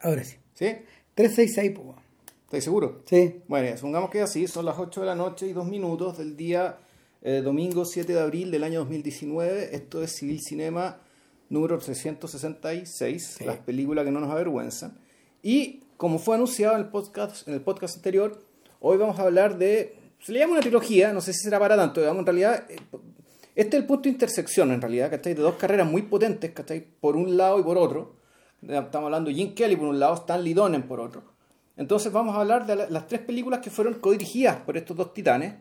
Ahora 0.00 0.24
sí. 0.24 0.36
¿Sí? 0.54 0.66
366, 1.14 1.72
pues. 1.76 1.96
¿Estás 2.44 2.64
seguro? 2.64 3.02
Sí. 3.04 3.42
Bueno, 3.48 3.76
supongamos 3.76 4.10
que 4.10 4.18
es 4.18 4.24
así, 4.24 4.46
son 4.46 4.64
las 4.64 4.78
8 4.78 5.00
de 5.00 5.06
la 5.06 5.14
noche 5.14 5.46
y 5.46 5.52
2 5.52 5.66
minutos 5.66 6.16
del 6.18 6.36
día 6.36 6.78
eh, 7.22 7.42
domingo 7.44 7.84
7 7.84 8.12
de 8.12 8.20
abril 8.20 8.50
del 8.50 8.64
año 8.64 8.80
2019. 8.80 9.74
Esto 9.74 10.02
es 10.02 10.12
Civil 10.16 10.40
Cinema 10.40 10.98
número 11.50 11.78
366, 11.78 13.38
las 13.44 13.56
películas 13.58 14.04
que 14.04 14.10
no 14.10 14.20
nos 14.20 14.30
avergüenzan. 14.30 14.96
Y 15.42 15.82
como 15.96 16.18
fue 16.18 16.36
anunciado 16.36 16.74
en 16.76 16.82
el 16.82 16.88
podcast, 16.88 17.46
en 17.48 17.54
el 17.54 17.60
podcast 17.60 17.96
anterior, 17.96 18.40
hoy 18.80 18.96
vamos 18.96 19.18
a 19.18 19.22
hablar 19.22 19.58
de. 19.58 19.96
Se 20.20 20.32
le 20.32 20.38
llama 20.40 20.52
una 20.54 20.62
trilogía, 20.62 21.12
no 21.12 21.20
sé 21.20 21.32
si 21.32 21.40
será 21.44 21.58
para 21.58 21.76
tanto, 21.76 22.00
digamos, 22.00 22.20
en 22.20 22.26
realidad. 22.26 22.64
eh, 22.70 22.76
Este 23.54 23.76
es 23.76 23.82
el 23.82 23.86
punto 23.86 24.04
de 24.04 24.10
intersección, 24.10 24.70
en 24.72 24.80
realidad, 24.80 25.10
¿cachai? 25.10 25.34
De 25.34 25.42
dos 25.42 25.54
carreras 25.56 25.88
muy 25.90 26.02
potentes, 26.02 26.50
¿cachai? 26.52 26.84
Por 27.00 27.16
un 27.16 27.36
lado 27.36 27.58
y 27.60 27.62
por 27.62 27.76
otro. 27.78 28.16
Estamos 28.62 29.06
hablando 29.06 29.28
de 29.30 29.34
Jim 29.36 29.54
Kelly 29.54 29.76
por 29.76 29.88
un 29.88 29.98
lado, 30.00 30.14
Stanley 30.14 30.52
Donen 30.54 30.82
por 30.82 31.00
otro. 31.00 31.22
Entonces 31.76 32.12
vamos 32.12 32.36
a 32.36 32.40
hablar 32.40 32.66
de 32.66 32.74
la- 32.76 32.90
las 32.90 33.06
tres 33.06 33.20
películas 33.20 33.60
que 33.60 33.70
fueron 33.70 33.94
codirigidas 33.94 34.56
por 34.56 34.76
estos 34.76 34.96
dos 34.96 35.14
titanes. 35.14 35.54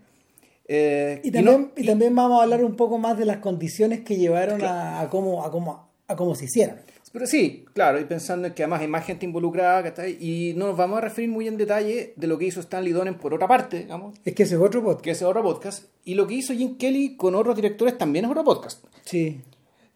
Eh, 0.68 1.22
Y 1.24 1.32
también, 1.32 1.72
y 1.78 1.84
y- 1.84 1.86
también 1.86 2.14
vamos 2.16 2.40
a 2.40 2.44
hablar 2.44 2.64
un 2.64 2.76
poco 2.76 2.98
más 2.98 3.18
de 3.18 3.26
las 3.26 3.38
condiciones 3.38 4.02
que 4.02 4.18
llevaron 4.18 4.62
a, 4.64 5.00
a 5.02 5.10
cómo, 5.10 5.46
a, 5.46 5.52
cómo, 5.52 5.88
a 6.08 6.16
cómo 6.16 6.36
se 6.36 6.46
hicieron. 6.46 6.78
Pero 7.14 7.26
sí, 7.26 7.66
claro, 7.74 8.00
y 8.02 8.04
pensando 8.04 8.48
en 8.48 8.54
que 8.54 8.64
además 8.64 8.82
hay 8.82 8.88
más 8.88 9.06
gente 9.06 9.26
involucrada, 9.26 9.82
¿cachai? 9.82 10.18
Y 10.20 10.54
no 10.56 10.68
nos 10.68 10.76
vamos 10.78 10.98
a 10.98 11.02
referir 11.02 11.30
muy 11.30 11.48
en 11.48 11.56
detalle 11.58 12.14
de 12.16 12.28
lo 12.28 12.38
que 12.38 12.46
hizo 12.46 12.60
Stanley 12.60 12.92
Donen 12.92 13.16
por 13.16 13.34
otra 13.34 13.48
parte, 13.48 13.80
digamos, 13.80 14.18
Es 14.26 14.36
que 14.36 14.44
ese 14.44 14.56
es 14.56 14.62
otro 14.62 14.84
podcast. 14.84 15.02
que 15.04 15.12
es 15.12 15.22
otro 15.24 15.42
podcast, 15.42 15.86
y 16.04 16.16
lo 16.16 16.28
que 16.28 16.34
hizo 16.36 16.54
Jim 16.54 16.78
Kelly 16.78 17.16
con 17.16 17.34
otros 17.36 17.56
directores 17.56 17.98
también 17.98 18.26
es 18.26 18.32
otro 18.32 18.44
podcast. 18.44 18.84
Sí. 19.06 19.40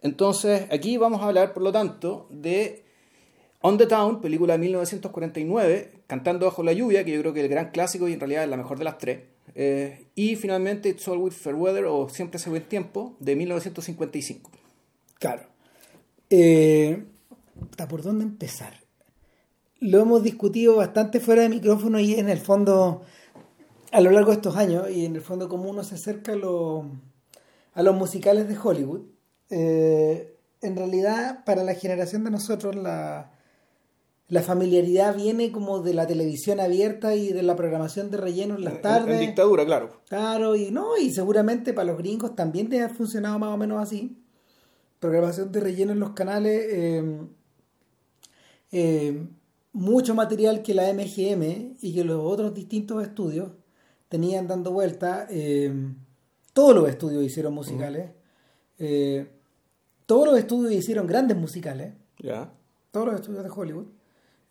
Entonces, 0.01 0.63
aquí 0.71 0.97
vamos 0.97 1.21
a 1.21 1.25
hablar, 1.25 1.53
por 1.53 1.61
lo 1.63 1.71
tanto, 1.71 2.27
de 2.31 2.85
On 3.63 3.77
the 3.77 3.85
Town, 3.85 4.21
película 4.21 4.53
de 4.53 4.59
1949, 4.59 5.91
Cantando 6.07 6.45
bajo 6.47 6.63
la 6.63 6.73
lluvia, 6.73 7.03
que 7.05 7.11
yo 7.11 7.19
creo 7.21 7.33
que 7.33 7.39
es 7.41 7.45
el 7.45 7.51
gran 7.51 7.71
clásico 7.71 8.07
y 8.07 8.13
en 8.13 8.19
realidad 8.19 8.43
es 8.43 8.49
la 8.49 8.57
mejor 8.57 8.77
de 8.77 8.83
las 8.83 8.97
tres. 8.97 9.21
Eh, 9.55 10.07
y 10.15 10.35
finalmente 10.35 10.89
It's 10.89 11.07
Always 11.07 11.35
Fair 11.35 11.55
Weather 11.55 11.85
o 11.85 12.09
Siempre 12.09 12.37
hace 12.37 12.49
buen 12.49 12.63
tiempo, 12.63 13.15
de 13.19 13.35
1955. 13.35 14.49
Claro. 15.19 15.43
Eh, 16.29 17.03
¿Por 17.89 18.01
dónde 18.01 18.23
empezar? 18.23 18.73
Lo 19.79 19.99
hemos 20.01 20.23
discutido 20.23 20.75
bastante 20.77 21.19
fuera 21.19 21.43
de 21.43 21.49
micrófono 21.49 21.99
y 21.99 22.13
en 22.15 22.29
el 22.29 22.39
fondo, 22.39 23.01
a 23.91 24.01
lo 24.01 24.11
largo 24.11 24.29
de 24.31 24.35
estos 24.37 24.55
años, 24.55 24.89
y 24.91 25.05
en 25.05 25.15
el 25.15 25.21
fondo 25.21 25.49
como 25.49 25.69
uno 25.69 25.83
se 25.83 25.95
acerca 25.95 26.33
a, 26.33 26.35
lo- 26.35 26.85
a 27.73 27.83
los 27.83 27.95
musicales 27.95 28.47
de 28.47 28.57
Hollywood, 28.57 29.01
eh, 29.49 30.35
en 30.61 30.75
realidad 30.75 31.43
para 31.45 31.63
la 31.63 31.73
generación 31.73 32.23
de 32.23 32.31
nosotros 32.31 32.75
la, 32.75 33.30
la 34.31 34.41
familiaridad 34.41 35.13
viene 35.13 35.51
como 35.51 35.81
de 35.81 35.93
la 35.93 36.07
televisión 36.07 36.61
abierta 36.61 37.15
y 37.15 37.33
de 37.33 37.43
la 37.43 37.57
programación 37.57 38.09
de 38.09 38.15
relleno 38.15 38.55
en 38.55 38.63
las 38.63 38.81
tardes. 38.81 39.15
En, 39.15 39.19
dictadura, 39.19 39.65
claro. 39.65 39.89
Claro, 40.07 40.55
y 40.55 40.71
no, 40.71 40.97
y 40.97 41.11
seguramente 41.11 41.73
para 41.73 41.91
los 41.91 41.97
gringos 41.97 42.33
también 42.33 42.69
debe 42.69 42.85
haber 42.85 42.95
funcionado 42.95 43.37
más 43.39 43.53
o 43.53 43.57
menos 43.57 43.81
así. 43.83 44.17
Programación 45.01 45.51
de 45.51 45.59
relleno 45.59 45.91
en 45.91 45.99
los 45.99 46.11
canales, 46.11 46.63
eh, 46.69 47.19
eh, 48.71 49.27
mucho 49.73 50.15
material 50.15 50.61
que 50.61 50.75
la 50.75 50.87
MGM 50.93 51.75
y 51.81 51.93
que 51.93 52.05
los 52.05 52.21
otros 52.23 52.53
distintos 52.53 53.03
estudios 53.03 53.51
tenían 54.07 54.47
dando 54.47 54.71
vuelta. 54.71 55.27
eh, 55.29 55.73
todos 56.53 56.73
los 56.73 56.87
estudios 56.87 57.21
hicieron 57.21 57.53
musicales. 57.53 58.11
todos 60.05 60.25
los 60.25 60.37
estudios 60.39 60.71
hicieron 60.71 61.05
grandes 61.05 61.35
musicales 61.37 61.95
Ya. 62.19 62.49
todos 62.91 63.07
los 63.07 63.15
estudios 63.15 63.43
de 63.43 63.49
Hollywood 63.49 63.87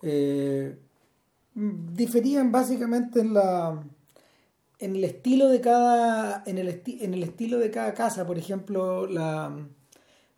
eh, 0.02 0.76
diferían 1.54 2.52
básicamente 2.52 3.20
en 3.20 3.34
la 3.34 3.82
en 4.78 4.96
el 4.96 5.04
estilo 5.04 5.48
de 5.48 5.60
cada 5.60 6.42
en 6.46 6.56
el, 6.58 6.68
esti- 6.68 7.02
en 7.02 7.12
el 7.14 7.22
estilo 7.22 7.58
de 7.58 7.70
cada 7.70 7.92
casa 7.94 8.26
por 8.26 8.38
ejemplo 8.38 9.06
la, 9.06 9.54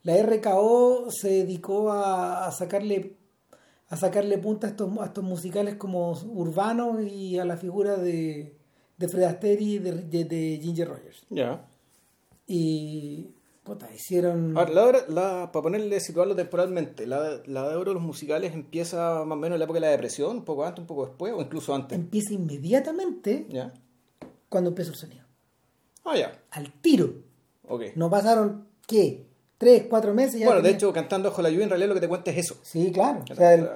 la 0.03 0.17
RKO 0.17 1.11
se 1.11 1.29
dedicó 1.29 1.93
a, 1.93 2.47
a 2.47 2.51
sacarle 2.53 3.15
a 3.89 3.97
sacarle 3.97 4.39
punta 4.39 4.67
a 4.67 4.71
estos, 4.71 4.99
a 4.99 5.05
estos 5.05 5.23
musicales 5.23 5.75
como 5.77 6.13
urbanos 6.13 7.03
y 7.07 7.39
a 7.39 7.45
la 7.45 7.57
figura 7.59 7.97
de, 7.97 8.57
de 8.97 9.09
Fred 9.09 9.25
Astaire 9.25 9.63
y 9.63 9.79
de, 9.79 9.93
de- 9.93 10.25
de 10.25 10.59
Ginger 10.63 10.89
Rogers 10.89 11.25
Ya. 11.31 11.65
y 12.47 13.29
puta, 13.65 13.89
hicieron 13.95 14.57
Ahora, 14.57 14.73
la, 14.73 14.85
hora- 14.85 15.05
la- 15.09 15.51
para 15.53 15.63
ponerle, 15.63 16.01
situarlo 16.01 16.35
temporalmente, 16.35 17.07
la, 17.07 17.41
la 17.47 17.69
de 17.69 17.77
oro 17.77 17.91
de 17.91 17.95
los 17.95 18.03
musicales 18.03 18.53
empieza 18.55 19.25
más 19.25 19.37
o 19.37 19.41
menos 19.41 19.57
en 19.57 19.61
la 19.61 19.65
época 19.65 19.77
de 19.79 19.87
la 19.87 19.91
depresión, 19.93 20.39
un 20.39 20.45
poco 20.45 20.65
antes, 20.65 20.81
un 20.81 20.87
poco 20.87 21.07
después, 21.07 21.33
o 21.33 21.41
incluso 21.41 21.75
antes. 21.75 21.97
empieza 21.99 22.35
inmediatamente 22.35 23.47
¿Ya? 23.49 23.73
cuando 24.49 24.71
empezó 24.71 24.91
el 24.91 24.97
sonido 24.97 25.25
Ah, 26.05 26.17
ya. 26.17 26.33
al 26.51 26.73
tiro 26.81 27.15
Ok. 27.69 27.83
No 27.95 28.11
pasaron, 28.11 28.67
¿qué? 28.87 29.27
¿Tres, 29.57 29.85
cuatro 29.89 30.13
meses? 30.13 30.41
Ya 30.41 30.47
bueno, 30.47 30.61
de 30.61 30.71
hecho, 30.71 30.93
cantando 30.93 31.31
bajo 31.31 31.41
la 31.43 31.49
lluvia, 31.49 31.63
en 31.65 31.71
realidad 31.71 31.89
lo 31.89 31.95
que 31.95 32.01
te 32.01 32.09
cuenta 32.09 32.33
es 32.33 32.39
eso. 32.39 32.57
Sí, 32.63 32.91
claro. 32.93 33.23
O 33.31 33.35
sea, 33.37 33.55
el, 33.55 33.69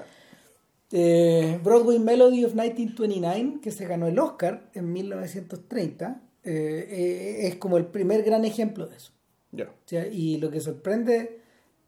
eh, 0.93 1.61
Broadway 1.63 1.99
Melody 2.01 2.45
of 2.45 2.55
1929, 2.55 3.61
que 3.63 3.71
se 3.71 3.87
ganó 3.87 4.07
el 4.09 4.19
Oscar 4.19 4.69
en 4.75 4.93
1930, 4.93 6.21
eh, 6.43 6.87
eh, 6.91 7.47
es 7.47 7.57
como 7.57 7.77
el 7.77 7.87
primer 7.87 8.23
gran 8.25 8.45
ejemplo 8.45 8.87
de 8.89 8.97
eso. 8.97 9.13
Ya. 9.53 9.65
O 9.65 9.89
sea, 9.89 10.07
y 10.07 10.39
lo 10.39 10.51
que 10.51 10.61
sorprende 10.61 11.41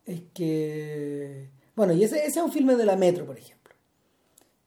es 0.07 0.23
que... 0.33 1.49
Bueno, 1.77 1.93
y 1.93 2.03
ese, 2.05 2.19
ese 2.19 2.39
es 2.41 2.45
un 2.45 2.53
filme 2.53 2.77
de 2.77 2.87
la 2.87 2.97
Metro, 2.97 3.25
por 3.27 3.37
ejemplo. 3.39 3.75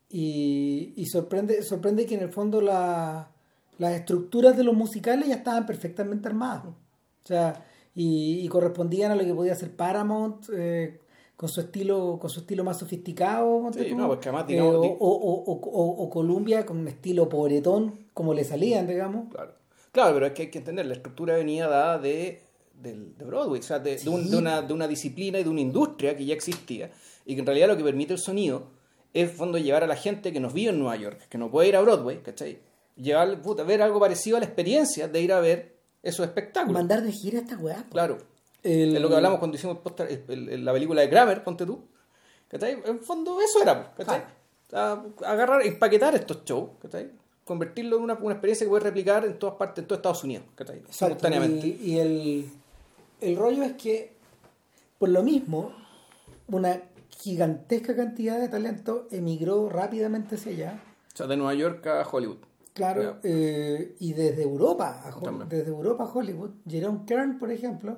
Y, 0.09 0.93
y 0.97 1.05
sorprende, 1.05 1.63
sorprende 1.63 2.05
que 2.05 2.15
en 2.15 2.21
el 2.21 2.29
fondo 2.29 2.61
la- 2.61 3.29
las 3.77 3.93
estructuras 3.93 4.57
de 4.57 4.63
los 4.63 4.75
musicales 4.75 5.27
ya 5.27 5.35
estaban 5.35 5.65
perfectamente 5.65 6.27
armadas. 6.27 6.65
O 6.65 7.27
sea, 7.27 7.65
y, 7.95 8.39
y 8.39 8.47
correspondían 8.47 9.11
a 9.11 9.15
lo 9.15 9.23
que 9.23 9.33
podía 9.33 9.53
hacer 9.53 9.75
Paramount 9.75 10.45
eh, 10.53 10.99
con 11.35 11.49
su 11.49 11.61
estilo 11.61 12.19
con 12.19 12.29
su 12.29 12.41
estilo 12.41 12.63
más 12.63 12.79
sofisticado. 12.79 13.71
Sí, 13.73 13.95
no, 13.95 14.07
porque 14.07 14.29
además, 14.29 14.45
eh, 14.49 14.53
digamos, 14.53 14.75
o, 14.75 14.81
di- 14.81 14.89
o, 14.89 15.09
o, 15.09 15.53
o- 15.53 16.03
o 16.03 16.09
Columbia 16.09 16.65
con 16.65 16.77
un 16.77 16.87
estilo 16.87 17.27
pobretón, 17.29 18.07
como 18.13 18.33
le 18.33 18.43
salían, 18.43 18.87
digamos. 18.87 19.29
Claro. 19.31 19.53
Claro, 19.91 20.13
pero 20.13 20.25
es 20.27 20.31
que 20.33 20.41
hay 20.43 20.49
que 20.51 20.59
entender, 20.59 20.85
la 20.85 20.93
estructura 20.93 21.35
venía 21.35 21.67
dada 21.67 21.97
de, 21.97 22.41
del- 22.81 23.17
de 23.17 23.25
Broadway, 23.25 23.59
o 23.59 23.63
sea, 23.63 23.79
de, 23.79 23.97
de 23.97 24.09
un- 24.09 24.23
Sí. 24.23 24.29
de 24.31 24.37
una, 24.37 24.61
de 24.61 24.73
una 24.73 24.87
disciplina 24.87 25.39
y 25.39 25.43
de 25.43 25.49
una 25.49 25.61
industria 25.61 26.15
que 26.15 26.25
ya 26.25 26.33
existía, 26.33 26.91
y 27.25 27.35
que 27.35 27.39
en 27.41 27.45
realidad 27.45 27.67
lo 27.67 27.77
que 27.77 27.83
permite 27.83 28.13
el 28.13 28.19
sonido 28.19 28.63
es, 29.13 29.29
en 29.29 29.35
fondo, 29.35 29.57
llevar 29.57 29.83
a 29.83 29.87
la 29.87 29.95
gente 29.95 30.31
que 30.33 30.39
nos 30.39 30.53
vive 30.53 30.71
en 30.71 30.79
Nueva 30.79 30.95
York, 30.95 31.27
que 31.29 31.37
no 31.37 31.51
puede 31.51 31.67
ir 31.69 31.75
a 31.75 31.81
Broadway, 31.81 32.21
¿cachai? 32.21 32.59
Llevar, 32.95 33.41
puta, 33.41 33.63
ver 33.63 33.81
algo 33.81 33.99
parecido 33.99 34.37
a 34.37 34.39
la 34.39 34.45
experiencia 34.45 35.07
de 35.07 35.21
ir 35.21 35.31
a 35.33 35.39
ver 35.39 35.75
esos 36.03 36.25
espectáculos. 36.25 36.73
Mandar 36.73 37.01
de 37.03 37.11
gira 37.11 37.39
a 37.39 37.41
esta 37.43 37.57
weá. 37.57 37.85
Claro. 37.91 38.17
El- 38.63 38.95
Es 38.95 39.01
lo 39.01 39.09
que 39.09 39.15
hablamos 39.15 39.39
cuando 39.39 39.57
hicimos 39.57 39.77
el 39.99 40.23
el- 40.27 40.49
el- 40.49 40.65
la 40.65 40.71
película 40.73 41.01
de 41.01 41.09
Kramer, 41.09 41.43
ponte 41.43 41.65
tú. 41.65 41.83
¿Cachai? 42.47 42.77
En 42.85 42.99
fondo 42.99 43.39
eso 43.41 43.61
era, 43.61 43.93
¿cachai? 43.95 44.23
A- 44.73 45.03
Agarrar, 45.25 45.65
empaquetar 45.65 46.15
estos 46.15 46.43
shows, 46.45 46.71
¿cachai? 46.81 47.09
Convertirlo 47.45 47.97
en 47.97 48.03
una, 48.03 48.13
una 48.15 48.33
experiencia 48.33 48.65
que 48.65 48.69
puedes 48.69 48.83
replicar 48.83 49.25
en 49.25 49.39
todas 49.39 49.55
partes, 49.55 49.81
en 49.81 49.87
todo 49.87 49.95
Estados 49.95 50.23
Unidos, 50.23 50.45
¿cachai? 50.55 50.77
Exacto, 50.77 50.95
Simultáneamente. 51.19 51.67
Y, 51.67 51.79
y 51.93 51.99
el, 51.99 52.45
el 53.21 53.35
rollo 53.37 53.63
es 53.63 53.73
que, 53.73 54.13
por 54.97 55.09
lo 55.09 55.23
mismo, 55.23 55.71
una 56.47 56.81
gigantesca 57.09 57.95
cantidad 57.95 58.39
de 58.39 58.49
talento 58.49 59.07
emigró 59.11 59.69
rápidamente 59.69 60.35
hacia 60.35 60.51
allá. 60.51 60.83
O 61.13 61.17
sea, 61.17 61.27
de 61.27 61.37
Nueva 61.37 61.53
York 61.53 61.85
a 61.87 62.07
Hollywood. 62.09 62.37
Claro, 62.73 63.17
eh, 63.23 63.95
y 63.99 64.13
desde 64.13 64.43
Europa, 64.43 65.01
a 65.05 65.15
Ho- 65.15 65.21
También. 65.21 65.49
desde 65.49 65.69
Europa 65.69 66.05
a 66.05 66.07
Hollywood, 66.07 66.51
Jerome 66.67 67.01
Kern, 67.05 67.37
por 67.37 67.51
ejemplo, 67.51 67.97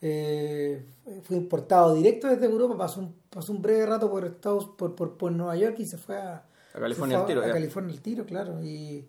eh, 0.00 0.86
fue 1.22 1.36
importado 1.36 1.94
directo 1.94 2.26
desde 2.28 2.46
Europa, 2.46 2.76
pasó 2.78 3.00
un, 3.00 3.14
pasó 3.28 3.52
un 3.52 3.60
breve 3.60 3.84
rato 3.84 4.10
por 4.10 4.24
Estados, 4.24 4.64
por, 4.76 4.94
por, 4.94 5.16
por 5.18 5.30
Nueva 5.32 5.54
York 5.56 5.76
y 5.80 5.84
se 5.86 5.98
fue 5.98 6.16
a, 6.16 6.36
A 6.74 6.78
California 6.80 7.18
fue 7.18 7.26
tiro, 7.26 7.44
a. 7.44 7.52
California 7.52 7.92
al 7.94 8.00
tiro, 8.00 8.24
claro. 8.24 8.62
Y 8.64 9.06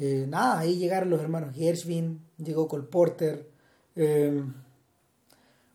eh, 0.00 0.26
nada, 0.28 0.58
ahí 0.58 0.76
llegaron 0.78 1.10
los 1.10 1.20
hermanos 1.20 1.54
Gershwin, 1.54 2.20
llegó 2.38 2.66
Cole 2.66 2.84
Porter, 2.84 3.48
eh, 3.94 4.42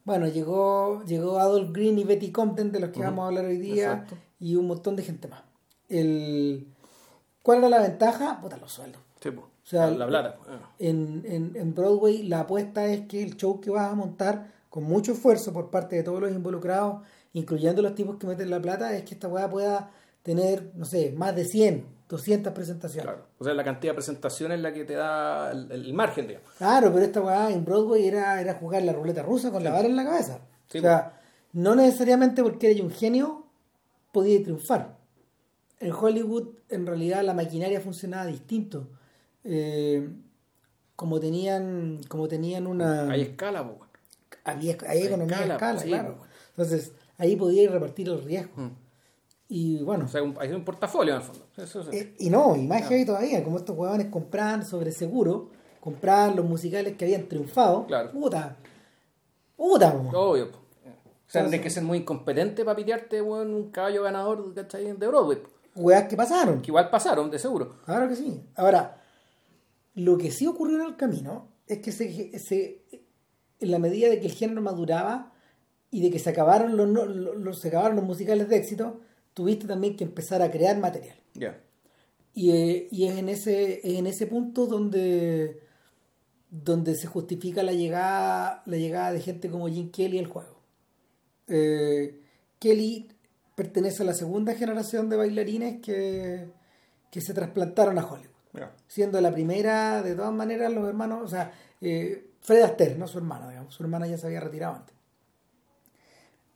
bueno, 0.10 0.28
llegó, 0.28 1.04
llegó 1.06 1.38
Adolf 1.38 1.72
Green 1.72 2.00
y 2.00 2.04
Betty 2.04 2.32
Compton, 2.32 2.72
de 2.72 2.80
los 2.80 2.90
que 2.90 3.00
vamos 3.00 3.24
a 3.24 3.28
hablar 3.28 3.46
hoy 3.46 3.58
día, 3.58 3.92
exacto. 3.92 4.18
y 4.40 4.56
un 4.56 4.66
montón 4.66 4.96
de 4.96 5.04
gente 5.04 5.28
más. 5.28 5.44
El, 5.88 6.74
¿Cuál 7.44 7.60
era 7.60 7.70
la 7.70 7.80
ventaja? 7.80 8.42
Puta, 8.42 8.58
los 8.58 8.72
sueldos. 8.72 9.00
Sí, 9.22 9.30
po. 9.30 9.42
O 9.42 9.48
sea, 9.64 9.86
la, 9.92 9.98
la 9.98 10.08
plata. 10.08 10.36
po. 10.38 10.46
Ah. 10.50 10.74
En, 10.80 11.22
en, 11.28 11.56
en 11.56 11.76
Broadway 11.76 12.24
la 12.24 12.40
apuesta 12.40 12.88
es 12.88 13.02
que 13.02 13.22
el 13.22 13.38
show 13.38 13.62
que 13.62 13.70
vas 13.70 13.92
a 13.92 13.94
montar 13.94 14.52
con 14.72 14.84
mucho 14.84 15.12
esfuerzo 15.12 15.54
por 15.54 15.70
parte 15.70 15.98
de 15.98 16.02
todos 16.02 16.20
los 16.20 16.32
involucrados, 16.32 17.04
incluyendo 17.34 17.84
los 17.84 17.94
tipos 17.94 18.18
que 18.18 18.26
meten 18.26 18.50
la 18.50 18.60
plata, 18.60 18.98
es 18.98 19.04
que 19.04 19.14
esta 19.14 19.28
weá 19.28 19.48
pueda 19.48 19.92
tener, 20.24 20.72
no 20.74 20.86
sé, 20.86 21.12
más 21.12 21.36
de 21.36 21.46
100, 21.46 21.86
200 22.10 22.52
presentaciones. 22.54 23.06
Claro. 23.06 23.28
O 23.38 23.44
sea, 23.44 23.54
la 23.54 23.64
cantidad 23.64 23.92
de 23.94 23.96
presentaciones 23.96 24.58
es 24.58 24.64
la 24.64 24.74
que 24.74 24.84
te 24.84 24.96
da 24.96 25.52
el, 25.52 25.72
el 25.72 25.94
margen, 25.94 26.28
digamos. 26.28 26.50
Claro, 26.58 26.92
pero 26.92 27.06
esta 27.06 27.22
weá 27.22 27.52
en 27.52 27.64
Broadway 27.64 28.08
era, 28.08 28.42
era 28.42 28.56
jugar 28.56 28.82
la 28.84 28.94
ruleta 28.94 29.22
rusa 29.22 29.52
con 29.52 29.64
la 29.64 29.72
bala 29.72 29.88
en 29.88 29.96
la 29.96 30.04
cabeza. 30.04 30.40
Sí, 30.68 30.80
o 30.80 30.82
sea, 30.82 31.20
no 31.54 31.76
necesariamente 31.76 32.42
porque 32.44 32.72
eres 32.72 32.82
un 32.82 32.90
genio 32.92 33.46
podías 34.12 34.44
triunfar. 34.44 34.98
en 35.80 35.92
Hollywood 35.94 36.50
en 36.70 36.86
realidad 36.88 37.24
la 37.24 37.34
maquinaria 37.34 37.80
funcionaba 37.80 38.26
distinto. 38.26 38.90
Eh, 39.44 40.10
como 40.96 41.20
tenían 41.20 42.02
como 42.10 42.28
tenían 42.28 42.68
una 42.68 43.10
hay 43.10 43.22
escala 43.22 43.64
po, 43.66 43.74
weón. 43.76 43.90
había 44.44 44.76
hay 44.88 45.04
economía 45.04 45.38
de 45.38 45.42
escala, 45.44 45.56
escala, 45.56 45.80
sí, 45.80 45.88
claro 45.88 46.16
pues. 46.18 46.30
entonces 46.50 46.92
ahí 47.18 47.38
podía 47.38 47.70
repartir 47.72 48.10
el 48.10 48.22
riesgo 48.22 48.52
Mm. 48.58 48.72
Y 49.52 49.82
bueno 49.84 50.06
o 50.06 50.08
sea 50.08 50.22
un, 50.24 50.36
hay 50.40 50.52
un 50.54 50.64
portafolio 50.64 51.16
en 51.16 51.20
el 51.22 51.26
fondo 51.26 51.46
eso, 51.58 51.82
eso. 51.82 51.92
eh, 51.92 52.16
y 52.20 52.30
no 52.30 52.56
y 52.56 52.68
más 52.68 52.88
que 52.88 52.94
ahí 52.96 53.06
todavía 53.06 53.44
como 53.44 53.58
estos 53.58 53.76
huevones 53.76 54.08
compraban 54.08 54.64
sobre 54.66 54.92
seguro 54.92 55.50
compraban 55.82 56.36
los 56.36 56.46
musicales 56.46 56.96
que 56.96 57.06
habían 57.06 57.28
triunfado 57.28 57.88
Claro. 57.88 58.12
puta 58.12 58.58
puta 59.56 59.94
obvio 60.14 60.52
po. 60.52 60.58
o 60.60 61.32
sea 61.32 61.44
tenés 61.46 61.62
que 61.62 61.70
ser 61.70 61.84
muy 61.84 62.00
incompetente 62.00 62.64
para 62.64 62.76
pitearte 62.76 63.22
weón, 63.22 63.54
un 63.54 63.72
caballo 63.72 64.04
ganador 64.04 64.54
¿cachai? 64.54 64.86
de 64.86 65.08
Broadway. 65.08 65.40
Weas 65.76 66.08
que 66.10 66.16
pasaron 66.18 66.62
que 66.62 66.68
igual 66.72 66.90
pasaron 66.90 67.30
de 67.32 67.40
seguro 67.40 67.78
Claro 67.86 68.10
que 68.10 68.16
sí. 68.16 68.42
Ahora, 68.56 69.02
lo 69.94 70.18
que 70.18 70.32
sí 70.32 70.46
ocurrió 70.48 70.78
en 70.82 70.88
el 70.88 70.96
camino 70.98 71.48
es 71.68 71.78
que 71.80 71.92
se, 71.92 72.38
se- 72.40 72.82
en 73.60 73.72
la 73.72 73.80
medida 73.80 74.10
de 74.10 74.20
que 74.20 74.26
el 74.26 74.34
género 74.34 74.62
maduraba 74.62 75.32
y 75.92 76.02
de 76.02 76.10
que 76.12 76.20
se 76.20 76.32
acabaron 76.32 76.76
los, 76.76 76.88
no- 76.88 77.06
los, 77.06 77.36
los- 77.38 77.60
se 77.60 77.68
acabaron 77.70 77.96
los 77.96 78.06
musicales 78.06 78.50
de 78.50 78.58
éxito, 78.58 79.00
tuviste 79.34 79.68
también 79.68 79.96
que 79.96 80.04
empezar 80.04 80.42
a 80.42 80.52
crear 80.52 80.78
material. 80.78 81.18
ya 81.34 81.60
Y, 82.34 82.52
eh, 82.52 82.88
y 82.92 83.06
es 83.06 83.18
en 83.18 83.30
ese, 83.30 83.80
es 83.88 83.98
en 83.98 84.08
ese 84.08 84.28
punto 84.28 84.66
donde, 84.66 85.62
donde 86.50 86.96
se 86.96 87.08
justifica 87.08 87.64
la 87.64 87.74
llegada, 87.74 88.64
la 88.66 88.78
llegada 88.78 89.12
de 89.12 89.22
gente 89.22 89.50
como 89.50 89.68
Jim 89.68 89.92
Kelly 89.92 90.20
al 90.20 90.28
juego. 90.28 90.60
Eh, 91.48 92.20
Kelly 92.60 93.08
pertenece 93.56 94.04
a 94.04 94.06
la 94.06 94.14
segunda 94.14 94.54
generación 94.56 95.10
de 95.10 95.18
bailarines 95.18 95.82
que, 95.82 96.48
que 97.12 97.22
se 97.22 97.34
trasplantaron 97.34 97.98
a 97.98 98.06
Hollywood. 98.06 98.30
Siendo 98.88 99.22
la 99.22 99.32
primera, 99.32 100.02
de 100.02 100.16
todas 100.16 100.34
maneras, 100.34 100.72
los 100.74 100.88
hermanos, 100.88 101.24
o 101.24 101.28
sea, 101.28 101.52
eh, 101.82 102.32
Fred 102.42 102.64
Astaire, 102.64 102.96
no 102.98 103.08
su 103.08 103.20
hermana, 103.20 103.48
digamos, 103.50 103.74
su 103.74 103.84
hermana 103.84 104.08
ya 104.08 104.18
se 104.18 104.28
había 104.28 104.40
retirado 104.40 104.76
antes. 104.76 104.96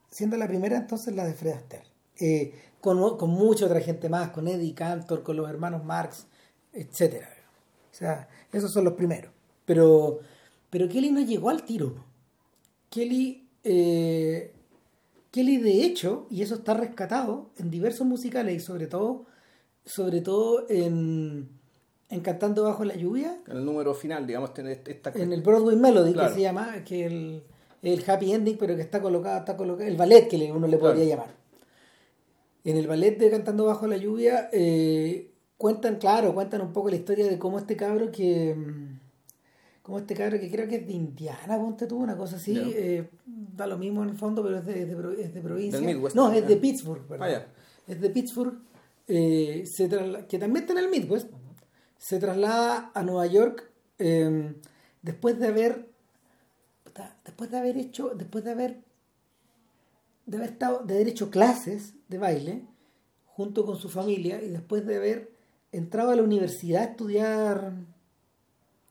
Siendo 0.10 0.38
la 0.38 0.48
primera, 0.48 0.78
entonces, 0.78 1.16
la 1.16 1.26
de 1.26 1.34
Fred 1.34 1.54
Astaire. 1.54 1.93
Eh, 2.20 2.54
con, 2.82 3.18
con 3.18 3.30
mucha 3.30 3.66
otra 3.66 3.80
gente 3.82 4.10
más, 4.10 4.30
con 4.32 4.48
Eddie 4.48 4.74
Cantor, 4.74 5.24
con 5.24 5.38
los 5.38 5.50
hermanos 5.50 5.84
Marx, 5.86 6.28
etcétera. 6.74 7.30
O 7.92 7.96
sea, 7.96 8.28
esos 8.52 8.72
son 8.72 8.84
los 8.86 8.94
primeros. 8.94 9.32
Pero, 9.66 10.20
pero 10.70 10.90
Kelly 10.90 11.12
no 11.12 11.22
llegó 11.22 11.50
al 11.50 11.64
tiro. 11.64 11.96
Kelly, 12.90 13.48
eh, 13.64 14.52
Kelly 15.32 15.58
de 15.58 15.84
hecho, 15.86 16.28
y 16.30 16.42
eso 16.42 16.56
está 16.56 16.74
rescatado 16.74 17.50
en 17.58 17.72
diversos 17.72 18.06
musicales 18.06 18.56
y 18.56 18.60
sobre 18.60 18.88
todo, 18.88 19.26
sobre 19.86 20.22
todo 20.22 20.66
en, 20.70 21.50
en 22.10 22.22
Cantando 22.22 22.64
bajo 22.64 22.84
la 22.86 22.96
lluvia, 22.96 23.40
el 23.48 23.66
número 23.66 23.94
final 23.96 24.28
digamos 24.28 24.54
tiene 24.54 24.80
esta 24.86 25.12
en 25.16 25.34
el 25.34 25.42
Broadway 25.42 25.76
Melody 25.76 26.14
Claro. 26.14 26.30
que 26.30 26.36
se 26.36 26.42
llama, 26.42 26.84
que 26.84 27.06
el, 27.06 27.44
el 27.82 28.04
happy 28.08 28.34
ending, 28.34 28.58
pero 28.58 28.76
que 28.76 28.82
está 28.84 29.02
colocado, 29.02 29.40
está 29.40 29.58
colocado, 29.58 29.88
el 29.90 29.98
ballet 29.98 30.28
que 30.28 30.52
uno 30.52 30.68
le 30.68 30.78
podría 30.78 31.06
Claro. 31.06 31.10
llamar. 31.22 31.43
En 32.64 32.78
el 32.78 32.88
ballet 32.88 33.18
de 33.18 33.30
Cantando 33.30 33.66
bajo 33.66 33.88
la 33.88 33.98
lluvia 33.98 34.50
eh, 34.54 35.32
cuentan, 35.58 35.98
claro, 35.98 36.34
cuentan 36.34 36.62
un 36.62 36.74
poco 36.74 36.90
la 36.90 36.96
historia 36.96 37.28
de 37.28 37.38
cómo 37.38 37.58
este 37.58 37.76
cabro 37.76 38.12
que 38.12 38.56
mm, 38.56 39.00
como 39.82 40.00
este 40.00 40.16
cabro 40.16 40.40
que 40.40 40.50
creo 40.50 40.68
que 40.68 40.78
es 40.78 40.88
de 40.88 40.94
Indiana, 40.94 41.58
ponte 41.58 41.88
tú, 41.88 41.98
una 41.98 42.16
cosa 42.16 42.38
así, 42.38 42.58
eh, 42.58 43.10
da 43.26 43.68
lo 43.68 43.78
mismo 43.78 44.02
en 44.02 44.10
el 44.10 44.16
fondo, 44.16 44.42
pero 44.42 44.60
es 44.60 44.66
de, 44.66 44.84
es 44.84 44.88
de 44.88 45.22
es 45.22 45.34
de 45.34 45.42
provincia. 45.42 45.80
Del 45.80 45.96
Midwest. 45.96 46.16
no, 46.16 46.32
es 46.32 46.48
de. 46.48 46.56
Pittsburgh, 46.56 47.06
perdón. 47.06 47.28
Ah. 47.30 47.46
Es 47.86 48.00
de 48.00 48.10
Pittsburgh, 48.10 48.62
eh, 49.10 49.64
se 49.66 49.90
que 50.30 50.40
también 50.40 50.64
está 50.64 50.72
en 50.72 50.80
el 50.80 50.90
Midwest, 50.90 51.30
se 51.98 52.18
traslada 52.18 52.92
a 52.94 53.04
Nueva 53.04 53.26
York 53.28 53.70
eh, 54.00 54.56
después 55.02 55.38
de 55.38 55.48
haber 55.48 55.90
después 57.26 57.52
de 57.52 57.58
haber 57.58 57.78
hecho, 57.78 58.14
después 58.16 58.44
de 58.46 58.52
haber 58.52 58.84
de 60.26 60.38
haber 60.38 60.50
estado, 60.52 60.84
de 60.86 60.94
haber 60.96 61.10
hecho 61.10 61.30
clases 61.30 61.96
de 62.14 62.20
baile 62.20 62.62
junto 63.26 63.66
con 63.66 63.78
su 63.78 63.90
familia 63.90 64.42
y 64.42 64.50
después 64.50 64.86
de 64.86 64.96
haber 64.98 65.32
entrado 65.72 66.12
a 66.12 66.16
la 66.16 66.22
universidad 66.24 66.82
a 66.84 66.86
estudiar 66.86 67.74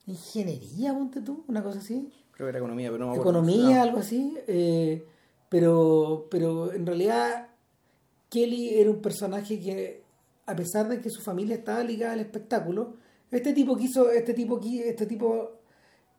ingeniería, 0.07 0.93
ponte 0.93 1.21
tú, 1.21 1.45
una 1.49 1.63
cosa 1.63 1.79
así, 1.79 2.13
creo 2.33 2.47
que 2.47 2.51
era 2.51 2.59
economía 2.59 2.91
pero 2.91 3.05
no 3.05 3.13
me 3.13 3.17
acuerdo. 3.19 3.31
economía, 3.41 3.77
No. 3.77 3.83
algo 3.83 3.99
así, 3.99 4.37
eh, 4.49 5.07
pero, 5.49 6.27
pero 6.31 6.73
en 6.73 6.85
realidad 6.87 7.49
Kelly 8.31 8.75
era 8.81 8.91
un 8.91 9.01
personaje 9.01 9.61
que, 9.61 10.03
a 10.47 10.57
pesar 10.57 10.89
de 10.89 11.01
que 11.01 11.11
su 11.11 11.21
familia 11.23 11.55
estaba 11.57 11.85
ligada 11.85 12.15
al 12.15 12.21
espectáculo, 12.21 12.95
este 13.31 13.53
tipo 13.53 13.77
quiso, 13.77 14.11
este 14.11 14.35
tipo, 14.35 14.61
este 14.61 15.07
tipo 15.07 15.53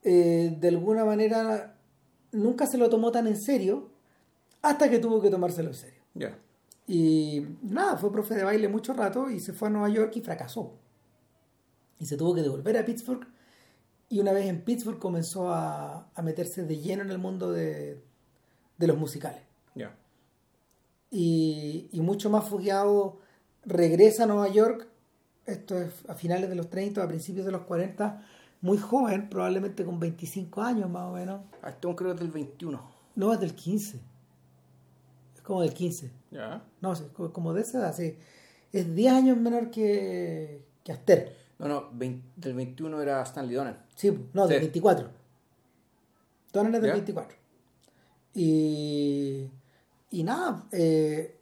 eh, 0.03 0.55
de 0.59 0.67
alguna 0.69 1.03
manera 1.03 1.75
nunca 2.31 2.65
se 2.67 2.77
lo 2.77 2.89
tomó 2.89 3.11
tan 3.11 3.27
en 3.27 3.39
serio 3.39 3.89
hasta 4.61 4.89
que 4.89 4.99
tuvo 4.99 5.21
que 5.21 5.29
tomárselo 5.29 5.69
en 5.69 5.75
serio. 5.75 6.01
ya 6.13 6.39
Y 6.87 7.45
nada, 7.61 7.97
fue 7.97 8.11
profe 8.11 8.35
de 8.35 8.43
baile 8.43 8.67
mucho 8.67 8.93
rato 8.93 9.29
y 9.29 9.39
se 9.39 9.53
fue 9.53 9.69
a 9.69 9.71
Nueva 9.71 9.89
York 9.89 10.15
y 10.15 10.21
fracasó. 10.21 10.73
Y 11.99 12.05
se 12.05 12.17
tuvo 12.17 12.35
que 12.35 12.41
devolver 12.41 12.77
a 12.77 12.85
Pittsburgh. 12.85 13.25
Y 14.09 14.19
una 14.19 14.33
vez 14.33 14.47
en 14.47 14.61
Pittsburgh 14.61 14.99
comenzó 14.99 15.51
a, 15.51 16.09
a 16.13 16.21
meterse 16.21 16.63
de 16.65 16.77
lleno 16.77 17.03
en 17.03 17.11
el 17.11 17.17
mundo 17.17 17.51
de, 17.51 18.03
de 18.77 18.87
los 18.87 18.97
musicales. 18.97 19.41
ya 19.75 19.95
Y, 21.09 21.89
y 21.91 22.01
mucho 22.01 22.29
más 22.29 22.47
fogueado 22.47 23.19
regresa 23.65 24.23
a 24.23 24.27
Nueva 24.27 24.49
York. 24.49 24.87
Esto 25.45 25.77
es 25.77 26.07
a 26.07 26.15
finales 26.15 26.49
de 26.49 26.55
los 26.55 26.69
30, 26.69 27.01
a 27.03 27.07
principios 27.07 27.45
de 27.45 27.51
los 27.51 27.61
40, 27.63 28.21
muy 28.61 28.77
joven, 28.77 29.29
probablemente 29.29 29.83
con 29.83 29.99
25 29.99 30.61
años 30.61 30.89
más 30.89 31.03
o 31.03 31.13
menos. 31.13 31.41
ah, 31.61 31.69
este 31.69 31.87
un 31.87 31.95
creo 31.95 32.11
que 32.11 32.15
es 32.15 32.19
del 32.21 32.31
21 32.31 32.81
No, 33.15 33.33
es 33.33 33.39
del 33.39 33.53
15. 33.53 33.99
Es 35.35 35.41
como 35.41 35.61
del 35.61 35.73
15. 35.73 36.11
Ya 36.33 36.63
No, 36.81 36.93
como 37.31 37.53
de 37.53 37.61
esa 37.61 37.79
edad, 37.79 37.95
sí. 37.95 38.17
Es 38.71 38.93
10 38.95 39.13
años 39.13 39.37
menor 39.37 39.69
que, 39.71 40.65
que 40.83 40.91
Aster. 40.91 41.35
no 41.59 41.67
no 41.67 41.89
20 41.93 42.27
del 42.35 42.55
21 42.55 43.01
era 43.01 43.21
Stanley 43.23 43.55
Donen 43.55 43.77
Sí, 43.95 44.11
no, 44.33 44.47
del 44.47 44.57
Sí. 44.57 44.61
24. 44.65 45.09
Donner 46.51 46.75
es 46.75 46.81
del 46.81 46.89
¿Ya? 46.89 46.93
24. 46.95 47.37
Y, 48.35 49.49
y 50.11 50.23
nada, 50.23 50.65
eh, 50.71 51.37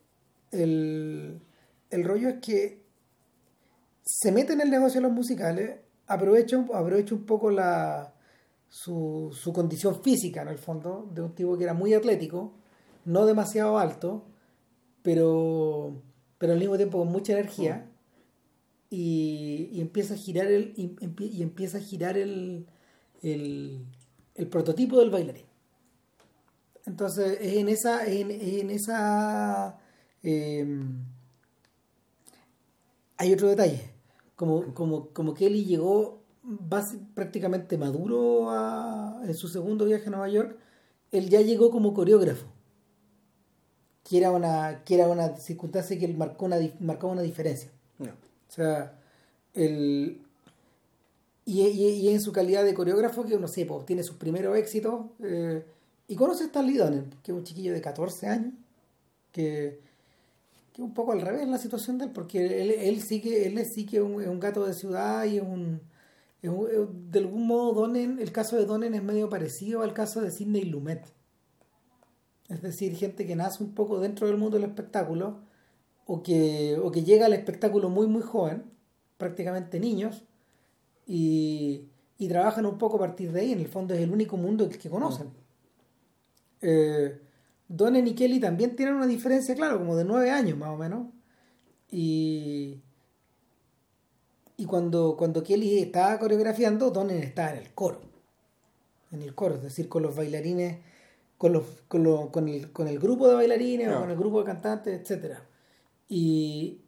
el, 0.51 1.41
el 1.89 2.03
rollo 2.03 2.29
es 2.29 2.35
que 2.41 2.81
se 4.03 4.31
mete 4.31 4.53
en 4.53 4.61
el 4.61 4.69
negocio 4.69 4.99
de 4.99 5.07
los 5.07 5.15
musicales, 5.15 5.79
aprovecha, 6.07 6.57
un- 6.57 6.69
aprovecha 6.73 7.15
un 7.15 7.25
poco 7.25 7.49
la, 7.49 8.13
su, 8.67 9.29
su 9.33 9.53
condición 9.53 10.01
física, 10.03 10.41
en 10.41 10.49
el 10.49 10.57
fondo, 10.57 11.09
de 11.13 11.21
un 11.21 11.33
tipo 11.33 11.57
que 11.57 11.63
era 11.63 11.73
muy 11.73 11.93
atlético, 11.93 12.51
no 13.05 13.25
demasiado 13.25 13.77
alto, 13.77 14.23
pero, 15.03 16.01
pero 16.37 16.53
al 16.53 16.59
mismo 16.59 16.77
tiempo 16.77 16.97
con 16.99 17.09
mucha 17.11 17.33
energía. 17.33 17.87
Y, 18.89 19.69
y 19.71 19.79
empieza 19.81 20.15
a 20.15 20.17
girar 20.17 20.47
el 20.51 20.73
y, 20.75 20.95
y 21.25 21.43
empieza 21.43 21.77
a 21.77 21.81
girar 21.81 22.17
el, 22.17 22.65
el, 23.21 23.85
el 24.35 24.47
prototipo 24.47 24.99
del 24.99 25.09
bailarín 25.09 25.45
entonces 26.85 27.37
es 27.39 27.53
en 27.55 27.69
esa 27.69 28.05
es 28.05 28.19
en, 28.19 28.31
en 28.31 28.69
esa 28.69 29.77
eh, 30.23 30.65
hay 33.17 33.33
otro 33.33 33.47
detalle 33.49 33.91
como, 34.35 34.73
como, 34.73 35.09
como 35.09 35.33
Kelly 35.33 35.65
llegó 35.65 36.23
basi- 36.43 36.99
prácticamente 37.13 37.77
maduro 37.77 38.49
a- 38.49 39.21
en 39.23 39.35
su 39.35 39.47
segundo 39.47 39.85
viaje 39.85 40.07
a 40.07 40.09
Nueva 40.11 40.29
York 40.29 40.57
él 41.11 41.29
ya 41.29 41.41
llegó 41.41 41.71
como 41.71 41.93
coreógrafo 41.93 42.47
que 44.11 44.17
era 44.17 44.29
una 44.31 44.83
que 44.83 44.95
era 44.95 45.07
una 45.07 45.37
circunstancia 45.37 45.97
que 45.97 46.07
marcó 46.09 46.45
una 46.45 46.57
marcaba 46.81 47.13
una 47.13 47.21
diferencia 47.21 47.69
o 48.49 48.51
sea, 48.53 48.93
el, 49.53 50.19
y, 51.45 51.61
y- 51.61 51.89
y 52.01 52.09
en 52.09 52.19
su 52.21 52.31
calidad 52.31 52.63
de 52.65 52.73
coreógrafo, 52.73 53.25
que 53.25 53.37
no 53.37 53.47
sé, 53.47 53.65
pues, 53.65 53.85
tiene 53.85 54.03
sus 54.03 54.17
primeros 54.17 54.57
éxitos, 54.57 55.05
eh, 55.23 55.63
y 56.07 56.15
conoce 56.15 56.43
a 56.43 56.47
Stanley 56.47 56.75
Donen, 56.77 57.05
que 57.23 57.31
es 57.31 57.37
un 57.37 57.43
chiquillo 57.43 57.73
de 57.73 57.81
14 57.81 58.27
años, 58.27 58.53
que, 59.31 59.79
que 60.73 60.81
un 60.81 60.93
poco 60.93 61.13
al 61.13 61.21
revés 61.21 61.47
la 61.47 61.57
situación 61.57 61.97
de 61.97 62.05
él, 62.05 62.11
porque 62.11 62.45
él, 62.61 62.71
él 62.71 63.01
sí 63.01 63.21
que, 63.21 63.47
él 63.47 63.65
sí 63.65 63.85
que 63.85 63.97
es 63.97 64.03
un, 64.03 64.21
es 64.21 64.27
un 64.27 64.39
gato 64.39 64.65
de 64.65 64.73
ciudad 64.73 65.23
y 65.25 65.37
es 65.37 65.43
un, 65.43 65.79
es 66.41 66.49
un- 66.49 67.11
de 67.11 67.19
algún 67.19 67.47
modo 67.47 67.73
Donen, 67.73 68.19
el 68.19 68.31
caso 68.31 68.57
de 68.57 68.65
Donen 68.65 68.93
es 68.93 69.03
medio 69.03 69.29
parecido 69.29 69.81
al 69.83 69.93
caso 69.93 70.21
de 70.21 70.31
Sidney 70.31 70.65
Lumet. 70.65 71.03
Es 72.51 72.61
decir, 72.61 72.95
gente 72.95 73.25
que 73.25 73.35
nace 73.35 73.63
un 73.63 73.73
poco 73.73 73.99
dentro 73.99 74.27
del 74.27 74.35
mundo 74.37 74.57
del 74.57 74.69
espectáculo, 74.69 75.39
o 76.05 76.21
que, 76.21 76.77
o 76.83 76.91
que 76.91 77.03
llega 77.03 77.25
al 77.25 77.33
espectáculo 77.33 77.89
muy 77.89 78.07
muy 78.07 78.21
joven, 78.21 78.63
prácticamente 79.17 79.79
niños, 79.79 80.23
y, 81.07 81.85
y 82.17 82.27
trabajan 82.27 82.65
un 82.65 82.77
poco 82.77 82.97
a 82.97 82.99
partir 82.99 83.31
de 83.31 83.41
ahí, 83.41 83.51
en 83.53 83.59
el 83.59 83.67
fondo 83.67 83.93
es 83.93 84.01
el 84.01 84.11
único 84.11 84.35
mundo 84.35 84.67
que 84.67 84.89
conocen. 84.89 85.29
Eh, 86.61 87.19
Donen 87.69 88.07
y 88.07 88.15
Kelly 88.15 88.39
también 88.39 88.75
tienen 88.75 88.95
una 88.95 89.07
diferencia, 89.07 89.55
claro, 89.55 89.77
como 89.77 89.95
de 89.95 90.03
nueve 90.03 90.29
años 90.29 90.57
más 90.57 90.69
o 90.71 90.77
menos, 90.77 91.07
Y, 91.91 92.81
y 94.57 94.65
cuando, 94.65 95.15
cuando 95.17 95.43
Kelly 95.43 95.79
estaba 95.79 96.17
coreografiando, 96.19 96.89
Donen 96.91 97.21
estaba 97.23 97.51
en 97.51 97.57
el 97.57 97.73
coro. 97.73 98.01
En 99.11 99.21
el 99.21 99.35
coro, 99.35 99.55
es 99.55 99.61
decir, 99.61 99.89
con 99.89 100.03
los 100.03 100.15
bailarines, 100.15 100.79
con, 101.41 101.53
los, 101.53 101.63
con, 101.87 102.03
lo- 102.03 102.31
con, 102.31 102.47
el, 102.47 102.71
con 102.71 102.87
el 102.87 102.99
grupo 102.99 103.27
de 103.27 103.33
bailarines 103.33 103.87
o 103.87 103.99
con 104.01 104.11
el 104.11 104.17
grupo 104.17 104.39
de 104.39 104.45
cantantes, 104.45 105.09
etc. 105.11 105.37
Y, 106.07 106.81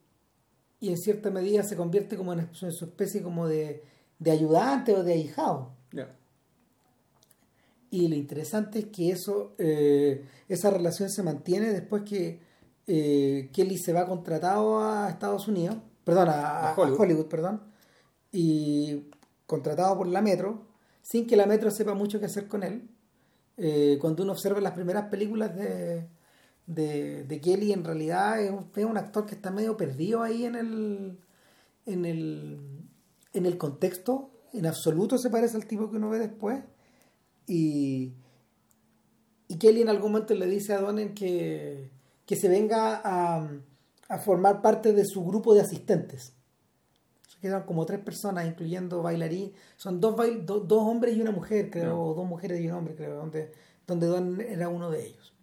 y 0.80 0.90
en 0.90 0.98
cierta 0.98 1.32
medida 1.32 1.64
se 1.64 1.76
convierte 1.76 2.16
como 2.18 2.34
en 2.34 2.48
su 2.54 2.68
en 2.68 2.72
su 2.72 2.86
especie 2.86 3.24
como 3.24 3.48
de, 3.48 3.84
de 4.20 4.30
ayudante 4.32 4.94
o 4.94 5.04
de 5.04 5.14
ahijado. 5.14 5.72
Y 7.90 8.08
lo 8.08 8.16
interesante 8.16 8.80
es 8.80 8.86
que 8.88 9.12
eso, 9.12 9.54
eh, 9.60 10.26
esa 10.50 10.70
relación 10.72 11.10
se 11.10 11.22
mantiene 11.24 11.70
después 11.72 12.04
que 12.04 12.40
eh, 12.88 13.50
Kelly 13.54 13.78
se 13.78 13.94
va 13.94 14.08
contratado 14.08 14.80
a 14.84 15.10
Estados 15.10 15.48
Unidos, 15.48 15.78
perdón, 16.04 16.30
a, 16.30 16.34
A 16.34 16.72
a 16.72 16.76
Hollywood. 16.76 17.00
Hollywood. 17.00 17.26
perdón, 17.28 17.62
y 18.32 19.10
contratado 19.46 19.98
por 19.98 20.08
la 20.08 20.22
Metro, 20.22 20.66
sin 21.04 21.28
que 21.28 21.36
la 21.38 21.46
Metro 21.46 21.70
sepa 21.72 21.94
mucho 21.94 22.20
qué 22.20 22.26
hacer 22.26 22.48
con 22.48 22.64
él. 22.64 22.90
Eh, 23.58 23.98
cuando 24.02 24.24
uno 24.24 24.32
observa 24.32 24.60
las 24.62 24.74
primeras 24.74 25.10
películas 25.10 25.56
de, 25.56 26.08
de, 26.66 27.24
de 27.24 27.42
Kelly, 27.42 27.72
en 27.72 27.84
realidad 27.84 28.42
es 28.42 28.52
un, 28.52 28.70
es 28.76 28.86
un 28.86 28.98
actor 28.98 29.26
que 29.26 29.36
está 29.36 29.52
medio 29.52 29.78
perdido 29.78 30.24
ahí 30.24 30.46
en 30.46 30.56
el, 30.56 31.20
en 31.86 32.06
el, 32.06 32.60
en 33.34 33.46
el 33.46 33.58
contexto. 33.58 34.32
En 34.54 34.66
absoluto 34.66 35.18
se 35.18 35.30
parece 35.30 35.58
al 35.58 35.66
tipo 35.66 35.90
que 35.90 35.98
uno 35.98 36.10
ve 36.10 36.20
después. 36.20 36.64
Y, 37.48 38.14
y 39.48 39.58
Kelly 39.58 39.82
en 39.82 39.90
algún 39.90 40.12
momento 40.14 40.34
le 40.34 40.48
dice 40.48 40.74
a 40.74 40.82
Donen 40.82 41.14
que, 41.14 41.92
que 42.26 42.36
se 42.36 42.50
venga 42.50 43.02
a, 43.04 43.50
a 44.10 44.18
formar 44.18 44.62
parte 44.62 44.94
de 44.94 45.06
su 45.06 45.24
grupo 45.26 45.54
de 45.54 45.62
asistentes. 45.62 46.34
Quedan 47.44 47.64
como 47.64 47.86
tres 47.86 48.00
personas, 48.00 48.48
incluyendo 48.48 49.02
bailarín. 49.04 49.52
Son 49.76 50.00
dos, 50.00 50.16
bail- 50.16 50.46
do- 50.46 50.62
dos 50.62 50.82
hombres 50.84 51.18
y 51.18 51.22
una 51.22 51.32
mujer, 51.32 51.70
creo, 51.70 52.02
o 52.02 52.14
dos 52.14 52.26
mujeres 52.26 52.62
y 52.62 52.68
un 52.70 52.74
hombre, 52.76 52.96
creo, 52.96 53.18
donde, 53.18 53.52
donde 53.86 54.08
Don 54.08 54.40
era 54.40 54.70
uno 54.70 54.90
de 54.90 55.06
ellos. 55.08 55.34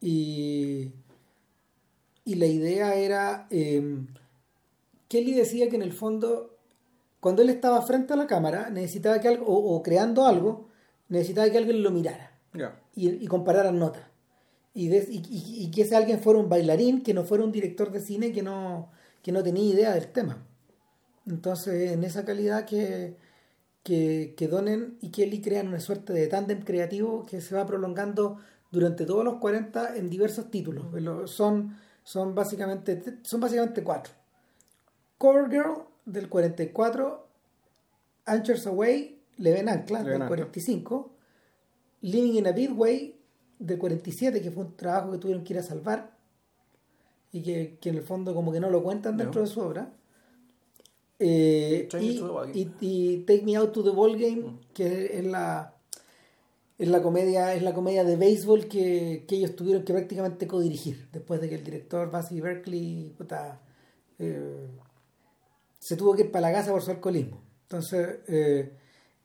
Y, 0.00 0.90
y 2.24 2.34
la 2.34 2.46
idea 2.46 2.94
era, 2.96 3.46
eh, 3.50 4.04
Kelly 5.08 5.34
decía 5.34 5.68
que 5.70 5.76
en 5.76 5.82
el 5.82 5.92
fondo, 5.92 6.58
cuando 7.20 7.42
él 7.42 7.48
estaba 7.50 7.80
frente 7.82 8.12
a 8.12 8.16
la 8.16 8.26
cámara, 8.26 8.70
necesitaba 8.70 9.20
que 9.20 9.28
algo, 9.28 9.46
o, 9.46 9.76
o 9.76 9.82
creando 9.84 10.26
algo, 10.26 10.68
necesitaba 11.08 11.48
que 11.48 11.58
alguien 11.58 11.80
lo 11.84 11.92
mirara 11.92 12.32
y, 12.96 13.08
y 13.24 13.26
compararan 13.28 13.78
notas. 13.78 14.02
Y, 14.74 14.88
de- 14.88 15.06
y, 15.08 15.18
y- 15.30 15.64
y 15.64 15.70
que 15.70 15.82
ese 15.82 15.94
alguien 15.94 16.18
fuera 16.18 16.40
un 16.40 16.48
bailarín, 16.48 17.02
que 17.04 17.14
no 17.14 17.22
fuera 17.22 17.44
un 17.44 17.52
director 17.52 17.92
de 17.92 18.00
cine 18.00 18.32
que 18.32 18.42
no, 18.42 18.90
que 19.22 19.30
no 19.30 19.44
tenía 19.44 19.62
idea 19.72 19.94
del 19.94 20.08
tema. 20.08 20.44
Entonces, 21.26 21.92
en 21.92 22.04
esa 22.04 22.24
calidad 22.24 22.66
que, 22.66 23.16
que, 23.82 24.34
que 24.36 24.48
Donen 24.48 24.98
y 25.00 25.10
Kelly 25.10 25.40
crean 25.40 25.68
una 25.68 25.80
suerte 25.80 26.12
de 26.12 26.26
tándem 26.26 26.62
creativo 26.62 27.24
que 27.26 27.40
se 27.40 27.54
va 27.54 27.66
prolongando 27.66 28.38
durante 28.70 29.06
todos 29.06 29.24
los 29.24 29.36
40 29.36 29.96
en 29.96 30.10
diversos 30.10 30.50
títulos. 30.50 30.92
Lo- 30.92 31.26
Son, 31.26 31.76
son, 32.02 32.34
básicamente, 32.34 33.02
son 33.22 33.40
básicamente 33.40 33.82
cuatro. 33.82 34.12
Cover 35.18 35.48
Girl 35.50 35.84
del 36.04 36.28
44, 36.28 37.26
Anchors 38.26 38.66
Away, 38.66 39.20
Le 39.38 39.52
Ven 39.52 39.68
Ancla 39.68 39.98
del 40.00 40.06
Ven 40.12 40.22
Ancla. 40.22 40.28
45, 40.28 41.10
Living 42.02 42.34
in 42.34 42.46
a 42.46 42.52
Big 42.52 42.78
Way 42.78 43.18
del 43.58 43.78
47, 43.78 44.42
que 44.42 44.50
fue 44.50 44.64
un 44.64 44.76
trabajo 44.76 45.12
que 45.12 45.18
tuvieron 45.18 45.42
que 45.44 45.54
ir 45.54 45.58
a 45.58 45.62
salvar 45.62 46.12
y 47.32 47.42
que, 47.42 47.78
que 47.80 47.88
en 47.88 47.94
el 47.96 48.02
fondo 48.02 48.34
como 48.34 48.52
que 48.52 48.60
no 48.60 48.68
lo 48.68 48.82
cuentan 48.82 49.16
dentro 49.16 49.40
No. 49.40 49.46
de 49.48 49.52
su 49.54 49.60
obra. 49.60 49.90
Eh, 51.26 51.88
y, 52.02 52.18
y- 52.54 52.74
y 52.80 53.16
Take 53.24 53.42
Me 53.44 53.56
Out 53.56 53.72
to 53.72 53.82
the 53.82 53.90
Ball 53.90 54.18
Game, 54.18 54.58
que 54.74 55.18
es 55.18 55.24
la 55.24 55.70
es 56.76 56.88
la 56.88 57.00
comedia 57.02 57.54
es 57.54 57.62
la 57.62 57.72
comedia 57.72 58.02
de 58.04 58.16
béisbol 58.16 58.66
que, 58.66 59.24
que 59.28 59.36
ellos 59.36 59.54
tuvieron 59.54 59.84
que 59.84 59.92
prácticamente 59.92 60.46
codirigir 60.48 61.08
después 61.12 61.40
de 61.40 61.48
que 61.48 61.54
el 61.54 61.62
director 61.64 62.10
Bassy 62.10 62.40
Berkeley 62.40 63.14
puta, 63.16 63.60
eh, 64.18 64.66
se 65.78 65.96
tuvo 65.96 66.14
que 66.14 66.22
ir 66.22 66.32
para 66.32 66.48
la 66.50 66.52
casa 66.58 66.72
por 66.72 66.82
su 66.82 66.90
alcoholismo 66.90 67.40
entonces 67.62 68.18
eh, 68.26 68.72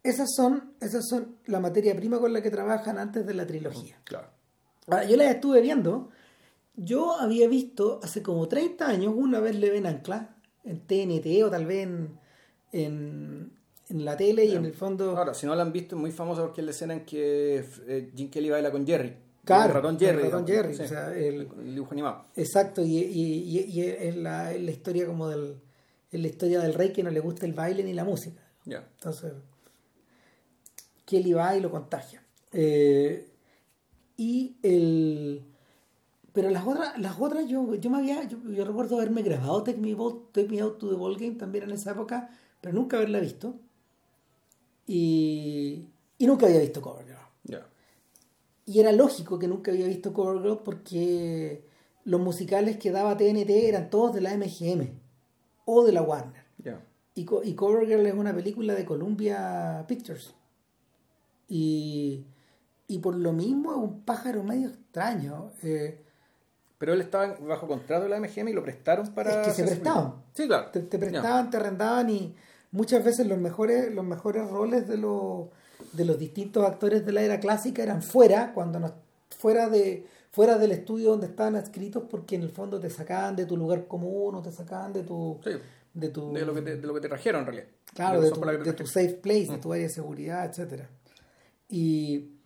esas 0.04 0.30
son 0.36 0.74
esas 0.80 1.08
son 1.10 1.38
la 1.48 1.60
materia 1.60 1.96
prima 1.96 2.20
con 2.20 2.32
la 2.34 2.42
que 2.44 2.52
trabajan 2.52 3.00
antes 3.00 3.26
de 3.26 3.34
la 3.34 3.48
trilogía 3.48 3.98
Claro. 4.04 4.30
Ahora, 4.88 5.06
yo 5.06 5.18
las 5.18 5.36
estuve 5.36 5.62
viendo. 5.62 6.10
Yo 6.76 7.14
había 7.20 7.48
visto 7.48 8.00
hace 8.02 8.22
como 8.24 8.48
30 8.48 8.88
años 8.88 9.14
una 9.16 9.40
vez 9.40 9.56
le 9.56 9.70
ven 9.70 9.86
ancla 9.86 10.36
en 10.70 10.80
TNT 10.82 11.44
o 11.44 11.50
tal 11.50 11.66
vez 11.66 11.84
en, 11.88 12.10
en, 12.72 13.52
en 13.90 14.06
la 14.06 14.16
tele 14.16 14.46
y 14.46 14.54
en 14.56 14.66
el 14.66 14.74
fondo. 14.74 15.18
Ahora, 15.18 15.34
si 15.34 15.46
no 15.46 15.56
la 15.56 15.64
han 15.64 15.72
visto, 15.74 15.96
es 15.96 16.02
muy 16.02 16.12
famosa 16.12 16.42
porque 16.44 16.62
es 16.62 16.66
la 16.66 16.72
escena 16.72 16.94
en 16.94 17.06
que 17.06 17.64
eh, 17.88 18.12
Jim 18.16 18.30
Kelly 18.30 18.50
baila 18.50 18.72
con 18.72 18.86
Jerry. 18.86 19.14
Claro, 19.46 19.70
el 19.70 19.74
ratón 19.74 19.98
Jerry. 20.00 20.18
el 20.20 20.24
ratón. 20.32 20.46
Jerry, 20.48 20.76
Sí, 20.76 20.84
o 20.84 20.88
sea, 20.88 21.12
el- 21.16 21.48
el 21.60 21.74
dibujo 21.74 21.94
animado. 21.94 22.26
Exacto, 22.36 22.84
y, 22.84 22.98
y, 22.98 23.60
y- 23.60 23.66
y 23.72 23.82
es, 23.82 24.16
la, 24.16 24.54
es 24.54 24.62
la 24.62 24.72
historia 24.72 25.06
como 25.08 25.28
del. 25.28 25.56
Es 26.12 26.20
la 26.20 26.28
historia 26.28 26.60
del 26.60 26.74
rey 26.74 26.92
que 26.94 27.04
no 27.04 27.10
le 27.12 27.20
gusta 27.20 27.46
el 27.46 27.54
baile 27.54 27.84
ni 27.84 27.94
la 27.94 28.04
música. 28.04 28.42
Ya. 28.66 28.88
Entonces, 28.98 29.34
Kelly 31.06 31.34
va 31.34 31.56
y 31.58 31.62
lo 31.62 31.72
contagia. 31.72 32.22
Eh, 32.52 33.28
y 34.18 34.56
el. 34.64 35.44
Pero 36.40 36.52
las 36.52 36.66
otras, 36.66 36.98
las 36.98 37.20
otras 37.20 37.48
yo, 37.50 37.76
yo 37.76 37.90
me 37.90 37.98
había, 37.98 38.24
yo, 38.24 38.38
yo 38.50 38.64
recuerdo 38.64 38.96
haberme 38.96 39.24
grabado 39.24 39.62
Take 39.62 39.78
Me, 39.78 39.94
Ball- 39.94 40.22
Take 40.32 40.48
Me 40.48 40.62
Out 40.62 40.78
to 40.78 40.90
the 40.90 40.96
Ball 40.96 41.18
Game 41.18 41.36
también 41.36 41.66
en 41.66 41.72
esa 41.72 41.92
época, 41.92 42.30
pero 42.62 42.74
nunca 42.74 42.96
haberla 42.96 43.20
visto. 43.20 43.56
Y, 44.88 45.86
y 46.18 46.28
nunca 46.28 46.46
había 46.46 46.62
visto 46.62 46.82
Cover 46.82 47.06
Girl. 47.06 47.18
Ya. 47.44 47.68
Y 48.66 48.80
era 48.80 48.94
lógico 48.94 49.38
que 49.38 49.48
nunca 49.50 49.72
había 49.72 49.88
visto 49.88 50.14
Cover 50.14 50.42
Girl 50.42 50.60
porque 50.64 51.66
los 52.06 52.22
musicales 52.22 52.78
que 52.78 52.92
daba 52.92 53.18
TNT 53.18 53.50
eran 53.50 53.90
todos 53.90 54.14
de 54.14 54.22
la 54.22 54.34
MGM 54.38 54.88
o 55.66 55.84
de 55.84 55.92
la 55.92 56.02
Warner. 56.02 56.44
Y, 57.16 57.22
y 57.44 57.54
Cover 57.56 57.86
Girl 57.86 58.06
es 58.06 58.14
una 58.14 58.34
película 58.34 58.76
de 58.76 58.86
Columbia 58.86 59.84
Pictures. 59.90 60.34
Y, 61.50 62.24
y 62.88 63.00
por 63.00 63.16
lo 63.16 63.34
mismo 63.34 63.72
es 63.72 63.78
un 63.78 64.02
pájaro 64.04 64.42
medio 64.44 64.70
extraño. 64.70 65.52
Eh, 65.64 66.02
Pero 66.80 66.94
él 66.94 67.02
estaba 67.02 67.36
bajo 67.42 67.68
contrato 67.68 68.06
de 68.06 68.10
la 68.10 68.20
MGM 68.20 68.48
y 68.48 68.54
lo 68.54 68.64
prestaron 68.64 69.08
para. 69.14 69.42
Es 69.42 69.48
que 69.48 69.54
se 69.54 69.64
prestaban. 69.64 70.16
Sí, 70.34 70.48
claro. 70.48 70.70
te, 70.72 70.80
prestaban, 70.82 71.52
te 71.52 71.58
arrendaban 71.58 72.10
y 72.10 72.36
muchas 72.72 73.04
veces 73.04 73.28
los 73.28 73.38
mejores, 73.38 73.94
los 73.94 74.06
mejores 74.06 74.50
roles 74.50 74.88
de 74.88 74.98
los, 74.98 75.50
de 75.94 76.06
los 76.06 76.18
distintos 76.18 76.66
actores 76.66 77.06
de 77.06 77.12
la 77.12 77.22
era 77.22 77.40
clásica 77.40 77.84
eran 77.84 78.02
fuera, 78.02 78.54
cuando 78.54 78.80
no, 78.80 78.92
fuera 79.30 79.70
de 79.70 80.08
fuera 80.32 80.58
del 80.58 80.72
estudio 80.72 81.10
donde 81.10 81.28
estaban 81.28 81.56
adscritos 81.56 82.04
porque 82.10 82.36
en 82.36 82.44
el 82.44 82.50
fondo 82.50 82.80
te 82.80 82.90
sacaban 82.90 83.36
de 83.36 83.46
tu 83.46 83.58
lugar 83.58 83.88
común 83.88 84.36
o 84.36 84.42
te 84.42 84.52
sacaban 84.52 84.94
de 84.94 85.04
tu 85.04 85.40
Sí. 85.44 85.52
de 85.94 86.10
tu 86.10 86.34
De 86.34 86.46
lo, 86.46 86.54
que 86.54 86.62
te, 86.62 86.78
de 86.78 86.88
lo 86.88 86.94
que 86.94 87.02
te 87.02 87.10
trajeron 87.10 87.42
en 87.42 87.48
realidad. 87.48 87.68
Claro, 87.94 88.22
la 88.22 88.28
de 88.54 88.74
tu, 88.74 88.84
de 88.84 88.88
safe 88.88 89.16
place, 89.16 89.52
de 89.52 89.58
tu 89.58 89.74
área 89.74 89.88
de 89.88 89.94
seguridad, 89.94 90.46
etcétera. 90.46 90.88
Y, 91.68 92.39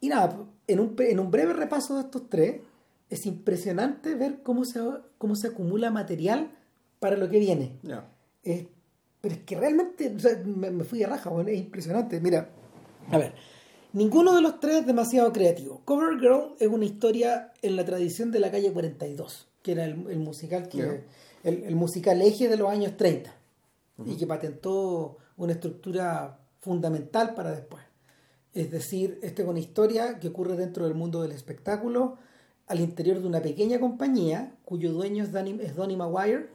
y 0.00 0.08
nada, 0.08 0.38
en 0.66 0.80
un, 0.80 0.94
en 0.98 1.20
un 1.20 1.30
breve 1.30 1.52
repaso 1.52 1.94
de 1.96 2.02
estos 2.02 2.28
tres, 2.28 2.60
es 3.10 3.26
impresionante 3.26 4.14
ver 4.14 4.42
cómo 4.42 4.64
se, 4.64 4.80
cómo 5.18 5.36
se 5.36 5.48
acumula 5.48 5.90
material 5.90 6.50
para 7.00 7.16
lo 7.16 7.28
que 7.28 7.38
viene. 7.38 7.76
Es- 8.42 8.66
pero 9.20 9.34
es 9.34 9.40
que 9.42 9.56
realmente 9.56 10.14
o 10.14 10.18
sea, 10.20 10.40
me, 10.44 10.70
me 10.70 10.84
fui 10.84 11.00
de 11.00 11.06
raja, 11.06 11.30
bueno, 11.30 11.48
es 11.50 11.58
impresionante. 11.58 12.20
Mira, 12.20 12.48
a 13.10 13.18
ver, 13.18 13.32
ninguno 13.92 14.34
de 14.34 14.40
los 14.42 14.60
tres 14.60 14.76
es 14.80 14.86
demasiado 14.86 15.32
creativo. 15.32 15.80
Cover 15.84 16.18
Girl 16.20 16.54
es 16.60 16.68
una 16.68 16.84
historia 16.84 17.52
en 17.62 17.74
la 17.76 17.84
tradición 17.84 18.30
de 18.30 18.38
la 18.40 18.50
calle 18.50 18.72
42, 18.72 19.48
que 19.62 19.72
era 19.72 19.84
el, 19.84 20.06
el 20.10 20.18
musical 20.18 20.68
que 20.68 20.78
el, 21.42 21.64
el 21.64 21.74
musical 21.76 22.20
eje 22.22 22.48
de 22.48 22.56
los 22.56 22.68
años 22.70 22.96
30 22.96 23.34
y 24.04 24.16
que 24.16 24.26
patentó 24.26 25.16
una 25.38 25.52
estructura 25.54 26.38
fundamental 26.60 27.34
para 27.34 27.50
después. 27.52 27.82
Es 28.56 28.70
decir, 28.70 29.18
esta 29.22 29.42
es 29.42 29.48
una 29.48 29.60
historia 29.60 30.18
que 30.18 30.28
ocurre 30.28 30.56
dentro 30.56 30.84
del 30.86 30.94
mundo 30.94 31.20
del 31.22 31.32
espectáculo, 31.32 32.16
al 32.66 32.80
interior 32.80 33.20
de 33.20 33.26
una 33.28 33.40
pequeña 33.42 33.78
compañía 33.78 34.52
cuyo 34.64 34.92
dueño 34.92 35.22
es 35.22 35.30
Danny, 35.30 35.58
es 35.62 35.76
Donny 35.76 35.94
Maguire, 35.96 36.48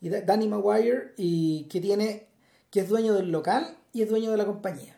y 0.00 0.08
Da- 0.08 0.22
Danny 0.22 0.46
Maguire 0.48 1.12
y 1.16 1.64
que 1.64 1.80
tiene 1.80 2.26
que 2.70 2.80
es 2.80 2.88
dueño 2.88 3.14
del 3.14 3.30
local 3.32 3.76
y 3.92 4.02
es 4.02 4.08
dueño 4.08 4.30
de 4.30 4.36
la 4.36 4.46
compañía. 4.46 4.96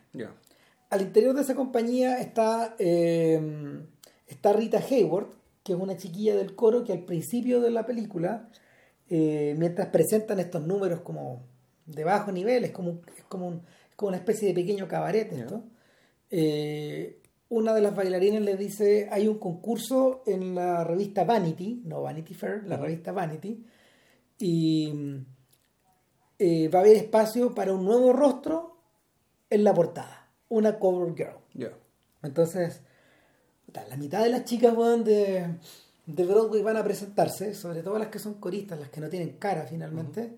Al 0.91 1.01
interior 1.01 1.33
de 1.35 1.41
esa 1.41 1.55
compañía 1.55 2.19
está, 2.19 2.75
eh, 2.77 3.41
está 4.27 4.53
Rita 4.53 4.77
Hayward, 4.77 5.27
que 5.63 5.73
es 5.73 5.79
una 5.79 5.97
chiquilla 5.97 6.35
del 6.35 6.55
coro 6.55 6.83
que 6.83 6.93
al 6.93 7.03
principio 7.03 7.61
de 7.61 7.71
la 7.71 7.85
película, 7.87 8.47
eh, 9.09 9.55
mientras 9.57 9.87
presentan 9.87 10.39
estos 10.39 10.63
números 10.65 11.01
como 11.01 11.41
de 11.87 12.03
bajo 12.03 12.31
nivel, 12.31 12.63
es 12.63 12.71
como, 12.71 13.01
es 13.17 13.23
como, 13.27 13.47
un- 13.47 13.63
es 13.89 13.95
como 13.95 14.09
una 14.09 14.17
especie 14.17 14.47
de 14.49 14.53
pequeño 14.53 14.87
cabaret 14.87 15.31
esto, 15.33 15.63
eh, 16.35 17.21
una 17.49 17.75
de 17.75 17.81
las 17.81 17.95
bailarinas 17.95 18.41
le 18.41 18.57
dice, 18.57 19.07
hay 19.11 19.27
un 19.27 19.37
concurso 19.37 20.23
en 20.25 20.55
la 20.55 20.83
revista 20.83 21.23
Vanity, 21.23 21.83
no 21.85 22.01
Vanity 22.01 22.33
Fair, 22.33 22.63
la 22.65 22.75
revista 22.75 23.11
Vanity, 23.11 23.63
y 24.39 24.91
eh, 26.39 26.69
va 26.69 26.79
a 26.79 26.81
haber 26.81 26.97
espacio 26.97 27.53
para 27.53 27.71
un 27.71 27.85
nuevo 27.85 28.13
rostro 28.13 28.79
en 29.47 29.63
la 29.63 29.75
portada, 29.75 30.31
una 30.49 30.79
cover 30.79 31.13
girl. 31.13 31.69
Entonces, 32.23 32.81
la 33.71 33.95
mitad 33.97 34.23
de 34.23 34.29
las 34.29 34.45
chicas 34.45 34.75
de, 35.05 35.45
de 36.07 36.25
Broadway 36.25 36.63
van 36.63 36.77
a 36.77 36.83
presentarse, 36.83 37.53
sobre 37.53 37.83
todo 37.83 37.99
las 37.99 38.07
que 38.07 38.17
son 38.17 38.33
coristas, 38.39 38.79
las 38.79 38.89
que 38.89 39.01
no 39.01 39.09
tienen 39.09 39.37
cara 39.37 39.67
finalmente, 39.67 40.35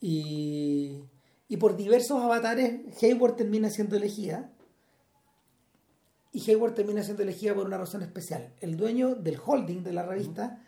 y, 0.00 0.98
y 1.46 1.56
por 1.58 1.76
diversos 1.76 2.20
avatares 2.20 2.80
Hayward 3.00 3.36
termina 3.36 3.70
siendo 3.70 3.96
elegida 3.96 4.50
y 6.38 6.50
Hayward 6.50 6.74
termina 6.74 7.02
siendo 7.02 7.24
elegida 7.24 7.52
por 7.52 7.66
una 7.66 7.78
razón 7.78 8.02
especial. 8.02 8.52
El 8.60 8.76
dueño 8.76 9.16
del 9.16 9.40
holding 9.44 9.82
de 9.82 9.92
la 9.92 10.06
revista 10.06 10.62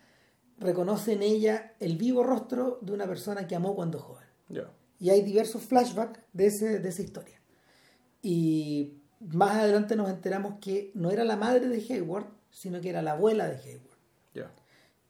reconoce 0.59 1.13
en 1.13 1.23
ella 1.23 1.75
el 1.79 1.97
vivo 1.97 2.25
rostro 2.25 2.81
de 2.83 2.93
una 2.93 3.07
persona 3.07 3.47
que 3.47 3.55
amó 3.55 3.77
cuando 3.77 4.01
joven. 4.01 4.27
Y 4.99 5.11
hay 5.11 5.23
diversos 5.23 5.63
flashbacks 5.63 6.19
de, 6.33 6.47
ese, 6.47 6.81
de 6.81 6.89
esa 6.89 7.03
historia. 7.03 7.41
Y 8.21 8.95
más 9.21 9.59
adelante 9.59 9.95
nos 9.95 10.11
enteramos 10.11 10.55
que 10.61 10.91
no 10.95 11.13
era 11.13 11.23
la 11.23 11.37
madre 11.37 11.69
de 11.69 11.77
Hayward, 11.89 12.27
sino 12.51 12.81
que 12.81 12.91
era 12.91 13.01
la 13.01 13.13
abuela 13.13 13.49
de 13.49 13.57
Hayward. 13.57 14.51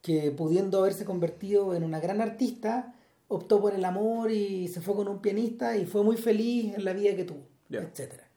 Que 0.03 0.31
pudiendo 0.31 0.77
haberse 0.77 1.05
convertido 1.05 1.73
en 1.73 1.83
una 1.83 1.99
gran 1.99 2.21
artista, 2.21 2.93
optó 3.27 3.59
por 3.59 3.73
el 3.73 3.83
amor 3.83 4.29
y 4.29 4.67
se 4.67 4.81
fue 4.81 4.95
con 4.95 5.07
un 5.07 5.21
pianista 5.21 5.75
y 5.75 5.87
fue 5.87 6.03
muy 6.03 6.17
feliz 6.17 6.75
en 6.75 6.85
la 6.85 6.93
vida 6.93 7.15
que 7.15 7.23
tuvo, 7.23 7.47
etcétera 7.69 8.30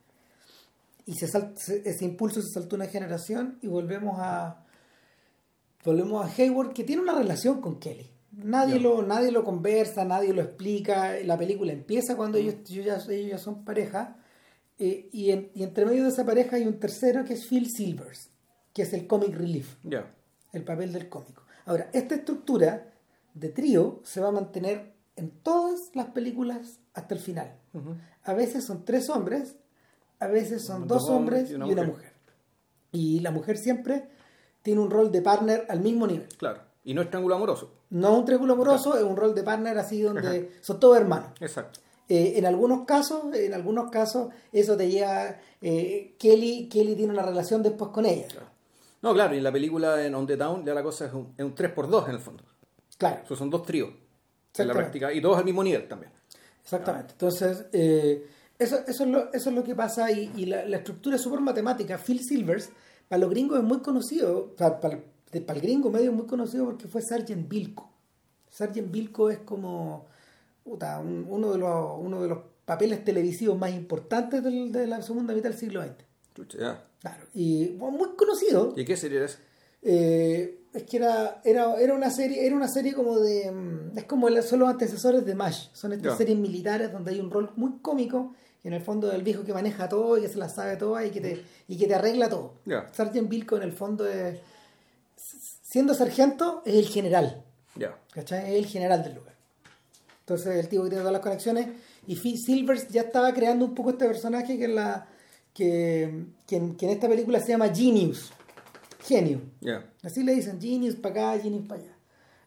y 1.06 1.14
se 1.14 1.26
ese 1.26 2.04
impulso 2.04 2.40
se 2.40 2.52
saltó 2.52 2.76
una 2.76 2.86
generación 2.86 3.58
y 3.62 3.66
volvemos 3.66 4.16
a 4.18 4.64
volvemos 5.84 6.24
a 6.24 6.34
Hayward 6.34 6.72
que 6.72 6.84
tiene 6.84 7.02
una 7.02 7.14
relación 7.14 7.60
con 7.60 7.78
Kelly. 7.78 8.10
Nadie 8.32 8.80
lo 8.80 9.02
nadie 9.02 9.30
lo 9.30 9.44
conversa 9.44 10.04
nadie 10.04 10.32
lo 10.32 10.42
explica. 10.42 11.14
La 11.24 11.36
película 11.36 11.72
empieza 11.72 12.16
cuando 12.16 12.38
ellos, 12.38 12.56
ya, 12.64 12.96
ellos 13.08 13.30
ya 13.30 13.38
son 13.38 13.64
pareja 13.64 14.16
eh, 14.78 15.08
y, 15.12 15.30
entre 15.30 15.84
medio 15.84 16.04
de 16.04 16.08
esa 16.08 16.24
pareja 16.24 16.56
hay 16.56 16.66
un 16.66 16.80
tercero 16.80 17.24
que 17.24 17.34
es 17.34 17.46
Phil 17.46 17.68
Silvers 17.70 18.30
que 18.72 18.82
es 18.82 18.92
el 18.92 19.06
comic 19.06 19.36
relief 19.36 19.76
el 20.52 20.64
papel 20.64 20.92
del 20.92 21.08
cómico. 21.08 21.42
Ahora 21.66 21.90
esta 21.92 22.14
estructura 22.14 22.92
de 23.34 23.48
trío 23.50 24.00
se 24.04 24.20
va 24.20 24.28
a 24.28 24.32
mantener 24.32 24.94
en 25.16 25.30
todas 25.30 25.80
las 25.94 26.06
películas 26.06 26.80
hasta 26.94 27.14
el 27.14 27.20
final. 27.20 27.56
A 28.22 28.32
veces 28.32 28.64
son 28.64 28.84
tres 28.84 29.10
hombres 29.10 29.56
a 30.20 30.26
veces 30.26 30.64
son 30.64 30.86
dos, 30.86 31.08
hombres 31.08 31.50
y 31.50 31.54
una, 31.54 31.66
mujer. 31.84 32.12
Y 32.92 33.20
la 33.20 33.30
mujer 33.30 33.58
siempre 33.58 34.08
tiene 34.62 34.80
un 34.80 34.90
rol 34.90 35.10
de 35.12 35.22
partner 35.22 35.66
al 35.68 35.80
mismo 35.80 36.06
nivel. 36.06 36.28
Claro. 36.38 36.62
Y 36.84 36.94
no 36.94 37.02
es 37.02 37.08
triángulo 37.08 37.34
amoroso. 37.34 37.72
No 37.90 38.12
es 38.12 38.18
un 38.18 38.24
triángulo 38.24 38.52
amoroso, 38.54 38.96
es 38.96 39.02
un 39.02 39.16
rol 39.16 39.34
de 39.34 39.42
partner 39.42 39.78
así 39.78 40.00
donde 40.02 40.52
son 40.60 40.78
todos 40.80 40.96
hermanos. 40.96 41.30
Exacto. 41.40 41.80
Eh, 42.08 42.34
en 42.36 42.44
algunos 42.44 42.84
casos, 42.84 43.34
en 43.34 43.54
algunos 43.54 43.90
casos, 43.90 44.28
eso 44.52 44.76
te 44.76 44.90
lleva. 44.90 45.36
Eh, 45.60 46.16
Kelly, 46.18 46.68
Kelly 46.68 46.94
tiene 46.94 47.12
una 47.12 47.22
relación 47.22 47.62
después 47.62 47.90
con 47.90 48.04
ella. 48.04 48.26
No, 49.00 49.14
claro, 49.14 49.34
y 49.34 49.38
en 49.38 49.44
la 49.44 49.52
película 49.52 50.04
en 50.04 50.14
On 50.14 50.26
the 50.26 50.36
Town 50.36 50.64
ya 50.64 50.74
la 50.74 50.82
cosa 50.82 51.06
es 51.06 51.12
un, 51.12 51.34
es 51.36 51.44
un 51.44 51.54
3x2 51.54 52.08
en 52.08 52.14
el 52.14 52.20
fondo. 52.20 52.42
Claro. 52.98 53.22
Eso 53.24 53.36
son 53.36 53.50
dos 53.50 53.62
tríos 53.64 53.90
en 54.56 54.68
la 54.68 54.74
práctica. 54.74 55.12
Y 55.12 55.20
todos 55.20 55.38
al 55.38 55.44
mismo 55.44 55.64
nivel 55.64 55.88
también. 55.88 56.12
Exactamente. 56.62 57.12
Entonces, 57.12 57.66
eh, 57.72 58.26
eso, 58.58 58.78
eso, 58.86 59.04
es, 59.04 59.10
lo, 59.10 59.32
eso 59.32 59.50
es 59.50 59.54
lo 59.54 59.64
que 59.64 59.74
pasa 59.74 60.10
y, 60.10 60.46
la, 60.46 60.62
estructura 60.76 61.16
es 61.16 61.22
súper 61.22 61.40
matemática. 61.40 61.98
Phil 61.98 62.20
Silvers, 62.22 62.70
para 63.08 63.20
los 63.20 63.30
gringos 63.30 63.58
es 63.58 63.64
muy 63.64 63.80
conocido, 63.80 64.54
para, 64.56 64.80
para, 64.80 65.00
el 65.32 65.60
gringo 65.60 65.90
medio 65.90 66.10
es 66.10 66.16
muy 66.16 66.26
conocido 66.26 66.64
porque 66.64 66.88
fue 66.88 67.02
Sargent 67.02 67.48
Bilko. 67.48 67.90
Sargent 68.50 68.90
Bilko 68.90 69.30
es 69.30 69.38
como 69.38 70.06
uno, 70.64 71.52
de 71.52 71.58
los, 71.58 71.98
uno 71.98 72.22
de 72.22 72.28
los 72.28 72.38
papeles 72.64 73.04
televisivos 73.04 73.58
más 73.58 73.72
importantes 73.72 74.42
de 74.42 74.86
la 74.86 75.02
segunda 75.02 75.34
mitad 75.34 75.50
del 75.50 75.58
siglo 75.58 75.82
XX. 75.82 76.04
Claro, 77.00 77.24
y 77.34 77.76
muy 77.78 78.10
conocido. 78.16 78.72
¿Y 78.76 78.84
qué 78.84 78.96
serie 78.96 79.24
es? 79.24 79.38
Eh, 79.82 80.64
es 80.72 80.82
que 80.84 80.96
era, 80.96 81.40
era, 81.44 81.78
era 81.78 81.94
una 81.94 82.10
serie, 82.10 82.46
era 82.46 82.56
una 82.56 82.68
serie 82.68 82.94
como 82.94 83.20
de. 83.20 83.50
Mm, 83.50 83.98
es 83.98 84.04
como 84.04 84.28
son 84.42 84.60
los 84.60 84.68
antecesores 84.68 85.24
de 85.24 85.34
MASH. 85.34 85.68
Son 85.72 85.92
estas 85.92 86.16
series 86.16 86.38
militares 86.38 86.90
donde 86.90 87.12
hay 87.12 87.20
un 87.20 87.30
rol 87.30 87.52
muy 87.56 87.78
cómico 87.82 88.34
y 88.42 88.43
en 88.64 88.72
el 88.72 88.80
fondo 88.80 89.12
el 89.12 89.22
viejo 89.22 89.44
que 89.44 89.52
maneja 89.52 89.88
todo 89.88 90.18
y 90.18 90.22
que 90.22 90.28
se 90.28 90.38
la 90.38 90.48
sabe 90.48 90.76
toda 90.76 91.04
y 91.04 91.10
que 91.10 91.20
te, 91.20 91.44
y 91.68 91.76
que 91.76 91.86
te 91.86 91.94
arregla 91.94 92.28
todo. 92.28 92.54
Sargent 92.92 93.28
Bilko 93.28 93.56
en 93.58 93.62
el 93.62 93.72
fondo 93.72 94.08
es, 94.08 94.40
siendo 95.62 95.94
sargento 95.94 96.62
es 96.64 96.74
el 96.74 96.88
general. 96.88 97.44
¿Cachai? 98.12 98.52
Es 98.52 98.58
el 98.58 98.66
general 98.66 99.04
del 99.04 99.16
lugar. 99.16 99.34
Entonces 100.20 100.56
el 100.56 100.68
tipo 100.68 100.82
que 100.84 100.88
tiene 100.88 101.02
todas 101.02 101.12
las 101.12 101.22
conexiones 101.22 101.68
y 102.06 102.16
Phil 102.16 102.38
Silvers 102.38 102.88
ya 102.88 103.02
estaba 103.02 103.34
creando 103.34 103.66
un 103.66 103.74
poco 103.74 103.90
este 103.90 104.06
personaje 104.06 104.56
que 104.56 104.64
en 104.64 104.74
la 104.74 105.06
que, 105.52 106.26
que, 106.46 106.56
en, 106.56 106.76
esta 106.80 107.08
película 107.08 107.40
se 107.40 107.48
llama 107.48 107.68
Genius. 107.68 108.32
Genio. 109.02 109.42
Así 110.02 110.22
le 110.22 110.34
dicen 110.34 110.60
Genius 110.60 110.96
para 110.96 111.32
acá, 111.32 111.42
Genius 111.42 111.68
para 111.68 111.82
allá. 111.82 111.96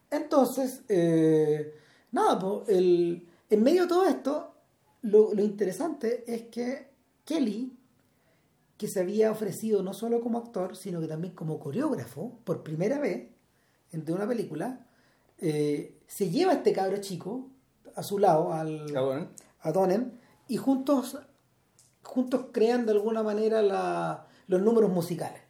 Entonces, 0.09 0.81
eh, 0.89 1.73
nada, 2.11 2.39
pues, 2.39 2.69
el, 2.69 3.27
en 3.49 3.63
medio 3.63 3.83
de 3.83 3.87
todo 3.87 4.07
esto, 4.07 4.56
lo, 5.01 5.33
interesante 5.41 6.23
es 6.27 6.43
que 6.43 6.89
Kelly, 7.25 7.77
que 8.77 8.87
se 8.87 8.99
había 8.99 9.31
ofrecido 9.31 9.83
no 9.83 9.93
solo 9.93 10.21
como 10.21 10.37
actor, 10.37 10.75
sino 10.75 10.99
que 10.99 11.07
también 11.07 11.33
como 11.33 11.59
coreógrafo, 11.59 12.39
por 12.43 12.63
primera 12.63 12.99
vez, 12.99 13.29
de 13.91 14.13
una 14.13 14.27
película, 14.27 14.85
eh, 15.39 15.97
se 16.07 16.29
lleva 16.29 16.51
a 16.51 16.55
este 16.55 16.73
cabro 16.73 16.97
chico 16.97 17.49
a 17.95 18.03
su 18.03 18.19
lado, 18.19 18.53
al, 18.53 18.95
a 19.61 19.71
Donen, 19.71 20.19
y 20.47 20.57
juntos, 20.57 21.17
juntos 22.03 22.47
crean 22.51 22.85
de 22.85 22.91
alguna 22.91 23.23
manera 23.23 23.61
la, 23.61 24.27
los 24.47 24.61
números 24.61 24.91
musicales. 24.91 25.41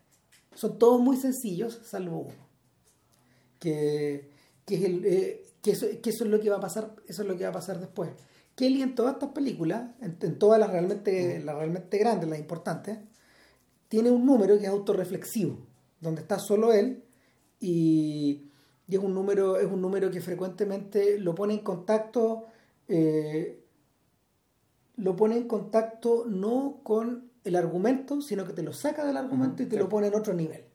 Son 0.55 0.79
todos 0.79 0.99
muy 0.99 1.17
sencillos, 1.17 1.81
salvo 1.83 2.19
uno. 2.19 2.47
Que, 3.59 4.31
que, 4.65 4.75
es 4.75 4.83
el, 4.83 5.05
eh, 5.05 5.45
que, 5.61 5.71
eso, 5.71 5.87
que 6.01 6.09
eso 6.09 6.23
es 6.23 6.29
lo 6.29 6.39
que 6.39 6.49
va 6.49 6.57
a 6.57 6.61
pasar, 6.61 6.95
eso 7.07 7.21
es 7.21 7.27
lo 7.27 7.37
que 7.37 7.43
va 7.43 7.49
a 7.49 7.53
pasar 7.53 7.79
después. 7.79 8.09
Kelly 8.57 8.81
en 8.81 8.95
todas 8.95 9.13
estas 9.13 9.29
películas, 9.29 9.91
en, 10.01 10.39
todas 10.39 10.59
las 10.59 10.71
realmente, 10.71 11.39
las 11.43 11.55
realmente 11.55 11.99
grandes, 11.99 12.27
las 12.27 12.39
importantes, 12.39 12.97
tiene 13.87 14.09
un 14.09 14.25
número 14.25 14.57
que 14.57 14.63
es 14.63 14.69
autorreflexivo, 14.69 15.59
donde 16.01 16.21
está 16.21 16.39
solo 16.39 16.73
él 16.73 17.03
y, 17.59 18.49
es 18.89 18.97
un 18.97 19.13
número, 19.13 19.59
es 19.59 19.71
un 19.71 19.79
número 19.79 20.09
que 20.09 20.21
frecuentemente 20.21 21.19
lo 21.19 21.35
pone 21.35 21.53
en 21.53 21.59
contacto, 21.59 22.47
eh, 22.87 23.63
lo 24.95 25.15
pone 25.15 25.37
en 25.37 25.47
contacto 25.47 26.25
no 26.25 26.79
con 26.81 27.29
el 27.43 27.55
argumento, 27.55 28.21
sino 28.21 28.43
que 28.43 28.53
te 28.53 28.63
lo 28.63 28.73
saca 28.73 29.05
del 29.05 29.17
argumento 29.17 29.61
y 29.61 29.67
te 29.67 29.77
lo 29.77 29.87
pone 29.87 30.07
en 30.07 30.15
otro 30.15 30.33
nivel. 30.33 30.65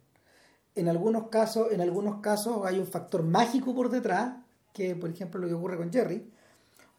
En 0.76 0.88
algunos 0.88 1.30
casos, 1.30 1.72
en 1.72 1.80
algunos 1.80 2.20
casos 2.20 2.64
hay 2.64 2.78
un 2.78 2.86
factor 2.86 3.24
mágico 3.24 3.74
por 3.74 3.90
detrás, 3.90 4.36
que 4.72 4.94
por 4.94 5.10
ejemplo 5.10 5.40
lo 5.40 5.48
que 5.48 5.54
ocurre 5.54 5.76
con 5.76 5.92
Jerry, 5.92 6.30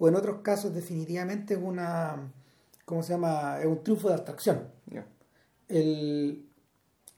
o 0.04 0.10
en 0.10 0.16
otros 0.16 0.42
casos 0.42 0.74
definitivamente 0.74 1.54
es 1.54 1.62
una, 1.64 2.30
¿cómo 2.84 3.04
se 3.04 3.14
llama? 3.14 3.62
Es 3.62 3.68
un 3.68 3.82
triunfo 3.86 4.10
de 4.10 4.16
abstracción. 4.16 4.68
El, 5.70 6.46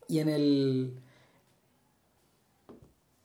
y 0.08 0.19
en 0.19 0.30
el... 0.30 0.93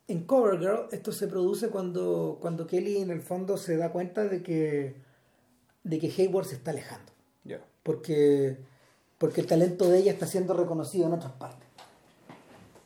En 0.08 0.24
Covergirl 0.24 0.88
esto 0.92 1.12
se 1.12 1.26
produce 1.26 1.68
cuando, 1.68 2.38
cuando 2.40 2.66
Kelly 2.66 3.02
en 3.02 3.10
el 3.10 3.20
fondo 3.20 3.58
se 3.58 3.76
da 3.76 3.92
cuenta 3.92 4.24
de 4.24 4.42
que, 4.42 4.94
de 5.84 5.98
que 5.98 6.10
Hayward 6.10 6.46
se 6.46 6.54
está 6.54 6.70
alejando. 6.70 7.12
Porque, 7.82 8.56
porque 9.18 9.42
el 9.42 9.46
talento 9.46 9.90
de 9.90 9.98
ella 9.98 10.12
está 10.12 10.24
siendo 10.26 10.54
reconocido 10.54 11.06
en 11.06 11.12
otras 11.12 11.32
partes. 11.32 11.68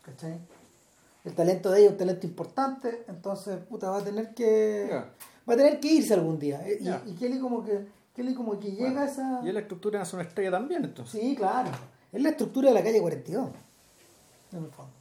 ¿Cachai? 0.03 0.41
El 1.25 1.35
talento 1.35 1.71
de 1.71 1.79
ella 1.79 1.87
es 1.87 1.93
un 1.93 1.99
talento 1.99 2.27
importante, 2.27 3.05
entonces 3.07 3.59
puta, 3.59 3.91
va 3.91 3.99
a 3.99 4.05
tener 4.05 4.35
que 4.35 4.91
va 5.49 5.55
a 5.55 5.57
tener 5.57 5.81
que 5.81 5.89
irse 5.89 6.15
algún 6.15 6.39
día. 6.39 6.67
Eh, 6.67 6.79
y, 6.81 7.11
y, 7.11 7.15
Kelly 7.15 7.39
como 7.39 7.65
que 7.65 7.87
Kelly 8.15 8.35
como 8.35 8.59
que 8.61 8.71
llega 8.71 9.03
a 9.03 9.07
esa... 9.07 9.41
Y 9.45 9.49
es 9.49 9.55
la 9.55 9.61
estructura 9.61 10.03
de 10.03 10.17
una 10.17 10.23
estrella 10.23 10.51
también, 10.53 10.85
entonces. 10.85 11.21
Sí, 11.21 11.35
claro. 11.35 11.71
Es 12.13 12.23
la 12.23 12.31
estructura 12.31 12.69
de 12.69 12.75
la 12.75 12.83
calle 12.83 13.01
42, 13.01 13.51
en 14.53 14.65
el 14.65 14.71
fondo. 14.71 14.93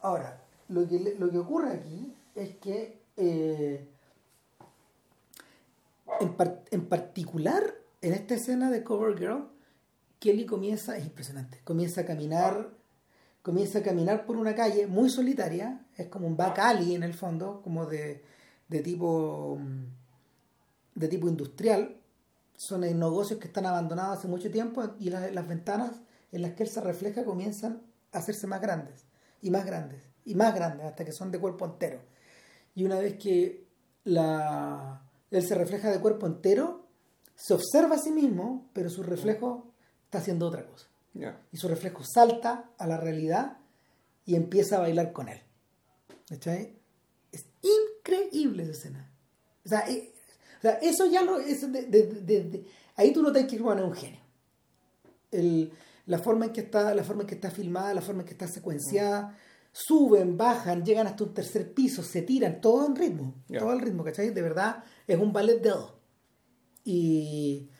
Ahora, 0.00 0.40
lo 0.68 0.86
que, 0.86 1.16
lo 1.18 1.28
que 1.30 1.38
ocurre 1.38 1.72
aquí 1.72 2.14
es 2.36 2.54
que 2.56 3.00
eh, 3.16 3.88
en, 6.20 6.36
en, 6.70 6.86
particular 6.86 7.74
en 8.00 8.12
esta 8.12 8.34
escena 8.34 8.70
de 8.70 8.84
Cover 8.84 9.18
Girl, 9.18 9.48
Kelly 10.20 10.46
comienza, 10.46 10.96
es 10.96 11.04
impresionante, 11.04 11.60
comienza 11.64 12.02
a 12.02 12.06
caminar, 12.06 12.70
comienza 13.42 13.80
a 13.80 13.82
caminar 13.82 14.24
por 14.24 14.36
una 14.36 14.54
calle 14.54 14.86
muy 14.86 15.10
solitaria, 15.10 15.80
es 15.96 16.06
como 16.06 16.28
un 16.28 16.36
back 16.36 16.60
alley 16.60 16.94
en 16.94 17.02
el 17.02 17.14
fondo, 17.14 17.60
como 17.62 17.86
de 17.86 18.22
de 18.68 18.80
tipo 18.80 19.58
de 20.94 21.08
tipo 21.08 21.28
industrial 21.28 22.00
son 22.56 22.82
negocios 22.82 23.38
que 23.38 23.48
están 23.48 23.66
abandonados 23.66 24.18
hace 24.18 24.28
mucho 24.28 24.50
tiempo 24.50 24.94
y 24.98 25.10
las 25.10 25.48
ventanas 25.48 26.00
en 26.32 26.42
las 26.42 26.52
que 26.52 26.62
él 26.62 26.68
se 26.68 26.80
refleja 26.80 27.24
comienzan 27.24 27.82
a 28.12 28.18
hacerse 28.18 28.46
más 28.46 28.60
grandes 28.60 29.04
y 29.42 29.50
más 29.50 29.64
grandes 29.64 30.02
y 30.24 30.34
más 30.34 30.54
grandes 30.54 30.86
hasta 30.86 31.04
que 31.04 31.12
son 31.12 31.30
de 31.30 31.40
cuerpo 31.40 31.64
entero. 31.64 32.00
Y 32.74 32.84
una 32.84 32.98
vez 32.98 33.18
que 33.18 33.66
la, 34.04 35.02
él 35.30 35.46
se 35.46 35.54
refleja 35.54 35.90
de 35.90 36.00
cuerpo 36.00 36.26
entero, 36.26 36.86
se 37.34 37.54
observa 37.54 37.96
a 37.96 37.98
sí 37.98 38.10
mismo, 38.10 38.68
pero 38.72 38.88
su 38.88 39.02
reflejo 39.02 39.72
está 40.04 40.18
haciendo 40.18 40.46
otra 40.46 40.66
cosa. 40.66 40.86
Y 41.52 41.56
su 41.56 41.68
reflejo 41.68 42.02
salta 42.04 42.70
a 42.78 42.86
la 42.86 42.96
realidad 42.96 43.58
y 44.26 44.34
empieza 44.34 44.76
a 44.76 44.80
bailar 44.80 45.12
con 45.12 45.28
él. 45.28 45.40
Es 47.32 47.46
increíble 48.04 48.64
esa 48.64 48.72
escena. 48.72 49.10
O 49.64 49.68
sea, 49.68 49.88
eh, 49.88 50.12
eso 50.82 51.06
ya 51.06 51.22
lo. 51.22 51.38
ahí 52.96 53.12
tú 53.12 53.22
no 53.22 53.32
te 53.32 53.46
que 53.46 53.58
Juan 53.58 53.78
es 53.78 53.84
un 53.84 53.94
genio. 53.94 54.20
la, 56.06 56.18
forma 56.18 56.46
en 56.46 56.52
que 56.52 56.60
está, 56.60 56.94
la 56.94 57.04
forma 57.04 57.22
en 57.22 57.28
que 57.28 57.34
está 57.34 57.50
filmada, 57.50 57.94
la 57.94 58.02
forma 58.02 58.22
en 58.22 58.26
que 58.26 58.32
está 58.32 58.48
secuenciada, 58.48 59.36
suben, 59.72 60.36
bajan, 60.36 60.84
llegan 60.84 61.06
hasta 61.06 61.24
un 61.24 61.34
tercer 61.34 61.72
piso, 61.72 62.02
se 62.02 62.22
tiran, 62.22 62.60
todo 62.60 62.86
en 62.86 62.96
ritmo. 62.96 63.34
Todo 63.48 63.72
el 63.72 63.80
ritmo, 63.80 64.04
¿cachai? 64.04 64.30
De 64.30 64.42
verdad, 64.42 64.84
es 65.06 65.18
un 65.18 65.32
ballet 65.32 65.60
de 65.60 65.70
dos. 65.70 65.94
Y 66.84 67.70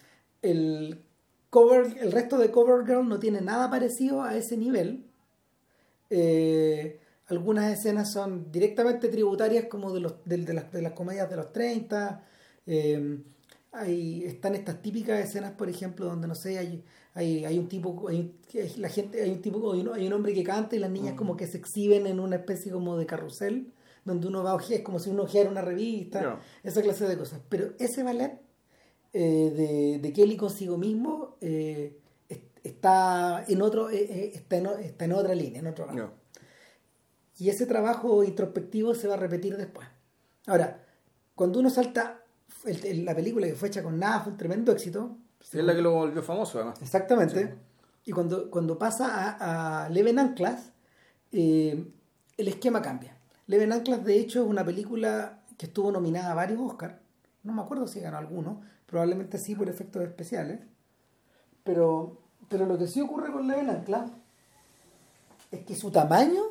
el 0.43 1.05
cover, 1.51 1.99
el 2.01 2.13
resto 2.13 2.39
de 2.39 2.51
Cover 2.51 2.87
Girl 2.87 3.09
no 3.09 3.19
tiene 3.19 3.41
nada 3.41 3.71
parecido 3.71 4.23
a 4.23 4.37
ese 4.37 4.57
nivel. 4.57 5.07
Eh, 6.11 7.01
algunas 7.27 7.73
escenas 7.73 8.13
son 8.13 8.51
directamente 8.53 9.09
tributarias 9.09 9.67
como 9.67 9.93
de, 9.93 10.01
los, 10.01 10.15
de, 10.25 10.53
las, 10.53 10.71
de 10.71 10.83
las 10.83 10.93
comedias 10.93 11.31
de 11.31 11.37
los 11.37 11.53
30. 11.53 12.23
Eh, 12.67 13.19
hay, 13.73 14.25
están 14.25 14.55
estas 14.55 14.81
típicas 14.83 15.19
escenas, 15.21 15.53
por 15.53 15.69
ejemplo, 15.69 16.07
donde 16.07 16.29
no 16.29 16.35
sé, 16.35 16.59
hay, 16.59 16.85
hay, 17.15 17.45
hay 17.45 17.59
un 17.59 17.69
tipo, 17.69 18.09
hay, 18.09 18.35
la 18.77 18.89
gente, 18.89 19.23
hay 19.23 19.31
un 19.31 19.43
tipo, 19.43 19.73
hay 19.73 20.07
un, 20.07 20.13
hombre 20.13 20.33
que 20.35 20.45
canta 20.45 20.77
y 20.77 20.79
las 20.79 20.91
niñas 20.91 21.15
mm. 21.15 21.17
como 21.17 21.37
que 21.37 21.47
se 21.47 21.59
exhiben 21.59 22.07
en 22.07 22.21
una 22.21 22.37
especie 22.37 22.71
como 22.71 22.97
de 22.97 23.07
carrusel, 23.07 23.73
donde 24.05 24.29
uno 24.29 24.45
va 24.45 24.53
a 24.53 24.55
ojear, 24.55 24.81
es 24.81 24.85
como 24.85 24.99
si 24.99 25.11
uno 25.11 25.23
ojeara 25.23 25.51
una 25.51 25.63
revista, 25.63 26.41
esa 26.63 26.83
clase 26.83 27.09
de 27.09 27.17
cosas. 27.17 27.41
Pero 27.49 27.73
ese 27.79 28.03
ballet 28.03 28.39
eh, 29.13 29.53
de, 29.57 29.99
de, 29.99 30.13
Kelly 30.13 30.37
consigo 30.37 30.77
mismo 30.77 31.37
eh, 31.41 31.99
está 32.63 33.45
en 33.49 33.63
otro, 33.63 33.89
está, 33.89 34.57
en, 34.57 34.67
está 34.67 35.05
en 35.07 35.13
otra 35.13 35.35
línea, 35.35 35.61
en 35.61 35.67
otro 35.67 35.87
lado. 35.87 36.24
Y 37.37 37.49
ese 37.49 37.67
trabajo 37.67 38.23
introspectivo 38.23 38.95
se 38.95 39.09
va 39.09 39.15
a 39.15 39.19
repetir 39.19 39.57
después. 39.57 39.89
Ahora, 40.47 40.85
cuando 41.35 41.59
uno 41.59 41.71
salta 41.71 42.23
la 42.65 43.15
película 43.15 43.47
que 43.47 43.55
fue 43.55 43.69
hecha 43.69 43.83
con 43.83 43.99
nada, 43.99 44.21
fue 44.21 44.33
un 44.33 44.39
tremendo 44.39 44.73
éxito. 44.73 45.17
Es 45.41 45.55
la 45.55 45.75
que 45.75 45.83
lo 45.83 45.93
volvió 45.93 46.23
famoso, 46.23 46.59
además. 46.59 46.81
Exactamente. 46.81 47.55
Y 48.05 48.13
cuando, 48.13 48.51
cuando 48.51 48.79
pasa 48.79 49.37
a, 49.39 49.85
a 49.85 49.89
Leven 49.89 50.19
Anclas, 50.19 50.73
eh, 51.33 51.87
el 52.37 52.49
esquema 52.49 52.81
cambia. 52.81 53.17
Leven 53.47 53.73
Anclas, 53.73 54.05
de 54.05 54.19
hecho, 54.19 54.43
es 54.43 54.49
una 54.49 54.65
película 54.65 55.41
que 55.59 55.67
estuvo 55.67 55.91
nominada 55.91 56.33
a 56.33 56.35
varios 56.35 56.61
Oscars. 56.61 56.95
No 57.43 57.53
me 57.53 57.63
acuerdo 57.63 57.87
si 57.87 58.01
ganó 58.01 58.17
alguno, 58.17 58.63
probablemente 58.87 59.39
sí 59.39 59.55
por 59.55 59.69
efectos 59.69 60.03
especiales. 60.03 60.61
Pero, 61.63 62.23
pero 62.49 62.67
lo 62.67 62.79
que 62.79 62.87
sí 62.87 63.01
ocurre 63.01 63.33
con 63.33 63.47
Leven 63.47 63.71
Anclas 63.71 64.11
es 65.51 65.65
que 65.65 65.75
su 65.75 65.91
tamaño 65.91 66.43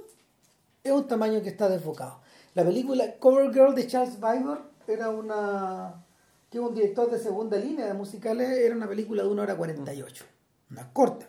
es 0.84 0.92
un 0.92 1.08
tamaño 1.08 1.42
que 1.42 1.50
está 1.50 1.70
desfocado. 1.70 2.22
La 2.56 2.64
película 2.64 3.16
Cover 3.20 3.52
Girl 3.54 3.74
de 3.74 3.88
Charles 3.88 4.20
Bybor 4.20 4.62
era 4.88 5.10
una 5.10 6.04
que 6.50 6.60
un 6.60 6.76
director 6.76 7.10
de 7.10 7.18
segunda 7.18 7.58
línea 7.58 7.88
de 7.88 7.96
musicales, 7.96 8.48
era 8.60 8.76
una 8.76 8.88
película 8.88 9.24
de 9.24 9.30
una 9.30 9.42
hora 9.42 9.58
48, 9.58 10.26
más 10.70 10.86
corta. 10.94 11.28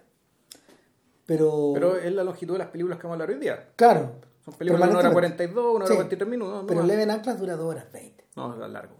Pero, 1.24 1.70
pero 1.72 1.96
es 1.96 2.12
la 2.12 2.22
longitud 2.22 2.52
de 2.54 2.58
las 2.58 2.68
películas 2.68 2.98
que 2.98 3.06
vamos 3.06 3.14
a 3.18 3.22
hablar 3.22 3.34
hoy 3.34 3.40
día. 3.40 3.70
Claro. 3.76 4.16
Son 4.44 4.52
películas 4.52 4.86
de 4.86 4.90
una 4.90 4.98
hora 4.98 5.12
42, 5.12 5.76
una 5.76 5.84
hora 5.86 5.94
43 5.94 6.28
minutos. 6.28 6.64
Pero 6.68 6.82
Leven 6.82 7.10
Anclas 7.10 7.40
dura 7.40 7.56
dos 7.56 7.70
horas 7.70 7.90
20. 7.90 8.22
No, 8.36 8.52
es 8.52 8.70
largo. 8.70 8.96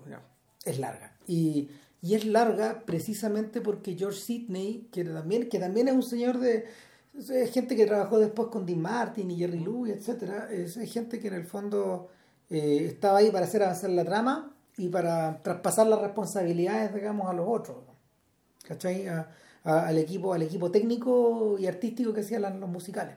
Es 0.64 0.78
larga. 0.78 1.14
Y, 1.26 1.68
y, 2.00 2.14
es 2.14 2.24
larga 2.24 2.84
precisamente 2.86 3.60
porque 3.60 3.94
George 3.94 4.18
Sidney, 4.18 4.88
que 4.90 5.04
también, 5.04 5.50
que 5.50 5.58
también 5.58 5.88
es 5.88 5.94
un 5.94 6.02
señor 6.02 6.38
de, 6.38 6.64
es 7.18 7.50
gente 7.52 7.76
que 7.76 7.86
trabajó 7.86 8.18
después 8.18 8.48
con 8.48 8.66
Dean 8.66 8.80
Martin 8.80 9.30
y 9.30 9.36
Jerry 9.36 9.60
Lewis, 9.60 9.94
etcétera. 9.94 10.48
Es, 10.50 10.74
gente 10.92 11.20
que 11.20 11.28
en 11.28 11.34
el 11.34 11.44
fondo 11.44 12.08
eh, 12.50 12.86
estaba 12.88 13.18
ahí 13.18 13.30
para 13.30 13.46
hacer 13.46 13.62
avanzar 13.62 13.90
la 13.90 14.04
trama 14.04 14.54
y 14.76 14.88
para 14.88 15.42
traspasar 15.42 15.86
las 15.86 16.00
responsabilidades, 16.00 16.94
digamos, 16.94 17.28
a 17.28 17.32
los 17.32 17.46
otros. 17.48 17.76
¿Cachai? 18.66 19.06
al 19.64 19.96
equipo, 19.96 20.34
al 20.34 20.42
equipo 20.42 20.70
técnico 20.70 21.56
y 21.58 21.66
artístico 21.66 22.12
que 22.12 22.20
hacían 22.20 22.60
los 22.60 22.68
musicales. 22.68 23.16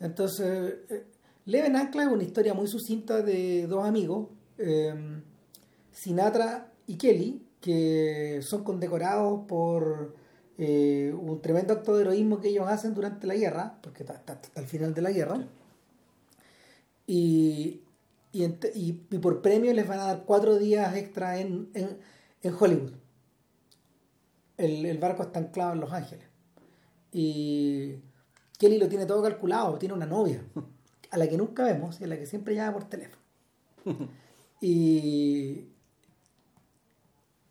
Entonces, 0.00 0.74
eh, 0.88 1.06
Leven 1.44 1.76
Ancla 1.76 2.04
es 2.04 2.08
una 2.08 2.22
historia 2.22 2.54
muy 2.54 2.66
sucinta 2.66 3.22
de 3.22 3.66
dos 3.66 3.84
amigos, 3.84 4.28
eh, 4.58 4.94
Sinatra 5.92 6.72
y 6.86 6.96
Kelly, 6.96 7.46
que 7.60 8.40
son 8.42 8.64
condecorados 8.64 9.46
por 9.46 10.14
eh, 10.58 11.14
un 11.14 11.42
tremendo 11.42 11.74
acto 11.74 11.94
de 11.94 12.02
heroísmo 12.02 12.40
que 12.40 12.48
ellos 12.48 12.66
hacen 12.66 12.94
durante 12.94 13.26
la 13.26 13.34
guerra, 13.34 13.78
porque 13.82 14.02
está, 14.02 14.14
hasta 14.14 14.60
el 14.60 14.66
final 14.66 14.94
de 14.94 15.02
la 15.02 15.10
guerra. 15.10 15.46
Y, 17.06 17.82
y, 18.32 18.92
por 19.20 19.42
premio 19.42 19.72
les 19.72 19.86
van 19.86 20.00
a 20.00 20.04
dar 20.06 20.24
cuatro 20.24 20.56
días 20.56 20.96
extra 20.96 21.38
en, 21.38 21.68
en, 21.74 22.54
Hollywood. 22.58 22.92
El, 24.56 24.86
el, 24.86 24.98
barco 24.98 25.24
está 25.24 25.40
anclado 25.40 25.74
en 25.74 25.80
Los 25.80 25.92
Ángeles. 25.92 26.26
Y 27.12 27.96
Kelly 28.58 28.78
lo 28.78 28.88
tiene 28.88 29.04
todo 29.04 29.22
calculado, 29.22 29.78
tiene 29.78 29.94
una 29.94 30.06
novia, 30.06 30.42
a 31.10 31.18
la 31.18 31.28
que 31.28 31.36
nunca 31.36 31.64
vemos 31.64 32.00
y 32.00 32.04
a 32.04 32.06
la 32.06 32.18
que 32.18 32.26
siempre 32.26 32.54
llama 32.54 32.72
por 32.72 32.88
teléfono. 32.88 33.22
y 34.60 35.66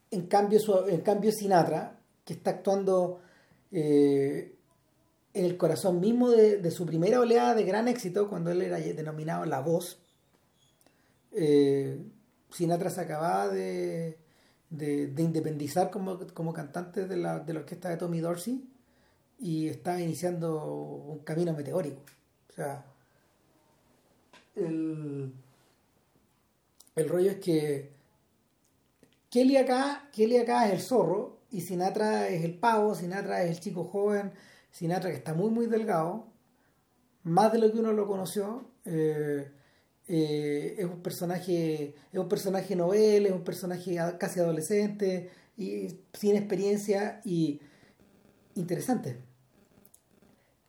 en 0.09 0.27
cambio, 0.27 0.59
en 0.87 1.01
cambio 1.01 1.31
Sinatra 1.31 1.99
que 2.25 2.33
está 2.33 2.51
actuando 2.51 3.21
eh, 3.71 4.55
en 5.33 5.45
el 5.45 5.57
corazón 5.57 5.99
mismo 5.99 6.29
de, 6.29 6.71
su 6.71 6.85
primera 6.85 7.19
oleada 7.19 7.53
de 7.53 7.63
gran 7.63 7.87
éxito, 7.87 8.29
cuando 8.29 8.51
él 8.51 8.61
era 8.61 8.77
denominado 8.77 9.45
La 9.45 9.61
Voz. 9.61 9.99
Eh, 11.31 11.99
Sinatra 12.51 12.89
se 12.89 13.01
acababa 13.01 13.49
de, 13.49 14.17
de, 14.69 15.21
independizar 15.21 15.91
como, 15.91 16.53
cantante 16.53 17.05
de 17.07 17.17
la, 17.17 17.39
de 17.39 17.53
la 17.53 17.59
orquesta 17.59 17.89
de 17.89 17.97
Tommy 17.97 18.21
Dorsey 18.21 18.67
y 19.37 19.67
estaba 19.67 19.99
iniciando 20.01 20.65
un 20.65 21.19
camino 21.19 21.53
meteórico. 21.53 22.01
O 22.49 22.53
sea, 22.53 22.85
el, 24.55 25.33
el 26.95 27.09
rollo 27.09 27.31
es 27.31 27.39
que 27.39 27.91
Kelly 29.29 29.57
acá, 29.57 30.09
Kelly 30.13 30.37
acá 30.37 30.67
es 30.67 30.73
el 30.73 30.79
zorro 30.79 31.34
y 31.55 31.61
Sinatra 31.61 32.27
es 32.27 32.43
el 32.43 32.57
pavo, 32.57 32.95
Sinatra 32.95 33.43
es 33.43 33.51
el 33.51 33.59
chico 33.61 33.85
joven, 33.85 34.33
Sinatra 34.71 35.09
que 35.09 35.15
está 35.15 35.33
muy 35.33 35.49
muy 35.49 35.67
delgado, 35.67 36.27
más 37.23 37.53
de 37.53 37.59
lo 37.59 37.71
que 37.71 37.79
uno 37.79 37.93
lo 37.93 38.07
conoció, 38.07 38.69
eh, 38.83 39.49
eh, 40.09 40.75
es 40.77 40.85
un 40.85 41.01
personaje, 41.01 41.95
es 42.11 42.19
un 42.19 42.27
personaje 42.27 42.75
novel, 42.75 43.25
es 43.25 43.31
un 43.31 43.45
personaje 43.45 43.97
casi 44.19 44.41
adolescente, 44.41 45.29
y 45.57 45.97
sin 46.11 46.35
experiencia 46.35 47.21
y 47.23 47.61
interesante. 48.55 49.21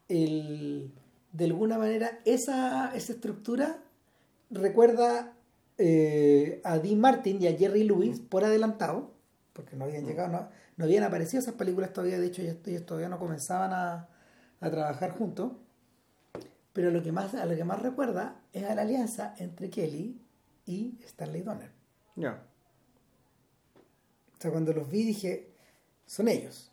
de 0.08 1.44
alguna 1.44 1.78
manera, 1.78 2.20
esa, 2.24 2.94
esa 2.94 3.12
estructura 3.12 3.82
recuerda 4.50 5.34
eh, 5.78 6.60
a 6.62 6.78
Dean 6.78 7.00
Martin 7.00 7.42
y 7.42 7.48
a 7.48 7.58
Jerry 7.58 7.82
Lewis 7.82 8.20
por 8.20 8.44
adelantado, 8.44 9.10
porque 9.52 9.74
no 9.74 9.84
habían 9.84 10.06
llegado, 10.06 10.28
no, 10.28 10.48
no 10.76 10.84
habían 10.84 11.04
aparecido 11.04 11.40
esas 11.40 11.54
películas 11.54 11.92
todavía, 11.92 12.18
de 12.18 12.26
hecho 12.26 12.42
ellos, 12.42 12.84
todavía 12.84 13.08
no 13.08 13.18
comenzaban 13.18 13.72
a, 13.72 14.08
trabajar 14.60 15.12
juntos. 15.12 15.52
Pero 16.72 16.90
lo 16.90 17.02
que 17.02 17.12
más, 17.12 17.34
a 17.34 17.46
lo 17.46 17.54
que 17.54 17.64
más 17.64 17.80
recuerda 17.80 18.42
es 18.52 18.64
a 18.64 18.74
la 18.74 18.82
alianza 18.82 19.34
entre 19.38 19.70
Kelly 19.70 20.20
y 20.66 20.98
Stanley 21.06 21.42
Donner. 21.42 21.70
Ya. 22.16 22.42
O 24.36 24.40
sea, 24.40 24.50
cuando 24.50 24.72
los 24.72 24.90
vi 24.90 25.04
dije, 25.04 25.54
son 26.04 26.28
ellos. 26.28 26.70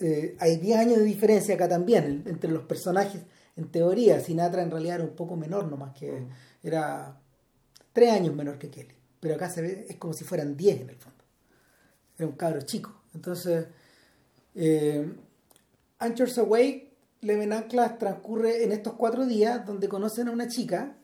Eh, 0.00 0.36
hay 0.38 0.58
10 0.58 0.78
años 0.78 0.98
de 0.98 1.02
diferencia 1.02 1.56
acá 1.56 1.68
también 1.68 2.22
entre 2.26 2.52
los 2.52 2.62
personajes. 2.62 3.22
En 3.56 3.68
teoría, 3.72 4.20
Sinatra 4.20 4.62
en 4.62 4.70
realidad 4.70 4.94
era 4.94 5.04
un 5.04 5.16
poco 5.16 5.34
menor 5.34 5.68
nomás 5.68 5.92
que 5.92 6.20
mm. 6.20 6.30
era 6.62 7.20
3 7.94 8.12
años 8.12 8.32
menor 8.32 8.60
que 8.60 8.70
Kelly. 8.70 8.94
Pero 9.18 9.34
acá 9.34 9.50
se 9.50 9.60
ve, 9.60 9.86
es 9.88 9.96
como 9.96 10.12
si 10.12 10.22
fueran 10.22 10.56
10 10.56 10.82
en 10.82 10.90
el 10.90 10.96
fondo. 10.96 11.24
Era 12.16 12.28
un 12.28 12.36
cabro 12.36 12.60
chico. 12.62 12.97
Entonces, 13.14 13.66
eh, 14.54 15.12
Anchors 15.98 16.38
Away, 16.38 16.92
Leven 17.20 17.52
Anclas 17.52 17.98
transcurre 17.98 18.64
en 18.64 18.72
estos 18.72 18.94
cuatro 18.94 19.26
días 19.26 19.64
donde 19.66 19.88
conocen 19.88 20.28
a 20.28 20.30
una 20.32 20.48
chica, 20.48 20.94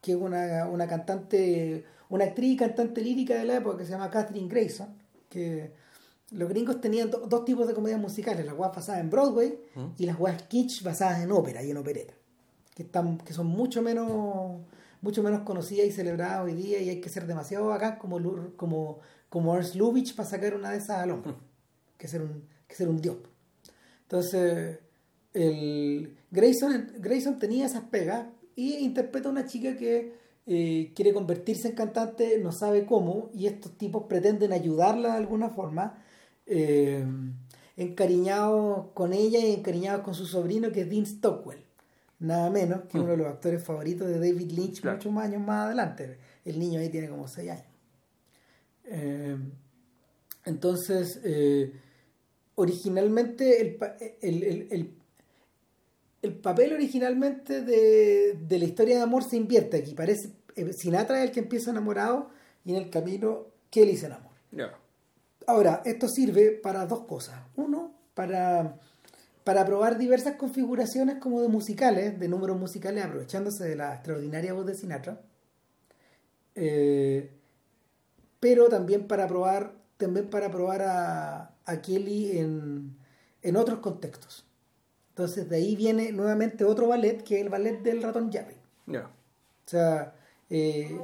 que 0.00 0.12
es 0.12 0.18
una, 0.18 0.86
cantante, 0.88 1.84
una 2.08 2.24
actriz 2.24 2.52
y 2.52 2.56
cantante 2.56 3.00
lírica 3.02 3.34
de 3.34 3.44
la 3.44 3.56
época 3.56 3.78
que 3.78 3.84
se 3.84 3.90
llama 3.92 4.10
Catherine 4.10 4.48
Grayson, 4.48 4.88
que 5.28 5.72
Los 6.32 6.48
gringos 6.48 6.80
tenían 6.80 7.10
do- 7.10 7.26
dos 7.28 7.44
tipos 7.44 7.68
de 7.68 7.74
comedias 7.74 8.00
musicales, 8.00 8.46
las 8.46 8.56
weas 8.56 8.74
basadas 8.74 9.02
en 9.02 9.10
Broadway 9.10 9.58
y 9.98 10.06
las 10.06 10.18
weas 10.18 10.42
kitsch 10.44 10.82
basadas 10.82 11.20
en 11.22 11.30
ópera 11.30 11.62
y 11.62 11.70
en 11.70 11.76
opereta, 11.76 12.14
que 12.74 12.84
están, 12.84 13.18
que 13.18 13.34
son 13.34 13.46
mucho 13.46 13.82
menos, 13.82 14.62
mucho 15.02 15.22
menos 15.22 15.42
conocidas 15.42 15.86
y 15.86 15.92
celebradas 15.92 16.42
hoy 16.44 16.54
día 16.54 16.80
y 16.80 16.88
hay 16.88 17.00
que 17.02 17.10
ser 17.10 17.26
demasiado 17.26 17.66
bacán 17.66 17.98
como 17.98 18.18
como, 18.56 19.00
como 19.32 19.56
Ernst 19.56 19.76
Lubitsch 19.76 20.14
para 20.14 20.28
sacar 20.28 20.54
una 20.54 20.70
de 20.72 20.76
esas 20.76 20.98
al 20.98 21.10
hombro, 21.10 21.36
que 21.96 22.06
ser 22.06 22.20
un, 22.20 22.44
que 22.68 22.74
ser 22.74 22.90
un 22.90 23.00
dios. 23.00 23.16
Entonces, 24.02 24.78
el 25.32 26.18
Grayson, 26.30 26.92
Grayson 26.98 27.38
tenía 27.38 27.64
esas 27.64 27.84
pegas 27.84 28.26
y 28.54 28.74
interpreta 28.84 29.30
a 29.30 29.32
una 29.32 29.46
chica 29.46 29.74
que 29.78 30.12
eh, 30.44 30.92
quiere 30.94 31.14
convertirse 31.14 31.68
en 31.68 31.74
cantante, 31.74 32.38
no 32.40 32.52
sabe 32.52 32.84
cómo, 32.84 33.30
y 33.32 33.46
estos 33.46 33.78
tipos 33.78 34.04
pretenden 34.06 34.52
ayudarla 34.52 35.12
de 35.12 35.16
alguna 35.16 35.48
forma, 35.48 36.04
eh, 36.44 37.02
encariñados 37.78 38.88
con 38.92 39.14
ella 39.14 39.38
y 39.38 39.54
encariñados 39.54 40.02
con 40.02 40.14
su 40.14 40.26
sobrino 40.26 40.70
que 40.72 40.82
es 40.82 40.90
Dean 40.90 41.06
Stockwell, 41.06 41.64
nada 42.18 42.50
menos 42.50 42.82
que 42.82 43.00
uno 43.00 43.12
de 43.12 43.16
los 43.16 43.28
actores 43.28 43.64
favoritos 43.64 44.08
de 44.08 44.18
David 44.18 44.50
Lynch 44.50 44.82
Claro. 44.82 44.98
muchos 44.98 45.16
años 45.16 45.40
más 45.40 45.68
adelante. 45.68 46.18
El 46.44 46.58
niño 46.58 46.80
ahí 46.80 46.90
tiene 46.90 47.08
como 47.08 47.26
6 47.26 47.50
años. 47.50 47.71
Eh, 48.84 49.36
entonces, 50.44 51.20
eh, 51.24 51.72
originalmente 52.54 53.60
el, 53.60 53.78
el, 54.20 54.42
el- 54.42 54.68
el- 54.70 54.94
el 56.22 56.34
papel 56.36 56.72
originalmente 56.72 57.62
de, 57.62 58.34
de 58.46 58.58
la 58.58 58.64
historia 58.64 58.96
de 58.96 59.02
amor 59.02 59.24
se 59.24 59.36
invierte 59.36 59.78
aquí. 59.78 59.92
Parece 59.94 60.30
eh, 60.54 60.72
Sinatra 60.72 61.18
es 61.22 61.28
el 61.28 61.34
que 61.34 61.40
empieza 61.40 61.70
enamorado 61.70 62.30
y 62.64 62.70
en 62.70 62.76
el 62.76 62.90
camino 62.90 63.46
Kelly 63.70 63.96
se 63.96 64.06
enamora. 64.06 64.36
Ya. 64.52 64.78
Ahora, 65.48 65.82
esto 65.84 66.08
sirve 66.08 66.52
para 66.52 66.86
dos 66.86 67.06
cosas. 67.06 67.40
Uno, 67.56 67.92
para, 68.14 68.78
para 69.42 69.66
probar 69.66 69.98
diversas 69.98 70.36
configuraciones 70.36 71.16
como 71.16 71.40
de 71.42 71.48
musicales, 71.48 72.20
de 72.20 72.28
números 72.28 72.56
musicales, 72.56 73.04
aprovechándose 73.04 73.64
de 73.64 73.74
la 73.74 73.94
extraordinaria 73.94 74.52
voz 74.52 74.66
de 74.66 74.76
Sinatra. 74.76 75.20
Eh, 76.54 77.30
pero 78.42 78.68
también 78.68 79.06
para 79.06 79.28
probar, 79.28 79.72
también 79.98 80.28
para 80.28 80.50
probar 80.50 80.82
a, 80.82 81.54
a 81.64 81.80
Kelly 81.80 82.38
en, 82.38 82.96
en 83.40 83.54
otros 83.56 83.78
contextos. 83.78 84.44
Entonces 85.10 85.48
de 85.48 85.56
ahí 85.58 85.76
viene 85.76 86.10
nuevamente 86.10 86.64
otro 86.64 86.88
ballet, 86.88 87.22
que 87.22 87.36
es 87.36 87.42
el 87.42 87.50
ballet 87.50 87.80
del 87.84 88.02
ratón 88.02 88.32
Jerry. 88.32 88.56
Ya. 88.86 89.02
O 89.04 89.68
sea, 89.70 90.14
eh, 90.50 90.98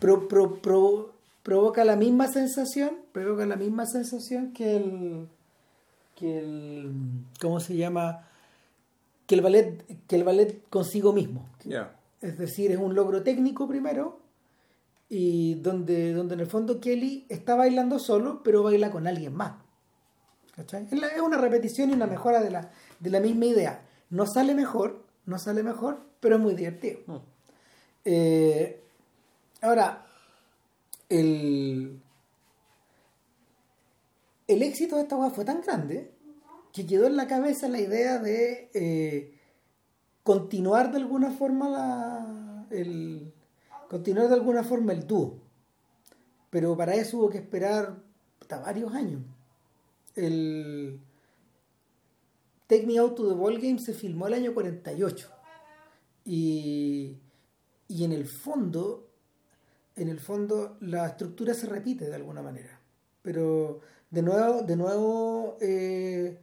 pro- 0.00 0.28
pro- 0.28 0.56
pro- 0.60 1.14
provoca 1.42 1.82
la 1.82 1.96
misma 1.96 2.28
sensación, 2.28 2.90
provoca 3.12 3.46
la 3.46 3.56
misma 3.56 3.86
sensación 3.86 4.52
que 4.52 4.76
el, 4.76 5.28
que 6.14 6.40
el, 6.40 6.92
¿cómo 7.40 7.58
se 7.58 7.74
llama? 7.74 8.28
Que 9.26 9.34
el 9.36 9.40
ballet, 9.40 9.82
que 10.06 10.16
el 10.16 10.24
ballet 10.24 10.62
consigo 10.68 11.14
mismo. 11.14 11.48
Ya. 11.64 11.96
Es 12.20 12.36
decir, 12.36 12.70
es 12.70 12.76
un 12.78 12.94
logro 12.94 13.22
técnico 13.22 13.66
primero 13.66 14.17
y 15.08 15.54
donde, 15.54 16.12
donde 16.12 16.34
en 16.34 16.40
el 16.40 16.46
fondo 16.46 16.80
Kelly 16.80 17.26
está 17.28 17.54
bailando 17.54 17.98
solo, 17.98 18.42
pero 18.42 18.62
baila 18.62 18.90
con 18.90 19.06
alguien 19.06 19.34
más. 19.34 19.54
¿Cachai? 20.54 20.86
Es, 20.90 21.20
una 21.20 21.38
repetición 21.38 21.90
y 21.90 21.94
una 21.94 22.06
mejora 22.06 22.40
de 22.40 22.50
la, 22.50 22.70
de 23.00 23.10
la 23.10 23.20
misma 23.20 23.46
idea. 23.46 23.86
No 24.10 24.26
sale 24.26 24.54
mejor, 24.54 25.04
no 25.24 25.38
sale 25.38 25.62
mejor, 25.62 26.00
pero 26.20 26.36
es 26.36 26.40
muy 26.40 26.54
divertido. 26.54 27.00
Mm. 27.06 27.16
Eh, 28.04 28.80
ahora, 29.62 30.06
el, 31.08 32.00
el 34.46 34.62
éxito 34.62 34.96
de 34.96 35.02
esta 35.02 35.16
weá 35.16 35.30
fue 35.30 35.44
tan 35.44 35.60
grande 35.62 36.10
que 36.72 36.86
quedó 36.86 37.06
en 37.06 37.16
la 37.16 37.26
cabeza 37.26 37.68
la 37.68 37.80
idea 37.80 38.18
de 38.18 38.70
eh, 38.74 39.38
continuar 40.22 40.90
de 40.92 40.98
alguna 40.98 41.30
forma 41.30 41.68
la, 41.68 42.66
el, 42.70 43.32
continuar 43.88 44.28
de 44.28 44.34
alguna 44.34 44.62
forma 44.62 44.92
el 44.92 45.06
dúo. 45.06 45.40
Pero 46.50 46.76
para 46.76 46.94
eso 46.94 47.18
hubo 47.18 47.30
que 47.30 47.38
esperar 47.38 47.96
hasta 48.40 48.60
varios 48.60 48.94
años. 48.94 49.22
El 50.14 51.00
Take 52.66 52.86
Me 52.86 52.98
Out 52.98 53.16
to 53.16 53.28
the 53.28 53.34
Ball 53.34 53.58
Game 53.58 53.78
se 53.78 53.92
filmó 53.92 54.26
el 54.26 54.34
año 54.34 54.54
48. 54.54 55.30
Y, 56.24 57.16
y 57.88 58.04
en 58.04 58.12
el 58.12 58.26
fondo, 58.26 59.08
en 59.96 60.08
el 60.08 60.20
fondo, 60.20 60.76
la 60.80 61.06
estructura 61.06 61.54
se 61.54 61.66
repite 61.66 62.06
de 62.06 62.14
alguna 62.14 62.42
manera. 62.42 62.80
Pero 63.22 63.80
de 64.10 64.22
nuevo, 64.22 64.62
de 64.62 64.76
nuevo, 64.76 65.56
eh, 65.60 66.38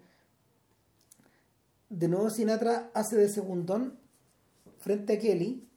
de 1.89 2.07
nuevo 2.07 2.29
Sinatra 2.29 2.91
hace 2.93 3.15
de 3.15 3.29
segundón 3.29 3.97
frente 4.79 5.13
a 5.13 5.19
Kelly 5.19 5.67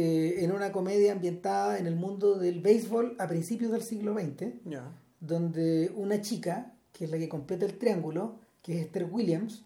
eh, 0.00 0.44
en 0.44 0.52
una 0.52 0.70
comedia 0.70 1.10
ambientada 1.12 1.78
en 1.78 1.86
el 1.86 1.96
mundo 1.96 2.38
del 2.38 2.60
béisbol 2.60 3.16
a 3.18 3.26
principios 3.26 3.72
del 3.72 3.82
siglo 3.82 4.14
XX 4.14 4.52
Ya. 4.64 4.92
donde 5.20 5.90
una 5.96 6.20
chica, 6.20 6.72
que 6.92 7.04
es 7.06 7.10
la 7.10 7.18
que 7.18 7.28
completa 7.28 7.64
el 7.66 7.76
triángulo, 7.78 8.36
que 8.62 8.78
es 8.78 8.86
Esther 8.86 9.08
Williams, 9.10 9.64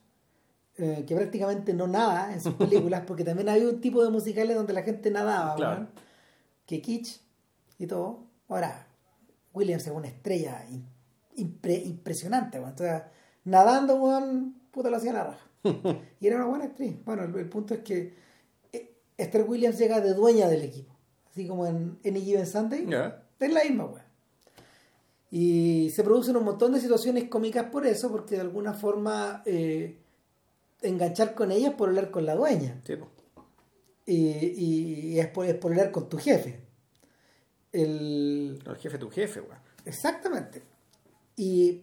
eh, 0.78 1.04
que 1.06 1.14
prácticamente 1.14 1.74
no 1.74 1.86
nada 1.86 2.32
en 2.32 2.40
sus 2.40 2.54
películas, 2.64 3.02
porque 3.06 3.24
también 3.24 3.48
había 3.50 3.68
un 3.68 3.80
tipo 3.80 4.02
de 4.02 4.10
musicales 4.10 4.56
donde 4.56 4.72
la 4.72 4.82
gente 4.82 5.10
nadaba, 5.10 5.54
Claro. 5.56 5.88
que 6.66 6.80
kitsch 6.80 7.20
y 7.78 7.86
todo. 7.86 8.24
Ahora, 8.48 8.86
Williams 9.52 9.86
es 9.86 9.92
una 9.92 10.08
estrella 10.08 10.64
impre- 11.36 11.84
impresionante, 11.84 12.58
weón. 12.58 12.70
Entonces, 12.70 13.02
nadando, 13.44 13.96
weón, 13.96 14.54
puta 14.70 14.88
lo 14.88 14.96
hacía 14.96 15.12
la 15.12 15.24
raja. 15.24 15.46
y 16.20 16.26
era 16.26 16.36
una 16.36 16.46
buena 16.46 16.64
actriz. 16.64 16.94
Bueno, 17.04 17.24
el, 17.24 17.34
el 17.34 17.48
punto 17.50 17.74
es 17.74 17.80
que 17.80 18.14
Esther 19.18 19.44
Williams 19.48 19.78
llega 19.78 20.00
de 20.00 20.14
dueña 20.14 20.48
del 20.48 20.62
equipo, 20.62 20.94
así 21.30 21.46
como 21.46 21.66
en 21.66 21.98
Any 22.04 22.20
Given 22.22 22.46
Sunday. 22.46 22.86
Ya. 22.88 23.22
Es 23.38 23.52
la 23.52 23.62
misma, 23.64 23.84
weón. 23.86 24.02
Y 25.30 25.90
se 25.90 26.02
producen 26.04 26.36
un 26.36 26.44
montón 26.44 26.72
de 26.72 26.80
situaciones 26.80 27.28
cómicas 27.28 27.66
por 27.70 27.86
eso, 27.86 28.10
porque 28.10 28.34
de 28.34 28.42
alguna 28.42 28.74
forma 28.74 29.42
eh, 29.46 29.98
enganchar 30.82 31.34
con 31.34 31.50
ellas 31.52 31.70
es 31.72 31.76
por 31.76 31.88
hablar 31.88 32.10
con 32.10 32.26
la 32.26 32.34
dueña. 32.34 32.80
Sí. 32.86 32.94
Y, 34.04 34.16
y- 34.16 35.12
y 35.14 35.20
es 35.20 35.28
por, 35.28 35.46
es 35.46 35.54
por 35.54 35.70
hablar 35.72 35.90
con 35.90 36.08
tu 36.08 36.18
jefe. 36.18 36.60
El, 37.72 38.62
El 38.66 38.76
jefe 38.76 38.98
tu 38.98 39.08
jefe, 39.10 39.40
weón. 39.40 39.58
Exactamente. 39.86 40.62
Y 41.36 41.82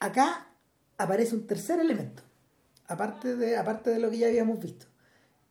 acá 0.00 0.48
aparece 0.98 1.34
un 1.34 1.46
tercer 1.46 1.78
elemento, 1.80 2.22
aparte 2.88 3.36
de, 3.36 3.56
aparte 3.56 3.90
de 3.90 3.98
lo 3.98 4.10
que 4.10 4.18
ya 4.18 4.26
habíamos 4.28 4.60
visto. 4.60 4.86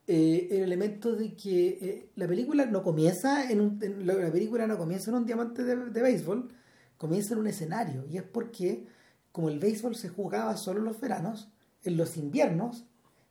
Eh, 0.08 0.48
el 0.52 0.62
elemento 0.62 1.16
de 1.16 1.34
que 1.34 1.66
eh, 1.80 2.08
la 2.14 2.28
película 2.28 2.64
no 2.66 2.82
comienza 2.82 3.50
en 3.50 3.60
un, 3.60 3.78
en- 3.82 4.06
la 4.06 4.14
la 4.14 4.30
película 4.30 4.66
no 4.66 4.78
comienza 4.78 5.10
en 5.10 5.16
un 5.16 5.26
diamante 5.26 5.64
de, 5.64 5.74
de 5.90 6.02
béisbol, 6.02 6.48
comienza 6.96 7.34
en 7.34 7.40
un 7.40 7.46
escenario. 7.48 8.04
Y 8.08 8.16
es 8.16 8.22
porque, 8.22 8.86
como 9.32 9.48
el 9.48 9.58
béisbol 9.58 9.96
se 9.96 10.08
jugaba 10.08 10.56
solo 10.56 10.78
en 10.78 10.84
los 10.84 11.00
veranos, 11.00 11.48
en 11.82 11.96
los 11.96 12.16
inviernos, 12.16 12.84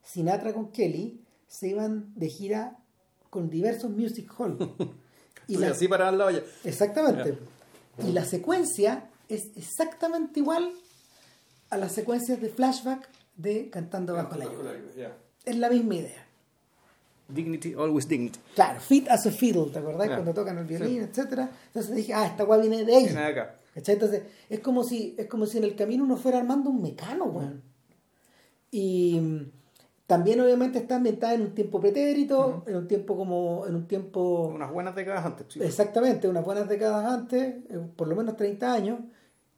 Sinatra 0.03 0.53
con 0.53 0.71
Kelly 0.71 1.21
se 1.47 1.69
iban 1.69 2.11
de 2.15 2.27
gira 2.29 2.77
con 3.29 3.49
diversos 3.49 3.89
music 3.91 4.31
hall. 4.37 4.57
Y 5.47 5.57
la- 5.57 5.69
así 5.71 5.87
paraban 5.87 6.17
la 6.17 6.25
olla. 6.25 6.43
Exactamente. 6.63 7.37
Y 8.03 8.11
la 8.13 8.25
secuencia 8.25 9.09
es 9.29 9.51
exactamente 9.55 10.39
igual 10.39 10.71
a 11.69 11.77
las 11.77 11.91
secuencias 11.91 12.41
de 12.41 12.49
flashback 12.49 13.07
de 13.35 13.69
Cantando 13.69 14.13
bajo 14.13 14.35
la 14.37 14.45
lluvia. 14.45 15.15
Es 15.43 15.57
la 15.57 15.69
misma 15.69 15.95
idea. 15.95 16.25
Dignity, 17.27 17.73
always 17.73 18.07
dignity. 18.07 18.39
Claro, 18.53 18.79
fit 18.79 19.09
as 19.09 19.25
a 19.25 19.31
fiddle, 19.31 19.71
¿te 19.71 19.79
acordás? 19.79 20.07
Cuando 20.09 20.33
tocan 20.33 20.57
el 20.59 20.65
violín, 20.65 21.01
etcétera. 21.01 21.49
Entonces 21.67 21.95
dije, 21.95 22.13
ah, 22.13 22.27
esta 22.27 22.43
guay 22.43 22.61
viene 22.61 22.85
de 22.85 22.95
ahí. 22.95 23.05
Viene 23.05 23.21
de 23.21 23.27
acá. 23.27 23.55
¿Cachai? 23.73 23.95
Entonces, 23.95 24.23
es 24.49 24.59
como 24.59 24.83
si, 24.83 25.15
es 25.17 25.27
como 25.27 25.45
si 25.45 25.57
en 25.57 25.63
el 25.63 25.75
camino 25.75 26.03
uno 26.03 26.17
fuera 26.17 26.37
armando 26.37 26.69
un 26.69 26.81
mecano, 26.81 27.25
weón. 27.25 27.61
Y 28.71 29.19
mm, 29.19 29.51
también 30.07 30.39
obviamente 30.39 30.77
está 30.77 30.97
ambientada 30.97 31.33
en 31.33 31.41
un 31.41 31.55
tiempo 31.55 31.79
pretérito, 31.79 32.63
en 32.67 32.75
un 32.75 32.87
tiempo 32.87 33.17
como, 33.17 33.65
en 33.65 33.75
un 33.75 33.87
tiempo 33.87 34.51
Unas 34.53 34.71
buenas 34.71 34.95
décadas 34.95 35.25
antes, 35.25 35.47
sí. 35.49 35.59
Exactamente, 35.63 36.27
unas 36.27 36.45
buenas 36.45 36.69
décadas 36.69 37.05
antes, 37.05 37.55
eh, 37.69 37.79
por 37.95 38.07
lo 38.07 38.15
menos 38.15 38.37
30 38.37 38.71
años, 38.71 38.99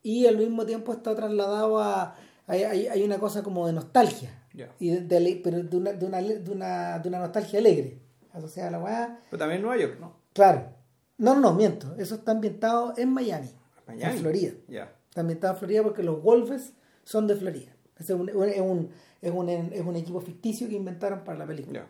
y 0.01 0.25
al 0.25 0.37
mismo 0.37 0.65
tiempo 0.65 0.93
está 0.93 1.15
trasladado 1.15 1.79
a... 1.79 2.15
Hay, 2.47 2.63
hay, 2.63 2.87
hay 2.87 3.03
una 3.03 3.19
cosa 3.19 3.43
como 3.43 3.67
de 3.67 3.73
nostalgia, 3.73 4.43
y 4.79 4.89
de, 4.89 5.01
de 5.01 5.41
pero 5.43 5.61
de 5.61 5.77
una, 5.77 5.93
de, 5.93 6.05
una, 6.05 6.21
de, 6.21 6.51
una, 6.51 6.99
de 6.99 7.09
una 7.09 7.19
nostalgia 7.19 7.59
alegre, 7.59 7.99
asociada 8.31 8.69
a 8.69 8.71
la 8.71 8.79
weá. 8.79 9.19
Pero 9.29 9.39
también 9.39 9.59
en 9.59 9.67
Nueva 9.67 9.81
York, 9.81 9.97
¿no? 9.99 10.15
Claro, 10.33 10.69
no, 11.17 11.35
no, 11.35 11.41
no, 11.41 11.53
miento, 11.53 11.95
eso 11.97 12.15
está 12.15 12.31
ambientado 12.31 12.93
en 12.97 13.13
Miami, 13.13 13.49
Miami. 13.85 14.15
en 14.15 14.19
Florida. 14.19 14.51
Ya. 14.67 14.93
Está 15.09 15.21
ambientado 15.21 15.53
en 15.53 15.59
Florida 15.59 15.83
porque 15.83 16.03
los 16.03 16.21
Wolves 16.21 16.73
son 17.03 17.27
de 17.27 17.35
Florida. 17.35 17.75
Es 17.97 18.09
un, 18.09 18.29
es 18.29 18.35
un, 18.35 18.89
es 19.21 19.31
un, 19.31 19.49
es 19.49 19.85
un 19.85 19.95
equipo 19.95 20.21
ficticio 20.21 20.67
que 20.67 20.75
inventaron 20.75 21.23
para 21.23 21.37
la 21.37 21.45
película. 21.45 21.87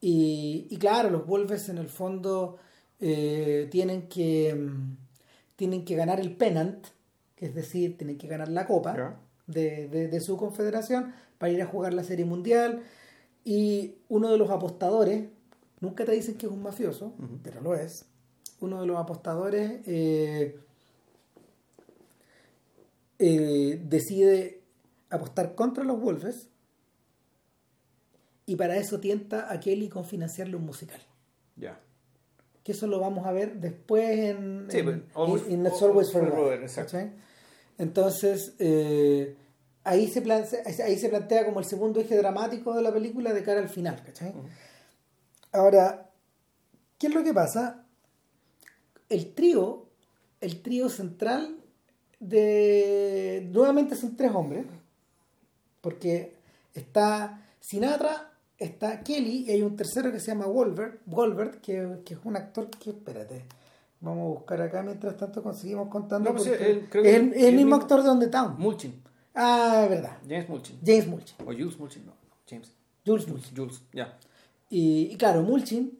Y, 0.00 0.66
y 0.70 0.76
claro, 0.76 1.10
los 1.10 1.26
Wolves 1.26 1.68
en 1.68 1.78
el 1.78 1.88
fondo 1.88 2.58
eh, 3.00 3.68
tienen 3.70 4.08
que 4.08 4.54
mm, 4.54 4.96
tienen 5.56 5.84
que 5.84 5.96
ganar 5.96 6.20
el 6.20 6.36
pennant, 6.36 6.86
que 7.36 7.46
es 7.46 7.54
decir, 7.54 7.96
tienen 7.96 8.18
que 8.18 8.26
ganar 8.26 8.48
la 8.48 8.66
copa. 8.66 9.18
De, 9.46 9.88
de- 9.88 10.08
de 10.08 10.20
su 10.20 10.36
confederación 10.36 11.12
para 11.38 11.52
ir 11.52 11.60
a 11.62 11.66
jugar 11.66 11.92
la 11.94 12.04
serie 12.04 12.24
mundial. 12.24 12.82
Y 13.44 13.96
uno 14.08 14.30
de 14.30 14.38
los 14.38 14.50
apostadores, 14.50 15.24
nunca 15.80 16.04
te 16.04 16.12
dicen 16.12 16.36
que 16.36 16.46
es 16.46 16.52
un 16.52 16.62
mafioso, 16.62 17.12
pero 17.42 17.60
lo 17.60 17.74
es. 17.74 18.06
Uno 18.60 18.80
de 18.80 18.86
los 18.86 18.96
apostadores 18.98 19.80
eh, 19.86 20.56
eh, 23.18 23.80
decide 23.84 24.62
apostar 25.10 25.54
contra 25.54 25.84
los 25.84 26.00
Wolves 26.00 26.48
y 28.46 28.56
para 28.56 28.76
eso 28.76 29.00
tienta 29.00 29.52
a 29.52 29.60
Kelly 29.60 29.88
con 29.88 30.04
financiarle 30.04 30.56
un 30.56 30.64
musical. 30.66 31.00
Ya. 31.56 31.78
Que 32.62 32.72
eso 32.72 32.86
lo 32.86 32.98
vamos 32.98 33.26
a 33.26 33.32
ver 33.32 33.60
después 33.60 34.18
en, 34.18 34.66
Sí, 34.70 34.78
en, 34.78 34.84
pues, 34.84 34.96
Always- 35.14 35.46
en- 35.52 35.66
It's 35.66 36.96
Always. 37.02 37.12
Entonces, 37.78 38.54
eh, 38.58 39.36
ahí, 39.82 40.08
se 40.08 40.22
plan- 40.22 40.44
ahí 40.84 40.98
se 40.98 41.08
plantea 41.08 41.44
como 41.44 41.60
el 41.60 41.66
segundo 41.66 42.00
eje 42.00 42.16
dramático 42.16 42.74
de 42.74 42.82
la 42.82 42.92
película 42.92 43.32
de 43.32 43.42
cara 43.42 43.60
al 43.60 43.68
final. 43.68 44.02
¿cachai? 44.04 44.32
Ahora, 45.52 46.10
¿qué 46.98 47.08
es 47.08 47.14
lo 47.14 47.22
que 47.24 47.34
pasa? 47.34 47.84
El 49.08 49.34
trío, 49.34 49.86
el 50.40 50.62
trío 50.62 50.88
central 50.88 51.56
de... 52.20 53.48
Nuevamente 53.52 53.96
son 53.96 54.16
tres 54.16 54.32
hombres, 54.34 54.64
porque 55.80 56.34
está 56.72 57.42
Sinatra, 57.60 58.32
está 58.58 59.02
Kelly 59.02 59.44
y 59.46 59.50
hay 59.50 59.62
un 59.62 59.76
tercero 59.76 60.10
que 60.10 60.20
se 60.20 60.28
llama 60.28 60.46
Wolver, 60.46 61.00
Wolbert, 61.06 61.60
que, 61.60 61.98
que 62.04 62.14
es 62.14 62.20
un 62.24 62.36
actor 62.36 62.70
que, 62.70 62.90
espérate, 62.90 63.44
vamos 64.04 64.26
a 64.26 64.28
buscar 64.38 64.60
acá 64.62 64.82
mientras 64.82 65.16
tanto 65.16 65.42
conseguimos 65.42 65.88
contando. 65.88 66.30
No, 66.30 66.36
pues, 66.36 66.48
porque 66.48 66.70
él- 66.70 66.86
creo 66.90 67.02
que 67.02 67.16
el, 67.16 67.22
el- 67.22 67.32
el 67.32 67.38
el 67.46 67.54
mismo 67.56 67.70
mismo- 67.70 67.76
actor 67.76 68.02
de 68.02 68.08
On 68.10 68.20
the 68.20 68.28
Town. 68.28 68.54
Mulchin. 68.58 69.02
Ah, 69.34 69.80
es 69.84 69.90
verdad. 69.90 70.18
James 70.28 70.48
Mulchin. 70.48 70.78
James 70.84 71.06
Mulchin. 71.08 71.36
O 71.40 71.46
Jules 71.46 71.78
Mulchin, 71.78 72.06
no. 72.06 72.12
no, 72.12 72.36
James. 72.48 72.72
Jules 73.04 73.26
Mulchin. 73.28 73.56
Jules, 73.56 73.82
ya. 73.92 74.16
Y, 74.70 75.08
y 75.12 75.16
claro, 75.16 75.42
Mulchin, 75.42 75.98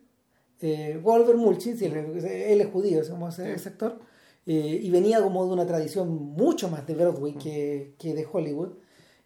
eh, 0.61 1.01
Wolver 1.03 1.37
Mulchin, 1.37 1.77
sí, 1.77 1.87
él, 1.87 2.61
es 2.61 2.67
judío, 2.69 3.01
es 3.01 3.09
como 3.11 3.29
ese, 3.29 3.53
actor, 3.69 3.99
eh, 4.47 4.79
y 4.83 4.91
venía 4.91 5.21
como 5.21 5.45
de 5.47 5.53
una 5.53 5.67
tradición 5.67 6.09
mucho 6.13 6.69
más 6.69 6.87
de 6.87 6.95
Broadway 6.95 7.35
que, 7.35 7.95
que 7.99 8.15
de 8.15 8.27
Hollywood. 8.31 8.75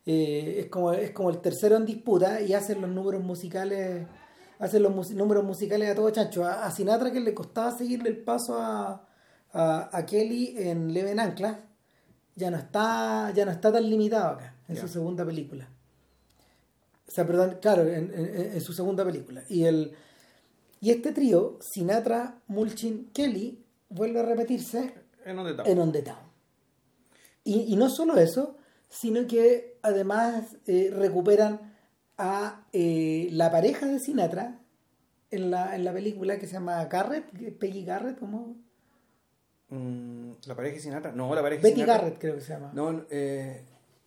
Eh, 0.06 0.60
es, 0.60 0.66
como, 0.66 0.92
es 0.92 1.10
como 1.10 1.28
el 1.28 1.38
tercero 1.38 1.76
en 1.76 1.84
disputa 1.84 2.40
y 2.40 2.54
hacen 2.54 2.80
los 2.80 2.88
números 2.90 3.22
musicales 3.22 4.06
hacen 4.58 4.82
los 4.82 5.10
números 5.12 5.44
musicales 5.44 5.90
a 5.90 5.94
todo 5.94 6.10
chancho. 6.10 6.44
A, 6.44 6.64
a 6.66 6.70
Sinatra 6.70 7.10
que 7.12 7.20
le 7.20 7.34
costaba 7.34 7.76
seguirle 7.76 8.10
el 8.10 8.18
paso 8.18 8.60
a, 8.60 9.06
a, 9.52 9.96
a 9.96 10.06
Kelly 10.06 10.54
en 10.58 10.92
Leven 10.92 11.20
Anclas, 11.20 11.56
ya 12.34 12.50
no 12.50 12.56
está, 12.56 13.32
ya 13.34 13.44
no 13.44 13.50
está 13.50 13.72
tan 13.72 13.88
limitado 13.88 14.34
acá, 14.36 14.54
en 14.68 14.76
su 14.76 14.86
segunda 14.88 15.24
película. 15.24 15.68
O 17.06 17.10
sea, 17.10 17.26
perdón, 17.26 17.58
claro, 17.60 17.82
en, 17.88 18.12
en- 18.14 18.52
en 18.54 18.60
su 18.60 18.72
segunda 18.72 19.04
película. 19.04 19.42
Y 19.48 19.64
el 19.64 19.92
y 20.80 20.90
este 20.90 21.10
trío, 21.12 21.58
Sinatra, 21.60 22.38
Mulchin, 22.46 23.10
Kelly, 23.12 23.64
vuelve 23.88 24.20
a 24.20 24.22
repetirse 24.24 24.94
en 25.66 25.78
On 25.80 25.90
the 25.90 26.02
Town. 26.02 26.18
Y, 27.42 27.72
y 27.72 27.76
no 27.76 27.88
solo 27.90 28.16
eso, 28.18 28.56
sino 28.88 29.26
que 29.26 29.78
además 29.82 30.56
eh, 30.66 30.90
recuperan 30.94 31.67
a 32.18 32.64
eh, 32.72 33.28
la 33.32 33.50
pareja 33.50 33.86
de 33.86 33.98
Sinatra 34.00 34.58
en 35.30 35.50
la, 35.50 35.74
en 35.76 35.84
la 35.84 35.92
película 35.92 36.38
que 36.38 36.46
se 36.46 36.54
llama 36.54 36.84
Garrett, 36.86 37.30
Peggy 37.58 37.84
Garrett, 37.84 38.18
¿cómo? 38.18 38.56
Mm, 39.70 40.32
¿La 40.46 40.54
pareja 40.56 40.76
de 40.76 40.80
Sinatra? 40.82 41.12
No, 41.12 41.34
la 41.34 41.42
pareja 41.42 41.62
de 41.62 41.68
Betty 41.68 41.80
Sinatra. 41.80 41.98
Garrett 42.02 42.18
creo 42.18 42.34
que 42.36 42.40
se 42.40 42.52
llama. 42.52 42.70
No, 42.74 43.04
eh... 43.10 43.62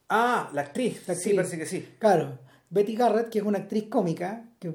Ah, 0.09 0.49
la 0.53 0.61
actriz. 0.61 1.07
La 1.07 1.15
Sí, 1.15 1.33
parece 1.33 1.57
que 1.57 1.65
sí. 1.65 1.87
Claro, 1.99 2.37
Betty 2.69 2.95
Garrett, 2.95 3.29
que 3.29 3.39
es 3.39 3.45
una 3.45 3.59
actriz 3.59 3.85
cómica, 3.87 4.43
que 4.59 4.73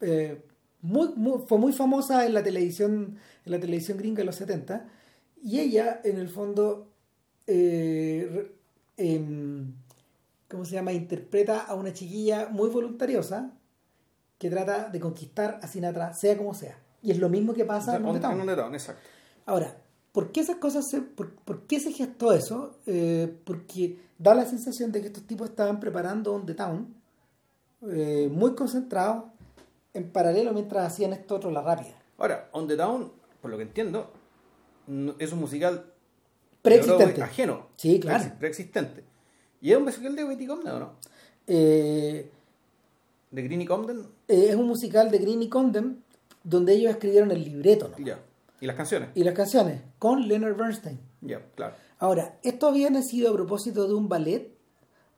eh, 0.00 0.40
muy, 0.80 1.08
muy- 1.16 1.42
fue 1.46 1.58
muy 1.58 1.72
famosa 1.72 2.24
en 2.24 2.32
la 2.32 2.42
televisión, 2.42 3.18
en 3.44 3.52
la 3.52 3.60
televisión 3.60 3.98
gringa 3.98 4.18
de 4.18 4.24
los 4.24 4.36
70, 4.36 4.86
y 5.42 5.60
ella, 5.60 6.00
en 6.04 6.16
el 6.18 6.28
fondo, 6.30 6.88
eh, 7.46 8.50
em, 8.96 9.72
¿cómo 10.50 10.64
se 10.64 10.72
llama? 10.72 10.92
Interpreta 10.92 11.60
a 11.60 11.74
una 11.74 11.92
chiquilla 11.92 12.48
muy 12.50 12.68
voluntariosa 12.70 13.52
que 14.38 14.50
trata 14.50 14.88
de 14.88 15.00
conquistar 15.00 15.58
a 15.62 15.66
Sinatra, 15.68 16.14
sea 16.14 16.36
como 16.36 16.54
sea. 16.54 16.78
Y 17.02 17.10
es 17.10 17.18
lo 17.18 17.28
mismo 17.28 17.54
que 17.54 17.64
pasa 17.64 17.96
en 17.96 18.02
Town. 18.20 18.48
está, 18.48 18.66
exacto. 18.72 19.02
Ahora, 19.46 19.76
¿por 20.12 20.32
qué 20.32 20.40
esas 20.40 20.56
cosas 20.56 20.88
se, 20.88 21.00
por, 21.00 21.34
por 21.34 21.66
qué 21.66 21.80
se 21.80 21.92
gestó 21.92 22.32
eso? 22.32 22.78
Eh, 22.86 23.32
porque 23.44 23.98
da 24.18 24.34
la 24.34 24.44
sensación 24.46 24.92
de 24.92 25.00
que 25.00 25.06
estos 25.08 25.24
tipos 25.26 25.50
estaban 25.50 25.80
preparando 25.80 26.32
On 26.34 26.44
the 26.46 26.54
Town, 26.54 26.94
eh, 27.90 28.28
muy 28.32 28.54
concentrados, 28.54 29.24
en 29.94 30.10
paralelo 30.10 30.52
mientras 30.52 30.86
hacían 30.92 31.12
esto 31.12 31.36
otro 31.36 31.50
la 31.50 31.62
rápida. 31.62 31.94
Ahora, 32.18 32.48
On 32.52 32.66
the 32.68 32.76
Down, 32.76 33.12
por 33.40 33.50
lo 33.50 33.56
que 33.56 33.62
entiendo, 33.64 34.12
es 35.18 35.32
un 35.32 35.40
musical 35.40 35.92
Preexistente. 36.62 37.22
Ajeno. 37.22 37.66
Sí, 37.76 38.00
claro. 38.00 38.24
Preexi- 38.24 38.38
Preexistente. 38.38 39.04
¿Y 39.60 39.72
es 39.72 39.76
un 39.78 39.84
musical 39.84 40.14
de 40.16 40.24
Betty 40.24 40.46
Comden 40.46 40.72
o 40.72 40.78
no? 40.78 40.92
Eh, 41.46 42.30
¿De 43.30 43.42
Greenie 43.42 43.66
Comden? 43.66 44.00
eh, 44.28 44.46
es 44.50 44.56
un 44.56 44.66
musical 44.66 45.10
de 45.10 45.18
Green 45.18 45.42
y 45.42 45.48
Condon 45.48 46.02
donde 46.44 46.74
ellos 46.74 46.90
escribieron 46.90 47.30
el 47.30 47.42
libreto 47.44 47.88
¿no? 47.88 48.04
Ya. 48.04 48.18
¿Y 48.60 48.66
las 48.66 48.76
canciones? 48.76 49.10
y 49.14 49.22
las 49.24 49.34
canciones 49.34 49.80
con 49.98 50.26
Leonard 50.26 50.56
Bernstein. 50.56 50.98
Ya, 51.20 51.40
claro. 51.54 51.74
Ahora, 51.98 52.38
esto 52.42 52.68
había 52.68 52.90
nacido 52.90 53.30
a 53.30 53.32
propósito 53.34 53.86
de 53.88 53.94
un 53.94 54.08
ballet 54.08 54.50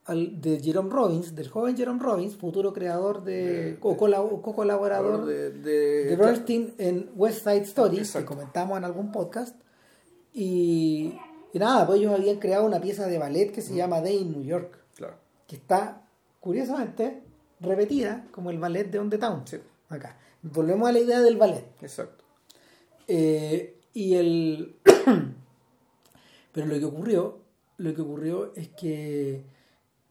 al- 0.06 0.40
de 0.40 0.60
Jerome 0.60 0.90
Robbins, 0.90 1.34
del 1.34 1.48
joven 1.48 1.76
Jerome 1.76 2.00
Robbins, 2.02 2.36
futuro 2.36 2.72
creador 2.72 3.22
de, 3.22 3.78
o, 3.82 3.96
cola- 3.96 4.22
o 4.22 4.40
co-colaborador 4.42 5.24
de, 5.26 5.50
de- 5.52 6.04
de 6.06 6.16
Bernstein 6.16 6.74
en 6.78 7.10
West 7.14 7.44
Side 7.44 7.62
Story, 7.62 7.96
que 7.96 8.02
Exacto. 8.02 8.28
comentamos 8.34 8.76
en 8.78 8.84
algún 8.84 9.12
podcast. 9.12 9.56
Y, 10.32 11.14
y 11.52 11.58
nada, 11.58 11.86
pues 11.86 11.98
ellos 12.00 12.14
habían 12.18 12.38
creado 12.38 12.64
una 12.64 12.80
pieza 12.80 13.06
de 13.06 13.18
ballet 13.18 13.50
que 13.52 13.60
se 13.62 13.74
llama 13.74 14.00
Day 14.00 14.16
in 14.18 14.32
New 14.32 14.44
York, 14.44 14.78
Claro. 14.96 15.14
que 15.46 15.56
está, 15.56 16.02
curiosamente, 16.40 17.22
repetida 17.60 18.26
como 18.30 18.50
el 18.50 18.58
ballet 18.58 18.84
de 18.84 18.98
On 18.98 19.10
the 19.10 19.18
Town. 19.18 19.42
Sí, 19.46 19.58
Acá. 19.88 20.16
Volvemos 20.42 20.88
a 20.88 20.92
la 20.92 21.00
idea 21.00 21.20
del 21.20 21.36
ballet. 21.36 21.64
exacto. 21.82 22.24
Eh, 23.08 23.76
y 23.92 24.14
el. 24.14 24.76
Pero 26.52 26.66
lo 26.66 26.78
que 26.78 26.84
ocurrió, 26.84 27.38
lo 27.76 27.94
que 27.94 28.00
ocurrió 28.02 28.52
es 28.54 28.68
que 28.70 29.44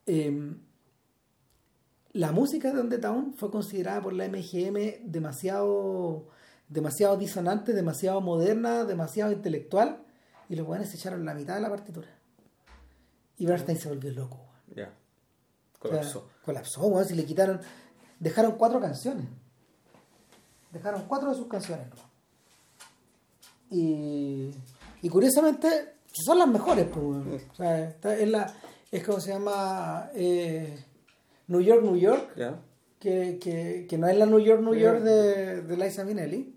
em, 0.06 0.58
la 2.14 2.32
música 2.32 2.74
de 2.74 2.80
On 2.80 2.90
the 2.90 2.98
Town 2.98 3.34
fue 3.36 3.50
considerada 3.52 4.02
por 4.02 4.14
la 4.14 4.28
MGM 4.28 5.10
demasiado, 5.10 6.28
demasiado 6.68 7.18
disonante, 7.18 7.74
demasiado 7.74 8.20
moderna, 8.22 8.84
demasiado 8.86 9.32
intelectual, 9.32 10.04
y 10.50 10.56
los 10.56 10.66
buenos 10.68 10.90
se 10.90 10.98
echaron 10.98 11.24
la 11.26 11.34
mitad 11.34 11.56
de 11.56 11.62
la 11.62 11.70
partitura. 11.70 12.08
Y 13.38 13.46
Bernstein 13.46 13.78
se 13.80 13.88
volvió 13.90 14.12
loco. 14.12 14.36
weón. 14.38 14.76
Ya. 14.76 14.84
O 14.86 15.88
sea, 15.88 15.90
Colapsó. 15.92 16.30
colapsó, 16.44 16.82
weón, 16.88 17.06
si 17.06 17.16
le 17.16 17.24
quitaron. 17.26 17.62
Dejaron 18.20 18.54
cuatro 18.58 18.82
canciones. 18.82 19.26
Dejaron 20.72 21.04
cuatro 21.08 21.30
de 21.30 21.36
sus 21.36 21.48
canciones. 21.48 21.88
Y, 23.72 24.50
y 25.02 25.10
curiosamente, 25.10 25.94
son 26.12 26.40
las 26.40 26.48
mejores, 26.48 26.86
pues, 26.88 26.98
weón. 27.06 27.42
O 27.52 27.56
sea, 27.56 27.90
es, 28.16 28.28
la, 28.30 28.54
es 28.92 29.04
como 29.04 29.20
se 29.20 29.32
llama 29.32 30.10
eh, 30.16 30.84
New 31.48 31.62
York, 31.62 31.84
New 31.84 31.96
York, 31.98 32.34
Ya. 32.36 32.60
que, 33.00 33.38
que, 33.40 33.86
que 33.90 33.98
no 33.98 34.08
es 34.08 34.18
la 34.18 34.26
New 34.26 34.40
York, 34.40 34.62
New 34.62 34.76
York 34.76 35.00
de, 35.02 35.62
de 35.62 35.78
Liza 35.78 36.04
Minnelli. 36.04 36.56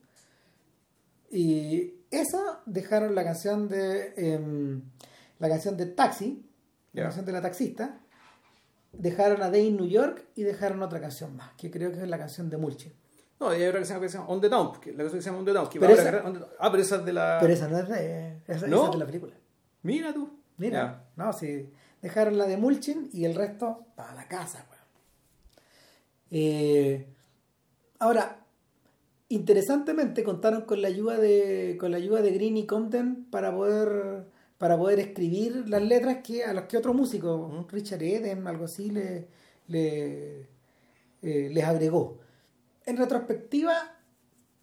Y 1.31 1.95
esa 2.13 2.61
dejaron 2.67 3.15
la 3.15 3.25
canción 3.25 3.69
de 3.69 4.15
em, 4.17 4.83
la 5.39 5.49
canción 5.49 5.77
de 5.77 5.87
Taxi, 5.87 6.47
la 6.93 7.03
canción 7.05 7.25
de 7.25 7.33
la 7.33 7.43
taxista. 7.43 7.99
Dejaron 8.93 9.43
a 9.43 9.51
Day 9.51 9.67
in 9.69 9.77
New 9.77 9.89
York 9.89 10.27
y 10.35 10.43
dejaron 10.43 10.83
otra 10.83 11.01
canción 11.01 11.35
más, 11.35 11.53
que 11.57 11.71
creo 11.71 11.91
que 11.91 12.03
es 12.03 12.09
la 12.09 12.19
canción 12.19 12.51
de 12.51 12.59
Mulchi. 12.59 12.93
No, 13.41 13.53
y 13.53 13.63
hay 13.63 13.67
otra 13.69 13.81
que 13.81 13.87
llama, 13.87 14.01
que 14.03 14.09
se 14.11 14.19
llama 14.19 14.29
On 14.29 14.41
the 14.41 14.49
Down, 14.49 14.69
porque 14.73 14.93
la 14.93 15.03
cosa 15.03 15.17
que 15.17 15.23
se 15.23 15.31
llama 15.31 15.39
On 15.41 15.45
the. 15.47 15.53
Que 15.71 15.81
Pero 15.81 15.95
va 15.97 16.01
esa- 16.01 16.23
the- 16.33 16.45
Ah, 16.61 16.71
pero 16.71 16.83
esa 16.83 16.97
es 16.97 17.05
de 17.07 17.13
la. 17.15 17.39
Pero 17.41 17.53
esa 17.55 17.69
no 17.69 17.79
es 17.79 17.89
de, 17.89 18.37
esa, 18.47 18.67
¿No? 18.69 18.77
esa 18.77 18.85
es 18.87 18.93
de 18.93 18.99
la 18.99 19.07
película. 19.07 19.35
Mira 19.83 20.13
tú. 20.13 20.39
Mira, 20.59 21.07
no, 21.17 21.33
sí. 21.33 21.73
Dejaron 22.03 22.37
la 22.39 22.47
de 22.47 22.57
Mulchin 22.59 23.09
y 23.13 23.25
el 23.25 23.35
resto 23.35 23.87
para 23.97 24.15
la 24.15 24.29
casa, 24.29 24.65
weón. 24.71 24.83
Eh, 26.31 27.09
ahora, 27.99 28.42
interesantemente 29.35 30.25
contaron 30.25 30.63
con 30.63 30.83
la 30.83 30.89
ayuda 30.89 31.17
de 31.19 31.77
con 31.81 31.91
la 31.91 31.97
ayuda 31.99 32.23
de 32.23 32.33
Green 32.33 32.57
y 32.57 32.67
Compton 32.67 33.27
para 33.31 33.55
poder 33.55 34.25
para 34.59 34.77
poder 34.79 35.01
escribir 35.01 35.69
las 35.69 35.83
letras 35.83 36.19
que 36.23 36.45
a 36.45 36.53
los 36.53 36.65
que 36.65 36.77
otro 36.77 36.95
músico, 36.95 37.67
Richard 37.71 38.03
Eden, 38.03 38.47
algo 38.47 38.67
así, 38.67 38.91
le, 38.91 39.27
le- 39.67 40.43
eh, 41.23 41.49
les 41.53 41.65
agregó. 41.65 42.19
En 42.87 42.97
retrospectiva, 42.97 43.75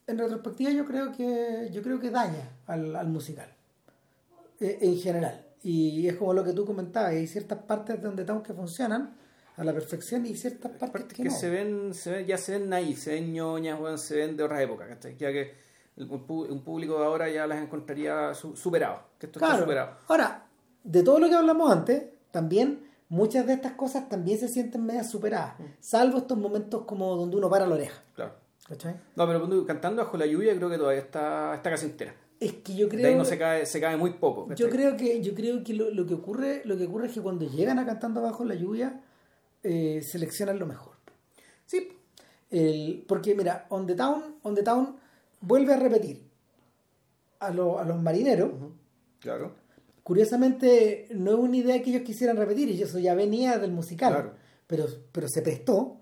en 0.08 0.18
retrospectiva 0.18 0.72
yo 0.72 0.86
creo 0.86 1.12
que 1.12 1.70
yo 1.74 1.82
creo 1.84 2.00
que 2.00 2.12
daña 2.12 2.50
al, 2.68 2.96
al 2.96 3.08
musical 3.10 3.50
eh, 4.60 4.78
en 4.82 4.98
general. 4.98 5.46
Y 5.64 6.08
es 6.08 6.16
como 6.16 6.34
lo 6.34 6.44
que 6.46 6.54
tú 6.54 6.66
comentabas, 6.66 7.12
hay 7.12 7.28
ciertas 7.28 7.60
partes 7.64 8.02
donde 8.02 8.24
Town 8.24 8.42
que 8.44 8.54
funcionan 8.54 9.14
a 9.60 9.64
la 9.66 9.74
perfección 9.74 10.26
y 10.26 10.36
ciertas 10.36 10.72
partes 10.72 10.89
Aparte 10.89 11.16
que, 11.16 11.24
que 11.24 11.30
no. 11.30 11.36
se 11.36 11.49
ven, 11.49 11.93
se 11.93 12.12
ven, 12.12 12.26
ya 12.26 12.38
se 12.38 12.53
ven 12.57 12.70
naif, 12.70 12.97
se 12.99 13.12
ven 13.16 13.34
ñoñas, 13.34 13.80
weón, 13.80 13.97
se 13.97 14.16
ven 14.16 14.38
de 14.38 14.43
otra 14.43 14.62
época, 14.64 14.88
¿cachai? 14.88 15.18
Ya 15.18 15.32
que 15.32 15.53
el- 15.97 16.10
un, 16.10 16.62
público 16.64 16.97
de 16.99 17.05
ahora 17.05 17.30
ya 17.30 17.45
las 17.45 17.62
encontraría 17.62 18.34
su- 18.34 18.55
superados, 18.55 18.99
que 19.20 19.26
esto 19.26 19.39
está 19.39 19.47
Claro. 19.47 19.64
superado. 19.64 19.97
Ahora, 20.07 20.45
de 20.84 21.03
todo 21.03 21.20
lo 21.20 21.28
que 21.28 21.36
hablamos 21.36 21.72
antes, 21.72 22.03
también 22.32 22.88
muchas 23.10 23.45
de 23.47 23.53
estas 23.53 23.74
cosas 23.74 24.07
también 24.07 24.38
se 24.39 24.47
sienten 24.47 24.86
medias 24.86 25.10
superadas, 25.12 25.60
Mm. 25.60 25.64
salvo 25.82 26.20
estos 26.20 26.38
momentos 26.38 26.86
como 26.86 27.16
donde 27.16 27.36
uno 27.36 27.49
para 27.49 27.68
la 27.68 27.76
oreja. 27.76 28.01
Claro. 28.16 28.34
¿Cachai? 28.68 28.95
No, 29.16 29.26
pero 29.28 29.39
cuando- 29.39 29.66
cantando 29.66 30.03
bajo 30.03 30.16
la 30.16 30.26
lluvia 30.28 30.55
creo 30.55 30.70
que 30.70 30.78
todavía 30.78 31.01
está, 31.01 31.55
está 31.55 31.70
casi 31.72 31.88
entera. 31.88 32.14
Es 32.39 32.53
que 32.53 32.74
yo 32.76 32.88
De 32.88 32.95
ahí 32.97 33.01
creo, 33.03 33.18
no 33.18 33.26
se 33.26 33.38
cae, 33.38 33.66
se 33.66 33.82
cae 33.82 33.97
muy 33.97 34.12
poco. 34.12 34.47
¿cachai? 34.47 34.66
yo 34.66 34.72
creo 34.72 34.95
que, 34.95 35.22
yo 35.22 35.34
creo 35.36 35.64
que 35.64 35.74
lo, 35.74 35.89
lo 35.91 36.05
que 36.05 36.14
ocurre, 36.14 36.62
lo 36.64 36.78
que 36.78 36.86
ocurre 36.86 37.07
es 37.07 37.14
que 37.14 37.20
cuando 37.22 37.45
llegan 37.45 37.78
a 37.80 37.86
cantando 37.86 38.22
bajo 38.22 38.45
la 38.45 38.55
lluvia, 38.55 39.01
eh, 39.64 40.01
seleccionan 40.01 40.57
lo 40.60 40.66
mejor. 40.66 40.93
Sí, 41.66 41.89
El, 42.49 43.05
porque 43.07 43.36
mira, 43.36 43.66
On 43.70 43.86
the 43.86 43.95
Town, 43.95 44.36
On 44.43 44.55
the 44.55 44.64
Town 44.64 44.95
vuelve 45.41 45.74
a 45.74 45.78
repetir 45.78 46.24
a, 47.39 47.51
lo- 47.51 47.80
a 47.80 47.84
los 47.86 48.01
marineros. 48.01 48.51
claro. 49.20 49.55
Curiosamente, 50.03 51.07
no 51.12 51.32
es 51.34 51.38
una 51.38 51.57
idea 51.57 51.82
que 51.84 51.91
ellos 51.91 52.01
quisieran 52.01 52.36
repetir, 52.36 52.68
y 52.70 52.82
eso 52.82 52.97
ya 52.97 53.14
venía 53.14 53.60
del 53.60 53.72
musical, 53.72 54.12
Claro. 54.14 54.34
pero, 54.66 54.88
pero 55.12 55.28
se 55.30 55.43
prestó. 55.43 55.97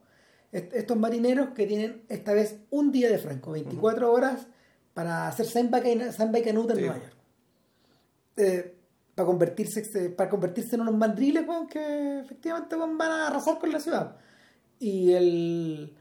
Est- 0.54 0.74
Estos 0.74 0.98
marineros 0.98 1.50
que 1.50 1.68
tienen 1.68 2.04
esta 2.08 2.32
vez 2.34 2.56
un 2.70 2.94
día 2.94 3.10
de 3.12 3.18
franco, 3.18 3.52
24 3.52 4.10
horas, 4.14 4.48
para 4.94 5.28
hacer 5.28 5.46
Samba 5.46 5.82
Canut 5.82 6.70
en 6.72 6.76
Sí. 6.78 6.82
Nueva 6.82 6.98
York. 7.00 7.14
Eh, 8.38 8.76
para, 9.18 9.26
convertirse, 9.26 10.10
para 10.12 10.30
convertirse 10.30 10.76
en 10.76 10.82
unos 10.82 10.96
mandriles 10.96 11.48
weón, 11.48 11.68
que 11.68 12.20
efectivamente 12.20 12.76
weón, 12.76 13.00
van 13.00 13.10
a 13.12 13.28
arrasar 13.28 13.58
con 13.58 13.72
la 13.72 13.80
ciudad. 13.80 14.16
Y 14.80 15.12
el 15.14 15.98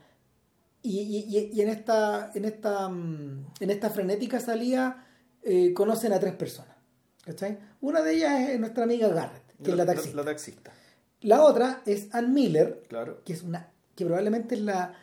y, 0.83 1.49
y- 1.51 1.61
en 1.61 1.69
esta 1.69 2.31
en 2.35 2.45
esta 2.45 2.87
mm, 2.87 3.45
en 3.59 3.69
esta 3.71 3.89
frenética 3.89 4.39
salida 4.39 5.03
eh, 5.41 5.73
conocen 5.73 6.13
a 6.13 6.19
tres 6.19 6.35
personas 6.35 6.75
¿cachai? 7.25 7.57
una 7.81 8.01
de 8.03 8.13
ellas 8.13 8.49
es 8.51 8.59
nuestra 8.59 8.83
amiga 8.83 9.07
Garrett 9.09 9.43
que 9.63 9.71
es 9.71 9.75
la 9.77 9.85
taxista 9.87 10.15
La, 10.17 10.23
taxista, 10.23 10.71
la 11.21 11.43
otra 11.43 11.81
es 11.87 12.13
Ann 12.13 12.31
Miller 12.33 12.83
claro. 12.87 13.23
que 13.25 13.33
es 13.33 13.41
una 13.41 13.71
que 13.95 14.05
probablemente 14.05 14.53
es 14.55 14.61
la 14.61 14.93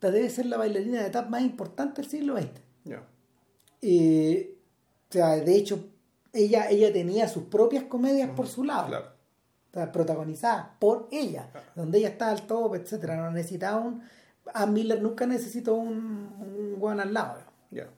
debe 0.00 0.30
ser 0.30 0.46
la 0.46 0.56
bailarina 0.56 1.02
de 1.02 1.10
tap 1.10 1.28
más 1.28 1.42
importante 1.42 2.00
del 2.02 2.10
siglo 2.10 2.36
XX 2.38 2.48
Ya. 2.84 3.02
Eh, 3.82 4.54
o 5.10 5.12
sea 5.12 5.36
de 5.36 5.56
hecho 5.56 5.88
ella 6.32 6.68
ella 6.70 6.92
tenía 6.92 7.28
sus 7.28 7.44
propias 7.44 7.84
comedias 7.84 8.30
por 8.30 8.46
su 8.46 8.64
lado 8.64 8.88
Claro. 8.88 9.06
o 9.70 9.74
sea, 9.74 9.92
protagonizadas 9.92 10.66
por 10.78 11.08
ella, 11.12 11.50
donde 11.74 11.98
ella 11.98 12.08
está 12.08 12.30
al 12.30 12.46
top, 12.46 12.74
etcétera. 12.76 13.16
No 13.16 13.30
necesitaba 13.30 13.78
un. 13.80 14.02
A 14.54 14.66
Miller 14.66 15.00
nunca 15.02 15.26
necesitó 15.26 15.74
un, 15.74 16.76
un 16.80 17.00
al 17.00 17.12
lado. 17.14 17.40
Ya. 17.70 17.88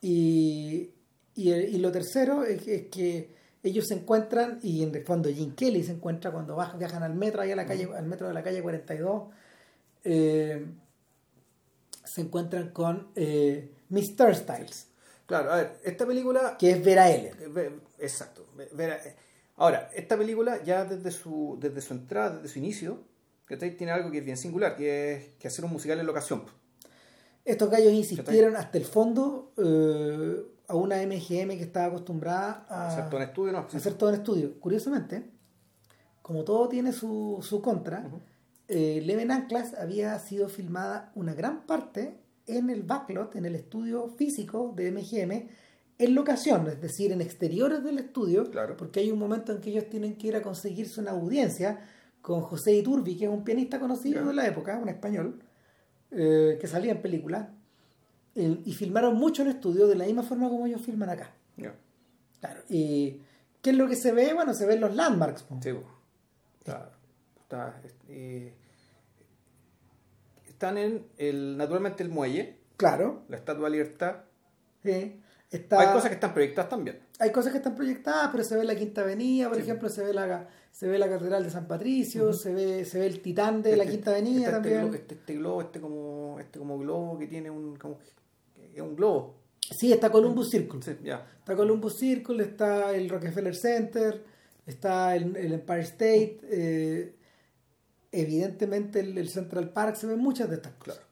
Y, 0.00 0.90
y, 1.34 1.78
lo 1.78 1.92
tercero 1.92 2.44
es, 2.44 2.62
que- 2.62 2.74
es 2.74 2.82
que 2.86 3.34
ellos 3.62 3.86
se 3.88 3.94
encuentran, 3.94 4.58
y 4.62 4.82
en 4.82 4.94
el 4.94 5.04
fondo 5.04 5.28
Jim 5.28 5.54
Kelly 5.54 5.82
se 5.82 5.92
encuentra 5.92 6.30
cuando 6.30 6.56
viajan 6.78 7.02
al 7.02 7.14
metro, 7.14 7.42
ahí 7.42 7.50
a 7.50 7.56
la 7.56 7.66
calle, 7.66 7.88
al 7.94 8.06
metro 8.06 8.28
de 8.28 8.34
la 8.34 8.42
calle 8.42 8.62
42, 8.62 9.24
eh, 10.04 10.64
se 12.04 12.20
encuentran 12.22 12.70
con 12.70 13.08
eh, 13.14 13.72
Miss 13.90 14.16
Turnstiles, 14.16 14.87
Claro, 15.28 15.52
a 15.52 15.56
ver, 15.56 15.78
esta 15.84 16.06
película 16.06 16.56
que 16.58 16.70
es 16.70 16.82
Vera 16.84 17.08
Ellen. 17.10 17.34
Exacto. 18.00 18.46
Ve- 18.56 18.70
vera- 18.72 18.96
eh, 19.04 19.14
Ahora, 19.56 19.90
esta 19.94 20.16
película 20.16 20.62
ya 20.64 20.84
desde 20.84 21.10
su, 21.10 21.58
desde 21.60 21.80
su 21.82 21.92
entrada, 21.92 22.36
desde 22.36 22.48
su 22.48 22.58
inicio, 22.60 23.02
tiene 23.76 23.92
algo 23.92 24.10
que 24.10 24.18
es 24.18 24.24
bien 24.24 24.36
singular, 24.36 24.74
que 24.76 25.12
es 25.14 25.28
que 25.38 25.48
hacer 25.48 25.64
un 25.64 25.72
musical 25.72 25.98
en 26.00 26.06
locación. 26.06 26.44
Estos 27.44 27.68
gallos 27.68 27.92
insistieron 27.92 28.56
hasta 28.56 28.78
el 28.78 28.84
fondo 28.84 29.52
eh, 29.58 30.42
a 30.68 30.74
una 30.76 30.96
MGM 31.02 31.56
que 31.58 31.62
estaba 31.62 31.86
acostumbrada 31.86 32.66
a 32.68 32.88
hacer 32.88 33.08
todo 33.10 33.20
en 33.20 33.28
estudio, 33.28 33.52
¿no? 33.52 33.58
hacer 33.74 33.94
todo 33.94 34.08
en 34.10 34.14
estudio. 34.16 34.60
Curiosamente, 34.60 35.24
como 36.22 36.44
todo 36.44 36.68
tiene 36.68 36.92
su, 36.92 37.38
su 37.42 37.60
contra, 37.60 38.08
eh, 38.68 39.02
Leven 39.04 39.30
Anclas 39.30 39.74
había 39.74 40.18
sido 40.20 40.48
filmada 40.48 41.10
una 41.14 41.34
gran 41.34 41.66
parte 41.66 42.16
en 42.48 42.70
el 42.70 42.82
backlot, 42.82 43.36
en 43.36 43.44
el 43.46 43.54
estudio 43.54 44.08
físico 44.16 44.72
de 44.76 44.90
MGM, 44.90 45.48
en 45.98 46.14
locación, 46.14 46.66
es 46.68 46.80
decir, 46.80 47.12
en 47.12 47.20
exteriores 47.20 47.82
del 47.84 47.98
estudio, 47.98 48.50
Claro. 48.50 48.76
porque 48.76 49.00
hay 49.00 49.10
un 49.10 49.18
momento 49.18 49.52
en 49.52 49.60
que 49.60 49.70
ellos 49.70 49.88
tienen 49.88 50.16
que 50.16 50.28
ir 50.28 50.36
a 50.36 50.42
conseguirse 50.42 51.00
una 51.00 51.10
audiencia 51.12 51.80
con 52.22 52.40
José 52.42 52.72
Iturbi, 52.74 53.16
que 53.16 53.24
es 53.24 53.30
un 53.30 53.44
pianista 53.44 53.78
conocido 53.80 54.24
de 54.26 54.34
la 54.34 54.46
época, 54.46 54.78
un 54.78 54.88
español, 54.88 55.40
eh, 56.10 56.56
que 56.60 56.66
salía 56.66 56.92
en 56.92 57.02
películas, 57.02 57.48
eh, 58.34 58.60
y 58.64 58.72
filmaron 58.72 59.16
mucho 59.16 59.42
en 59.42 59.48
estudio 59.48 59.86
de 59.88 59.96
la 59.96 60.04
misma 60.04 60.22
forma 60.22 60.48
como 60.48 60.66
ellos 60.66 60.80
filman 60.82 61.10
acá. 61.10 61.32
Claro. 62.40 62.60
¿Y 62.68 63.20
qué 63.60 63.70
es 63.70 63.76
lo 63.76 63.88
que 63.88 63.96
se 63.96 64.12
ve? 64.12 64.32
Bueno, 64.34 64.54
se 64.54 64.64
ven 64.66 64.80
los 64.80 64.94
landmarks. 64.94 65.42
po. 65.42 65.58
Sí. 65.60 65.70
Está- 66.60 66.92
está, 67.40 67.82
eh, 68.08 68.54
están 70.58 70.76
en, 70.76 71.06
el, 71.18 71.56
naturalmente, 71.56 72.02
el 72.02 72.08
muelle, 72.08 72.56
Claro. 72.76 73.22
la 73.28 73.36
Estatua 73.36 73.66
de 73.66 73.70
Libertad. 73.70 74.16
sí. 74.82 75.20
Está, 75.50 75.80
Hay 75.80 75.86
cosas 75.94 76.08
que 76.10 76.14
están 76.16 76.34
proyectadas 76.34 76.68
también. 76.68 76.98
hay 77.18 77.32
cosas 77.32 77.52
que 77.52 77.56
están 77.56 77.74
proyectadas, 77.74 78.28
pero 78.30 78.44
se 78.44 78.54
ve 78.54 78.64
la 78.64 78.74
Quinta 78.76 79.00
Avenida, 79.00 79.48
por 79.48 79.56
ejemplo, 79.58 79.88
se 79.88 80.04
ve 80.04 80.12
la 80.12 80.46
se 80.72 80.86
ve 80.86 80.98
la 80.98 81.08
Catedral 81.08 81.42
de 81.42 81.48
San 81.50 81.66
Patricio, 81.66 82.34
se 82.34 82.52
ve 82.52 82.84
se 82.84 82.98
ve 82.98 83.06
el 83.06 83.20
Titán 83.22 83.62
de 83.62 83.74
la 83.74 83.84
Este- 83.84 83.94
Quinta 83.96 84.10
Avenida 84.10 84.40
este, 84.40 84.50
también. 84.52 84.76
Este, 84.80 84.90
glo- 84.90 84.94
este, 85.00 85.14
este 85.14 85.34
globo, 85.36 85.60
este 85.62 85.80
como, 85.80 86.36
este 86.38 86.58
como 86.58 86.78
globo 86.78 87.18
que 87.18 87.28
tiene 87.28 87.48
un, 87.50 87.76
como, 87.76 87.98
es 88.74 88.80
un 88.82 88.94
globo. 88.94 89.36
Sí, 89.80 89.90
está 89.90 90.10
Columbus 90.10 90.50
Circle. 90.50 90.82
Sí. 90.82 90.90
Está 91.08 91.56
Columbus 91.56 91.96
Circle, 91.98 92.42
está 92.44 92.94
el 92.94 93.08
Rockefeller 93.08 93.56
Center, 93.56 94.22
está 94.66 95.16
el, 95.16 95.34
el 95.34 95.52
Empire 95.54 95.80
State, 95.80 96.40
eh, 96.50 97.14
evidentemente 98.12 99.00
el, 99.00 99.16
el 99.18 99.28
Central 99.28 99.70
Park, 99.70 99.96
se 99.96 100.06
ven 100.06 100.18
muchas 100.18 100.48
de 100.48 100.56
estas 100.56 100.72
cosas. 100.74 100.96
Claro. 100.96 101.08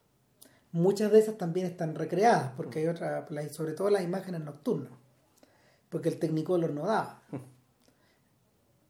Muchas 0.73 1.11
de 1.13 1.19
esas 1.21 1.39
también 1.39 1.67
están 1.67 1.95
recreadas, 1.95 2.53
porque 2.57 2.81
hay 2.81 2.87
otras, 2.89 3.31
la- 3.31 3.49
sobre 3.49 3.73
todo 3.73 3.89
las 3.91 4.03
imágenes 4.03 4.43
nocturnas, 4.43 4.93
porque 5.89 6.09
el 6.11 6.19
Technicolor 6.19 6.73
no 6.73 6.87
daba. 6.87 7.23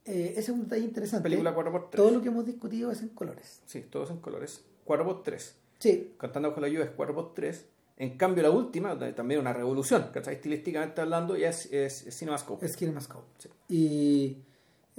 Eh, 0.04 0.30
ese 0.32 0.40
es 0.40 0.48
un 0.50 0.62
detalle 0.64 0.84
interesante. 0.84 1.24
Película 1.24 1.54
4x3. 1.54 1.90
Todo 1.90 2.10
lo 2.12 2.22
que 2.22 2.28
hemos 2.28 2.46
discutido 2.46 2.90
es 2.92 3.02
en 3.02 3.08
colores. 3.08 3.60
Sí, 3.66 3.82
todos 3.90 4.10
en 4.10 4.18
colores. 4.18 4.62
4x3. 4.86 5.52
Sí, 5.78 6.14
Cantando 6.18 6.48
bajo 6.50 6.60
la 6.60 6.68
lluvia 6.68 6.84
es 6.84 6.96
4x3. 6.96 7.62
En 7.98 8.16
cambio, 8.16 8.42
la 8.42 8.50
última, 8.50 8.96
también 9.14 9.40
una 9.40 9.52
revolución, 9.52 10.10
¿cachai? 10.12 10.34
Estilísticamente 10.34 11.00
hablando, 11.00 11.36
ya 11.36 11.48
es, 11.48 11.66
es, 11.72 12.06
es 12.06 12.16
CinemaScope. 12.18 12.64
es 12.66 12.76
CinemaScope. 12.76 13.26
Sí. 13.38 13.48
Y 13.68 14.38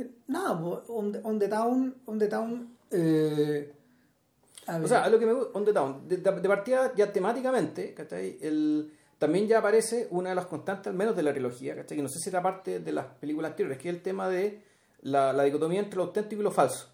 eh, 0.02 0.10
nada, 0.28 0.54
on, 0.54 1.12
the, 1.12 1.20
on 1.24 1.40
the 1.40 1.48
Town, 1.48 1.96
on 2.06 2.20
the 2.20 2.28
town 2.28 2.77
eh, 2.92 3.74
a 4.68 4.78
O 4.78 4.88
sea, 4.88 5.04
a 5.06 5.10
lo 5.10 5.18
que 5.18 5.26
me 5.26 5.34
gusta, 5.34 5.58
On 5.58 5.66
the 5.66 5.74
Town, 5.74 6.08
de, 6.08 6.18
partida 6.20 6.94
ya 6.96 7.12
temáticamente, 7.12 7.94
¿cachai? 7.94 8.38
El, 8.42 8.92
también 9.18 9.48
ya 9.48 9.60
aparece 9.60 10.08
una 10.12 10.30
de 10.30 10.36
las 10.36 10.46
constantes, 10.46 10.88
al 10.88 10.94
menos 10.94 11.16
de 11.16 11.24
la 11.24 11.32
trilogía, 11.32 11.76
¿cachai? 11.76 11.98
Que 11.98 12.04
no 12.04 12.10
sé 12.10 12.20
si 12.20 12.30
era 12.30 12.42
parte 12.42 12.80
de 12.80 12.92
las 12.92 13.06
películas 13.06 13.52
anteriores, 13.52 13.78
que 13.80 13.90
es 13.90 13.96
el 13.96 14.02
tema 14.02 14.28
de 14.28 14.62
la, 15.02 15.32
la 15.32 15.44
dicotomía 15.44 15.80
entre 15.80 15.98
lo 15.98 16.04
auténtico 16.04 16.42
y 16.42 16.44
lo 16.44 16.52
falso. 16.52 16.90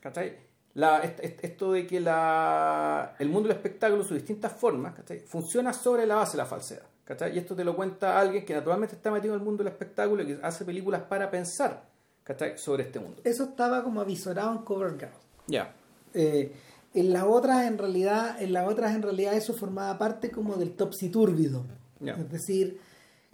¿Cachai? 0.00 0.36
La, 0.74 1.00
esto 1.00 1.72
de 1.72 1.86
que 1.86 1.98
la, 1.98 3.16
el 3.18 3.28
mundo 3.28 3.48
del 3.48 3.56
espectáculo, 3.56 4.04
sus 4.04 4.16
distintas 4.16 4.52
formas, 4.52 4.94
¿cachai? 4.94 5.18
funciona 5.18 5.72
sobre 5.72 6.06
la 6.06 6.14
base 6.14 6.32
de 6.32 6.38
la 6.38 6.46
falsedad. 6.46 6.86
¿cachai? 7.04 7.34
Y 7.34 7.38
esto 7.38 7.56
te 7.56 7.64
lo 7.64 7.74
cuenta 7.74 8.20
alguien 8.20 8.44
que 8.44 8.54
naturalmente 8.54 8.94
está 8.94 9.10
metido 9.10 9.34
en 9.34 9.40
el 9.40 9.44
mundo 9.44 9.64
del 9.64 9.72
espectáculo 9.72 10.22
y 10.22 10.26
que 10.26 10.38
hace 10.42 10.64
películas 10.64 11.02
para 11.02 11.28
pensar 11.28 11.87
¿cachai? 12.28 12.56
sobre 12.58 12.84
este 12.84 13.00
mundo. 13.00 13.20
eso 13.24 13.42
estaba 13.44 13.82
como 13.82 14.00
avisorado 14.00 14.52
en 14.52 14.58
Cover 14.58 14.92
Girl. 14.98 15.10
Ya. 15.48 15.74
Eh, 16.14 16.52
en 16.94 17.12
las 17.12 17.24
otras 17.24 17.66
en 17.66 17.76
realidad, 17.78 18.40
en 18.40 18.52
las 18.52 18.68
otras 18.68 18.94
en 18.94 19.02
realidad 19.02 19.34
eso 19.34 19.52
formaba 19.54 19.98
parte 19.98 20.30
como 20.30 20.54
del 20.56 20.72
topsy-túrbido. 20.76 21.64
Ya. 22.00 22.12
Es 22.14 22.30
decir, 22.30 22.78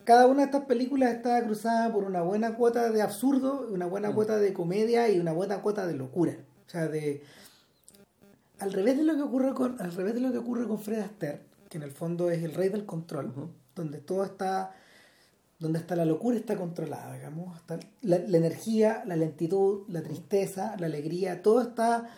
cada 0.04 0.26
una 0.26 0.40
de 0.40 0.44
estas 0.46 0.64
películas 0.64 1.12
estaba 1.14 1.42
cruzada 1.42 1.92
por 1.92 2.04
una 2.04 2.22
buena 2.22 2.54
cuota 2.56 2.90
de 2.90 3.02
absurdo, 3.02 3.68
una 3.70 3.86
buena 3.86 4.10
Mm. 4.10 4.14
cuota 4.14 4.36
de 4.38 4.52
comedia 4.52 5.08
y 5.10 5.18
una 5.18 5.32
buena 5.32 5.60
cuota 5.60 5.86
de 5.86 5.94
locura. 5.94 6.36
O 6.66 6.70
sea, 6.70 6.88
de 6.88 7.22
al 8.60 8.72
revés 8.72 8.96
de 8.96 9.04
lo 9.04 9.14
que 9.16 9.22
ocurre 9.22 9.52
con 9.54 9.80
al 9.80 9.92
revés 9.92 10.14
de 10.14 10.20
lo 10.20 10.32
que 10.32 10.38
ocurre 10.38 10.66
con 10.66 10.78
Fred 10.78 11.00
Astaire, 11.00 11.40
que 11.68 11.76
en 11.78 11.82
el 11.84 11.90
fondo 11.92 12.30
es 12.30 12.42
el 12.42 12.54
rey 12.54 12.68
del 12.68 12.86
control, 12.86 13.32
donde 13.74 13.98
todo 13.98 14.24
está 14.24 14.72
donde 15.64 15.78
está 15.80 15.96
la 15.96 16.04
locura 16.04 16.36
está 16.36 16.56
controlada, 16.56 17.14
digamos, 17.14 17.56
hasta 17.56 17.80
la, 18.02 18.18
la 18.18 18.36
energía, 18.36 19.02
la 19.06 19.16
lentitud, 19.16 19.84
la 19.88 20.02
tristeza, 20.02 20.76
la 20.78 20.86
alegría, 20.86 21.42
todo 21.42 21.62
está 21.62 22.10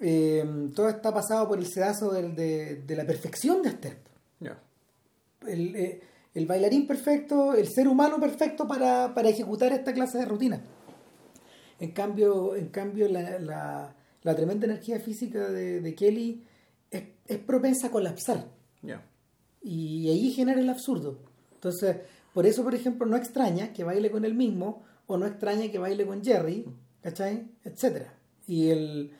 eh, 0.00 0.44
todo 0.74 0.88
está 0.88 1.12
pasado 1.12 1.48
por 1.48 1.58
el 1.58 1.66
sedazo 1.66 2.10
de, 2.12 2.82
de 2.86 2.96
la 2.96 3.04
perfección 3.04 3.62
de 3.62 3.96
Ya. 4.40 4.60
el, 5.46 5.74
eh, 5.76 6.00
el 6.34 6.46
bailarín 6.46 6.86
perfecto, 6.86 7.54
el 7.54 7.68
ser 7.68 7.88
humano 7.88 8.20
perfecto 8.20 8.66
para, 8.66 9.12
para 9.14 9.28
ejecutar 9.28 9.72
esta 9.72 9.92
clase 9.92 10.18
de 10.18 10.24
rutina. 10.24 10.60
En 11.80 11.92
cambio, 11.92 12.54
en 12.56 12.68
cambio 12.68 13.08
la, 13.08 13.38
la, 13.38 13.94
la 14.22 14.34
tremenda 14.36 14.66
energía 14.66 15.00
física 15.00 15.48
de, 15.48 15.80
de 15.80 15.94
Kelly 15.94 16.44
es, 16.90 17.02
es, 17.26 17.38
propensa 17.38 17.86
a 17.86 17.90
colapsar. 17.90 18.46
Y 19.62 20.08
ahí 20.08 20.32
genera 20.32 20.60
el 20.60 20.68
absurdo. 20.70 21.18
Entonces, 21.54 21.96
por 22.38 22.46
eso, 22.46 22.62
por 22.62 22.72
ejemplo, 22.72 23.04
no 23.04 23.16
extraña 23.16 23.72
que 23.72 23.82
baile 23.82 24.12
con 24.12 24.24
él 24.24 24.32
mismo 24.32 24.84
o 25.08 25.16
no 25.16 25.26
extraña 25.26 25.72
que 25.72 25.78
baile 25.80 26.06
con 26.06 26.22
Jerry, 26.22 26.66
¿cachai? 27.02 27.50
Etcétera. 27.64 28.14
Y 28.46 28.68
el 28.68 29.10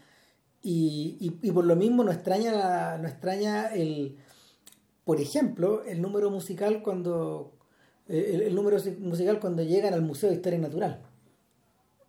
y, 0.63 1.17
y, 1.19 1.37
y, 1.43 1.51
por 1.51 1.65
lo 1.65 1.75
mismo 1.75 2.05
no 2.05 2.13
extraña 2.13 2.53
la, 2.53 2.97
no 2.97 3.09
extraña 3.09 3.75
el 3.75 4.19
por 5.03 5.21
ejemplo 5.21 5.83
el 5.83 6.01
número 6.01 6.31
musical 6.31 6.81
cuando 6.81 7.55
eh, 8.07 8.35
el, 8.35 8.43
el, 8.43 8.55
número 8.55 8.79
musical 9.01 9.41
cuando 9.41 9.65
llegan 9.65 9.95
al 9.95 10.03
Museo 10.03 10.31
de 10.31 10.37
Historia 10.37 10.61
Natural 10.61 11.03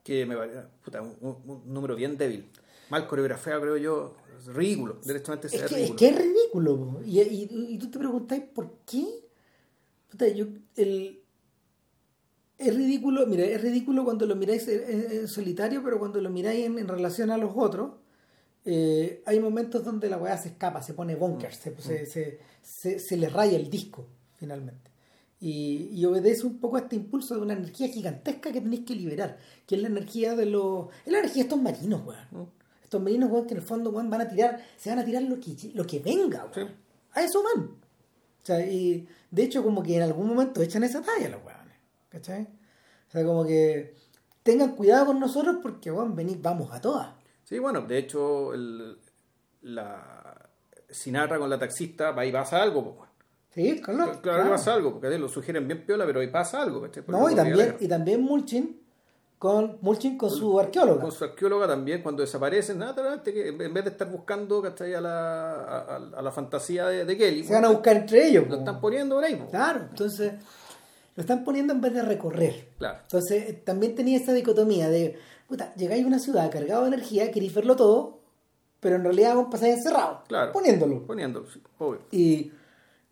que 0.03 0.28
me 0.28 0.38
parece 0.38 0.60
un, 1.01 1.16
un, 1.22 1.38
un, 1.47 1.74
número 1.74 1.95
bien 1.95 2.20
débil 2.20 2.51
mal 2.91 3.07
coreografiado 3.07 3.62
creo 3.62 3.78
yo 3.78 4.16
ridículo 4.45 4.99
directamente 5.03 5.47
es, 5.47 5.53
que, 5.53 5.68
ridículo. 5.70 5.86
es 5.86 5.91
que 5.93 6.07
es 6.07 6.16
ridículo 6.16 7.01
y, 7.03 7.20
y, 7.20 7.49
y, 7.74 7.80
tú 7.80 7.89
te 7.89 7.97
preguntáis 7.97 8.43
por 8.43 8.78
qué 8.86 9.28
Puta, 10.10 10.28
yo, 10.28 10.47
el, 10.76 11.22
es 12.57 12.76
ridículo, 12.76 13.26
mira, 13.28 13.45
es 13.45 13.62
ridículo 13.62 14.03
cuando 14.03 14.26
lo 14.26 14.36
miráis 14.36 14.68
en, 14.68 15.12
en 15.12 15.28
solitario, 15.28 15.82
pero 15.84 15.97
cuando 15.97 16.20
lo 16.20 16.30
miráis 16.30 16.66
en, 16.66 16.78
en 16.78 16.88
relación 16.88 17.32
a 17.32 17.38
los 17.38 17.51
otros, 17.55 17.91
eh, 18.66 19.24
hay 19.26 19.39
momentos 19.39 19.84
donde 19.84 20.10
la 20.10 20.18
weá 20.18 20.38
se 20.38 20.49
escapa, 20.49 20.84
se 20.84 20.93
pone 20.93 21.16
bunkers, 21.16 21.57
se, 21.57 21.72
mm. 21.72 21.80
se, 21.80 22.39
se, 22.62 22.99
se, 22.99 23.18
le 23.18 23.30
raya 23.30 23.57
el 23.57 23.70
disco, 23.70 24.07
finalmente. 24.36 24.91
Y, 25.39 25.89
y, 25.93 26.03
obedece 26.05 26.45
un 26.45 26.60
poco 26.60 26.76
a 26.76 26.82
este 26.82 26.97
impulso 26.97 27.34
de 27.36 27.41
una 27.41 27.53
energía 27.53 27.88
gigantesca 27.88 28.51
que 28.51 28.60
tenéis 28.60 28.86
que 28.86 28.93
liberar, 28.93 29.38
que 29.66 29.76
es 29.76 29.82
la 29.82 29.88
energía 29.88 30.36
de 30.36 30.45
los. 30.45 30.89
Es 31.05 31.12
la 31.14 31.20
energía 31.20 31.43
de 31.43 31.49
estos 31.49 31.62
marinos, 31.62 32.05
weón. 32.05 32.28
Mm. 32.32 32.49
Estos 32.84 33.01
marinos, 33.01 33.32
weón, 33.32 33.47
que 33.47 33.53
en 33.53 33.60
el 33.62 33.66
fondo, 33.66 33.89
weón, 33.91 34.10
van 34.10 34.22
a 34.22 34.28
tirar, 34.28 34.62
se 34.76 34.89
van 34.89 34.99
a 34.99 35.05
tirar 35.05 35.24
lo 35.24 35.39
que, 35.39 35.55
lo 35.74 35.88
que 35.88 35.99
venga, 35.99 36.51
weón. 36.53 36.68
Sí. 36.68 36.74
A 37.14 37.24
eso 37.24 37.41
van. 37.41 37.64
O 37.64 38.45
sea, 38.45 38.66
y 38.66 39.07
de 39.32 39.43
hecho, 39.43 39.63
como 39.63 39.84
que 39.84 39.95
en 39.95 40.03
algún 40.03 40.27
momento 40.27 40.61
echan 40.61 40.84
esa 40.84 41.01
talla 41.01 41.30
los 41.30 41.43
weones. 41.43 41.77
¿Cachai? 42.09 42.47
O 43.07 43.11
sea, 43.11 43.23
como 43.23 43.45
que 43.45 43.95
tengan 44.43 44.75
cuidado 44.75 45.07
con 45.07 45.19
nosotros 45.19 45.57
porque, 45.61 45.91
weón, 45.91 46.15
venid, 46.15 46.38
vamos 46.41 46.71
a 46.71 46.82
todas. 46.82 47.09
Sí, 47.43 47.59
bueno, 47.59 47.82
de 47.82 47.97
hecho, 47.97 48.53
el, 48.53 48.97
la 49.61 50.49
Sinatra 50.89 51.38
con 51.39 51.49
la 51.49 51.59
taxista, 51.59 52.13
ahí 52.17 52.32
pasa 52.32 52.61
algo, 52.61 52.95
pues. 52.95 53.09
Sí, 53.49 53.82
claro. 53.82 54.03
Claro, 54.03 54.21
claro, 54.21 54.49
pasa 54.51 54.73
algo, 54.73 54.91
porque 54.93 55.17
lo 55.17 55.27
sugieren 55.27 55.67
bien 55.67 55.86
piola, 55.86 56.05
pero 56.05 56.19
ahí 56.19 56.27
pasa 56.27 56.61
algo. 56.61 56.88
No, 57.07 57.30
y 57.30 57.36
también, 57.36 57.77
y 57.80 57.88
también 57.88 58.21
Mulchin 58.21 58.80
con 59.39 59.77
Mulchin 59.81 60.17
con 60.17 60.29
su 60.29 60.59
arqueóloga. 60.59 61.01
Con 61.01 61.13
su 61.13 61.23
arqueóloga 61.23 61.65
también, 61.65 62.03
cuando 62.03 62.21
desaparecen, 62.21 62.77
nada, 62.77 63.23
que 63.23 63.47
en 63.47 63.73
vez 63.73 63.85
de 63.85 63.91
estar 63.91 64.11
buscando 64.11 64.61
¿cachai? 64.61 64.93
A, 64.93 64.99
la, 64.99 65.61
a, 65.61 65.95
a 66.17 66.21
la 66.21 66.31
fantasía 66.31 66.87
de, 66.87 67.05
de 67.05 67.17
Kelly. 67.17 67.45
Se 67.45 67.53
van 67.53 67.63
a 67.63 67.69
buscar 67.69 67.95
entre 67.95 68.27
ellos. 68.27 68.49
Lo 68.49 68.57
están 68.57 68.81
poniendo 68.81 69.15
por 69.15 69.23
ahí. 69.23 69.37
Po. 69.37 69.49
Claro, 69.49 69.87
entonces 69.89 70.33
lo 71.15 71.21
están 71.21 71.45
poniendo 71.45 71.71
en 71.71 71.79
vez 71.79 71.93
de 71.93 72.01
recorrer. 72.01 72.67
Claro. 72.77 72.99
Entonces 73.01 73.63
también 73.63 73.95
tenía 73.95 74.17
esa 74.17 74.33
dicotomía 74.33 74.89
de, 74.89 75.17
puta, 75.47 75.73
llegáis 75.75 76.03
a 76.03 76.07
una 76.07 76.19
ciudad 76.19 76.51
cargada 76.51 76.81
de 76.81 76.87
energía, 76.89 77.31
queréis 77.31 77.53
verlo 77.55 77.77
todo, 77.77 78.19
pero 78.81 78.97
en 78.97 79.05
realidad 79.05 79.39
a 79.39 79.49
pasar 79.49 79.69
encerrado. 79.69 80.23
Claro. 80.27 80.51
Poniéndolo. 80.51 81.05
Poniéndolo, 81.07 81.49
sí, 81.49 81.63
obvio. 81.77 82.01
Y 82.11 82.51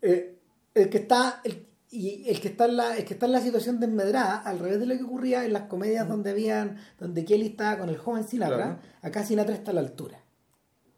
eh, 0.02 0.36
el 0.74 0.90
que 0.90 0.98
está... 0.98 1.40
El, 1.42 1.67
y 1.90 2.28
el 2.28 2.40
que 2.40 2.48
está 2.48 2.66
en 2.66 2.76
la 2.76 2.96
el 2.96 3.04
que 3.04 3.14
está 3.14 3.26
en 3.26 3.32
la 3.32 3.40
situación 3.40 3.80
desmedrada 3.80 4.38
al 4.38 4.58
revés 4.58 4.80
de 4.80 4.86
lo 4.86 4.96
que 4.96 5.04
ocurría 5.04 5.44
en 5.44 5.52
las 5.52 5.62
comedias 5.62 6.06
mm. 6.06 6.10
donde 6.10 6.30
habían 6.30 6.76
donde 6.98 7.24
Kelly 7.24 7.46
estaba 7.46 7.78
con 7.78 7.88
el 7.88 7.96
joven 7.96 8.24
Sinatra 8.24 8.56
claro. 8.56 8.78
acá 9.02 9.24
Sinatra 9.24 9.54
está 9.54 9.70
a 9.70 9.74
la 9.74 9.80
altura 9.80 10.22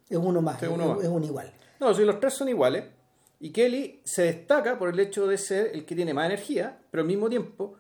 es 0.09 0.18
uno 0.18 0.43
más, 0.43 0.59
sí, 0.59 0.66
uno 0.66 0.82
es, 0.82 0.88
más. 0.91 1.05
es, 1.05 1.09
un 1.09 1.24
igual 1.24 1.53
no 1.78 1.95
si 1.95 2.05
los 2.05 2.18
tres 2.18 2.34
son 2.34 2.49
iguales 2.49 2.84
y 3.38 3.51
Kelly 3.53 4.01
se 4.05 4.22
destaca 4.22 4.78
por 4.78 4.88
el 4.88 4.99
hecho 4.99 5.26
de 5.26 5.38
ser 5.38 5.70
el 5.72 5.84
que 5.84 5.95
tiene 5.95 6.12
más 6.12 6.26
energía 6.26 6.80
pero 6.91 7.03
al 7.03 7.07
mismo 7.07 7.28
tiempo 7.28 7.76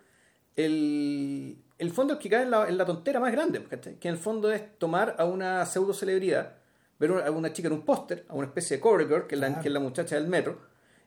el, 0.54 1.58
el 1.78 1.90
fondo 1.90 2.14
es 2.14 2.20
que 2.20 2.30
cae 2.30 2.42
en 2.42 2.50
la, 2.50 2.68
en 2.68 2.78
la 2.78 2.84
tontera 2.84 3.18
más 3.18 3.32
grande 3.32 3.64
que 3.98 4.08
en 4.08 4.14
el 4.14 4.20
fondo 4.20 4.52
es 4.52 4.78
tomar 4.78 5.16
a 5.18 5.24
una 5.24 5.66
pseudo 5.66 5.92
celebridad 5.92 6.58
ver 7.00 7.10
a 7.10 7.30
una 7.32 7.52
chica 7.52 7.66
en 7.66 7.74
un 7.74 7.82
póster 7.82 8.24
a 8.28 8.34
una 8.34 8.46
especie 8.46 8.76
de 8.76 8.80
cover 8.80 9.08
girl 9.08 9.26
que 9.26 9.34
es, 9.34 9.40
la, 9.40 9.60
que 9.60 9.68
es 9.68 9.74
la 9.74 9.80
muchacha 9.80 10.14
del 10.14 10.28
metro 10.28 10.60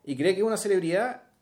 y 0.04 0.18
cree 0.18 0.34
que 0.34 0.42
es 0.42 0.46
una 0.46 0.58
celebridad 0.58 1.33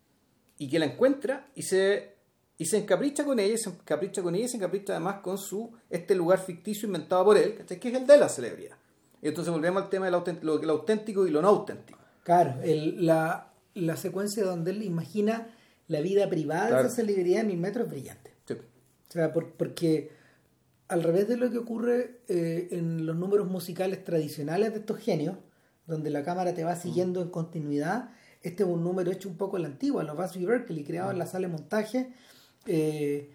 y 0.62 0.70
que 0.70 0.78
la 0.78 0.86
encuentra 0.86 1.47
y 1.55 1.64
se 1.64 2.14
y 2.55 2.66
se 2.66 2.78
encapricha 2.78 3.26
con 3.26 3.39
ella, 3.39 3.55
y 3.55 3.57
se 3.57 3.72
encapricha 3.72 4.22
con 4.22 4.36
ella 4.36 4.45
y 4.45 4.47
se 4.47 4.57
encapricha 4.57 4.93
además 4.93 5.22
con 5.24 5.39
su 5.39 5.72
este 5.89 6.14
lugar 6.14 6.38
ficticio 6.38 6.86
inventado 6.86 7.26
por 7.26 7.36
él, 7.36 7.55
que 7.55 7.89
es 7.89 7.95
el 7.95 8.05
de 8.05 8.18
la 8.18 8.30
celebridad. 8.30 8.78
Y 9.24 9.30
entonces 9.30 9.51
volvemos 9.51 9.82
al 9.82 9.89
tema 9.89 10.05
de 10.05 10.12
lo, 10.12 10.24
lo, 10.43 10.62
lo 10.62 10.74
auténtico 10.74 11.26
y 11.26 11.32
lo 11.32 11.41
no 11.41 11.47
auténtico. 11.47 11.97
Claro, 12.22 12.62
el, 12.62 13.03
la, 13.07 13.51
la 13.74 13.97
secuencia 13.97 14.43
donde 14.43 14.70
él 14.70 14.84
imagina 14.84 15.47
la 15.88 16.01
vida 16.01 16.30
privada 16.30 16.68
claro. 16.68 16.84
de 16.84 16.89
esa 16.89 16.97
celebridad 16.97 17.41
en 17.41 17.47
mil 17.47 17.57
metros 17.57 17.88
es 17.88 17.91
brillante. 17.91 18.32
Sí. 18.45 18.53
O 18.53 19.12
sea, 19.12 19.34
por, 19.34 19.53
porque 19.53 20.12
al 20.89 21.01
revés 21.01 21.28
de 21.28 21.38
lo 21.38 21.49
que 21.49 21.57
ocurre 21.57 22.22
eh, 22.28 22.68
en 22.70 23.07
los 23.07 23.16
números 23.16 23.47
musicales 23.47 24.03
tradicionales 24.03 24.74
de 24.74 24.80
estos 24.82 24.99
genios, 24.99 25.38
donde 25.88 26.12
la 26.12 26.22
cámara 26.24 26.53
te 26.53 26.64
va 26.64 26.76
siguiendo 26.76 27.20
mm. 27.20 27.24
en 27.24 27.30
continuidad, 27.32 28.12
este 28.42 28.64
es 28.64 28.70
un 28.70 28.84
número 28.84 29.12
hecho 29.12 29.30
un 29.30 29.38
poco 29.38 29.58
a 29.58 29.60
la 29.60 29.68
antigua, 29.68 30.04
los 30.04 30.18
Busby 30.18 30.46
Berkeley, 30.46 30.84
creado 30.84 31.12
en 31.12 31.20
la 31.20 31.26
sala 31.26 31.48
de 31.48 31.54
montaje, 31.54 32.14
eh, 32.66 33.30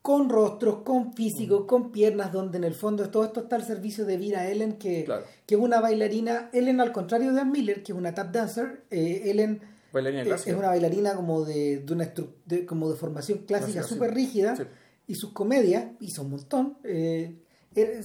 con 0.00 0.28
rostros, 0.28 0.82
con 0.82 1.12
físicos, 1.12 1.62
mm. 1.62 1.66
con 1.66 1.92
piernas, 1.92 2.32
donde 2.32 2.58
en 2.58 2.64
el 2.64 2.74
fondo 2.74 3.08
todo 3.10 3.24
esto 3.24 3.40
está 3.40 3.56
al 3.56 3.64
servicio 3.64 4.04
de 4.04 4.18
Vera 4.18 4.48
Ellen, 4.48 4.74
que, 4.74 5.04
claro. 5.04 5.24
que 5.46 5.54
es 5.54 5.60
una 5.60 5.80
bailarina. 5.80 6.50
Ellen, 6.52 6.80
al 6.80 6.92
contrario 6.92 7.32
de 7.32 7.40
Ann 7.40 7.52
Miller, 7.52 7.82
que 7.82 7.92
es 7.92 7.98
una 7.98 8.14
tap 8.14 8.32
dancer, 8.32 8.84
eh, 8.90 9.22
Ellen 9.26 9.60
bailarina 9.92 10.34
es, 10.34 10.46
es 10.46 10.54
una 10.54 10.68
bailarina 10.68 11.14
como 11.14 11.44
de, 11.44 11.78
de 11.78 11.92
una 11.92 12.12
de, 12.46 12.66
como 12.66 12.90
de 12.90 12.96
formación 12.96 13.38
clásica 13.40 13.82
súper 13.82 14.14
rígida, 14.14 14.56
sí. 14.56 14.62
y 15.06 15.14
sus 15.16 15.32
comedias, 15.32 15.86
hizo 16.00 16.22
un 16.22 16.30
montón, 16.30 16.78
eh, 16.84 17.36
er, 17.74 18.02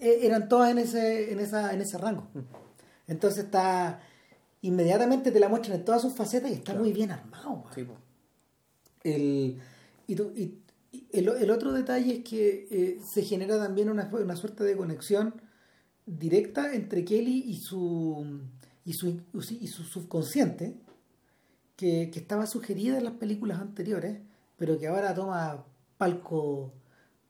eran 0.00 0.48
todas 0.48 0.70
en 0.70 0.78
ese, 0.78 1.32
en 1.32 1.40
esa, 1.40 1.72
en 1.72 1.80
ese 1.80 1.98
rango. 1.98 2.28
Mm. 2.34 2.40
Entonces 3.08 3.44
está 3.44 4.00
inmediatamente 4.62 5.30
te 5.30 5.40
la 5.40 5.48
muestran 5.48 5.78
en 5.78 5.84
todas 5.84 6.02
sus 6.02 6.14
facetas 6.14 6.50
y 6.50 6.54
está 6.54 6.72
claro. 6.72 6.80
muy 6.80 6.92
bien 6.92 7.10
armado. 7.10 7.64
Sí, 7.74 7.86
el, 9.02 9.58
y, 10.06 10.14
y, 10.14 10.62
y 10.92 11.06
el, 11.12 11.28
el, 11.28 11.50
otro 11.50 11.72
detalle 11.72 12.18
es 12.18 12.24
que 12.24 12.68
eh, 12.70 13.00
se 13.04 13.22
genera 13.22 13.58
también 13.58 13.90
una, 13.90 14.08
una, 14.12 14.36
suerte 14.36 14.64
de 14.64 14.76
conexión 14.76 15.34
directa 16.06 16.74
entre 16.74 17.04
Kelly 17.04 17.44
y 17.46 17.56
su, 17.56 18.40
y 18.84 18.92
su, 18.92 19.20
y 19.32 19.66
su 19.66 19.84
subconsciente, 19.84 20.76
que, 21.76 22.10
que 22.12 22.20
estaba 22.20 22.46
sugerida 22.46 22.98
en 22.98 23.04
las 23.04 23.14
películas 23.14 23.60
anteriores, 23.60 24.20
pero 24.56 24.78
que 24.78 24.86
ahora 24.86 25.14
toma 25.14 25.64
palco 25.98 26.72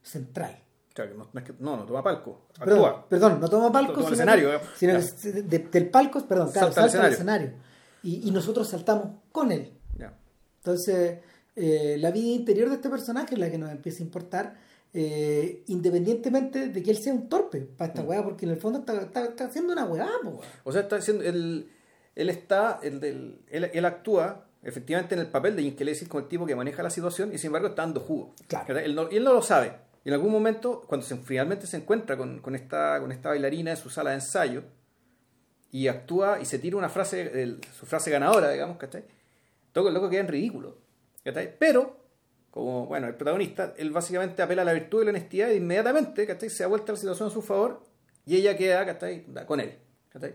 central. 0.02 0.62
Claro, 0.94 1.14
no, 1.16 1.28
no, 1.60 1.76
no, 1.76 1.84
toma 1.84 2.02
palco. 2.02 2.48
Perdón, 2.58 2.78
actúa. 2.78 3.08
perdón, 3.08 3.40
no 3.40 3.48
toma 3.48 3.72
palco. 3.72 3.92
Toma 3.92 4.04
sino 4.04 4.14
escenario. 4.14 4.50
Que, 4.50 4.56
eh. 4.56 4.60
sino 4.76 4.92
que 4.92 5.32
de, 5.32 5.42
de, 5.42 5.58
del 5.58 5.90
palco, 5.90 6.26
perdón, 6.26 6.50
claro, 6.52 6.72
salta, 6.72 6.88
salta 6.88 7.06
al 7.06 7.12
escenario. 7.12 7.46
escenario. 7.46 7.72
Y, 8.02 8.28
y, 8.28 8.30
nosotros 8.30 8.68
saltamos 8.68 9.08
con 9.30 9.52
él. 9.52 9.72
Entonces, 10.64 11.18
eh, 11.56 11.96
la 11.98 12.12
vida 12.12 12.28
interior 12.28 12.68
de 12.68 12.76
este 12.76 12.88
personaje 12.88 13.34
es 13.34 13.40
la 13.40 13.50
que 13.50 13.58
nos 13.58 13.70
empieza 13.70 13.98
a 13.98 14.06
importar, 14.06 14.54
eh, 14.94 15.64
independientemente 15.66 16.68
de 16.68 16.82
que 16.82 16.90
él 16.92 16.98
sea 16.98 17.12
un 17.12 17.28
torpe 17.28 17.62
para 17.62 17.88
esta 17.88 18.02
mm. 18.02 18.08
weá, 18.08 18.22
porque 18.22 18.46
en 18.46 18.52
el 18.52 18.58
fondo 18.58 18.78
está, 18.78 19.02
está, 19.02 19.24
está 19.24 19.44
haciendo 19.46 19.72
una 19.72 19.84
weá, 19.86 20.08
po, 20.22 20.30
weá. 20.30 20.48
O 20.62 20.72
sea, 20.72 20.82
está 20.82 20.96
haciendo. 20.96 21.24
Él, 21.24 21.68
él 22.14 22.30
está. 22.30 22.78
Él, 22.82 23.02
él, 23.02 23.40
él, 23.50 23.70
él 23.72 23.84
actúa 23.84 24.46
efectivamente 24.62 25.14
en 25.14 25.20
el 25.22 25.26
papel 25.26 25.56
de 25.56 25.62
Inkelesis 25.62 26.08
como 26.08 26.20
el 26.20 26.28
tipo 26.28 26.46
que 26.46 26.54
maneja 26.54 26.82
la 26.82 26.90
situación 26.90 27.32
y 27.34 27.38
sin 27.38 27.48
embargo 27.48 27.68
está 27.68 27.82
dando 27.82 28.00
jugo. 28.00 28.34
Claro. 28.46 28.78
Él 28.78 28.94
no, 28.94 29.08
él 29.08 29.24
no 29.24 29.32
lo 29.32 29.42
sabe. 29.42 29.72
Y 30.04 30.08
en 30.08 30.14
algún 30.14 30.32
momento, 30.32 30.82
cuando 30.86 31.06
se, 31.06 31.16
finalmente 31.16 31.66
se 31.66 31.76
encuentra 31.76 32.16
con, 32.16 32.40
con, 32.40 32.54
esta, 32.54 32.98
con 33.00 33.12
esta 33.12 33.28
bailarina 33.28 33.70
en 33.70 33.76
su 33.76 33.88
sala 33.88 34.10
de 34.10 34.16
ensayo 34.16 34.64
y 35.70 35.88
actúa 35.88 36.40
y 36.40 36.44
se 36.44 36.58
tira 36.58 36.76
una 36.76 36.88
frase, 36.88 37.42
el, 37.42 37.60
su 37.72 37.86
frase 37.86 38.10
ganadora, 38.10 38.50
digamos, 38.50 38.76
¿cachai? 38.78 39.04
Todo 39.72 39.88
el 39.88 39.94
loco 39.94 40.10
queda 40.10 40.20
en 40.20 40.28
ridículo, 40.28 40.76
¿cachai? 41.24 41.56
Pero, 41.58 41.96
como, 42.50 42.86
bueno, 42.86 43.06
el 43.06 43.14
protagonista, 43.14 43.74
él 43.78 43.90
básicamente 43.90 44.42
apela 44.42 44.62
a 44.62 44.64
la 44.64 44.72
virtud 44.72 45.02
y 45.02 45.04
la 45.04 45.10
honestidad 45.10 45.50
e 45.50 45.56
inmediatamente, 45.56 46.26
¿cachai? 46.26 46.50
Se 46.50 46.64
da 46.64 46.68
vuelta 46.68 46.92
la 46.92 46.98
situación 46.98 47.28
a 47.28 47.32
su 47.32 47.40
favor 47.40 47.82
y 48.26 48.36
ella 48.36 48.56
queda, 48.56 48.84
¿cachai? 48.84 49.24
Con 49.46 49.60
él, 49.60 49.78
¿cachai? 50.10 50.34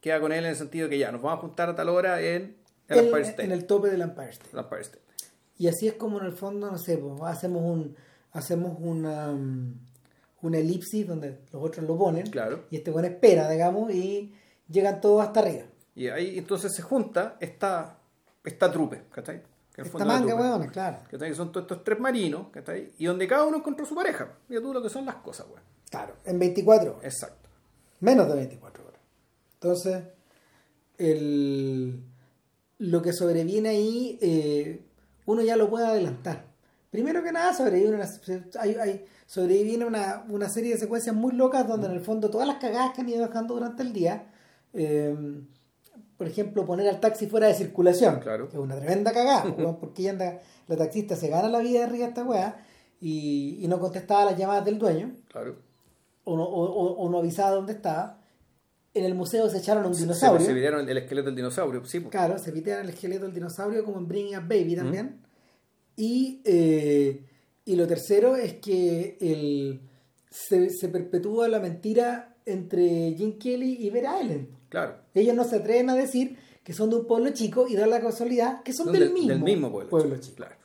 Queda 0.00 0.20
con 0.20 0.30
él 0.30 0.44
en 0.44 0.50
el 0.50 0.56
sentido 0.56 0.88
que 0.88 0.98
ya, 0.98 1.10
nos 1.10 1.22
vamos 1.22 1.38
a 1.38 1.40
juntar 1.40 1.70
a 1.70 1.74
tal 1.74 1.88
hora 1.88 2.20
en 2.20 2.56
el, 2.88 2.98
Empire 2.98 3.22
State. 3.22 3.44
En 3.44 3.52
el 3.52 3.66
tope 3.66 3.88
del 3.88 4.02
Empire 4.02 4.30
State. 4.30 4.50
El 4.52 4.58
Empire 4.58 4.82
State. 4.82 5.02
Y 5.58 5.68
así 5.68 5.88
es 5.88 5.94
como 5.94 6.20
en 6.20 6.26
el 6.26 6.32
fondo, 6.32 6.70
no 6.70 6.78
sé, 6.78 6.98
pues, 6.98 7.20
hacemos 7.22 7.62
un 7.62 7.96
hacemos 8.36 8.76
una, 8.78 9.34
una 10.42 10.58
elipsis 10.58 11.06
donde 11.06 11.40
los 11.52 11.62
otros 11.62 11.86
lo 11.86 11.96
ponen 11.96 12.26
claro. 12.30 12.64
y 12.70 12.76
este 12.76 12.90
bueno 12.90 13.08
espera, 13.08 13.48
digamos, 13.50 13.92
y 13.92 14.34
llegan 14.68 15.00
todos 15.00 15.24
hasta 15.26 15.40
arriba. 15.40 15.64
Y 15.94 16.08
ahí 16.08 16.38
entonces 16.38 16.74
se 16.74 16.82
junta 16.82 17.36
esta, 17.40 17.98
esta 18.44 18.70
trupe, 18.70 19.04
¿cachai? 19.10 19.42
Que 19.74 19.82
Esta 19.82 20.04
manga, 20.04 20.34
weón, 20.34 20.68
claro. 20.68 20.98
¿cachai? 21.10 21.30
Que 21.30 21.34
son 21.34 21.50
todos 21.50 21.64
estos 21.64 21.82
tres 21.84 21.98
marinos, 21.98 22.48
¿cachai? 22.50 22.92
Y 22.98 23.06
donde 23.06 23.26
cada 23.26 23.44
uno 23.44 23.58
encontró 23.58 23.84
su 23.86 23.94
pareja. 23.94 24.36
Mira 24.48 24.60
tú 24.60 24.72
lo 24.72 24.82
que 24.82 24.90
son 24.90 25.06
las 25.06 25.16
cosas, 25.16 25.46
weón. 25.48 25.62
Claro, 25.90 26.16
en 26.24 26.38
24 26.38 26.96
horas. 26.96 27.04
Exacto. 27.04 27.48
Menos 28.00 28.28
de 28.28 28.34
24 28.34 28.84
horas. 28.84 29.00
Entonces, 29.54 30.04
el, 30.98 32.02
lo 32.78 33.02
que 33.02 33.12
sobreviene 33.12 33.70
ahí, 33.70 34.18
eh, 34.20 34.84
uno 35.24 35.42
ya 35.42 35.56
lo 35.56 35.70
puede 35.70 35.86
adelantar. 35.86 36.55
Primero 36.96 37.22
que 37.22 37.30
nada, 37.30 37.52
sobreviene 37.52 37.94
una, 37.94 38.08
hay, 38.58 38.74
hay- 38.76 39.04
sobreviene 39.26 39.84
una, 39.84 40.24
una 40.30 40.48
serie 40.48 40.72
de 40.72 40.78
secuencias 40.78 41.14
muy 41.14 41.32
locas 41.34 41.68
donde 41.68 41.88
en 41.88 41.92
el 41.92 42.00
fondo 42.00 42.30
todas 42.30 42.48
las 42.48 42.56
cagadas 42.56 42.94
que 42.94 43.02
han 43.02 43.08
ido 43.10 43.20
dejando 43.26 43.52
durante 43.52 43.82
el 43.82 43.92
día, 43.92 44.28
eh, 44.72 45.14
por 46.16 46.26
ejemplo, 46.26 46.64
poner 46.64 46.88
al 46.88 46.98
taxi 47.00 47.26
fuera 47.26 47.48
de 47.48 47.54
circulación, 47.54 48.20
Claro. 48.20 48.48
que 48.48 48.56
es 48.56 48.62
una 48.62 48.76
tremenda 48.76 49.12
cagada, 49.12 49.44
porque 49.80 50.00
ella 50.02 50.12
anda, 50.12 50.40
la 50.68 50.76
taxista 50.78 51.16
se 51.16 51.28
gana 51.28 51.48
la 51.50 51.58
vida 51.58 51.80
de 51.80 51.84
arriba 51.84 52.06
esta 52.06 52.24
weá 52.24 52.64
y, 52.98 53.58
y 53.60 53.68
no 53.68 53.78
contestaba 53.78 54.24
las 54.24 54.38
llamadas 54.38 54.64
del 54.64 54.78
dueño 54.78 55.12
Claro. 55.28 55.56
o 56.24 56.34
no, 56.34 56.44
o, 56.44 56.94
o- 57.04 57.10
no 57.10 57.18
avisaba 57.18 57.50
dónde 57.50 57.74
estaba. 57.74 58.20
En 58.94 59.04
el 59.04 59.14
museo 59.14 59.50
se 59.50 59.58
echaron 59.58 59.84
a 59.84 59.88
un 59.88 59.94
Se, 59.94 60.00
dinosaurio. 60.04 60.46
se 60.46 60.54
videaron 60.54 60.80
el, 60.80 60.88
el 60.88 60.96
esqueleto 60.96 61.26
del 61.26 61.36
dinosaurio, 61.36 61.84
sí. 61.84 62.00
pues. 62.00 62.10
Claro, 62.10 62.38
se 62.38 62.50
pitearon 62.52 62.84
el 62.84 62.90
esqueleto 62.94 63.24
del 63.26 63.34
dinosaurio 63.34 63.84
como 63.84 63.98
en 63.98 64.08
Bringing 64.08 64.36
Up 64.38 64.44
Baby 64.48 64.74
también. 64.76 65.20
Y, 65.96 66.42
eh, 66.44 67.24
y 67.64 67.76
lo 67.76 67.86
tercero 67.86 68.36
es 68.36 68.54
que 68.54 69.16
el, 69.20 69.80
se, 70.30 70.70
se 70.70 70.88
perpetúa 70.88 71.48
la 71.48 71.58
mentira 71.58 72.36
entre 72.44 73.14
Jim 73.16 73.38
Kelly 73.38 73.78
y 73.80 73.90
Vera 73.90 74.18
Allen. 74.18 74.48
Claro. 74.68 74.96
Ellos 75.14 75.34
no 75.34 75.44
se 75.44 75.56
atreven 75.56 75.90
a 75.90 75.94
decir 75.94 76.36
que 76.62 76.72
son 76.72 76.90
de 76.90 76.96
un 76.96 77.06
pueblo 77.06 77.30
chico 77.30 77.66
y 77.68 77.76
dar 77.76 77.88
la 77.88 78.00
casualidad 78.00 78.62
que 78.62 78.72
son 78.72 78.92
del, 78.92 79.12
mismo, 79.12 79.70
pueblo, 79.88 80.16
chico. 80.18 80.36
Claro. 80.36 80.56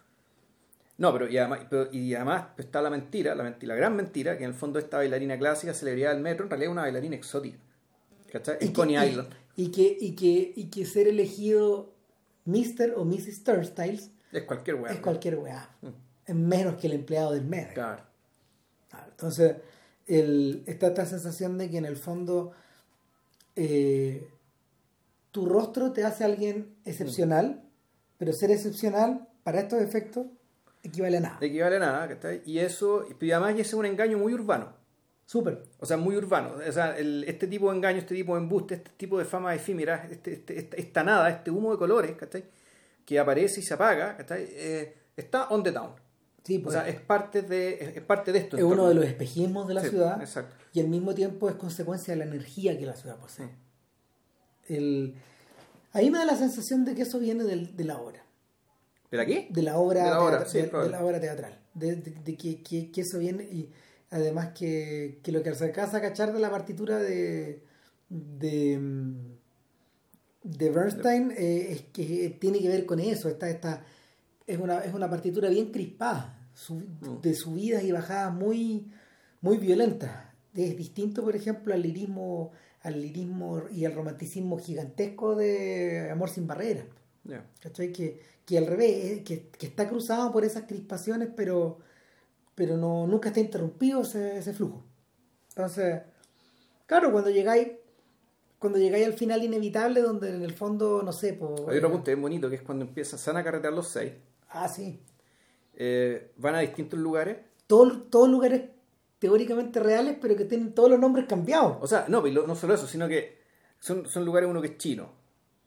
No, 0.98 1.12
pero 1.14 1.30
y 1.30 1.38
además, 1.38 1.62
pero- 1.70 1.90
y 1.92 2.14
además 2.14 2.48
está 2.58 2.82
la 2.82 2.90
mentira, 2.90 3.34
la 3.34 3.44
mentira, 3.44 3.74
la 3.74 3.76
gran 3.76 3.96
mentira, 3.96 4.38
que 4.38 4.44
en 4.44 4.52
el 4.52 4.56
fondo 4.56 4.78
esta 4.80 4.98
bailarina 4.98 5.38
clásica, 5.38 5.74
celebridad 5.74 6.14
del 6.14 6.22
metro, 6.22 6.46
en 6.46 6.50
realidad 6.52 6.70
es 6.70 6.74
una 6.74 6.82
bailarina 6.84 7.16
exótica. 7.16 7.58
¿Cachai? 8.32 8.60
Que- 8.60 8.74
Coney 8.74 8.96
y- 8.98 9.10
Island. 9.10 9.30
Y 9.56 9.72
que, 9.72 9.98
y, 10.00 10.12
que, 10.16 10.54
y 10.56 10.70
que 10.70 10.86
ser 10.86 11.08
elegido 11.08 11.94
Mr. 12.46 12.94
o 12.96 13.06
Mrs. 13.06 13.44
Turnstiles 13.44 14.12
Es 14.32 14.44
cualquier 14.44 14.76
weá. 14.78 14.94
es 14.94 15.00
cualquier 15.00 15.36
weá. 15.38 15.70
Es 16.26 16.36
menos 16.36 16.76
que 16.76 16.88
el 16.88 16.94
empleado 16.94 17.32
del 17.34 17.44
mes. 17.46 17.72
Claro. 17.74 18.04
Claro, 18.90 19.08
Entonces, 19.12 19.56
el, 20.08 20.64
está 20.68 20.88
esta 20.88 21.06
sensación 21.06 21.58
de 21.58 21.70
que 21.70 21.78
en 21.78 21.86
el 21.86 21.96
fondo 21.98 22.52
eh, 23.56 24.28
tu 25.32 25.46
rostro 25.46 25.92
te 25.94 26.04
hace 26.04 26.24
alguien 26.24 26.76
excepcional, 26.86 27.62
pero 28.18 28.34
ser 28.34 28.52
excepcional 28.52 29.28
para 29.44 29.62
estos 29.62 29.82
efectos 29.82 30.28
equivale 30.84 31.18
a 31.18 31.22
nada. 31.22 31.38
Equivale 31.42 31.76
a 31.78 31.80
nada, 31.80 32.08
¿cachai? 32.08 32.42
Y 32.46 32.60
eso, 32.60 33.06
y 33.20 33.32
además 33.32 33.54
ese 33.54 33.62
es 33.62 33.74
un 33.74 33.86
engaño 33.86 34.18
muy 34.18 34.34
urbano. 34.34 34.74
Súper. 35.26 35.64
O 35.80 35.86
sea, 35.86 35.96
muy 35.96 36.18
urbano. 36.18 36.56
O 36.68 36.72
sea, 36.72 36.98
el- 36.98 37.24
este 37.26 37.48
tipo 37.48 37.70
de 37.72 37.78
engaño, 37.78 38.00
este 38.00 38.16
tipo 38.16 38.36
de 38.36 38.42
embuste, 38.42 38.76
este 38.76 38.92
tipo 38.98 39.18
de 39.18 39.24
fama 39.26 39.56
efímera, 39.56 40.08
este, 40.12 40.34
este- 40.34 40.60
esta, 40.60 40.76
esta 40.78 41.04
nada, 41.04 41.30
este 41.30 41.50
humo 41.52 41.72
de 41.72 41.78
colores, 41.78 42.12
¿cachai? 42.18 42.44
Que 43.12 43.20
aparece 43.20 43.60
y 43.60 43.64
se 43.64 43.74
apaga, 43.74 44.16
¿cachai? 44.16 44.48
Eh, 44.52 44.96
está 45.18 45.50
on 45.50 45.64
the 45.64 45.74
town. 45.74 45.92
Sí, 46.46 46.60
O 46.60 46.64
pues, 46.64 46.76
sea, 46.76 46.88
es 46.88 47.02
parte 47.02 47.42
de, 47.42 47.74
es, 47.74 47.98
es 47.98 48.02
parte 48.04 48.32
de 48.32 48.40
esto. 48.40 48.56
es 48.56 48.64
uno 48.64 48.88
de 48.88 48.94
los 48.96 49.04
espejismos 49.04 49.68
de 49.68 49.74
la 49.74 49.82
Sí, 49.82 49.90
ciudad 49.90 50.22
exacto. 50.22 50.56
y 50.72 50.80
al 50.80 50.88
mismo 50.88 51.14
tiempo 51.14 51.50
es 51.50 51.56
consecuencia 51.56 52.14
de 52.14 52.20
la 52.20 52.24
energía 52.24 52.78
que 52.80 52.86
la 52.86 52.96
ciudad 52.96 53.18
posee. 53.18 53.50
El, 54.70 55.16
ahí 55.92 56.10
me 56.10 56.20
da 56.20 56.26
la 56.26 56.38
sensación 56.38 56.86
de 56.86 56.96
que 56.96 57.02
eso 57.02 57.20
viene 57.20 57.44
del- 57.44 57.76
de 57.76 57.84
la 57.84 57.98
obra. 58.00 58.24
¿De 59.12 59.18
la 59.18 59.26
qué? 59.26 59.48
de 59.50 59.62
la 59.62 59.78
obra, 59.78 60.06
De 60.06 60.10
la 60.10 60.22
obra, 60.22 60.38
teatra- 60.40 60.50
sí, 60.50 60.58
de- 60.60 60.64
de 60.64 60.70
probable. 60.70 60.92
la 60.94 61.04
obra 61.06 61.20
teatral. 61.20 61.60
De, 61.74 62.02
que, 62.38 62.64
que- 62.64 62.92
que 62.94 63.02
eso 63.02 63.20
viene 63.20 63.44
y 63.44 63.70
además 64.10 64.54
que, 64.58 65.20
que 65.22 65.34
lo 65.34 65.44
que 65.44 65.54
se 65.54 65.66
alcanza 65.66 65.98
a 65.98 66.02
cachar 66.02 66.32
de 66.32 66.40
la 66.40 66.50
partitura 66.50 66.98
de 66.98 67.62
de, 68.08 68.78
mm, 68.80 69.38
de 70.44 70.70
Bernstein 70.72 71.32
eh, 71.38 71.72
es 71.72 71.82
que 71.94 72.36
tiene 72.40 72.60
que 72.60 72.68
ver 72.70 72.86
con 72.86 73.00
eso. 73.00 73.30
Esta, 73.30 73.50
esta, 73.50 73.84
es, 74.48 74.58
una, 74.60 74.80
es 74.80 74.94
una 74.94 75.10
partitura 75.10 75.50
bien 75.50 75.72
crispada, 75.72 76.38
su- 76.54 76.76
Mm. 76.76 77.22
de 77.22 77.34
subidas 77.34 77.84
y 77.84 77.92
bajadas 77.92 78.34
muy, 78.34 78.92
muy 79.42 79.58
violentas. 79.58 80.12
Es 80.54 80.76
distinto, 80.78 81.24
por 81.24 81.36
ejemplo, 81.36 81.74
al 81.74 81.82
lirismo, 81.82 82.52
al 82.82 83.02
lirismo 83.02 83.64
y 83.72 83.86
al 83.86 83.94
romanticismo 83.94 84.58
gigantesco 84.58 85.36
de 85.36 86.10
Amor 86.12 86.30
sin 86.30 86.48
barreras. 86.48 86.86
¿Cachai? 87.62 87.92
Que, 87.94 88.20
que 88.46 88.58
al 88.58 88.66
revés, 88.66 89.06
eh, 89.20 89.24
que, 89.24 89.48
que 89.50 89.68
está 89.68 89.88
cruzado 89.88 90.32
por 90.32 90.44
esas 90.44 90.64
crispaciones, 90.64 91.30
pero, 91.36 91.78
pero 92.56 92.76
no, 92.78 93.06
nunca 93.06 93.30
está 93.30 93.40
interrumpido 93.40 94.02
ese, 94.02 94.40
ese 94.40 94.54
flujo. 94.54 94.84
Entonces, 95.50 96.02
claro, 96.88 97.12
cuando 97.12 97.30
llegáis, 97.30 97.68
cuando 98.62 98.78
llegáis 98.78 99.08
al 99.08 99.14
final 99.14 99.44
inevitable, 99.44 100.02
donde 100.02 100.30
en 100.30 100.44
el 100.44 100.54
fondo, 100.54 101.02
no 101.04 101.12
sé, 101.12 101.34
pues. 101.34 101.52
Hay 101.68 101.78
otro 101.78 101.90
punto 101.92 102.06
bien 102.12 102.22
bonito 102.22 102.48
que 102.48 102.58
es 102.58 102.62
cuando 102.62 102.86
empiezan, 102.86 103.18
se 103.18 103.32
van 103.32 103.42
a 103.42 103.44
carretear 103.44 103.74
los 103.74 103.88
seis, 103.88 104.14
Ah, 104.50 104.68
sí. 104.68 105.02
eh, 105.74 106.32
van 106.38 106.54
a 106.54 106.60
distintos 106.60 107.00
lugares. 107.00 107.38
Todos, 107.66 108.10
todos 108.12 108.30
lugares 108.30 108.62
teóricamente 109.18 109.80
reales, 109.80 110.18
pero 110.22 110.36
que 110.36 110.46
tienen 110.46 110.74
todos 110.76 110.92
los 110.92 111.00
nombres 111.00 111.26
cambiados. 111.28 111.78
O 111.82 111.88
sea, 111.88 112.06
no, 112.08 112.22
no 112.22 112.56
solo 112.56 112.76
eso, 112.76 112.86
sino 112.86 113.08
que 113.08 113.40
son, 113.80 114.06
son 114.06 114.26
lugares 114.26 114.48
uno 114.48 114.62
que 114.62 114.68
es 114.68 114.78
chino, 114.78 115.10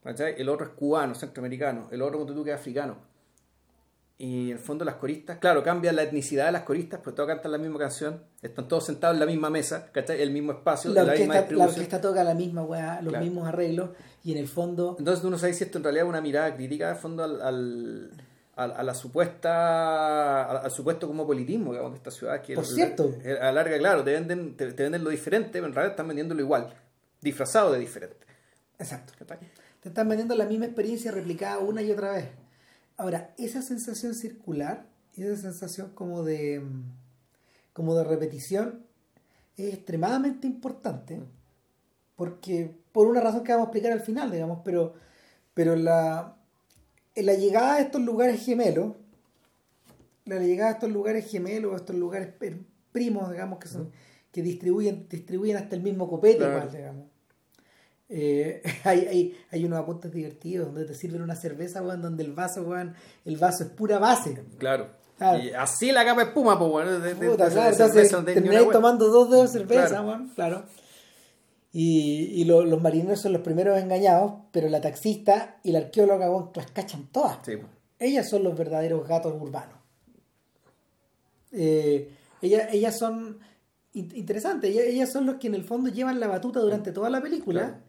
¿cachai? 0.05 0.35
el 0.41 0.49
otro 0.49 0.67
es 0.67 0.73
cubano, 0.75 1.17
centroamericano, 1.17 1.89
el 1.91 2.01
otro 2.01 2.19
ponte 2.19 2.33
tú 2.33 2.45
que 2.45 2.53
es 2.53 2.57
africano. 2.57 2.97
Y 4.17 4.51
en 4.51 4.57
el 4.57 4.59
fondo 4.61 4.85
las 4.85 4.95
coristas, 4.95 5.39
claro, 5.39 5.65
cambian 5.65 5.97
la 5.97 6.05
etnicidad 6.05 6.47
de 6.47 6.53
las 6.53 6.63
coristas, 6.63 7.01
pero 7.03 7.15
todos 7.17 7.29
cantan 7.29 7.51
la 7.51 7.59
misma 7.59 7.81
canción, 7.81 8.23
están 8.43 8.69
todos 8.69 8.87
sentados 8.87 9.15
en 9.17 9.21
la 9.21 9.27
misma 9.27 9.51
mesa, 9.51 9.91
¿cachai? 9.91 10.23
El 10.23 10.31
mismo 10.31 10.53
espacio, 10.53 10.93
La 10.93 11.03
la, 11.03 11.13
misma 11.15 11.35
orquesta, 11.35 11.57
la 11.57 11.65
orquesta 11.67 12.01
toca 12.01 12.23
la 12.23 12.35
misma 12.35 12.63
weá, 12.63 13.01
los 13.03 13.11
Claro. 13.11 13.25
mismos 13.25 13.49
arreglos, 13.49 13.91
y 14.23 14.31
en 14.31 14.39
el 14.39 14.47
fondo. 14.47 14.95
Entonces 15.01 15.21
tú 15.21 15.31
no 15.31 15.37
sabes 15.39 15.59
si 15.59 15.65
esto 15.65 15.79
en 15.79 15.85
realidad 15.85 16.05
es 16.07 16.09
una 16.11 16.21
mirada 16.21 16.55
crítica 16.55 16.91
de 16.91 16.95
fondo 16.95 17.25
al, 17.25 17.41
al- 17.43 18.11
a 18.57 18.83
la 18.85 18.95
supuesta 18.95 20.45
al, 20.61 20.71
supuesto 20.71 21.07
como 21.09 21.27
politismo 21.27 21.73
digamos, 21.73 21.93
de 21.93 21.97
esta 21.99 22.11
ciudad 22.13 22.41
que 22.41 22.55
Por 22.55 22.65
el- 22.65 22.71
cierto. 22.71 23.15
el- 23.25 23.37
a 23.39 23.47
la 23.47 23.53
larga 23.53 23.79
claro 23.79 24.05
te 24.05 24.13
venden 24.13 24.57
te, 24.57 24.73
te 24.73 24.83
venden 24.85 25.03
lo 25.03 25.11
diferente 25.11 25.51
pero 25.55 25.67
en 25.67 25.75
realidad 25.75 25.93
están 25.95 26.07
vendiéndolo 26.09 26.41
igual 26.41 26.73
disfrazado 27.21 27.73
de 27.73 27.81
diferente 27.81 28.25
Exacto. 28.79 29.13
Te 29.81 29.89
están 29.89 30.09
vendiendo 30.09 30.35
la 30.37 30.47
misma 30.47 30.67
experiencia 30.67 31.11
replicada 31.13 31.59
una 31.59 31.81
y 31.83 31.91
otra 31.93 32.13
vez. 32.13 32.27
Ahora, 32.97 33.35
esa 33.39 33.63
sensación 33.63 34.15
circular, 34.15 34.87
esa 35.17 35.37
sensación 35.37 35.91
como 35.95 36.23
de 36.23 36.61
mm, 36.61 36.83
como 37.73 37.95
de 37.97 38.05
repetición 38.05 38.85
es 39.57 39.75
extremadamente 39.75 40.47
importante 40.47 41.21
porque 42.17 42.77
por 42.93 43.07
una 43.09 43.21
razón 43.21 43.43
que 43.45 43.53
vamos 43.53 43.67
a 43.67 43.69
explicar 43.71 43.93
al 43.93 44.01
final, 44.01 44.31
digamos, 44.31 44.61
pero 44.65 44.95
pero 45.55 45.75
la 45.77 46.37
en 47.17 47.27
la 47.27 47.35
llegada 47.35 47.75
a 47.75 47.81
estos 47.81 48.03
lugares 48.03 48.45
gemelos, 48.45 48.95
la 50.25 50.39
llegada 50.39 50.71
a 50.71 50.73
estos 50.75 50.91
lugares 50.91 51.31
gemelos, 51.31 51.73
a 51.75 51.77
estos 51.77 51.97
lugares 51.97 52.29
per- 52.29 52.59
primos, 52.93 53.31
digamos, 53.31 53.59
que 53.59 53.69
son 53.69 53.91
que 54.33 54.43
distribuyen 54.43 55.07
distribuyen 55.09 55.57
hasta 55.57 55.77
el 55.77 55.83
mismo 55.83 56.09
copete 56.09 56.39
Claro. 56.39 56.57
igual, 56.59 56.73
digamos. 56.73 57.07
Eh, 58.09 58.63
hay, 58.85 59.01
hay, 59.07 59.39
hay 59.51 59.65
unos 59.65 59.79
apuntes 59.79 60.13
divertidos 60.13 60.67
donde 60.67 60.85
te 60.85 60.95
sirven 60.95 61.23
una 61.23 61.35
cerveza, 61.37 61.83
weón, 61.83 62.03
donde 62.03 62.23
el 62.25 62.33
vaso, 62.33 62.63
weón, 62.63 62.95
el 63.25 63.37
vaso 63.37 63.65
es 63.65 63.71
pura 63.71 63.99
base. 63.99 64.43
claro 64.59 65.03
Claro. 65.17 65.43
y 65.45 65.51
así 65.51 65.93
la 65.93 66.05
capa 66.05 66.23
de 66.23 66.27
espuma 66.31 66.59
pues 66.59 66.71
bueno 66.73 66.99
de, 66.99 67.15
Puta, 67.15 67.49
claro, 67.49 67.71
entonces 67.71 68.11
termináis 68.25 68.69
tomando 68.71 69.09
dos 69.09 69.31
dedos 69.31 69.53
de 69.53 69.61
cerveza, 69.61 69.87
Claro. 69.89 70.07
weón, 70.09 70.29
claro. 70.35 70.65
Y, 71.73 72.41
y 72.41 72.45
lo- 72.45 72.65
los 72.65 72.83
marineros 72.83 73.21
son 73.21 73.33
los 73.33 73.43
primeros 73.43 73.79
engañados, 73.79 74.33
pero 74.53 74.69
la 74.69 74.81
taxista 74.81 75.61
y 75.63 75.71
la 75.73 75.79
arqueóloga, 75.79 76.29
weón, 76.31 76.51
las 76.55 76.71
cachan 76.73 77.07
todas. 77.13 77.39
Sí. 77.45 77.53
Ellas 78.01 78.29
son 78.29 78.43
los 78.43 78.57
verdaderos 78.59 79.07
gatos 79.09 79.35
urbanos. 79.41 79.77
Eh, 81.53 82.11
ellas, 82.43 82.69
ellas 82.73 82.99
son 82.99 83.39
in- 83.93 84.11
interesantes, 84.15 84.75
ellas, 84.77 85.11
son 85.13 85.27
los 85.27 85.37
que 85.37 85.47
en 85.47 85.55
el 85.55 85.65
fondo 85.65 85.91
llevan 85.91 86.19
la 86.21 86.27
batuta 86.27 86.61
durante 86.61 86.93
toda 86.93 87.09
la 87.11 87.21
película. 87.23 87.81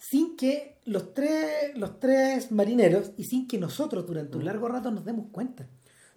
Sin 0.00 0.34
que 0.36 0.78
los 0.86 1.12
tres, 1.14 1.76
los 1.76 2.00
tres 2.00 2.50
marineros 2.50 3.12
y 3.18 3.24
sin 3.24 3.46
que 3.46 3.58
nosotros 3.58 4.06
durante 4.06 4.36
un 4.38 4.46
largo 4.46 4.66
rato 4.66 4.90
nos 4.90 5.04
demos 5.04 5.26
cuenta. 5.30 5.68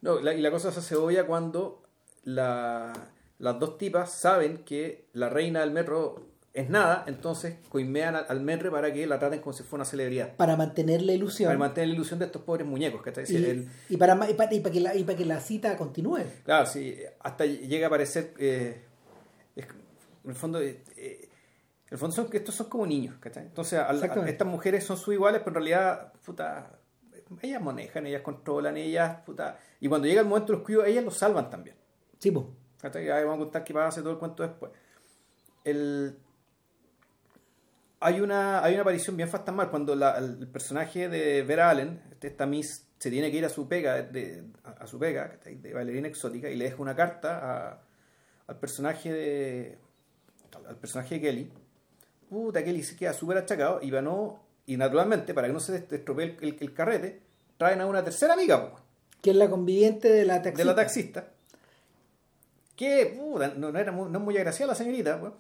No, 0.02 0.20
la- 0.22 0.34
y 0.34 0.42
la 0.42 0.50
cosa 0.52 0.72
se 0.72 0.80
hace 0.80 0.96
obvia 0.96 1.28
cuando 1.28 1.84
la- 2.24 2.94
las 3.40 3.60
dos 3.60 3.78
tipas 3.78 4.12
saben 4.12 4.60
que 4.60 5.10
la 5.14 5.30
reina 5.30 5.60
del 5.60 5.72
metro 5.72 6.30
es 6.54 6.70
nada, 6.70 7.04
entonces 7.08 7.56
coimean 7.68 8.16
al, 8.16 8.26
al 8.30 8.40
metro 8.40 8.72
para 8.72 8.94
que 8.94 9.06
la 9.06 9.20
traten 9.20 9.42
como 9.42 9.52
si 9.54 9.64
fuera 9.64 9.82
una 9.82 9.86
celebridad. 9.86 10.36
Para 10.38 10.56
mantener 10.56 11.02
la 11.02 11.12
ilusión. 11.14 11.48
Para 11.48 11.58
mantener 11.60 11.90
la 11.90 11.96
ilusión 11.96 12.20
de 12.20 12.26
estos 12.26 12.44
pobres 12.44 12.66
muñecos, 12.66 13.02
¿cachai? 13.02 13.26
Y, 13.28 13.36
el- 13.36 13.70
y 13.90 13.98
para, 13.98 14.14
y 14.30 14.34
para, 14.36 14.54
y 14.54 14.60
para 14.62 14.72
que 14.74 14.80
la, 14.80 14.96
y 14.96 15.04
para 15.04 15.18
que 15.18 15.26
la 15.26 15.40
cita 15.42 15.76
continúe. 15.76 16.20
claro, 16.46 16.66
sí, 16.68 16.96
hasta 17.20 17.46
llega 17.46 17.88
a 17.88 17.90
parecer... 17.90 18.34
eh, 18.40 18.82
es- 19.58 19.66
en 20.24 20.30
el 20.30 20.36
fondo... 20.38 20.60
en 21.94 21.96
el 21.96 22.00
fondo 22.00 22.16
son 22.16 22.28
que 22.28 22.38
estos 22.38 22.56
son 22.56 22.70
como 22.70 22.88
niños, 22.88 23.18
¿cachai? 23.20 23.44
Entonces, 23.44 23.78
a- 23.78 23.92
estas 24.28 24.48
mujeres 24.48 24.84
son 24.84 24.98
sus 24.98 25.14
iguales, 25.14 25.42
pero 25.46 25.52
en 25.52 25.56
realidad, 25.64 26.12
puta, 26.26 26.80
ellas 27.40 27.62
manejan, 27.62 28.08
ellas 28.08 28.24
controlan, 28.24 28.78
ellas, 28.78 29.18
puta. 29.24 29.60
Y 29.80 29.88
cuando 29.88 30.08
llega 30.08 30.22
el 30.22 30.28
momento 30.28 30.54
de 30.54 30.58
los 30.58 30.66
cuidos, 30.66 30.88
ellas 30.88 31.04
los 31.04 31.16
salvan 31.16 31.52
también. 31.52 31.76
Sí, 32.18 32.32
pues. 32.32 32.48
Vamos 32.82 33.36
a 33.36 33.38
contar 33.38 33.64
qué 33.64 33.76
pasa 33.76 34.02
todo 34.02 34.14
el 34.14 34.18
cuento 34.18 34.42
después. 34.42 34.72
El, 35.64 36.18
hay 38.00 38.22
una, 38.22 38.64
hay 38.64 38.74
una 38.74 38.82
aparición 38.82 39.16
bien 39.16 39.30
fantasmal 39.30 39.70
cuando 39.70 39.94
el 39.94 40.48
personaje 40.48 41.10
de 41.10 41.44
Vera 41.44 41.70
Allen, 41.70 42.02
este, 42.10 42.28
esta 42.28 42.48
Miss, 42.48 42.88
se 42.98 43.12
tiene 43.12 43.30
que 43.30 43.38
ir 43.38 43.46
a 43.46 43.50
su 43.50 43.68
pega, 43.68 44.02
de, 44.02 44.46
a, 44.64 44.88
su 44.88 44.98
pega, 44.98 45.38
de 45.46 45.74
bailarina 45.76 46.08
exótica, 46.08 46.50
y 46.50 46.56
le 46.56 46.66
deja 46.66 46.82
una 46.82 46.96
carta 46.96 47.84
al 48.48 48.58
personaje 48.60 49.14
de 49.14 49.78
al 50.68 50.78
personaje 50.78 51.16
de 51.16 51.22
Kelly. 51.22 51.54
Puta, 52.34 52.64
Kelly 52.64 52.82
se 52.82 52.96
queda 52.96 53.14
súper 53.14 53.38
achacado 53.38 53.80
y 53.84 53.92
no, 53.92 54.40
y 54.66 54.76
naturalmente, 54.76 55.36
para 55.36 55.46
que 55.46 55.54
no 55.54 55.60
se 55.60 55.76
estropee 55.78 56.36
el, 56.42 56.74
carrete, 56.74 57.22
traen 57.58 57.80
a 57.80 57.86
una 57.86 58.04
tercera 58.04 58.34
amiga, 58.34 58.72
que 59.22 59.30
es 59.30 59.36
la 59.36 59.48
conviviente 59.52 60.10
de 60.10 60.26
la 60.26 60.42
taxista. 60.42 60.58
De 60.58 60.66
la 60.66 60.76
taxista. 60.76 61.28
Que, 62.76 63.16
puta, 63.16 63.54
no, 63.56 63.70
era 63.70 63.92
muy, 63.92 64.10
no 64.10 64.18
es 64.18 64.26
muy 64.26 64.36
agraciada 64.36 64.72
la 64.72 64.76
señorita, 64.76 65.20
pues 65.20 65.34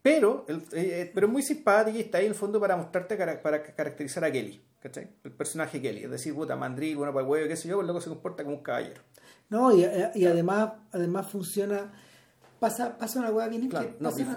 pero, 0.00 0.46
el, 0.48 0.58
eh, 0.58 0.62
eh, 0.72 1.10
pero 1.12 1.26
es 1.26 1.32
muy 1.32 1.42
simpática 1.42 1.98
y 1.98 2.00
está 2.00 2.18
ahí 2.18 2.24
en 2.24 2.30
el 2.30 2.38
fondo 2.38 2.58
para 2.58 2.76
mostrarte, 2.76 3.16
para 3.16 3.62
caracterizar 3.62 4.24
a 4.24 4.32
Kelly, 4.32 4.62
¿cachai? 4.80 5.08
El 5.24 5.32
personaje 5.32 5.82
Kelly, 5.82 6.04
es 6.04 6.10
decir, 6.10 6.32
puta, 6.32 6.56
mandril, 6.56 6.96
bueno, 6.96 7.12
para 7.12 7.24
el 7.26 7.30
huevo, 7.30 7.48
qué 7.48 7.56
sé 7.56 7.68
yo, 7.68 7.74
pues 7.74 7.86
luego 7.86 8.00
se 8.00 8.08
comporta 8.08 8.44
como 8.44 8.56
un 8.56 8.62
caballero. 8.62 9.02
No, 9.50 9.76
y, 9.76 9.84
eh, 9.84 10.12
y 10.14 10.24
además, 10.24 10.72
además 10.92 11.26
funciona, 11.28 11.92
pasa, 12.66 12.98
pasa 12.98 13.20
una 13.20 13.30
hueá 13.30 13.48
bien 13.48 13.68
claro, 13.68 13.94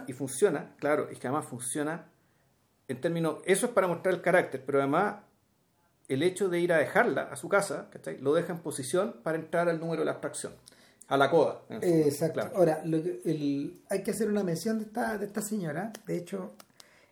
y, 0.08 0.14
funciona, 0.14 0.76
claro, 0.78 1.10
es 1.10 1.18
que 1.20 1.28
además 1.28 1.46
funciona 1.46 2.10
en 2.88 3.02
términos, 3.02 3.38
eso 3.46 3.68
es 3.68 3.72
para 3.72 3.88
mostrar 3.88 4.14
el 4.14 4.22
carácter, 4.22 4.64
pero 4.66 4.80
además 4.80 5.24
el 6.08 6.22
hecho 6.24 6.50
de 6.50 6.60
ir 6.60 6.74
a 6.74 6.78
dejarla 6.78 7.24
a 7.24 7.36
su 7.36 7.50
casa, 7.50 7.90
¿cachai? 7.92 8.20
Lo 8.20 8.34
deja 8.34 8.54
en 8.54 8.60
posición 8.60 9.16
para 9.24 9.38
entrar 9.38 9.70
al 9.70 9.80
número 9.80 10.02
de 10.02 10.06
la 10.06 10.12
abstracción 10.12 10.54
a 11.08 11.18
la 11.18 11.30
coda. 11.30 11.64
Exacto. 11.82 12.52
Ahora, 12.56 12.82
lo 12.86 13.00
hay 13.90 14.04
que 14.04 14.12
hacer 14.12 14.28
una 14.28 14.44
mención 14.44 14.78
de 14.78 14.86
esta, 14.86 15.18
de 15.18 15.26
esta 15.26 15.42
señora. 15.42 15.92
De 16.06 16.18
hecho, 16.18 16.54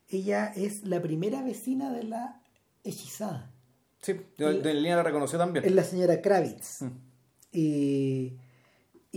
ella 0.10 0.52
es 0.56 0.86
la 0.86 1.02
primera 1.02 1.42
vecina 1.42 1.92
de 1.92 2.04
la 2.04 2.42
hechizada. 2.84 3.52
Sí, 4.02 4.20
de, 4.38 4.74
línea 4.74 4.98
la 4.98 5.04
reconoció 5.04 5.40
también. 5.40 5.66
Es 5.66 5.72
la 5.72 5.84
señora 5.84 6.22
Kravitz. 6.22 6.84
Mm. 6.84 6.92
Y, 7.54 8.38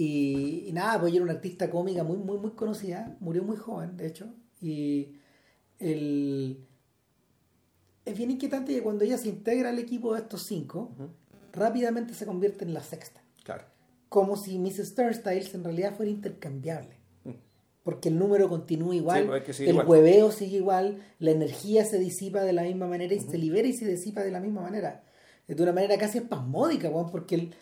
y, 0.03 0.73
nada, 0.73 1.01
pues 1.01 1.11
ella 1.11 1.19
era 1.19 1.25
una 1.25 1.35
artista 1.35 1.71
cómica 1.71 2.05
muy, 2.05 2.17
muy, 2.19 2.39
muy 2.39 2.53
conocida. 2.53 3.17
Murió 3.21 3.43
muy 3.43 3.57
joven, 3.57 3.97
de 3.97 4.07
hecho. 4.07 4.33
Y 4.61 5.17
el, 5.79 6.67
es 8.05 8.17
bien 8.17 8.31
inquietante 8.31 8.75
que 8.75 8.83
cuando 8.83 9.05
ella 9.05 9.19
se 9.19 9.29
integra 9.29 9.71
al 9.71 9.79
equipo 9.79 10.15
de 10.15 10.21
estos 10.21 10.43
cinco, 10.43 10.93
rápidamente 11.53 12.15
se 12.15 12.27
convierte 12.27 12.65
en 12.65 12.75
la 12.75 12.83
sexta. 12.83 13.23
Claro 13.45 13.65
como 14.11 14.37
si 14.37 14.59
Mrs. 14.59 14.97
Turnstiles 14.97 15.55
en 15.55 15.65
realidad 15.65 15.95
fuera 15.97 16.11
intercambiable. 16.11 17.01
Porque 17.83 18.11
el 18.11 18.19
número 18.19 18.49
continúa 18.51 18.95
igual, 18.95 19.27
pues 19.27 19.59
el 19.61 19.75
hueveo 19.79 20.31
sigue 20.31 20.59
igual, 20.59 20.99
la 21.19 21.31
energía 21.31 21.83
se 21.87 21.99
disipa 21.99 22.43
de 22.43 22.53
la 22.53 22.63
misma 22.63 22.87
manera 22.87 23.15
y 23.15 23.21
se 23.21 23.39
libera 23.39 23.67
y 23.67 23.73
se 23.73 23.87
disipa 23.87 24.21
de 24.21 24.31
la 24.31 24.39
misma 24.39 24.61
manera. 24.61 25.03
De 25.49 25.61
una 25.63 25.73
manera 25.73 25.97
casi 25.97 26.19
espasmódica, 26.19 26.91
porque 27.11 27.35
el, 27.37 27.55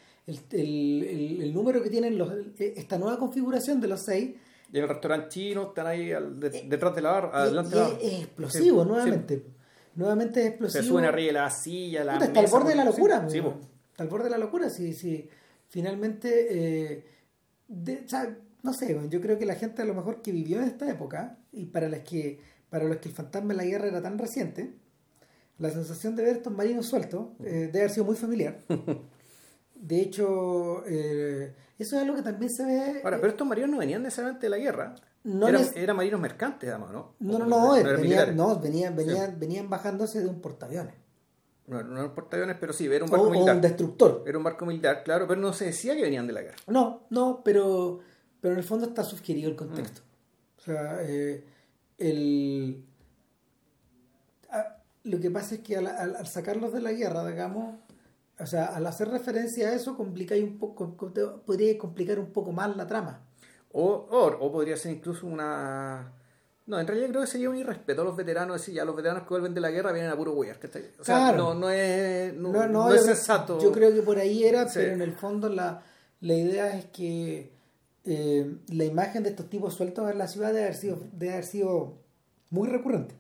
el, 0.53 1.39
el, 1.41 1.55
número 1.55 1.83
que 1.83 1.91
tienen 1.91 2.19
los, 2.19 2.31
esta 2.59 2.99
nueva 2.99 3.19
configuración 3.19 3.81
de 3.81 3.89
los 3.89 4.01
seis. 4.01 4.35
Y 4.71 4.79
el 4.79 4.89
restaurante 4.89 5.29
chino 5.31 5.69
están 5.69 5.87
ahí 5.87 6.13
eh, 6.13 6.21
detrás 6.67 6.95
de 6.95 7.03
la 7.03 7.13
barra, 7.13 7.43
adelante 7.43 7.71
de 7.71 7.77
la 7.77 7.89
barra. 7.89 7.99
Es 8.03 8.25
explosivo, 8.25 8.85
nuevamente. 8.85 9.43
Nuevamente 9.95 10.41
es 10.41 10.47
explosivo. 10.49 10.83
Se 10.83 10.89
suben 10.89 11.05
arriba 11.07 11.27
de 11.29 11.33
la 11.33 11.51
silla, 11.51 12.05
la. 12.05 12.19
está 12.19 12.41
al 12.41 12.47
borde 12.47 12.71
de 12.71 12.77
la 12.77 12.85
locura. 12.85 13.27
está 13.27 14.03
al 14.03 14.09
borde 14.09 14.25
de 14.25 14.31
la 14.31 14.39
locura. 14.39 14.71
sí 14.71 14.93
sí 14.93 15.29
finalmente, 15.69 16.97
eh, 16.97 17.05
no 18.63 18.73
sé, 18.73 18.99
yo 19.09 19.21
creo 19.21 19.39
que 19.39 19.47
la 19.47 19.55
gente 19.55 19.83
a 19.83 19.85
lo 19.85 19.95
mejor 19.95 20.23
que 20.23 20.33
vivió 20.33 20.59
en 20.59 20.65
esta 20.65 20.91
época 20.91 21.39
y 21.53 21.67
para 21.67 21.89
las 21.89 22.01
que 22.01 22.41
para 22.71 22.85
los 22.85 22.99
que 22.99 23.09
el 23.09 23.15
fantasma 23.15 23.51
de 23.51 23.55
la 23.55 23.65
guerra 23.65 23.87
era 23.87 24.03
tan 24.03 24.19
reciente, 24.19 24.75
la 25.59 25.71
sensación 25.71 26.17
de 26.17 26.23
ver 26.23 26.37
estos 26.37 26.53
marinos 26.53 26.87
sueltos 26.87 27.29
eh, 27.41 27.71
debe 27.73 27.81
haber 27.81 27.91
sido 27.91 28.05
muy 28.05 28.17
familiar. 28.17 28.59
De 29.81 30.01
hecho, 30.01 30.85
eh, 30.87 31.55
eso 31.79 31.97
es 31.97 32.03
algo 32.03 32.17
que 32.17 32.23
también 32.23 32.51
se 32.51 32.65
ve. 32.65 33.01
Ahora, 33.05 33.19
pero 33.19 33.29
estos 33.29 33.47
marinos 33.47 33.71
no 33.71 33.79
venían 33.79 34.03
necesariamente 34.03 34.47
de 34.47 34.51
la 34.51 34.59
guerra. 34.59 34.95
No 35.25 35.47
eran, 35.49 35.97
marinos 35.97 36.21
mercantes, 36.21 36.71
además, 36.71 36.93
¿no? 36.93 37.15
No, 37.21 37.39
no, 37.39 37.47
no, 37.47 37.73
venían, 37.73 38.37
no 38.37 38.59
venían, 38.59 38.97
venían, 38.97 39.39
venían 39.39 39.69
bajándose 39.69 40.21
de 40.21 40.29
un 40.29 40.41
portaaviones. 40.41 40.95
No, 41.67 41.83
no 41.83 41.99
eran 42.01 42.15
portaaviones, 42.15 42.57
pero 42.59 42.73
sí, 42.73 42.87
era 42.87 43.05
un 43.05 43.11
barco 43.11 43.31
militar. 43.31 43.57
un 43.57 43.63
destructor. 43.63 44.25
Era 44.27 44.39
un 44.39 44.45
barco 44.45 44.65
militar, 44.65 45.03
claro, 45.05 45.27
pero 45.29 45.41
no 45.41 45.53
se 45.53 45.67
decía 45.67 45.95
que 45.95 46.03
venían 46.03 46.27
de 46.27 46.33
la 46.33 46.43
guerra. 46.43 46.57
No, 46.67 47.03
no, 47.11 47.43
pero, 47.45 48.01
pero 48.41 48.53
en 48.55 48.59
el 48.59 48.65
fondo 48.65 48.87
está 48.87 49.05
sugerido 49.05 49.51
el 49.51 49.57
contexto. 49.57 50.01
Mm. 50.01 50.59
O 50.59 50.63
sea, 50.63 50.99
eh, 51.03 51.45
el, 51.99 52.85
lo 55.05 55.21
que 55.21 55.31
pasa 55.31 55.57
es 55.57 55.61
que 55.63 55.77
al, 55.77 56.27
sacarlos 56.27 56.73
de 56.73 56.81
la 56.81 56.93
guerra, 56.93 57.27
digamos, 57.27 57.77
o 58.41 58.47
sea, 58.47 58.67
al 58.67 58.87
hacer 58.87 59.09
referencia 59.09 59.69
a 59.69 59.75
eso, 59.75 59.97
complica 59.97 60.35
un 60.35 60.59
poco, 60.59 60.97
podría 61.45 61.77
complicar 61.79 62.19
un 62.19 62.33
poco 62.33 62.53
más 62.53 62.77
la 62.77 62.87
trama. 62.87 63.21
O, 63.73 64.07
o 64.11 64.53
podría 64.53 64.77
ser 64.77 64.93
incluso 64.93 65.27
una 65.27 66.13
no, 66.69 66.79
en 66.79 66.87
realidad 66.87 67.09
creo 67.09 67.21
que 67.23 67.29
sería 67.29 67.49
un 67.49 67.57
irrespeto 67.57 68.03
a 68.03 68.05
los 68.05 68.15
veteranos 68.15 68.61
decir 68.61 68.75
ya 68.75 68.85
los 68.85 68.95
veteranos 68.95 69.23
que 69.23 69.31
vuelven 69.31 69.55
de 69.55 69.61
la 69.63 69.71
guerra 69.71 69.91
vienen 69.91 70.11
a 70.11 70.17
puro 70.17 70.35
huear. 70.35 70.61
O 71.01 71.05
sea, 71.05 71.33
no, 71.33 71.55
no 71.55 71.71
es, 71.71 72.35
no, 72.35 72.93
es 72.93 73.07
sensato. 73.07 73.59
Yo 73.59 73.73
creo 73.73 73.91
que 73.95 74.03
por 74.03 74.19
ahí 74.19 74.45
era, 74.45 74.67
pero 74.73 74.93
en 74.93 75.01
el 75.01 75.15
fondo 75.15 75.49
la, 75.49 75.83
la 76.21 76.35
idea 76.35 76.77
es 76.77 76.85
que 76.87 77.55
eh, 78.05 78.55
la 78.69 78.85
imagen 78.85 79.23
de 79.23 79.31
estos 79.31 79.49
tipos 79.49 79.73
sueltos 79.73 80.11
en 80.11 80.19
la 80.19 80.29
ciudad 80.29 80.49
debe 80.49 80.65
haber 80.65 80.77
sido, 80.77 80.99
debe 81.11 81.33
haber 81.33 81.47
sido 81.47 81.95
muy 82.51 82.69
recurrente. 82.69 83.15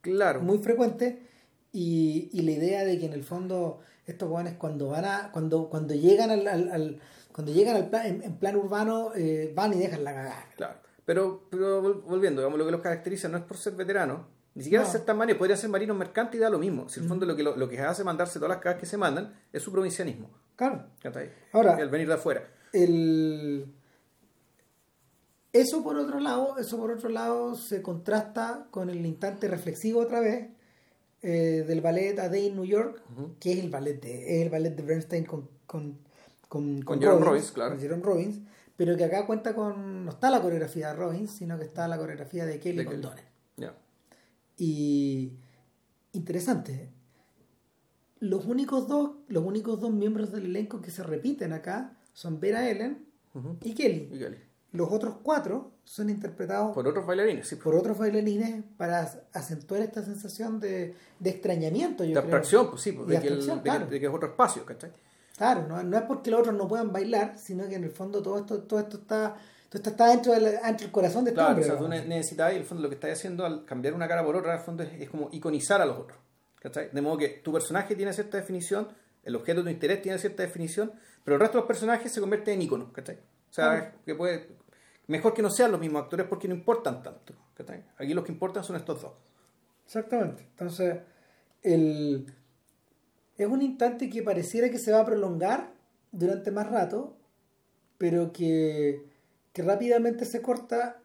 Claro. 0.00 0.40
Muy 0.40 0.58
frecuente. 0.58 1.28
Y, 1.72 2.28
y 2.32 2.42
la 2.42 2.50
idea 2.50 2.84
de 2.84 2.98
que 2.98 3.06
en 3.06 3.12
el 3.12 3.22
fondo 3.22 3.78
estos 4.12 4.28
jóvenes 4.28 4.54
cuando 4.58 4.88
van 4.88 5.04
a, 5.04 5.30
cuando, 5.32 5.68
cuando 5.68 5.94
llegan 5.94 6.30
al, 6.30 6.46
al, 6.46 7.00
cuando 7.32 7.52
llegan 7.52 7.76
al 7.76 7.88
plan, 7.88 8.06
en, 8.06 8.36
plan 8.36 8.56
urbano, 8.56 9.12
eh, 9.14 9.52
van 9.54 9.72
y 9.72 9.78
dejan 9.78 10.04
la 10.04 10.14
cagada. 10.14 10.46
Claro. 10.56 10.74
Pero, 11.04 11.42
pero 11.50 12.02
volviendo, 12.02 12.40
digamos, 12.40 12.58
lo 12.58 12.66
que 12.66 12.72
los 12.72 12.80
caracteriza 12.80 13.28
no 13.28 13.38
es 13.38 13.44
por 13.44 13.56
ser 13.56 13.74
veteranos, 13.74 14.20
ni 14.54 14.62
siquiera 14.62 14.84
ser 14.84 15.02
tan 15.02 15.16
marinos, 15.16 15.38
podría 15.38 15.56
ser 15.56 15.70
marinos 15.70 15.96
mercantes 15.96 16.36
y 16.36 16.42
da 16.42 16.50
lo 16.50 16.58
mismo. 16.58 16.88
Si 16.88 16.98
en 16.98 17.04
el 17.04 17.08
fondo 17.08 17.24
lo 17.24 17.36
que, 17.36 17.42
lo, 17.42 17.68
que 17.68 17.80
hace 17.80 18.04
mandarse 18.04 18.38
todas 18.38 18.50
las 18.50 18.58
cagas 18.62 18.80
que 18.80 18.86
se 18.86 18.96
mandan 18.96 19.34
es 19.52 19.62
su 19.62 19.72
provincianismo. 19.72 20.30
Claro. 20.56 20.86
Ahora, 21.52 21.80
el 21.80 21.88
venir 21.88 22.08
de 22.08 22.14
afuera. 22.14 22.48
El... 22.72 23.72
Eso 25.52 25.82
por 25.82 25.96
otro 25.96 26.20
lado, 26.20 26.58
eso 26.58 26.76
por 26.78 26.90
otro 26.92 27.08
lado 27.08 27.54
se 27.54 27.82
contrasta 27.82 28.66
con 28.70 28.90
el 28.90 29.04
instante 29.04 29.48
reflexivo 29.48 30.00
otra 30.00 30.20
vez 30.20 30.50
eh, 31.22 31.64
del 31.66 31.80
ballet 31.80 32.18
A 32.18 32.28
Day 32.28 32.46
in 32.46 32.56
New 32.56 32.64
York, 32.64 33.02
que 33.38 33.52
es 33.52 33.58
el 33.58 33.70
ballet 33.70 34.00
de, 34.00 34.36
es 34.36 34.42
el 34.42 34.50
ballet 34.50 34.74
de 34.74 34.82
Bernstein 34.82 35.24
con, 35.24 35.48
con, 35.66 35.98
con, 36.48 36.82
con, 36.82 37.00
Jerome 37.00 37.24
Robbins, 37.24 37.52
claro. 37.52 37.72
Con 37.72 37.80
Jerome 37.80 38.02
Robbins 38.02 38.40
pero 38.80 38.96
que 38.96 39.04
acá 39.04 39.26
cuenta 39.26 39.54
con. 39.54 40.06
No 40.06 40.10
está 40.10 40.30
la 40.30 40.40
coreografía 40.40 40.88
de 40.88 40.94
Robbins, 40.94 41.32
sino 41.32 41.58
que 41.58 41.66
está 41.66 41.86
la 41.86 41.98
coreografía 41.98 42.46
de 42.46 42.58
Kelly 42.58 42.86
con 42.86 43.02
Y. 44.56 45.32
Interesante. 46.12 46.88
Los 48.20 48.46
únicos 48.46 48.88
dos, 48.88 49.16
los 49.28 49.44
únicos 49.44 49.80
dos 49.80 49.92
miembros 49.92 50.32
del 50.32 50.46
elenco 50.46 50.80
que 50.80 50.90
se 50.90 51.02
repiten 51.02 51.52
acá 51.52 51.98
son 52.14 52.40
Vera 52.40 52.70
Ellen 52.70 53.04
y, 53.60 53.74
Kelly. 53.74 54.08
Los 54.72 54.90
otros 54.92 55.16
cuatro 55.22 55.72
son 55.84 56.10
interpretados 56.10 56.72
por 56.72 56.86
otros 56.86 57.04
bailarines, 57.04 57.52
por 57.56 57.74
otros 57.74 57.98
bailarines 57.98 58.62
para 58.76 59.10
acentuar 59.32 59.80
esta 59.80 60.02
sensación 60.04 60.60
de, 60.60 60.94
extrañamiento. 61.24 62.04
de 62.04 62.16
abstracción, 62.16 62.70
pues 62.70 62.82
sí, 62.82 62.92
pues, 62.92 63.08
de, 63.08 63.20
que 63.20 63.30
de, 63.30 64.00
que 64.00 64.06
es 64.06 64.12
otro 64.12 64.28
espacio, 64.28 64.64
¿cachai? 64.64 64.92
Claro, 65.36 65.66
no, 65.66 65.96
es 65.96 66.02
porque 66.04 66.30
los 66.30 66.40
otros 66.40 66.54
no 66.54 66.68
puedan 66.68 66.92
bailar, 66.92 67.36
sino 67.38 67.66
que 67.68 67.74
en 67.74 67.84
el 67.84 67.90
fondo 67.90 68.22
todo 68.22 68.38
esto, 68.38 68.62
todo 68.62 68.78
esto 68.78 68.98
está, 68.98 69.34
todo 69.68 69.78
esto 69.78 69.90
está 69.90 70.08
dentro, 70.08 70.32
del, 70.32 70.44
del 70.44 70.90
corazón 70.92 71.24
de 71.24 71.30
este 71.30 71.40
claro, 71.40 71.60
o 71.60 71.64
sea, 71.64 71.78
tú 71.78 71.88
necesitas, 71.88 72.52
y 72.52 72.56
el 72.56 72.64
fondo 72.64 72.82
lo 72.82 72.88
que 72.88 72.96
estás 72.96 73.12
haciendo 73.12 73.46
al 73.46 73.64
cambiar 73.64 73.94
una 73.94 74.06
cara 74.06 74.24
por 74.24 74.36
otra, 74.36 74.52
en 74.52 74.58
el 74.58 74.64
fondo 74.64 74.82
es, 74.82 75.08
como 75.10 75.30
iconizar 75.32 75.80
a 75.80 75.86
los 75.86 75.98
otros. 75.98 76.18
¿cachai? 76.60 76.90
De 76.92 77.00
modo 77.00 77.16
que 77.16 77.28
tu 77.42 77.52
personaje 77.52 77.96
tiene 77.96 78.12
cierta 78.12 78.36
definición, 78.36 78.88
el 79.24 79.34
objeto 79.34 79.60
de 79.60 79.64
tu 79.64 79.70
interés 79.70 80.02
tiene 80.02 80.18
cierta 80.18 80.42
definición, 80.42 80.92
pero 81.24 81.36
el 81.36 81.40
resto 81.40 81.58
de 81.58 81.62
los 81.62 81.66
personajes 81.66 82.12
se 82.12 82.20
convierten 82.20 82.54
en 82.54 82.62
iconos, 82.62 82.92
¿cachai? 82.92 83.16
O 83.16 83.52
sea, 83.52 83.94
que 84.04 84.14
puede, 84.14 84.46
mejor 85.10 85.34
que 85.34 85.42
no 85.42 85.50
sean 85.50 85.72
los 85.72 85.80
mismos 85.80 86.02
actores 86.02 86.26
porque 86.26 86.48
no 86.48 86.54
importan 86.54 87.02
tanto. 87.02 87.34
Aquí 87.98 88.14
los 88.14 88.24
que 88.24 88.32
importan 88.32 88.64
son 88.64 88.76
estos 88.76 89.02
dos. 89.02 89.12
Exactamente. 89.84 90.46
Entonces, 90.52 90.98
el 91.62 92.26
es 93.36 93.46
un 93.46 93.62
instante 93.62 94.10
que 94.10 94.22
pareciera 94.22 94.68
que 94.70 94.78
se 94.78 94.92
va 94.92 95.00
a 95.00 95.04
prolongar 95.06 95.72
durante 96.12 96.50
más 96.50 96.70
rato, 96.70 97.16
pero 97.96 98.32
que, 98.32 99.08
rápidamente 99.54 100.24
se 100.24 100.40
corta 100.40 101.02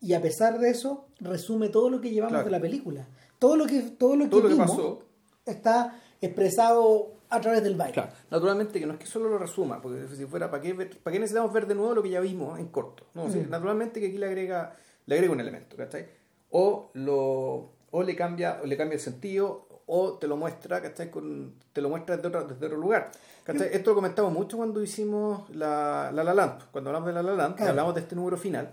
y 0.00 0.12
a 0.12 0.20
pesar 0.20 0.58
de 0.58 0.68
eso 0.68 1.06
resume 1.20 1.70
todo 1.70 1.88
lo 1.88 2.00
que 2.00 2.10
llevamos 2.10 2.44
de 2.44 2.50
la 2.50 2.60
película. 2.60 3.06
Todo 3.38 3.56
lo 3.56 3.66
que 3.66 3.80
todo 3.82 4.16
lo 4.16 4.28
que, 4.28 4.56
pasó. 4.56 5.02
está 5.46 5.98
expresado 6.20 7.12
a 7.32 7.40
través 7.40 7.62
del 7.62 7.74
baile. 7.76 7.94
Claro, 7.94 8.10
naturalmente 8.30 8.78
que 8.78 8.86
no 8.86 8.92
es 8.92 8.98
que 8.98 9.06
solo 9.06 9.28
lo 9.28 9.38
resuma, 9.38 9.80
porque 9.80 10.06
si 10.14 10.26
fuera, 10.26 10.50
¿para 10.50 10.62
qué, 10.62 10.74
¿para 10.74 11.12
qué 11.12 11.18
necesitamos 11.18 11.52
ver 11.52 11.66
de 11.66 11.74
nuevo 11.74 11.94
lo 11.94 12.02
que 12.02 12.10
ya 12.10 12.20
vimos 12.20 12.58
en 12.58 12.68
corto? 12.68 13.06
No, 13.14 13.30
sí, 13.30 13.46
naturalmente 13.48 14.00
que 14.00 14.08
aquí 14.08 14.18
le 14.18 14.26
agrega, 14.26 14.76
le 15.06 15.14
agrega 15.14 15.32
un 15.32 15.40
elemento, 15.40 15.76
¿cachai? 15.76 16.06
O, 16.50 16.90
lo, 16.92 17.70
o, 17.90 18.02
le 18.02 18.14
cambia, 18.14 18.60
o 18.62 18.66
le 18.66 18.76
cambia 18.76 18.96
el 18.96 19.00
sentido, 19.00 19.66
o 19.86 20.18
te 20.18 20.26
lo 20.26 20.36
muestra, 20.36 20.82
¿cachai? 20.82 21.10
Con, 21.10 21.54
te 21.72 21.80
lo 21.80 21.88
muestra 21.88 22.16
desde 22.16 22.28
otro, 22.28 22.44
desde 22.44 22.66
otro 22.66 22.78
lugar. 22.78 23.10
¿cachai? 23.44 23.70
Esto 23.72 23.90
lo 23.90 23.96
comentamos 23.96 24.32
mucho 24.32 24.58
cuando 24.58 24.82
hicimos 24.82 25.48
la 25.56 26.10
La, 26.12 26.22
la 26.22 26.34
Land, 26.34 26.70
cuando 26.70 26.90
hablamos 26.90 27.06
de 27.06 27.14
La 27.14 27.22
La 27.22 27.32
Land, 27.32 27.62
hablamos 27.62 27.94
de 27.94 28.02
este 28.02 28.14
número 28.14 28.36
final, 28.36 28.70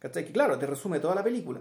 ¿cachai? 0.00 0.24
Que 0.24 0.32
claro, 0.32 0.58
te 0.58 0.66
resume 0.66 0.98
toda 0.98 1.14
la 1.14 1.22
película 1.22 1.60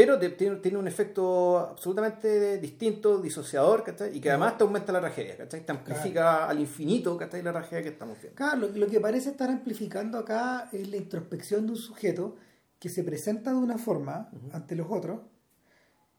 pero 0.00 0.18
tiene, 0.18 0.56
tiene, 0.56 0.78
un 0.78 0.88
efecto 0.88 1.58
absolutamente 1.58 2.56
distinto, 2.56 3.20
disociador, 3.20 3.84
¿cachai? 3.84 4.16
Y 4.16 4.20
que 4.22 4.30
además 4.30 4.56
te 4.56 4.64
aumenta 4.64 4.92
la 4.92 5.00
tragedia, 5.00 5.36
¿cachai? 5.36 5.66
Te 5.66 5.72
amplifica 5.72 6.48
al 6.48 6.58
infinito, 6.58 7.18
¿cachai? 7.18 7.42
La 7.42 7.52
tragedia 7.52 7.82
que 7.82 7.90
estamos 7.90 8.18
viendo. 8.18 8.34
Claro, 8.34 8.66
lo, 8.74 8.86
que 8.86 8.98
parece 8.98 9.28
estar 9.28 9.50
amplificando 9.50 10.16
acá 10.16 10.70
es 10.72 10.88
la 10.88 10.96
introspección 10.96 11.66
de 11.66 11.72
un 11.72 11.76
sujeto 11.76 12.36
que 12.78 12.88
se 12.88 13.04
presenta 13.04 13.50
de 13.50 13.58
una 13.58 13.76
forma 13.76 14.30
ante 14.52 14.74
los 14.74 14.86
otros, 14.88 15.20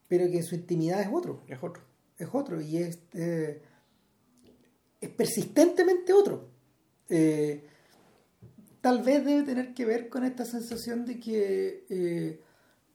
pero 0.06 0.30
que 0.30 0.36
en 0.36 0.44
su 0.44 0.54
intimidad 0.54 1.00
es 1.00 1.08
otro. 1.12 1.42
Es 1.48 1.58
otro. 1.60 1.82
Es 2.16 2.28
otro 2.30 2.60
y 2.60 2.76
es, 2.76 3.00
eh, 3.14 3.62
es 5.00 5.10
persistentemente 5.10 6.12
otro. 6.12 6.50
Eh, 7.08 7.66
tal 8.80 9.02
vez 9.02 9.24
debe 9.24 9.42
tener 9.42 9.74
que 9.74 9.84
ver 9.84 10.08
con 10.08 10.22
esta 10.22 10.44
sensación 10.44 11.04
de 11.04 11.18
que... 11.18 11.84
Eh, 11.90 12.40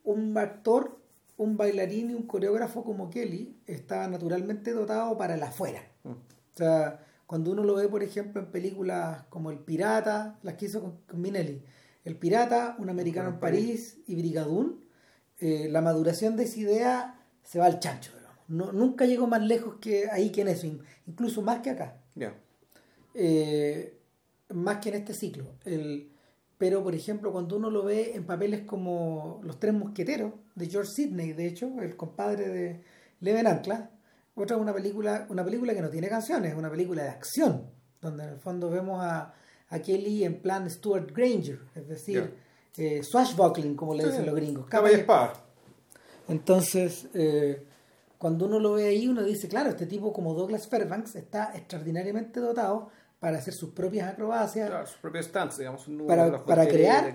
un 0.07 0.37
actor, 0.37 0.99
un 1.35 1.57
bailarín 1.57 2.11
y 2.11 2.13
un 2.13 2.23
coreógrafo 2.23 2.83
como 2.83 3.09
Kelly 3.09 3.57
estaba 3.67 4.07
naturalmente 4.07 4.71
dotado 4.71 5.17
para 5.17 5.35
el 5.35 5.43
afuera. 5.43 5.81
Mm. 6.03 6.11
O 6.11 6.57
sea, 6.57 7.05
cuando 7.25 7.51
uno 7.51 7.63
lo 7.63 7.75
ve, 7.75 7.89
por 7.89 8.03
ejemplo, 8.03 8.41
en 8.41 8.49
películas 8.49 9.25
como 9.29 9.51
El 9.51 9.59
Pirata, 9.59 10.39
las 10.43 10.55
que 10.55 10.67
hizo 10.67 10.81
con, 10.81 11.21
Minelli, 11.21 11.61
El 12.05 12.15
Pirata, 12.15 12.77
Un 12.79 12.89
Americano 12.89 13.29
en 13.29 13.39
París 13.39 13.99
y 14.07 14.15
Brigadoon, 14.15 14.79
eh, 15.39 15.67
la 15.69 15.81
maduración 15.81 16.37
de 16.37 16.45
esa 16.45 16.59
idea 16.59 17.25
se 17.43 17.59
va 17.59 17.65
al 17.65 17.79
chancho. 17.79 18.13
No, 18.47 18.71
nunca 18.71 19.05
llegó 19.05 19.27
más 19.27 19.41
lejos 19.41 19.75
que 19.81 20.09
ahí 20.09 20.31
que 20.31 20.41
en 20.41 20.47
eso, 20.47 20.67
incluso 21.05 21.41
más 21.41 21.59
que 21.59 21.71
acá. 21.71 21.97
Eh, 23.13 23.99
más 24.53 24.77
que 24.77 24.89
en 24.89 24.95
este 24.95 25.13
ciclo. 25.13 25.47
El, 25.65 26.11
pero 26.57 26.83
por 26.83 26.95
ejemplo 26.95 27.31
cuando 27.31 27.57
uno 27.57 27.69
lo 27.69 27.83
ve 27.83 28.13
en 28.15 28.25
papeles 28.25 28.61
como 28.61 29.39
Los 29.43 29.59
Tres 29.59 29.73
Mosqueteros 29.73 30.33
de 30.55 30.67
George 30.67 30.91
Sidney, 30.91 31.33
de 31.33 31.47
hecho, 31.47 31.69
el 31.81 31.95
compadre 31.95 32.49
de 32.49 32.83
Leven 33.19 33.47
Ancla, 33.47 33.91
otra 34.35 34.55
es 34.55 34.61
una 34.61 34.73
película, 34.73 35.25
una 35.29 35.43
película 35.43 35.73
que 35.73 35.81
no 35.81 35.89
tiene 35.89 36.09
canciones, 36.09 36.51
es 36.51 36.57
una 36.57 36.69
película 36.69 37.03
de 37.03 37.09
acción, 37.09 37.69
donde 38.01 38.23
en 38.23 38.29
el 38.29 38.39
fondo 38.39 38.69
vemos 38.69 39.03
a, 39.03 39.33
a 39.69 39.79
Kelly 39.79 40.23
en 40.23 40.41
plan 40.41 40.69
Stuart 40.69 41.11
Granger, 41.11 41.59
es 41.75 41.87
decir, 41.87 42.33
eh, 42.77 43.01
swashbuckling, 43.03 43.75
como 43.75 43.95
le 43.95 44.05
dicen 44.05 44.25
los 44.25 44.35
gringos. 44.35 44.67
Entonces, 46.27 47.07
eh, 47.13 47.65
cuando 48.17 48.45
uno 48.45 48.59
lo 48.59 48.73
ve 48.73 48.87
ahí, 48.87 49.07
uno 49.07 49.23
dice, 49.23 49.47
claro, 49.47 49.69
este 49.69 49.87
tipo 49.87 50.13
como 50.13 50.33
Douglas 50.33 50.67
Fairbanks 50.67 51.15
está 51.15 51.55
extraordinariamente 51.55 52.39
dotado 52.39 52.89
para 53.19 53.37
hacer 53.37 53.53
sus 53.53 53.71
propias 53.71 54.11
acrobacias. 54.11 54.69
Claro, 54.69 54.85
sus 54.85 54.97
propios 54.97 55.25
stunts, 55.25 55.57
digamos. 55.57 55.87
Un 55.87 56.05
para, 56.05 56.45
para 56.45 56.67
crear 56.67 57.13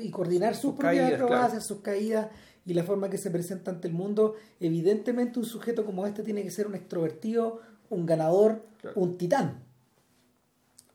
y 0.00 0.10
coordinar 0.10 0.54
sus, 0.54 0.74
propias 0.74 1.12
acrobacias, 1.12 1.64
sus 1.64 1.80
caídas 1.80 2.28
y 2.66 2.74
la 2.74 2.84
forma 2.84 3.08
que 3.08 3.16
se 3.16 3.30
presenta 3.30 3.70
ante 3.70 3.88
el 3.88 3.94
mundo. 3.94 4.34
Evidentemente 4.60 5.38
un 5.38 5.46
sujeto 5.46 5.86
como 5.86 6.06
este 6.06 6.22
tiene 6.22 6.42
que 6.42 6.50
ser 6.50 6.66
un 6.66 6.74
extrovertido, 6.74 7.62
un 7.88 8.04
ganador, 8.04 8.66
un 8.94 9.16
titán. 9.16 9.64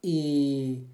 Y, 0.02 0.86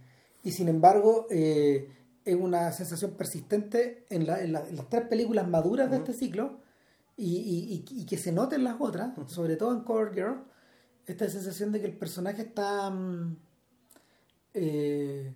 y 0.44 0.52
sin 0.52 0.70
embargo, 0.70 1.28
eh, 1.30 1.92
es 2.24 2.36
una 2.36 2.72
sensación 2.72 3.12
persistente 3.12 4.06
en, 4.10 4.26
la, 4.26 4.42
en, 4.42 4.54
las 4.54 4.90
tres 4.90 5.08
películas 5.08 5.48
maduras 5.48 5.90
de 5.92 5.98
este 5.98 6.14
ciclo 6.14 6.60
y, 7.18 7.84
y, 7.90 8.06
que 8.06 8.18
se 8.18 8.32
note 8.32 8.56
en 8.56 8.64
las 8.64 8.78
otras, 8.80 9.12
sobre 9.28 9.58
todo 9.58 9.74
en 9.74 9.82
Cover 9.82 10.14
Girl, 10.14 10.44
esta 11.06 11.28
sensación 11.28 11.74
de 11.74 11.82
que 11.82 11.88
el 11.88 11.98
personaje 11.98 12.44
está... 12.44 12.90
Mm, 12.90 13.49
eh, 14.54 15.34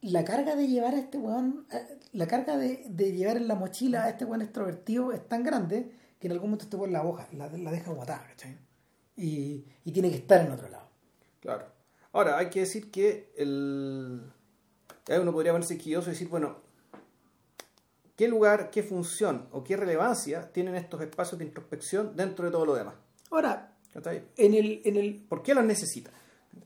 la 0.00 0.24
carga 0.24 0.56
de 0.56 0.66
llevar 0.66 0.94
a 0.94 0.98
este 0.98 1.18
weón, 1.18 1.66
eh, 1.72 1.98
la 2.12 2.26
carga 2.26 2.56
de, 2.56 2.88
llevar 3.12 3.36
en 3.36 3.48
la 3.48 3.54
mochila 3.54 4.04
a 4.04 4.10
este 4.10 4.24
weón 4.24 4.42
extrovertido 4.42 5.12
es 5.12 5.26
tan 5.28 5.42
grande 5.42 5.90
que 6.18 6.26
en 6.26 6.32
algún 6.32 6.50
momento 6.50 6.64
este 6.64 6.76
weón 6.76 6.92
la 6.92 7.04
hoja, 7.04 7.28
la, 7.32 7.48
la 7.48 7.70
deja 7.70 7.92
botada, 7.92 8.26
Y, 9.16 9.64
tiene 9.92 10.10
que 10.10 10.16
estar 10.16 10.44
en 10.44 10.52
otro 10.52 10.68
lado. 10.68 10.88
Claro. 11.40 11.66
Ahora, 12.12 12.38
hay 12.38 12.50
que 12.50 12.60
decir 12.60 12.90
que 12.90 13.32
el... 13.36 14.22
uno 15.20 15.32
podría 15.32 15.52
verse 15.52 15.76
quilloso 15.76 16.08
y 16.08 16.12
decir, 16.12 16.28
bueno, 16.28 16.58
¿qué 18.16 18.28
lugar, 18.28 18.70
qué 18.70 18.82
función 18.82 19.48
o 19.52 19.62
qué 19.62 19.76
relevancia 19.76 20.52
tienen 20.52 20.74
estos 20.74 21.00
espacios 21.00 21.38
de 21.38 21.44
introspección 21.44 22.16
dentro 22.16 22.44
de 22.44 22.50
todo 22.50 22.66
lo 22.66 22.74
demás? 22.74 22.94
Ahora, 23.30 23.72
en 24.36 24.54
el, 24.54 24.82
en 24.84 24.96
el, 24.96 25.24
¿por 25.28 25.42
qué 25.42 25.54
los 25.54 25.64
necesita? 25.64 26.10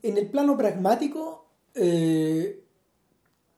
En 0.02 0.18
el 0.18 0.28
plano 0.28 0.56
pragmático, 0.56 1.46
eh, 1.74 2.62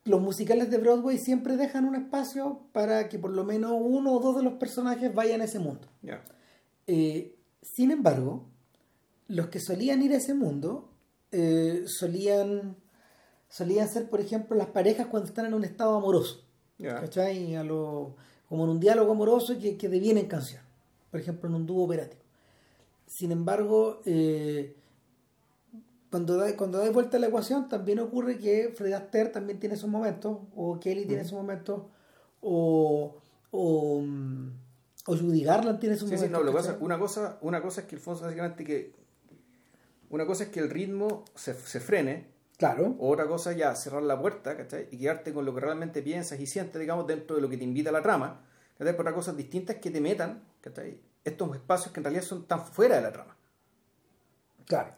los 0.04 0.20
musicales 0.20 0.70
de 0.70 0.78
Broadway 0.78 1.18
siempre 1.18 1.56
dejan 1.56 1.86
un 1.86 1.94
espacio 1.94 2.60
para 2.72 3.08
que 3.08 3.18
por 3.18 3.30
lo 3.30 3.44
menos 3.44 3.72
uno 3.80 4.12
o 4.12 4.20
dos 4.20 4.36
de 4.36 4.42
los 4.42 4.54
personajes 4.54 5.14
vayan 5.14 5.40
a 5.40 5.44
ese 5.44 5.58
mundo. 5.58 5.88
Eh, 6.86 7.34
sin 7.62 7.90
embargo, 7.90 8.44
los 9.28 9.48
que 9.48 9.60
solían 9.60 10.02
ir 10.02 10.12
a 10.12 10.18
ese 10.18 10.34
mundo 10.34 10.90
eh, 11.32 11.84
solían, 11.86 12.76
solían 13.48 13.88
ser, 13.88 14.10
por 14.10 14.20
ejemplo, 14.20 14.56
las 14.56 14.68
parejas 14.68 15.06
cuando 15.06 15.28
están 15.28 15.46
en 15.46 15.54
un 15.54 15.64
estado 15.64 15.96
amoroso. 15.96 16.44
A 16.84 17.00
lo, 17.64 18.16
como 18.48 18.64
en 18.64 18.70
un 18.70 18.80
diálogo 18.80 19.12
amoroso 19.12 19.58
que, 19.58 19.78
que 19.78 19.88
deviene 19.88 20.20
en 20.20 20.26
canción. 20.26 20.62
Por 21.10 21.20
ejemplo, 21.20 21.48
en 21.48 21.54
un 21.54 21.64
dúo 21.64 21.84
operativo. 21.84 22.22
Sin 23.06 23.32
embargo, 23.32 24.00
cuando 26.14 26.36
da, 26.36 26.56
cuando 26.56 26.78
da 26.78 26.88
vuelta 26.90 27.18
la 27.18 27.26
ecuación, 27.26 27.68
también 27.68 27.98
ocurre 27.98 28.38
que 28.38 28.72
Fred 28.72 28.92
Astaire 28.92 29.30
también 29.30 29.58
tiene 29.58 29.74
sus 29.74 29.90
momentos, 29.90 30.38
o 30.54 30.78
Kelly 30.78 31.06
tiene 31.06 31.24
sus 31.24 31.32
momentos, 31.32 31.86
o, 32.40 33.16
o, 33.50 34.00
mm, 34.00 34.48
o, 35.08 35.16
Judy 35.16 35.42
Garland 35.42 35.80
tiene 35.80 35.96
sus 35.96 36.08
momentos. 36.08 36.28
Sí, 36.28 36.32
no, 36.32 36.38
una, 36.38 36.52
cosa, 37.00 37.36
una 37.40 37.60
cosa 37.60 37.80
es 37.80 37.88
que 37.88 37.96
Alfonso 37.96 38.26
básicamente 38.26 38.62
que 38.62 38.94
una 40.08 40.24
cosa 40.24 40.44
es 40.44 40.50
que 40.50 40.60
el 40.60 40.70
ritmo 40.70 41.24
se, 41.34 41.52
se 41.52 41.80
frene, 41.80 42.32
Claro. 42.58 42.94
Otra 43.00 43.26
cosa 43.26 43.52
ya 43.52 43.74
cerrar 43.74 44.04
la 44.04 44.16
puerta, 44.16 44.56
¿cachai? 44.56 44.86
Y 44.92 44.98
quedarte 44.98 45.32
con 45.32 45.44
lo 45.44 45.52
que 45.52 45.60
realmente 45.62 46.00
piensas 46.00 46.38
y 46.38 46.46
sientes, 46.46 46.80
digamos, 46.80 47.08
dentro 47.08 47.34
de 47.34 47.42
lo 47.42 47.48
que 47.48 47.56
te 47.56 47.64
invita 47.64 47.90
a 47.90 47.92
la 47.92 48.02
trama. 48.02 48.46
¿cachai? 48.78 48.94
Por 48.94 49.00
otra 49.00 49.12
cosa 49.16 49.32
distinta 49.32 49.72
es 49.72 49.80
que 49.80 49.90
te 49.90 50.00
metan, 50.00 50.44
¿cachai? 50.60 51.00
Estos 51.24 51.56
espacios 51.56 51.92
que 51.92 51.98
en 51.98 52.04
realidad 52.04 52.22
son 52.22 52.46
tan 52.46 52.64
fuera 52.64 52.94
de 52.94 53.02
la 53.02 53.10
trama. 53.10 53.36
Claro. 54.66 54.94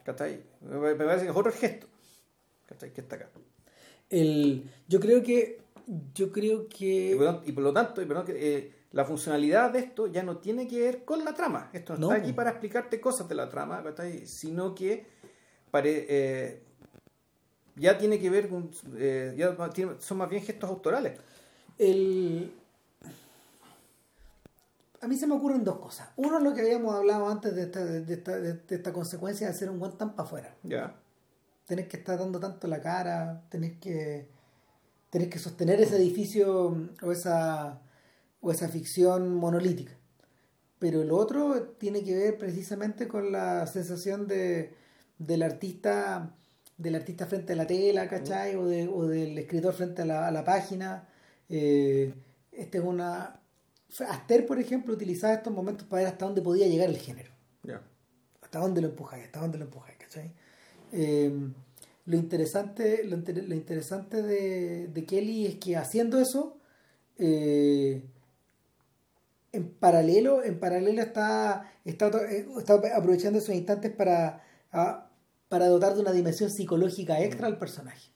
Me 0.61 0.95
parece 0.95 1.25
que 1.25 1.31
es 1.31 1.37
otro 1.37 1.53
gesto. 1.53 1.87
¿Cachai? 2.67 2.93
Que 2.93 3.01
está 3.01 3.17
acá. 3.17 3.29
El, 4.11 4.71
yo 4.89 5.01
creo 5.01 5.23
que. 5.23 5.61
Yo 6.14 6.33
creo 6.33 6.69
que. 6.69 7.17
Y 7.45 7.53
por, 7.53 7.62
lo 7.62 7.73
tanto, 7.73 8.03
eh, 8.03 8.73
la 8.93 9.05
funcionalidad 9.05 9.71
de 9.71 9.81
esto 9.81 10.07
ya 10.07 10.23
no 10.23 10.39
tiene 10.39 10.67
que 10.67 10.81
ver 10.81 11.05
con 11.05 11.25
la 11.25 11.35
trama. 11.35 11.71
Esto 11.73 11.97
no, 11.97 12.12
está 12.12 12.23
aquí 12.23 12.33
para 12.33 12.51
explicarte 12.51 13.01
cosas 13.01 13.29
de 13.29 13.35
la 13.35 13.49
trama, 13.49 13.85
sino 14.25 14.75
que 14.75 15.07
eh, 15.73 16.62
ya 17.77 17.99
tiene 17.99 18.19
que 18.19 18.31
ver 18.31 18.49
con. 18.49 18.71
Eh, 18.97 19.35
ya 19.37 19.57
son 19.99 20.19
más 20.19 20.29
bien 20.29 20.43
gestos 20.43 20.71
autorales. 20.71 21.19
El 21.79 22.53
a 25.07 25.09
mí 25.09 25.16
se 25.16 25.28
me 25.28 25.36
ocurren 25.36 25.62
dos 25.62 25.78
cosas. 25.78 26.09
Uno 26.16 26.38
es 26.38 26.42
lo 26.42 26.52
que 26.52 26.62
habíamos 26.62 26.92
hablado 26.92 27.28
antes 27.28 27.54
de 27.54 27.62
esta, 27.62 27.84
de 27.84 28.12
esta, 28.12 28.40
de 28.40 28.61
esta 28.68 28.92
consecuencia 28.92 29.46
de 29.46 29.52
hacer 29.52 29.70
un 29.70 29.78
guantán 29.78 30.16
para 30.16 30.26
afuera. 30.26 30.57
Ya. 30.64 30.96
Tenés 31.64 31.86
que 31.86 31.98
estar 31.98 32.18
dando 32.18 32.40
tanto 32.40 32.66
la 32.66 32.80
cara, 32.80 33.44
tenés 33.48 33.78
que, 33.78 34.26
tenés 35.11 35.28
que 35.28 35.38
sostener 35.38 35.80
ese 35.80 35.94
edificio 35.94 36.76
o 37.00 37.12
esa, 37.12 37.80
o 38.40 38.50
esa 38.50 38.68
ficción 38.68 39.32
monolítica. 39.36 39.92
Pero 40.80 41.02
el 41.02 41.12
otro 41.12 41.76
tiene 41.78 42.02
que 42.02 42.16
ver 42.16 42.36
precisamente 42.36 43.07
con 43.07 43.30
la 43.30 43.64
sensación 43.68 44.26
de, 44.26 44.74
del 45.18 45.44
artista 45.44 46.34
del 46.78 46.96
artista 46.96 47.26
frente 47.26 47.52
a 47.52 47.57
la 47.57 47.66
tela, 47.68 48.09
¿cachai? 48.09 48.57
O, 48.57 48.66
de, 48.66 48.88
o 48.88 49.07
del 49.07 49.38
escritor 49.38 49.72
frente 49.72 50.02
a 50.02 50.04
la, 50.04 50.26
a 50.26 50.32
la 50.32 50.44
página. 50.44 51.09
Eh, 51.48 52.12
este 52.50 52.78
es 52.78 52.84
una 52.84 53.40
Aster, 54.01 54.47
por 54.47 54.59
ejemplo, 54.59 54.94
utilizaba 54.94 55.34
estos 55.34 55.53
momentos 55.53 55.86
para 55.86 56.03
ver 56.03 56.12
hasta 56.12 56.26
dónde 56.26 56.42
podía 56.42 56.66
llegar 56.66 56.88
el 56.88 56.99
género. 56.99 57.30
Hasta 58.42 58.61
dónde 58.61 58.80
lo 58.80 58.88
empujáis, 58.88 59.24
hasta 59.24 59.40
dónde 59.40 59.59
lo 59.59 59.64
empujáis, 59.64 59.99
¿cachai? 59.99 60.32
Eh, 60.92 61.32
lo 62.07 62.16
interesante, 62.16 63.03
lo, 63.05 63.16
interesante 63.55 64.22
de, 64.22 65.05
Kelly 65.07 65.47
es 65.47 65.57
que 65.57 65.76
haciendo 65.76 66.20
eso, 66.20 66.59
eh, 67.18 68.05
en 69.51 69.68
paralelo, 69.70 70.44
en 70.44 70.61
paralelo 70.61 71.03
está, 71.03 71.72
está, 71.84 72.09
está 72.59 72.74
aprovechando 72.97 73.40
esos 73.40 73.55
instantes 73.55 73.92
para, 73.92 74.44
para 75.49 75.66
dotar 75.66 75.94
de 75.94 76.01
una 76.01 76.12
dimensión 76.12 76.51
psicológica 76.51 77.20
extra 77.20 77.49
al 77.49 77.59
personaje. 77.59 78.11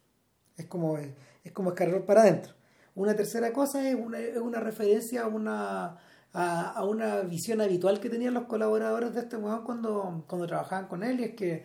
Es 0.57 0.67
como, 0.67 0.97
es 0.99 1.53
como 1.53 1.75
para 1.75 2.23
adentro. 2.23 2.55
Una 3.01 3.17
tercera 3.17 3.51
cosa 3.51 3.89
es 3.89 3.95
una, 3.95 4.19
es 4.19 4.37
una 4.37 4.61
referencia 4.61 5.23
a 5.23 5.27
una, 5.27 5.97
a, 6.35 6.85
una 6.85 7.23
visión 7.23 7.63
habitual 7.63 7.99
que 7.99 8.11
tenían 8.11 8.35
los 8.35 8.45
colaboradores 8.45 9.15
de 9.15 9.21
este 9.21 9.39
weón 9.39 9.65
cuando, 9.65 10.23
cuando 10.27 10.47
trabajaban 10.47 10.87
con 10.87 11.03
él, 11.03 11.19
y 11.21 11.25
es 11.25 11.35
que 11.35 11.65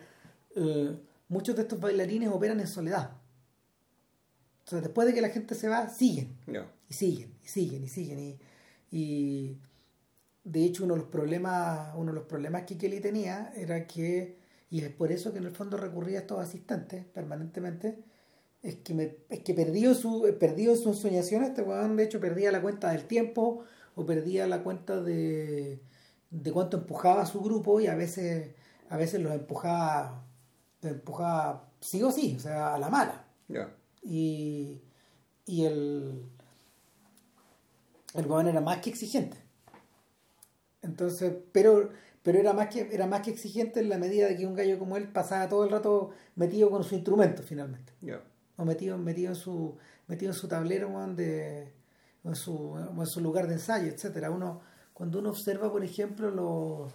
eh, 0.54 0.96
muchos 1.28 1.54
de 1.54 1.60
estos 1.60 1.78
bailarines 1.78 2.30
operan 2.30 2.58
en 2.58 2.66
soledad. 2.66 3.18
O 4.72 4.76
después 4.76 5.06
de 5.06 5.12
que 5.12 5.20
la 5.20 5.28
gente 5.28 5.54
se 5.54 5.68
va, 5.68 5.90
siguen. 5.90 6.38
Y 6.88 6.94
siguen, 6.94 7.34
y 7.44 7.48
siguen, 7.48 7.84
y 7.84 7.88
siguen. 7.88 8.38
Y, 8.90 9.58
de 10.42 10.64
hecho 10.64 10.84
uno 10.84 10.94
de 10.94 11.00
los 11.00 11.10
problemas, 11.10 11.92
uno 11.96 12.12
de 12.12 12.18
los 12.20 12.26
problemas 12.26 12.62
que 12.62 12.78
Kelly 12.78 13.00
tenía 13.00 13.52
era 13.54 13.86
que, 13.86 14.38
y 14.70 14.80
es 14.80 14.90
por 14.90 15.12
eso 15.12 15.32
que 15.34 15.38
en 15.40 15.44
el 15.44 15.54
fondo 15.54 15.76
recurría 15.76 16.16
a 16.16 16.20
estos 16.22 16.40
asistentes 16.40 17.04
permanentemente, 17.04 18.02
es 18.66 18.74
que 18.76 18.94
me, 18.94 19.16
es 19.28 19.40
que 19.40 19.54
perdió 19.54 19.94
su, 19.94 20.34
perdió 20.40 20.74
su 20.74 20.92
soñación, 20.92 21.44
este 21.44 21.62
weón 21.62 21.96
de 21.96 22.02
hecho 22.04 22.18
perdía 22.18 22.50
la 22.50 22.60
cuenta 22.60 22.90
del 22.90 23.04
tiempo, 23.04 23.64
o 23.94 24.04
perdía 24.04 24.46
la 24.48 24.64
cuenta 24.64 25.00
de, 25.00 25.80
de 26.30 26.52
cuánto 26.52 26.78
empujaba 26.78 27.26
su 27.26 27.40
grupo, 27.40 27.80
y 27.80 27.86
a 27.86 27.94
veces, 27.94 28.54
a 28.90 28.96
veces 28.96 29.20
los 29.20 29.32
empujaba, 29.32 30.24
los 30.82 30.92
empujaba 30.92 31.70
sí 31.80 32.02
o 32.02 32.10
sí, 32.10 32.34
o 32.36 32.40
sea, 32.40 32.74
a 32.74 32.78
la 32.78 32.90
mala. 32.90 33.24
Y, 34.02 34.80
y 35.46 35.64
el, 35.64 36.24
el 38.14 38.26
weón 38.26 38.48
era 38.48 38.60
más 38.60 38.78
que 38.78 38.90
exigente. 38.90 39.36
Entonces, 40.82 41.32
pero, 41.52 41.90
pero 42.24 42.40
era 42.40 42.52
más 42.52 42.68
que, 42.68 42.88
era 42.92 43.06
más 43.06 43.22
que 43.22 43.30
exigente 43.30 43.78
en 43.78 43.88
la 43.88 43.98
medida 43.98 44.26
de 44.26 44.36
que 44.36 44.46
un 44.46 44.54
gallo 44.54 44.76
como 44.78 44.96
él 44.96 45.08
pasaba 45.12 45.48
todo 45.48 45.62
el 45.64 45.70
rato 45.70 46.10
metido 46.34 46.68
con 46.68 46.82
su 46.82 46.96
instrumento 46.96 47.44
finalmente. 47.44 47.92
O 48.56 48.64
metido, 48.64 48.96
metido 48.98 49.30
en 49.30 49.36
su, 49.36 49.76
metido 50.06 50.32
en 50.32 50.38
su 50.38 50.48
tablero 50.48 50.88
o 50.88 51.02
en, 51.02 51.16
su, 52.34 52.76
en 52.98 53.06
su 53.06 53.20
lugar 53.20 53.46
de 53.46 53.54
ensayo, 53.54 53.88
etcétera. 53.88 54.30
Uno, 54.30 54.60
cuando 54.92 55.18
uno 55.18 55.30
observa, 55.30 55.70
por 55.70 55.84
ejemplo, 55.84 56.30
los 56.30 56.92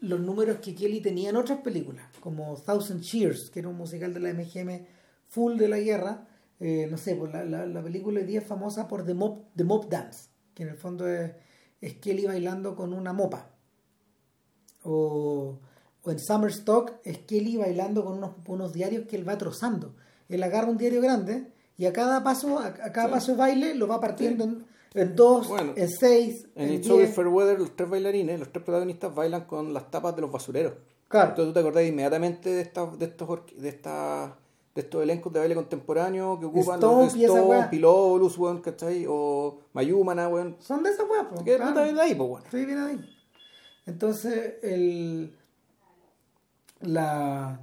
los 0.00 0.20
números 0.20 0.58
que 0.58 0.74
Kelly 0.74 1.00
tenía 1.00 1.30
en 1.30 1.36
otras 1.36 1.60
películas, 1.60 2.06
como 2.20 2.54
Thousand 2.56 3.00
Cheers, 3.00 3.50
que 3.50 3.60
era 3.60 3.68
un 3.68 3.76
musical 3.76 4.12
de 4.12 4.20
la 4.20 4.32
MGM 4.32 4.86
full 5.28 5.56
de 5.56 5.68
la 5.68 5.78
guerra, 5.78 6.28
eh, 6.60 6.86
no 6.90 6.96
sé, 6.96 7.16
pues 7.16 7.32
la, 7.32 7.44
la, 7.44 7.66
la, 7.66 7.82
película 7.82 8.20
hoy 8.20 8.26
día 8.26 8.40
es 8.40 8.46
famosa 8.46 8.88
por 8.88 9.04
The 9.04 9.14
Mob, 9.14 9.44
The 9.54 9.64
Mob 9.64 9.88
Dance, 9.88 10.28
que 10.54 10.62
en 10.62 10.70
el 10.70 10.76
fondo 10.76 11.08
es, 11.08 11.32
es 11.80 11.94
Kelly 11.94 12.26
bailando 12.26 12.74
con 12.76 12.92
una 12.92 13.12
mopa. 13.12 13.50
O, 14.82 15.58
o 16.02 16.10
en 16.10 16.18
Summer 16.18 16.50
Stock 16.50 16.92
es 17.04 17.18
Kelly 17.18 17.56
bailando 17.56 18.04
con 18.04 18.18
unos, 18.18 18.36
unos 18.46 18.72
diarios 18.72 19.06
que 19.06 19.16
él 19.16 19.28
va 19.28 19.36
trozando. 19.36 19.96
Él 20.28 20.42
agarra 20.42 20.68
un 20.68 20.78
diario 20.78 21.00
grande 21.00 21.52
y 21.76 21.86
a 21.86 21.92
cada 21.92 22.22
paso, 22.22 22.58
a, 22.58 22.72
cada 22.72 23.10
paso 23.10 23.32
de 23.32 23.38
baile 23.38 23.74
lo 23.74 23.86
va 23.86 24.00
partiendo 24.00 24.44
en, 24.44 24.64
en, 24.94 25.16
dos, 25.16 25.48
en 25.76 25.88
seis. 25.88 26.46
En, 26.54 26.70
el 26.70 26.80
show 26.82 26.98
de 26.98 27.06
Fairweather, 27.06 27.58
los 27.58 27.76
tres 27.76 27.88
bailarines, 27.88 28.38
los 28.38 28.50
tres 28.50 28.64
protagonistas 28.64 29.14
bailan 29.14 29.44
con 29.44 29.72
las 29.74 29.90
tapas 29.90 30.14
de 30.16 30.22
los 30.22 30.32
basureros. 30.32 30.74
Claro. 31.08 31.30
Entonces 31.30 31.50
tú 31.50 31.54
te 31.54 31.60
acordás 31.60 31.84
inmediatamente 31.84 32.50
de 32.50 32.62
estas, 32.62 32.98
de 32.98 33.04
estos, 33.04 33.28
de 33.56 33.68
estas 33.68 34.30
de 34.76 34.82
estos 34.82 35.02
elencos 35.02 35.32
de 35.32 35.40
baile 35.40 35.54
contemporáneo 35.54 36.38
que 36.38 36.44
ocupan 36.44 36.78
los 36.78 37.14
Stone, 37.14 37.68
Pilolus, 37.70 38.36
weón, 38.36 38.60
¿cachai? 38.60 39.06
O 39.08 39.60
Mayumana, 39.72 40.28
weón. 40.28 40.56
Son 40.60 40.82
de 40.82 40.90
esa 40.90 41.02
weón, 41.04 41.28
pues. 41.30 41.42
Que 41.44 41.56
claro. 41.56 41.80
de 41.80 42.00
ahí, 42.00 42.14
pues, 42.14 42.30
weón. 42.30 42.42
Sí, 42.50 42.64
viene 42.66 42.80
ahí. 42.82 43.18
Entonces, 43.86 44.56
el. 44.62 45.34
La. 46.82 47.58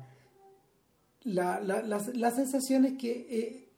La, 1.23 1.59
la, 1.59 1.81
la, 1.81 2.01
la 2.13 2.31
sensación 2.31 2.85
es 2.85 2.97
que 2.97 3.27
eh, 3.29 3.69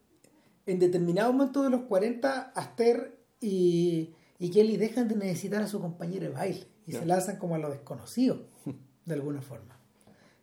en 0.66 0.78
determinado 0.78 1.32
momento 1.32 1.62
de 1.62 1.70
los 1.70 1.82
40, 1.82 2.52
Aster 2.54 3.18
y, 3.40 4.14
y 4.38 4.50
Kelly 4.50 4.76
dejan 4.76 5.08
de 5.08 5.16
necesitar 5.16 5.62
a 5.62 5.68
su 5.68 5.80
compañero 5.80 6.26
de 6.26 6.32
baile 6.32 6.66
y 6.86 6.92
se 6.92 7.06
lanzan 7.06 7.36
como 7.36 7.54
a 7.54 7.58
lo 7.58 7.70
desconocido, 7.70 8.46
de 9.04 9.14
alguna 9.14 9.42
forma. 9.42 9.78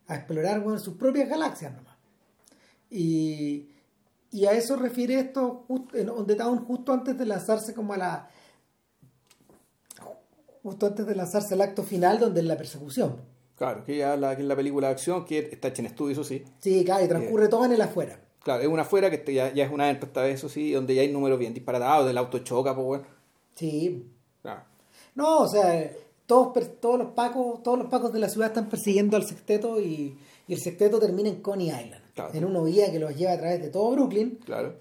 A 0.08 0.16
explorar 0.16 0.62
bueno, 0.62 0.80
sus 0.80 0.96
propias 0.96 1.30
galaxias 1.30 1.74
nomás. 1.74 1.96
Y, 2.90 3.70
y 4.32 4.46
a 4.46 4.52
eso 4.52 4.76
refiere 4.76 5.20
esto 5.20 5.66
en 5.94 6.10
On 6.10 6.28
the 6.28 6.36
Town 6.36 6.60
justo 6.66 6.94
antes 6.94 7.18
de 7.18 7.26
lanzarse 7.26 7.74
como 7.74 7.94
a 7.94 7.98
la 7.98 8.30
justo 10.62 10.88
antes 10.88 11.06
de 11.06 11.16
lanzarse 11.16 11.56
al 11.56 11.62
acto 11.62 11.84
final 11.84 12.20
donde 12.20 12.40
es 12.40 12.46
la 12.46 12.58
persecución. 12.58 13.33
Claro, 13.64 13.84
que 13.86 13.98
ya 13.98 14.18
la, 14.18 14.36
que 14.36 14.42
es 14.42 14.48
la 14.48 14.56
película 14.56 14.88
de 14.88 14.94
acción 14.94 15.24
que 15.26 15.40
está 15.40 15.70
hecha 15.70 15.82
en 15.82 15.86
estudio, 15.86 16.12
eso 16.12 16.24
sí. 16.24 16.44
Sí, 16.60 16.84
claro, 16.84 17.06
y 17.06 17.08
transcurre 17.08 17.48
todo 17.48 17.64
en 17.66 17.72
el 17.72 17.82
afuera. 17.82 18.20
Claro, 18.44 18.62
es 18.62 18.68
una 18.68 18.82
afuera 18.82 19.10
que 19.10 19.34
ya, 19.34 19.54
ya 19.54 19.64
es 19.64 19.72
una 19.72 19.90
esta 19.90 20.22
vez, 20.22 20.36
eso 20.36 20.50
sí, 20.50 20.74
donde 20.74 20.96
ya 20.96 21.02
hay 21.02 21.12
números 21.12 21.40
bien 21.40 21.54
disparatados, 21.54 22.06
del 22.06 22.18
auto 22.18 22.40
choca, 22.40 22.76
pues 22.76 22.86
bueno. 22.86 23.06
Sí. 23.56 24.06
Claro. 24.42 24.64
No, 25.16 25.40
o 25.40 25.48
sea, 25.48 25.90
todos, 26.26 26.54
todos 26.82 27.00
los 27.00 27.12
pacos, 27.12 27.64
todos 27.64 27.78
los 27.78 27.88
pacos 27.88 28.12
de 28.12 28.20
la 28.20 28.28
ciudad 28.28 28.50
están 28.50 28.68
persiguiendo 28.68 29.16
al 29.16 29.26
sexteto 29.26 29.80
y, 29.80 30.18
y 30.48 30.54
el 30.54 30.60
sexteto 30.60 31.00
termina 31.00 31.30
en 31.30 31.42
Coney 31.42 31.68
Island 31.68 32.04
en 32.34 32.46
una 32.46 32.62
vía 32.62 32.92
que 32.92 33.00
los 33.00 33.16
lleva 33.16 33.34
a 33.34 33.38
través 33.38 33.62
de 33.62 33.70
todo 33.70 33.92
Brooklyn 33.92 34.40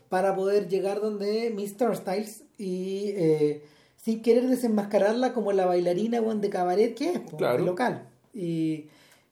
para 0.09 0.35
poder 0.35 0.69
llegar 0.69 1.01
donde 1.01 1.51
Miss 1.51 1.71
Styles 1.71 2.45
y 2.59 3.13
eh, 3.17 3.63
sin 3.97 4.21
querer 4.23 4.49
desenmascararla 4.49 5.33
como 5.33 5.53
la 5.53 5.65
bailarina 5.67 6.21
de 6.21 6.51
cabaret 6.51 6.95
que 6.95 7.13
es, 7.13 7.61
local. 7.61 8.09
Y 8.33 8.89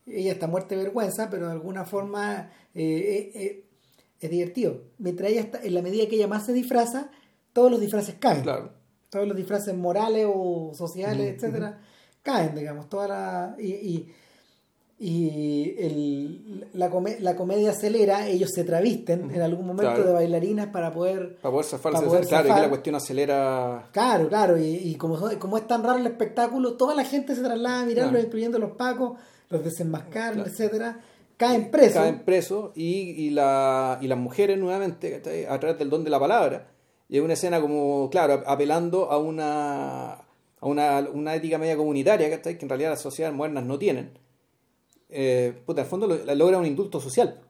ella 0.06 0.32
está 0.32 0.46
muerta 0.46 0.74
de 0.74 0.84
vergüenza, 0.84 1.30
pero 1.30 1.46
de 1.46 1.52
alguna 1.52 1.84
forma 1.84 2.50
eh, 2.74 3.30
eh, 3.34 3.64
es 4.20 4.30
divertido. 4.30 4.82
Mientras 4.98 5.30
ella 5.30 5.40
está, 5.42 5.62
en 5.62 5.74
la 5.74 5.82
medida 5.82 6.08
que 6.08 6.16
ella 6.16 6.28
más 6.28 6.46
se 6.46 6.52
disfraza, 6.52 7.10
todos 7.52 7.70
los 7.70 7.80
disfraces 7.80 8.16
caen. 8.18 8.44
Todos 9.08 9.26
los 9.26 9.36
disfraces 9.36 9.74
morales 9.74 10.26
o 10.32 10.72
sociales, 10.74 11.34
etcétera, 11.34 11.80
caen, 12.22 12.54
digamos. 12.54 12.88
Toda 12.88 13.08
la, 13.08 13.56
y 13.58 13.72
y 13.72 14.12
el, 15.02 16.68
la, 16.74 16.90
la, 17.20 17.36
comedia 17.36 17.70
acelera, 17.70 18.26
ellos 18.26 18.50
se 18.54 18.64
travisten 18.64 19.30
en 19.30 19.40
algún 19.40 19.66
momento 19.66 20.04
de 20.04 20.12
bailarinas 20.12 20.66
para 20.66 20.92
poder... 20.92 21.38
Para 21.40 21.52
poder 21.52 21.64
zafar, 21.64 21.92
claro, 21.92 22.48
y 22.48 22.54
que 22.54 22.60
la 22.60 22.68
cuestión 22.68 22.94
acelera... 22.96 23.88
Claro, 23.92 24.28
claro, 24.28 24.58
y, 24.58 24.76
y, 24.76 24.94
como, 24.96 25.18
como 25.38 25.56
es 25.56 25.66
tan 25.66 25.82
raro 25.82 25.98
el 25.98 26.06
espectáculo, 26.06 26.74
toda 26.74 26.94
la 26.94 27.04
gente 27.04 27.34
se 27.34 27.40
traslada 27.40 27.80
a 27.80 27.86
mirarlo, 27.86 28.20
incluyendo 28.20 28.58
los 28.58 28.72
pacos, 28.72 29.18
los 29.48 29.64
desenmascaran, 29.64 30.40
etcétera. 30.40 31.00
Caen 31.38 31.70
presos. 31.70 31.94
Caen 31.94 32.22
presos 32.22 32.72
y, 32.74 33.24
y, 33.26 33.30
la, 33.30 33.96
y 34.02 34.06
las 34.06 34.18
mujeres 34.18 34.58
nuevamente, 34.58 35.22
a 35.48 35.58
través 35.58 35.78
del 35.78 35.88
don 35.88 36.04
de 36.04 36.10
la 36.10 36.20
palabra. 36.20 36.66
Y 37.08 37.16
es 37.16 37.22
una 37.22 37.32
escena 37.32 37.58
como, 37.58 38.10
claro, 38.10 38.42
apelando 38.46 39.10
a 39.10 39.16
una, 39.16 40.12
a 40.12 40.66
una, 40.66 41.08
una 41.10 41.34
ética 41.34 41.56
media 41.56 41.78
comunitaria, 41.78 42.42
que 42.42 42.50
en 42.50 42.68
realidad 42.68 42.90
las 42.90 43.00
sociedades 43.00 43.34
modernas 43.34 43.64
no 43.64 43.78
tienen 43.78 44.10
eh, 45.10 45.62
puta, 45.66 45.82
al 45.82 45.86
fondo 45.86 46.06
logra 46.06 46.58
un 46.58 46.66
indulto 46.66 47.00
social. 47.00 47.40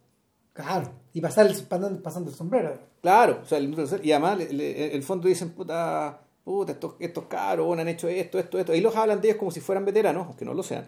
Claro, 0.52 0.90
y 1.12 1.20
pasar 1.20 1.46
el, 1.46 1.54
pasando 2.02 2.30
el 2.30 2.36
sombrero. 2.36 2.78
Claro, 3.00 3.40
o 3.42 3.46
sea, 3.46 3.58
el 3.58 3.64
indulto 3.64 3.86
social. 3.86 4.04
Y 4.04 4.12
además, 4.12 4.40
en 4.40 4.60
el 4.60 5.02
fondo 5.02 5.28
dicen, 5.28 5.50
puta, 5.50 6.20
puta, 6.44 6.72
estos, 6.72 6.94
estos 6.98 7.24
caros 7.26 7.78
han 7.78 7.88
hecho 7.88 8.08
esto, 8.08 8.38
esto, 8.38 8.58
esto. 8.58 8.74
Y 8.74 8.80
los 8.80 8.96
hablan 8.96 9.20
de 9.20 9.28
ellos 9.28 9.38
como 9.38 9.50
si 9.50 9.60
fueran 9.60 9.84
veteranos, 9.84 10.26
aunque 10.26 10.44
no 10.44 10.54
lo 10.54 10.62
sean. 10.62 10.86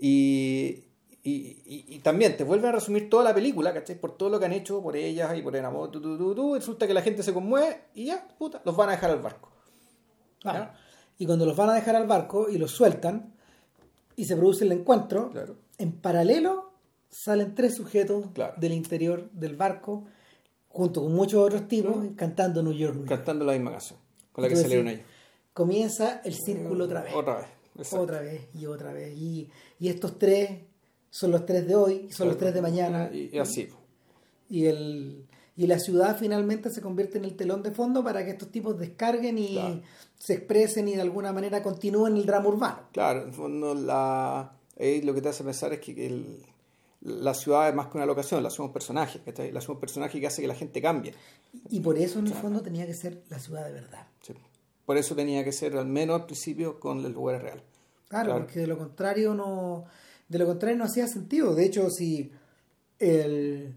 y, 0.00 0.84
y, 1.22 1.84
y, 1.88 1.98
también 2.00 2.36
te 2.36 2.44
vuelven 2.44 2.70
a 2.70 2.72
resumir 2.72 3.08
toda 3.08 3.24
la 3.24 3.34
película, 3.34 3.72
¿cachai? 3.72 3.98
Por 3.98 4.16
todo 4.16 4.28
lo 4.28 4.38
que 4.38 4.46
han 4.46 4.52
hecho, 4.52 4.82
por 4.82 4.96
ellas 4.96 5.36
y 5.38 5.42
por 5.42 5.56
el 5.56 5.64
amor, 5.64 5.90
resulta 6.54 6.86
que 6.86 6.92
la 6.92 7.02
gente 7.02 7.22
se 7.22 7.32
conmueve 7.32 7.84
y 7.94 8.06
ya, 8.06 8.26
puta, 8.36 8.60
los 8.64 8.76
van 8.76 8.90
a 8.90 8.92
dejar 8.92 9.10
al 9.10 9.20
barco. 9.20 9.50
Y 11.16 11.24
cuando 11.24 11.46
los 11.46 11.56
van 11.56 11.70
a 11.70 11.74
dejar 11.74 11.96
al 11.96 12.06
barco 12.06 12.50
y 12.50 12.58
los 12.58 12.72
sueltan 12.72 13.32
y 14.16 14.26
se 14.26 14.36
produce 14.36 14.64
el 14.64 14.72
encuentro, 14.72 15.30
claro 15.30 15.63
en 15.78 15.92
paralelo 15.92 16.72
salen 17.10 17.54
tres 17.54 17.76
sujetos 17.76 18.26
del 18.56 18.72
interior 18.72 19.30
del 19.30 19.56
barco, 19.56 20.04
junto 20.68 21.02
con 21.02 21.14
muchos 21.14 21.40
otros 21.40 21.68
tipos, 21.68 21.96
cantando 22.16 22.62
New 22.62 22.72
York, 22.72 23.06
Cantando 23.06 23.44
la 23.44 23.52
misma 23.52 23.72
canción 23.72 23.98
con 24.34 24.42
la 24.42 24.48
que 24.48 24.56
salieron 24.56 24.88
ellos. 24.88 25.06
Comienza 25.52 26.20
el 26.24 26.34
círculo 26.34 26.86
otra 26.86 27.02
vez. 27.02 27.14
Otra 27.14 27.36
vez. 27.36 27.92
Otra 27.92 28.20
vez 28.20 28.48
y 28.52 28.66
otra 28.66 28.92
vez. 28.92 29.16
Y, 29.16 29.48
estos 29.80 30.18
tres 30.18 30.50
son 31.10 31.30
los 31.30 31.46
tres 31.46 31.66
de 31.68 31.76
hoy, 31.76 32.10
son 32.10 32.28
los 32.28 32.36
tres 32.36 32.52
de 32.52 32.60
mañana. 32.60 33.10
Y, 33.12 33.38
así. 33.38 33.68
Y, 34.48 34.66
el, 34.66 35.24
y 35.56 35.68
la 35.68 35.78
ciudad 35.78 36.16
finalmente 36.18 36.70
se 36.70 36.80
convierte 36.80 37.18
en 37.18 37.24
el 37.24 37.36
telón 37.36 37.62
de 37.62 37.70
fondo 37.70 38.02
para 38.02 38.24
que 38.24 38.32
estos 38.32 38.50
tipos 38.50 38.76
descarguen 38.76 39.38
y 39.38 39.82
se 40.18 40.34
expresen 40.34 40.88
y 40.88 40.96
de 40.96 41.02
alguna 41.02 41.32
manera 41.32 41.62
continúen 41.62 42.16
el 42.16 42.26
drama 42.26 42.48
urbano. 42.48 42.88
Claro, 42.92 43.22
en 43.22 43.28
el 43.28 43.34
fondo 43.34 43.74
la 43.74 44.52
lo 44.78 45.14
que 45.14 45.20
te 45.20 45.28
hace 45.28 45.44
pensar 45.44 45.72
es 45.72 45.80
que 45.80 46.24
la 47.02 47.34
ciudad 47.34 47.68
es 47.68 47.74
más 47.74 47.88
que 47.88 47.98
una 47.98 48.06
locación, 48.06 48.42
la 48.42 48.50
ciudad 48.50 48.64
es 48.64 48.68
un 48.68 48.72
personaje, 48.72 49.20
la 49.26 49.32
ciudad 49.34 49.56
es 49.62 49.68
un 49.68 49.80
personaje 49.80 50.20
que 50.20 50.26
hace 50.26 50.42
que 50.42 50.48
la 50.48 50.54
gente 50.54 50.80
cambie. 50.80 51.14
Y 51.70 51.80
por 51.80 51.98
eso 51.98 52.18
en 52.18 52.26
el 52.26 52.34
fondo 52.34 52.60
tenía 52.62 52.86
que 52.86 52.94
ser 52.94 53.22
la 53.28 53.38
ciudad 53.38 53.64
de 53.66 53.72
verdad. 53.72 54.06
Por 54.86 54.96
eso 54.96 55.14
tenía 55.14 55.44
que 55.44 55.52
ser 55.52 55.76
al 55.76 55.86
menos 55.86 56.20
al 56.20 56.26
principio 56.26 56.78
con 56.78 57.04
el 57.04 57.12
lugar 57.12 57.42
real. 57.42 57.62
Claro, 58.08 58.38
porque 58.38 58.60
de 58.60 58.66
lo 58.66 58.78
contrario 58.78 59.34
no 59.34 59.86
de 60.28 60.38
lo 60.38 60.46
contrario 60.46 60.76
no 60.78 60.84
hacía 60.84 61.06
sentido. 61.06 61.54
De 61.54 61.64
hecho, 61.64 61.90
si 61.90 62.32
el 62.98 63.74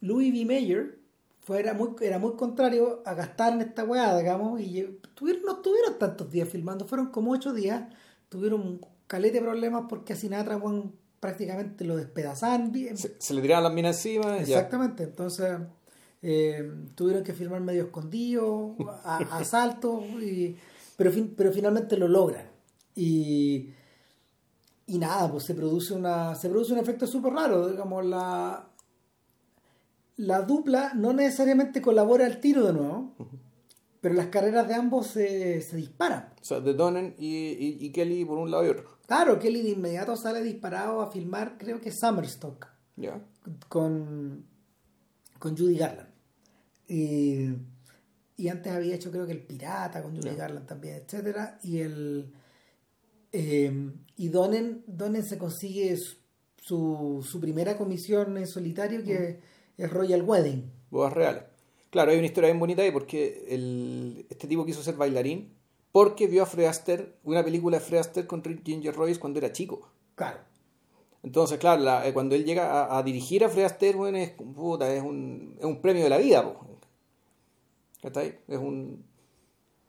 Louis 0.00 0.32
B. 0.32 0.44
Mayer 0.44 0.98
fuera 1.40 1.74
muy, 1.74 1.90
era 2.00 2.18
muy 2.18 2.34
contrario 2.34 3.02
a 3.04 3.14
gastar 3.14 3.54
en 3.54 3.62
esta 3.62 3.84
weá, 3.84 4.16
digamos, 4.18 4.60
y 4.60 5.00
tuvieron, 5.14 5.42
no 5.42 5.56
tuvieron 5.60 5.98
tantos 5.98 6.30
días 6.30 6.48
filmando, 6.48 6.86
fueron 6.86 7.06
como 7.06 7.32
ocho 7.32 7.52
días, 7.52 7.84
tuvieron 8.28 8.60
un 8.60 8.80
calete 9.08 9.40
problemas 9.40 9.86
porque 9.88 10.12
a 10.12 10.16
Sinatra 10.16 10.60
prácticamente 11.18 11.84
lo 11.84 11.96
despedazaban. 11.96 12.72
Se, 12.96 13.34
le 13.34 13.42
tiraban 13.42 13.64
las 13.64 13.72
minas 13.72 13.96
encima. 13.96 14.38
Exactamente, 14.38 15.02
entonces 15.02 15.58
eh, 16.22 16.70
tuvieron 16.94 17.24
que 17.24 17.32
filmar 17.32 17.60
medio 17.60 17.84
escondido, 17.84 18.76
a, 19.02 19.16
asaltos, 19.38 20.04
y, 20.22 20.56
pero, 20.96 21.10
pero 21.36 21.52
finalmente 21.52 21.96
lo 21.96 22.06
logran. 22.06 22.46
Y, 22.94 23.70
y 24.86 24.98
nada, 24.98 25.30
pues 25.30 25.44
se 25.44 25.54
produce 25.54 25.94
una 25.94 26.34
se 26.34 26.48
produce 26.48 26.72
un 26.72 26.78
efecto 26.78 27.06
súper 27.06 27.32
raro, 27.32 27.68
digamos, 27.68 28.04
la, 28.04 28.68
la 30.16 30.42
dupla 30.42 30.92
no 30.94 31.12
necesariamente 31.12 31.80
colabora 31.80 32.26
al 32.26 32.40
tiro 32.40 32.66
de 32.66 32.72
nuevo, 32.72 33.14
pero 34.00 34.14
las 34.14 34.26
carreras 34.26 34.68
de 34.68 34.74
ambos 34.74 35.08
se, 35.08 35.60
se 35.60 35.76
disparan. 35.76 36.32
O 36.40 36.44
sea, 36.44 36.60
de 36.60 36.74
Donen 36.74 37.14
y, 37.18 37.84
y, 37.84 37.90
Kelly 37.92 38.24
por 38.24 38.38
un 38.38 38.50
lado 38.50 38.64
y 38.66 38.68
otro. 38.68 38.98
Claro, 39.06 39.38
Kelly 39.38 39.62
de 39.62 39.70
inmediato 39.70 40.16
sale 40.16 40.42
disparado 40.42 41.00
a 41.00 41.10
filmar, 41.10 41.56
creo 41.58 41.80
que 41.80 41.90
Summerstock. 41.90 42.66
Ya. 42.96 43.20
Con, 43.68 44.44
con 45.38 45.56
Judy 45.56 45.76
Garland. 45.76 46.08
Y, 46.86 47.48
y, 48.36 48.48
antes 48.48 48.72
había 48.72 48.94
hecho 48.94 49.10
creo 49.10 49.26
que 49.26 49.32
El 49.32 49.42
Pirata 49.42 50.02
con 50.02 50.16
Judy 50.16 50.34
Garland 50.34 50.66
también, 50.66 50.96
etcétera 50.96 51.58
Y 51.62 51.80
el 51.80 52.32
eh, 53.32 53.92
y 54.16 54.28
Donen, 54.28 54.84
Donen 54.86 55.22
se 55.22 55.38
consigue 55.38 55.96
su, 56.56 57.24
su, 57.26 57.40
primera 57.40 57.76
comisión 57.76 58.36
en 58.38 58.46
solitario 58.46 59.02
que 59.04 59.40
es 59.76 59.90
Royal 59.90 60.22
Wedding. 60.22 60.72
Bodas 60.90 61.12
reales. 61.12 61.42
Claro, 61.90 62.10
hay 62.10 62.18
una 62.18 62.26
historia 62.26 62.48
bien 62.48 62.60
bonita 62.60 62.82
ahí 62.82 62.90
porque 62.90 63.46
el, 63.48 64.26
este 64.28 64.46
tipo 64.46 64.66
quiso 64.66 64.82
ser 64.82 64.96
bailarín 64.96 65.54
porque 65.92 66.26
vio 66.26 66.42
a 66.42 66.46
Fred 66.46 66.66
Astaire, 66.66 67.14
una 67.24 67.42
película 67.42 67.78
de 67.78 67.84
Fred 67.84 68.00
Astaire 68.00 68.26
con 68.26 68.42
Ginger 68.42 68.94
Royce 68.94 69.18
cuando 69.18 69.38
era 69.38 69.52
chico. 69.52 69.90
Claro. 70.14 70.38
Entonces, 71.22 71.58
claro, 71.58 72.06
eh, 72.06 72.12
cuando 72.12 72.34
él 72.34 72.44
llega 72.44 72.96
a, 72.96 73.02
dirigir 73.02 73.44
a 73.44 73.48
Fred 73.48 73.64
Astaire, 73.64 73.96
bueno, 73.96 74.18
es, 74.18 74.30
puta, 74.30 74.92
es, 74.92 75.02
un, 75.02 75.56
es 75.58 75.64
un 75.64 75.80
premio 75.80 76.04
de 76.04 76.10
la 76.10 76.18
vida. 76.18 76.44
¿Está 78.02 78.20
ahí? 78.20 78.38
Es 78.46 78.58
un, 78.58 79.04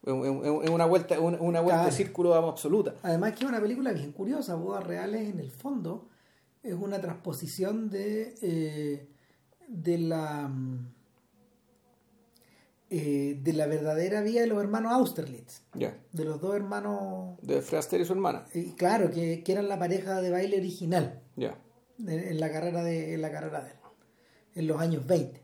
es 0.04 0.70
una 0.70 0.86
vuelta, 0.86 1.20
una 1.20 1.62
vuelta 1.62 1.86
de 1.86 1.91
círculo 1.91 2.34
absoluta. 2.34 2.95
Además 3.04 3.34
que 3.34 3.43
es 3.43 3.50
una 3.50 3.62
película 3.62 3.91
bien 3.91 4.12
curiosa, 4.12 4.56
Bodas 4.56 4.86
Reales 4.86 5.30
en 5.30 5.39
el 5.39 5.52
fondo 5.52 6.08
es 6.64 6.74
una 6.74 7.00
transposición 7.00 7.89
de, 7.89 8.36
eh, 8.41 9.08
de 9.68 9.97
la 9.97 10.52
eh, 12.92 13.40
de 13.40 13.54
la 13.54 13.68
verdadera 13.68 14.22
vida 14.22 14.42
de 14.42 14.48
los 14.48 14.60
hermanos 14.60 14.92
Austerlitz. 14.94 15.62
De 15.74 16.26
los 16.26 16.42
dos 16.42 16.56
hermanos. 16.56 17.38
De 17.44 17.62
Fraster 17.62 18.02
y 18.02 18.06
su 18.06 18.14
hermana. 18.14 18.46
Y 18.54 18.72
claro, 18.72 19.12
que, 19.12 19.44
eran 19.46 19.70
la 19.70 19.78
pareja 19.78 20.22
de 20.22 20.32
baile 20.32 20.58
original. 20.58 21.22
Ya. 21.36 21.56
En, 22.00 22.40
la 22.40 22.52
carrera 22.52 22.84
de, 22.84 23.14
en 23.14 23.22
la 23.22 23.32
carrera 23.32 23.62
de 23.62 23.70
él. 23.70 23.78
En 24.56 24.68
los 24.68 24.82
años 24.82 25.06
20. 25.06 25.40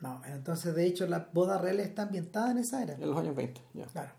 No, 0.00 0.20
entonces 0.26 0.74
de 0.74 0.84
hecho 0.84 1.06
la 1.06 1.30
boda 1.32 1.56
real 1.56 1.80
está 1.80 2.02
ambientada 2.02 2.50
en 2.50 2.58
esa 2.58 2.82
era. 2.82 2.94
En 2.94 3.08
los 3.08 3.18
años 3.18 3.34
20, 3.34 3.58
ya. 3.72 3.86
Claro. 3.86 4.12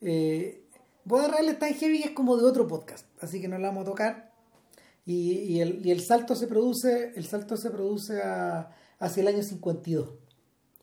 Eh, 0.00 0.66
boda 1.04 1.28
real 1.28 1.48
está 1.50 1.68
en 1.68 1.74
heavy 1.74 2.02
es 2.02 2.10
como 2.10 2.36
de 2.36 2.44
otro 2.46 2.66
podcast, 2.66 3.06
así 3.20 3.40
que 3.40 3.46
no 3.46 3.58
la 3.58 3.68
vamos 3.68 3.82
a 3.82 3.90
tocar. 3.90 4.32
Y, 5.06 5.32
y, 5.32 5.60
el, 5.60 5.86
y 5.86 5.92
el 5.92 6.00
salto 6.00 6.34
se 6.34 6.48
produce, 6.48 7.12
el 7.14 7.26
salto 7.26 7.56
se 7.56 7.70
produce 7.70 8.20
hacia 8.98 9.20
el 9.20 9.28
año 9.28 9.42
52. 9.44 10.10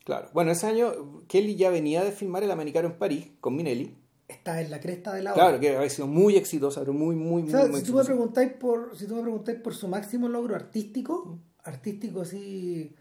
Claro. 0.07 0.29
Bueno, 0.31 0.51
ese 0.51 0.67
año 0.67 1.21
Kelly 1.27 1.57
ya 1.57 1.69
venía 1.69 2.01
de 2.01 2.13
filmar 2.13 2.41
El 2.41 2.51
Americano 2.51 2.87
en 2.87 2.97
París 2.97 3.27
con 3.41 3.57
Minelli. 3.57 3.93
Está 4.25 4.61
en 4.61 4.71
la 4.71 4.79
cresta 4.79 5.13
de 5.13 5.21
la 5.21 5.33
obra. 5.33 5.43
Claro, 5.43 5.59
que 5.59 5.75
ha 5.75 5.89
sido 5.89 6.07
muy 6.07 6.37
exitosa, 6.37 6.79
pero 6.79 6.93
muy, 6.93 7.13
muy, 7.17 7.43
muy, 7.43 7.81
si 7.81 7.83
Tú 7.83 7.93
me 7.93 8.05
preguntáis 8.05 8.53
por, 8.53 8.97
si 8.97 9.05
tú 9.05 9.15
me 9.15 9.21
preguntáis 9.23 9.59
por 9.59 9.75
su 9.75 9.89
máximo 9.89 10.29
logro 10.29 10.55
artístico, 10.55 11.37
artístico 11.65 12.21
así 12.21 12.95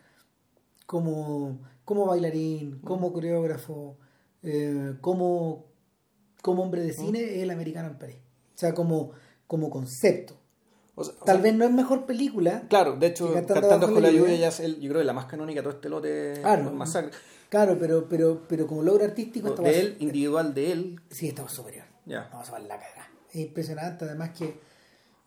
como, 0.84 1.60
como 1.84 2.06
bailarín, 2.06 2.80
como 2.80 3.12
coreógrafo, 3.12 3.98
eh, 4.42 4.94
como, 5.00 5.66
como 6.42 6.64
hombre 6.64 6.82
de 6.82 6.92
cine, 6.92 7.20
es 7.20 7.42
el 7.44 7.52
americano 7.52 7.86
en 7.86 7.98
París. 7.98 8.18
O 8.52 8.58
sea, 8.58 8.74
como, 8.74 9.12
como 9.46 9.70
concepto. 9.70 10.36
Tal 11.24 11.42
vez 11.42 11.54
no 11.54 11.64
es 11.64 11.72
mejor 11.72 12.06
película. 12.06 12.62
Claro, 12.68 12.96
de 12.96 13.08
hecho, 13.08 13.32
Cantando, 13.32 13.92
con 13.92 14.02
la 14.02 14.10
lluvia 14.10 14.36
ya 14.36 14.48
es 14.48 14.60
el, 14.60 14.80
yo 14.80 14.88
creo 14.88 15.02
que 15.02 15.06
la 15.06 15.12
más 15.12 15.26
canónica 15.26 15.62
todo 15.62 15.74
este 15.74 15.88
lote 15.88 16.34
claro, 16.40 16.72
masacre. 16.72 17.10
Claro, 17.50 17.76
pero, 17.78 18.08
pero, 18.08 18.42
pero 18.48 18.66
como 18.66 18.82
logro 18.82 19.04
artístico. 19.04 19.50
de 19.50 19.80
él, 19.80 19.96
individual 20.00 20.54
de 20.54 20.72
él. 20.72 21.00
Sí, 21.10 21.28
estaba 21.28 21.48
superior. 21.48 21.84
Ya. 22.06 22.28
Vamos 22.32 22.48
a 22.48 22.52
ver 22.52 22.62
la 22.62 22.78
cara. 22.78 23.10
Es 23.30 23.36
impresionante, 23.36 24.04
además 24.04 24.30
que 24.30 24.58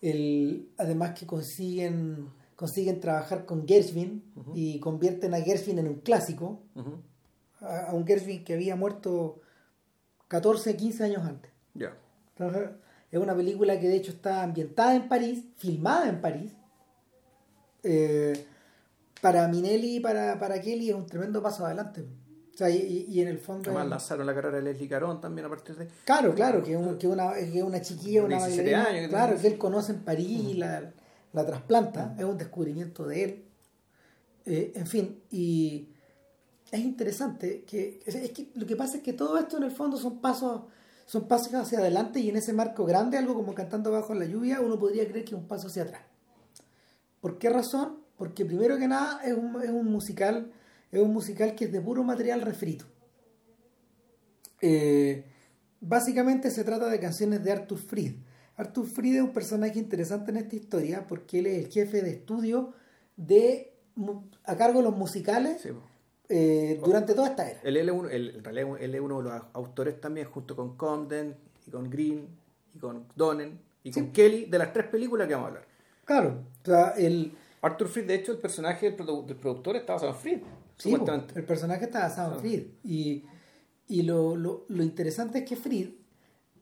el, 0.01 0.70
además 0.78 1.17
que 1.17 1.28
consiguen 1.28 2.32
consiguen 2.59 2.99
trabajar 2.99 3.45
con 3.45 3.65
Gershwin 3.65 4.22
y 4.53 4.82
convierten 4.82 5.34
a 5.34 5.39
Gershwin 5.39 5.80
en 5.80 5.88
un 5.88 6.01
clásico, 6.01 6.61
a, 7.61 7.93
un 7.93 8.05
Gershwin 8.05 8.43
que 8.43 8.55
había 8.55 8.76
muerto 8.76 9.39
14, 10.28 10.76
15 10.76 11.03
años 11.05 11.24
antes. 11.24 11.53
Ya. 11.74 11.95
Es 13.12 13.20
una 13.20 13.36
película 13.36 13.80
que 13.80 13.88
de 13.88 13.95
hecho 13.95 14.12
está 14.12 14.43
ambientada 14.43 14.95
en 14.95 15.07
París, 15.07 15.43
filmada 15.57 16.07
en 16.10 16.22
París. 16.22 16.51
Eh, 17.84 18.45
para 19.22 19.47
Minelli 19.47 19.97
y 19.97 19.99
para, 19.99 20.39
para 20.39 20.62
Kelly 20.62 20.89
es 20.89 20.95
un 20.95 21.05
tremendo 21.05 21.41
paso 21.41 21.66
adelante. 21.66 22.05
O 22.53 22.57
sea, 22.57 22.70
y, 22.70 23.22
en 23.22 23.28
el 23.30 23.39
fondo. 23.39 23.70
Además, 23.70 23.88
lanzaron 23.88 24.28
la 24.28 24.36
carrera 24.36 24.57
de 24.57 24.64
Leslie 24.64 24.89
Caron 24.89 25.22
también 25.22 25.45
a 25.45 25.49
partir 25.49 25.78
de. 25.78 25.88
Claro, 26.03 26.36
claro, 26.36 26.62
que, 26.62 26.76
una, 26.76 26.97
que 26.99 27.07
una 27.64 27.82
chiquilla, 27.82 28.24
una 28.24 28.38
bailarina. 28.38 29.07
Claro, 29.07 29.39
que 29.39 29.47
él 29.47 29.57
conoce 29.57 29.93
en 29.93 29.99
París, 29.99 30.57
la, 30.57 30.91
la 31.32 31.45
trasplanta, 31.45 32.16
es 32.18 32.26
un 32.26 32.38
descubrimiento 32.38 33.07
de 33.07 33.24
él. 33.24 33.45
Eh, 34.45 34.74
en 34.76 34.88
fin, 34.88 35.22
y 35.32 35.88
es 36.72 36.80
interesante 36.80 37.64
que, 37.66 38.01
es 38.05 38.32
que 38.32 38.49
lo 38.55 38.66
que 38.66 38.76
pasa 38.76 38.97
es 38.97 39.03
que 39.03 39.14
todo 39.14 39.38
esto 39.38 39.57
en 39.57 39.64
el 39.64 39.72
fondo 39.72 39.97
son 39.97 40.20
pasos 40.20 40.64
son 41.10 41.28
pasos 41.28 41.51
hacia 41.55 41.80
adelante 41.80 42.20
y 42.20 42.30
en 42.30 42.36
ese 42.36 42.53
marco 42.53 42.86
grande, 42.86 43.18
algo 43.18 43.34
como 43.34 43.55
cantando 43.55 43.89
bajo 43.89 44.14
la 44.14 44.26
lluvia, 44.26 44.62
uno 44.62 44.78
podría 44.78 45.07
creer 45.07 45.26
que 45.26 45.34
es 45.34 45.41
un 45.41 45.47
paso 45.47 45.66
hacia 45.66 45.82
atrás. 45.82 46.03
¿Por 47.20 47.40
qué 47.40 47.49
razón? 47.49 48.03
Porque 48.15 48.45
primero 48.45 48.77
que 48.77 48.88
nada 48.88 49.19
es 49.23 49.34
un, 49.34 49.60
es 49.60 49.72
un 49.72 49.91
musical, 49.91 50.52
es 50.91 51.02
un 51.02 51.11
musical 51.11 51.56
que 51.56 51.65
es 51.65 51.72
de 51.72 51.81
puro 51.81 52.03
material 52.03 52.41
refrito. 52.41 52.86
Eh, 54.61 55.26
básicamente 55.81 56.52
se 56.52 56.64
trata 56.64 56.88
de 56.90 56.99
canciones 56.99 57.44
de 57.44 57.53
Arthur 57.53 57.80
Fried. 57.80 58.14
Arthur 58.57 58.86
Fried 58.86 59.15
es 59.15 59.23
un 59.23 59.34
personaje 59.34 59.80
interesante 59.80 60.30
en 60.30 60.38
esta 60.38 60.57
historia 60.57 61.07
porque 61.07 61.40
él 61.40 61.48
es 61.48 61.65
el 61.65 61.72
jefe 61.72 62.03
de 62.03 62.11
estudio 62.11 62.76
de 63.18 63.73
a 64.44 64.56
cargo 64.56 64.77
de 64.77 64.84
los 64.84 64.95
musicales 64.95 65.68
eh, 66.30 66.80
durante 66.84 67.14
toda 67.14 67.30
esta 67.30 67.49
era. 67.49 67.60
Él, 67.64 67.77
es 67.77 67.91
uno, 67.91 68.10
en 68.10 68.43
realidad 68.43 68.77
él 68.80 68.95
es 68.95 69.01
uno 69.01 69.18
de 69.18 69.30
los 69.30 69.41
autores 69.53 69.99
también, 69.99 70.27
junto 70.27 70.56
con 70.56 70.77
Condon 70.77 71.35
y 71.68 71.72
con 71.72 71.89
Green 71.89 72.27
y 72.73 72.80
con 72.80 73.06
Donen 73.15 73.60
y 73.84 73.91
con 73.91 74.11
Kelly, 74.11 74.45
de 74.45 74.57
las 74.57 74.72
tres 74.72 74.88
películas 74.88 75.27
que 75.27 75.34
vamos 75.34 75.47
a 75.47 75.49
hablar. 75.49 75.68
Claro, 76.06 76.43
o 76.61 76.65
sea, 76.65 76.89
el... 76.97 77.34
Arthur 77.61 77.89
Fried, 77.89 78.07
de 78.07 78.15
hecho, 78.15 78.31
el 78.31 78.38
personaje 78.38 78.91
del, 78.91 78.95
productor 78.95 79.76
está 79.76 79.93
basado 79.93 80.14
en 80.14 80.18
Fried. 80.18 80.39
Sí, 80.77 80.95
el 81.35 81.43
personaje 81.43 81.85
está 81.85 81.99
basado 81.99 82.35
en 82.35 82.39
Fried. 82.39 82.64
Y, 82.85 83.26
y 83.89 84.03
lo, 84.03 84.38
lo, 84.38 84.65
lo 84.69 84.84
interesante 84.84 85.39
es 85.39 85.45
que 85.45 85.57
Fried 85.57 85.89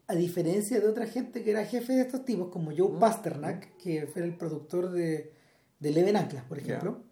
a 0.08 0.16
diferencia 0.16 0.80
de 0.80 0.88
otra 0.88 1.06
gente 1.06 1.44
que 1.44 1.52
era 1.52 1.66
jefe 1.66 1.94
de 1.94 2.02
estos 2.02 2.24
tipos, 2.24 2.50
como 2.50 2.72
Joe 2.76 2.98
Pasternak, 2.98 3.76
que 3.78 4.08
fue 4.08 4.24
el 4.24 4.36
productor 4.36 4.90
de, 4.90 5.34
de 5.80 5.92
Leven 5.92 6.16
Anclas, 6.16 6.46
por 6.46 6.58
ejemplo, 6.58 7.04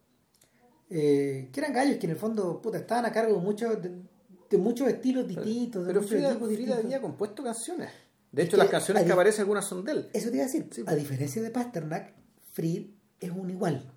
eh, 0.89 1.49
que 1.51 1.59
eran 1.59 1.73
gallos 1.73 1.97
que 1.97 2.05
en 2.05 2.11
el 2.11 2.17
fondo 2.17 2.61
puta, 2.61 2.77
estaban 2.77 3.05
a 3.05 3.11
cargo 3.11 3.35
de 3.35 3.41
muchos, 3.41 3.77
de, 3.81 4.57
muchos 4.57 4.87
estilos 4.87 5.27
distintos. 5.27 5.85
Pero, 5.85 6.01
Frida, 6.01 6.37
había 6.77 7.01
compuesto 7.01 7.43
canciones. 7.43 7.89
De 8.31 8.43
hecho, 8.43 8.57
las 8.57 8.69
canciones 8.69 9.03
que 9.03 9.11
aparecen, 9.11 9.41
algunas 9.41 9.65
son 9.65 9.83
de 9.83 9.91
él. 9.91 10.09
Eso 10.13 10.29
te 10.29 10.35
iba 10.35 10.45
a 10.45 10.47
decir. 10.47 10.69
A 10.85 10.95
diferencia 10.95 11.41
de 11.41 11.49
Pasternak, 11.49 12.13
Fried 12.51 12.87
es 13.19 13.31
un 13.31 13.49
igual. 13.49 13.91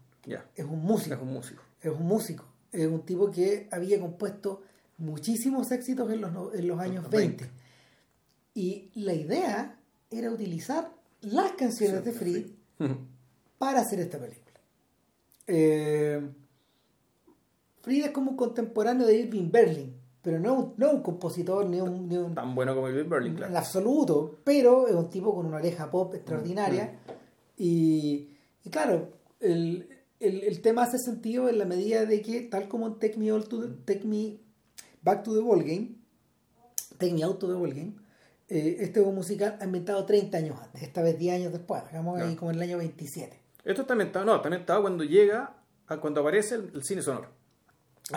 Es 0.54 0.64
un 0.64 0.82
músico. 0.82 1.14
Es 1.14 1.20
un 1.20 1.32
músico. 1.32 1.62
Es 1.80 1.90
un 1.90 2.06
músico. 2.06 2.44
Es 2.70 2.86
un 2.86 3.04
tipo 3.04 3.30
que 3.30 3.68
había 3.70 3.98
compuesto 3.98 4.62
muchísimos 4.98 5.70
éxitos 5.72 6.10
en 6.12 6.20
los, 6.20 6.54
en 6.54 6.68
los 6.68 6.78
años 6.78 7.08
20 7.08 7.48
y 8.58 8.90
la 8.96 9.14
idea 9.14 9.78
era 10.10 10.32
utilizar 10.32 10.92
las 11.20 11.52
canciones 11.52 12.04
de 12.04 12.10
Fried 12.10 12.46
para 13.58 13.82
hacer 13.82 14.00
esta 14.00 14.18
película. 14.18 14.60
Eh, 15.46 16.28
Fried 17.82 18.04
es 18.06 18.10
como 18.10 18.32
un 18.32 18.36
contemporáneo 18.36 19.06
de 19.06 19.16
Irving 19.16 19.50
Berlin 19.50 19.94
pero 20.20 20.40
no, 20.40 20.74
no 20.76 20.90
un 20.90 21.00
compositor 21.02 21.64
ni 21.66 21.80
un, 21.80 22.06
ni 22.08 22.16
un 22.16 22.34
Tan 22.34 22.54
bueno 22.54 22.74
como 22.74 22.88
Bill 22.88 23.04
Berlin, 23.04 23.34
claro. 23.34 23.50
en 23.52 23.56
absoluto, 23.56 24.40
pero 24.44 24.86
es 24.88 24.94
un 24.94 25.08
tipo 25.08 25.34
con 25.34 25.46
una 25.46 25.56
oreja 25.56 25.90
pop 25.90 26.12
extraordinaria. 26.14 26.98
Y, 27.56 28.28
y 28.64 28.70
claro, 28.70 29.08
el, 29.40 29.88
el, 30.20 30.42
el 30.42 30.60
tema 30.60 30.82
hace 30.82 30.98
sentido 30.98 31.48
en 31.48 31.58
la 31.58 31.64
medida 31.64 32.04
de 32.04 32.20
que, 32.20 32.42
tal 32.42 32.68
como 32.68 32.88
en 32.88 32.98
Take 32.98 33.16
Me, 33.16 33.32
All 33.32 33.48
to 33.48 33.60
the- 33.62 33.74
Take 33.94 34.06
Me 34.06 34.38
Back 35.02 35.22
to 35.22 35.32
the 35.34 35.40
Ball 35.40 35.62
Game, 35.62 35.94
Take 36.98 37.14
Me 37.14 37.22
Out 37.22 37.38
to 37.38 37.48
the 37.48 37.54
Ball 37.54 37.72
Game, 37.72 37.94
eh, 38.48 38.76
este 38.80 39.00
musical 39.00 39.56
ha 39.60 39.64
inventado 39.64 40.04
30 40.04 40.36
años 40.36 40.58
antes, 40.60 40.82
esta 40.82 41.00
vez 41.00 41.18
10 41.18 41.36
años 41.36 41.52
después, 41.52 41.82
hagamos 41.84 42.16
ahí 42.16 42.22
Claro. 42.24 42.38
como 42.38 42.50
en 42.50 42.56
el 42.58 42.62
año 42.62 42.78
27. 42.78 43.38
Esto 43.64 43.82
está 43.82 43.94
inventado, 43.94 44.24
no, 44.26 44.36
está 44.36 44.48
inventado 44.48 44.82
cuando 44.82 45.04
llega, 45.04 45.54
a 45.86 45.96
cuando 45.98 46.20
aparece 46.20 46.56
el, 46.56 46.70
el 46.74 46.82
cine 46.84 47.00
sonoro. 47.02 47.28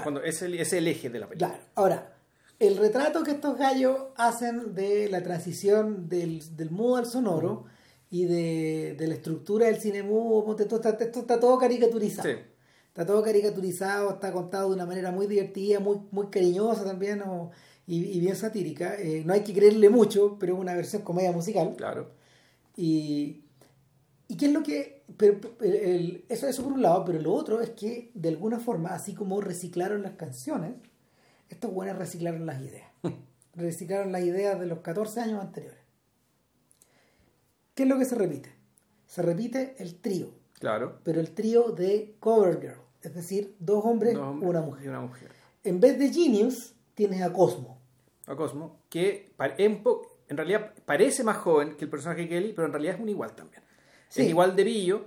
Cuando 0.04 0.22
es 0.24 0.42
el, 0.42 0.56
es 0.56 0.72
el 0.74 0.88
eje 0.88 1.10
de 1.10 1.20
la 1.20 1.28
película. 1.28 1.50
Claro, 1.50 1.64
ahora, 1.76 2.14
el 2.60 2.78
retrato 2.78 3.24
que 3.24 3.32
estos 3.32 3.58
gallos 3.58 3.98
hacen 4.16 4.74
de 4.76 5.10
la 5.10 5.22
transición 5.24 6.08
del, 6.08 6.56
del 6.56 6.70
mudo 6.70 6.98
al 6.98 7.06
sonoro 7.06 7.66
y 8.10 8.26
de, 8.26 8.96
de 8.98 9.08
la 9.08 9.16
estructura 9.16 9.66
del 9.66 9.78
cine 9.80 10.04
mudo, 10.04 10.56
tú, 10.56 10.76
está, 10.76 10.90
esto 10.92 11.20
está 11.22 11.40
todo 11.40 11.58
caricaturizado. 11.58 12.30
Sí. 12.30 12.36
Está 12.88 13.06
todo 13.06 13.24
caricaturizado, 13.24 14.12
está 14.12 14.32
contado 14.34 14.70
de 14.70 14.76
una 14.76 14.86
manera 14.86 15.12
muy 15.12 15.26
divertida, 15.28 15.80
muy, 15.80 15.98
muy 16.12 16.28
cariñosa 16.28 16.84
también 16.84 17.22
o- 17.22 17.52
y, 17.88 18.04
y 18.06 18.20
bien 18.20 18.36
satírica. 18.36 18.96
Eh, 19.00 19.24
no 19.26 19.34
hay 19.34 19.42
que 19.42 19.54
creerle 19.54 19.90
mucho, 19.90 20.38
pero 20.40 20.54
es 20.56 20.60
una 20.60 20.74
versión 20.76 21.02
comedia 21.02 21.32
musical. 21.32 21.74
Claro. 21.78 22.12
Y, 22.76 23.44
y 24.32 24.38
qué 24.38 24.46
es 24.48 24.52
lo 24.54 24.64
que... 24.64 25.04
pero- 25.18 25.40
pero 25.58 25.76
el- 25.78 26.26
eso, 26.30 26.48
eso 26.48 26.64
por 26.64 26.74
un 26.74 26.82
lado, 26.82 27.04
pero 27.06 27.20
lo 27.20 27.34
otro 27.34 27.60
es 27.62 27.72
que 27.72 28.12
de 28.14 28.30
alguna 28.30 28.60
forma, 28.60 28.90
así 28.90 29.14
como 29.14 29.42
reciclaron 29.42 30.02
las 30.04 30.14
canciones, 30.14 30.74
estos 31.50 31.74
buenos 31.74 31.98
reciclaron 31.98 32.46
las 32.46 32.62
ideas. 32.62 32.90
reciclaron 33.56 34.12
las 34.12 34.24
ideas 34.24 34.60
de 34.60 34.66
los 34.68 34.80
14 34.80 35.20
años 35.22 35.42
anteriores. 35.42 35.80
¿Qué 37.76 37.84
es 37.84 37.90
lo 37.90 37.98
que 37.98 38.06
se 38.06 38.16
repite? 38.16 38.50
Se 39.08 39.22
repite 39.22 39.76
el 39.80 39.96
trío, 40.00 40.30
Claro. 40.60 41.00
pero 41.04 41.20
el 41.20 41.32
trío 41.32 41.72
de 41.72 42.16
Cover 42.20 42.60
Girl, 42.62 42.80
es 43.02 43.14
decir, 43.14 43.56
dos 43.60 43.84
hombres, 43.86 44.14
Dos 44.14 44.24
hombres 44.28 44.50
una 44.50 44.60
y 44.62 44.64
mujer. 44.66 44.90
una 44.90 45.02
mujer. 45.02 45.32
En 45.64 45.80
vez 45.80 45.98
de 46.00 46.10
Genius, 46.14 46.74
tienes 46.96 47.22
a 47.22 47.34
Cosmo. 47.34 47.80
A 48.28 48.36
Cosmo, 48.36 48.80
que 48.90 49.34
en, 49.58 49.84
en 50.30 50.38
realidad 50.38 50.74
parece 50.86 51.24
más 51.24 51.38
joven 51.38 51.76
que 51.76 51.86
el 51.86 51.90
personaje 51.92 52.28
Kelly, 52.30 52.54
pero 52.54 52.68
en 52.68 52.74
realidad 52.74 52.96
es 52.96 53.02
un 53.02 53.10
igual 53.10 53.36
también. 53.36 53.64
Sí. 54.12 54.24
Es 54.24 54.28
igual 54.28 54.58
de 54.58 54.66
pillo, 54.66 55.06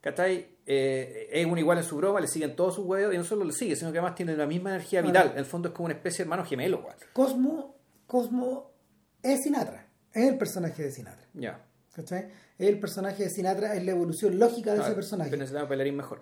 ¿cachai? 0.00 0.48
Eh, 0.66 1.28
es 1.30 1.46
un 1.46 1.56
igual 1.58 1.78
en 1.78 1.84
su 1.84 1.96
broma, 1.96 2.20
le 2.20 2.26
siguen 2.26 2.56
todos 2.56 2.74
sus 2.74 2.84
huevos 2.84 3.14
y 3.14 3.18
no 3.18 3.22
solo 3.22 3.44
le 3.44 3.52
sigue, 3.52 3.76
sino 3.76 3.92
que 3.92 3.98
además 3.98 4.16
tiene 4.16 4.36
la 4.36 4.46
misma 4.46 4.70
energía 4.70 5.00
vital. 5.00 5.30
En 5.32 5.38
el 5.38 5.44
fondo 5.44 5.68
es 5.68 5.74
como 5.74 5.86
una 5.86 5.94
especie 5.94 6.18
de 6.18 6.22
hermano 6.24 6.44
gemelo. 6.44 6.84
Cosmo, 7.12 7.76
Cosmo 8.06 8.72
es 9.22 9.44
Sinatra, 9.44 9.86
es 10.12 10.28
el 10.28 10.38
personaje 10.38 10.82
de 10.82 10.90
Sinatra. 10.90 11.24
Ya. 11.34 11.64
¿Cachai? 11.94 12.30
El 12.58 12.80
personaje 12.80 13.22
de 13.24 13.30
Sinatra 13.30 13.76
es 13.76 13.84
la 13.84 13.92
evolución 13.92 14.36
lógica 14.38 14.72
de 14.74 14.80
ese 14.80 14.92
personaje. 14.92 15.30
Pero 15.30 15.40
necesitaba 15.40 15.64
un 15.64 15.68
bailarín 15.68 15.96
mejor. 15.96 16.20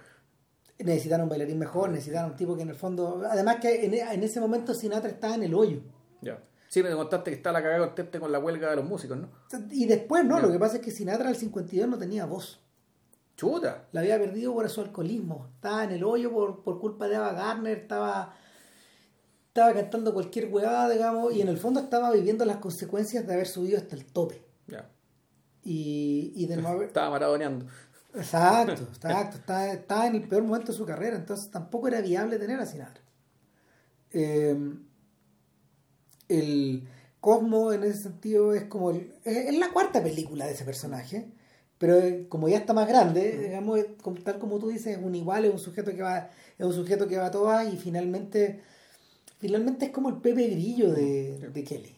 Necesitaron 0.79 1.25
un 1.25 1.31
bailarín 1.31 1.59
mejor, 1.59 1.91
necesitaron 1.91 2.33
un 2.33 2.37
tipo 2.37 2.55
que 2.55 2.63
en 2.63 2.71
el 2.71 2.75
fondo. 2.75 3.23
Además, 3.31 3.57
que 3.61 3.85
en, 3.85 3.95
en 3.95 4.23
ese 4.23 4.41
momento 4.41 4.75
Sinatra 4.75 5.11
estaba 5.11 5.37
en 5.37 5.45
el 5.45 5.55
hoyo. 5.55 5.81
Ya. 6.21 6.43
Sí, 6.71 6.85
me 6.85 6.93
contaste 6.93 7.33
que 7.33 7.37
está 7.37 7.51
la 7.51 7.61
cagada 7.61 7.85
conteste 7.85 8.21
con 8.21 8.31
la 8.31 8.39
huelga 8.39 8.71
de 8.71 8.77
los 8.77 8.85
músicos, 8.85 9.19
¿no? 9.19 9.29
Y 9.73 9.87
después, 9.87 10.25
no, 10.25 10.39
lo 10.39 10.53
que 10.53 10.59
pasa 10.61 10.77
es 10.77 10.83
que 10.83 10.93
Sinatra 10.93 11.29
al 11.29 11.35
52 11.35 11.89
no 11.89 11.99
tenía 11.99 12.27
voz. 12.27 12.61
Chuta. 13.37 13.89
La 13.91 14.03
había 14.03 14.21
perdido 14.21 14.55
por 14.55 14.71
su 14.71 14.81
alcoholismo. 14.81 15.49
Estaba 15.57 15.83
en 15.83 15.91
el 15.91 16.05
hoyo 16.05 16.31
por, 16.31 16.63
por 16.63 16.79
culpa 16.79 17.09
de 17.09 17.17
Ava 17.17 17.33
Gardner, 17.33 17.77
estaba, 17.77 18.37
estaba 19.49 19.75
cantando 19.75 20.15
cualquier 20.15 20.47
huevada, 20.47 20.89
digamos, 20.89 21.35
y 21.35 21.41
en 21.41 21.49
el 21.49 21.59
fondo 21.59 21.81
estaba 21.81 22.13
viviendo 22.13 22.45
las 22.45 22.59
consecuencias 22.59 23.27
de 23.27 23.35
haber 23.35 23.49
subido 23.49 23.77
hasta 23.77 23.97
el 23.97 24.05
tope. 24.05 24.41
Ya. 24.69 24.89
Y, 25.65 26.33
y 26.37 26.47
de 26.47 26.57
no 26.57 26.69
haber. 26.69 26.87
Estaba 26.87 27.11
maradoneando. 27.11 27.67
Exacto, 28.15 28.85
exacto. 28.95 29.39
Está, 29.39 29.73
está 29.73 30.07
en 30.07 30.15
el 30.15 30.29
peor 30.29 30.45
momento 30.45 30.71
de 30.71 30.79
su 30.79 30.87
carrera, 30.87 31.17
entonces 31.17 31.51
tampoco 31.51 31.89
era 31.89 32.01
viable 32.01 32.39
tener 32.39 32.61
a 32.61 32.67
Sinatra. 32.67 33.03
Eh, 34.13 34.57
el 36.31 36.89
Cosmo 37.21 37.73
en 37.73 37.85
ese 37.85 38.05
sentido 38.05 38.55
es 38.55 38.65
como 38.65 38.91
el- 38.93 39.13
es, 39.25 39.55
la 39.59 39.71
cuarta 39.73 40.03
película 40.03 40.47
de 40.47 40.53
ese 40.53 40.65
personaje, 40.65 41.27
pero 41.77 41.99
eh, 41.99 42.27
como 42.29 42.49
ya 42.49 42.57
está 42.59 42.73
más 42.73 42.89
grande, 42.89 43.39
digamos, 43.49 43.79
tal 44.25 44.39
como 44.39 44.59
tú 44.59 44.69
dices, 44.69 44.97
es 44.97 45.05
un 45.05 45.15
igual, 45.15 45.45
es 45.45 45.53
un 45.53 45.59
sujeto 45.59 45.91
que 45.95 46.03
va, 46.03 46.31
es 46.59 46.65
un 46.65 46.73
sujeto 46.73 47.07
que 47.09 47.19
va 47.19 47.27
a 47.27 47.31
todas 47.31 47.71
y 47.73 47.77
finalmente, 47.77 48.61
finalmente 49.39 49.87
es 49.87 49.91
como 49.93 50.09
el 50.09 50.17
Pepe 50.17 50.49
Grillo 50.49 50.93
de, 50.93 51.51
de 51.51 51.65
Kelly. 51.65 51.95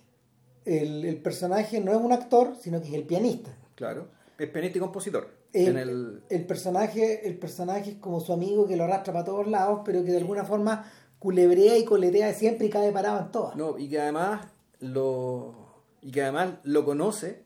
El, 0.65 1.05
el 1.05 1.17
personaje 1.17 1.81
no 1.81 1.93
es 1.93 1.99
un 1.99 2.13
actor, 2.13 2.57
sino 2.61 2.81
que 2.81 2.89
es 2.89 2.95
el 2.95 3.05
pianista. 3.05 3.51
Claro. 3.75 4.09
Es 4.39 4.49
pianista 4.49 4.79
y 4.79 4.81
compositor. 4.81 5.29
El, 5.53 5.69
en 5.69 5.77
el... 5.79 6.23
el 6.31 6.47
personaje 6.47 7.29
el 7.29 7.37
personaje 7.39 7.91
es 7.91 7.97
como 7.99 8.21
su 8.21 8.33
amigo 8.33 8.67
que 8.67 8.77
lo 8.77 8.85
arrastra 8.85 9.13
para 9.13 9.27
todos 9.27 9.47
lados 9.47 9.83
pero 9.85 10.03
que 10.03 10.11
de 10.11 10.17
alguna 10.17 10.45
forma 10.45 10.91
culebrea 11.23 11.79
y 11.79 11.85
coletea 11.85 12.35
siempre 12.35 12.67
y 12.67 12.71
cae 12.71 12.91
parado 12.93 13.21
en 13.21 13.31
todas 13.31 13.55
No, 13.57 13.79
y 13.79 13.89
que 13.89 14.01
además 14.01 14.47
lo 14.81 15.55
y 16.01 16.11
que 16.11 16.23
además 16.23 16.55
lo 16.65 16.85
conoce 16.85 17.45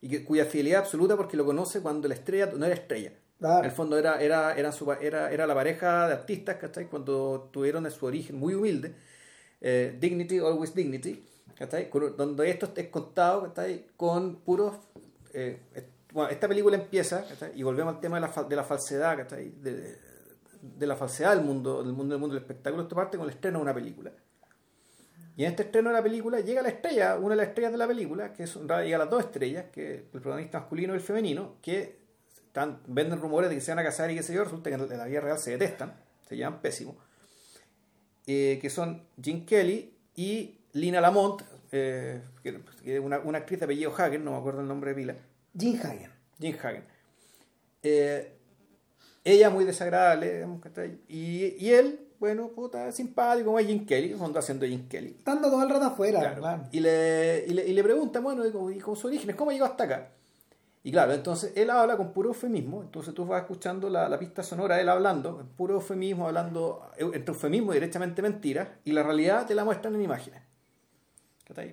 y 0.00 0.08
que 0.08 0.24
cuya 0.24 0.44
fidelidad 0.44 0.80
absoluta 0.82 1.16
porque 1.16 1.36
lo 1.36 1.44
conoce 1.44 1.80
cuando 1.80 2.06
la 2.06 2.14
estrella 2.14 2.46
no 2.56 2.64
era 2.64 2.74
estrella. 2.76 3.12
Claro. 3.40 3.58
En 3.60 3.64
el 3.66 3.70
fondo 3.72 3.98
era 3.98 4.22
era 4.22 4.54
era, 4.56 4.70
su- 4.70 4.92
era 4.92 5.32
era 5.32 5.46
la 5.46 5.54
pareja 5.54 6.06
de 6.06 6.14
artistas, 6.14 6.56
¿cachai? 6.56 6.86
Cuando 6.86 7.48
tuvieron 7.52 7.90
su 7.90 8.06
origen 8.06 8.36
muy 8.38 8.54
humilde, 8.54 8.94
eh, 9.60 9.96
Dignity 10.00 10.38
Always 10.38 10.72
Dignity, 10.74 11.24
¿cachai? 11.56 11.90
Donde 12.16 12.48
esto 12.50 12.70
es 12.76 12.88
contado, 12.88 13.42
¿cachai? 13.42 13.86
Con 13.96 14.36
puros 14.36 14.74
eh, 15.34 15.58
bueno, 16.12 16.30
esta 16.30 16.46
película 16.48 16.76
empieza, 16.76 17.24
¿cachai? 17.28 17.50
Y 17.54 17.62
volvemos 17.64 17.94
al 17.96 18.00
tema 18.00 18.20
de 18.20 18.26
la, 18.28 18.42
de 18.44 18.56
la 18.56 18.64
falsedad, 18.64 19.16
¿cachai? 19.16 19.50
De, 19.60 19.72
de 19.74 19.98
la 20.80 20.96
falsedad 20.96 21.34
del 21.34 21.44
mundo, 21.44 21.82
del 21.82 21.92
mundo 21.92 22.14
del 22.14 22.20
mundo 22.20 22.34
del 22.34 22.42
espectáculo. 22.42 22.82
Esto 22.82 22.96
parte 22.96 23.16
con 23.16 23.26
el 23.26 23.34
estreno 23.34 23.58
de 23.58 23.62
una 23.62 23.74
película. 23.74 24.12
Y 25.36 25.44
en 25.44 25.50
este 25.50 25.62
estreno 25.62 25.90
de 25.90 25.94
la 25.94 26.02
película 26.02 26.40
llega 26.40 26.62
la 26.62 26.68
estrella, 26.68 27.16
una 27.16 27.30
de 27.30 27.36
las 27.36 27.48
estrellas 27.48 27.70
de 27.70 27.78
la 27.78 27.86
película, 27.86 28.32
que 28.32 28.46
son, 28.48 28.66
llega 28.66 28.98
las 28.98 29.08
dos 29.08 29.20
estrellas, 29.20 29.66
que 29.72 29.94
el 29.94 30.02
protagonista 30.20 30.58
masculino 30.58 30.94
y 30.94 30.96
el 30.96 31.02
femenino, 31.02 31.56
que 31.62 32.00
están, 32.46 32.80
venden 32.88 33.20
rumores 33.20 33.48
de 33.48 33.54
que 33.54 33.60
se 33.60 33.70
van 33.70 33.78
a 33.78 33.84
casar 33.84 34.10
y 34.10 34.16
qué 34.16 34.24
sé 34.24 34.34
yo, 34.34 34.42
resulta 34.42 34.68
que 34.68 34.74
en 34.74 34.98
la 34.98 35.04
vida 35.04 35.20
real 35.20 35.38
se 35.38 35.52
detestan, 35.52 35.94
se 36.28 36.36
llaman 36.36 36.60
pésimo, 36.60 36.96
eh, 38.26 38.58
que 38.60 38.68
son 38.68 39.06
Jim 39.22 39.46
Kelly 39.46 39.96
y 40.16 40.58
Lina 40.72 41.00
Lamont, 41.00 41.40
eh, 41.70 42.20
que, 42.42 42.98
una, 42.98 43.20
una 43.20 43.38
actriz 43.38 43.60
de 43.60 43.66
apellido 43.66 43.94
Hagen, 43.96 44.24
no 44.24 44.32
me 44.32 44.38
acuerdo 44.38 44.60
el 44.60 44.66
nombre 44.66 44.90
de 44.90 44.96
pila, 44.96 45.14
Jim 45.56 45.78
Hagen 45.80 46.10
Jim 46.40 46.56
Hagen. 46.60 46.84
Eh, 47.82 48.37
ella 49.24 49.50
muy 49.50 49.64
desagradable, 49.64 50.34
digamos, 50.34 50.60
y, 51.08 51.54
y 51.58 51.70
él, 51.70 52.00
bueno, 52.18 52.48
puta, 52.48 52.90
simpático, 52.92 53.46
como 53.46 53.58
Jim 53.58 53.84
Kelly, 53.86 54.16
anda 54.20 54.40
haciendo 54.40 54.66
Jim 54.66 54.88
Kelly. 54.88 55.14
estando 55.18 55.50
todo 55.50 55.62
el 55.62 55.70
rato 55.70 55.84
afuera 55.86 56.20
Claro. 56.20 56.40
claro. 56.40 56.62
Y, 56.72 56.80
le, 56.80 57.44
y, 57.46 57.50
le, 57.52 57.66
y 57.68 57.72
le 57.72 57.82
preguntan, 57.82 58.22
bueno, 58.24 58.46
y 58.46 58.50
como, 58.50 58.70
y 58.70 58.78
como 58.78 58.96
su 58.96 59.06
origen, 59.06 59.34
¿cómo 59.36 59.52
llegó 59.52 59.64
hasta 59.66 59.84
acá? 59.84 60.08
Y 60.84 60.92
claro, 60.92 61.12
entonces 61.12 61.52
él 61.56 61.68
habla 61.70 61.96
con 61.96 62.12
puro 62.12 62.30
eufemismo, 62.30 62.82
entonces 62.82 63.12
tú 63.12 63.26
vas 63.26 63.42
escuchando 63.42 63.90
la, 63.90 64.08
la 64.08 64.18
pista 64.18 64.42
sonora 64.42 64.76
de 64.76 64.82
él 64.82 64.88
hablando, 64.88 65.40
en 65.40 65.48
puro 65.48 65.74
eufemismo, 65.74 66.26
hablando 66.26 66.90
entre 66.96 67.34
eufemismo 67.34 67.72
y 67.72 67.74
directamente 67.74 68.22
mentiras, 68.22 68.68
y 68.84 68.92
la 68.92 69.02
realidad 69.02 69.46
te 69.46 69.54
la 69.54 69.64
muestran 69.64 69.94
en 69.96 70.02
imágenes. 70.02 70.40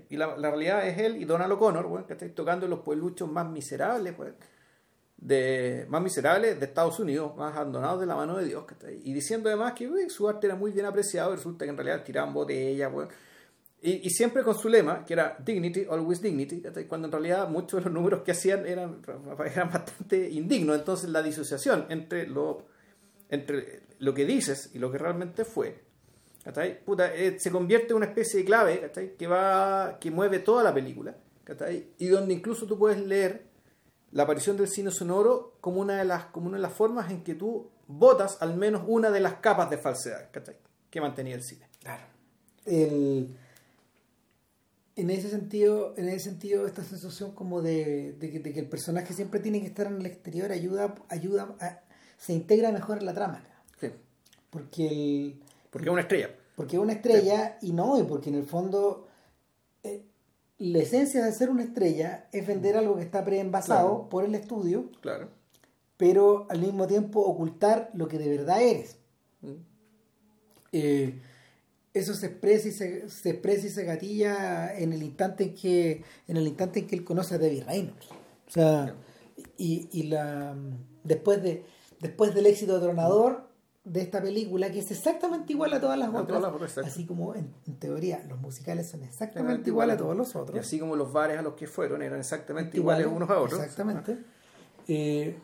Y 0.09 0.15
la, 0.15 0.37
la 0.37 0.49
realidad 0.49 0.87
es 0.87 0.97
él 0.99 1.17
y 1.17 1.25
Donald 1.25 1.51
O'Connor, 1.51 1.85
bueno, 1.85 2.07
¿cachai? 2.07 2.29
tocando 2.29 2.65
en 2.65 2.69
los 2.69 2.79
puebluchos 2.79 3.29
más 3.29 3.47
miserables, 3.49 4.13
pues, 4.13 4.33
de, 5.25 5.85
más 5.89 6.01
miserables 6.01 6.59
de 6.59 6.65
Estados 6.65 6.99
Unidos, 6.99 7.35
más 7.35 7.55
abandonados 7.55 7.99
de 7.99 8.05
la 8.05 8.15
mano 8.15 8.37
de 8.37 8.45
Dios, 8.45 8.65
y 9.03 9.13
diciendo 9.13 9.49
además 9.49 9.73
que 9.73 9.87
uy, 9.87 10.09
su 10.09 10.27
arte 10.27 10.47
era 10.47 10.55
muy 10.55 10.71
bien 10.71 10.85
apreciado, 10.85 11.33
y 11.33 11.37
resulta 11.37 11.65
que 11.65 11.71
en 11.71 11.77
realidad 11.77 12.03
tiraban 12.03 12.33
botellas, 12.33 12.91
bueno, 12.91 13.09
y, 13.81 14.07
y 14.07 14.09
siempre 14.09 14.43
con 14.43 14.57
su 14.57 14.67
lema, 14.67 15.05
que 15.05 15.13
era 15.13 15.37
Dignity, 15.43 15.85
Always 15.89 16.21
Dignity, 16.21 16.63
cuando 16.87 17.07
en 17.07 17.11
realidad 17.11 17.47
muchos 17.47 17.79
de 17.79 17.85
los 17.85 17.93
números 17.93 18.23
que 18.23 18.31
hacían 18.31 18.65
eran, 18.65 19.01
eran 19.45 19.69
bastante 19.69 20.27
indignos. 20.31 20.79
Entonces 20.79 21.09
la 21.11 21.21
disociación 21.21 21.85
entre 21.89 22.25
lo, 22.25 22.65
entre 23.29 23.83
lo 23.99 24.13
que 24.15 24.25
dices 24.25 24.71
y 24.73 24.79
lo 24.79 24.91
que 24.91 24.97
realmente 24.97 25.45
fue. 25.45 25.83
Puta, 26.83 27.13
eh, 27.13 27.39
se 27.39 27.51
convierte 27.51 27.89
en 27.89 27.97
una 27.97 28.07
especie 28.07 28.39
de 28.39 28.45
clave. 28.45 28.91
Que, 29.19 29.27
va, 29.27 29.97
que 29.99 30.09
mueve 30.09 30.39
toda 30.39 30.63
la 30.63 30.73
película. 30.73 31.15
Y 31.99 32.07
donde 32.07 32.33
incluso 32.33 32.65
tú 32.65 32.79
puedes 32.79 32.99
leer 33.05 33.43
la 34.15 34.23
aparición 34.23 34.55
del 34.55 34.67
cine 34.69 34.91
sonoro 34.91 35.57
como 35.61 35.81
una 35.81 35.97
de 35.97 36.05
las, 36.05 36.25
como 36.27 36.47
una 36.47 36.55
de 36.57 36.61
las 36.63 36.71
formas 36.73 37.11
en 37.11 37.21
que 37.23 37.35
tú 37.35 37.67
votas 37.87 38.37
al 38.41 38.55
menos 38.55 38.83
una 38.87 39.11
de 39.11 39.19
las 39.19 39.35
capas 39.35 39.69
de 39.69 39.77
falsedad 39.77 40.29
¿cachai? 40.31 40.55
que 40.89 41.01
mantenía 41.01 41.35
el 41.35 41.43
cine. 41.43 41.67
Claro. 41.81 42.03
El, 42.65 43.35
en 44.95 45.09
ese 45.09 45.29
sentido, 45.29 45.93
en 45.97 46.07
ese 46.07 46.21
sentido, 46.29 46.65
esta 46.65 46.83
sensación 46.83 47.31
como 47.33 47.61
de, 47.61 48.13
de 48.13 48.31
que, 48.31 48.39
de 48.39 48.53
que 48.53 48.59
el 48.61 48.69
personaje 48.69 49.13
siempre 49.13 49.41
tiene 49.41 49.59
que 49.59 49.67
estar 49.67 49.87
en 49.87 49.97
el 49.99 50.05
exterior 50.05 50.51
ayuda, 50.51 50.95
ayuda 51.09 51.55
a- 51.59 51.81
se 52.17 52.31
integra 52.33 52.71
mejor 52.71 52.99
en 52.99 53.05
la 53.05 53.13
trama. 53.13 53.43
Sí, 53.81 53.89
Porque 54.49 54.87
el, 54.87 55.41
porque 55.69 55.89
es 55.89 55.91
una 55.91 56.01
estrella. 56.03 56.29
Porque 56.55 56.77
es 56.77 56.81
una 56.81 56.93
estrella 56.93 57.57
y 57.61 57.73
no, 57.73 57.99
y 57.99 58.03
porque 58.03 58.29
en 58.29 58.35
el 58.35 58.45
fondo 58.45 59.04
la 60.57 60.79
esencia 60.79 61.23
de 61.25 61.31
ser 61.31 61.49
una 61.49 61.63
estrella 61.63 62.27
es 62.31 62.45
vender 62.47 62.77
algo 62.77 62.95
que 62.95 63.01
está 63.03 63.23
preenvasado 63.25 63.87
Claro. 63.89 64.09
por 64.09 64.25
el 64.25 64.35
estudio, 64.35 64.89
Claro. 65.01 65.29
pero 65.97 66.47
al 66.49 66.59
mismo 66.59 66.87
tiempo 66.87 67.21
ocultar 67.21 67.89
lo 67.93 68.07
que 68.07 68.17
de 68.19 68.29
verdad 68.29 68.61
eres. 68.61 68.97
Mm. 69.41 69.53
Eh, 70.71 71.21
eso 71.93 72.13
se 72.13 72.25
expresa 72.27 72.67
y 72.67 72.71
se, 72.71 73.09
se 73.09 73.29
expresa 73.29 73.67
y 73.67 73.69
se 73.69 73.83
gatilla 73.85 74.77
en 74.77 74.91
el 74.91 75.01
instante 75.03 75.45
en 75.45 75.53
que 75.55 76.03
en 76.27 76.35
el 76.37 76.47
instante 76.47 76.79
en 76.79 76.87
que 76.87 76.95
él 76.97 77.05
conoce 77.05 77.35
a 77.35 77.37
Debbie 77.37 77.63
Reynolds 77.63 78.07
o 78.49 78.51
sea 78.51 78.93
y, 79.57 79.87
y 79.93 80.03
la 80.03 80.53
después 81.05 81.41
de 81.41 81.63
después 82.01 82.35
del 82.35 82.47
éxito 82.47 82.81
tronador 82.81 83.47
de 83.85 84.01
esta 84.01 84.19
película 84.21 84.71
que 84.71 84.79
es 84.79 84.89
exactamente 84.91 85.53
igual 85.53 85.71
a 85.73 85.79
todas 85.79 85.97
las 85.97 86.07
A 86.07 86.11
otras 86.11 86.27
todas 86.27 86.41
las 86.41 86.51
otras, 86.53 86.71
exacto. 86.71 86.89
así 86.89 87.05
como 87.05 87.35
en, 87.35 87.53
en 87.67 87.75
teoría 87.75 88.23
los 88.27 88.39
musicales 88.41 88.89
son 88.89 89.03
exactamente 89.03 89.69
igual 89.69 89.91
a 89.91 89.97
todos 89.97 90.15
los 90.17 90.35
otros 90.35 90.55
Y 90.55 90.59
así 90.59 90.79
como 90.79 90.95
los 90.95 91.13
bares 91.13 91.37
a 91.37 91.43
los 91.43 91.53
que 91.53 91.67
fueron 91.67 92.01
eran 92.01 92.19
exactamente 92.19 92.77
iguales, 92.77 93.07
unos 93.07 93.29
a 93.29 93.39
otros. 93.39 93.59
Exactamente. 93.61 94.17
Eh, 94.87 95.35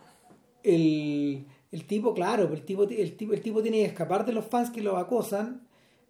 el, 0.64 1.46
el 1.72 1.88
tipo, 1.88 2.14
claro, 2.14 2.52
el 2.52 2.64
tipo, 2.66 2.84
el, 2.84 3.16
tipo, 3.16 3.34
el 3.34 3.42
tipo 3.42 3.62
tiene 3.62 3.78
que 3.78 3.86
escapar 3.86 4.26
de 4.26 4.34
los 4.34 4.46
fans 4.46 4.70
que 4.72 4.82
lo 4.82 4.98
acosan. 4.98 5.62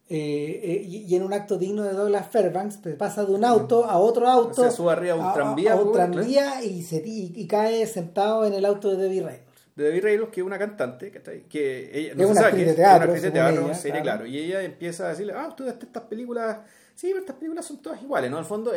eh, 0.10 0.60
eh, 0.64 0.86
y, 0.88 0.98
y 1.06 1.16
en 1.16 1.24
un 1.24 1.32
acto 1.34 1.58
digno 1.58 1.84
de 1.84 1.94
Douglas 1.94 2.28
Fairbanks 2.30 2.78
pues, 2.78 2.96
pasa 2.96 3.24
de 3.26 3.34
un 3.34 3.46
auto 3.46 3.86
a 3.86 3.98
otro 3.98 4.28
auto 4.28 4.64
Se 4.64 4.72
sube 4.72 4.92
arriba 4.92 5.14
a 5.14 5.28
un 5.28 5.34
tranvía, 5.34 5.74
a 5.74 5.76
un 5.78 5.92
pues, 5.92 5.96
tranvía 5.96 6.64
y, 6.64 6.82
se, 6.82 6.98
y, 7.06 7.34
y 7.36 7.48
cae 7.48 7.86
sentado 7.88 8.46
en 8.46 8.54
el 8.54 8.66
auto 8.66 8.90
de 8.90 8.98
Debbie 8.98 9.22
Reynolds 9.22 9.51
de 9.76 9.84
Debbie 9.86 10.02
Reynolds, 10.02 10.32
que 10.32 10.42
es 10.42 10.46
una 10.46 10.60
cantante, 10.60 11.12
que, 11.12 11.92
ella, 11.94 12.12
Es 12.12 12.18
se 12.18 12.26
una 12.26 12.42
actriz 12.42 12.66
de 12.68 12.74
teatro, 12.74 12.94
es 12.94 12.98
una 12.98 13.04
actriz 13.04 13.22
de 13.22 13.32
teatro, 13.32 13.66
ella, 13.66 13.74
serie, 13.74 14.02
claro. 14.02 14.20
claro. 14.20 14.26
Y 14.26 14.38
ella 14.38 14.62
empieza 14.64 15.06
a 15.06 15.10
decirle, 15.10 15.34
ah, 15.36 15.54
tú 15.56 15.68
estas 15.68 16.04
películas, 16.04 16.60
sí, 16.96 17.08
pero 17.08 17.20
estas 17.20 17.36
películas 17.38 17.66
son 17.66 17.82
todas 17.82 18.02
iguales, 18.02 18.30
¿no? 18.30 18.38
Al 18.38 18.46
fondo, 18.46 18.74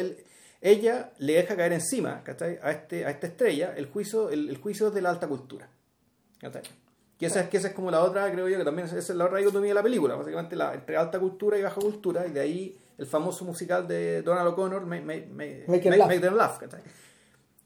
ella 0.61 1.12
le 1.19 1.33
deja 1.35 1.57
caer 1.57 1.73
encima, 1.73 2.23
¿cachai? 2.23 2.59
A, 2.62 2.71
este, 2.71 3.05
a 3.05 3.11
esta 3.11 3.27
estrella 3.27 3.75
el 3.77 3.87
juicio, 3.87 4.31
el, 4.31 4.49
el 4.49 4.59
juicio 4.59 4.91
de 4.91 5.03
la 5.03 5.11
alta 5.11 5.27
cultura, 5.27 5.69
¿cachai? 6.41 6.62
Que 7.19 7.27
esa, 7.27 7.41
es, 7.41 7.49
que 7.49 7.59
esa 7.59 7.69
es 7.69 7.75
como 7.75 7.91
la 7.91 8.03
otra, 8.03 8.31
creo 8.33 8.49
yo, 8.49 8.59
que 8.59 8.65
también 8.65 8.87
esa 8.89 8.99
es 8.99 9.09
la 9.11 9.27
otra 9.27 9.39
dicotomía 9.39 9.71
de 9.71 9.75
la 9.75 9.83
película, 9.83 10.16
básicamente 10.16 10.57
la, 10.57 10.75
entre 10.75 10.97
alta 10.97 11.19
cultura 11.19 11.59
y 11.59 11.62
baja 11.62 11.81
cultura, 11.81 12.27
y 12.27 12.31
de 12.31 12.41
ahí 12.41 12.79
el 12.99 13.07
famoso 13.07 13.45
musical 13.45 13.87
de 13.87 14.23
Donald 14.23 14.49
O'Connor, 14.49 14.85
Make, 14.87 15.05
Make, 15.05 15.29
Make-. 15.29 15.91
Make 15.91 16.21
Them 16.21 16.35
Laugh, 16.35 16.59
¿cachai? 16.59 16.81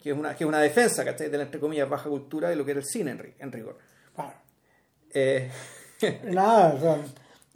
Que 0.01 0.11
es 0.11 0.17
una, 0.17 0.35
que 0.37 0.45
es 0.45 0.49
una 0.49 0.61
defensa, 0.61 1.05
¿cachai? 1.05 1.29
De 1.29 1.37
la, 1.39 1.45
entre 1.45 1.61
comillas, 1.61 1.89
baja 1.89 2.09
cultura 2.09 2.53
y 2.53 2.57
lo 2.57 2.65
que 2.65 2.71
era 2.73 2.81
el 2.81 2.87
cine 2.87 3.11
en, 3.13 3.35
en 3.39 3.53
rigor. 3.53 3.79
Claro. 4.15 4.33
Eh, 5.13 5.51
Nada, 6.25 6.75
o 6.75 6.81
sea, 6.81 6.99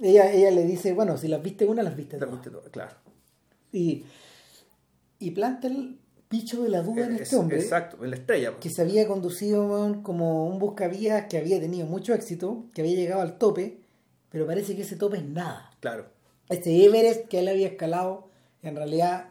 ella, 0.01 0.32
ella 0.32 0.51
le 0.51 0.64
dice, 0.64 0.93
bueno, 0.93 1.16
si 1.16 1.28
las 1.28 1.43
viste 1.43 1.64
una, 1.64 1.82
las 1.82 1.94
viste 1.97 2.16
todas. 2.19 2.32
viste 2.35 2.51
todo, 2.51 2.62
claro. 2.70 2.97
Y, 3.73 4.05
y 5.19 5.31
planta 5.31 5.69
el 5.69 5.98
bicho 6.28 6.62
de 6.62 6.69
la 6.70 6.82
duda 6.82 7.06
en 7.06 7.14
Es- 7.14 7.20
este 7.23 7.36
hombre. 7.36 7.59
exacto, 7.60 8.02
en 8.02 8.10
la 8.10 8.16
estrella. 8.16 8.51
pues. 8.52 8.62
que 8.62 8.70
se 8.70 8.82
había 8.82 9.06
conducido 9.06 10.01
como 10.02 10.47
un 10.47 10.59
buscavías 10.59 11.27
que 11.27 11.39
había 11.39 11.60
tenido 11.60 11.86
mucho 11.86 12.12
éxito, 12.14 12.64
que 12.74 12.81
había 12.82 12.97
llegado 12.97 13.20
al 13.23 13.39
tope, 13.39 13.78
pero 14.31 14.47
parece 14.47 14.74
que 14.74 14.82
ese 14.82 14.97
tope 14.97 15.19
es 15.19 15.24
nada. 15.24 15.70
Claro. 15.81 16.06
Ese 16.48 16.85
Everest 16.85 17.28
que 17.28 17.39
él 17.39 17.48
había 17.48 17.69
escalado, 17.69 18.28
en 18.62 18.74
realidad 18.77 19.28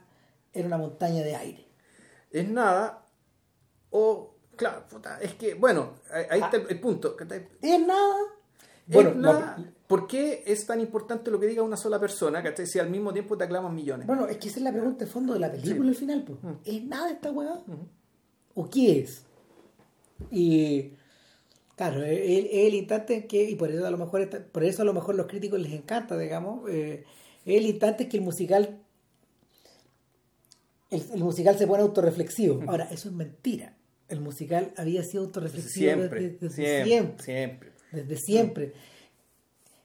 era 0.53 0.67
una 0.67 0.77
montaña 0.77 1.23
de 1.23 1.35
aire. 1.35 1.65
Es 2.31 2.47
nada, 2.47 3.00
o, 3.91 4.33
claro, 4.55 4.83
puta, 4.89 5.19
es 5.21 5.33
que, 5.35 5.53
bueno, 5.53 5.93
ahí, 6.11 6.41
está 6.41 6.57
el, 6.57 6.65
el 6.69 6.79
punto. 6.79 7.15
¿Es 7.61 7.79
nada? 7.85 8.15
Es 8.87 8.93
Bueno, 8.95 9.13
nada. 9.15 9.55
la- 9.57 9.71
¿Por 9.87 10.07
qué 10.07 10.43
es 10.47 10.65
tan 10.65 10.79
importante 10.79 11.29
lo 11.29 11.37
que 11.39 11.47
diga 11.47 11.61
una 11.63 11.75
sola 11.75 11.99
persona, 11.99 12.41
¿cachai? 12.41 12.65
Si 12.65 12.79
al 12.79 12.89
mismo 12.89 13.11
tiempo 13.11 13.37
te 13.37 13.43
aclaman 13.43 13.75
millones. 13.75 14.07
bueno, 14.07 14.25
es 14.27 14.37
que 14.37 14.47
esa 14.47 14.59
es 14.59 14.63
la 14.63 14.71
pregunta 14.71 15.03
de 15.05 15.11
fondo 15.11 15.33
de 15.33 15.39
la 15.39 15.51
película 15.51 15.89
al 15.89 15.95
final. 15.95 16.23
pues. 16.23 16.41
Mm. 16.41 16.57
¿Es 16.63 16.83
nada 16.85 17.11
esta 17.11 17.29
weá? 17.31 17.61
¿O 18.55 18.69
qué 18.69 18.99
es? 19.01 19.23
Y 20.29 20.93
claro, 21.75 22.03
es 22.03 22.19
es 22.19 22.67
el 22.67 22.75
instante 22.75 23.15
en 23.15 23.27
que, 23.27 23.43
y 23.49 23.55
por 23.55 23.69
eso 23.69 23.85
a 23.85 23.91
lo 23.91 23.97
mejor 23.97 24.29
por 24.51 24.63
eso 24.63 24.81
a 24.81 24.85
lo 24.85 24.93
mejor 24.93 25.15
los 25.15 25.27
críticos 25.27 25.59
les 25.59 25.73
encanta, 25.73 26.17
digamos, 26.17 26.69
eh, 26.69 27.03
es 27.45 27.57
el 27.57 27.65
instante 27.65 28.03
en 28.03 28.09
que 28.09 28.17
el 28.17 28.23
musical 28.23 28.79
el, 30.89 31.03
el 31.13 31.23
musical 31.23 31.57
se 31.57 31.67
pone 31.67 31.83
autorreflexivo. 31.83 32.63
Ahora, 32.67 32.85
eso 32.91 33.09
es 33.09 33.15
mentira. 33.15 33.75
El 34.11 34.21
musical 34.21 34.73
había 34.77 35.03
sido 35.03 35.23
autorreflexivo 35.23 35.93
siempre, 35.95 36.19
desde, 36.21 36.37
desde 36.47 36.55
siempre, 36.85 37.23
siempre. 37.23 37.23
siempre. 37.25 37.71
Desde 37.91 38.17
siempre. 38.17 38.73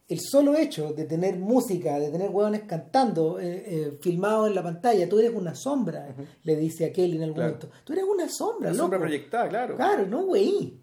El 0.08 0.20
solo 0.20 0.54
hecho 0.56 0.92
de 0.92 1.04
tener 1.04 1.36
música, 1.36 1.98
de 1.98 2.10
tener 2.10 2.30
hueones 2.30 2.62
cantando, 2.62 3.40
eh, 3.40 3.64
eh, 3.66 3.98
filmados 4.00 4.48
en 4.48 4.54
la 4.54 4.62
pantalla, 4.62 5.08
tú 5.08 5.18
eres 5.18 5.32
una 5.34 5.54
sombra, 5.54 6.14
le 6.44 6.56
dice 6.56 6.84
a 6.86 6.92
Kelly 6.92 7.16
en 7.16 7.22
algún 7.24 7.34
Claro. 7.36 7.54
momento. 7.54 7.70
Tú 7.84 7.92
eres 7.92 8.04
una 8.04 8.28
sombra, 8.28 8.68
loco. 8.70 8.82
sombra 8.82 8.98
proyectada, 9.00 9.48
claro. 9.48 9.74
Claro, 9.74 10.06
no, 10.06 10.24
güey. 10.26 10.78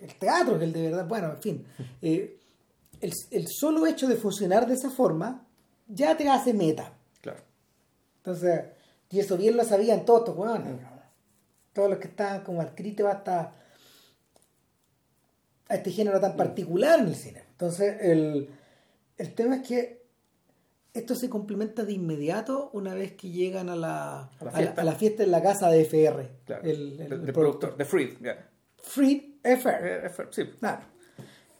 El 0.00 0.14
teatro 0.14 0.56
es 0.56 0.62
el 0.62 0.72
de 0.72 0.82
verdad. 0.82 1.06
Bueno, 1.06 1.32
en 1.32 1.42
fin. 1.42 1.64
Eh, 2.00 2.38
el, 3.00 3.12
el 3.32 3.46
solo 3.48 3.86
hecho 3.86 4.06
de 4.08 4.16
funcionar 4.16 4.66
de 4.66 4.74
esa 4.74 4.90
forma 4.90 5.46
ya 5.86 6.16
te 6.16 6.28
hace 6.28 6.54
meta. 6.54 6.92
Claro. 7.20 7.40
Entonces, 8.18 8.60
y 9.10 9.18
eso 9.20 9.36
bien 9.36 9.56
lo 9.56 9.64
sabían 9.64 10.04
todos 10.06 10.20
estos 10.20 10.36
hueones. 10.38 10.74
Todos 11.78 11.90
los 11.90 12.00
que 12.00 12.08
estaban 12.08 12.40
como 12.42 12.60
adscritos 12.60 13.06
hasta 13.06 13.52
a 15.68 15.74
este 15.76 15.92
género 15.92 16.18
tan 16.20 16.36
particular 16.36 16.98
en 16.98 17.06
el 17.06 17.14
cine. 17.14 17.44
Entonces, 17.52 17.98
el, 18.00 18.48
el 19.16 19.34
tema 19.34 19.56
es 19.58 19.68
que 19.68 20.02
esto 20.92 21.14
se 21.14 21.30
complementa 21.30 21.84
de 21.84 21.92
inmediato 21.92 22.70
una 22.72 22.94
vez 22.94 23.12
que 23.12 23.30
llegan 23.30 23.68
a 23.68 23.76
la, 23.76 24.22
A 24.40 24.44
la 24.44 24.50
a 24.50 24.50
la- 24.50 24.56
fiesta. 24.58 24.80
a 24.80 24.84
la 24.84 24.92
fiesta 24.96 25.22
en 25.22 25.30
la 25.30 25.40
casa 25.40 25.70
de 25.70 25.82
FR. 25.82 26.28
claro. 26.46 26.64
El, 26.64 27.00
el- 27.00 27.08
de, 27.10 27.26
el 27.26 27.32
productor. 27.32 27.76
de. 27.76 27.84
Fried 27.84 29.22
FR. 29.44 29.78
Eh, 29.88 30.06
eh, 30.06 30.24
sí. 30.32 30.42
Claro. 30.58 30.80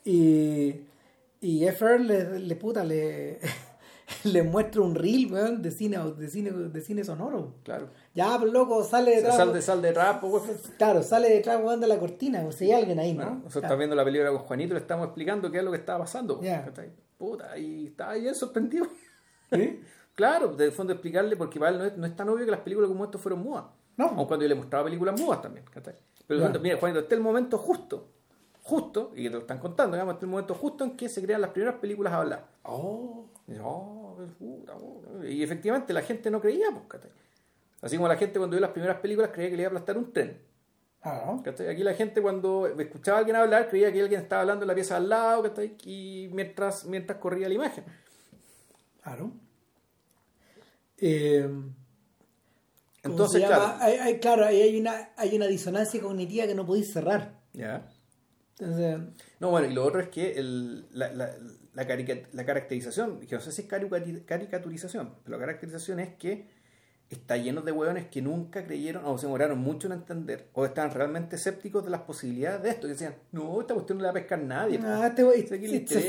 Y, 0.05 0.75
y 1.43 1.65
FR 1.65 2.01
le, 2.03 2.41
le 2.41 2.57
puta, 2.57 2.83
le, 2.83 3.39
le 4.25 4.43
muestra 4.43 4.81
un 4.81 4.95
reel, 4.95 5.33
weón, 5.33 5.63
de 5.63 5.71
cine, 5.71 5.99
de 5.99 6.29
cine, 6.29 6.51
de 6.51 6.81
cine 6.81 7.05
sonoro. 7.05 7.55
Claro. 7.63 7.89
Ya, 8.15 8.39
loco, 8.39 8.83
sale 8.85 9.17
detrás. 9.17 9.37
Sal 9.37 9.53
de, 9.53 9.63
sal 9.63 9.83
de 9.83 9.93
rap, 9.93 10.21
pues, 10.21 10.43
Claro, 10.77 11.03
sale 11.03 11.29
detrás, 11.29 11.63
weón, 11.63 11.81
de 11.81 11.87
la 11.87 11.99
cortina. 11.99 12.45
O 12.47 12.53
sea, 12.53 12.67
hay 12.77 12.83
alguien 12.83 12.99
ahí, 12.99 13.13
¿no? 13.13 13.25
Bueno, 13.25 13.31
nosotros 13.37 13.53
Claro. 13.53 13.67
estamos 13.67 13.79
viendo 13.79 13.97
la 13.97 14.05
película 14.05 14.31
con 14.31 14.39
Juanito 14.41 14.75
le 14.75 14.81
estamos 14.81 15.07
explicando 15.07 15.51
qué 15.51 15.59
es 15.59 15.65
lo 15.65 15.71
que 15.71 15.77
estaba 15.79 16.01
pasando. 16.01 16.41
Ya. 16.41 16.65
¿cachai? 16.65 16.91
Puta, 17.19 17.57
y 17.59 17.87
estaba 17.89 18.15
bien 18.15 18.35
sorprendido. 18.35 18.87
¿Sí? 19.53 19.81
claro, 20.15 20.49
de 20.55 20.71
fondo 20.71 20.93
explicarle, 20.93 21.37
porque 21.37 21.59
para 21.59 21.73
él 21.73 21.79
no 21.79 21.85
es, 21.85 21.97
no 21.97 22.07
es 22.07 22.17
tan 22.17 22.29
obvio 22.29 22.45
que 22.45 22.51
las 22.51 22.61
películas 22.61 22.89
como 22.89 23.05
esto 23.05 23.19
fueron 23.19 23.41
mudas. 23.43 23.65
No. 23.97 24.07
Aun 24.07 24.27
cuando 24.27 24.45
yo 24.45 24.49
le 24.49 24.55
mostraba 24.55 24.85
películas 24.85 25.21
mudas 25.21 25.43
también. 25.43 25.65
¿cachai? 25.71 25.95
Pero 26.27 26.43
fondo, 26.43 26.61
mira, 26.61 26.77
Juanito, 26.79 27.01
este 27.01 27.15
es 27.15 27.19
el 27.19 27.25
momento 27.25 27.59
justo, 27.59 28.09
justo, 28.63 29.13
y 29.15 29.23
que 29.23 29.29
te 29.31 29.35
lo 29.35 29.41
están 29.41 29.59
contando, 29.59 29.97
digamos, 29.97 30.15
este 30.15 30.25
es 30.25 30.29
el 30.29 30.31
momento 30.31 30.55
justo 30.55 30.85
en 30.85 30.97
que 30.97 31.09
se 31.09 31.23
crean 31.23 31.41
las 31.41 31.51
primeras 31.51 31.77
películas 31.77 32.13
habladas. 32.13 32.45
Oh. 32.65 33.25
Oh, 33.63 34.17
puta. 34.39 34.75
Y 35.27 35.43
efectivamente 35.43 35.93
la 35.93 36.03
gente 36.03 36.31
no 36.31 36.41
creía, 36.41 36.67
pues, 36.71 36.85
¿cachai? 36.89 37.11
Así 37.81 37.97
como 37.97 38.09
la 38.09 38.17
gente 38.17 38.39
cuando 38.39 38.57
vio 38.57 38.61
las 38.61 38.73
primeras 38.73 38.99
películas 39.01 39.31
creía 39.33 39.51
que 39.51 39.57
le 39.57 39.63
iba 39.63 39.69
a 39.69 39.71
aplastar 39.71 39.97
un 39.97 40.13
tren. 40.13 40.39
Ah. 41.03 41.41
Aquí 41.71 41.83
la 41.85 41.95
gente 41.95 42.21
cuando 42.21 42.67
escuchaba 42.67 43.19
a 43.19 43.21
alguien 43.21 43.37
hablar 43.37 43.69
creía 43.69 43.93
que 43.93 44.03
alguien 44.03 44.21
estaba 44.21 44.43
hablando 44.43 44.65
en 44.65 44.69
la 44.69 44.75
pieza 44.75 44.97
al 44.97 45.09
lado, 45.09 45.45
¿cachai? 45.45 45.77
Y 45.85 46.29
mientras, 46.33 46.85
mientras 46.87 47.19
corría 47.19 47.49
la 47.49 47.55
imagen. 47.55 47.85
Claro. 49.03 49.31
Eh, 50.99 51.43
¿cómo 51.49 51.73
Entonces, 53.05 53.45
claro. 53.45 53.77
Hay, 53.81 53.95
hay- 53.95 54.19
claro, 54.19 54.45
ahí 54.45 54.61
hay 54.61 54.81
una, 54.81 55.11
hay 55.17 55.37
una 55.37 55.47
disonancia 55.47 56.01
cognitiva 56.01 56.47
que 56.47 56.55
no 56.55 56.67
podéis 56.67 56.93
cerrar. 56.93 57.39
Ya. 57.53 57.89
Entonces, 58.59 58.99
No, 59.39 59.51
bueno, 59.51 59.69
y 59.69 59.75
lo 59.75 59.85
otro 59.87 60.01
es 60.01 60.09
que 60.09 60.33
el, 60.33 60.87
la, 60.99 61.13
la, 61.13 61.33
la, 61.85 62.17
la 62.33 62.45
caracterización, 62.47 63.21
que 63.21 63.35
no 63.35 63.41
sé 63.41 63.53
si 63.53 63.63
es 63.63 63.69
carica- 63.69 64.25
caricaturización, 64.27 65.15
pero 65.25 65.37
la 65.39 65.41
caracterización 65.47 66.01
es 66.01 66.15
que 66.15 66.47
está 67.11 67.39
lleno 67.39 67.63
de 67.63 67.73
hueones 67.73 68.07
que 68.09 68.21
nunca 68.21 68.65
creyeron 68.65 69.03
o 69.07 69.17
se 69.17 69.25
demoraron 69.27 69.59
mucho 69.59 69.87
en 69.87 69.95
entender 69.95 70.49
o 70.53 70.67
estaban 70.67 70.91
realmente 70.93 71.37
escépticos 71.37 71.83
de 71.85 71.91
las 71.91 72.03
posibilidades 72.03 72.63
de 72.63 72.69
esto. 72.69 72.83
Que 72.83 72.93
decían, 72.93 73.15
no, 73.33 73.61
esta 73.61 73.73
cuestión 73.75 73.99
no 73.99 74.03
la 74.03 74.09
va 74.09 74.11
a 74.11 74.21
pescar 74.21 74.39
nadie. 74.41 74.79
ah, 74.85 75.07
este 75.07 75.23
güey, 75.23 75.41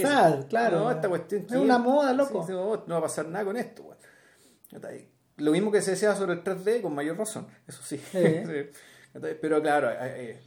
fad, 0.02 0.48
claro. 0.48 0.80
No, 0.80 0.92
esta 0.92 1.08
cuestión 1.08 1.46
Es 1.50 1.56
una 1.56 1.78
moda, 1.78 2.12
loco. 2.14 2.42
Sí, 2.42 2.48
sí, 2.48 2.54
no, 2.54 2.84
no 2.86 2.94
va 2.96 2.98
a 2.98 3.02
pasar 3.04 3.28
nada 3.30 3.46
con 3.46 3.56
esto. 3.56 3.96
¿Cachai? 4.72 5.08
Lo 5.38 5.52
mismo 5.52 5.72
que 5.72 5.82
se 5.82 5.92
decía 5.92 6.14
sobre 6.16 6.34
el 6.34 6.44
3D, 6.44 6.82
con 6.82 6.94
mayor 6.94 7.18
razón, 7.18 7.48
eso 7.66 7.82
sí. 7.82 7.98
Pero 9.42 9.62
claro, 9.62 9.90
eh, 9.90 9.96
eh, 10.02 10.40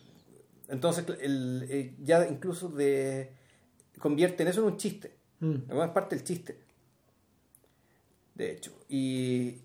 entonces 0.68 1.04
el, 1.20 1.66
eh, 1.68 1.94
ya 1.98 2.26
incluso 2.28 2.68
de 2.68 3.32
convierten 3.98 4.48
eso 4.48 4.60
en 4.60 4.66
un 4.66 4.76
chiste. 4.76 5.14
Mm. 5.40 5.54
Es 5.70 5.88
parte 5.90 6.16
del 6.16 6.24
chiste. 6.24 6.58
De 8.34 8.52
hecho. 8.52 8.72
Y 8.88 9.58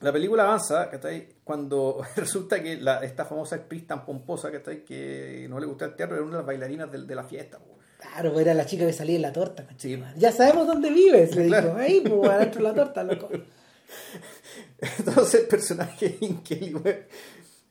la 0.00 0.12
película 0.12 0.44
avanza, 0.44 0.90
¿cachai? 0.90 1.28
Cuando 1.44 2.02
resulta 2.16 2.62
que 2.62 2.76
la, 2.76 3.04
esta 3.04 3.24
famosa 3.24 3.56
actriz 3.56 3.86
tan 3.86 4.04
pomposa, 4.04 4.50
¿cachai? 4.50 4.84
Que 4.84 5.46
no 5.48 5.58
le 5.60 5.66
gusta 5.66 5.84
el 5.86 5.94
teatro, 5.96 6.16
era 6.16 6.24
una 6.24 6.32
de 6.32 6.38
las 6.38 6.46
bailarinas 6.46 6.90
de, 6.90 7.14
la 7.14 7.24
fiesta. 7.24 7.58
po. 7.58 7.78
Claro, 7.98 8.32
pues 8.32 8.44
era 8.44 8.54
la 8.54 8.66
chica 8.66 8.84
que 8.86 8.92
salía 8.92 9.16
en 9.16 9.22
la 9.22 9.32
torta, 9.32 9.66
Sí. 9.78 10.02
Ya 10.16 10.30
sabemos 10.32 10.66
dónde 10.66 10.90
vives, 10.90 11.34
le 11.36 11.46
Claro. 11.46 11.68
dijo. 11.68 11.78
Ahí, 11.78 12.00
pues, 12.00 12.30
adentro 12.30 12.62
de 12.62 12.68
la 12.68 12.74
torta, 12.74 13.02
loco. 13.04 13.30
Entonces 14.98 15.42
el 15.42 15.46
personaje 15.48 16.08
de 16.10 16.12
Jim 16.18 16.42
Kelly, 16.42 16.72
güey, 16.72 16.96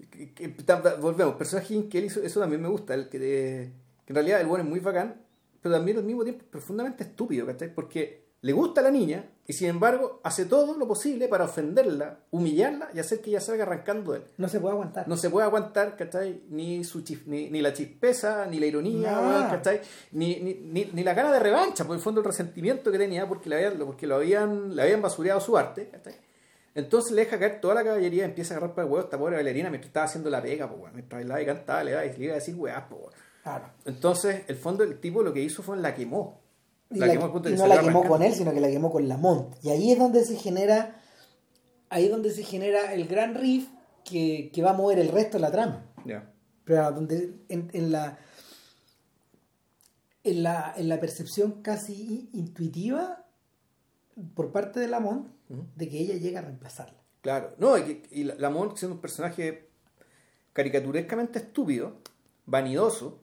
que- 0.09 0.33
que- 0.33 0.57
tam- 0.57 0.99
volvemos, 0.99 1.33
el 1.33 1.37
personaje 1.37 1.67
de 1.73 1.79
Jim 1.81 1.89
Kelly, 1.89 2.07
eso, 2.07 2.21
eso 2.23 2.39
también 2.39 2.61
me 2.61 2.67
gusta, 2.69 2.93
el 2.93 3.09
que, 3.09 3.19
de- 3.19 3.71
que 4.05 4.11
en 4.13 4.15
realidad 4.15 4.41
el 4.41 4.47
bueno 4.47 4.63
es 4.63 4.69
muy 4.69 4.79
bacán, 4.79 5.21
pero 5.63 5.75
también 5.75 5.97
al 5.97 6.03
mismo 6.03 6.23
tiempo 6.23 6.43
profundamente 6.51 7.03
estúpido, 7.03 7.47
¿cachai? 7.47 7.73
Porque 7.73 8.23
le 8.41 8.51
gusta 8.51 8.81
a 8.81 8.83
la 8.83 8.91
niña 8.91 9.23
y 9.47 9.53
sin 9.53 9.69
embargo 9.69 10.19
hace 10.21 10.45
todo 10.45 10.77
lo 10.77 10.85
posible 10.85 11.29
para 11.29 11.45
ofenderla, 11.45 12.19
humillarla 12.31 12.89
y 12.93 12.99
hacer 12.99 13.21
que 13.21 13.29
ella 13.29 13.39
salga 13.39 13.63
arrancando 13.63 14.11
de 14.11 14.17
él. 14.19 14.25
No 14.37 14.49
se 14.49 14.59
puede 14.59 14.73
aguantar. 14.73 15.07
No 15.07 15.15
se 15.15 15.29
puede 15.29 15.47
aguantar, 15.47 15.95
¿cachai? 15.95 16.43
Ni, 16.49 16.83
su 16.83 17.01
ni, 17.27 17.49
ni 17.49 17.61
la 17.61 17.71
chispeza, 17.71 18.45
ni 18.45 18.59
la 18.59 18.65
ironía, 18.65 19.17
weón, 19.17 19.43
¿cachai? 19.43 19.79
Ni, 20.11 20.41
ni, 20.41 20.55
ni, 20.55 20.89
ni 20.91 21.03
la 21.05 21.13
gana 21.13 21.31
de 21.31 21.39
revancha, 21.39 21.85
por 21.85 21.95
el 21.95 22.01
fondo 22.01 22.19
el 22.19 22.25
resentimiento 22.25 22.91
que 22.91 22.97
tenía 22.97 23.25
porque, 23.29 23.47
le 23.47 23.55
habían, 23.55 23.77
porque 23.77 24.05
lo 24.05 24.15
habían, 24.15 24.75
le 24.75 24.81
habían 24.81 25.01
basureado 25.01 25.39
su 25.39 25.57
arte, 25.57 25.87
¿cachai? 25.87 26.15
Entonces 26.75 27.13
le 27.13 27.23
deja 27.23 27.39
caer 27.39 27.61
toda 27.61 27.75
la 27.75 27.83
caballería 27.85 28.23
y 28.23 28.25
empieza 28.25 28.55
a 28.55 28.57
agarrar 28.57 28.75
para 28.75 28.85
el 28.85 28.91
huevo 28.91 29.05
esta 29.05 29.17
pobre 29.17 29.35
bailarina 29.35 29.69
mientras 29.69 29.87
estaba 29.87 30.05
haciendo 30.05 30.29
la 30.29 30.41
pega, 30.41 30.67
pues, 30.67 30.81
weón. 30.81 30.93
mientras 30.95 31.19
bailaba 31.19 31.41
y 31.41 31.45
cantaba, 31.45 31.83
le 31.85 31.91
iba, 31.91 32.03
le 32.03 32.25
iba 32.25 32.33
a 32.33 32.35
decir 32.35 32.55
weá, 32.55 32.89
pues, 32.89 33.01
weón. 33.03 33.13
Claro. 33.43 33.65
Entonces, 33.85 34.43
el 34.47 34.55
fondo 34.55 34.85
del 34.85 34.99
tipo 34.99 35.21
lo 35.21 35.33
que 35.33 35.41
hizo 35.41 35.61
fue 35.61 35.77
la 35.77 35.93
quemó. 35.93 36.41
Y, 36.89 36.99
La 36.99 37.07
la- 37.07 37.13
quemó 37.13 37.25
al 37.25 37.31
punto 37.31 37.49
y 37.49 37.51
de 37.51 37.57
que 37.57 37.61
no 37.63 37.67
la 37.67 37.81
quemó 37.81 38.03
con 38.07 38.23
él, 38.23 38.33
sino 38.33 38.53
que 38.53 38.61
la 38.61 38.69
quemó 38.69 38.89
con 38.91 39.07
Lamont. 39.07 39.55
Y 39.63 39.69
ahí 39.69 39.91
es 39.91 39.99
donde 39.99 40.23
se 40.23 40.35
genera, 40.37 41.01
ahí 41.89 42.05
es 42.05 42.11
donde 42.11 42.31
se 42.31 42.43
genera 42.43 42.93
el 42.93 43.07
gran 43.07 43.35
riff 43.35 43.67
que, 44.05 44.49
que 44.53 44.61
va 44.61 44.71
a 44.71 44.73
mover 44.73 44.99
el 44.99 45.09
resto 45.09 45.37
de 45.37 45.41
la 45.41 45.51
trama. 45.51 45.85
Ya. 46.05 46.31
Pero 46.65 46.91
donde 46.91 47.35
en, 47.49 47.69
en 47.73 47.91
la 47.91 48.17
en 50.23 50.43
la 50.43 50.73
en 50.77 50.87
la 50.87 50.99
percepción 50.99 51.61
casi 51.61 52.29
intuitiva 52.33 53.25
por 54.35 54.51
parte 54.51 54.79
de 54.79 54.87
Lamont 54.87 55.27
de 55.75 55.89
que 55.89 55.99
ella 55.99 56.15
llega 56.15 56.39
a 56.39 56.43
reemplazarla. 56.43 56.99
Claro, 57.21 57.55
no, 57.57 57.77
y, 57.77 58.03
y 58.11 58.23
la- 58.23 58.35
Lamont 58.35 58.77
siendo 58.77 58.95
un 58.95 59.01
personaje 59.01 59.69
caricaturescamente 60.53 61.39
estúpido, 61.39 61.97
vanidoso, 62.45 63.19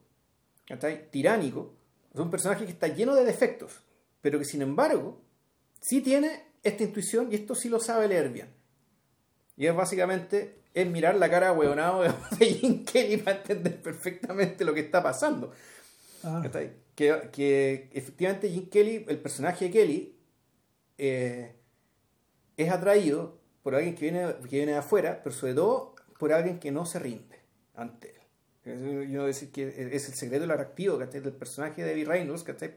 ¿cachai? 0.70 1.10
tiránico, 1.10 1.74
es 2.14 2.20
un 2.20 2.30
personaje 2.30 2.64
que 2.64 2.70
está 2.70 2.86
lleno 2.86 3.14
de 3.14 3.24
defectos, 3.24 3.72
pero 4.20 4.38
que 4.38 4.44
sin 4.44 4.62
embargo 4.62 5.20
sí 5.80 6.01
tiene 6.01 6.44
esta 6.62 6.84
intuición 6.84 7.28
y 7.30 7.34
esto 7.36 7.55
sí 7.55 7.68
lo 7.68 7.80
sabe 7.80 8.06
leer 8.06 8.30
bien. 8.30 8.48
Y 9.56 9.66
es 9.66 9.74
básicamente 9.74 10.60
es 10.72 10.86
mirar 10.86 11.16
la 11.16 11.28
cara 11.28 11.52
hueonado 11.52 12.02
de 12.02 12.47
Jim 12.47 12.84
Kelly 12.84 13.16
para 13.16 13.38
entender 13.38 13.82
perfectamente 13.82 14.64
lo 14.64 14.72
que 14.72 14.80
está 14.80 15.02
pasando. 15.02 15.52
Ah. 16.22 16.42
Que, 16.94 17.30
que 17.32 17.90
efectivamente 17.92 18.48
Jim 18.48 18.68
Kelly, 18.68 19.06
el 19.09 19.18
personaje 19.18 19.66
de 19.66 19.70
Kelly, 19.70 20.16
eh, 20.98 21.56
es 22.56 22.70
atraído 22.70 23.40
por 23.62 23.74
alguien 23.74 23.94
que 23.97 24.02
viene, 24.02 24.34
que 24.48 24.56
viene 24.56 24.72
de 24.72 24.78
afuera, 24.78 25.20
pero 25.24 25.34
sobre 25.34 25.55
todo 25.55 25.97
por 26.18 26.32
alguien 26.32 26.60
que 26.60 26.70
no 26.70 26.86
se 26.86 26.98
rinde 26.98 27.40
ante 27.74 28.10
él. 28.10 28.19
Yo 29.09 29.26
decir 29.26 29.51
que 29.51 29.68
es 29.68 30.09
el 30.09 30.14
secreto 30.14 30.42
del 30.42 30.51
atractivo 30.51 30.98
¿cachai? 30.98 31.20
del 31.20 31.32
personaje 31.32 31.82
de 31.82 31.90
David 31.90 32.09
Reynolds, 32.09 32.42
¿cachai? 32.42 32.72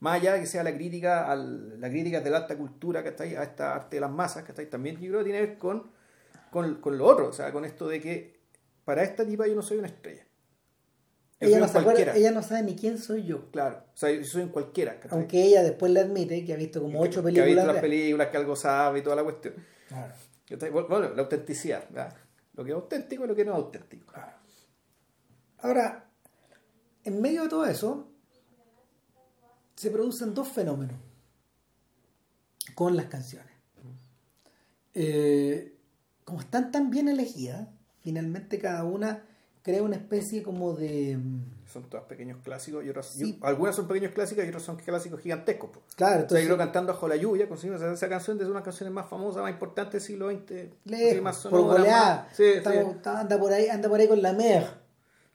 Más 0.00 0.20
allá 0.20 0.34
de 0.34 0.40
que 0.40 0.46
sea 0.46 0.62
la 0.62 0.74
crítica 0.74 1.30
al, 1.30 1.80
la 1.80 1.88
crítica 1.88 2.20
de 2.20 2.30
la 2.30 2.38
alta 2.38 2.56
cultura, 2.56 3.02
¿cachai? 3.02 3.34
a 3.36 3.42
esta 3.42 3.74
arte 3.74 3.96
de 3.96 4.00
las 4.00 4.10
masas, 4.10 4.44
¿cachai? 4.44 4.68
también 4.68 4.96
yo 5.00 5.08
creo 5.08 5.18
que 5.18 5.24
tiene 5.24 5.40
que 5.40 5.46
ver 5.46 5.58
con, 5.58 5.90
con, 6.50 6.80
con 6.80 6.98
lo 6.98 7.06
otro, 7.06 7.28
o 7.28 7.32
sea, 7.32 7.52
con 7.52 7.64
esto 7.64 7.88
de 7.88 8.00
que 8.00 8.36
para 8.84 9.02
esta 9.02 9.26
tipa 9.26 9.46
yo 9.46 9.54
no 9.54 9.62
soy 9.62 9.78
una 9.78 9.88
estrella. 9.88 10.26
Yo 11.40 11.48
Ella 11.48 11.58
no, 11.58 12.14
ella 12.14 12.42
sabe 12.42 12.62
ni 12.62 12.76
quién 12.76 12.98
soy 12.98 13.24
yo. 13.24 13.50
Claro, 13.50 13.84
o 13.92 13.96
sea, 13.96 14.10
yo 14.10 14.24
soy 14.24 14.42
un 14.42 14.48
cualquiera. 14.48 14.98
¿cachai? 14.98 15.18
Aunque 15.18 15.42
ella 15.42 15.62
después 15.62 15.92
le 15.92 16.00
admite 16.00 16.44
que 16.44 16.52
ha 16.52 16.56
visto 16.56 16.80
como 16.80 17.00
ocho 17.00 17.22
que, 17.22 17.32
que 17.32 17.40
ha 17.40 17.44
visto 17.44 17.60
películas. 17.60 17.66
las 17.66 17.82
películas, 17.82 18.28
que 18.28 18.36
algo 18.36 18.56
sabe 18.56 19.00
y 19.00 19.02
toda 19.02 19.16
la 19.16 19.24
cuestión. 19.24 19.54
Claro. 19.88 20.14
Bueno, 20.88 21.10
la 21.14 21.22
autenticidad, 21.22 21.84
¿verdad? 21.90 22.14
lo 22.56 22.64
que 22.64 22.70
es 22.70 22.74
auténtico 22.74 23.24
y 23.24 23.28
lo 23.28 23.34
que 23.34 23.44
no 23.44 23.52
es 23.52 23.58
auténtico. 23.58 24.12
Ahora, 25.66 26.04
en 27.04 27.20
medio 27.20 27.42
de 27.42 27.48
todo 27.48 27.66
eso, 27.66 28.06
se 29.74 29.90
producen 29.90 30.32
dos 30.32 30.46
fenómenos 30.48 30.96
con 32.74 32.96
las 32.96 33.06
canciones. 33.06 33.50
Eh, 34.94 35.74
como 36.24 36.40
están 36.40 36.70
tan 36.70 36.90
bien 36.90 37.08
elegidas, 37.08 37.66
finalmente 38.02 38.58
cada 38.60 38.84
una 38.84 39.24
crea 39.62 39.82
una 39.82 39.96
especie 39.96 40.44
como 40.44 40.74
de... 40.74 41.16
mm, 41.16 41.40
Son 41.66 41.90
todas 41.90 42.06
pequeños 42.06 42.38
clásicos 42.44 42.84
y 42.84 42.88
otras, 42.88 43.06
Sí. 43.08 43.36
algunas 43.42 43.74
son 43.74 43.88
pequeños 43.88 44.12
clásicos 44.12 44.44
y 44.44 44.48
otras 44.48 44.62
son 44.62 44.76
clásicos 44.76 45.20
gigantescos. 45.20 45.70
po. 45.70 45.82
Claro, 45.96 46.12
O 46.12 46.14
sea, 46.14 46.22
entonces, 46.22 46.48
yo 46.48 46.56
cantando 46.56 46.92
bajo 46.92 47.08
la 47.08 47.16
lluvia, 47.16 47.48
conseguimos 47.48 47.82
esa, 47.82 47.92
esa 47.92 48.08
canción 48.08 48.38
de 48.38 48.44
una 48.44 48.50
de 48.52 48.58
las 48.60 48.64
canciones 48.64 48.94
más 48.94 49.08
famosas, 49.10 49.42
más 49.42 49.50
importantes 49.50 49.94
del 49.94 50.02
siglo 50.02 50.30
XX. 50.30 50.70
lejos, 50.84 51.46
por 51.48 51.62
goleada, 51.62 52.26
más- 52.28 52.36
Sí, 52.36 52.44
estamos- 52.44 52.92
sí. 52.94 52.98
anda, 53.04 53.38
por 53.40 53.52
ahí, 53.52 53.66
anda 53.68 53.88
por 53.88 53.98
ahí 53.98 54.06
con 54.06 54.22
la 54.22 54.32
mer. 54.32 54.85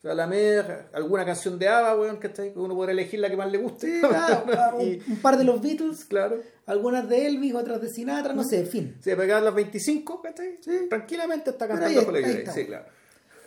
O 0.04 0.08
sea, 0.08 0.16
la 0.16 0.26
mer, 0.26 0.88
alguna 0.94 1.24
canción 1.26 1.60
de 1.60 1.68
ABBA, 1.68 1.96
weón, 1.96 2.18
¿cachai? 2.18 2.54
Que 2.54 2.58
uno 2.60 2.74
podrá 2.74 2.92
elegir 2.92 3.20
la 3.20 3.30
que 3.30 3.38
más 3.38 3.52
le 3.52 3.60
guste. 3.60 3.88
Sí, 3.88 4.00
claro, 4.02 4.78
un, 4.80 5.20
par 5.22 5.38
de 5.38 5.44
los 5.44 5.62
Beatles, 5.62 6.06
claro. 6.06 6.42
algunas 6.66 7.08
de 7.08 7.28
Elvis, 7.28 7.54
otras 7.54 7.80
de 7.82 7.88
Sinatra, 7.90 8.34
no 8.34 8.44
sé, 8.44 8.62
en 8.62 8.68
fin. 8.68 8.98
Si 9.00 9.14
pegar 9.16 9.44
las 9.44 9.54
25, 9.54 10.22
¿cachai? 10.24 10.58
Tranquilamente 10.90 11.52
está 11.52 11.68
cantando 11.68 12.00
ahí- 12.16 12.22
la 12.24 12.28
está. 12.30 12.52
Sí, 12.52 12.66
claro. 12.66 12.86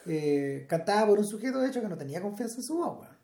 Eh, 0.07 0.65
cantada 0.69 1.07
por 1.07 1.19
un 1.19 1.27
sujeto, 1.27 1.59
de 1.61 1.69
hecho, 1.71 1.81
que 1.81 1.89
no 1.89 1.97
tenía 1.97 2.21
confianza 2.23 2.57
en 2.59 2.63
su 2.63 2.77
voz. 2.77 3.01
weón. 3.01 3.17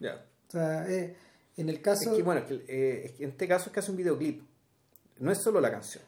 Ya. 0.00 0.26
O 0.48 0.50
sea, 0.50 0.90
eh, 0.90 1.14
en 1.56 1.68
el 1.68 1.80
caso... 1.80 2.10
Es 2.10 2.16
que, 2.16 2.22
bueno, 2.24 2.40
es 2.40 2.46
que, 2.46 2.54
eh, 2.66 3.02
es 3.04 3.12
que 3.12 3.24
en 3.24 3.30
este 3.30 3.46
caso 3.46 3.66
es 3.66 3.72
que 3.72 3.78
hace 3.80 3.90
un 3.92 3.96
videoclip. 3.98 4.42
No 5.20 5.30
es 5.30 5.38
solo 5.38 5.60
la 5.60 5.70
canción. 5.70 6.02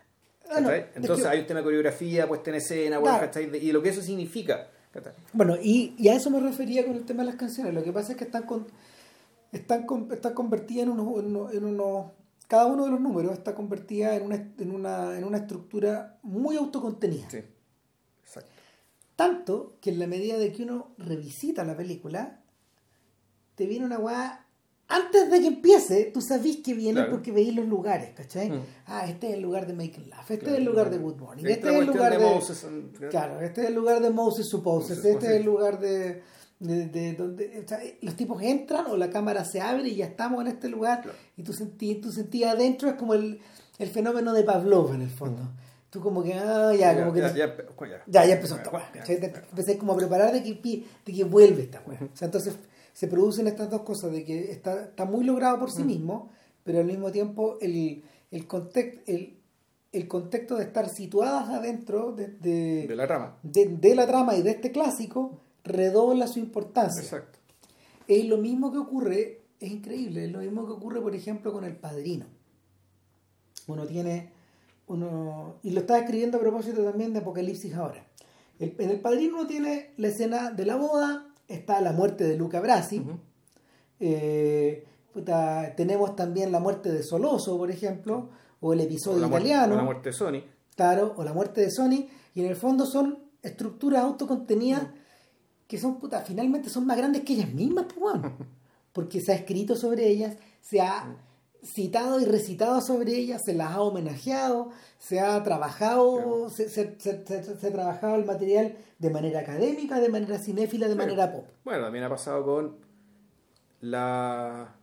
Ah, 0.51 0.60
no, 0.60 0.68
¿cachai? 0.68 0.80
es 0.80 0.97
Entonces 0.97 1.24
que- 1.26 1.30
hay 1.30 1.40
un 1.40 1.47
tema 1.47 1.60
de 1.60 1.64
coreografía, 1.64 2.26
puesta 2.26 2.51
en 2.51 2.56
escena, 2.56 2.98
bueno, 2.98 3.18
Claro. 3.18 3.30
¿cachai? 3.32 3.47
De- 3.51 3.59
y 3.59 3.70
lo 3.70 3.80
que 3.82 3.90
eso 3.90 4.02
significa. 4.02 4.68
Bueno, 5.32 5.56
y, 5.62 5.94
y 5.98 6.09
a 6.09 6.14
eso 6.14 6.31
me 6.31 6.40
refería 6.40 6.86
con 6.86 6.97
el 6.97 7.05
tema 7.05 7.23
de 7.23 7.27
las 7.31 7.36
canciones. 7.36 7.74
Lo 7.74 7.82
que 7.85 7.93
pasa 7.93 8.12
es 8.12 8.18
que 8.18 8.24
están 8.24 8.44
con, 8.44 8.66
están, 9.52 9.85
con- 9.86 10.10
están 10.12 10.35
convertidas 10.35 10.85
en 10.85 10.90
unos, 10.90 11.18
en 11.18 11.27
unos- 11.36 11.52
en 11.55 11.64
unos- 11.64 12.06
Cada 12.48 12.66
uno 12.66 12.85
de 12.85 12.90
los 12.90 13.01
números 13.01 13.32
está 13.32 13.55
convertida 13.55 14.14
en 14.14 14.23
una, 14.24 14.36
en 14.59 14.70
una, 14.70 15.18
en 15.18 15.24
una 15.24 15.39
estructura 15.39 16.18
muy 16.23 16.56
autocontenida. 16.56 17.28
Sí. 17.31 17.40
Exacto. 18.24 18.51
Tanto 19.16 19.77
que 19.81 19.90
en 19.90 19.98
la 19.98 20.06
medida 20.06 20.39
de 20.39 20.52
que 20.52 20.62
uno 20.62 20.89
revisita 20.98 21.64
la 21.64 21.77
película, 21.77 22.40
te 23.56 23.66
viene 23.66 23.85
una 23.85 23.98
weá. 23.98 24.45
Antes 24.88 25.30
de 25.30 25.40
que 25.40 25.46
empiece, 25.48 26.10
tú 26.14 26.20
sabís 26.20 26.58
que 26.58 26.72
viene 26.72 26.94
Claro. 27.00 27.10
porque 27.10 27.32
veís 27.32 27.52
los 27.54 27.66
lugares, 27.66 28.10
¿cachai? 28.14 28.50
Mm. 28.50 28.60
Ah, 28.86 29.06
este 29.08 29.28
es 29.30 29.34
el 29.34 29.40
lugar 29.42 29.66
de 29.66 29.72
Making 29.74 30.10
Laugh, 30.10 30.20
este 30.30 30.38
Claro. 30.38 30.52
es 30.54 30.58
el 30.58 30.64
lugar 30.64 30.90
de 30.90 30.98
Good 30.98 31.16
Morning, 31.16 31.44
este 31.44 31.68
es 31.68 31.74
el 31.80 31.86
lugar 31.86 32.12
de 32.12 32.18
de. 32.24 32.24
Moses, 32.34 32.64
and- 32.64 33.08
Claro, 33.10 33.40
este 33.40 33.62
es 33.62 33.66
el 33.68 33.74
lugar 33.74 34.00
de 34.00 34.10
Moses 34.10 34.46
Supposes, 34.48 34.98
Moses, 34.98 35.12
este 35.14 35.26
es 35.26 35.32
el 35.32 35.42
lugar 35.44 35.80
de, 35.80 36.22
de, 36.60 36.86
de 36.86 37.12
donde 37.14 37.62
o 37.64 37.68
sea, 37.68 37.80
los 38.00 38.14
tipos 38.14 38.40
entran 38.42 38.86
o 38.86 38.96
la 38.96 39.10
cámara 39.10 39.44
se 39.44 39.60
abre 39.60 39.88
y 39.88 39.96
ya 39.96 40.06
estamos 40.06 40.40
en 40.42 40.46
este 40.48 40.68
lugar 40.68 41.02
Claro. 41.02 41.18
y 41.36 41.42
tú 41.42 41.52
sentí, 41.52 41.96
tú 41.96 42.12
sentías 42.12 42.54
adentro 42.54 42.88
es 42.88 42.94
como 42.94 43.14
el, 43.14 43.40
el 43.78 43.88
fenómeno 43.88 44.32
de 44.32 44.44
Pavlov 44.44 44.94
en 44.94 45.02
el 45.02 45.10
fondo. 45.10 45.42
Tú 45.90 46.00
como 46.00 46.22
que, 46.22 46.34
ah, 46.34 46.72
ya, 46.78 46.96
como 46.98 47.12
que 47.12 47.20
ya, 47.20 47.32
te- 47.32 47.38
ya, 47.38 47.56
ya, 47.56 48.02
ya, 48.06 48.24
ya 48.26 48.34
empezó 48.34 48.56
esta 48.56 48.70
Ya, 48.70 48.76
weá. 48.76 48.92
ya, 48.94 49.04
ya. 49.18 49.26
Empecé 49.50 49.78
como 49.78 49.92
a 49.94 49.96
preparar 49.96 50.32
de 50.32 50.42
que, 50.42 50.84
de 51.06 51.12
que 51.12 51.24
vuelve 51.24 51.62
esta 51.62 51.82
weá. 51.86 51.98
O 52.02 52.16
sea, 52.16 52.26
entonces 52.26 52.54
se 52.97 53.09
producen 53.09 53.47
estas 53.47 53.68
dos 53.68 53.82
cosas, 53.82 54.10
de 54.10 54.24
que 54.24 54.51
está, 54.51 54.85
está 54.85 55.05
muy 55.05 55.23
logrado 55.23 55.59
por 55.59 55.70
sí 55.70 55.85
mismo, 55.85 56.31
pero 56.64 56.78
al 56.78 56.86
mismo 56.86 57.12
tiempo 57.12 57.59
el, 57.60 58.02
el, 58.31 58.47
context, 58.47 59.06
el, 59.06 59.36
el 59.93 60.09
contexto 60.09 60.56
de 60.56 60.64
estar 60.64 60.89
situadas 60.89 61.51
adentro 61.51 62.12
de, 62.12 62.28
de, 62.28 62.86
De 62.86 62.97
la 62.97 63.05
rama. 63.05 63.36
de- 63.43 63.66
de 63.68 63.94
la 63.94 64.06
trama 64.06 64.35
y 64.36 64.40
de 64.43 64.52
este 64.52 64.73
clásico 64.73 65.40
redobla 65.62 66.27
su 66.27 66.39
importancia. 66.39 67.02
Exacto. 67.02 67.39
Es 68.09 68.24
lo 68.24 68.39
mismo 68.39 68.73
que 68.73 68.78
ocurre, 68.78 69.43
es 69.60 69.70
increíble, 69.70 70.24
es 70.24 70.32
lo 70.32 70.39
mismo 70.39 70.64
que 70.66 70.73
ocurre, 70.73 71.02
por 71.02 71.14
ejemplo, 71.14 71.52
con 71.52 71.64
El 71.64 71.77
Padrino. 71.77 72.24
Uno 73.66 73.86
tiene, 73.86 74.31
uno, 74.86 75.56
y 75.62 75.70
lo 75.70 75.81
estaba 75.81 75.98
escribiendo 76.01 76.39
a 76.39 76.40
propósito 76.40 76.82
también 76.82 77.12
de 77.12 77.18
Apocalipsis 77.18 77.74
ahora. 77.74 78.06
El- 78.59 78.74
en 78.78 78.89
El 78.90 79.01
Padrino 79.01 79.35
uno 79.40 79.47
tiene 79.47 79.90
la 79.98 80.09
escena 80.09 80.51
de 80.51 80.64
la 80.64 80.77
boda, 80.77 81.27
está 81.48 81.81
la 81.81 81.93
muerte 81.93 82.24
de 82.24 82.36
Luca 82.36 82.60
Brasi, 82.60 83.05
eh, 84.01 84.85
puta, 85.12 85.74
tenemos 85.77 86.16
también 86.16 86.52
la 86.52 86.60
muerte 86.60 86.93
de 86.93 87.02
Soloso, 87.02 87.56
por 87.56 87.70
ejemplo, 87.70 88.31
o 88.60 88.73
el 88.73 88.81
episodio 88.81 89.28
muerte, 89.28 89.48
italiano. 89.48 89.74
o 89.74 89.77
la 89.77 89.85
muerte 89.85 90.09
de 90.10 90.12
Sony. 90.12 90.43
Claro, 90.74 91.14
o 91.16 91.24
la 91.24 91.32
muerte 91.32 91.60
de 91.62 91.70
Sony, 91.70 92.06
y 92.35 92.40
en 92.40 92.47
el 92.47 92.56
fondo 92.56 92.85
son 92.86 93.18
estructuras 93.43 94.02
autocontenidas 94.02 94.89
que 95.66 95.78
son, 95.78 95.98
puta, 95.98 96.20
finalmente 96.20 96.68
son 96.68 96.86
más 96.86 96.97
grandes 96.97 97.23
que 97.23 97.32
ellas 97.32 97.52
mismas, 97.52 97.86
pues, 97.86 97.98
weón. 98.01 98.35
porque 98.93 99.20
se 99.20 99.32
ha 99.32 99.35
escrito 99.35 99.77
sobre 99.77 100.09
ellas, 100.09 100.36
se 100.60 100.81
ha 100.81 101.16
citado 101.65 102.20
y 102.20 102.24
recitado 102.24 102.81
sobre 102.81 103.12
ellas, 103.16 103.43
se 103.45 103.55
las 103.55 103.73
ha 103.73 103.81
homenajeado, 103.81 104.70
se 104.99 105.20
ha 105.20 105.43
trabajado, 105.43 106.49
se, 106.51 106.69
se- 106.69 106.95
se- 106.99 107.27
se- 107.27 107.57
se 107.59 107.66
ha 107.66 107.73
trabajado 107.73 108.15
el 108.16 108.24
material 108.24 108.77
de 108.99 109.11
manera 109.11 109.41
académica, 109.41 110.01
de 110.01 110.09
manera 110.09 110.39
cinéfila, 110.39 110.89
de 110.89 110.95
manera 110.95 111.33
pop. 111.33 111.47
Bueno, 111.65 111.85
también 111.85 112.05
ha 112.05 112.09
pasado 112.09 112.45
con 112.45 112.77
la 113.81 114.74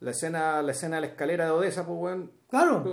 La 0.00 0.10
escena, 0.10 0.60
la 0.62 0.72
escena 0.72 0.96
de 0.96 1.00
la 1.02 1.06
escalera 1.08 1.46
de 1.46 1.50
Odessa, 1.52 1.86
pues 1.86 1.98
bueno. 1.98 2.28
Claro. 2.50 2.84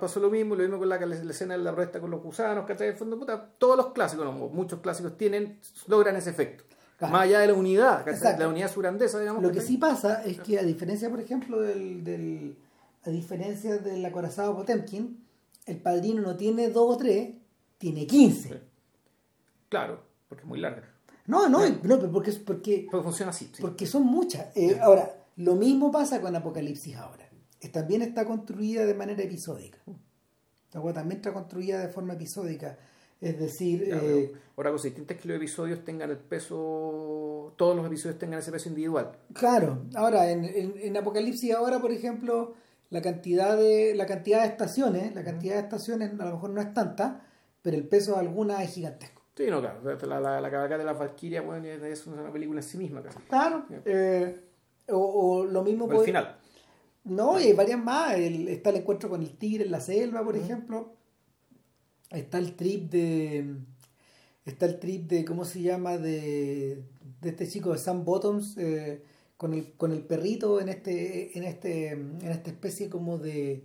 Pasó 0.00 0.18
lo 0.20 0.30
mismo, 0.30 0.54
lo 0.56 0.62
mismo 0.62 0.78
con 0.78 0.88
la, 0.88 0.98
la 0.98 1.14
escena 1.30 1.56
de 1.56 1.62
la 1.62 1.72
protesta 1.72 2.00
con 2.00 2.10
los 2.10 2.20
gusanos, 2.22 2.66
¿cachai? 2.66 2.88
En 2.88 2.96
fondo, 2.98 3.18
puta, 3.18 3.50
todos 3.56 3.76
los 3.76 3.86
clásicos, 3.92 4.24
no, 4.26 4.32
muchos 4.32 4.80
clásicos 4.80 5.16
tienen, 5.16 5.58
logran 5.86 6.16
ese 6.16 6.30
efecto. 6.30 6.64
Claro. 7.00 7.14
Más 7.14 7.22
allá 7.22 7.40
de 7.40 7.46
la 7.46 7.54
unidad. 7.54 8.04
La 8.38 8.46
unidad 8.46 8.70
surandesa, 8.70 9.18
digamos. 9.18 9.42
Lo 9.42 9.50
que 9.50 9.62
sí 9.62 9.78
pasa 9.78 10.22
es 10.22 10.38
que 10.38 10.58
a 10.58 10.62
diferencia, 10.62 11.08
por 11.08 11.18
ejemplo, 11.18 11.58
del, 11.62 12.04
del 12.04 12.58
a 13.04 13.08
diferencia 13.08 13.78
del 13.78 14.04
acorazado 14.04 14.54
Potemkin, 14.54 15.24
el 15.64 15.78
padrino 15.78 16.20
no 16.20 16.36
tiene 16.36 16.68
dos 16.68 16.94
o 16.94 16.98
tres, 16.98 17.30
tiene 17.78 18.06
15. 18.06 18.48
Sí. 18.50 18.54
Claro, 19.70 20.02
porque 20.28 20.42
es 20.42 20.48
muy 20.48 20.60
larga. 20.60 20.90
No, 21.26 21.48
no, 21.48 21.66
no 21.82 21.98
porque, 22.12 22.32
porque, 22.32 22.86
porque 22.90 23.04
funciona 23.04 23.30
así. 23.30 23.50
Sí. 23.50 23.62
Porque 23.62 23.86
son 23.86 24.04
muchas. 24.04 24.54
Eh, 24.54 24.78
ahora, 24.82 25.24
lo 25.36 25.54
mismo 25.54 25.90
pasa 25.90 26.20
con 26.20 26.36
Apocalipsis 26.36 26.96
ahora. 26.96 27.30
También 27.72 28.02
está 28.02 28.26
construida 28.26 28.84
de 28.84 28.92
manera 28.92 29.22
episódica. 29.22 29.78
También 30.70 31.12
está 31.12 31.32
construida 31.32 31.78
de 31.80 31.88
forma 31.88 32.12
episódica. 32.12 32.78
Es 33.20 33.38
decir... 33.38 33.86
Ya, 33.86 33.96
eh, 33.96 34.32
ahora, 34.56 34.70
cosa 34.70 34.88
distinta 34.88 35.14
es 35.14 35.20
que 35.20 35.28
los 35.28 35.36
episodios 35.36 35.84
tengan 35.84 36.10
el 36.10 36.18
peso... 36.18 37.52
Todos 37.56 37.76
los 37.76 37.86
episodios 37.86 38.18
tengan 38.18 38.38
ese 38.38 38.50
peso 38.50 38.68
individual. 38.68 39.12
Claro. 39.34 39.82
Ahora, 39.94 40.30
en, 40.30 40.44
en, 40.44 40.74
en 40.76 40.96
Apocalipsis 40.96 41.52
ahora, 41.52 41.80
por 41.80 41.92
ejemplo, 41.92 42.54
la 42.88 43.02
cantidad 43.02 43.56
de 43.56 43.94
la 43.94 44.06
cantidad 44.06 44.42
de 44.42 44.48
estaciones, 44.48 45.14
la 45.14 45.22
cantidad 45.22 45.56
de 45.56 45.60
estaciones 45.60 46.10
a 46.18 46.24
lo 46.24 46.32
mejor 46.32 46.50
no 46.50 46.60
es 46.60 46.72
tanta, 46.72 47.26
pero 47.60 47.76
el 47.76 47.86
peso 47.86 48.12
de 48.14 48.20
algunas 48.20 48.62
es 48.62 48.74
gigantesco. 48.74 49.22
Sí, 49.36 49.46
no, 49.48 49.60
claro. 49.60 49.80
La, 49.82 50.20
la, 50.20 50.40
la 50.40 50.50
cabalgata 50.50 50.78
de 50.78 50.84
las 50.84 50.98
Valkyrias 50.98 51.44
bueno, 51.44 51.66
es 51.66 52.06
una 52.06 52.32
película 52.32 52.60
en 52.60 52.66
sí 52.66 52.78
misma. 52.78 53.02
Casi. 53.02 53.18
Claro. 53.28 53.66
Eh, 53.84 54.40
o, 54.88 54.98
o, 54.98 55.44
lo 55.44 55.62
mismo... 55.62 55.90
Al 55.90 56.04
final. 56.04 56.36
No, 57.04 57.38
y 57.40 57.44
hay 57.44 57.52
varias 57.52 57.82
más. 57.82 58.14
El, 58.14 58.48
está 58.48 58.70
el 58.70 58.76
encuentro 58.76 59.08
con 59.08 59.22
el 59.22 59.36
tigre 59.36 59.64
en 59.64 59.70
la 59.70 59.80
selva, 59.80 60.24
por 60.24 60.34
uh 60.34 60.38
-huh. 60.38 60.44
ejemplo. 60.44 60.92
Está 62.10 62.38
el 62.38 62.54
trip 62.56 62.90
de. 62.90 63.56
Está 64.44 64.66
el 64.66 64.78
trip 64.78 65.08
de. 65.08 65.24
¿Cómo 65.24 65.44
se 65.44 65.62
llama? 65.62 65.96
De, 65.96 66.82
de 67.20 67.28
este 67.28 67.48
chico 67.48 67.72
de 67.72 67.78
Sam 67.78 68.04
Bottoms. 68.04 68.56
Eh, 68.58 69.02
con, 69.36 69.54
el, 69.54 69.72
con 69.72 69.92
el 69.92 70.02
perrito 70.02 70.60
en 70.60 70.68
este. 70.68 71.36
En 71.38 71.44
este. 71.44 71.90
En 71.90 72.28
esta 72.28 72.50
especie 72.50 72.88
como 72.88 73.18
de. 73.18 73.64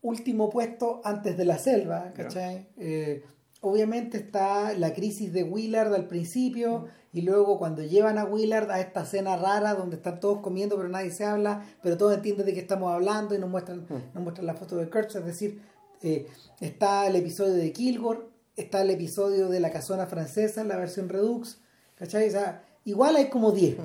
Último 0.00 0.50
puesto 0.50 1.00
antes 1.04 1.36
de 1.36 1.44
la 1.44 1.58
selva. 1.58 2.12
¿Cachai? 2.14 2.68
Eh, 2.76 3.24
obviamente 3.60 4.18
está 4.18 4.72
la 4.74 4.92
crisis 4.92 5.32
de 5.32 5.42
Willard 5.42 5.94
al 5.94 6.06
principio. 6.06 6.84
-huh 6.84 6.98
y 7.12 7.22
luego 7.22 7.58
cuando 7.58 7.82
llevan 7.82 8.18
a 8.18 8.24
Willard 8.24 8.70
a 8.70 8.80
esta 8.80 9.04
cena 9.04 9.36
rara 9.36 9.74
donde 9.74 9.96
están 9.96 10.20
todos 10.20 10.40
comiendo 10.40 10.76
pero 10.76 10.88
nadie 10.88 11.10
se 11.10 11.24
habla, 11.24 11.64
pero 11.82 11.96
todos 11.96 12.14
entienden 12.14 12.46
de 12.46 12.54
qué 12.54 12.60
estamos 12.60 12.92
hablando 12.92 13.34
y 13.34 13.38
nos 13.38 13.48
muestran, 13.48 13.86
mm. 13.88 14.14
nos 14.14 14.22
muestran 14.22 14.46
la 14.46 14.54
foto 14.54 14.76
de 14.76 14.90
Kurtz, 14.90 15.16
es 15.16 15.24
decir, 15.24 15.62
eh, 16.02 16.26
está 16.60 17.06
el 17.06 17.16
episodio 17.16 17.54
de 17.54 17.72
Kilgore, 17.72 18.20
está 18.56 18.82
el 18.82 18.90
episodio 18.90 19.48
de 19.48 19.60
la 19.60 19.70
casona 19.70 20.06
francesa, 20.06 20.64
la 20.64 20.76
versión 20.76 21.08
Redux, 21.08 21.60
¿cachai? 21.94 22.28
O 22.28 22.30
sea, 22.30 22.64
igual 22.84 23.16
hay 23.16 23.28
como 23.28 23.52
10, 23.52 23.78
mm. 23.78 23.82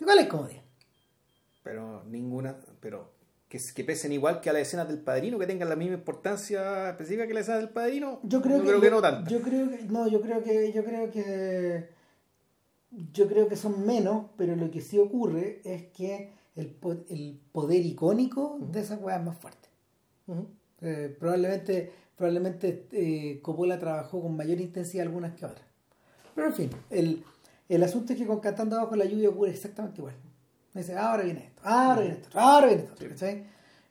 igual 0.00 0.18
hay 0.18 0.28
como 0.28 0.46
10. 0.46 0.62
Pero 1.62 2.04
ninguna, 2.04 2.56
pero 2.80 3.12
que, 3.48 3.58
que, 3.74 3.84
pesen 3.84 4.12
igual 4.12 4.40
que 4.40 4.50
a 4.50 4.52
las 4.52 4.62
escenas 4.62 4.88
del 4.88 5.00
padrino, 5.00 5.38
que 5.38 5.46
tengan 5.46 5.68
la 5.68 5.76
misma 5.76 5.94
importancia 5.94 6.90
específica 6.90 7.26
que 7.26 7.34
la 7.34 7.40
escena 7.40 7.58
del 7.58 7.70
padrino. 7.70 8.20
Yo 8.22 8.42
creo, 8.42 8.58
yo 8.58 8.62
que, 8.64 8.68
creo 8.68 8.80
que 8.80 8.90
no 8.90 9.00
tanto. 9.00 9.30
Yo 9.30 9.40
creo 9.40 9.70
que, 9.70 9.82
no, 9.84 10.08
yo 10.08 10.20
creo 10.20 10.42
que, 10.42 10.72
yo 10.72 10.84
creo 10.84 11.10
que 11.10 11.88
yo 13.12 13.28
creo 13.28 13.48
que 13.48 13.56
son 13.56 13.84
menos, 13.84 14.26
pero 14.36 14.56
lo 14.56 14.70
que 14.70 14.80
sí 14.80 14.98
ocurre 14.98 15.60
es 15.64 15.86
que 15.86 16.32
el, 16.54 16.76
el 17.08 17.40
poder 17.52 17.84
icónico 17.84 18.58
de 18.60 18.80
esa 18.80 18.96
weá 18.96 19.16
es 19.16 19.24
más 19.24 19.36
fuerte. 19.38 19.68
Uh 20.26 20.34
-huh. 20.34 20.46
Eh, 20.84 21.16
probablemente 21.18 21.92
probablemente 22.16 22.86
eh, 22.92 23.40
Coppola 23.42 23.78
trabajó 23.78 24.22
con 24.22 24.36
mayor 24.36 24.60
intensidad 24.60 25.06
algunas 25.06 25.34
que 25.34 25.46
otras. 25.46 25.66
Pero 26.34 26.46
en 26.48 26.54
fin, 26.54 26.70
el, 26.90 27.24
el 27.68 27.82
asunto 27.82 28.12
es 28.12 28.18
que 28.18 28.26
con 28.26 28.40
Cantando 28.40 28.76
Bajo 28.76 28.94
la 28.96 29.04
Lluvia 29.04 29.30
ocurre 29.30 29.50
exactamente 29.50 30.00
igual. 30.00 30.14
Me 30.72 30.80
dice, 30.80 30.96
ahora 30.96 31.24
viene 31.24 31.46
esto, 31.46 31.62
ahora 31.64 32.00
viene 32.00 32.14
esto, 32.16 32.38
ahora 32.38 32.66
viene 32.66 32.82
esto. 32.82 33.08
¿cachai? 33.08 33.46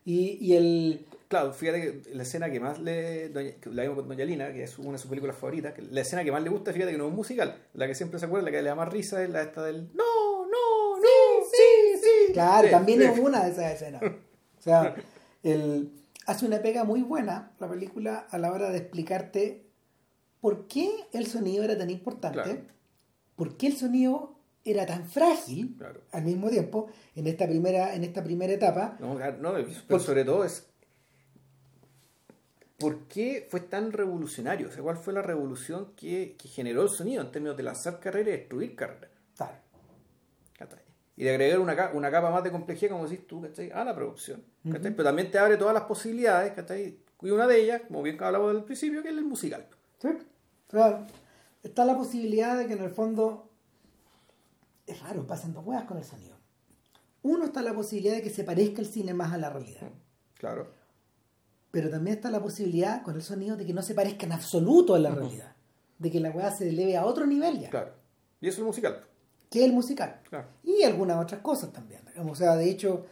Y, 0.06 0.38
y 0.42 0.56
el, 0.56 1.06
Claro, 1.34 1.52
fíjate 1.52 1.82
que 1.82 2.14
la 2.14 2.22
escena 2.22 2.52
que 2.52 2.60
más 2.60 2.80
le. 2.80 3.30
Doña, 3.30 3.54
la 3.72 3.82
vimos 3.82 3.98
con 3.98 4.08
Doña 4.08 4.24
Lina, 4.24 4.54
que 4.54 4.66
es 4.66 4.78
una 4.78 4.92
de 4.92 4.98
sus 5.00 5.10
películas 5.10 5.36
favoritas. 5.36 5.74
Que 5.74 5.82
la 5.82 6.02
escena 6.02 6.24
que 6.24 6.32
más 6.32 6.44
le 6.44 6.50
gusta, 6.52 6.72
fíjate 6.72 6.92
que 6.92 6.98
no 7.00 7.06
es 7.06 7.10
un 7.10 7.16
musical. 7.16 7.58
La 7.74 7.88
que 7.88 7.96
siempre 7.96 8.20
se 8.20 8.28
acuerda, 8.28 8.46
la 8.46 8.52
que 8.52 8.62
le 8.62 8.70
da 8.70 8.76
más 8.76 8.88
risa 8.94 9.24
es 9.24 9.32
la 9.32 9.42
esta 9.42 9.64
del. 9.64 9.90
¡No, 9.96 10.46
no, 10.46 10.98
no! 10.98 11.02
¡Sí, 11.02 11.98
sí! 11.98 12.00
sí 12.28 12.34
claro, 12.34 12.68
sí, 12.68 12.72
también 12.72 13.00
sí. 13.00 13.06
es 13.06 13.18
una 13.18 13.46
de 13.46 13.52
esas 13.52 13.74
escenas. 13.74 14.04
O 14.04 14.62
sea, 14.62 14.96
el, 15.42 15.92
hace 16.26 16.46
una 16.46 16.62
pega 16.62 16.84
muy 16.84 17.02
buena 17.02 17.52
la 17.60 17.70
película 17.70 18.28
a 18.30 18.38
la 18.38 18.52
hora 18.52 18.70
de 18.70 18.78
explicarte 18.78 19.66
por 20.42 20.68
qué 20.68 20.90
el 21.14 21.26
sonido 21.28 21.64
era 21.64 21.78
tan 21.78 21.90
importante, 21.90 22.42
Claro. 22.44 22.60
por 23.36 23.58
qué 23.58 23.68
el 23.68 23.78
sonido 23.78 24.36
era 24.66 24.86
tan 24.86 25.06
frágil 25.08 25.76
Claro. 25.78 26.02
al 26.12 26.24
mismo 26.24 26.50
tiempo 26.50 26.88
en 27.16 27.28
esta 27.28 27.46
primera, 27.48 27.94
en 27.96 28.04
esta 28.04 28.24
primera 28.24 28.54
etapa. 28.54 28.98
No, 29.00 29.14
no, 29.16 29.54
pero 29.54 29.68
Por- 29.88 30.00
sobre 30.02 30.24
todo 30.26 30.44
es. 30.46 30.68
¿Por 32.78 33.08
qué 33.08 33.48
fue 33.50 33.62
tan 33.62 33.92
revolucionario? 33.94 34.68
O 34.68 34.72
sea, 34.72 34.84
¿cuál 34.84 34.98
fue 34.98 35.14
la 35.14 35.22
revolución 35.22 35.94
que, 35.96 36.36
que 36.38 36.48
generó 36.50 36.82
el 36.84 36.90
sonido 36.90 37.22
en 37.22 37.32
términos 37.32 37.56
de 37.56 37.64
lanzar 37.64 38.00
carreras 38.00 38.28
y 38.28 38.32
destruir 38.40 38.76
carreras? 38.76 39.10
Claro. 39.38 39.54
Y 41.16 41.24
de 41.26 41.30
agregar 41.30 41.60
una, 41.60 41.92
una 41.94 42.10
capa 42.10 42.32
más 42.32 42.44
de 42.44 42.52
complejidad, 42.52 42.92
como 42.92 43.08
decís 43.08 43.28
tú, 43.28 43.42
¿cachai? 43.42 43.70
a 43.72 43.84
la 43.86 43.96
producción. 43.96 44.44
¿Cachai? 44.64 44.88
Ujú. 44.88 44.96
Pero 44.96 45.04
también 45.04 45.32
te 45.32 45.38
abre 45.38 45.58
todas 45.58 45.74
las 45.74 45.84
posibilidades, 45.84 46.54
¿cachai? 46.54 47.00
Y 47.22 47.30
una 47.30 47.48
de 47.48 47.62
ellas, 47.62 47.82
como 47.88 48.02
bien 48.02 48.22
hablamos 48.22 48.54
del 48.54 48.64
principio, 48.64 49.02
que 49.02 49.10
es 49.10 49.16
el 49.16 49.24
musical. 49.24 49.68
Sí. 50.02 50.10
O 50.10 50.72
sea, 50.72 51.08
está 51.62 51.86
la 51.86 51.96
posibilidad 51.96 52.58
de 52.58 52.68
que 52.68 52.74
en 52.74 52.84
el 52.84 52.90
fondo 52.90 53.50
es 54.86 55.00
raro, 55.02 55.26
pasan 55.26 55.54
dos 55.54 55.66
huevas 55.66 55.86
con 55.86 55.98
el 55.98 56.04
sonido. 56.04 56.36
Uno 57.22 57.46
está 57.46 57.62
la 57.62 57.74
posibilidad 57.74 58.16
de 58.16 58.22
que 58.22 58.30
se 58.30 58.44
parezca 58.44 58.82
el 58.82 58.88
cine 58.88 59.14
más 59.14 59.32
a 59.32 59.38
la 59.38 59.50
realidad. 59.50 59.90
Claro. 60.38 60.74
Pero 61.72 61.90
también 61.90 62.18
está 62.18 62.30
la 62.30 62.42
posibilidad 62.42 63.02
con 63.02 63.16
el 63.16 63.22
sonido 63.22 63.56
de 63.56 63.66
que 63.66 63.74
no 63.74 63.82
se 63.82 63.96
parezca 63.96 64.26
en 64.26 64.34
absoluto 64.34 64.94
a 64.94 65.00
la 65.00 65.12
realidad. 65.12 65.56
De 65.98 66.12
que 66.12 66.20
la 66.20 66.32
weá 66.32 66.52
se 66.52 66.68
eleve 66.68 66.98
a 66.98 67.06
otro 67.06 67.26
nivel 67.26 67.60
ya. 67.62 67.70
Claro. 67.70 67.94
Y 68.42 68.50
eso 68.50 68.56
es 68.56 68.60
el 68.60 68.66
musical. 68.66 69.06
Que 69.50 69.60
es 69.60 69.66
el 69.66 69.74
musical. 69.74 70.20
Claro. 70.28 70.48
Y 70.64 70.84
algunas 70.84 71.24
otras 71.24 71.40
cosas 71.40 71.72
también. 71.72 72.02
O 72.18 72.36
sea, 72.36 72.58
de 72.58 72.70
hecho, 72.70 73.06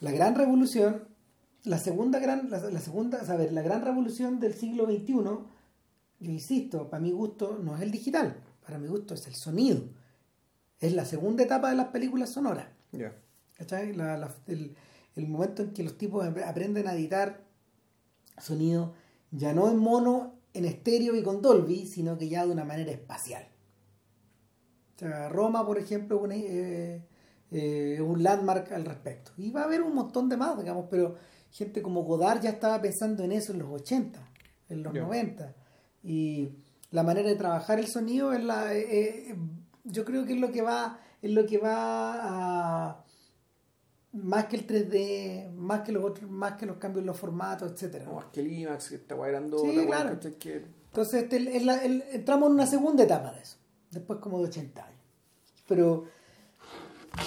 la 0.00 0.10
gran 0.12 0.34
revolución, 0.34 1.08
la 1.64 1.78
segunda 1.78 2.18
gran, 2.18 2.50
la, 2.50 2.58
la 2.70 2.80
segunda, 2.80 3.18
a 3.20 3.36
ver, 3.36 3.52
la 3.52 3.62
gran 3.62 3.82
revolución 3.84 4.38
del 4.40 4.54
siglo 4.54 4.86
XXI, 4.86 5.12
yo 5.12 6.30
insisto, 6.32 6.88
para 6.88 7.00
mi 7.02 7.10
gusto 7.12 7.58
no 7.62 7.76
es 7.76 7.82
el 7.82 7.90
digital, 7.90 8.36
para 8.64 8.78
mi 8.78 8.86
gusto 8.88 9.14
es 9.14 9.26
el 9.26 9.34
sonido. 9.34 9.82
Es 10.80 10.92
la 10.92 11.04
segunda 11.04 11.42
etapa 11.42 11.70
de 11.70 11.76
las 11.76 11.88
películas 11.88 12.30
sonoras. 12.30 12.66
Ya. 12.92 13.12
¿Cachai? 13.54 13.92
La- 13.94 14.16
la- 14.16 14.34
el, 14.46 14.76
el 15.16 15.26
momento 15.28 15.62
en 15.62 15.72
que 15.72 15.82
los 15.82 15.98
tipos 15.98 16.24
ap- 16.24 16.38
aprenden 16.46 16.86
a 16.86 16.94
editar 16.94 17.44
sonido 18.40 18.94
ya 19.32 19.52
no 19.52 19.68
en 19.68 19.76
mono, 19.78 20.34
en 20.54 20.64
estéreo 20.64 21.16
y 21.16 21.22
con 21.22 21.42
Dolby, 21.42 21.86
sino 21.86 22.16
que 22.16 22.28
ya 22.28 22.46
de 22.46 22.52
una 22.52 22.64
manera 22.64 22.92
espacial. 22.92 23.46
O 24.96 24.98
sea, 25.00 25.28
Roma, 25.28 25.66
por 25.66 25.78
ejemplo, 25.78 26.16
es 26.16 26.22
un, 26.22 26.32
eh, 26.32 27.04
eh, 27.50 28.00
un 28.00 28.22
landmark 28.22 28.72
al 28.72 28.84
respecto. 28.84 29.32
Y 29.36 29.50
va 29.50 29.62
a 29.62 29.64
haber 29.64 29.82
un 29.82 29.94
montón 29.94 30.28
de 30.28 30.36
más, 30.36 30.56
digamos, 30.58 30.86
pero 30.90 31.14
gente 31.50 31.80
como 31.82 32.02
Godard 32.04 32.40
ya 32.42 32.50
estaba 32.50 32.80
pensando 32.80 33.22
en 33.24 33.32
eso 33.32 33.52
en 33.52 33.60
los 33.60 33.70
80, 33.70 34.20
en 34.68 34.82
los 34.82 34.92
Ya. 34.92 35.00
90. 35.02 35.54
Y 36.04 36.50
la 36.90 37.02
manera 37.02 37.28
de 37.28 37.36
trabajar 37.36 37.78
el 37.78 37.86
sonido 37.88 38.32
es 38.32 38.42
la... 38.44 38.74
eh, 38.74 39.30
eh, 39.30 39.36
yo 39.84 40.04
creo 40.04 40.24
que 40.26 40.34
es 40.34 40.38
lo 40.40 40.50
que 40.52 40.62
va 40.62 41.00
es 41.22 41.30
lo 41.32 41.46
que 41.46 41.58
va 41.58 42.88
a 42.90 43.04
más 44.12 44.46
que 44.46 44.56
el 44.56 44.66
3D 44.66 45.50
más 45.52 45.80
que 45.80 45.92
los 45.92 46.04
otros 46.04 46.30
más 46.30 46.54
que 46.54 46.66
los 46.66 46.76
cambios 46.76 47.02
en 47.02 47.06
los 47.06 47.18
formatos 47.18 47.72
etcétera 47.72 48.04
No, 48.04 48.14
más 48.14 48.26
que 48.26 48.40
el 48.40 48.52
IMAX, 48.52 48.88
que 48.90 48.94
está 48.96 49.14
guayrando 49.14 49.58
Sí, 49.58 49.84
claro. 49.86 50.18
que 50.38 50.64
entonces 50.86 51.22
este, 51.24 51.36
el- 51.36 51.48
el- 51.48 51.68
el- 51.68 52.04
entramos 52.12 52.48
en 52.48 52.54
una 52.54 52.66
segunda 52.66 53.04
etapa 53.04 53.32
de 53.32 53.40
eso 53.42 53.56
después 53.90 54.18
como 54.20 54.38
de 54.38 54.44
80 54.48 54.84
años 54.84 55.00
pero 55.66 56.04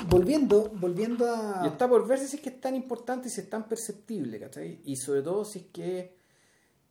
volviendo 0.09 0.69
volviendo 0.79 1.25
a 1.33 1.61
Y 1.63 1.67
está 1.67 1.87
por 1.87 2.07
ver 2.07 2.19
si 2.19 2.35
es 2.35 2.41
que 2.41 2.49
es 2.49 2.61
tan 2.61 2.75
importante 2.75 3.27
y 3.27 3.31
si 3.31 3.41
es 3.41 3.49
tan 3.49 3.67
perceptible, 3.67 4.39
¿cachai? 4.39 4.81
Y 4.85 4.95
sobre 4.95 5.21
todo 5.21 5.45
si 5.45 5.59
es 5.59 5.65
que 5.71 6.15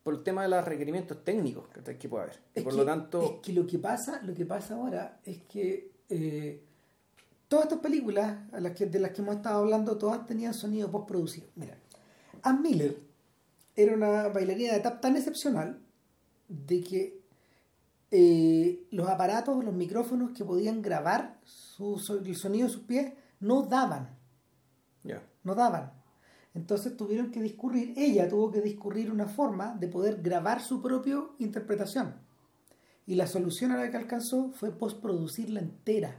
por 0.03 0.15
el 0.15 0.23
tema 0.23 0.43
de 0.43 0.49
los 0.49 0.65
requerimientos 0.65 1.23
técnicos 1.23 1.67
¿cachai? 1.69 1.97
que 1.97 2.09
puede 2.09 2.23
haber. 2.25 2.39
Es 2.55 2.63
por 2.63 2.73
que- 2.73 2.77
lo 2.79 2.85
tanto, 2.85 3.21
es 3.21 3.31
que 3.41 3.53
lo 3.53 3.65
que 3.67 3.79
pasa 3.79 4.21
lo 4.23 4.33
que 4.33 4.45
pasa 4.45 4.75
ahora 4.75 5.19
es 5.25 5.43
que 5.43 5.91
eh, 6.09 6.63
todas 7.47 7.65
estas 7.65 7.79
películas 7.79 8.37
a 8.51 8.59
las 8.59 8.73
que, 8.73 8.85
de 8.85 8.99
las 8.99 9.11
que 9.11 9.21
hemos 9.21 9.35
estado 9.35 9.59
hablando 9.59 9.97
todas 9.97 10.25
tenían 10.25 10.53
sonido 10.53 10.89
postproducido 10.91 11.47
mira 11.55 11.77
Ann 12.43 12.61
Miller 12.61 12.97
era 13.75 13.93
una 13.93 14.27
bailarina 14.29 14.73
de 14.73 14.79
tap 14.79 14.99
tan 15.01 15.15
excepcional 15.15 15.79
de 16.49 16.81
que 16.81 17.20
eh, 18.11 18.87
los 18.91 19.07
aparatos 19.07 19.63
los 19.63 19.73
micrófonos 19.73 20.31
que 20.31 20.43
podían 20.43 20.81
grabar 20.81 21.39
su, 21.45 21.95
el 22.25 22.35
sonido 22.35 22.67
de 22.67 22.73
sus 22.73 22.83
pies 22.83 23.13
no 23.39 23.63
daban. 23.63 24.17
No 25.43 25.55
daban. 25.55 25.91
Entonces 26.53 26.95
tuvieron 26.95 27.31
que 27.31 27.41
discurrir, 27.41 27.93
ella 27.97 28.27
tuvo 28.27 28.51
que 28.51 28.61
discurrir 28.61 29.09
una 29.11 29.25
forma 29.25 29.73
de 29.73 29.87
poder 29.87 30.21
grabar 30.21 30.61
su 30.61 30.81
propia 30.81 31.23
interpretación. 31.39 32.15
Y 33.07 33.15
la 33.15 33.25
solución 33.25 33.71
a 33.71 33.77
la 33.77 33.89
que 33.89 33.97
alcanzó 33.97 34.51
fue 34.51 34.77
postproducirla 34.77 35.61
entera. 35.61 36.15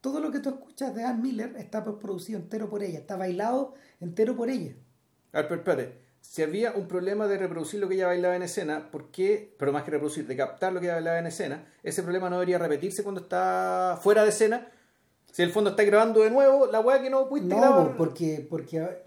Todo 0.00 0.20
lo 0.20 0.30
que 0.30 0.38
tú 0.38 0.50
escuchas 0.50 0.94
de 0.94 1.02
Ann 1.02 1.22
Miller 1.22 1.56
está 1.56 1.82
postproducido 1.82 2.38
entero 2.38 2.68
por 2.68 2.82
ella, 2.82 3.00
está 3.00 3.16
bailado 3.16 3.74
entero 3.98 4.36
por 4.36 4.50
ella. 4.50 4.76
A 5.32 5.38
ver, 5.38 5.48
pero 5.48 5.60
espérate. 5.60 6.05
Si 6.28 6.42
había 6.42 6.72
un 6.72 6.86
problema 6.86 7.26
de 7.28 7.38
reproducir 7.38 7.80
lo 7.80 7.88
que 7.88 7.94
ella 7.94 8.06
bailaba 8.06 8.36
en 8.36 8.42
escena, 8.42 8.90
¿por 8.90 9.10
qué? 9.10 9.54
Pero 9.58 9.72
más 9.72 9.84
que 9.84 9.90
reproducir, 9.92 10.26
de 10.26 10.36
captar 10.36 10.72
lo 10.72 10.80
que 10.80 10.86
ella 10.86 10.94
bailaba 10.96 11.18
en 11.18 11.26
escena, 11.26 11.64
ese 11.82 12.02
problema 12.02 12.28
no 12.28 12.36
debería 12.36 12.58
repetirse 12.58 13.02
cuando 13.02 13.22
está 13.22 13.98
fuera 14.02 14.22
de 14.22 14.28
escena. 14.28 14.68
Si 15.32 15.42
el 15.42 15.50
fondo 15.50 15.70
está 15.70 15.82
grabando 15.84 16.20
de 16.20 16.30
nuevo, 16.30 16.66
la 16.66 16.80
weá 16.80 17.00
que 17.00 17.08
no 17.10 17.28
pudiste 17.28 17.54
No, 17.54 17.60
grabar. 17.60 17.96
porque, 17.96 18.46
porque 18.50 19.02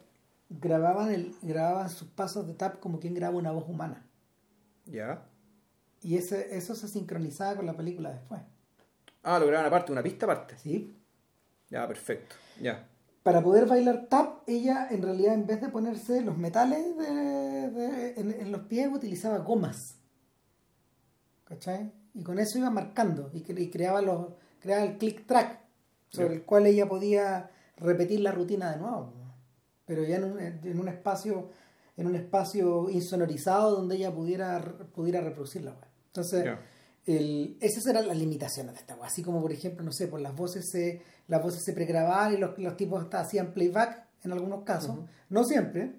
grababan, 0.50 1.12
el, 1.12 1.36
grababan 1.44 1.90
sus 1.90 2.08
pasos 2.08 2.48
de 2.48 2.54
tap 2.54 2.80
como 2.80 3.00
quien 3.00 3.14
graba 3.14 3.36
una 3.36 3.52
voz 3.52 3.66
humana. 3.68 4.04
Ya. 4.86 5.22
Y 6.02 6.18
ese, 6.18 6.58
eso 6.58 6.74
se 6.74 6.88
sincronizaba 6.88 7.56
con 7.58 7.66
la 7.68 7.74
película 7.78 8.12
después. 8.12 8.42
Ah, 9.22 9.38
lo 9.38 9.46
graban 9.46 9.68
aparte, 9.68 9.92
una 9.92 10.02
pista 10.02 10.26
aparte. 10.26 10.58
¿sí? 10.58 10.96
Ya, 11.70 11.88
perfecto. 11.88 12.36
Ya. 12.60 12.88
Para 13.32 13.44
poder 13.44 13.66
bailar 13.68 14.08
tap, 14.10 14.42
ella 14.48 14.88
en 14.90 15.02
realidad 15.02 15.34
en 15.34 15.46
vez 15.46 15.62
de 15.62 15.70
ponerse 15.70 16.22
los 16.22 16.38
metales 16.38 16.98
de- 16.98 17.70
de- 17.70 18.14
en, 18.20 18.32
en 18.32 18.52
los 18.52 18.62
pies 18.62 18.90
utilizaba 18.94 19.38
gomas. 19.40 19.96
¿Cachai? 21.46 21.92
Y 22.14 22.24
con 22.24 22.40
eso 22.40 22.58
iba 22.58 22.70
marcando 22.70 23.30
y, 23.34 23.42
cre- 23.44 23.62
y 23.62 23.70
creaba, 23.70 24.02
los, 24.02 24.28
creaba 24.60 24.84
el 24.84 24.98
click 24.98 25.26
track 25.26 25.60
sobre 26.10 26.36
el 26.36 26.44
cual 26.44 26.66
ella 26.68 26.88
podía 26.88 27.50
repetir 27.78 28.20
la 28.22 28.32
rutina 28.32 28.72
de 28.72 28.78
nuevo. 28.78 29.14
Pero 29.86 30.04
ya 30.04 30.18
en 30.18 30.24
un, 30.26 30.40
en 30.40 30.80
un 30.80 30.88
espacio 30.88 31.50
en 31.98 32.08
un 32.08 32.16
espacio 32.16 32.90
insonorizado 32.90 33.76
donde 33.76 33.98
ella 33.98 34.10
pudiera, 34.14 34.62
pudiera 34.96 35.20
reproducirla. 35.20 35.76
Entonces. 36.08 36.46
El, 37.18 37.58
esas 37.62 37.86
eran 37.88 38.08
las 38.08 38.18
limitaciones 38.18 38.74
de 38.76 38.80
esta 38.82 38.96
wea. 38.96 39.08
Así 39.08 39.22
como, 39.24 39.42
por 39.42 39.52
ejemplo, 39.52 39.84
no 39.84 39.92
sé, 39.92 40.08
por 40.08 40.22
las 40.22 40.36
voces 40.36 40.70
se, 40.70 41.02
las 41.28 41.42
voces 41.42 41.64
se 41.64 41.74
pregrababan 41.74 42.34
y 42.34 42.38
los, 42.38 42.58
los 42.58 42.78
tipos 42.78 43.02
hasta 43.04 43.20
hacían 43.22 43.54
playback 43.54 44.06
en 44.24 44.32
algunos 44.32 44.64
casos. 44.64 44.96
No 45.30 45.44
siempre. 45.44 45.96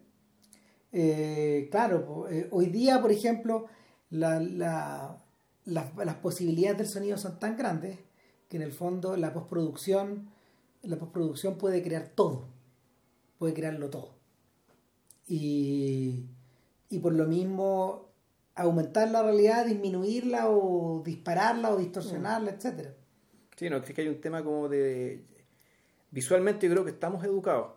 Eh, 0.92 1.68
claro, 1.70 2.04
po, 2.06 2.28
eh, 2.28 2.48
hoy 2.50 2.66
día, 2.66 3.00
por 3.00 3.12
ejemplo, 3.12 3.66
la, 4.10 4.40
la- 4.40 5.22
las, 5.64 5.94
las 5.96 6.16
posibilidades 6.16 6.78
del 6.78 6.88
sonido 6.88 7.16
son 7.18 7.38
tan 7.38 7.56
grandes 7.56 7.98
que 8.48 8.56
en 8.56 8.62
el 8.62 8.72
fondo 8.72 9.16
la 9.16 9.32
postproducción, 9.32 10.28
la 10.82 10.98
postproducción 10.98 11.58
puede 11.58 11.82
crear 11.82 12.08
todo. 12.14 12.46
Puede 13.38 13.54
crearlo 13.54 13.88
todo. 13.90 14.14
Y, 15.28 16.26
y 16.88 16.98
por 16.98 17.12
lo 17.14 17.26
mismo 17.26 18.09
aumentar 18.62 19.10
la 19.10 19.22
realidad, 19.22 19.66
disminuirla 19.66 20.48
o 20.48 21.02
dispararla 21.04 21.70
o 21.70 21.76
distorsionarla, 21.76 22.50
etcétera. 22.52 22.94
Sí, 23.56 23.68
no, 23.68 23.76
es 23.78 23.84
que 23.84 24.00
hay 24.00 24.08
un 24.08 24.20
tema 24.20 24.42
como 24.42 24.68
de... 24.68 25.24
Visualmente 26.10 26.66
yo 26.66 26.72
creo 26.72 26.84
que 26.84 26.90
estamos 26.92 27.24
educados. 27.24 27.72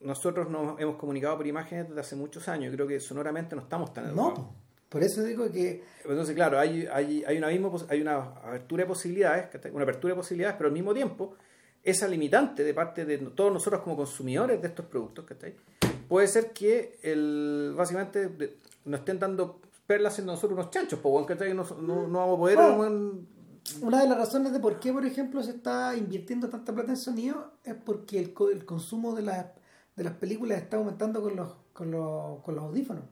Nosotros 0.00 0.48
nos 0.48 0.78
hemos 0.80 0.96
comunicado 0.96 1.36
por 1.36 1.46
imágenes 1.46 1.88
desde 1.88 2.00
hace 2.00 2.16
muchos 2.16 2.46
años. 2.48 2.70
Yo 2.70 2.76
creo 2.76 2.86
que 2.86 3.00
sonoramente 3.00 3.56
no 3.56 3.62
estamos 3.62 3.92
tan 3.92 4.04
No, 4.14 4.28
educados. 4.28 4.38
po. 4.38 4.54
por 4.88 5.02
eso 5.02 5.22
digo 5.24 5.50
que 5.50 5.82
Entonces, 6.04 6.34
claro, 6.36 6.58
hay, 6.58 6.86
hay, 6.92 7.24
hay, 7.26 7.36
un 7.38 7.44
abismo, 7.44 7.70
pos- 7.72 7.86
hay 7.88 8.00
una 8.00 8.16
apertura 8.18 8.84
de 8.84 8.88
posibilidades, 8.88 9.48
una 9.72 9.82
apertura 9.82 10.14
de 10.14 10.16
posibilidades, 10.20 10.56
pero 10.56 10.68
al 10.68 10.72
mismo 10.74 10.94
tiempo, 10.94 11.34
esa 11.82 12.06
limitante 12.06 12.62
de 12.62 12.72
parte 12.74 13.04
de 13.04 13.18
todos 13.18 13.52
nosotros 13.52 13.82
como 13.82 13.96
consumidores 13.96 14.62
de 14.62 14.68
estos 14.68 14.86
productos, 14.86 15.24
¿cachai? 15.24 15.54
puede 16.08 16.26
ser 16.28 16.52
que 16.52 16.98
el, 17.02 17.74
básicamente 17.76 18.56
nos 18.86 19.00
estén 19.00 19.18
dando 19.18 19.60
perlas 19.88 20.14
siendo 20.14 20.32
nosotros 20.34 20.58
unos 20.58 20.70
chanchos, 20.70 21.00
pues, 21.00 21.26
¿cachai? 21.26 21.54
No, 21.54 21.64
no, 21.80 22.06
no 22.06 22.18
vamos 22.18 22.36
a 22.36 22.38
poder... 22.38 22.58
Bueno. 22.76 23.20
una 23.82 24.02
de 24.02 24.08
las 24.08 24.18
razones 24.18 24.52
de 24.52 24.60
por 24.60 24.78
qué, 24.78 24.92
por 24.92 25.04
ejemplo, 25.06 25.42
se 25.42 25.52
está 25.52 25.96
invirtiendo 25.96 26.48
tanta 26.50 26.74
plata 26.74 26.90
en 26.90 26.96
sonido 26.98 27.54
es 27.64 27.74
porque 27.74 28.18
el, 28.18 28.34
el 28.52 28.64
consumo 28.66 29.14
de, 29.14 29.22
las 29.22 29.46
de 29.96 30.04
las 30.04 30.12
películas 30.14 30.58
está 30.58 30.76
aumentando 30.76 31.22
con 31.22 31.34
los, 31.36 31.56
con 31.72 31.90
los, 31.90 32.40
con 32.42 32.54
los 32.54 32.64
audífonos. 32.64 33.04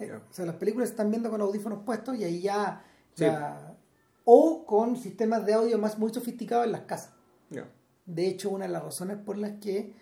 Eh. 0.00 0.12
O 0.12 0.32
sea, 0.34 0.46
las 0.46 0.56
películas 0.56 0.88
se 0.88 0.94
están 0.94 1.10
viendo 1.10 1.30
con 1.30 1.40
audífonos 1.40 1.84
puestos 1.84 2.16
y 2.18 2.24
ahí 2.24 2.40
ya, 2.42 2.84
Sí. 3.14 3.24
ya- 3.24 3.76
O 4.24 4.64
con 4.66 4.96
sistemas 4.96 5.46
de 5.46 5.54
audio 5.54 5.78
más 5.78 5.96
muy 5.98 6.12
sofisticados 6.12 6.66
en 6.66 6.72
las 6.72 6.82
casas. 6.82 7.12
De 8.04 8.26
hecho, 8.26 8.50
una 8.50 8.66
de 8.66 8.72
las 8.72 8.82
razones 8.82 9.16
por 9.18 9.38
las 9.38 9.52
que 9.60 9.94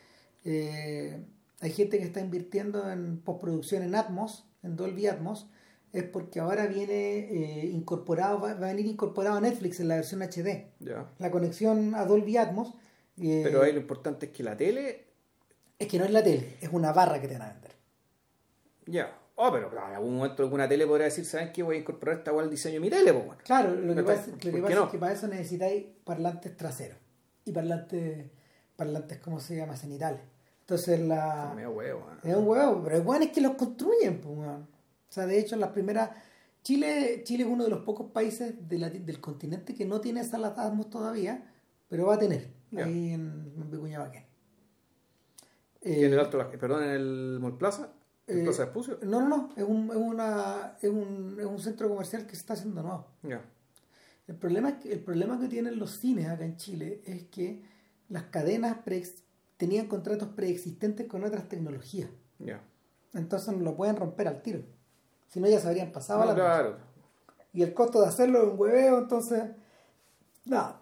eh, 0.44 1.22
hay 1.60 1.70
gente 1.70 1.98
que 1.98 2.04
está 2.04 2.20
invirtiendo 2.20 2.90
en 2.90 3.20
postproducción 3.20 3.82
en 3.82 3.94
Atmos, 3.94 4.46
en 4.62 4.76
Dolby 4.76 5.06
Atmos, 5.06 5.48
es 5.92 6.04
porque 6.04 6.40
ahora 6.40 6.66
viene 6.66 7.18
eh, 7.18 7.66
incorporado, 7.66 8.40
va, 8.40 8.54
va 8.54 8.66
a 8.66 8.70
venir 8.72 8.86
incorporado 8.86 9.36
a 9.36 9.40
Netflix 9.40 9.80
en 9.80 9.88
la 9.88 9.96
versión 9.96 10.22
HD. 10.22 10.66
La 11.18 11.30
conexión 11.30 11.94
a 11.94 12.04
Dolby 12.04 12.36
Atmos 12.36 12.74
eh, 13.20 13.42
Pero 13.44 13.62
ahí 13.62 13.72
lo 13.72 13.80
importante 13.80 14.26
es 14.26 14.32
que 14.32 14.42
la 14.42 14.56
tele, 14.56 15.06
es 15.78 15.88
que 15.88 15.98
no 15.98 16.04
es 16.04 16.10
la 16.10 16.22
tele, 16.22 16.56
es 16.60 16.70
una 16.72 16.92
barra 16.92 17.20
que 17.20 17.28
te 17.28 17.36
van 17.38 17.48
a 17.48 17.52
vender. 17.52 17.72
ya. 18.86 19.16
Oh, 19.42 19.50
pero 19.50 19.70
claro, 19.70 19.88
en 19.88 19.94
algún 19.94 20.16
momento 20.16 20.42
alguna 20.42 20.68
tele 20.68 20.86
podría 20.86 21.06
decir, 21.06 21.24
¿saben 21.24 21.50
qué? 21.50 21.62
Voy 21.62 21.76
a 21.76 21.78
incorporar 21.78 22.18
esta 22.18 22.30
al 22.30 22.50
diseño 22.50 22.74
de 22.74 22.80
mi 22.80 22.90
tele, 22.90 23.10
pues, 23.10 23.24
bueno. 23.24 23.40
Claro, 23.42 23.74
lo 23.74 23.94
que 23.94 24.02
pasa, 24.02 24.30
lo 24.32 24.36
que 24.36 24.50
¿por 24.50 24.60
pasa 24.60 24.74
no? 24.74 24.84
es 24.84 24.90
que 24.90 24.98
para 24.98 25.12
eso 25.14 25.28
necesitáis 25.28 25.86
parlantes 26.04 26.54
traseros 26.58 26.98
y 27.46 27.52
parlantes, 27.52 28.26
parlantes 28.76 29.18
¿cómo 29.20 29.40
se 29.40 29.56
llama? 29.56 29.78
Cenitales. 29.78 30.20
Entonces 30.70 31.01
la... 31.01 31.52
Medio 31.56 31.72
huevo. 31.72 32.06
Es 32.22 32.36
un 32.36 32.47
huevo, 32.47 32.80
pero 32.84 32.97
es 32.97 33.02
bueno 33.05 33.24
es 33.24 33.32
que 33.32 33.40
los 33.40 33.55
construyen, 33.56 34.20
pues. 34.20 34.38
O 34.38 34.66
sea, 35.09 35.26
de 35.26 35.40
hecho, 35.40 35.56
las 35.56 35.70
primeras. 35.70 36.10
Chile, 36.62 37.22
Chile 37.24 37.42
es 37.42 37.48
uno 37.51 37.64
de 37.64 37.70
los 37.70 37.80
pocos 37.80 38.12
países 38.12 38.55
de 38.68 38.78
la- 38.78 38.88
del 38.88 39.20
continente 39.20 39.74
que 39.74 39.84
no 39.84 40.01
tiene 40.01 40.22
salas 40.22 40.56
Atmos 40.56 40.88
todavía, 40.88 41.42
pero 41.88 42.06
va 42.06 42.14
a 42.14 42.18
tener 42.20 42.51
ahí 42.76 43.10
en, 43.14 43.52
en 43.56 43.70
Vicuña 43.70 43.98
Maquén. 43.98 44.24
Y 45.82 46.05
en 46.05 46.12
el 46.12 46.20
Alto, 46.20 46.38
perdón, 46.60 46.84
en 46.84 46.90
el 46.90 47.38
Mall 47.40 47.56
Plaza, 47.59 47.90
en 48.28 48.40
eh, 48.40 48.44
Plaza 48.44 48.62
Espucio. 48.64 48.98
No, 49.02 49.20
no, 49.20 49.28
no, 49.28 49.48
es 49.56 49.64
un, 49.64 49.90
es, 49.90 49.97
una, 49.97 50.76
es, 50.80 50.88
un, 50.90 51.36
es 51.40 51.47
un 51.47 51.59
centro 51.59 51.88
comercial 51.88 52.26
que 52.26 52.36
se 52.36 52.42
está 52.42 52.52
haciendo 52.52 52.80
nuevo. 52.82 53.06
Ya. 53.24 53.42
El 54.28 54.36
problema, 54.36 54.68
es 54.68 54.74
que, 54.76 54.92
el 54.92 55.01
problema 55.01 55.40
que 55.40 55.48
tienen 55.48 55.80
los 55.80 55.90
cines 55.98 56.28
acá 56.28 56.44
en 56.44 56.56
Chile 56.56 57.02
es 57.06 57.24
que 57.24 57.64
las 58.09 58.24
cadenas 58.24 58.76
preex- 58.84 59.22
tenían 59.60 59.86
contratos 59.88 60.28
preexistentes 60.30 61.06
con 61.06 61.22
otras 61.22 61.46
tecnologías. 61.48 62.08
Ya. 62.38 62.62
Entonces 63.12 63.54
no 63.54 63.62
lo 63.62 63.76
pueden 63.76 63.94
romper 63.96 64.26
al 64.26 64.40
tiro. 64.40 64.62
Si 65.28 65.38
no, 65.38 65.46
ya 65.48 65.60
se 65.60 65.68
habrían 65.68 65.92
pasado 65.92 66.22
a 66.22 66.24
No, 66.24 66.30
la 66.30 66.34
claro. 66.34 66.76
Y 67.52 67.62
el 67.62 67.74
costo 67.74 68.00
de 68.00 68.08
hacerlo 68.08 68.42
es 68.42 68.48
un 68.52 68.58
hueveo, 68.58 68.98
entonces. 68.98 69.44
Nada. 70.46 70.80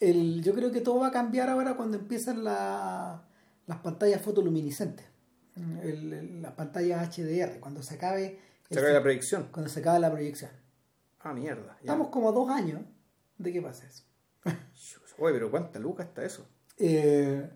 El, 0.00 0.42
yo 0.42 0.54
creo 0.54 0.72
que 0.72 0.80
todo 0.80 1.00
va 1.00 1.08
a 1.08 1.12
cambiar 1.12 1.50
ahora 1.50 1.76
cuando 1.76 1.98
empiezan 1.98 2.42
la- 2.42 3.22
las 3.66 3.78
pantallas 3.80 4.22
fotoluminiscentes. 4.22 5.06
El- 5.82 6.12
el- 6.14 6.42
las 6.42 6.52
pantallas 6.52 7.06
HDR, 7.06 7.60
cuando 7.60 7.82
se 7.82 7.96
acabe. 7.96 8.38
Se 8.70 8.78
acaba 8.78 8.94
la 8.94 9.02
predicción. 9.02 9.48
Cuando 9.52 9.68
se 9.68 9.80
acabe 9.80 10.00
la 10.00 10.10
proyección. 10.10 10.50
Ah, 11.20 11.34
mierda. 11.34 11.74
ya. 11.74 11.80
Estamos 11.92 12.08
como 12.08 12.30
a 12.30 12.32
dos 12.32 12.48
años 12.50 12.80
de 13.36 13.52
que 13.52 13.60
pase 13.60 13.86
eso. 13.86 14.04
Oye, 15.18 15.34
pero 15.34 15.50
¿cuánta 15.50 15.78
lucas 15.78 16.06
está 16.08 16.24
eso? 16.24 16.46
Eh, 16.78 17.48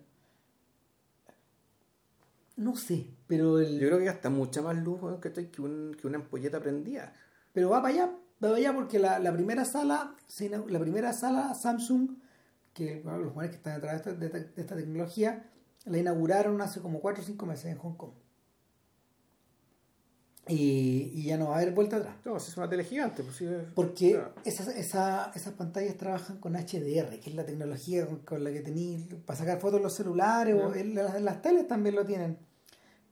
no 2.57 2.75
sé, 2.77 3.07
pero 3.27 3.59
el, 3.61 3.79
Yo 3.79 3.87
creo 3.89 3.99
que 3.99 4.05
gasta 4.07 4.31
mucha 4.31 4.63
más 4.63 4.77
luz 4.77 5.01
weón, 5.03 5.21
que, 5.21 5.33
que, 5.33 5.63
un- 5.63 5.95
que 6.01 6.07
una 6.07 6.19
ampolleta 6.19 6.61
prendida. 6.61 7.13
Pero 7.53 7.71
va 7.71 7.83
para 7.83 7.95
allá, 7.95 8.07
va 8.07 8.17
para 8.49 8.57
allá 8.57 8.75
porque 8.75 8.99
la, 8.99 9.19
la 9.19 9.33
primera 9.33 9.65
sala, 9.65 10.15
la 10.69 10.81
primera 10.81 11.13
sala 11.13 11.55
Samsung, 11.55 12.11
que 12.75 13.01
bueno, 13.03 13.19
los 13.19 13.33
jóvenes 13.33 13.51
que 13.53 13.57
están 13.57 13.75
detrás 13.81 13.93
de 14.05 14.11
esta, 14.11 14.13
de 14.21 14.27
esta- 14.27 14.39
de 14.55 14.61
esta 14.63 14.77
tecnología, 14.77 15.51
la 15.85 15.99
inauguraron 15.99 16.61
hace 16.61 16.81
como 16.81 17.01
4 17.01 17.23
o 17.23 17.27
5 17.27 17.47
meses 17.47 17.67
en 17.67 17.79
Hong 17.79 17.95
Kong. 17.97 18.13
Y, 20.49 21.11
y 21.13 21.25
ya 21.25 21.37
no 21.37 21.49
va 21.49 21.57
a 21.57 21.59
haber 21.61 21.75
vuelta 21.75 21.97
atrás. 21.97 22.15
No, 22.25 22.39
si 22.39 22.53
es 22.53 22.57
una 22.57 22.69
tele 22.69 22.85
gigante. 22.85 23.25
Pues, 23.25 23.35
sí, 23.37 23.47
es- 23.47 23.65
Porque 23.75 24.13
claro. 24.13 24.33
esas, 24.45 24.69
esa- 24.69 25.33
esas 25.35 25.55
pantallas 25.55 25.97
trabajan 25.97 26.39
con 26.39 26.55
HDR, 26.55 27.19
que 27.19 27.31
es 27.31 27.35
la 27.35 27.45
tecnología 27.45 28.07
con, 28.07 28.19
con 28.21 28.45
la 28.45 28.53
que 28.53 28.61
tenéis 28.61 29.07
para 29.25 29.37
sacar 29.39 29.59
fotos 29.59 29.79
en 29.79 29.83
los 29.83 29.95
celulares 29.95 30.55
o 30.55 30.73
en 30.75 30.95
las, 30.95 31.17
en 31.17 31.25
las 31.25 31.43
teles 31.43 31.67
también 31.67 31.97
lo 31.97 32.05
tienen. 32.07 32.39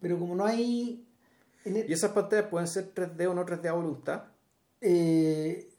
Pero 0.04 0.18
como 0.18 0.34
no 0.34 0.44
hay... 0.44 1.02
el- 1.64 1.88
Y 1.88 1.92
esas 1.94 2.12
pantallas 2.12 2.48
pueden 2.48 2.68
ser 2.68 2.92
3D 2.92 3.26
o 3.26 3.32
no 3.32 3.46
3D 3.46 3.68
a 3.68 3.72
voluntad. 3.72 4.24
eh, 4.82 5.70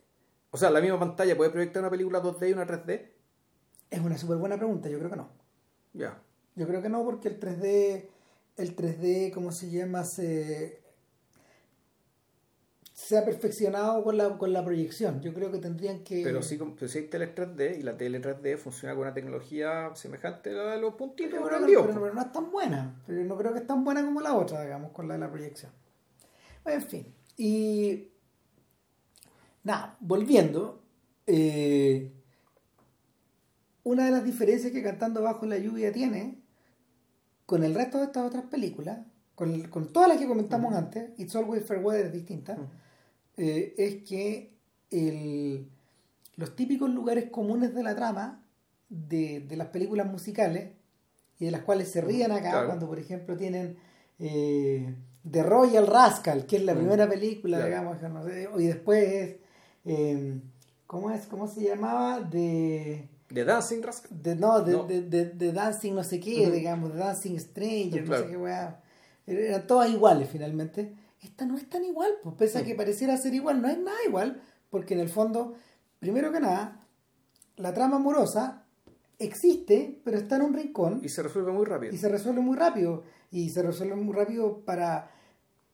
O 0.50 0.58
sea, 0.58 0.72
la 0.72 0.82
misma 0.82 0.98
pantalla 1.00 1.38
puede 1.38 1.52
proyectar 1.52 1.84
una 1.84 1.92
película 1.92 2.24
2D 2.24 2.50
y 2.50 2.54
una 2.54 2.66
3D. 2.66 3.12
es 3.92 4.00
una 4.00 4.18
súper 4.18 4.38
buena 4.38 4.58
pregunta, 4.58 4.90
yo 4.90 4.98
creo 4.98 5.12
que 5.12 5.16
no. 5.18 5.30
Ya. 5.94 6.20
Yo 6.56 6.68
creo 6.68 6.82
que 6.82 6.90
no, 6.90 7.04
porque 7.06 7.28
el 7.28 7.40
3D, 7.40 8.08
el 8.58 8.76
3D, 8.76 9.32
¿cómo 9.32 9.52
se 9.52 9.70
llama? 9.70 10.04
Se, 10.04 10.82
se 12.96 13.18
ha 13.18 13.26
perfeccionado 13.26 14.02
con 14.06 14.18
la, 14.18 14.38
con 14.38 14.54
la 14.54 14.64
proyección. 14.64 15.22
Yo 15.22 15.34
creo 15.34 15.52
que 15.52 15.58
tendrían 15.58 16.02
que... 16.06 16.24
Pero 16.24 16.42
sí, 16.42 16.58
pero 16.58 16.88
sí 16.88 17.00
hay 17.00 17.08
tele 17.08 17.36
3D 17.36 17.78
y 17.78 17.84
la 17.84 17.98
tele 17.98 18.22
3D 18.22 18.58
funciona 18.58 18.96
con 18.96 19.04
una 19.04 19.14
tecnología 19.14 19.94
semejante 19.96 20.52
a 20.52 20.54
la 20.54 20.72
de 20.76 20.82
los 20.82 20.96
puntitos. 20.96 21.34
Pero, 21.44 21.66
pero, 21.66 21.88
pero, 21.88 22.14
no 22.14 22.22
es 22.22 22.32
tan 22.32 22.50
buena. 22.50 23.04
Pero 23.06 23.22
no 23.26 23.38
creo 23.38 23.52
que 23.52 23.60
es 23.60 23.68
tan 23.68 23.84
buena 23.84 24.04
como 24.06 24.22
la 24.22 24.34
otra, 24.34 24.64
digamos, 24.64 24.94
con 24.94 25.10
la 25.10 25.16
de 25.16 25.20
la 25.20 25.30
proyección. 25.30 25.74
En 26.64 26.82
fin. 26.82 27.14
Y... 27.36 28.12
Nada, 29.66 29.98
volviendo. 30.00 30.82
Eh, 31.28 32.14
una 33.84 34.06
de 34.06 34.12
las 34.12 34.24
diferencias 34.24 34.72
que 34.72 34.82
Cantando 34.82 35.22
Bajo 35.22 35.46
la 35.46 35.58
Lluvia 35.58 35.92
tiene 35.92 36.42
con 37.46 37.66
el 37.66 37.76
resto 37.76 37.98
de 37.98 38.06
estas 38.06 38.26
otras 38.26 38.46
películas, 38.46 39.00
con, 39.36 39.64
con 39.64 39.92
todas 39.92 40.08
las 40.08 40.18
que 40.18 40.28
comentamos 40.28 40.74
antes, 40.74 41.10
It's 41.18 41.36
Always 41.36 41.66
Fair 41.66 41.84
Weather 41.84 42.06
es 42.06 42.14
distinta, 42.14 42.58
eh, 43.38 43.74
es 43.78 44.04
que 44.04 44.54
el, 44.92 45.68
los 46.38 46.56
típicos 46.56 46.90
lugares 46.90 47.30
comunes 47.30 47.74
de 47.74 47.84
la 47.84 47.96
trama 47.96 48.44
de, 48.90 49.42
de, 49.42 49.58
las 49.58 49.68
películas 49.68 50.08
musicales 50.08 50.72
y 51.40 51.46
de 51.46 51.52
las 51.52 51.62
cuales 51.62 51.90
se 51.90 52.02
ríen 52.02 52.32
acá 52.32 52.66
cuando 52.66 52.88
por 52.88 53.00
ejemplo 53.00 53.36
tienen 53.36 53.78
eh, 54.20 54.96
The 55.30 55.44
Royal 55.44 55.88
Rascal 55.88 56.46
que 56.46 56.58
es 56.58 56.64
la 56.64 56.76
primera 56.76 57.10
película 57.10 57.66
digamos 57.66 57.98
y 58.58 58.68
después 58.68 59.04
es 59.04 59.36
eh, 59.86 60.40
¿cómo 60.88 61.12
es? 61.12 61.26
¿cómo 61.26 61.48
se 61.48 61.62
llamaba? 61.64 62.22
de 62.22 63.10
de 63.30 63.44
Dancing 63.44 63.82
Rascal. 63.82 64.12
de, 64.22 64.36
no, 64.36 64.62
de, 64.62 65.02
De, 65.02 65.26
de, 65.26 65.52
Dancing 65.52 65.94
no 65.94 66.04
sé 66.04 66.20
qué 66.20 66.50
digamos 66.52 66.94
de 66.94 67.00
Dancing 67.00 67.38
Stranger 67.38 68.08
no 68.08 68.18
sé 68.18 68.28
qué 68.28 68.38
weá. 68.38 68.82
Eran 69.28 69.66
todas 69.66 69.90
iguales 69.90 70.30
finalmente 70.32 70.94
esta 71.26 71.46
no 71.46 71.58
es 71.58 71.70
tan 71.70 71.84
igual, 71.84 72.12
pues 72.24 72.36
pese 72.36 72.60
a 72.60 72.64
que 72.64 72.76
pareciera 72.76 73.18
ser 73.18 73.34
igual, 73.34 73.62
no 73.62 73.68
es 73.68 73.78
nada 73.78 73.98
igual, 74.08 74.42
porque 74.70 74.94
en 74.94 75.00
el 75.00 75.10
fondo, 75.10 75.56
primero 76.00 76.32
que 76.32 76.40
nada, 76.40 76.86
la 77.58 77.74
trama 77.74 77.98
amorosa 77.98 78.64
existe, 79.20 80.02
pero 80.04 80.18
está 80.18 80.38
en 80.38 80.44
un 80.44 80.54
rincón. 80.54 81.02
Y 81.04 81.10
se 81.10 81.24
resuelve 81.24 81.52
muy 81.52 81.66
rápido. 81.66 81.94
Y 81.94 81.98
se 81.98 82.10
resuelve 82.10 82.42
muy 82.42 82.58
rápido. 82.58 83.04
Y 83.32 83.50
se 83.50 83.62
resuelve 83.62 83.96
muy 83.96 84.14
rápido 84.14 84.60
para, 84.66 85.12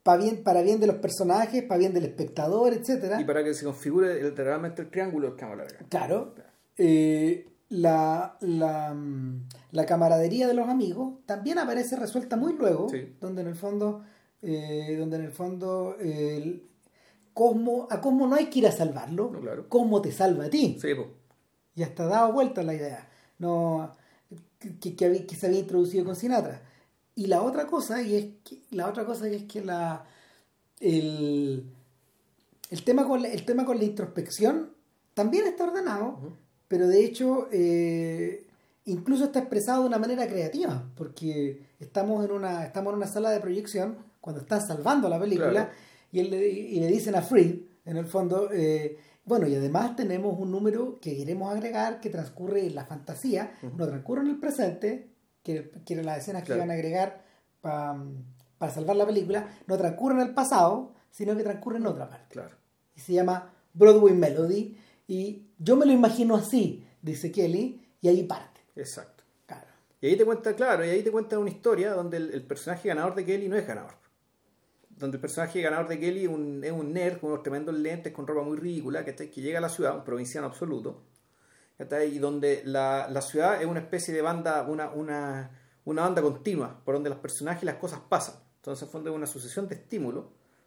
para, 0.04 0.22
bien, 0.22 0.44
para 0.44 0.62
bien 0.62 0.80
de 0.80 0.88
los 0.88 0.98
personajes, 0.98 1.64
para 1.64 1.80
bien 1.80 1.94
del 1.94 2.06
espectador, 2.06 2.74
etcétera 2.74 3.22
Y 3.22 3.26
para 3.26 3.44
que 3.44 3.54
se 3.54 3.66
configure 3.66 4.22
literalmente 4.24 4.82
el 4.82 4.90
triángulo 4.90 5.36
que 5.36 5.46
vamos 5.46 5.60
a 5.62 5.86
Claro. 5.90 6.36
Eh, 6.78 7.48
la, 7.70 8.38
la, 8.42 8.96
la, 9.72 9.86
camaradería 9.86 10.48
de 10.48 10.54
los 10.54 10.68
amigos 10.68 11.20
también 11.26 11.58
aparece 11.58 11.96
resuelta 11.96 12.36
muy 12.36 12.54
luego, 12.54 12.88
donde 13.22 13.42
en 13.42 13.48
el 13.48 13.56
fondo 13.56 14.04
eh, 14.42 14.96
donde 15.00 15.18
en 15.18 15.24
el 15.24 15.32
fondo 15.32 15.96
el 16.00 16.64
Cosmo, 17.34 17.88
a 17.90 18.02
Cosmo 18.02 18.28
no 18.28 18.36
hay 18.36 18.48
que 18.48 18.60
ir 18.60 18.68
a 18.68 18.72
salvarlo, 18.72 19.32
Cosmo 19.70 20.02
te 20.02 20.12
salva 20.12 20.46
a 20.46 20.50
ti. 20.50 20.78
Sí, 20.80 20.90
Y 21.76 21.84
hasta 21.84 22.06
dado 22.06 22.34
vuelta 22.34 22.64
la 22.64 22.74
idea. 22.74 23.10
No 23.40 23.96
que, 24.80 24.96
que, 24.96 25.36
se 25.36 25.48
había 25.48 25.60
introducido 25.60 26.06
con 26.06 26.16
Sinatra. 26.16 26.62
Y 27.16 27.28
la 27.28 27.42
otra 27.42 27.68
cosa, 27.68 28.02
y 28.02 28.16
es 28.16 28.26
que, 28.44 28.62
la 28.72 28.88
otra 28.88 29.06
cosa 29.06 29.28
es 29.28 29.44
que 29.44 29.62
la 29.64 30.06
el, 30.80 31.66
el, 32.70 32.84
tema 32.84 33.08
con 33.08 33.22
la, 33.22 33.30
el 33.30 33.46
tema 33.46 33.66
con 33.66 33.78
la 33.78 33.84
introspección 33.84 34.72
también 35.14 35.46
está 35.46 35.66
ordenado, 35.66 36.38
pero 36.68 36.88
de 36.88 37.04
hecho 37.04 37.48
eh, 37.52 38.48
incluso 38.86 39.26
está 39.26 39.40
expresado 39.40 39.82
de 39.82 39.88
una 39.88 40.00
manera 40.00 40.28
creativa, 40.28 40.90
porque 40.96 41.66
estamos 41.80 42.24
en 42.26 42.32
una, 42.32 42.66
estamos 42.66 42.94
en 42.94 42.98
una 42.98 43.08
sala 43.08 43.30
de 43.32 43.40
proyección 43.40 43.98
cuando 44.22 44.42
están 44.44 44.66
salvando 44.66 45.10
la 45.10 45.20
película 45.20 45.72
y, 46.12 46.20
él 46.20 46.30
le, 46.30 46.48
y 46.48 46.80
le 46.80 46.88
dicen 46.88 47.16
a 47.16 47.22
Fried, 47.22 47.56
en 47.84 47.98
el 47.98 48.06
fondo, 48.06 48.50
eh, 48.54 48.98
bueno, 49.26 49.48
y 49.48 49.56
además 49.56 49.96
tenemos 49.96 50.40
un 50.40 50.52
número 50.52 51.00
que 51.02 51.18
queremos 51.18 51.52
agregar 51.52 52.00
que 52.00 52.10
transcurre 52.10 52.68
en 52.68 52.76
la 52.76 52.86
fantasía, 52.86 53.58
no 53.76 53.88
transcurre 53.88 54.22
en 54.22 54.28
el 54.28 54.40
presente, 54.40 55.10
que, 55.42 55.72
que 55.86 55.94
eran 55.96 56.06
las 56.06 56.20
escenas 56.20 56.44
que 56.44 56.54
iban 56.54 56.70
a 56.70 56.74
agregar 56.74 57.24
para 57.62 58.72
salvar 58.72 58.96
la 58.96 59.06
película, 59.08 59.48
no 59.66 59.78
transcurre 59.78 60.16
en 60.16 60.28
el 60.28 60.34
pasado, 60.34 60.94
sino 61.10 61.36
que 61.36 61.44
transcurre 61.44 61.78
en 61.78 61.88
otra 61.88 62.08
parte. 62.08 62.34
Claro. 62.34 62.56
Y 62.96 63.00
se 63.00 63.14
llama 63.14 63.52
Broadway 63.74 64.14
Melody, 64.14 64.78
y 65.08 65.48
yo 65.58 65.76
me 65.76 65.86
lo 65.86 65.92
imagino 65.92 66.36
así, 66.36 66.86
dice 67.02 67.32
Kelly, 67.32 67.82
y 68.02 68.08
ahí 68.08 68.24
parte. 68.24 68.62
Exacto. 68.76 69.24
Claro. 69.48 69.68
Y 70.02 70.08
ahí 70.08 70.18
te 70.18 70.26
cuenta, 70.26 70.56
claro, 70.56 70.86
y 70.86 70.90
ahí 70.90 71.02
te 71.02 71.12
cuenta 71.12 71.40
una 71.40 71.50
historia 71.50 71.94
donde 71.94 72.18
el 72.18 72.44
personaje 72.44 72.90
ganador 72.90 73.16
de 73.16 73.26
Kelly 73.26 73.50
no 73.50 73.56
es 73.56 73.66
ganador 73.66 74.02
donde 74.98 75.18
el 75.18 75.22
personaje 75.22 75.62
ganador 75.62 75.88
de 75.88 76.00
Kelly 76.00 76.28
un, 76.28 76.64
es 76.64 76.72
un 76.72 76.94
nerd 76.94 77.20
con 77.20 77.32
unos 77.32 77.44
tremendos 77.44 77.76
lentes, 77.76 78.14
con 78.14 78.28
ropa 78.28 78.44
muy 78.44 78.58
ridícula, 78.58 79.04
que, 79.04 79.16
que 79.16 79.42
llega 79.42 79.58
a 79.58 79.62
la 79.62 79.70
ciudad, 79.70 79.96
un 79.96 80.04
provinciano 80.04 80.48
absoluto, 80.48 81.04
y 81.80 82.20
donde 82.20 82.62
la, 82.66 83.08
la, 83.10 83.22
ciudad 83.22 83.62
es 83.62 83.68
una 83.68 83.80
especie 83.80 84.14
de 84.14 84.22
banda, 84.22 84.64
una, 84.64 84.92
una, 84.92 85.50
una 85.86 86.02
banda 86.04 86.22
continua, 86.22 86.80
por 86.86 86.94
donde 86.94 87.10
los 87.10 87.20
personajes 87.20 87.64
y 87.64 87.66
las 87.66 87.76
cosas 87.76 88.00
pasan. 88.08 88.36
Entonces, 88.58 88.84
en 88.84 88.90
fondo 88.92 89.10
es 89.10 89.16
una 89.16 89.26
sucesión 89.26 89.68
de 89.68 89.76
estímulos, 89.76 90.26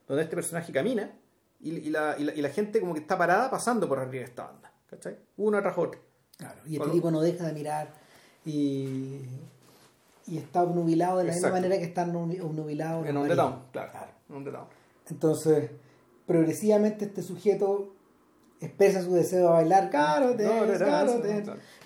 donde 0.08 0.24
este 0.24 0.34
personaje 0.34 0.72
camina 0.72 1.12
y, 1.60 1.70
y, 1.70 1.90
la, 1.90 2.16
y, 2.18 2.24
la, 2.24 2.48
gente 2.48 2.80
como 2.80 2.94
que 2.94 3.00
está 3.00 3.16
parada 3.16 3.48
pasando 3.48 3.88
por 3.88 3.98
arriba 4.00 4.24
de 4.24 4.30
esta 4.30 4.44
banda, 4.44 4.72
¿cachai? 4.86 5.16
Una 5.36 5.62
tras 5.62 5.78
otra. 5.78 6.00
Claro, 6.36 6.60
y 6.66 6.76
este 6.76 6.90
tipo 6.90 7.10
no 7.12 7.20
deja 7.20 7.46
de 7.46 7.52
mirar 7.52 7.94
y, 8.44 9.20
y 10.26 10.38
está 10.38 10.64
obnubilado 10.64 11.18
de 11.18 11.24
la 11.24 11.32
misma 11.32 11.50
manera 11.50 11.78
que 11.78 11.84
está 11.84 12.02
obnubilado 12.02 13.04
en 13.06 13.16
un 13.16 13.26
claro. 13.26 13.62
claro. 13.70 14.13
Entonces, 15.08 15.70
progresivamente 16.26 17.06
este 17.06 17.22
sujeto 17.22 17.94
expresa 18.60 19.02
su 19.02 19.12
deseo 19.14 19.40
de 19.40 19.52
bailar, 19.52 19.90
caro, 19.90 20.34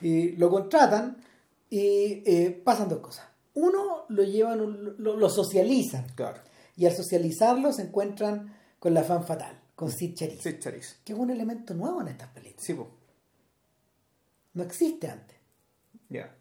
y 0.00 0.32
lo 0.36 0.50
contratan 0.50 1.16
y 1.70 2.22
eh, 2.24 2.62
pasan 2.64 2.88
dos 2.88 3.00
cosas. 3.00 3.26
Uno, 3.54 4.04
lo 4.08 4.22
llevan, 4.22 4.94
lo, 4.98 5.28
socializan. 5.28 6.06
Y 6.76 6.86
al 6.86 6.92
socializarlo 6.92 7.72
se 7.72 7.82
encuentran 7.82 8.54
con 8.78 8.94
la 8.94 9.02
fan 9.02 9.24
fatal, 9.24 9.60
con 9.74 9.90
Sid 9.90 10.14
Charisse. 10.14 11.00
Que 11.04 11.12
es 11.12 11.18
un 11.18 11.30
elemento 11.30 11.74
nuevo 11.74 12.00
en 12.00 12.08
estas 12.08 12.28
películas. 12.28 12.86
No 14.54 14.62
existe 14.62 15.08
antes. 15.08 15.36
Ya. 16.08 16.34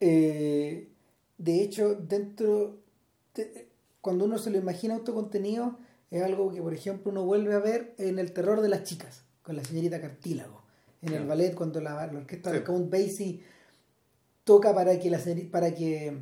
Eh, 0.00 0.90
de 1.38 1.62
hecho, 1.62 1.94
dentro 1.94 2.80
cuando 4.06 4.24
uno 4.24 4.38
se 4.38 4.50
lo 4.50 4.58
imagina 4.58 4.94
autocontenido, 4.94 5.80
es 6.12 6.22
algo 6.22 6.52
que, 6.52 6.62
por 6.62 6.72
ejemplo, 6.72 7.10
uno 7.10 7.24
vuelve 7.24 7.54
a 7.54 7.58
ver 7.58 7.92
en 7.98 8.20
El 8.20 8.30
terror 8.30 8.60
de 8.60 8.68
las 8.68 8.84
chicas, 8.84 9.24
con 9.42 9.56
la 9.56 9.64
señorita 9.64 10.00
Cartílago. 10.00 10.62
En 11.02 11.12
el 11.12 11.26
ballet, 11.26 11.56
cuando 11.56 11.80
la, 11.80 12.08
orquesta 12.14 12.52
de 12.52 12.62
Count 12.62 12.88
Basie 12.88 13.42
toca 14.44 14.72
para 14.72 14.96
que, 15.00 15.10
la, 15.10 15.18
para 15.50 15.74
que, 15.74 16.18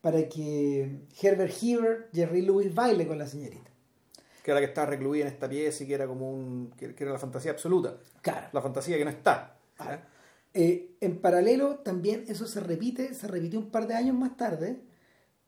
para 0.00 0.28
que 0.28 1.00
Herbert 1.20 1.52
Heaver, 1.60 2.08
Jerry 2.12 2.42
Lewis 2.42 2.72
baile 2.72 3.04
con 3.04 3.18
la 3.18 3.26
señorita. 3.26 3.68
Que 4.44 4.52
era 4.52 4.60
la 4.60 4.66
que 4.66 4.70
estaba 4.70 4.86
recluida 4.86 5.26
en 5.26 5.32
esta 5.32 5.48
pieza 5.48 5.82
y 5.82 5.88
que 5.88 5.94
era 5.94 6.06
como 6.06 6.30
un. 6.30 6.72
que, 6.76 6.94
era 6.96 7.10
la 7.10 7.18
fantasía 7.18 7.50
absoluta. 7.50 7.96
Claro. 8.22 8.46
La 8.52 8.62
fantasía 8.62 8.96
que 8.96 9.04
no 9.04 9.10
está. 9.10 9.56
Eh, 10.52 10.94
en 11.00 11.18
paralelo, 11.18 11.78
también 11.78 12.26
eso 12.28 12.46
se 12.46 12.60
repite, 12.60 13.12
se 13.12 13.26
repite 13.26 13.56
un 13.56 13.72
par 13.72 13.88
de 13.88 13.94
años 13.94 14.14
más 14.14 14.36
tarde 14.36 14.93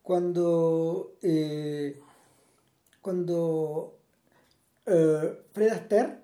cuando, 0.07 1.17
eh, 1.21 1.99
cuando 3.03 3.99
eh, 4.87 5.39
Fred 5.53 5.69
Astaire 5.69 6.19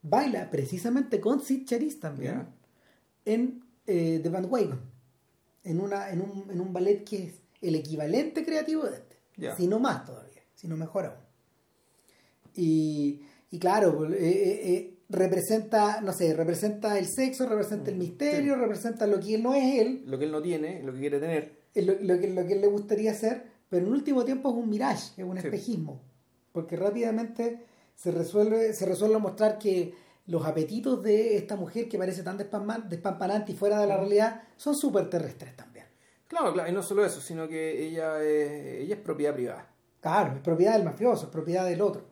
baila 0.00 0.50
precisamente 0.50 1.20
con 1.20 1.42
Sid 1.42 1.66
Charisse 1.66 2.00
también 2.00 2.46
en 3.26 3.62
eh, 3.86 4.20
The 4.22 4.28
Bandwagon, 4.30 4.80
en, 5.64 5.80
una, 5.82 6.08
en, 6.08 6.22
un, 6.22 6.50
en 6.50 6.58
un 6.62 6.72
ballet 6.72 7.04
que 7.04 7.24
es 7.24 7.34
el 7.60 7.74
equivalente 7.74 8.42
creativo 8.42 8.84
de 8.84 8.96
este, 8.96 9.54
si 9.54 9.66
no 9.66 9.80
más 9.80 10.06
todavía, 10.06 10.40
si 10.54 10.66
no 10.66 10.78
mejor 10.78 11.04
aún. 11.04 11.24
Y, 12.54 13.20
y 13.50 13.58
claro, 13.58 13.98
pues, 13.98 14.12
representa, 15.10 16.00
no 16.00 16.14
sé, 16.14 16.32
representa 16.32 16.98
el 16.98 17.06
sexo, 17.06 17.46
representa 17.46 17.90
el 17.90 17.98
misterio, 17.98 18.56
representa 18.56 19.06
lo 19.06 19.20
que 19.20 19.34
él 19.34 19.42
no 19.42 19.52
es 19.52 19.78
él. 19.78 20.04
Lo 20.06 20.18
que 20.18 20.24
él 20.24 20.32
no 20.32 20.40
tiene, 20.40 20.82
lo 20.82 20.94
que 20.94 21.00
quiere 21.00 21.20
tener 21.20 21.55
lo, 21.82 21.94
lo, 22.00 22.20
que, 22.20 22.28
lo 22.28 22.46
que 22.46 22.54
él 22.54 22.60
le 22.60 22.66
gustaría 22.66 23.10
hacer, 23.10 23.44
pero 23.68 23.86
en 23.86 23.92
último 23.92 24.24
tiempo 24.24 24.50
es 24.50 24.54
un 24.56 24.68
mirage, 24.68 25.12
es 25.16 25.24
un 25.24 25.38
espejismo, 25.38 26.00
porque 26.52 26.76
rápidamente 26.76 27.64
se 27.94 28.10
resuelve, 28.10 28.72
se 28.72 28.86
resuelve 28.86 29.18
mostrar 29.18 29.58
que 29.58 29.94
los 30.26 30.44
apetitos 30.44 31.02
de 31.02 31.36
esta 31.36 31.56
mujer 31.56 31.88
que 31.88 31.98
parece 31.98 32.22
tan 32.22 32.36
despampanante 32.36 33.52
y 33.52 33.54
fuera 33.54 33.80
de 33.80 33.86
la 33.86 33.96
realidad 33.96 34.42
son 34.56 34.74
súper 34.74 35.08
terrestres 35.08 35.56
también. 35.56 35.86
Claro, 36.28 36.52
claro, 36.52 36.68
y 36.68 36.72
no 36.72 36.82
solo 36.82 37.04
eso, 37.04 37.20
sino 37.20 37.48
que 37.48 37.86
ella 37.86 38.22
es, 38.22 38.82
ella 38.82 38.96
es 38.96 39.00
propiedad 39.00 39.34
privada. 39.34 39.70
Claro, 40.00 40.34
es 40.34 40.40
propiedad 40.40 40.74
del 40.74 40.84
mafioso, 40.84 41.26
es 41.26 41.32
propiedad 41.32 41.64
del 41.64 41.80
otro. 41.80 42.04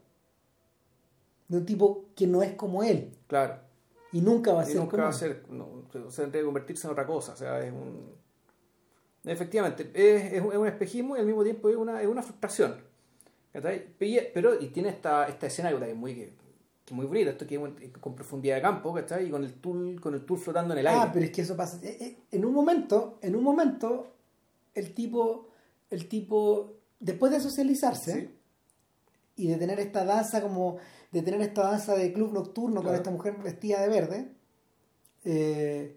De 1.48 1.58
un 1.58 1.66
tipo 1.66 2.06
que 2.14 2.26
no 2.26 2.42
es 2.42 2.54
como 2.54 2.82
él. 2.82 3.12
Claro. 3.26 3.58
Y 4.12 4.20
nunca 4.20 4.52
va 4.52 4.62
a 4.62 4.64
ser 4.64 4.76
nunca 4.76 4.96
va 4.98 5.08
a 5.08 5.12
ser, 5.12 5.44
no, 5.48 5.84
sea, 6.08 6.30
que 6.30 6.44
convertirse 6.44 6.86
en 6.86 6.92
otra 6.92 7.04
cosa, 7.04 7.32
o 7.32 7.36
sea, 7.36 7.60
es 7.60 7.72
un 7.72 8.13
Efectivamente, 9.24 9.90
es, 9.94 10.34
es, 10.34 10.42
un 10.42 10.66
espejismo 10.66 11.16
y 11.16 11.20
al 11.20 11.26
mismo 11.26 11.42
tiempo 11.42 11.70
es 11.70 11.76
una, 11.76 12.02
es 12.02 12.08
una 12.08 12.22
frustración. 12.22 12.76
Pero, 13.52 14.60
y 14.60 14.68
tiene 14.68 14.88
esta, 14.88 15.28
esta 15.28 15.46
escena 15.46 15.70
que 15.70 15.90
es 15.90 15.96
muy, 15.96 16.14
que, 16.14 16.94
muy 16.94 17.06
bonita, 17.06 17.30
esto 17.30 17.46
que 17.46 17.54
es 17.54 17.90
con 18.00 18.14
profundidad 18.14 18.56
de 18.56 18.62
campo, 18.62 18.92
¿cachai? 18.92 19.28
Y 19.28 19.30
con 19.30 19.44
el 19.44 19.54
tul, 19.54 20.00
con 20.00 20.14
el 20.14 20.26
tul 20.26 20.38
flotando 20.38 20.74
en 20.74 20.80
el 20.80 20.86
aire. 20.88 21.00
Ah, 21.00 21.10
pero 21.12 21.24
es 21.24 21.30
que 21.30 21.42
eso 21.42 21.56
pasa. 21.56 21.78
Eh, 21.82 21.96
eh, 22.00 22.16
en 22.32 22.44
un 22.44 22.52
momento, 22.52 23.18
en 23.22 23.36
un 23.36 23.44
momento, 23.44 24.14
el 24.74 24.92
tipo, 24.92 25.48
el 25.88 26.08
tipo, 26.08 26.74
después 26.98 27.30
de 27.30 27.40
socializarse 27.40 28.30
y 29.36 29.46
de 29.46 29.56
tener 29.56 29.78
esta 29.78 30.04
danza 30.04 30.42
como, 30.42 30.78
de 31.12 31.22
tener 31.22 31.40
esta 31.40 31.62
danza 31.62 31.94
de 31.94 32.12
club 32.12 32.32
nocturno 32.32 32.82
con 32.82 32.94
esta 32.94 33.10
mujer 33.12 33.36
vestida 33.40 33.80
de 33.80 33.88
verde, 33.88 34.32
eh, 35.24 35.96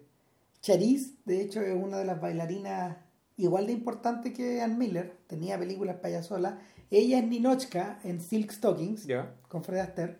Charisse, 0.62 1.14
de 1.24 1.42
hecho, 1.42 1.60
es 1.60 1.74
una 1.74 1.98
de 1.98 2.04
las 2.04 2.20
bailarinas 2.20 3.07
igual 3.38 3.66
de 3.66 3.72
importante 3.72 4.32
que 4.32 4.60
Ann 4.60 4.76
Miller, 4.76 5.16
tenía 5.26 5.58
películas 5.58 5.96
payasolas. 5.96 6.54
Ella 6.90 7.18
es 7.18 7.26
Ninochka 7.26 8.00
en 8.04 8.20
Silk 8.20 8.50
Stockings 8.52 9.06
con 9.48 9.64
Fred 9.64 9.80
Astaire. 9.80 10.18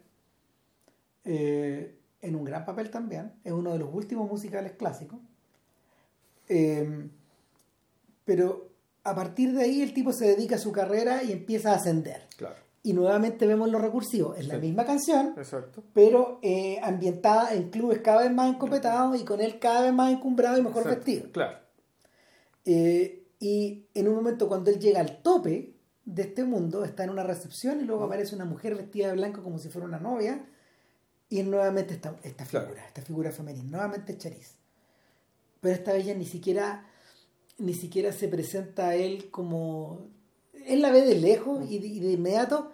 Eh, 1.25 1.99
en 2.23 2.35
un 2.35 2.45
gran 2.45 2.65
papel 2.65 2.91
también. 2.91 3.33
Es 3.45 3.53
uno 3.53 3.73
de 3.73 3.79
los 3.79 3.93
últimos 3.93 4.29
musicales 4.29 4.73
clásicos. 4.73 5.19
Eh, 6.49 7.09
pero 8.25 8.69
a 9.05 9.15
partir 9.15 9.53
de 9.53 9.63
ahí 9.63 9.83
el 9.83 9.93
tipo 9.93 10.13
se 10.13 10.27
dedica 10.27 10.57
a 10.57 10.59
su 10.59 10.73
carrera 10.73 11.23
y 11.23 11.33
empieza 11.33 11.73
a 11.73 11.77
ascender. 11.77 12.23
Y 12.83 12.93
nuevamente 12.93 13.47
vemos 13.47 13.69
lo 13.69 13.79
recursivo. 13.79 14.35
Es 14.35 14.47
la 14.47 14.59
misma 14.59 14.85
canción, 14.85 15.35
pero 15.93 16.39
eh, 16.43 16.79
ambientada 16.83 17.53
en 17.53 17.71
clubes 17.71 17.99
cada 17.99 18.23
vez 18.23 18.33
más 18.33 18.55
encopetados 18.55 19.21
y 19.21 19.25
con 19.25 19.41
él 19.41 19.59
cada 19.59 19.83
vez 19.83 19.93
más 19.93 20.13
encumbrado 20.13 20.59
y 20.59 20.63
mejor 20.63 20.85
vestido. 20.85 21.31
Claro. 21.33 21.68
Eh, 22.71 23.25
y 23.41 23.87
en 23.95 24.09
un 24.09 24.15
momento 24.17 24.47
cuando 24.47 24.71
él 24.71 24.79
llega 24.79 25.01
al 25.01 25.23
tope 25.23 25.75
de 26.05 26.23
este 26.23 26.45
mundo, 26.45 26.85
está 26.85 27.05
en 27.05 27.09
una 27.09 27.23
recepción 27.23 27.81
y 27.81 27.85
luego 27.85 28.05
aparece 28.05 28.35
una 28.35 28.45
mujer 28.45 28.75
vestida 28.75 29.07
de 29.07 29.15
blanco 29.15 29.43
como 29.43 29.59
si 29.59 29.71
fuera 29.71 29.87
una 29.87 29.99
novia 29.99 30.45
y 31.31 31.43
nuevamente 31.45 31.95
esta, 31.95 32.15
esta 32.23 32.45
figura, 32.45 32.85
esta 32.87 33.01
figura 33.01 33.33
femenina, 33.33 33.71
nuevamente 33.71 34.19
Charis. 34.19 34.59
Pero 35.63 35.75
esta 35.75 35.95
vez 35.95 36.05
ya 36.05 36.15
ni 36.15 36.27
siquiera, 36.27 36.85
ni 37.57 37.73
siquiera 37.73 38.13
se 38.13 38.29
presenta 38.29 38.89
a 38.89 38.95
él 38.95 39.31
como... 39.31 40.11
Él 40.67 40.83
la 40.83 40.91
ve 40.91 41.07
de 41.07 41.15
lejos 41.15 41.65
y 41.71 41.79
de, 41.79 42.13
inmediato 42.13 42.73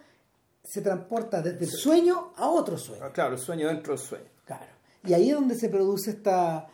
se 0.65 0.81
transporta 0.81 1.41
desde 1.41 1.67
el 1.67 1.71
sueño 1.71 2.33
a 2.35 2.49
otro 2.49 2.77
sueño. 2.79 3.05
Ah, 3.05 3.13
claro, 3.13 3.35
el 3.35 3.41
sueño 3.41 3.69
dentro 3.69 3.95
del 3.95 4.05
sueño. 4.05 4.29
Claro. 4.45 4.73
Y 5.05 5.13
ahí 5.13 5.29
es 5.29 5.37
donde 5.37 5.55
se 5.55 5.69
produce 5.69 6.11
esta... 6.11 6.67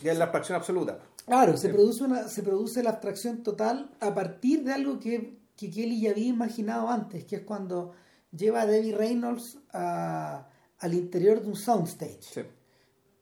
Y 0.00 0.08
es 0.08 0.16
la 0.16 0.24
abstracción 0.24 0.56
absoluta. 0.56 1.00
Claro, 1.26 1.56
se, 1.56 1.68
produce 1.68 2.04
una, 2.04 2.28
se 2.28 2.42
produce 2.42 2.82
la 2.82 2.90
abstracción 2.90 3.42
total 3.42 3.90
a 4.00 4.14
partir 4.14 4.64
de 4.64 4.72
algo 4.72 4.98
que, 4.98 5.38
que 5.56 5.70
Kelly 5.70 6.00
ya 6.00 6.10
había 6.10 6.26
imaginado 6.26 6.88
antes, 6.88 7.24
que 7.24 7.36
es 7.36 7.42
cuando 7.42 7.92
lleva 8.30 8.62
a 8.62 8.66
Debbie 8.66 8.94
Reynolds 8.94 9.58
a, 9.72 10.48
al 10.78 10.94
interior 10.94 11.40
de 11.42 11.48
un 11.48 11.56
soundstage. 11.56 12.46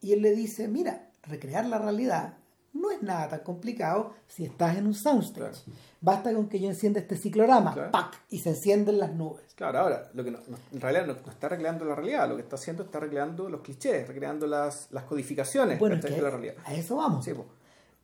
Y 0.00 0.12
él 0.12 0.22
le 0.22 0.34
dice, 0.34 0.66
mira, 0.68 1.10
recrear 1.22 1.66
la 1.66 1.78
realidad 1.78 2.34
no 2.72 2.90
es 2.90 3.02
nada 3.02 3.28
tan 3.28 3.40
complicado 3.40 4.14
si 4.28 4.44
estás 4.44 4.76
en 4.76 4.86
un 4.86 4.94
soundstage. 4.94 5.64
Basta 6.00 6.32
con 6.32 6.48
que 6.48 6.60
yo 6.60 6.68
encienda 6.68 7.00
este 7.00 7.16
ciclorama, 7.16 7.90
¡pac! 7.90 8.22
y 8.30 8.38
se 8.38 8.50
encienden 8.50 8.98
las 8.98 9.12
nubes. 9.12 9.44
Claro, 9.54 9.80
ahora, 9.80 10.10
lo 10.14 10.24
que 10.24 10.30
no, 10.30 10.38
en 10.72 10.80
realidad 10.80 11.06
no, 11.06 11.30
está 11.30 11.48
recreando 11.48 11.84
la 11.84 11.94
realidad, 11.94 12.28
lo 12.28 12.36
que 12.36 12.42
está 12.42 12.56
haciendo 12.56 12.84
está 12.84 13.00
recreando 13.00 13.50
los 13.50 13.60
clichés, 13.60 14.06
recreando 14.06 14.46
las, 14.46 14.88
las 14.92 15.04
codificaciones 15.04 15.78
de 15.78 16.22
la 16.22 16.30
realidad. 16.30 16.54
A 16.64 16.74
eso 16.74 16.96
vamos. 16.96 17.26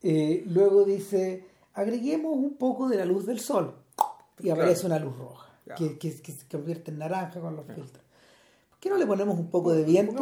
Eh, 0.02 0.44
luego 0.46 0.84
dice, 0.84 1.44
agreguemos 1.74 2.36
un 2.36 2.54
poco 2.54 2.88
de 2.88 2.96
la 2.96 3.04
luz 3.04 3.26
del 3.26 3.40
sol. 3.40 3.74
Y 4.38 4.50
aparece 4.50 4.86
una 4.86 4.98
luz 4.98 5.16
roja, 5.16 5.48
que, 5.76 5.98
que, 5.98 6.12
se 6.12 6.46
convierte 6.50 6.90
en 6.90 6.98
naranja 6.98 7.40
con 7.40 7.56
los 7.56 7.66
filtros 7.66 8.06
qué 8.86 8.90
no 8.90 8.96
le 8.98 9.06
ponemos 9.06 9.36
un 9.36 9.50
poco 9.50 9.74
de 9.74 9.82
viento? 9.82 10.12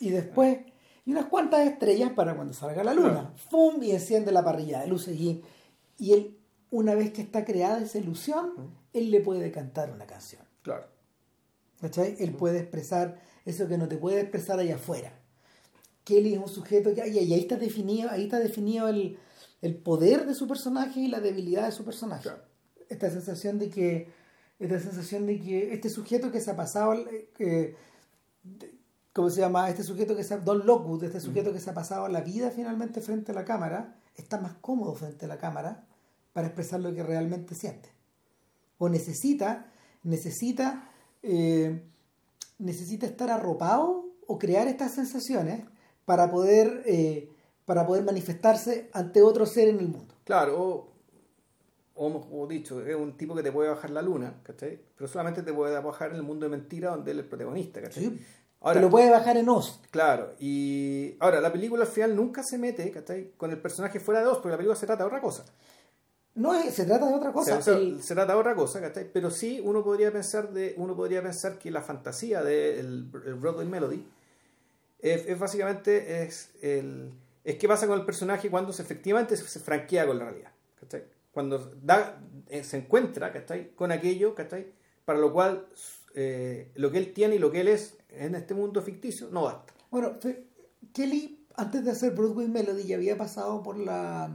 Y 0.00 0.10
después, 0.10 0.58
y 1.04 1.12
unas 1.12 1.26
cuantas 1.26 1.66
estrellas 1.66 2.10
para 2.12 2.34
cuando 2.34 2.54
salga 2.54 2.82
la 2.82 2.94
luna. 2.94 3.34
¡Fum! 3.50 3.82
Y 3.82 3.90
enciende 3.90 4.32
la 4.32 4.42
parrilla 4.42 4.80
de 4.80 4.86
luces. 4.86 5.18
Y, 5.18 5.42
y 5.98 6.12
él, 6.14 6.38
una 6.70 6.94
vez 6.94 7.12
que 7.12 7.20
está 7.20 7.44
creada 7.44 7.82
esa 7.82 7.98
ilusión, 7.98 8.52
él 8.94 9.10
le 9.10 9.20
puede 9.20 9.50
cantar 9.50 9.90
una 9.92 10.06
canción. 10.06 10.42
Claro. 10.62 10.86
¿Cachai? 11.80 12.16
Él 12.20 12.32
puede 12.32 12.60
expresar 12.60 13.20
eso 13.44 13.68
que 13.68 13.76
no 13.76 13.86
te 13.86 13.98
puede 13.98 14.20
expresar 14.20 14.58
allá 14.58 14.76
afuera. 14.76 15.12
Kelly 16.04 16.34
es 16.34 16.40
un 16.40 16.48
sujeto 16.48 16.94
que. 16.94 17.08
Y 17.08 17.18
ahí 17.18 17.40
está 17.40 17.56
definido, 17.56 18.10
ahí 18.10 18.24
está 18.24 18.38
definido 18.38 18.88
el, 18.88 19.18
poder 19.84 20.26
de 20.26 20.34
su 20.34 20.48
personaje 20.48 21.00
y 21.00 21.08
la 21.08 21.20
debilidad 21.20 21.66
de 21.66 21.72
su 21.72 21.84
personaje. 21.84 22.30
Esta 22.88 23.10
sensación 23.10 23.58
de 23.58 23.70
que 23.70 24.22
esta 24.58 24.78
sensación 24.78 25.26
de 25.26 25.40
que 25.40 25.74
este 25.74 25.88
sujeto 25.88 26.30
que 26.30 26.40
se 26.40 26.50
ha 26.50 26.56
pasado, 26.56 26.94
eh, 27.38 27.76
¿cómo 29.12 29.28
se 29.28 29.40
llama? 29.40 29.68
Este 29.68 29.82
sujeto 29.82 30.14
que 30.14 30.22
se 30.22 30.34
ha, 30.34 30.38
Don 30.38 30.64
Lockwood, 30.64 31.02
este 31.04 31.20
sujeto 31.20 31.52
que 31.52 31.58
se 31.58 31.70
ha 31.70 31.74
pasado 31.74 32.06
la 32.08 32.20
vida 32.20 32.50
finalmente 32.50 33.00
frente 33.00 33.32
a 33.32 33.34
la 33.34 33.44
cámara, 33.44 33.96
está 34.14 34.40
más 34.40 34.54
cómodo 34.60 34.94
frente 34.94 35.24
a 35.24 35.28
la 35.28 35.38
cámara 35.38 35.84
para 36.32 36.46
expresar 36.46 36.80
lo 36.80 36.94
que 36.94 37.02
realmente 37.02 37.56
siente. 37.56 37.88
O 38.78 38.88
necesita, 38.88 39.72
necesita, 40.04 40.88
eh, 41.24 41.82
necesita 42.58 43.06
estar 43.06 43.30
arropado 43.30 44.12
o 44.28 44.38
crear 44.38 44.68
estas 44.68 44.94
sensaciones 44.94 45.64
para 46.04 46.30
poder, 46.30 46.82
eh, 46.86 47.28
para 47.64 47.86
poder 47.86 48.04
manifestarse 48.04 48.90
ante 48.92 49.22
otro 49.22 49.46
ser 49.46 49.68
en 49.68 49.78
el 49.78 49.88
mundo. 49.88 50.14
Claro, 50.24 50.92
o, 51.94 52.46
dicho, 52.48 52.80
es 52.84 52.96
un 52.96 53.16
tipo 53.16 53.34
que 53.34 53.42
te 53.42 53.52
puede 53.52 53.68
bajar 53.68 53.90
la 53.90 54.02
luna, 54.02 54.34
¿cachai? 54.42 54.80
Pero 54.96 55.08
solamente 55.08 55.42
te 55.42 55.52
puede 55.52 55.78
bajar 55.78 56.10
en 56.10 56.16
el 56.16 56.22
mundo 56.22 56.46
de 56.46 56.50
mentira 56.50 56.90
donde 56.90 57.10
él 57.10 57.18
es 57.18 57.24
el 57.24 57.28
protagonista, 57.28 57.80
¿cachai? 57.80 58.18
Ahora, 58.60 58.74
te 58.74 58.80
lo 58.80 58.90
puede 58.90 59.10
bajar 59.10 59.36
en 59.36 59.48
Oz. 59.48 59.80
Claro, 59.90 60.34
y 60.38 61.16
ahora 61.18 61.40
la 61.40 61.52
película 61.52 61.82
al 61.82 61.88
final 61.88 62.14
nunca 62.14 62.42
se 62.42 62.58
mete, 62.58 62.90
¿cachai? 62.90 63.32
Con 63.36 63.50
el 63.50 63.58
personaje 63.58 64.00
fuera 64.00 64.20
de 64.20 64.26
Oz, 64.26 64.36
porque 64.36 64.50
la 64.50 64.56
película 64.56 64.76
se 64.76 64.86
trata 64.86 65.02
de 65.02 65.08
otra 65.08 65.20
cosa. 65.20 65.44
No, 66.34 66.58
se 66.70 66.84
trata 66.86 67.06
de 67.08 67.14
otra 67.14 67.32
cosa. 67.32 67.60
Se, 67.60 68.14
trata 68.14 68.32
de 68.32 68.38
otra 68.38 68.54
cosa, 68.54 68.80
¿cachai? 68.80 69.10
Pero 69.12 69.30
sí 69.30 69.60
uno 69.62 69.84
podría 69.84 70.10
pensar 70.12 70.50
de 70.50 70.74
uno 70.78 70.96
podría 70.96 71.22
pensar 71.22 71.58
que 71.58 71.70
la 71.70 71.82
fantasía 71.82 72.42
del 72.42 73.10
de 73.10 73.18
el 73.28 73.34
Broadway 73.34 73.66
Melody 73.66 74.04
es, 75.02 75.26
es, 75.26 75.38
básicamente 75.38 76.22
es 76.22 76.52
el 76.62 77.12
es 77.44 77.56
qué 77.56 77.68
pasa 77.68 77.86
con 77.86 77.98
el 77.98 78.06
personaje 78.06 78.48
cuando 78.48 78.72
se, 78.72 78.82
efectivamente 78.82 79.36
se, 79.36 79.46
se 79.46 79.60
franquea 79.60 80.06
con 80.06 80.18
la 80.18 80.26
realidad, 80.26 80.52
¿cachai? 80.80 81.04
cuando 81.32 81.58
da, 81.82 82.20
eh, 82.48 82.62
se 82.62 82.76
encuentra 82.76 83.32
con 83.74 83.90
aquello 83.90 84.34
para 85.04 85.18
lo 85.18 85.32
cual 85.32 85.66
eh, 86.14 86.70
lo 86.74 86.90
que 86.90 86.98
él 86.98 87.12
tiene 87.12 87.36
y 87.36 87.38
lo 87.38 87.50
que 87.50 87.62
él 87.62 87.68
es 87.68 87.96
en 88.10 88.34
este 88.34 88.54
mundo 88.54 88.82
ficticio 88.82 89.28
no 89.30 89.44
basta. 89.44 89.72
Bueno, 89.90 90.18
Kelly 90.92 91.46
antes 91.56 91.84
de 91.84 91.90
hacer 91.90 92.12
Broadway 92.12 92.48
Melody 92.48 92.84
ya 92.84 92.96
había 92.96 93.16
pasado 93.16 93.62
por 93.62 93.78
la 93.78 94.30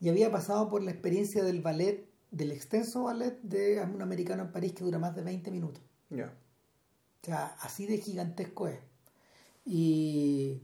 ya 0.00 0.10
había 0.10 0.30
pasado 0.30 0.68
por 0.68 0.82
la 0.82 0.90
experiencia 0.90 1.42
del 1.44 1.62
ballet, 1.62 2.06
del 2.30 2.52
extenso 2.52 3.04
ballet 3.04 3.40
de 3.42 3.80
un 3.82 4.02
americano 4.02 4.42
en 4.42 4.52
París 4.52 4.72
que 4.72 4.84
dura 4.84 4.98
más 4.98 5.14
de 5.16 5.22
20 5.22 5.50
minutos. 5.50 5.82
Ya. 6.10 6.26
O 7.22 7.26
sea, 7.26 7.56
así 7.60 7.86
de 7.86 7.98
gigantesco 7.98 8.68
es. 8.68 8.78
Y 9.64 10.60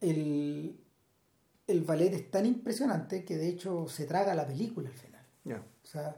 el, 0.00 0.76
el 1.66 1.80
ballet 1.82 2.14
es 2.14 2.30
tan 2.30 2.46
impresionante 2.46 3.24
que 3.24 3.36
de 3.36 3.48
hecho 3.48 3.88
se 3.88 4.04
traga 4.06 4.34
la 4.34 4.46
película 4.46 4.88
al 4.88 4.94
final. 4.94 5.12
O 5.82 5.86
sea, 5.86 6.16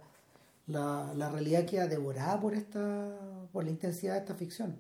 la, 0.67 1.31
realidad 1.31 1.67
queda 1.67 1.87
devorada 1.87 2.41
por 2.41 2.55
esta 2.55 3.49
por 3.53 3.65
la 3.65 3.71
intensidad 3.71 4.15
de 4.15 4.21
esta 4.21 4.35
ficción. 4.35 4.79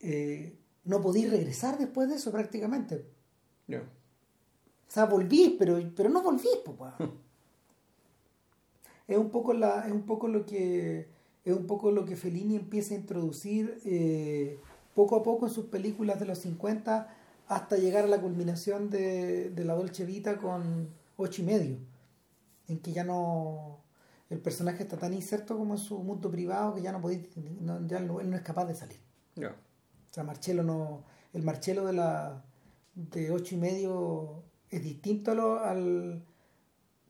Eh, 0.00 0.56
no 0.84 1.00
podí 1.00 1.26
regresar 1.26 1.78
después 1.78 2.08
de 2.08 2.16
eso 2.16 2.30
prácticamente. 2.30 3.04
O 3.68 4.90
sea, 4.90 5.06
volví, 5.06 5.56
pero, 5.58 5.78
pero 5.96 6.08
no 6.08 6.22
volví, 6.22 6.48
pues. 6.64 6.92
es 9.08 9.18
un 9.18 9.30
poco 9.30 9.52
la, 9.52 9.86
es 9.86 9.92
un 9.92 10.02
poco 10.02 10.28
lo 10.28 10.44
que 10.46 11.08
es 11.44 11.54
un 11.54 11.66
poco 11.66 11.92
lo 11.92 12.04
que 12.04 12.16
Fellini 12.16 12.56
empieza 12.56 12.94
a 12.94 12.98
introducir 12.98 13.80
eh, 13.84 14.58
poco 14.96 15.14
a 15.14 15.22
poco 15.22 15.46
en 15.46 15.52
sus 15.52 15.66
películas 15.66 16.18
de 16.18 16.24
los 16.26 16.38
50 16.38 17.14
hasta 17.48 17.76
llegar 17.76 18.04
a 18.04 18.08
la 18.08 18.20
culminación 18.20 18.90
de, 18.90 19.52
la 19.54 19.74
Dolce 19.74 20.06
Vita 20.06 20.38
con 20.38 20.88
ocho 21.18 21.42
y 21.42 21.44
medio, 21.44 21.76
en 22.66 22.80
que 22.80 22.92
ya 22.92 23.04
no 23.04 23.84
el 24.30 24.40
personaje 24.40 24.82
está 24.82 24.96
tan 24.96 25.12
inserto 25.12 25.56
como 25.56 25.74
en 25.74 25.78
su 25.78 25.98
mundo 25.98 26.30
privado 26.30 26.74
que 26.74 26.82
ya 26.82 26.90
no 26.90 27.00
podéis, 27.00 27.28
ya 27.86 27.98
él 27.98 28.06
no 28.08 28.36
es 28.36 28.42
capaz 28.42 28.64
de 28.64 28.74
salir. 28.74 28.98
O 29.36 30.14
sea, 30.14 30.24
Marcelo 30.24 30.62
no, 30.62 31.04
el 31.34 31.42
Marcelo 31.42 31.84
de 31.84 31.92
la 31.92 32.42
de 32.94 33.30
ocho 33.30 33.54
y 33.54 33.58
medio 33.58 34.42
es 34.70 34.82
distinto 34.82 35.30
al 35.30 36.24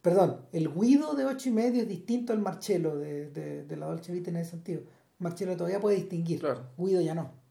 perdón, 0.03 0.43
el 0.53 0.73
Guido 0.75 1.15
de 1.15 1.25
ocho 1.25 1.49
y 1.51 1.53
medio 1.53 1.83
es 1.83 1.89
distinto 1.89 2.33
al 2.33 2.41
Marcelo 2.41 2.97
de, 2.97 3.65
la 3.71 3.87
Dolce 3.87 4.13
Vita 4.13 4.31
en 4.31 4.37
ese 4.37 4.51
sentido. 4.51 4.83
Marcelo 5.19 5.57
todavía 5.57 5.81
puede 5.81 5.97
distinguir, 5.97 6.45
Guido 6.77 7.01
ya 7.01 7.15
no. 7.15 7.45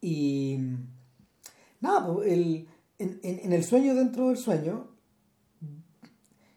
Y 0.00 0.58
nada, 1.80 2.12
pues, 2.12 2.28
el, 2.32 2.68
en, 2.98 3.52
el 3.52 3.64
sueño 3.64 3.94
dentro 3.94 4.28
del 4.28 4.36
sueño, 4.36 4.88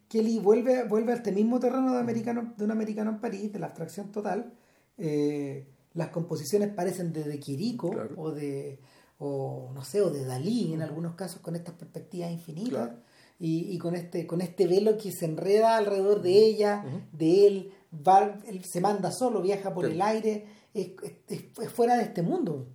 Kelly 0.08 0.40
vuelve, 0.40 0.84
vuelve 0.88 1.14
a 1.14 1.16
este 1.16 1.32
mismo 1.32 1.60
terreno 1.60 1.94
de, 1.94 2.00
americano, 2.00 2.54
de 2.58 2.66
un 2.66 2.72
americano 2.72 3.12
en 3.12 3.20
París, 3.20 3.52
de 3.52 3.60
la 3.60 3.68
abstracción 3.68 4.12
total. 4.12 4.54
Eh, 4.98 5.68
las 5.94 6.10
composiciones 6.10 6.70
parecen 6.74 7.14
de, 7.14 7.24
de 7.24 7.40
Quirico 7.40 7.92
o 8.18 8.32
de, 8.32 8.80
o 9.20 9.72
no 9.74 9.84
sé, 9.84 10.02
o 10.02 10.10
de 10.10 10.26
Dalí 10.26 10.74
en 10.74 10.82
algunos 10.82 11.16
casos 11.16 11.42
con 11.42 11.56
estas 11.56 11.76
perspectivas 11.76 12.32
infinitas. 12.32 12.92
Y, 13.40 13.74
y, 13.74 13.80
con 13.80 13.96
este 13.96 14.28
con 14.28 14.40
este 14.40 14.68
velo 14.68 14.98
que 15.00 15.12
se 15.12 15.26
enreda 15.26 15.76
alrededor 15.76 16.22
de 16.22 16.46
ella, 16.46 16.86
de 17.12 17.48
él, 17.48 17.74
va, 17.92 18.40
él 18.46 18.64
se 18.64 18.82
manda 18.82 19.12
solo, 19.12 19.42
viaja 19.42 19.74
por 19.74 19.86
el 19.86 20.00
aire, 20.00 20.46
es, 20.76 20.92
es, 21.28 21.44
es, 21.60 21.72
fuera 21.72 21.98
de 21.98 22.04
este 22.04 22.22
mundo. 22.22 22.68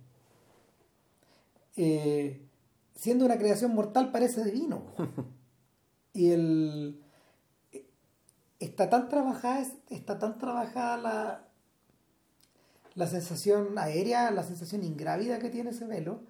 Eh, 1.77 2.45
siendo 2.95 3.25
una 3.25 3.37
creación 3.37 3.73
mortal 3.73 4.11
parece 4.11 4.43
divino. 4.43 4.83
y 6.13 6.31
el 6.31 7.03
está 8.59 8.89
tan 8.89 9.07
trabajada 9.07 9.63
está 9.89 10.17
tan 10.17 10.39
trabajada 10.39 10.97
la 10.97 11.47
la 12.97 13.05
sensación 13.05 13.77
aérea, 13.77 14.31
la 14.31 14.41
sensación 14.41 14.83
ingrávida 14.83 15.37
que 15.37 15.51
tiene 15.51 15.69
ese 15.69 15.85
velo, 15.85 16.21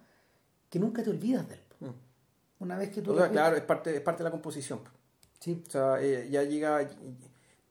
que 0.68 0.78
nunca 0.78 1.02
te 1.02 1.08
olvidas 1.08 1.48
de 1.48 1.54
él. 1.54 1.60
Mm. 1.80 2.62
Una 2.62 2.76
vez 2.76 2.90
que 2.90 3.00
tú... 3.00 3.16
claro, 3.16 3.56
es 3.56 3.62
parte, 3.62 3.96
es 3.96 4.02
parte 4.02 4.22
de 4.22 4.24
la 4.24 4.30
composición. 4.30 4.80
Sí. 5.40 5.64
O 5.66 5.70
sea, 5.70 5.98
eh, 5.98 6.28
ya 6.30 6.42
llega... 6.42 6.86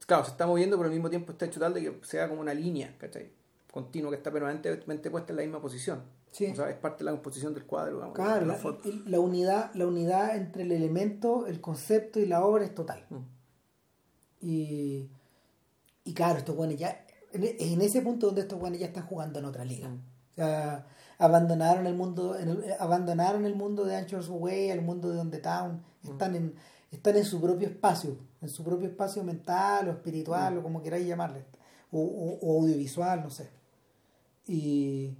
Claro, 0.07 0.25
se 0.25 0.31
está 0.31 0.47
moviendo, 0.47 0.77
pero 0.77 0.87
al 0.87 0.95
mismo 0.95 1.11
tiempo 1.11 1.31
está 1.31 1.45
hecho 1.45 1.59
tal 1.59 1.75
de 1.75 1.81
que 1.83 2.05
sea 2.05 2.27
como 2.27 2.41
una 2.41 2.55
línea, 2.55 2.95
¿cachai? 2.97 3.29
Continuo, 3.72 4.10
que 4.11 4.18
está 4.18 4.31
permanentemente 4.31 5.11
puesta 5.11 5.34
en 5.34 5.38
la 5.38 5.41
misma 5.44 5.61
posición. 5.61 6.03
Sí. 6.31 6.48
O 6.48 6.56
sea, 6.56 6.69
es 6.69 6.77
parte 6.77 6.99
de 6.99 7.06
la 7.06 7.11
composición 7.11 7.53
del 7.53 7.65
cuadro. 7.65 8.14
claro, 8.14 8.45
la, 9.06 9.19
unidad, 9.19 9.72
la 9.73 9.88
unidad 9.88 10.35
entre 10.35 10.64
el 10.64 10.72
elemento, 10.72 11.48
el 11.48 11.61
concepto 11.61 12.19
y 12.19 12.26
la 12.26 12.45
obra 12.45 12.65
es 12.65 12.76
total. 12.76 13.06
Mm. 13.10 13.18
Y, 14.41 15.10
y 16.03 16.14
claro, 16.14 16.38
esto 16.38 16.53
bueno 16.53 16.73
ya 16.73 17.07
en 17.34 17.81
ese 17.81 18.02
punto 18.02 18.27
donde 18.27 18.41
estos 18.41 18.60
guanes 18.60 18.80
ya 18.80 18.88
están 18.88 19.06
jugando 19.06 19.39
en 19.39 19.45
otra 19.45 19.65
liga. 19.65 19.89
Mm. 19.89 20.02
O 20.31 20.35
sea, 20.35 20.85
abandonaron 21.18 21.88
el 21.88 21.95
mundo, 21.95 22.38
en 22.38 22.49
el, 22.49 22.73
abandonaron 22.80 23.45
el 23.45 23.56
mundo 23.56 23.85
de 23.85 23.95
Anchor's 23.95 24.30
Way, 24.30 24.69
el 24.69 24.81
mundo 24.81 25.10
de 25.10 25.15
Donde 25.15 25.39
Town, 25.39 25.84
mm. 26.03 26.11
están 26.11 26.35
en, 26.35 26.56
están 26.91 27.18
en 27.18 27.26
su 27.26 27.41
propio 27.41 27.68
espacio, 27.68 28.18
en 28.41 28.49
su 28.49 28.64
propio 28.64 28.88
espacio 28.88 29.23
mental 29.23 29.88
o 29.88 29.91
espiritual, 29.91 30.57
o 30.57 30.64
como 30.64 30.81
queráis 30.81 31.07
llamarle, 31.07 31.45
o, 31.91 32.59
audiovisual, 32.61 33.23
no 33.23 33.30
sé. 33.30 33.49
Y 34.47 35.15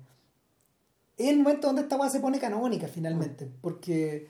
es 1.18 1.30
el 1.30 1.38
momento 1.40 1.68
donde 1.68 1.84
esta 1.84 1.98
weá 1.98 2.10
se 2.10 2.20
pone 2.20 2.40
canónica 2.40 2.88
finalmente, 2.88 3.50
porque 3.62 4.28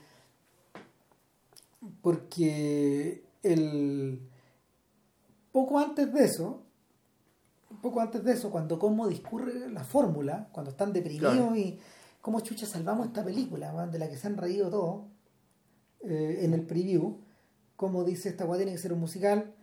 porque 2.02 3.24
el 3.42 4.20
poco 5.52 5.78
antes 5.78 6.12
de 6.12 6.24
eso 6.24 6.62
poco 7.80 8.00
antes 8.00 8.24
de 8.24 8.32
eso, 8.32 8.50
cuando 8.50 8.78
como 8.78 9.08
discurre 9.08 9.70
la 9.70 9.84
fórmula, 9.84 10.48
cuando 10.52 10.70
están 10.70 10.92
deprimidos 10.92 11.56
y 11.56 11.78
cómo 12.20 12.40
chucha 12.40 12.66
salvamos 12.66 13.06
esta 13.06 13.24
película, 13.24 13.86
de 13.86 13.98
la 13.98 14.08
que 14.08 14.16
se 14.16 14.26
han 14.26 14.36
reído 14.36 14.70
todos 14.70 15.04
eh, 16.00 16.40
en 16.42 16.54
el 16.54 16.62
preview, 16.62 17.18
como 17.76 18.04
dice 18.04 18.30
esta 18.30 18.44
weá 18.44 18.58
tiene 18.58 18.72
que 18.72 18.78
ser 18.78 18.92
un 18.92 19.00
musical, 19.00 19.54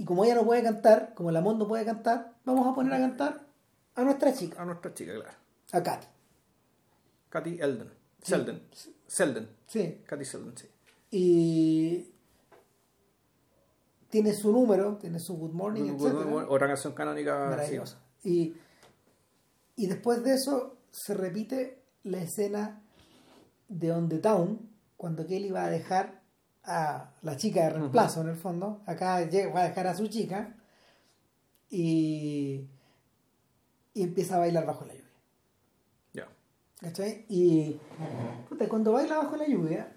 y 0.00 0.04
como 0.06 0.24
ella 0.24 0.36
no 0.36 0.46
puede 0.46 0.62
cantar, 0.62 1.12
como 1.14 1.30
la 1.30 1.42
Mond 1.42 1.58
no 1.58 1.68
puede 1.68 1.84
cantar, 1.84 2.32
vamos 2.46 2.66
a 2.66 2.74
poner 2.74 2.94
a 2.94 2.98
cantar 2.98 3.46
a 3.94 4.02
nuestra 4.02 4.32
chica. 4.32 4.62
A 4.62 4.64
nuestra 4.64 4.94
chica, 4.94 5.12
claro. 5.12 5.36
A 5.72 5.82
Katy. 5.82 6.06
Katy 7.28 7.60
Elden. 7.60 7.90
Selden. 8.22 8.62
Selden. 9.06 9.48
Sí. 9.66 10.00
Katy 10.06 10.24
Selden, 10.24 10.56
sí. 10.56 10.68
Y 11.10 12.14
tiene 14.08 14.32
su 14.32 14.50
número, 14.50 14.96
tiene 14.96 15.18
su 15.18 15.36
Good 15.36 15.52
Morning, 15.52 15.90
etc. 15.90 16.48
Otra 16.48 16.66
canción 16.66 16.94
canónica. 16.94 17.50
Maravillosa. 17.50 17.98
Y, 18.24 18.54
y 19.76 19.86
después 19.86 20.24
de 20.24 20.32
eso 20.32 20.78
se 20.90 21.12
repite 21.12 21.82
la 22.04 22.22
escena 22.22 22.80
de 23.68 23.92
On 23.92 24.08
the 24.08 24.16
Town, 24.16 24.66
cuando 24.96 25.26
Kelly 25.26 25.50
va 25.50 25.66
a 25.66 25.70
dejar 25.70 26.19
a 26.64 27.10
la 27.22 27.36
chica 27.36 27.64
de 27.64 27.70
reemplazo, 27.70 28.20
en 28.22 28.28
el 28.28 28.36
fondo. 28.36 28.82
Acá 28.86 29.20
va 29.54 29.60
a 29.60 29.68
dejar 29.68 29.86
a 29.86 29.94
su 29.94 30.06
chica 30.08 30.54
y, 31.68 32.66
y 33.94 34.02
empieza 34.02 34.36
a 34.36 34.40
bailar 34.40 34.66
bajo 34.66 34.84
la 34.84 34.94
lluvia. 34.94 35.10
Ya. 36.12 36.28
¿Cachai? 36.80 37.24
Y 37.28 37.78
cuando 38.68 38.92
baila 38.92 39.18
bajo 39.18 39.36
la 39.36 39.46
lluvia, 39.46 39.92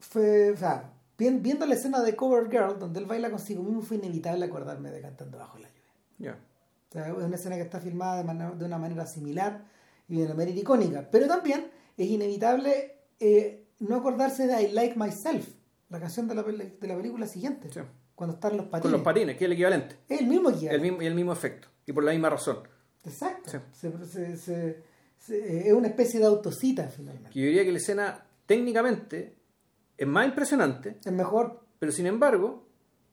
fue, 0.00 0.50
o 0.50 0.56
sea, 0.56 0.92
viendo 1.16 1.66
la 1.66 1.74
escena 1.74 2.02
de 2.02 2.16
Cover 2.16 2.50
Girl, 2.50 2.78
donde 2.78 3.00
él 3.00 3.06
baila 3.06 3.30
consigo 3.30 3.62
mismo, 3.62 3.82
fue 3.82 3.96
inevitable 3.96 4.44
acordarme 4.44 4.90
de 4.90 5.00
Cantando 5.00 5.38
Bajo 5.38 5.58
la 5.58 5.68
Lluvia. 6.18 6.38
es 6.92 7.12
una 7.12 7.36
escena 7.36 7.56
que 7.56 7.62
está 7.62 7.80
filmada 7.80 8.22
de, 8.22 8.64
una 8.64 8.78
manera 8.78 9.06
similar 9.06 9.64
y 10.08 10.18
de 10.18 10.26
una 10.26 10.34
manera 10.34 10.58
icónica. 10.58 11.08
Pero 11.10 11.26
también 11.26 11.70
es 11.96 12.08
inevitable 12.08 12.96
eh, 13.20 13.63
no 13.88 13.96
acordarse 13.96 14.46
de 14.46 14.62
I 14.62 14.72
Like 14.72 14.98
Myself, 14.98 15.48
la 15.88 16.00
canción 16.00 16.28
de 16.28 16.34
la, 16.34 16.42
de 16.42 16.86
la 16.86 16.96
película 16.96 17.26
siguiente. 17.26 17.68
Cuando 18.14 18.34
están 18.34 18.56
los 18.56 18.66
patines. 18.66 18.82
Con 18.82 18.92
los 18.92 19.02
patines, 19.02 19.36
que 19.36 19.44
es 19.44 19.46
el 19.46 19.52
equivalente. 19.52 19.96
Es 20.08 20.20
el 20.20 20.26
mismo 20.26 20.50
equivalente. 20.50 20.74
El 20.76 20.82
mismo, 20.82 21.02
y 21.02 21.06
el 21.06 21.14
mismo 21.14 21.32
efecto. 21.32 21.68
Y 21.86 21.92
por 21.92 22.04
la 22.04 22.12
misma 22.12 22.30
razón. 22.30 22.58
Exacto. 23.04 23.60
es 25.28 25.72
una 25.72 25.88
especie 25.88 26.20
de 26.20 26.26
autocita 26.26 26.88
finalmente. 26.88 27.38
yo 27.38 27.44
diría 27.44 27.64
que 27.64 27.72
la 27.72 27.78
escena 27.78 28.26
técnicamente 28.46 29.36
es 29.96 30.06
más 30.06 30.26
impresionante. 30.26 30.98
Es 31.04 31.12
mejor. 31.12 31.60
Pero 31.78 31.92
sin 31.92 32.06
embargo. 32.06 32.68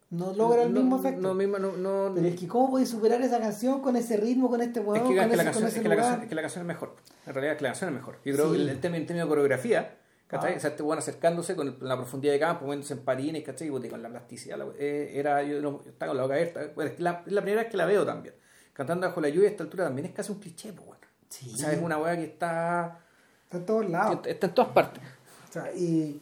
No 0.09 0.33
logra 0.33 0.63
el 0.63 0.71
mismo 0.71 0.97
efecto. 0.97 1.21
No, 1.21 1.33
no, 1.33 2.11
pero 2.13 2.27
es 2.27 2.37
que, 2.37 2.45
¿cómo 2.45 2.71
podéis 2.71 2.89
superar 2.89 3.21
esa 3.21 3.39
canción 3.39 3.81
con 3.81 3.95
ese 3.95 4.17
ritmo, 4.17 4.49
con 4.49 4.61
este 4.61 4.81
huevo? 4.81 4.95
Es 4.95 5.03
que, 5.03 5.15
la, 5.15 5.21
canción, 5.43 5.67
es, 5.67 5.73
que 5.73 5.87
la, 5.87 5.95
canción, 6.41 6.63
es 6.63 6.67
mejor. 6.67 6.97
En 7.25 7.33
realidad, 7.33 7.55
que 7.55 7.63
la 7.63 7.69
canción 7.69 7.91
es 7.91 7.95
mejor. 7.95 8.17
Yo 8.25 8.33
creo 8.33 8.51
que 8.51 8.57
el, 8.57 8.79
tema, 8.81 8.97
en 8.97 9.05
términos 9.05 9.27
de 9.27 9.29
coreografía, 9.29 10.00
¿cachai? 10.31 10.53
Ah. 10.53 10.57
O 10.57 10.59
sea, 10.59 10.69
este 10.71 10.81
bueno 10.81 10.99
acercándose 10.99 11.55
con 11.55 11.77
la 11.81 11.97
profundidad 11.97 12.33
de 12.33 12.39
campo, 12.39 12.65
moviéndose 12.65 12.93
en 12.93 13.01
parines, 13.01 13.43
¿cachai? 13.43 13.67
Y 13.67 13.89
con 13.89 14.01
la 14.01 14.09
plasticidad. 14.09 14.57
eh, 14.79 15.11
era, 15.13 15.43
yo 15.43 15.81
estaba 15.85 16.09
con 16.09 16.17
la 16.17 16.23
boca 16.23 16.35
abierta. 16.35 16.63
es, 16.63 16.99
la, 16.99 17.23
la, 17.25 17.41
primera 17.41 17.61
vez 17.63 17.71
que 17.71 17.77
la 17.77 17.85
veo 17.85 18.05
también. 18.05 18.33
Cantando 18.73 19.05
bajo 19.05 19.21
la 19.21 19.29
lluvia 19.29 19.49
a 19.49 19.51
esta 19.51 19.63
altura 19.63 19.83
también 19.83 20.07
es 20.07 20.13
casi 20.13 20.31
un 20.31 20.39
cliché, 20.39 20.73
pues, 20.73 20.87
bueno. 20.87 21.01
Sí. 21.29 21.51
O 21.53 21.57
sea, 21.57 21.71
es 21.73 21.81
una 21.81 21.97
hueá 21.97 22.15
que 22.15 22.23
está. 22.23 22.99
Está 23.43 23.57
en 23.57 23.65
todos 23.65 23.89
lados. 23.89 24.19
Está 24.25 24.47
en 24.47 24.53
todas 24.53 24.71
partes. 24.71 25.03
O 25.49 25.53
sea, 25.53 25.73
y 25.73 26.21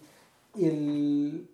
y 0.55 0.65
el... 0.65 1.49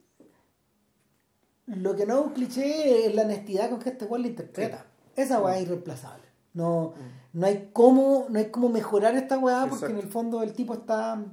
Lo 1.67 1.95
que 1.95 2.05
no 2.05 2.19
es 2.19 2.25
un 2.25 2.33
cliché 2.33 3.07
es 3.07 3.15
la 3.15 3.23
honestidad 3.23 3.69
con 3.69 3.79
que 3.79 3.89
este 3.89 4.05
weón 4.05 4.21
lo 4.21 4.27
interpreta. 4.27 4.85
Esa 5.15 5.41
weá 5.41 5.57
es 5.57 5.63
irreemplazable. 5.63 6.25
No, 6.53 6.93
mm. 6.95 7.39
no 7.39 7.47
hay 7.47 7.69
cómo, 7.73 8.27
no 8.29 8.39
hay 8.39 8.49
cómo 8.49 8.69
mejorar 8.69 9.15
esta 9.15 9.37
weá 9.37 9.65
porque 9.67 9.87
en 9.87 9.97
el 9.97 10.07
fondo 10.07 10.43
el 10.43 10.53
tipo 10.53 10.75
está. 10.75 11.23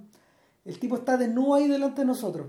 El 0.64 0.78
tipo 0.78 0.96
está 0.96 1.16
desnudo 1.16 1.54
ahí 1.54 1.68
delante 1.68 2.02
de 2.02 2.06
nosotros. 2.06 2.46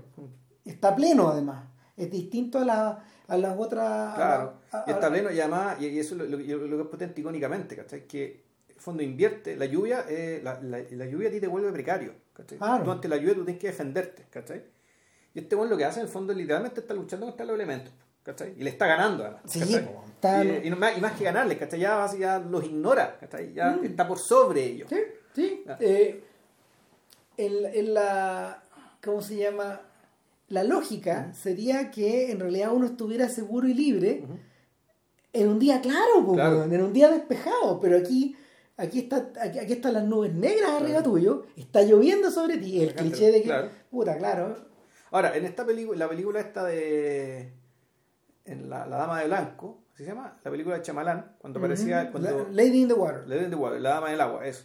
Está 0.64 0.94
pleno 0.94 1.28
además. 1.28 1.64
Es 1.96 2.10
distinto 2.10 2.58
a, 2.58 2.64
la, 2.64 3.04
a 3.28 3.36
las 3.36 3.58
otras. 3.58 4.14
Claro. 4.14 4.60
está 4.86 5.10
pleno 5.10 5.30
y 5.30 5.40
además, 5.40 5.80
y 5.80 5.98
eso 5.98 6.14
es 6.22 6.30
lo, 6.30 6.38
que 6.38 6.82
es 6.82 6.86
potente 6.88 7.20
icónicamente, 7.20 7.76
¿cachai? 7.76 8.06
Que 8.06 8.44
el 8.68 8.80
fondo 8.80 9.02
invierte, 9.02 9.56
la 9.56 9.66
lluvia, 9.66 10.04
eh, 10.08 10.40
la, 10.42 10.60
la, 10.60 11.06
lluvia 11.06 11.28
a 11.28 11.32
ti 11.32 11.40
te 11.40 11.46
vuelve 11.46 11.72
precario. 11.72 12.14
¿cachai? 12.32 12.58
Tú 12.58 12.90
ante 12.90 13.08
la 13.08 13.16
lluvia 13.16 13.34
tú 13.34 13.44
tienes 13.44 13.60
que 13.60 13.68
defenderte, 13.68 14.26
¿cachai? 14.30 14.64
Y 15.34 15.40
este 15.40 15.56
bueno 15.56 15.70
lo 15.70 15.76
que 15.76 15.84
hace 15.84 16.00
en 16.00 16.06
el 16.06 16.12
fondo 16.12 16.32
literalmente 16.32 16.80
está 16.80 16.94
luchando 16.94 17.26
contra 17.26 17.44
los 17.44 17.54
elementos. 17.54 17.92
¿cachai? 18.24 18.54
Y 18.56 18.64
le 18.64 18.70
está 18.70 18.86
ganando 18.86 19.22
además. 19.22 19.42
Sí, 19.46 19.60
y, 19.60 20.66
y, 20.66 20.70
más, 20.70 20.96
y, 20.96 21.00
más, 21.00 21.12
que 21.12 21.24
ganarles, 21.24 21.58
¿cachai? 21.58 21.78
Ya, 21.78 22.10
ya 22.18 22.38
los 22.38 22.64
ignora, 22.64 23.18
¿cachai? 23.20 23.52
Ya 23.52 23.72
mm. 23.72 23.84
está 23.84 24.08
por 24.08 24.18
sobre 24.18 24.64
ellos. 24.64 24.88
Sí, 24.88 24.98
sí. 25.34 25.64
Eh, 25.78 26.24
en, 27.36 27.64
en, 27.66 27.94
la. 27.94 28.62
¿Cómo 29.02 29.22
se 29.22 29.36
llama? 29.36 29.80
La 30.48 30.64
lógica 30.64 31.32
sería 31.34 31.90
que 31.90 32.30
en 32.30 32.40
realidad 32.40 32.72
uno 32.72 32.86
estuviera 32.86 33.28
seguro 33.28 33.66
y 33.66 33.74
libre 33.74 34.24
en 35.32 35.48
un 35.48 35.58
día 35.58 35.80
claro, 35.80 36.32
claro. 36.32 36.64
en 36.64 36.82
un 36.82 36.92
día 36.92 37.10
despejado, 37.10 37.80
pero 37.80 37.96
aquí 37.96 38.36
aquí 38.76 39.00
está 39.00 39.30
aquí, 39.40 39.58
aquí, 39.58 39.72
están 39.72 39.94
las 39.94 40.04
nubes 40.04 40.34
negras 40.34 40.70
arriba 40.70 41.02
tuyo, 41.02 41.46
está 41.56 41.82
lloviendo 41.82 42.30
sobre 42.30 42.58
ti, 42.58 42.82
el 42.82 42.94
cliché 42.94 43.32
de 43.32 43.42
que, 43.42 43.52
puta, 43.90 44.16
claro, 44.18 44.56
Ahora, 45.14 45.36
en 45.36 45.44
esta 45.44 45.64
película, 45.64 45.96
la 45.96 46.08
película 46.08 46.40
esta 46.40 46.64
de 46.64 47.52
en 48.46 48.68
la, 48.68 48.84
Dama 48.88 49.20
de 49.20 49.26
Blanco, 49.26 49.84
¿así 49.94 50.02
se 50.02 50.10
llama? 50.10 50.40
La 50.42 50.50
película 50.50 50.74
de 50.74 50.82
Chamalán, 50.82 51.36
cuando 51.38 51.60
aparecía... 51.60 52.10
Cuando, 52.10 52.48
Lady 52.50 52.82
in 52.82 52.88
the 52.88 52.94
Water. 52.94 53.22
Lady 53.28 53.44
in 53.44 53.50
the 53.50 53.56
Water, 53.56 53.80
la 53.80 53.90
Dama 53.90 54.10
del 54.10 54.20
Agua, 54.20 54.44
eso. 54.44 54.64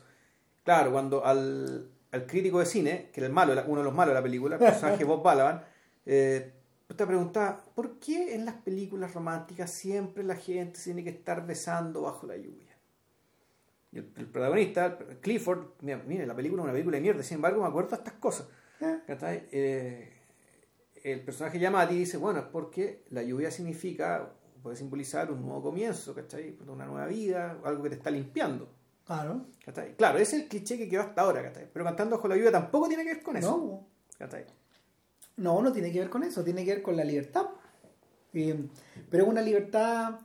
Claro, 0.63 0.91
cuando 0.91 1.23
al, 1.23 1.91
al 2.11 2.25
crítico 2.25 2.59
de 2.59 2.65
cine, 2.65 3.09
que 3.13 3.21
era 3.21 3.27
el 3.27 3.33
malo, 3.33 3.53
uno 3.67 3.81
de 3.81 3.85
los 3.85 3.93
malos 3.93 4.13
de 4.13 4.19
la 4.19 4.23
película, 4.23 4.55
el 4.55 4.59
personaje 4.59 5.03
Bob 5.03 5.23
Balaban, 5.23 5.63
eh, 6.05 6.53
te 6.87 7.05
preguntaba, 7.05 7.63
¿por 7.75 7.99
qué 7.99 8.33
en 8.33 8.45
las 8.45 8.55
películas 8.55 9.13
románticas 9.13 9.71
siempre 9.71 10.23
la 10.23 10.35
gente 10.35 10.79
tiene 10.83 11.03
que 11.03 11.11
estar 11.11 11.45
besando 11.45 12.01
bajo 12.01 12.25
la 12.25 12.35
lluvia? 12.35 12.75
Y 13.91 13.99
el, 13.99 14.05
protagonista, 14.05 14.97
Clifford, 15.21 15.81
mire, 15.81 16.25
la 16.25 16.35
película 16.35 16.61
es 16.61 16.63
una 16.63 16.73
película 16.73 16.97
de 16.97 17.01
mierda, 17.01 17.23
sin 17.23 17.35
embargo 17.35 17.61
me 17.61 17.67
acuerdo 17.67 17.89
de 17.89 17.95
estas 17.95 18.13
cosas. 18.15 18.47
Eh, 19.51 20.13
el 21.03 21.21
personaje 21.21 21.59
Yamati 21.59 21.95
dice, 21.95 22.17
bueno, 22.17 22.39
es 22.39 22.45
porque 22.45 23.03
la 23.09 23.23
lluvia 23.23 23.51
significa, 23.51 24.31
puede 24.61 24.75
simbolizar 24.75 25.31
un 25.31 25.41
nuevo 25.41 25.61
comienzo, 25.61 26.13
¿cachai? 26.13 26.57
Una 26.67 26.85
nueva 26.85 27.07
vida, 27.07 27.59
algo 27.63 27.83
que 27.83 27.89
te 27.89 27.95
está 27.95 28.11
limpiando. 28.11 28.78
Claro. 29.09 29.47
¿cachai? 29.65 29.95
Claro, 29.95 30.19
ese 30.19 30.35
es 30.37 30.43
el 30.43 30.47
cliché 30.49 30.77
que 30.77 30.87
quedó 30.87 31.01
hasta 31.01 31.21
ahora, 31.23 31.41
¿cachai? 31.41 31.67
Pero 31.73 31.83
cantando 31.83 32.15
bajo 32.15 32.27
la 32.27 32.35
lluvia 32.35 32.51
tampoco 32.51 32.87
tiene 32.87 33.03
que 33.03 33.15
ver 33.15 33.23
con 33.23 33.35
eso. 33.37 33.49
No. 33.57 33.87
¿cachai? 34.19 34.45
No, 35.37 35.63
no 35.63 35.71
tiene 35.71 35.91
que 35.91 35.99
ver 35.99 36.11
con 36.11 36.23
eso, 36.23 36.43
tiene 36.43 36.63
que 36.63 36.75
ver 36.75 36.83
con 36.83 36.95
la 36.95 37.03
libertad. 37.03 37.47
Eh, 38.33 38.67
pero 39.09 39.23
es 39.23 39.29
una 39.29 39.41
libertad, 39.41 40.19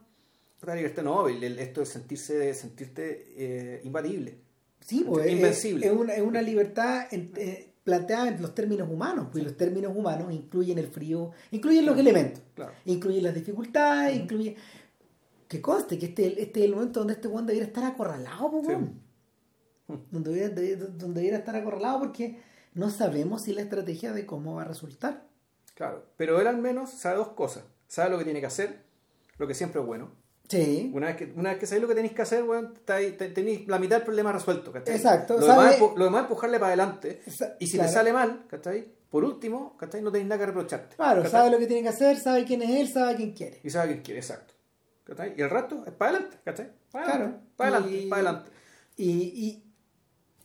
Una 0.62 0.74
libertad 0.74 1.02
no, 1.02 1.28
el- 1.28 1.42
el- 1.42 1.58
esto 1.58 1.80
de 1.80 1.86
sentirse, 1.86 2.52
sentirte 2.52 3.26
eh, 3.36 3.80
imbatible. 3.84 4.38
sí, 4.80 5.02
pues, 5.08 5.24
es, 5.26 5.32
Invencible. 5.32 5.86
es 5.86 5.92
una, 5.92 6.12
es 6.14 6.22
una 6.22 6.42
libertad 6.42 7.06
en- 7.10 7.32
eh, 7.36 7.70
planteada 7.84 8.28
en 8.28 8.42
los 8.42 8.54
términos 8.54 8.88
humanos, 8.90 9.28
pues 9.32 9.44
los 9.44 9.56
términos 9.56 9.92
humanos 9.96 10.30
incluyen 10.32 10.76
el 10.78 10.88
frío, 10.88 11.30
incluyen 11.52 11.86
los 11.86 11.98
elementos, 11.98 12.42
Claro. 12.54 12.72
incluyen 12.84 13.22
las 13.24 13.34
dificultades, 13.34 14.14
incluyen... 14.16 14.56
Que 15.48 15.60
conste 15.60 15.98
que 15.98 16.06
este, 16.06 16.42
este 16.42 16.60
es 16.60 16.66
el 16.66 16.74
momento 16.74 17.00
donde 17.00 17.14
este 17.14 17.28
Juan 17.28 17.46
debiera 17.46 17.66
estar 17.66 17.84
acorralado, 17.84 18.50
pues, 18.50 18.66
Sí. 18.66 18.74
donde, 20.10 20.30
debiera, 20.30 20.48
de- 20.54 20.76
donde 20.76 21.20
debiera 21.20 21.38
estar 21.38 21.54
acorralado 21.56 21.98
porque 22.00 22.40
no 22.72 22.90
sabemos 22.90 23.42
si 23.42 23.52
la 23.52 23.62
estrategia 23.62 24.12
de 24.12 24.24
cómo 24.26 24.54
va 24.56 24.62
a 24.62 24.64
resultar. 24.66 25.26
Claro. 25.74 26.06
Pero 26.16 26.40
él 26.40 26.46
al 26.46 26.58
menos 26.58 26.90
sabe 26.90 27.16
dos 27.18 27.28
cosas. 27.28 27.64
Sabe 27.86 28.10
lo 28.10 28.18
que 28.18 28.24
tiene 28.24 28.40
que 28.40 28.46
hacer, 28.46 28.84
lo 29.38 29.46
que 29.46 29.54
siempre 29.54 29.80
es 29.80 29.86
bueno. 29.86 30.12
Sí, 30.48 30.90
Una 30.94 31.06
vez 31.08 31.16
que, 31.16 31.32
una 31.36 31.50
vez 31.50 31.58
que 31.58 31.66
sabéis 31.66 31.82
lo 31.82 31.88
que 31.88 31.94
tenéis 31.94 32.12
que 32.14 32.22
hacer, 32.22 32.42
bueno, 32.44 32.72
tenéis 32.84 33.66
la 33.66 33.78
mitad 33.78 33.96
del 33.96 34.04
problema 34.04 34.30
resuelto. 34.32 34.72
¿cachai? 34.72 34.94
Exacto, 34.96 35.38
Lo 35.38 35.46
sabe- 35.46 35.74
demás, 35.74 35.92
lo 35.96 36.04
demás 36.04 36.20
es 36.20 36.24
empujarle 36.24 36.58
para 36.58 36.66
adelante. 36.68 37.22
Y 37.60 37.66
si 37.66 37.76
claro. 37.76 37.88
te 37.88 37.94
sale 37.94 38.12
mal, 38.12 38.44
¿cachai? 38.48 38.92
Por 39.08 39.24
último, 39.24 39.76
¿cachai? 39.78 40.02
No 40.02 40.10
tenéis 40.12 40.28
nada 40.28 40.40
que 40.40 40.46
reprocharte. 40.46 40.96
Claro, 40.96 41.22
¿cachai? 41.22 41.30
sabe 41.40 41.50
lo 41.50 41.58
que 41.58 41.66
tiene 41.66 41.82
que 41.82 41.88
hacer, 41.88 42.16
sabe 42.18 42.44
quién 42.44 42.62
es 42.62 42.70
él, 42.70 42.88
sabe 42.88 43.16
quién 43.16 43.32
quiere. 43.32 43.60
Y 43.62 43.70
sabe 43.70 43.92
quién 43.92 44.02
quiere, 44.02 44.20
exacto. 44.20 44.53
¿Cachai? 45.04 45.34
Y 45.36 45.42
el 45.42 45.50
resto 45.50 45.84
es 45.86 45.92
para 45.92 46.12
adelante, 46.12 46.38
¿cachai? 46.44 46.70
Para 46.90 47.04
Claro. 47.06 47.24
adelante, 47.24 47.46
para 47.56 47.76
adelante, 47.76 47.98
Y- 48.02 48.08
para 48.08 48.22
adelante. 48.22 48.50
Y, 48.96 49.10
y, 49.10 49.62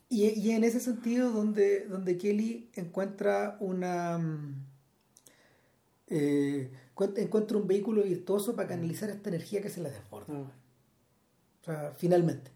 y, 0.10 0.26
y 0.40 0.52
en 0.52 0.64
ese 0.64 0.80
sentido 0.80 1.31
donde, 1.31 1.86
donde 1.86 2.18
Kelly 2.18 2.69
encuentra 2.76 3.57
una 3.60 4.18
mm, 4.18 4.65
eh, 6.07 6.72
cuen- 6.95 7.18
encuentra 7.18 7.57
un 7.57 7.68
vehículo 7.68 8.03
virtuoso 8.03 8.56
para 8.56 8.68
canalizar 8.69 9.10
esta 9.10 9.30
energía 9.30 9.61
que 9.61 9.69
se 9.69 9.81
la 9.81 9.90
desborda. 9.90 10.34
Mm. 10.34 10.41
O 10.41 11.64
sea, 11.65 11.94
finalmente. 11.98 12.52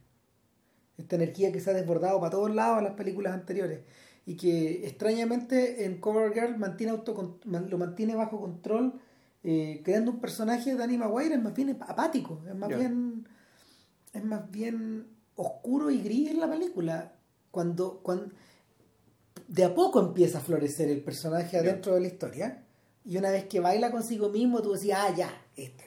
Esta 0.97 1.15
energía 1.15 1.51
que 1.51 1.59
se 1.59 1.71
ha 1.71 1.73
desbordado 1.73 2.19
para 2.19 2.31
todos 2.31 2.53
lados 2.53 2.77
en 2.80 2.85
las 2.85 2.93
películas 2.93 3.34
anteriores. 3.34 3.80
Y 4.25 4.35
que 4.38 4.88
extrañamente 4.88 5.85
en 5.85 5.99
Cover 5.99 6.34
Girl 6.34 6.57
mantiene 6.57 6.93
man- 7.45 7.69
lo 7.69 7.77
mantiene 7.77 8.15
bajo 8.15 8.39
control, 8.39 8.93
eh, 9.43 9.81
creando 9.83 10.11
un 10.11 10.19
personaje 10.19 10.71
de 10.71 10.77
Danny 10.77 10.97
Maguire, 10.97 11.35
es 11.35 11.41
más 11.41 11.53
bien 11.53 11.77
apático, 11.81 12.41
es 12.47 12.55
más 12.55 12.69
bien 12.79 13.27
es 14.13 14.23
más 14.23 14.49
bien 14.51 15.07
oscuro 15.35 15.89
y 15.89 16.01
gris 16.01 16.29
en 16.31 16.39
la 16.39 16.49
película. 16.49 17.13
Cuando, 17.51 17.99
cuando 18.03 18.29
de 19.47 19.63
a 19.63 19.73
poco 19.75 19.99
empieza 19.99 20.37
a 20.37 20.41
florecer 20.41 20.89
el 20.89 21.01
personaje 21.03 21.57
adentro 21.57 21.93
de 21.95 22.01
la 22.01 22.07
historia. 22.07 22.63
Y 23.05 23.17
una 23.17 23.31
vez 23.31 23.45
que 23.45 23.59
baila 23.59 23.91
consigo 23.91 24.29
mismo, 24.29 24.61
tú 24.61 24.73
decías, 24.73 24.99
ah, 25.01 25.13
ya, 25.15 25.29
este, 25.57 25.83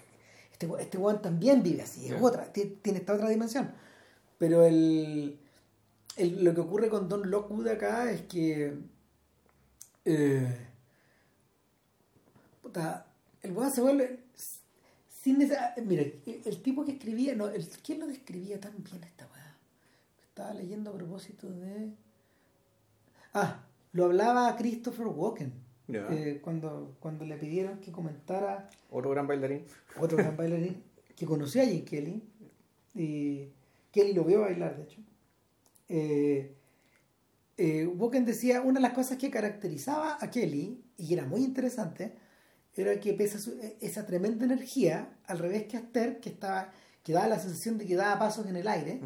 este, 0.52 0.68
este 0.80 0.98
weón 0.98 1.22
también 1.22 1.62
vive 1.62 1.82
así, 1.82 2.06
es 2.06 2.20
otra, 2.20 2.52
ti- 2.52 2.78
tiene 2.82 2.98
esta 2.98 3.14
otra 3.14 3.28
dimensión. 3.28 3.70
Pero 4.38 4.64
el, 4.64 5.38
el- 6.16 6.44
lo 6.44 6.52
que 6.54 6.60
ocurre 6.60 6.88
con 6.88 7.08
Don 7.08 7.30
Lockwood 7.30 7.68
acá 7.68 8.10
es 8.10 8.22
que 8.22 8.76
eh, 10.04 10.56
puta, 12.62 13.05
el 13.46 13.52
weón 13.52 13.70
se 13.72 13.80
vuelve 13.80 14.20
sin 15.08 15.38
necesidad- 15.38 15.76
mira, 15.78 16.02
el, 16.02 16.42
el 16.44 16.62
tipo 16.62 16.84
que 16.84 16.92
escribía, 16.92 17.34
no, 17.34 17.48
el, 17.48 17.66
¿quién 17.84 18.00
lo 18.00 18.06
describía 18.06 18.60
tan 18.60 18.72
bien 18.82 19.02
esta 19.04 19.26
weá? 19.32 19.56
Estaba 20.28 20.54
leyendo 20.54 20.90
a 20.90 20.94
propósito 20.94 21.48
de 21.48 21.90
Ah, 23.34 23.64
lo 23.92 24.06
hablaba 24.06 24.56
Christopher 24.56 25.06
Walken. 25.08 25.52
Eh, 25.88 26.40
cuando, 26.42 26.96
cuando 26.98 27.24
le 27.24 27.36
pidieron 27.36 27.78
que 27.78 27.92
comentara 27.92 28.68
Otro 28.90 29.10
gran 29.10 29.28
bailarín. 29.28 29.64
otro 30.00 30.16
gran 30.18 30.36
bailarín 30.36 30.82
que 31.14 31.24
conoció 31.26 31.62
a 31.62 31.64
Jane 31.64 31.84
Kelly 31.84 32.22
y 32.94 33.48
Kelly 33.92 34.12
lo 34.12 34.24
vio 34.24 34.40
bailar 34.40 34.76
de 34.76 34.82
hecho 34.82 35.00
eh, 35.88 36.52
eh, 37.56 37.86
Walken 37.86 38.24
decía 38.24 38.62
una 38.62 38.80
de 38.80 38.82
las 38.88 38.94
cosas 38.94 39.16
que 39.16 39.30
caracterizaba 39.30 40.18
a 40.20 40.28
Kelly 40.28 40.82
y 40.98 41.06
que 41.06 41.14
era 41.14 41.24
muy 41.24 41.44
interesante 41.44 42.16
era 42.82 43.00
que 43.00 43.12
pese 43.14 43.36
a 43.38 43.40
su- 43.40 43.58
esa 43.80 44.04
tremenda 44.06 44.44
energía 44.44 45.08
al 45.26 45.38
revés 45.38 45.64
que 45.66 45.76
Aster 45.76 46.20
que 46.20 46.28
estaba 46.30 46.70
que 47.02 47.12
daba 47.12 47.28
la 47.28 47.38
sensación 47.38 47.78
de 47.78 47.86
que 47.86 47.94
daba 47.96 48.18
pasos 48.18 48.46
en 48.46 48.56
el 48.56 48.66
aire 48.68 49.00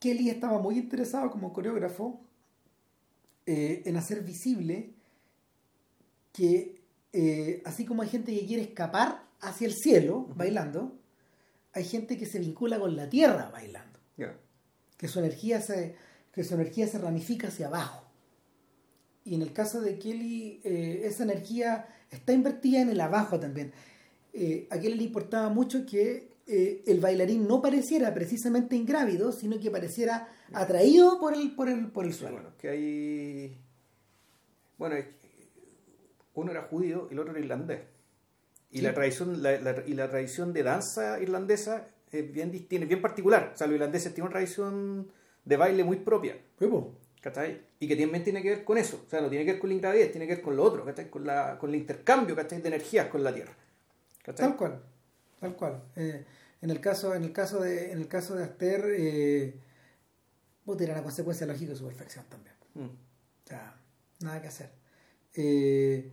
Kelly 0.00 0.30
estaba 0.30 0.58
muy 0.58 0.78
interesado 0.78 1.30
como 1.30 1.52
coreógrafo 1.52 2.20
eh, 3.46 3.82
en 3.84 3.96
hacer 3.96 4.22
visible 4.22 4.90
que 6.32 6.80
eh, 7.12 7.62
así 7.64 7.84
como 7.84 8.02
hay 8.02 8.08
gente 8.08 8.34
que 8.34 8.46
quiere 8.46 8.62
escapar 8.64 9.22
hacia 9.40 9.66
el 9.66 9.74
cielo 9.74 10.26
bailando, 10.34 10.98
hay 11.72 11.84
gente 11.84 12.16
que 12.18 12.26
se 12.26 12.38
vincula 12.38 12.78
con 12.80 12.96
la 12.96 13.08
tierra 13.08 13.50
bailando, 13.50 13.98
que 14.96 15.06
su 15.08 15.18
energía 15.20 15.60
se, 15.60 15.94
que 16.32 16.42
su 16.44 16.54
energía 16.54 16.86
se 16.88 16.98
ramifica 16.98 17.48
hacia 17.48 17.66
abajo. 17.68 18.03
Y 19.24 19.34
en 19.34 19.42
el 19.42 19.52
caso 19.52 19.80
de 19.80 19.98
Kelly, 19.98 20.60
eh, 20.64 21.02
esa 21.04 21.22
energía 21.24 21.88
está 22.10 22.32
invertida 22.32 22.80
en 22.82 22.90
el 22.90 23.00
abajo 23.00 23.40
también. 23.40 23.72
Eh, 24.32 24.66
a 24.70 24.78
Kelly 24.78 24.96
le 24.96 25.04
importaba 25.04 25.48
mucho 25.48 25.86
que 25.86 26.28
eh, 26.46 26.82
el 26.86 27.00
bailarín 27.00 27.48
no 27.48 27.62
pareciera 27.62 28.12
precisamente 28.12 28.76
ingrávido, 28.76 29.32
sino 29.32 29.58
que 29.58 29.70
pareciera 29.70 30.28
atraído 30.52 31.18
por 31.18 31.32
el, 31.34 31.54
por 31.54 31.68
el, 31.70 31.86
por 31.90 32.04
el 32.04 32.12
suelo. 32.12 32.34
bueno, 32.36 32.50
que 32.58 32.68
hay. 32.68 33.56
Bueno, 34.76 34.96
uno 36.34 36.50
era 36.50 36.62
judío 36.62 37.06
y 37.10 37.14
el 37.14 37.18
otro 37.20 37.30
era 37.32 37.40
irlandés. 37.40 37.80
Y, 38.70 38.78
Sí. 38.78 38.82
la 38.82 38.92
tradición, 38.92 39.42
la, 39.42 39.58
la- 39.60 39.84
y 39.86 39.94
la 39.94 40.10
tradición 40.10 40.52
de 40.52 40.64
danza 40.64 41.20
irlandesa 41.22 41.88
es 42.10 42.30
bien 42.32 42.50
bien 42.50 43.00
particular. 43.00 43.52
O 43.54 43.56
sea, 43.56 43.66
los 43.68 43.74
irlandeses 43.74 44.12
tienen 44.12 44.26
una 44.26 44.32
tradición 44.38 45.08
de 45.44 45.56
baile 45.56 45.84
muy 45.84 45.98
propia. 45.98 46.36
Po, 46.58 46.92
¿cachai? 47.24 47.58
Y 47.80 47.88
que 47.88 47.96
también 47.96 48.22
tiene 48.22 48.42
que 48.42 48.50
ver 48.50 48.64
con 48.64 48.76
eso. 48.76 49.02
O 49.06 49.08
sea, 49.08 49.22
no 49.22 49.30
tiene 49.30 49.46
que 49.46 49.52
ver 49.52 49.60
con 49.60 49.70
la 49.70 49.74
ingravidez, 49.76 50.12
tiene 50.12 50.26
que 50.26 50.34
ver 50.34 50.44
con 50.44 50.56
lo 50.56 50.62
otro, 50.62 50.84
¿cachai? 50.84 51.08
Con, 51.08 51.26
la, 51.26 51.58
con 51.58 51.70
el 51.70 51.76
intercambio, 51.76 52.36
¿cachai? 52.36 52.60
De 52.60 52.68
energías 52.68 53.08
con 53.08 53.24
la 53.24 53.32
tierra. 53.32 53.54
¿cachai? 54.22 54.46
Tal 54.46 54.56
cual, 54.58 54.82
tal 55.40 55.56
cual. 55.56 55.82
Eh, 55.96 56.22
en 56.60 56.70
el 56.70 56.80
caso, 56.82 57.14
en 57.14 57.24
el 57.24 57.32
caso 57.32 57.60
de, 57.60 57.92
en 57.92 57.98
el 57.98 58.08
caso 58.08 58.34
de 58.34 58.44
Aster, 58.44 58.84
eh, 58.98 59.54
era 60.80 60.92
una 60.92 61.02
consecuencia 61.02 61.46
lógica 61.46 61.72
de 61.72 61.78
su 61.78 61.86
perfección 61.86 62.26
también. 62.28 62.56
Mm. 62.74 62.84
O 62.84 63.48
sea, 63.48 63.74
nada 64.20 64.42
que 64.42 64.48
hacer. 64.48 64.70
Eh, 65.32 66.12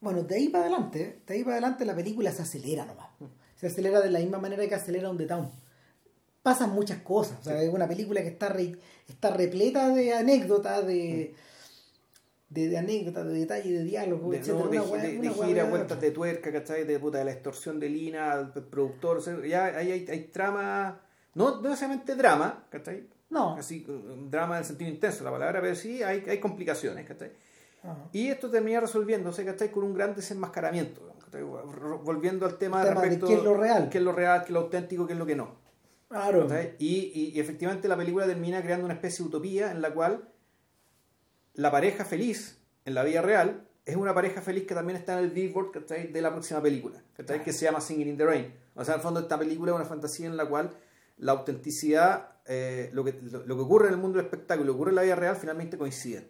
bueno, 0.00 0.22
de 0.22 0.36
ahí 0.36 0.48
para 0.50 0.66
adelante, 0.66 1.22
de 1.26 1.34
ahí 1.34 1.42
para 1.42 1.54
adelante 1.54 1.84
la 1.84 1.96
película 1.96 2.30
se 2.30 2.42
acelera 2.42 2.84
nomás. 2.84 3.08
Se 3.56 3.66
acelera 3.66 4.00
de 4.00 4.10
la 4.10 4.20
misma 4.20 4.38
manera 4.38 4.68
que 4.68 4.74
acelera 4.76 5.10
un 5.10 5.18
The 5.18 5.26
Town. 5.26 5.50
Pasan 6.46 6.70
muchas 6.70 6.98
cosas. 7.02 7.38
O 7.40 7.42
sea, 7.42 7.60
es 7.60 7.72
una 7.74 7.88
película 7.88 8.22
que 8.22 8.28
está, 8.28 8.48
re- 8.48 8.76
está 9.08 9.30
repleta 9.30 9.88
de 9.88 10.14
anécdotas, 10.14 10.86
de, 10.86 11.34
de, 12.50 12.68
de 12.68 12.78
anécdotas, 12.78 13.26
de 13.26 13.32
detalles, 13.32 13.72
de 13.78 13.82
diálogos, 13.82 14.30
De, 14.30 14.38
etcétera. 14.38 14.64
no, 14.64 14.70
de, 14.70 14.78
Una 14.80 15.02
de- 15.02 15.18
una 15.18 15.28
de 15.28 15.34
gira, 15.46 15.64
de 15.64 15.70
vueltas 15.70 16.00
de 16.00 16.10
tuerca, 16.12 16.52
¿cachai? 16.52 16.84
De, 16.84 17.00
puta, 17.00 17.18
de 17.18 17.24
la 17.24 17.32
extorsión 17.32 17.80
de 17.80 17.88
Lina, 17.88 18.30
al 18.32 18.52
productor. 18.52 19.16
o 19.16 19.20
sea, 19.20 19.44
ya 19.44 19.64
hay, 19.64 19.90
hay 20.08 20.22
trama, 20.32 21.00
no, 21.34 21.56
no 21.60 21.68
necesariamente 21.68 22.14
drama, 22.14 22.64
¿cachai? 22.70 23.08
No. 23.30 23.56
Así, 23.56 23.84
un 23.88 24.30
drama 24.30 24.54
en 24.54 24.60
el 24.60 24.66
sentido 24.66 24.88
intenso 24.88 25.18
de 25.18 25.24
la 25.24 25.30
palabra, 25.32 25.60
pero 25.60 25.74
sí 25.74 26.00
hay, 26.04 26.22
hay 26.28 26.38
complicaciones, 26.38 27.04
¿cachai? 27.08 27.32
Ajá. 27.82 28.04
Y 28.12 28.28
esto 28.28 28.48
termina 28.48 28.78
resolviéndose, 28.78 29.44
¿cachai? 29.44 29.72
Con 29.72 29.82
un 29.82 29.94
gran 29.94 30.14
desenmascaramiento, 30.14 31.12
¿cachai? 31.24 31.42
Volviendo 31.42 32.46
al 32.46 32.56
tema, 32.56 32.84
tema 32.84 33.00
de 33.00 33.00
respecto 33.00 33.26
qué 33.26 33.34
es 33.34 33.42
lo 33.42 33.54
real. 33.54 33.88
qué 33.88 33.98
es 33.98 34.04
lo 34.04 34.12
real, 34.12 34.40
qué 34.42 34.46
es 34.46 34.50
lo 34.52 34.60
auténtico, 34.60 35.06
qué 35.08 35.14
es 35.14 35.18
lo 35.18 35.26
que 35.26 35.34
no. 35.34 35.65
Claro. 36.08 36.46
Y, 36.78 37.10
y- 37.14 37.32
y 37.34 37.40
efectivamente 37.40 37.88
la 37.88 37.96
película 37.96 38.26
termina 38.26 38.62
creando 38.62 38.84
una 38.84 38.94
especie 38.94 39.24
de 39.24 39.28
utopía 39.28 39.70
en 39.72 39.82
la 39.82 39.92
cual 39.92 40.28
la 41.54 41.70
pareja 41.70 42.04
feliz 42.04 42.58
en 42.84 42.94
la 42.94 43.02
vida 43.02 43.22
real 43.22 43.66
es 43.84 43.96
una 43.96 44.14
pareja 44.14 44.40
feliz 44.40 44.66
que 44.66 44.74
también 44.74 44.96
está 44.98 45.18
en 45.18 45.24
el 45.24 45.30
billboard 45.30 45.70
¿cachai? 45.72 46.12
de 46.12 46.20
la 46.22 46.30
próxima 46.32 46.60
película, 46.62 47.02
¿cachai? 47.16 47.42
que 47.42 47.52
se 47.52 47.64
llama 47.64 47.80
Singing 47.80 48.08
in 48.08 48.16
the 48.16 48.24
Rain. 48.24 48.54
O 48.74 48.84
sea, 48.84 48.94
en 48.94 49.00
el 49.00 49.02
fondo 49.02 49.20
esta 49.20 49.38
película 49.38 49.72
es 49.72 49.76
una 49.76 49.84
fantasía 49.84 50.26
en 50.26 50.36
la 50.36 50.46
cual 50.46 50.70
la 51.18 51.32
autenticidad, 51.32 52.34
eh, 52.46 52.90
lo, 52.92 53.02
que, 53.04 53.12
lo, 53.22 53.44
lo 53.46 53.56
que 53.56 53.62
ocurre 53.62 53.88
en 53.88 53.94
el 53.94 54.00
mundo 54.00 54.18
del 54.18 54.26
espectáculo 54.26 54.66
lo 54.66 54.72
que 54.72 54.76
ocurre 54.76 54.90
en 54.90 54.96
la 54.96 55.02
vida 55.02 55.16
real 55.16 55.36
finalmente 55.36 55.76
coinciden. 55.78 56.28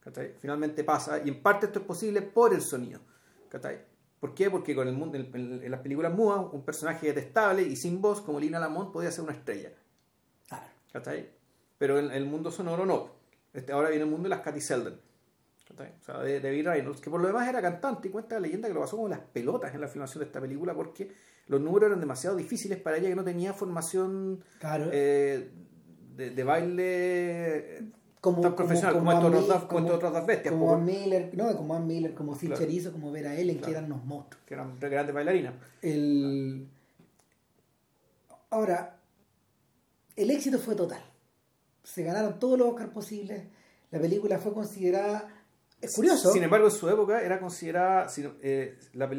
¿cachai? 0.00 0.34
Finalmente 0.38 0.84
pasa, 0.84 1.20
y 1.24 1.28
en 1.28 1.40
parte 1.42 1.66
esto 1.66 1.78
es 1.78 1.84
posible 1.86 2.20
por 2.22 2.52
el 2.52 2.60
sonido. 2.60 3.00
¿cachai? 3.48 3.80
¿Por 4.20 4.34
qué? 4.34 4.50
Porque 4.50 4.74
con 4.74 4.88
el 4.88 4.94
mundo, 4.94 5.18
en, 5.18 5.30
en- 5.34 5.70
las 5.70 5.80
películas 5.80 6.12
mudas, 6.12 6.46
un 6.52 6.64
personaje 6.64 7.08
detestable 7.08 7.62
y 7.62 7.76
sin 7.76 8.00
voz 8.00 8.20
como 8.20 8.40
Lina 8.40 8.58
Lamont 8.58 8.92
podía 8.92 9.10
ser 9.10 9.24
una 9.24 9.34
estrella. 9.34 9.72
Claro. 10.48 10.66
¿cachai? 10.92 11.30
Pero 11.78 11.98
en 11.98 12.10
el 12.10 12.24
mundo 12.24 12.50
sonoro 12.50 12.86
no. 12.86 13.10
Este, 13.52 13.72
ahora 13.72 13.88
viene 13.90 14.04
el 14.04 14.10
mundo 14.10 14.24
de 14.24 14.30
las 14.30 14.40
Cathy 14.40 14.60
Selden. 14.60 14.98
O 15.70 16.04
sea, 16.04 16.18
de, 16.20 16.40
David 16.40 16.66
Reynolds, 16.66 17.00
que 17.00 17.10
por 17.10 17.20
lo 17.20 17.26
demás 17.26 17.48
era 17.48 17.60
cantante 17.60 18.08
y 18.08 18.10
cuenta 18.10 18.36
la 18.36 18.42
leyenda 18.42 18.68
que 18.68 18.74
lo 18.74 18.80
pasó 18.80 18.96
con 18.96 19.10
las 19.10 19.20
pelotas 19.20 19.74
en 19.74 19.80
la 19.80 19.88
filmación 19.88 20.20
de 20.20 20.26
esta 20.26 20.40
película 20.40 20.74
porque 20.74 21.10
los 21.48 21.60
números 21.60 21.88
eran 21.88 22.00
demasiado 22.00 22.36
difíciles 22.36 22.78
para 22.78 22.98
ella 22.98 23.08
que 23.08 23.16
no 23.16 23.24
tenía 23.24 23.52
formación 23.54 24.44
eh, 24.92 25.50
de, 26.16 26.44
baile 26.44 27.92
como, 28.24 28.40
tan 28.40 28.56
profesional 28.56 28.94
como, 28.94 29.12
como, 29.12 29.68
como, 29.68 29.88
otros 29.92 30.12
dos 30.14 30.26
bestias. 30.26 30.54
Como 30.54 30.78
Miller, 30.78 31.30
no, 31.34 31.54
como 31.54 31.74
Ann 31.74 31.86
Miller, 31.86 32.14
como 32.14 32.34
Phil 32.34 32.54
Cherizo, 32.54 32.90
como 32.90 33.12
Vera 33.12 33.34
Ellen, 33.34 33.60
que 33.60 33.70
eran 33.70 33.84
unos 33.84 34.02
monstruos. 34.02 34.42
Que 34.46 34.54
eran 34.54 34.80
grandes 34.80 35.14
bailarinas. 35.14 35.52
El... 35.82 36.66
Ahora, 38.48 38.96
el 40.16 40.30
éxito 40.30 40.58
fue 40.58 40.74
total. 40.74 41.02
Se 41.82 42.02
ganaron 42.02 42.38
todos 42.38 42.58
los 42.58 42.68
Oscars 42.68 42.90
posibles. 42.92 43.42
La 43.90 44.00
película 44.00 44.38
fue 44.38 44.54
considerada 44.54 45.28
es 45.82 45.94
curioso. 45.94 46.32
Sin 46.32 46.42
embargo, 46.42 46.68
en 46.68 46.72
su 46.72 46.88
época 46.88 47.20
era 47.20 47.38
considerada, 47.38 48.06
eh, 48.40 48.78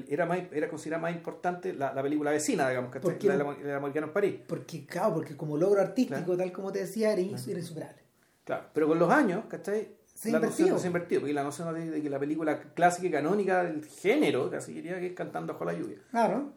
era, 0.09 0.25
más, 0.25 0.39
era 0.51 0.67
considerada 0.67 0.99
más 0.99 1.15
importante 1.15 1.73
la, 1.73 1.93
película 2.01 2.31
vecina, 2.31 2.67
digamos, 2.67 2.91
que 2.91 3.27
la, 3.27 3.35
la, 3.35 3.75
Americano 3.75 4.07
en 4.07 4.13
París. 4.13 4.39
Porque, 4.47 4.83
claro, 4.87 5.13
porque 5.13 5.37
como 5.37 5.57
logro 5.57 5.79
artístico, 5.79 6.35
tal 6.35 6.51
como 6.51 6.71
te 6.71 6.79
decía, 6.79 7.13
era, 7.13 7.21
insuperable. 7.21 8.04
Claro, 8.45 8.69
pero 8.73 8.87
con 8.87 8.99
los 8.99 9.11
años, 9.11 9.45
¿cachai? 9.49 9.89
Se 10.13 10.31
la 10.31 10.39
noción 10.39 10.79
se 10.79 10.85
ha 10.85 10.87
invertido, 10.87 11.21
porque 11.21 11.33
la 11.33 11.43
noción 11.43 11.73
de, 11.91 12.01
que 12.01 12.09
la 12.09 12.19
película 12.19 12.61
clásica 12.73 13.07
y 13.07 13.11
canónica 13.11 13.63
del 13.63 13.83
género, 13.83 14.49
casi 14.49 14.73
diría 14.73 14.99
que 14.99 15.07
es 15.07 15.13
Cantando 15.13 15.53
bajo 15.53 15.65
la 15.65 15.73
lluvia. 15.73 15.97
Claro. 16.11 16.53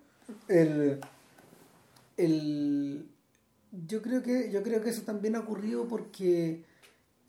El, 0.47 1.01
el, 2.17 3.09
yo, 3.73 4.01
creo 4.01 4.23
que, 4.23 4.53
yo 4.53 4.63
creo 4.63 4.81
que 4.81 4.91
eso 4.91 5.03
también 5.03 5.35
ha 5.35 5.41
ocurrido 5.41 5.89
porque 5.89 6.63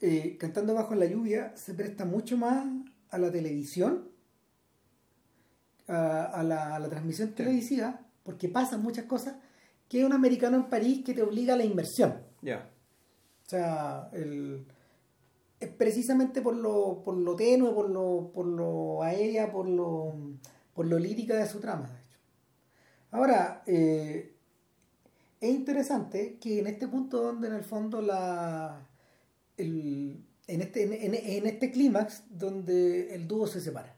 eh, 0.02 0.38
Cantando 0.40 0.74
bajo 0.74 0.94
la 0.96 1.06
lluvia 1.06 1.54
se 1.56 1.74
presta 1.74 2.06
mucho 2.06 2.38
más 2.38 2.68
a 3.10 3.18
la 3.18 3.32
televisión, 3.32 4.08
a, 5.88 6.44
la, 6.44 6.88
transmisión 6.90 7.34
televisiva, 7.34 8.00
porque 8.24 8.48
pasan 8.48 8.84
muchas 8.84 9.06
cosas, 9.06 9.36
que 9.88 10.06
un 10.06 10.14
americano 10.14 10.58
en 10.58 10.70
París 10.70 11.04
que 11.04 11.16
te 11.16 11.24
obliga 11.24 11.56
a 11.56 11.58
la 11.58 11.66
inversión. 11.66 12.22
Ya. 12.42 12.70
O 13.50 13.52
sea, 13.52 14.12
el, 14.14 14.64
es 15.60 15.70
precisamente 15.70 16.40
por 16.40 16.56
lo, 16.56 17.02
por 17.04 17.16
lo 17.16 17.36
tenue, 17.36 17.74
por 17.74 17.90
lo, 17.90 18.30
por 18.32 18.46
lo 18.46 19.02
aérea, 19.02 19.52
por 19.52 19.68
lo, 19.68 20.14
por 20.76 20.86
lo 20.86 21.00
lírica 21.00 21.36
de 21.36 21.48
su 21.48 21.60
trama, 21.60 21.90
de 21.90 22.00
hecho. 22.00 22.20
Ahora, 23.10 23.64
eh, 23.66 24.36
es 25.42 25.50
interesante 25.50 26.38
que 26.40 26.60
en 26.60 26.68
este 26.68 26.88
punto 26.88 27.24
donde 27.24 27.48
en 27.48 27.56
el 27.56 27.64
fondo 27.64 28.04
la 28.04 28.88
en 29.58 30.28
este, 30.46 31.06
en, 31.06 31.46
este 31.48 31.72
clímax 31.72 32.26
donde 32.30 33.16
el 33.16 33.28
dúo 33.28 33.48
se 33.48 33.62
separa, 33.62 33.96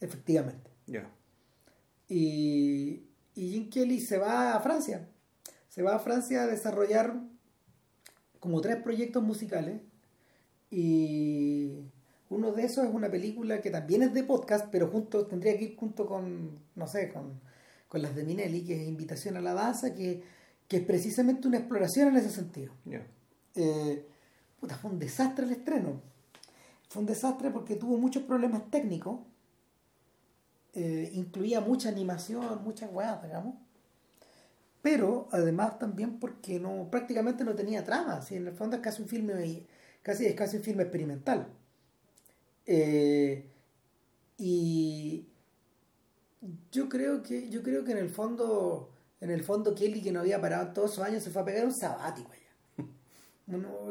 efectivamente. 0.00 0.70
Y, 2.08 3.06
y 3.34 3.52
Jim 3.52 3.70
Kelly 3.70 4.00
se 4.00 4.18
va 4.18 4.54
a 4.54 4.60
Francia. 4.60 5.08
Se 5.70 5.80
va 5.80 5.94
a 5.94 5.98
Francia 5.98 6.42
a 6.42 6.46
desarrollar 6.46 7.22
como 8.40 8.60
tres 8.60 8.76
proyectos 8.76 9.22
musicales. 9.22 9.80
Y 10.70 11.72
uno 12.28 12.52
de 12.52 12.64
esos 12.64 12.84
es 12.84 12.92
una 12.92 13.10
película 13.10 13.60
que 13.60 13.70
también 13.70 14.02
es 14.02 14.12
de 14.12 14.24
podcast, 14.24 14.66
pero 14.70 14.88
junto, 14.88 15.26
tendría 15.26 15.56
que 15.56 15.64
ir 15.64 15.76
junto 15.76 16.06
con, 16.06 16.58
no 16.74 16.86
sé, 16.86 17.12
con, 17.12 17.40
las 17.92 18.14
de 18.14 18.24
Minelli, 18.24 18.62
que 18.62 18.82
es 18.82 18.88
Invitación 18.88 19.38
a 19.38 19.40
la 19.40 19.54
Danza, 19.54 19.94
que, 19.94 20.22
es 20.68 20.82
precisamente 20.82 21.48
una 21.48 21.56
exploración 21.56 22.08
en 22.08 22.16
ese 22.16 22.28
sentido. 22.28 22.74
Eh, 23.54 24.06
fue 24.82 24.90
un 24.90 24.98
desastre 24.98 25.46
el 25.46 25.52
estreno. 25.52 26.02
Fue 26.88 27.00
un 27.00 27.06
desastre 27.06 27.50
porque 27.50 27.76
tuvo 27.76 27.96
muchos 27.96 28.24
problemas 28.24 28.70
técnicos. 28.70 29.20
Eh, 30.74 31.10
incluía 31.14 31.60
mucha 31.60 31.88
animación, 31.88 32.62
muchas 32.62 32.92
weas, 32.92 33.22
digamos. 33.22 33.54
Pero 34.82 35.28
además 35.32 35.78
también 35.78 36.18
porque 36.18 36.60
no, 36.60 36.88
prácticamente 36.90 37.44
no 37.44 37.54
tenía 37.54 37.84
trama. 37.84 38.22
Si 38.22 38.36
en 38.36 38.46
el 38.46 38.54
fondo 38.54 38.76
es 38.76 38.82
casi 38.82 39.02
un 39.02 39.08
filme, 39.08 39.66
casi, 40.02 40.26
es 40.26 40.34
casi 40.34 40.58
un 40.58 40.62
filme 40.62 40.84
experimental. 40.84 41.48
Eh, 42.66 43.44
y 44.38 45.26
yo 46.70 46.88
creo 46.88 47.22
que, 47.22 47.48
yo 47.48 47.62
creo 47.62 47.84
que 47.84 47.92
en 47.92 47.98
el 47.98 48.10
fondo, 48.10 48.90
en 49.20 49.30
el 49.30 49.42
fondo 49.42 49.74
Kelly, 49.74 50.02
que 50.02 50.12
no 50.12 50.20
había 50.20 50.40
parado 50.40 50.72
todos 50.72 50.92
esos 50.92 51.04
años, 51.04 51.22
se 51.22 51.30
fue 51.30 51.42
a 51.42 51.44
pegar 51.44 51.64
un 51.64 51.74
sabático 51.74 52.30
allá. 52.32 52.86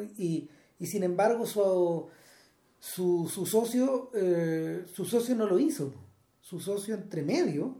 y, 0.17 0.49
y 0.79 0.85
sin 0.85 1.03
embargo 1.03 1.45
su, 1.45 2.07
su, 2.79 3.29
su 3.33 3.45
socio 3.45 4.11
eh, 4.13 4.83
su 4.93 5.05
socio 5.05 5.35
no 5.35 5.45
lo 5.47 5.59
hizo 5.59 5.93
su 6.41 6.59
socio 6.59 6.95
entre 6.95 7.23
medio 7.23 7.75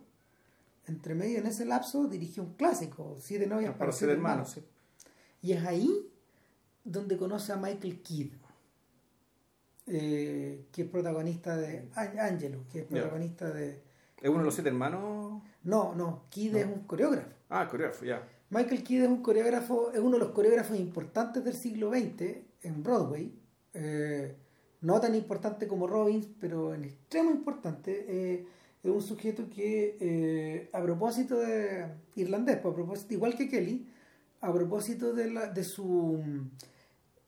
entre 0.88 1.16
medio 1.16 1.40
en 1.40 1.48
ese 1.48 1.66
lapso 1.66 2.08
dirigió 2.08 2.44
un 2.44 2.54
clásico 2.54 3.16
siete 3.20 3.48
novias 3.48 3.76
para 3.76 3.92
siete 3.92 4.14
hermanos 4.14 4.60
y 5.42 5.52
es 5.54 5.66
ahí 5.66 6.10
donde 6.84 7.18
conoce 7.18 7.54
a 7.54 7.58
Michael 7.58 8.02
Kidd 8.02 8.34
eh, 9.88 10.66
que 10.72 10.82
es 10.84 10.90
protagonista 10.90 11.56
de 11.56 11.90
Angelo 11.96 12.66
que 12.72 12.80
es 12.80 12.86
protagonista 12.86 13.50
de 13.50 13.84
¿Es 14.22 14.30
uno 14.30 14.40
de 14.40 14.46
los 14.46 14.54
siete 14.56 14.70
hermanos? 14.70 15.44
No, 15.64 15.94
no, 15.94 16.24
Kidd 16.30 16.56
es 16.56 16.66
un 16.66 16.88
coreógrafo. 16.88 17.30
Ah, 17.50 17.68
coreógrafo, 17.68 18.06
ya. 18.06 18.28
Michael 18.50 18.84
Kidd 18.84 19.04
es 19.04 19.08
un 19.08 19.22
coreógrafo, 19.22 19.92
es 19.92 20.00
uno 20.00 20.18
de 20.18 20.20
los 20.20 20.30
coreógrafos 20.30 20.80
importantes 20.80 21.44
del 21.44 21.54
siglo 21.54 21.92
XX 21.92 22.38
en 22.62 22.84
Broadway. 22.84 23.38
Eh, 23.74 24.36
no 24.82 25.00
tan 25.00 25.16
importante 25.16 25.68
como 25.68 25.86
Robbins, 25.86 26.28
pero 26.40 26.74
en 26.74 26.86
extremo 26.86 27.32
importante. 27.32 28.06
Eh, 28.08 28.48
es 28.90 28.96
un 28.96 29.02
sujeto 29.02 29.50
que, 29.50 29.98
eh, 30.00 30.70
a 30.74 30.82
propósito 30.82 31.40
de 31.40 31.88
irlandés, 32.16 32.58
pues, 32.58 32.72
a 32.72 32.76
propósito, 32.76 33.14
igual 33.14 33.36
que 33.36 33.50
Kelly, 33.50 33.88
a 34.42 34.54
propósito 34.54 35.14
de, 35.14 35.32
la, 35.32 35.48
de 35.48 35.64
su 35.64 36.22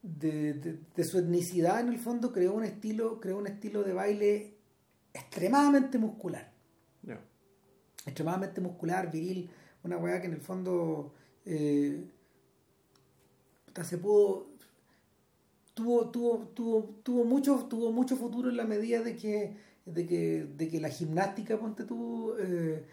de, 0.01 1.03
su 1.03 1.19
etnicidad, 1.19 1.81
en 1.81 1.89
el 1.89 1.99
fondo 1.99 2.31
creó 2.31 2.53
un 2.53 2.63
estilo, 2.63 3.19
creó 3.19 3.38
un 3.38 3.47
estilo 3.47 3.84
de 3.84 3.93
baile 3.93 4.53
extremadamente 5.13 5.97
muscular. 5.97 6.55
Extremadamente 8.05 8.61
muscular, 8.61 9.11
viril, 9.11 9.49
una 9.84 9.97
weá 9.97 10.21
que 10.21 10.27
en 10.27 10.34
el 10.34 10.41
fondo 10.41 11.13
se 11.43 12.07
pudo 13.97 14.57
tuvo, 15.77 16.09
tuvo, 16.09 16.39
tuvo, 16.55 16.84
tuvo, 17.03 17.23
mucho, 17.23 17.67
tuvo 17.69 17.91
mucho 17.91 18.17
futuro 18.17 18.49
en 18.49 18.57
la 18.57 18.65
medida 18.65 19.03
de 19.03 19.15
que, 19.15 19.55
de 19.88 20.05
que, 20.05 20.47
de 20.55 20.68
que 20.68 20.80
la 20.80 20.89
gimnástica, 20.89 21.57
ponte 21.57 21.85
tú, 21.85 22.34
eh, 22.39 22.85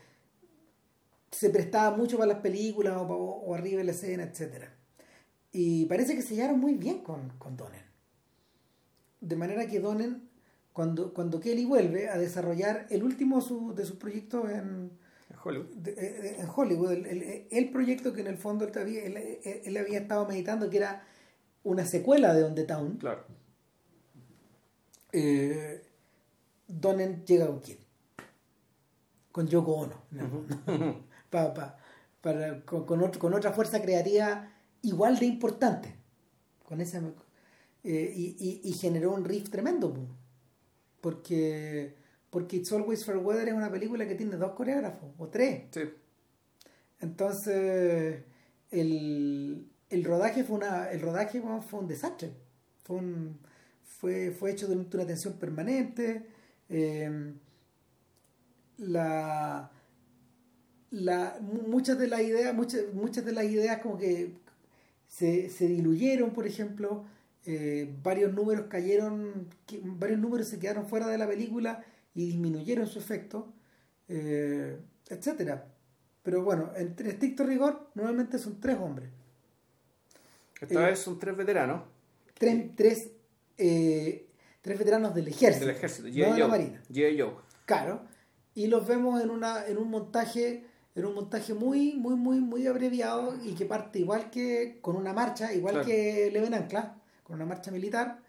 se 1.30 1.50
prestaba 1.50 1.96
mucho 1.96 2.16
para 2.16 2.32
las 2.32 2.40
películas 2.40 2.94
o, 2.96 3.54
arriba 3.54 3.78
de 3.78 3.84
la 3.84 3.92
escena, 3.92 4.24
etc. 4.24 4.66
Y 5.52 5.86
parece 5.86 6.14
que 6.14 6.22
se 6.22 6.36
llevaron 6.36 6.60
muy 6.60 6.74
bien 6.74 7.00
con, 7.00 7.30
con 7.38 7.56
Donen. 7.56 7.82
De 9.20 9.36
manera 9.36 9.66
que 9.66 9.80
Donen, 9.80 10.28
cuando, 10.72 11.12
cuando 11.12 11.40
Kelly 11.40 11.64
vuelve 11.64 12.08
a 12.08 12.18
desarrollar 12.18 12.86
el 12.90 13.02
último 13.02 13.40
de 13.74 13.84
sus 13.84 13.96
proyectos 13.96 14.50
en, 14.50 14.90
Hollywood, 15.42 15.88
eh, 15.88 15.94
eh, 15.96 16.36
en 16.38 16.48
Hollywood 16.54 16.92
el, 16.92 17.70
proyecto 17.70 18.12
que 18.12 18.20
en 18.20 18.28
el 18.28 18.38
fondo 18.38 18.66
él, 18.66 19.40
él 19.64 19.76
había 19.76 19.98
estado 19.98 20.26
meditando, 20.26 20.70
que 20.70 20.78
era 20.78 21.04
una 21.64 21.84
secuela 21.84 22.34
de 22.34 22.44
On 22.44 22.54
the 22.54 22.64
Town. 22.64 22.96
Claro. 22.98 23.24
Eh, 25.16 25.83
Donen 26.66 27.24
llega 27.24 27.46
con 27.46 27.60
quién? 27.60 27.78
Con 29.32 29.46
Yoko 29.48 29.72
Ono. 29.72 30.02
para, 31.30 32.64
con, 32.64 33.34
otra 33.34 33.52
fuerza 33.52 33.82
creativa 33.82 34.50
igual 34.82 35.18
de 35.18 35.26
importante. 35.26 35.94
Con 36.64 36.80
esa, 36.80 37.02
eh, 37.82 38.12
y, 38.14 38.72
generó 38.72 39.12
un 39.12 39.24
riff 39.24 39.50
tremendo. 39.50 39.94
Porque, 41.00 41.94
porque 42.30 42.56
It's 42.56 42.72
Always 42.72 43.04
Fair 43.04 43.18
Weather 43.18 43.48
es 43.48 43.54
una 43.54 43.70
película 43.70 44.06
que 44.06 44.14
tiene 44.14 44.36
dos 44.36 44.52
coreógrafos, 44.52 45.10
o 45.18 45.28
tres. 45.28 45.64
Sí. 45.70 45.82
Entonces, 47.00 48.22
el, 48.70 49.68
el 49.90 50.04
rodaje 50.04 50.44
fue 50.44 50.56
una 50.56 50.90
el 50.90 51.00
rodaje 51.00 51.42
fue 51.42 51.80
un 51.80 51.86
desastre 51.86 52.32
fue 52.84 52.96
un, 52.96 53.38
fue, 53.82 54.30
fue 54.30 54.52
hecho 54.52 54.66
durante 54.66 54.96
una 54.96 55.06
tensión 55.06 55.34
permanente 55.34 56.26
eh, 56.74 57.32
la, 58.78 59.70
la 60.90 61.38
muchas 61.40 61.98
de 61.98 62.08
las 62.08 62.20
ideas 62.20 62.54
muchas, 62.54 62.82
muchas 62.92 63.24
de 63.24 63.32
las 63.32 63.44
ideas 63.44 63.80
como 63.80 63.98
que 63.98 64.32
se, 65.08 65.48
se 65.50 65.68
diluyeron 65.68 66.32
por 66.32 66.46
ejemplo 66.46 67.04
eh, 67.46 67.94
varios 68.02 68.32
números 68.32 68.66
cayeron 68.68 69.48
varios 69.82 70.18
números 70.18 70.48
se 70.48 70.58
quedaron 70.58 70.86
fuera 70.86 71.06
de 71.06 71.18
la 71.18 71.28
película 71.28 71.84
y 72.14 72.26
disminuyeron 72.26 72.86
su 72.86 72.98
efecto 72.98 73.52
eh, 74.08 74.78
etcétera 75.08 75.68
pero 76.22 76.42
bueno 76.42 76.72
en 76.76 76.94
estricto 77.06 77.44
rigor 77.44 77.90
normalmente 77.94 78.38
son 78.38 78.60
tres 78.60 78.78
hombres 78.78 79.10
esta 80.68 80.86
vez 80.86 80.98
son 80.98 81.18
tres 81.18 81.36
veteranos. 81.36 81.82
Tres, 82.38 82.70
tres, 82.74 83.10
eh, 83.58 84.23
tres 84.64 84.78
veteranos 84.78 85.14
del 85.14 85.28
ejército. 85.28 85.66
Del 85.66 85.76
ejército, 85.76 86.08
no 86.08 86.32
de 86.34 86.40
la 86.40 86.48
marina. 86.48 86.82
Claro. 87.66 88.00
Y 88.54 88.66
los 88.68 88.86
vemos 88.86 89.20
en 89.22 89.28
una, 89.28 89.66
en 89.66 89.76
un 89.76 89.90
montaje, 89.90 90.64
en 90.94 91.04
un 91.04 91.14
montaje 91.14 91.52
muy, 91.52 91.92
muy, 91.96 92.14
muy, 92.14 92.40
muy 92.40 92.66
abreviado 92.66 93.34
y 93.44 93.52
que 93.54 93.66
parte 93.66 93.98
igual 93.98 94.30
que 94.30 94.78
con 94.80 94.96
una 94.96 95.12
marcha, 95.12 95.52
igual 95.52 95.74
Claro. 95.74 95.86
que 95.86 96.30
Leven 96.32 96.54
Ancla, 96.54 96.94
con 97.24 97.36
una 97.36 97.44
marcha 97.44 97.70
militar, 97.70 98.20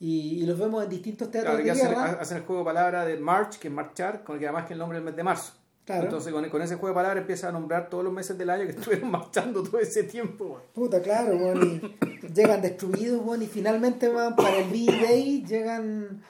y, 0.00 0.42
y 0.42 0.46
los 0.46 0.58
vemos 0.58 0.82
en 0.82 0.90
distintos 0.90 1.30
teatros 1.30 1.52
Claro, 1.54 1.64
de 1.64 1.70
hacen, 1.70 1.88
guerra. 1.90 2.18
hacen 2.20 2.36
el 2.38 2.42
juego 2.42 2.62
de 2.62 2.64
palabras 2.66 3.06
de 3.06 3.16
March, 3.18 3.58
que 3.60 3.68
es 3.68 3.74
marchar, 3.74 4.24
con 4.24 4.34
el 4.34 4.40
que 4.40 4.46
además 4.48 4.66
que 4.66 4.72
el 4.72 4.80
nombre 4.80 4.98
del 4.98 5.04
mes 5.04 5.14
de 5.14 5.22
marzo. 5.22 5.52
Claro. 5.84 6.04
Entonces 6.04 6.32
con, 6.32 6.48
con 6.48 6.62
ese 6.62 6.76
juego 6.76 6.88
de 6.88 6.94
palabras 6.94 7.20
empieza 7.20 7.48
a 7.48 7.52
nombrar 7.52 7.90
todos 7.90 8.02
los 8.04 8.12
meses 8.12 8.38
del 8.38 8.48
año 8.50 8.64
que 8.64 8.70
estuvieron 8.78 9.10
marchando 9.10 9.62
todo 9.62 9.78
ese 9.80 10.04
tiempo. 10.04 10.60
Puta, 10.72 11.02
claro, 11.02 11.36
bueno, 11.36 11.64
y 11.66 11.80
llegan 12.34 12.62
destruidos, 12.62 13.22
bueno, 13.22 13.44
y 13.44 13.48
finalmente 13.48 14.08
van 14.08 14.34
para 14.34 14.56
el 14.58 14.70
B-Day, 14.70 15.44
llegan, 15.46 16.22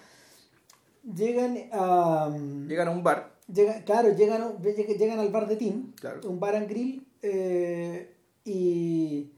llegan 1.14 1.56
a... 1.72 2.36
Llegan 2.66 2.88
a 2.88 2.90
un 2.90 3.02
bar, 3.04 3.32
Llegan, 3.52 3.82
claro, 3.82 4.08
llegan, 4.16 4.56
llegan 4.62 5.18
al 5.20 5.28
bar 5.28 5.46
de 5.46 5.56
Tim, 5.56 5.92
Claro. 6.00 6.28
un 6.30 6.40
bar 6.40 6.56
and 6.56 6.68
grill, 6.68 7.06
eh, 7.22 8.10
y 8.44 9.30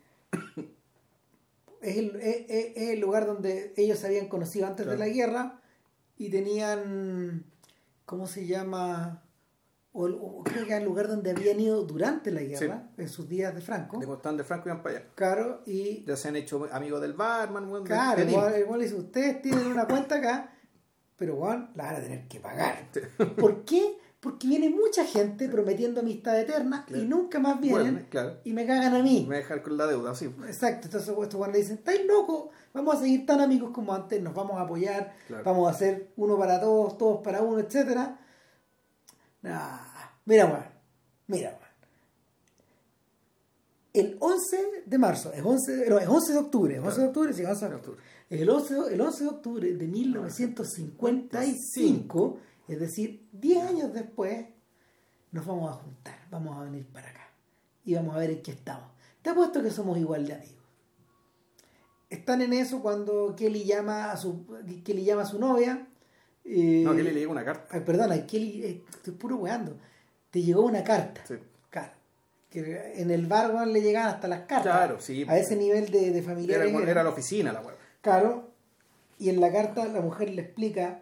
es 1.83 1.97
el, 1.99 2.17
es- 2.17 2.45
es- 2.49 2.77
es 2.77 2.89
el 2.91 3.01
lugar 3.01 3.27
donde 3.27 3.73
ellos 3.77 3.99
se 3.99 4.07
habían 4.07 4.29
conocido 4.29 4.67
antes 4.67 4.85
Claro. 4.87 4.99
de 4.99 5.07
la 5.09 5.13
guerra 5.13 5.61
y 6.19 6.31
tenían, 6.31 7.45
¿cómo 8.05 8.27
se 8.27 8.47
llama? 8.47 9.23
O, 9.99 10.05
o 10.05 10.45
creo 10.45 10.65
que 10.65 10.71
era 10.73 10.79
el 10.79 10.85
lugar 10.85 11.09
donde 11.09 11.31
habían 11.31 11.59
ido 11.59 11.83
durante 11.85 12.31
la 12.31 12.43
guerra, 12.43 12.91
en 12.99 13.09
sus 13.09 13.27
días 13.29 13.55
de 13.55 13.63
Franco. 13.63 13.99
de 13.99 14.05
Costán 14.07 14.37
de 14.37 14.45
Franco 14.45 14.69
iban 14.69 14.83
para 14.83 14.99
allá. 14.99 15.07
Claro, 15.15 15.63
y 15.65 16.05
Ya 16.05 16.17
se 16.17 16.29
han 16.29 16.37
hecho 16.37 16.69
amigos 16.71 17.01
del 17.01 17.15
barman, 17.15 17.73
de- 17.73 17.83
Claro, 17.85 18.23
igual, 18.23 18.59
igual 18.61 18.81
dice, 18.81 18.95
ustedes 18.95 19.41
tienen 19.41 19.67
una 19.69 19.87
cuenta 19.87 20.17
acá, 20.17 20.53
pero 21.17 21.37
Juan 21.37 21.71
la 21.75 21.85
van 21.85 21.97
a 21.97 22.01
tener 22.01 22.29
que 22.29 22.41
pagar. 22.41 22.91
¿Por 23.39 23.65
qué? 23.65 23.97
Porque 24.21 24.49
viene 24.49 24.69
mucha 24.71 25.05
gente 25.05 25.49
prometiendo 25.49 26.01
amistad 26.01 26.39
eterna 26.41 26.85
Claro. 26.87 27.03
y 27.03 27.07
nunca 27.07 27.39
más 27.39 27.61
vienen 27.61 27.95
Bueno, 27.95 28.07
claro. 28.11 28.37
y 28.45 28.53
me 28.53 28.67
cagan 28.67 28.95
a 28.95 29.03
mí. 29.03 29.25
Me 29.29 29.37
dejar 29.37 29.63
con 29.63 29.77
la 29.79 29.87
deuda, 29.87 30.15
sí. 30.15 30.27
Exacto, 30.47 30.89
entonces 30.89 31.09
estos 31.09 31.35
Juan 31.35 31.53
le 31.53 31.59
dicen, 31.59 31.77
estáis 31.79 32.05
locos, 32.07 32.49
vamos 32.75 32.97
a 32.97 33.01
seguir 33.01 33.25
tan 33.25 33.41
amigos 33.41 33.71
como 33.73 33.95
antes, 33.95 34.21
nos 34.23 34.35
vamos 34.35 34.59
a 34.59 34.63
apoyar, 34.63 35.15
Claro. 35.29 35.45
vamos 35.45 35.69
a 35.69 35.71
hacer 35.71 36.09
uno 36.17 36.37
para 36.37 36.61
todos, 36.61 36.99
todos 36.99 37.23
para 37.23 37.41
uno, 37.41 37.61
etcétera. 37.61 38.19
Nah, 39.43 39.79
mira 40.27 40.47
Juan, 40.47 40.71
mira 41.27 41.51
Juan. 41.51 41.63
El 43.95 44.19
11 44.21 44.83
de 44.85 44.99
marzo, 44.99 45.33
es 45.33 45.43
11, 45.43 45.89
no, 45.89 45.99
es 45.99 46.07
11 46.07 46.33
de 46.35 46.39
octubre, 46.39 46.75
es 46.77 46.83
11 46.83 47.01
de 47.01 47.07
octubre, 47.07 47.33
sí, 47.33 47.43
11 47.45 47.69
de 47.71 47.75
octubre. 47.77 48.01
El 48.29 48.51
11, 48.51 48.75
el 48.93 49.01
11 49.01 49.25
de 49.25 49.31
octubre 49.31 49.73
de 49.73 49.87
1955, 49.87 52.39
es 52.69 52.79
decir, 52.81 53.27
10 53.33 53.65
años 53.65 53.93
después, 53.95 54.45
nos 55.33 55.47
vamos 55.47 55.71
a 55.71 55.75
juntar, 55.75 56.19
vamos 56.31 56.57
a 56.59 56.65
venir 56.65 56.85
para 56.87 57.09
acá 57.09 57.31
y 57.85 57.95
vamos 57.95 58.15
a 58.15 58.19
ver 58.19 58.31
en 58.31 58.43
qué 58.43 58.51
estamos. 58.51 58.91
Te 59.23 59.31
apuesto 59.31 59.63
que 59.63 59.71
somos 59.71 59.97
igual 59.99 60.27
de 60.27 60.35
amigos. 60.35 60.57
Están 62.11 62.43
en 62.43 62.53
eso 62.53 62.81
cuando 62.83 63.35
Kelly 63.35 63.65
llama 63.65 64.13
a 64.13 64.17
su, 64.17 64.45
Kelly 64.85 65.05
llama 65.05 65.23
a 65.23 65.27
su 65.27 65.39
novia. 65.39 65.87
eh, 66.45 66.83
No, 66.85 66.95
que 66.95 67.03
le 67.03 67.15
llega 67.15 67.31
una 67.31 67.45
carta. 67.45 67.67
Ay, 67.71 67.81
perdona, 67.81 68.27
Kelly, 68.27 68.63
eh, 68.63 68.85
estoy 68.91 69.15
puro 69.15 69.37
weando. 69.37 69.77
Te 70.31 70.43
llegó 70.43 70.63
una 70.63 70.83
carta. 70.85 71.23
Sí. 71.27 71.35
Claro. 71.71 71.93
Que 72.51 72.93
en 73.01 73.11
el 73.11 73.27
bar 73.27 73.55
weón, 73.55 73.73
le 73.73 73.81
llegaban 73.83 74.15
hasta 74.15 74.29
las 74.29 74.41
cartas. 74.41 74.63
Claro, 74.77 75.01
sí. 75.01 75.25
A 75.29 75.39
ese 75.39 75.57
nivel 75.57 75.91
de, 75.91 76.11
de 76.11 76.19
Era, 76.19 76.23
familiares. 76.23 76.75
era 76.89 77.03
la 77.03 77.11
oficina 77.11 77.53
la 77.53 77.61
weón. 77.61 77.75
Claro. 78.01 78.51
Y 79.19 79.31
en 79.31 79.41
la 79.41 79.51
carta 79.53 79.87
la 79.87 80.01
mujer 80.01 80.31
le 80.31 80.43
explica 80.43 81.01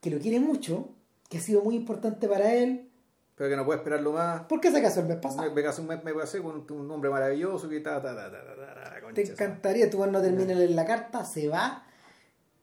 que 0.00 0.10
lo 0.10 0.18
quiere 0.18 0.40
mucho, 0.40 0.88
que 1.28 1.38
ha 1.38 1.40
sido 1.40 1.62
muy 1.62 1.76
importante 1.76 2.28
para 2.28 2.52
él. 2.54 2.88
Pero 3.36 3.50
que 3.50 3.56
no 3.56 3.64
puede 3.66 3.78
esperarlo 3.78 4.12
más. 4.12 4.42
¿Por 4.42 4.60
qué 4.60 4.70
se 4.72 4.80
casó 4.80 5.00
el 5.00 5.06
mes 5.06 5.16
Me, 5.16 5.22
pasado? 5.22 5.52
me 5.52 5.62
casé 5.62 5.80
un 5.82 5.88
mes, 5.88 6.02
me 6.02 6.14
casé 6.14 6.40
con 6.40 6.56
un, 6.68 6.72
un 6.80 6.90
hombre 6.90 7.10
maravilloso 7.10 7.68
que 7.68 7.80
ta, 7.80 8.00
ta, 8.02 8.14
ta, 8.16 8.30
ta, 8.30 8.44
ta, 8.44 8.56
ta, 8.56 8.90
ta, 8.94 9.00
concha 9.00 9.14
Te 9.22 9.30
encantaría, 9.30 9.90
tú 9.90 10.04
no 10.06 10.20
terminas 10.22 10.58
en 10.58 10.74
la 10.74 10.86
carta, 10.86 11.24
se 11.24 11.46
va, 11.48 11.84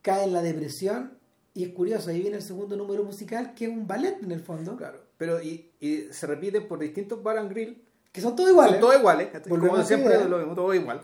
cae 0.01 0.23
en 0.25 0.33
la 0.33 0.41
depresión. 0.41 1.17
Y 1.53 1.63
es 1.65 1.69
curioso, 1.69 2.09
ahí 2.09 2.19
viene 2.21 2.37
el 2.37 2.41
segundo 2.41 2.75
número 2.75 3.03
musical, 3.03 3.53
que 3.53 3.65
es 3.65 3.71
un 3.71 3.85
ballet 3.87 4.17
en 4.23 4.31
el 4.31 4.39
fondo, 4.41 4.75
Claro. 4.75 4.99
Pero 5.23 5.41
y, 5.41 5.71
y 5.79 6.07
se 6.11 6.27
repiten 6.27 6.67
por 6.67 6.79
distintos 6.79 7.23
bar 7.23 7.37
and 7.37 7.49
grill. 7.49 7.81
que 8.11 8.19
son 8.19 8.35
todos 8.35 8.49
iguales. 8.49 8.73
Son 8.73 8.81
todos 8.81 8.95
iguales. 8.99 9.29
Como 9.47 9.81
siempre, 9.83 10.27
lo 10.27 10.37
mismo, 10.39 10.53
todo 10.53 10.73
igual. 10.73 10.99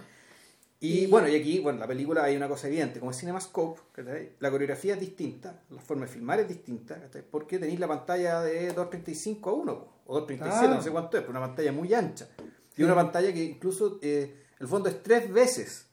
Y, 0.81 1.03
Y- 1.03 1.07
bueno, 1.07 1.29
y 1.29 1.35
aquí, 1.37 1.59
bueno, 1.61 1.79
la 1.79 1.87
película 1.87 2.25
hay 2.25 2.35
una 2.35 2.49
cosa 2.49 2.67
evidente, 2.67 2.99
como 2.99 3.11
es 3.11 3.17
Cinemascope, 3.17 3.79
¿cachai? 3.93 4.33
la 4.39 4.51
coreografía 4.51 4.95
es 4.95 4.99
distinta, 4.99 5.61
la 5.69 5.79
forma 5.81 6.05
de 6.05 6.11
filmar 6.11 6.41
es 6.41 6.49
distinta, 6.49 6.99
¿cachai? 6.99 7.21
porque 7.31 7.59
tenéis 7.59 7.79
la 7.79 7.87
pantalla 7.87 8.41
de 8.41 8.75
2.35 8.75 9.47
a 9.47 9.51
1, 9.53 9.79
po, 9.79 9.87
o 10.07 10.27
2.37, 10.27 10.37
Claro. 10.37 10.75
no 10.75 10.81
sé 10.81 10.91
cuánto 10.91 11.15
es, 11.17 11.23
pero 11.23 11.31
una 11.37 11.47
pantalla 11.47 11.71
muy 11.71 11.93
ancha. 11.93 12.27
Y 12.75 12.83
una 12.83 12.95
pantalla 12.95 13.31
que 13.33 13.41
incluso, 13.43 13.99
eh, 14.01 14.35
el 14.59 14.67
fondo 14.67 14.89
es 14.89 15.01
tres 15.01 15.31
veces, 15.31 15.87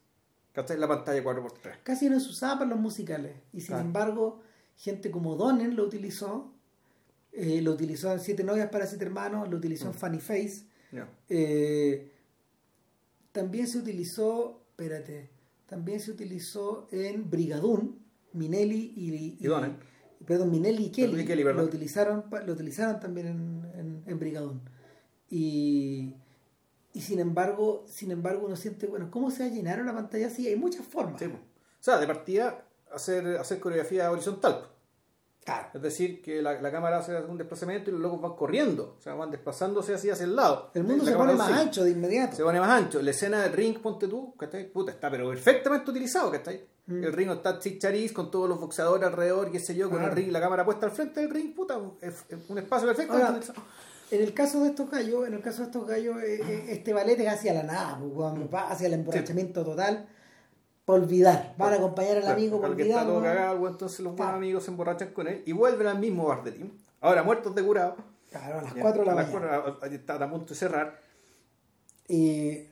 ¿cachai? 0.52 0.78
La 0.78 0.88
pantalla 0.88 1.22
4x3. 1.22 1.78
Casi 1.84 2.08
no 2.10 2.18
se 2.18 2.30
usaba 2.30 2.58
para 2.58 2.70
los 2.70 2.78
musicales. 2.80 3.36
Y 3.52 3.58
sin 3.60 3.68
Claro. 3.68 3.82
embargo, 3.84 4.40
gente 4.76 5.10
como 5.12 5.36
Donen 5.36 5.76
lo 5.76 5.84
utilizó. 5.84 6.52
Eh, 7.36 7.60
lo 7.62 7.72
utilizó 7.72 8.12
en 8.12 8.20
Siete 8.20 8.42
Novias 8.42 8.68
para 8.70 8.86
Siete 8.86 9.04
Hermanos, 9.04 9.48
lo 9.48 9.58
utilizó 9.58 9.86
en 9.86 9.92
Mm. 9.92 9.94
Funny 9.94 10.20
Face. 10.20 10.64
Eh, 11.28 12.10
también 13.32 13.66
se 13.68 13.78
utilizó, 13.78 14.62
espérate, 14.70 15.28
también 15.66 16.00
se 16.00 16.10
utilizó 16.10 16.88
en 16.90 17.28
Brigadoon, 17.28 17.98
Minelli 18.32 18.94
y, 18.96 19.36
Y 19.38 19.46
Donen. 19.46 19.76
Perdón, 20.26 20.50
Minelli 20.50 20.86
y 20.86 20.90
Kelly, 20.90 21.20
y 21.20 21.24
Kelly, 21.26 21.44
perdón. 21.44 21.62
lo 21.62 21.68
utilizaron 21.68 22.24
lo 22.46 22.52
utilizaron 22.52 22.98
también 22.98 23.26
en, 23.26 24.02
en, 24.06 24.20
en. 24.22 24.60
Y, 25.28 26.14
y 26.94 27.00
sin 27.02 27.18
embargo, 27.18 27.84
sin 27.86 28.10
embargo 28.10 28.46
uno 28.46 28.56
siente, 28.56 28.86
bueno, 28.86 29.10
¿cómo 29.10 29.30
se 29.30 29.44
va 29.44 29.50
a 29.50 29.52
llenar 29.52 29.82
una 29.82 29.94
pantalla 29.94 30.28
así? 30.28 30.46
Hay 30.48 30.56
muchas 30.56 30.86
formas. 30.86 31.20
Sí. 31.20 31.26
O 31.26 31.38
sea, 31.80 31.98
de 31.98 32.06
partida, 32.06 32.66
hacer, 32.90 33.26
hacer 33.36 33.60
coreografía 33.60 34.10
horizontal. 34.10 34.70
Claro. 35.46 35.68
Es 35.74 35.80
decir, 35.80 36.20
que 36.20 36.42
la, 36.42 36.60
la 36.60 36.70
cámara 36.72 36.98
hace 36.98 37.16
un 37.22 37.38
desplazamiento 37.38 37.88
y 37.88 37.92
los 37.92 38.02
locos 38.02 38.20
van 38.20 38.34
corriendo, 38.34 38.96
o 38.98 39.00
sea, 39.00 39.14
van 39.14 39.30
desplazándose 39.30 39.94
así 39.94 40.10
hacia 40.10 40.24
el 40.24 40.34
lado. 40.36 40.72
El 40.74 40.82
mundo 40.82 41.04
La 41.04 41.10
se 41.12 41.16
pone 41.16 41.34
más 41.34 41.46
sigue. 41.46 41.60
ancho 41.60 41.84
de 41.84 41.90
inmediato. 41.92 42.36
Se 42.36 42.42
pone 42.42 42.58
más 42.58 42.68
ancho. 42.68 43.00
La 43.00 43.12
escena 43.12 43.40
del 43.42 43.52
ring, 43.52 43.78
ponte 43.78 44.08
tú, 44.08 44.34
¿cachai? 44.36 44.68
Puta, 44.72 44.90
está 44.90 45.08
pero 45.08 45.28
perfectamente 45.30 45.88
utilizado, 45.90 46.32
¿cachai? 46.32 46.66
Mm. 46.86 47.04
El 47.04 47.12
ring 47.12 47.30
está 47.30 47.58
chichariz 47.60 48.12
con 48.12 48.28
todos 48.30 48.48
los 48.48 48.58
boxeadores 48.60 49.06
alrededor, 49.06 49.50
qué 49.52 49.60
sé 49.60 49.74
yo, 49.76 49.88
con 49.88 49.98
Claro. 50.00 50.12
el 50.12 50.16
ring, 50.18 50.32
la 50.32 50.40
cámara 50.40 50.64
puesta 50.64 50.86
al 50.86 50.92
frente 50.92 51.20
del 51.20 51.30
ring, 51.30 51.54
puta, 51.54 51.78
es, 52.00 52.24
es 52.28 52.38
un 52.50 52.58
espacio 52.58 52.88
perfecto. 52.88 53.12
Ahora. 53.14 53.38
En 54.10 54.22
el 54.22 54.34
caso 54.34 54.62
de 54.62 54.68
estos 54.70 54.88
gallos, 54.90 55.26
en 55.26 55.34
el 55.34 55.40
caso 55.42 55.62
de 55.62 55.66
estos 55.66 55.86
gallos, 55.86 56.16
eh, 56.22 56.40
eh, 56.42 56.64
este 56.70 56.92
ballet 56.92 57.18
es 57.20 57.28
hacia 57.28 57.54
la 57.54 57.62
nada, 57.64 57.98
pues, 58.00 58.12
va 58.52 58.68
hacia 58.70 58.86
el 58.88 58.94
emborrachamiento 58.94 59.64
total, 59.64 60.08
para 60.86 61.02
olvidar. 61.02 61.54
Van 61.58 61.72
a 61.74 61.76
acompañar 61.76 62.16
al 62.16 62.22
Claro, 62.22 62.36
amigo 62.38 62.64
al 62.64 62.76
que 62.76 62.82
está 62.84 63.02
olvidar. 63.02 63.06
todo 63.06 63.22
cagado, 63.22 63.68
entonces 63.68 64.00
los 64.00 64.16
buenos 64.16 64.34
amigos 64.36 64.64
se 64.64 64.70
emborrachan 64.70 65.12
con 65.12 65.26
él 65.28 65.42
y 65.44 65.52
vuelven 65.52 65.86
al 65.88 65.98
mismo 65.98 66.24
bar 66.26 66.42
de 66.44 66.52
Tim. 66.52 66.70
Ahora 67.02 67.22
muertos 67.22 67.54
de 67.54 67.62
curado. 67.62 67.96
Claro, 68.30 68.60
a 68.60 68.62
las 68.62 68.74
Ya, 68.74 68.80
4 68.80 69.00
de 69.00 69.06
la 69.06 69.12
a 69.12 69.14
las 69.16 69.26
mañana. 69.32 69.62
cuatro, 69.62 70.14
a- 70.24 70.30
punto 70.30 70.46
de 70.46 70.54
cerrar. 70.54 71.00
Eh, 72.08 72.70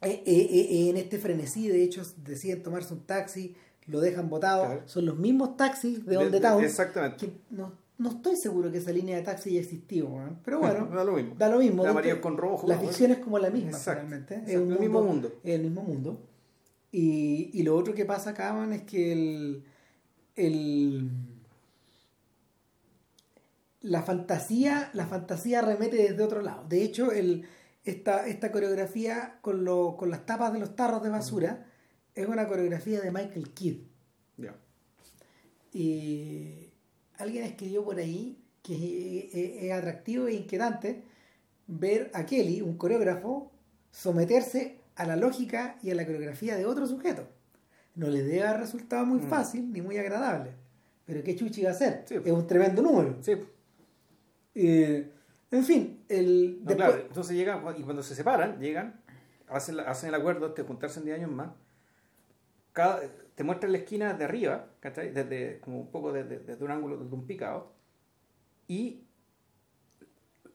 eh, 0.00 0.22
eh, 0.26 0.48
eh, 0.50 0.90
en 0.90 0.96
este 0.96 1.18
frenesí, 1.18 1.68
de 1.68 1.82
hecho, 1.84 2.02
deciden 2.18 2.62
tomarse 2.62 2.92
un 2.94 3.04
taxi, 3.06 3.56
lo 3.86 4.00
dejan 4.00 4.28
botado. 4.28 4.64
Claro. 4.66 4.82
Son 4.86 5.06
los 5.06 5.16
mismos 5.18 5.56
taxis 5.56 6.04
de 6.04 6.16
De- 6.18 6.30
de- 6.30 6.40
Town. 6.40 6.64
exactamente. 6.64 7.26
que 7.26 7.32
no, 7.50 7.72
no 8.02 8.10
estoy 8.10 8.36
seguro 8.36 8.70
que 8.70 8.78
esa 8.78 8.92
línea 8.92 9.16
de 9.16 9.22
taxi 9.22 9.52
ya 9.54 9.60
existió, 9.60 10.10
pero 10.44 10.58
bueno, 10.60 10.86
Da 10.86 11.04
lo 11.04 11.12
mismo. 11.14 11.34
da 11.36 11.48
lo 11.48 11.58
mismo. 11.58 11.76
Porque 11.78 11.90
amarillo 11.90 12.20
con 12.20 12.36
rojo, 12.36 12.66
La 12.68 12.78
ficción 12.78 13.10
es 13.12 13.18
como 13.18 13.38
la 13.38 13.50
misma, 13.50 13.70
Exacto, 13.70 14.00
realmente. 14.00 14.34
exacto, 14.34 14.52
Es 14.52 14.58
un 14.58 14.72
el 14.72 14.78
mismo 14.80 15.02
mundo. 15.02 15.32
Es 15.44 15.54
el 15.54 15.62
mismo 15.62 15.82
mundo. 15.82 16.28
Y, 16.90 17.50
y 17.54 17.62
lo 17.62 17.76
otro 17.76 17.94
que 17.94 18.04
pasa 18.04 18.30
acá, 18.30 18.52
man, 18.52 18.72
es 18.74 18.82
que 18.82 19.12
el, 19.12 19.64
el 20.36 21.10
la 23.80 24.02
fantasía, 24.02 24.90
la 24.92 25.06
fantasía 25.06 25.60
remete 25.62 25.96
desde 25.96 26.22
otro 26.22 26.42
lado. 26.42 26.64
De 26.68 26.82
hecho, 26.82 27.10
el, 27.10 27.46
esta, 27.84 28.26
esta 28.26 28.52
coreografía 28.52 29.38
con, 29.40 29.64
lo, 29.64 29.96
con 29.96 30.10
las 30.10 30.24
tapas 30.26 30.52
de 30.52 30.58
los 30.60 30.76
tarros 30.76 31.02
de 31.02 31.08
basura 31.10 31.66
es 32.14 32.28
una 32.28 32.46
coreografía 32.46 33.00
de 33.00 33.10
Michael 33.10 33.50
Kidd. 33.54 33.78
Ya. 34.36 34.54
Y 35.72 36.71
alguien 37.18 37.44
escribió 37.44 37.84
por 37.84 37.98
ahí 37.98 38.38
que 38.62 38.74
es, 39.28 39.34
es- 39.34 39.62
es 39.64 39.72
atractivo 39.72 40.28
e 40.28 40.34
inquietante 40.34 41.02
ver 41.66 42.10
a 42.14 42.24
Kelly, 42.26 42.60
un 42.62 42.76
coreógrafo, 42.76 43.50
someterse 43.90 44.78
a 44.96 45.06
la 45.06 45.16
lógica 45.16 45.76
y 45.82 45.90
a 45.90 45.94
la 45.94 46.04
coreografía 46.06 46.56
de 46.56 46.66
otro 46.66 46.86
sujeto. 46.86 47.26
No 47.94 48.08
le 48.08 48.22
debe 48.22 48.42
haber 48.44 48.60
resultado 48.60 49.04
muy 49.06 49.18
Mm. 49.20 49.28
fácil 49.28 49.72
ni 49.72 49.80
muy 49.82 49.96
agradable. 49.98 50.52
Pero 51.04 51.22
qué 51.22 51.34
chuchi 51.34 51.62
va 51.62 51.70
a 51.70 51.74
ser. 51.74 52.04
Sí. 52.06 52.14
Es 52.24 52.32
un 52.32 52.46
tremendo 52.46 52.80
número. 52.82 53.16
Sí. 53.20 53.32
Eh, 54.54 55.10
en 55.50 55.64
fin, 55.64 56.04
el, 56.08 56.58
No, 56.62 56.68
después- 56.70 56.76
claro, 56.76 57.02
entonces 57.08 57.36
llegan, 57.36 57.62
y 57.76 57.82
cuando 57.82 58.02
se 58.02 58.14
separan, 58.14 58.58
llegan, 58.60 59.00
hacen 59.48 60.08
el 60.08 60.14
acuerdo 60.14 60.48
de 60.50 60.62
juntarse 60.62 61.00
en 61.00 61.04
10 61.06 61.18
años 61.18 61.30
más, 61.30 61.50
cada, 62.72 63.00
te 63.34 63.44
muestra 63.44 63.68
la 63.68 63.78
esquina 63.78 64.14
de 64.14 64.24
arriba, 64.24 64.66
¿cachai? 64.80 65.10
Desde, 65.12 65.60
como 65.60 65.80
un 65.80 65.90
poco 65.90 66.12
desde, 66.12 66.38
desde 66.40 66.64
un 66.64 66.70
ángulo, 66.70 66.96
desde 66.96 67.14
un 67.14 67.26
picado, 67.26 67.72
y 68.68 69.04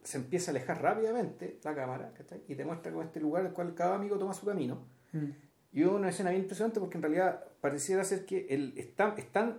se 0.02 0.18
empieza 0.18 0.50
a 0.50 0.52
alejar 0.52 0.82
rápidamente 0.82 1.58
la 1.62 1.74
cámara, 1.74 2.12
¿cachai? 2.16 2.42
Y 2.48 2.54
te 2.54 2.64
muestra 2.64 2.90
como 2.90 3.04
este 3.04 3.20
lugar 3.20 3.46
al 3.46 3.52
cual 3.52 3.74
cada 3.74 3.94
amigo 3.94 4.18
toma 4.18 4.32
su 4.32 4.46
camino. 4.46 4.86
Mm. 5.12 5.30
Y 5.72 5.82
una 5.84 6.08
escena 6.08 6.30
bien 6.30 6.42
impresionante 6.42 6.80
porque 6.80 6.96
en 6.96 7.02
realidad 7.02 7.44
pareciera 7.60 8.02
ser 8.04 8.24
que 8.24 8.46
el, 8.48 8.72
es, 8.76 8.94
tan, 8.94 9.18
es, 9.18 9.30
tan, 9.30 9.58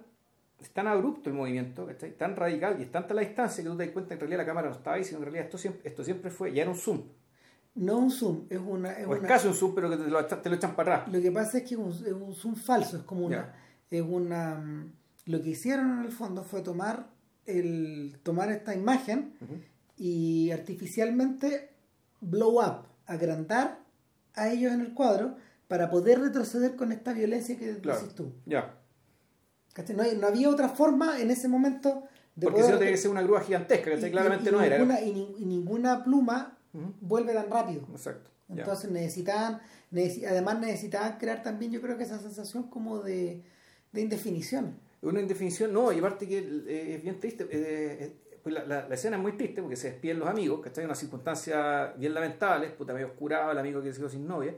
es 0.60 0.72
tan 0.72 0.88
abrupto 0.88 1.30
el 1.30 1.36
movimiento, 1.36 1.86
¿cachai? 1.86 2.18
tan 2.18 2.36
radical 2.36 2.78
y 2.80 2.84
es 2.84 2.92
tanta 2.92 3.14
la 3.14 3.22
distancia 3.22 3.64
que 3.64 3.70
tú 3.70 3.78
te 3.78 3.86
das 3.86 3.94
cuenta 3.94 4.10
que 4.10 4.14
en 4.16 4.20
realidad 4.22 4.40
la 4.40 4.46
cámara 4.46 4.70
no 4.70 4.76
estaba 4.76 4.96
ahí, 4.96 5.04
sino 5.04 5.20
en 5.20 5.26
realidad 5.26 5.46
esto 5.46 5.58
siempre, 5.58 5.88
esto 5.88 6.04
siempre 6.04 6.32
fue, 6.32 6.52
ya 6.52 6.64
era 6.64 6.72
un 6.72 6.78
zoom. 6.78 7.04
No 7.76 7.98
un 7.98 8.12
zoom, 8.12 8.46
es 8.50 8.60
una... 8.60 8.92
Es 8.94 9.08
o 9.08 9.14
es 9.14 9.20
una- 9.20 9.28
casi 9.28 9.48
un 9.48 9.54
zoom, 9.54 9.74
pero 9.76 9.90
que 9.90 9.98
te 9.98 10.08
lo, 10.10 10.26
te 10.26 10.50
lo 10.50 10.56
echan 10.56 10.76
para 10.76 10.96
atrás. 10.96 11.14
Lo 11.14 11.22
que 11.22 11.32
pasa 11.32 11.60
es 11.60 11.64
que 11.64 11.76
es 11.76 11.80
un, 11.80 11.92
es 11.92 12.12
un 12.14 12.34
zoom 12.36 12.56
falso, 12.56 12.98
es 12.98 13.04
como 13.04 13.26
una... 13.26 13.54
Es 13.90 14.02
una 14.02 14.86
lo 15.26 15.42
que 15.42 15.50
hicieron 15.52 16.00
en 16.00 16.06
el 16.06 16.12
fondo 16.12 16.44
fue 16.44 16.62
tomar 16.62 17.08
el 17.46 18.20
tomar 18.24 18.52
esta 18.52 18.76
imagen 18.76 19.34
y 19.98 20.52
artificialmente 20.52 21.70
blow 22.22 22.60
up, 22.60 22.86
agrandar 23.08 23.80
a 24.36 24.50
ellos 24.50 24.72
en 24.74 24.82
el 24.82 24.94
cuadro 24.94 25.36
para 25.68 25.90
poder 25.90 26.20
retroceder 26.20 26.76
con 26.76 26.92
esta 26.92 27.14
violencia 27.14 27.58
que 27.58 27.78
Claro. 27.80 28.00
dices 28.00 28.16
tú. 28.16 28.34
Ya. 28.46 28.76
No, 30.20 30.28
había 30.28 30.50
otra 30.50 30.70
forma 30.70 31.20
en 31.20 31.32
ese 31.32 31.48
momento 31.48 32.04
de 32.36 32.46
Porque 32.48 32.64
si 32.64 32.72
no 32.72 32.78
tiene 32.78 32.92
que 32.92 32.98
ser 32.98 33.12
una 33.12 33.22
grúa 33.22 33.42
gigantesca, 33.42 33.92
y- 33.94 34.12
Claramente 34.12 34.50
y 34.50 34.52
no 34.52 34.62
era. 34.62 34.78
ninguna, 34.78 35.02
y 35.02 35.46
ninguna 35.46 36.04
pluma 36.04 36.58
Vuelve 37.02 37.34
tan 37.34 37.50
rápido. 37.50 37.82
Exacto. 37.92 38.30
Entonces 38.50 38.90
necesitaban, 38.92 39.60
necesi- 39.92 40.26
además 40.28 40.60
necesitaban 40.60 41.18
crear 41.18 41.44
también 41.44 41.72
yo 41.72 41.82
creo 41.82 41.98
que 41.98 42.04
esa 42.04 42.18
sensación 42.20 42.64
como 42.70 43.00
de, 43.00 43.44
de 43.92 44.02
indefinición. 44.02 44.76
Una 45.02 45.22
indefinición, 45.22 45.72
no, 45.72 45.92
y 45.92 46.00
aparte 46.00 46.28
que 46.28 46.40
eh, 46.40 46.96
es 46.96 47.02
bien 47.04 47.20
triste. 47.20 47.44
eh, 47.44 47.98
eh, 48.32 48.40
pues 48.44 48.56
la, 48.56 48.66
la- 48.66 48.88
la 48.88 48.96
escena 48.96 49.18
es 49.18 49.22
muy 49.22 49.34
triste 49.38 49.62
porque 49.62 49.76
se 49.76 49.92
despiden 49.92 50.20
los 50.20 50.28
amigos, 50.28 50.62
que 50.62 50.70
están 50.70 50.84
en 50.84 50.88
unas 50.88 50.98
circunstancias 51.00 51.98
bien 51.98 52.14
lamentables, 52.14 52.72
puta 52.72 52.94
medio 52.94 53.08
oscurado, 53.08 53.52
el 53.52 53.58
amigo 53.58 53.82
que 53.82 53.92
se 53.94 54.00
quedó 54.00 54.10
sin 54.10 54.28
novia. 54.28 54.56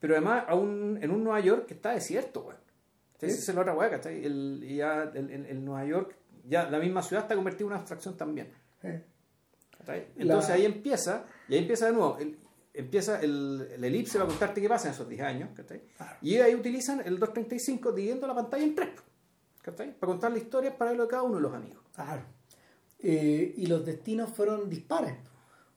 Pero 0.00 0.14
además 0.14 0.44
a 0.48 0.54
un- 0.54 0.98
en 1.02 1.10
un 1.10 1.22
Nueva 1.22 1.40
York 1.40 1.66
que 1.66 1.74
está 1.74 1.92
desierto, 1.92 2.40
weón. 2.46 2.56
Entonces, 3.14 3.36
Sí. 3.36 3.42
Esa 3.42 3.52
es 3.52 3.54
la 3.56 3.60
otra 3.62 3.74
weá, 3.74 3.90
¿cachai? 3.90 4.24
El, 4.24 4.66
ya 4.76 5.02
el, 5.14 5.30
el- 5.30 5.46
el 5.46 5.64
Nueva 5.64 5.84
York, 5.84 6.16
ya 6.48 6.68
la 6.68 6.78
misma 6.80 7.02
ciudad 7.02 7.24
está 7.24 7.34
convertida 7.36 7.62
en 7.64 7.66
una 7.68 7.76
abstracción 7.76 8.16
también. 8.16 8.48
Eh. 8.82 9.04
Entonces 10.16 10.48
La- 10.50 10.54
ahí 10.54 10.64
empieza, 10.64 11.24
y 11.48 11.54
ahí 11.54 11.60
empieza 11.60 11.86
de 11.86 11.92
nuevo, 11.92 12.18
el- 12.18 12.38
empieza 12.74 13.20
el, 13.20 13.68
el 13.74 13.84
elipse 13.84 14.18
va 14.18 14.24
a 14.24 14.28
contarte 14.28 14.60
qué 14.60 14.68
pasa 14.68 14.88
en 14.88 14.94
esos 14.94 15.08
10 15.08 15.20
años, 15.22 15.50
¿cachai? 15.54 15.82
Claro. 15.96 16.16
Y 16.22 16.36
ahí 16.36 16.54
utilizan 16.54 17.00
el 17.00 17.18
235 17.18 17.92
dividiendo 17.92 18.26
la 18.26 18.34
pantalla 18.34 18.64
en 18.64 18.74
tres, 18.74 18.88
¿cachai? 19.62 19.92
Para 19.98 20.12
contar 20.12 20.32
la 20.32 20.38
historia 20.38 20.76
para 20.78 20.92
lo 20.94 21.02
de 21.04 21.08
cada 21.08 21.22
uno 21.22 21.36
de 21.36 21.42
los 21.42 21.52
amigos. 21.54 21.82
Claro. 21.94 22.22
Eh, 23.00 23.54
y 23.56 23.66
los 23.66 23.84
destinos 23.84 24.30
fueron 24.30 24.70
dispares. 24.70 25.14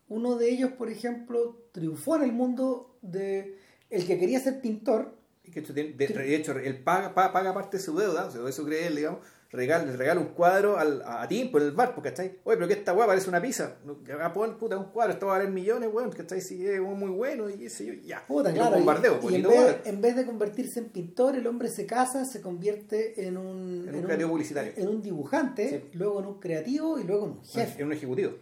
Uno 0.07 0.35
de 0.35 0.49
ellos, 0.51 0.71
por 0.73 0.89
ejemplo, 0.89 1.63
triunfó 1.71 2.15
en 2.17 2.23
el 2.23 2.31
mundo 2.31 2.97
de 3.01 3.57
el 3.89 4.05
que 4.05 4.19
quería 4.19 4.39
ser 4.39 4.61
pintor. 4.61 5.17
Y 5.43 5.51
que 5.51 5.61
de, 5.61 5.93
de 5.93 6.35
hecho, 6.35 6.51
él 6.53 6.83
paga, 6.83 7.13
paga, 7.13 7.33
paga 7.33 7.53
parte 7.53 7.77
de 7.77 7.83
su 7.83 7.95
deuda, 7.97 8.25
o 8.27 8.31
sea, 8.31 8.47
eso 8.47 8.63
cree 8.65 8.87
él, 8.87 8.95
digamos, 8.95 9.19
regala, 9.55 9.85
le 9.85 9.95
regala 9.97 10.19
un 10.19 10.27
cuadro 10.27 10.77
al, 10.77 11.01
a, 11.01 11.21
a 11.23 11.27
ti 11.27 11.45
por 11.45 11.61
el 11.61 11.71
bar, 11.71 11.95
porque 11.95 12.09
¿cachai? 12.11 12.39
Oye, 12.43 12.57
pero 12.57 12.67
que 12.67 12.73
esta 12.73 12.93
weá 12.93 13.07
parece 13.07 13.29
una 13.29 13.41
pizza. 13.41 13.77
No, 13.85 14.03
que 14.03 14.11
haga 14.11 14.31
pon, 14.33 14.57
puta, 14.57 14.77
un 14.77 14.91
cuadro, 14.91 15.13
esto 15.13 15.27
va 15.27 15.35
a 15.35 15.37
valer 15.39 15.51
millones, 15.53 15.89
weón, 15.91 16.11
¿cachai? 16.11 16.41
Si 16.41 16.65
es 16.67 16.79
muy 16.81 17.09
bueno 17.09 17.49
y 17.49 17.53
qué 17.57 17.69
sé 17.69 17.85
yo, 17.85 17.93
ya. 17.93 18.25
Puta, 18.27 18.49
lo 18.49 18.55
claro, 18.55 18.75
y- 18.75 18.77
bombardeo, 18.79 19.13
y, 19.13 19.15
en, 19.15 19.21
bonito 19.21 19.49
vez, 19.49 19.77
en 19.85 20.01
vez 20.01 20.15
de 20.15 20.25
convertirse 20.25 20.79
en 20.79 20.89
pintor, 20.89 21.35
el 21.35 21.47
hombre 21.47 21.69
se 21.69 21.85
casa, 21.85 22.25
se 22.25 22.41
convierte 22.41 23.27
en 23.27 23.37
un, 23.37 23.87
En 23.87 23.95
un 23.95 24.01
creativo 24.03 24.29
publicitario. 24.31 24.73
en 24.75 24.87
un 24.87 25.01
dibujante, 25.01 25.69
Sí. 25.69 25.97
luego 25.97 26.19
en 26.19 26.25
un 26.27 26.39
creativo 26.39 26.99
y 26.99 27.03
luego 27.03 27.25
en 27.25 27.31
un 27.31 27.43
jefe. 27.43 27.79
Es 27.81 27.85
un 27.85 27.93
ejecutivo. 27.93 28.33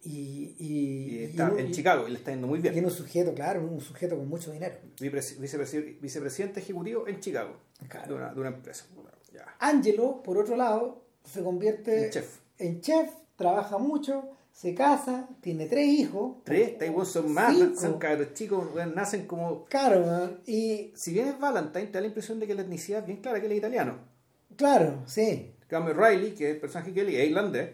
Y, 0.00 0.10
y, 0.10 0.54
Y 0.58 1.18
y 1.20 1.24
está 1.24 1.50
un- 1.50 1.58
en 1.58 1.72
Chicago 1.72 2.06
y 2.06 2.12
le 2.12 2.18
está 2.18 2.30
yendo 2.30 2.46
muy 2.46 2.60
bien. 2.60 2.76
en 2.78 2.84
un 2.84 2.90
sujeto, 2.90 3.34
claro, 3.34 3.60
un 3.62 3.80
sujeto 3.80 4.16
con 4.16 4.28
mucho 4.28 4.52
dinero. 4.52 4.76
Vicepresi- 4.98 5.38
vicepresi- 5.38 6.00
vicepresidente 6.00 6.60
ejecutivo 6.60 7.06
en 7.08 7.18
Chicago 7.18 7.56
Claro. 7.88 8.06
de, 8.08 8.14
una, 8.14 8.32
de 8.32 8.40
una 8.40 8.48
empresa. 8.50 8.86
Angelo, 9.58 10.22
por 10.22 10.38
otro 10.38 10.56
lado, 10.56 11.02
se 11.24 11.42
convierte 11.42 12.06
En 12.06 12.10
chef. 12.10 12.38
en 12.58 12.80
chef, 12.80 13.10
trabaja 13.36 13.78
mucho, 13.78 14.30
se 14.52 14.74
casa, 14.74 15.28
tiene 15.40 15.66
tres 15.66 15.86
hijos. 15.88 16.36
Tres, 16.44 16.76
Taiwán 16.78 17.06
son 17.06 17.32
más, 17.32 17.54
Cinco. 17.54 17.80
son 17.80 17.98
cabros 17.98 18.34
chicos, 18.34 18.66
nacen 18.94 19.26
como. 19.26 19.64
Claro, 19.66 20.04
man, 20.06 20.40
y 20.46 20.92
Si 20.96 21.12
bien 21.12 21.28
es 21.28 21.38
Valentine, 21.38 21.86
te 21.86 21.92
da 21.92 22.00
la 22.00 22.06
impresión 22.08 22.40
de 22.40 22.46
que 22.46 22.54
la 22.54 22.62
etnicidad 22.62 23.00
es 23.00 23.06
bien 23.06 23.20
clara 23.20 23.40
que 23.40 23.46
él 23.46 23.52
es 23.52 23.58
italiano. 23.58 23.98
claro, 24.56 25.02
sí. 25.06 25.52
Cambio, 25.68 25.92
Riley, 25.94 26.32
que 26.34 26.48
es 26.48 26.54
el 26.54 26.60
personaje 26.60 26.94
que 26.94 27.00
él 27.02 27.08
es 27.10 27.28
irlandés. 27.28 27.70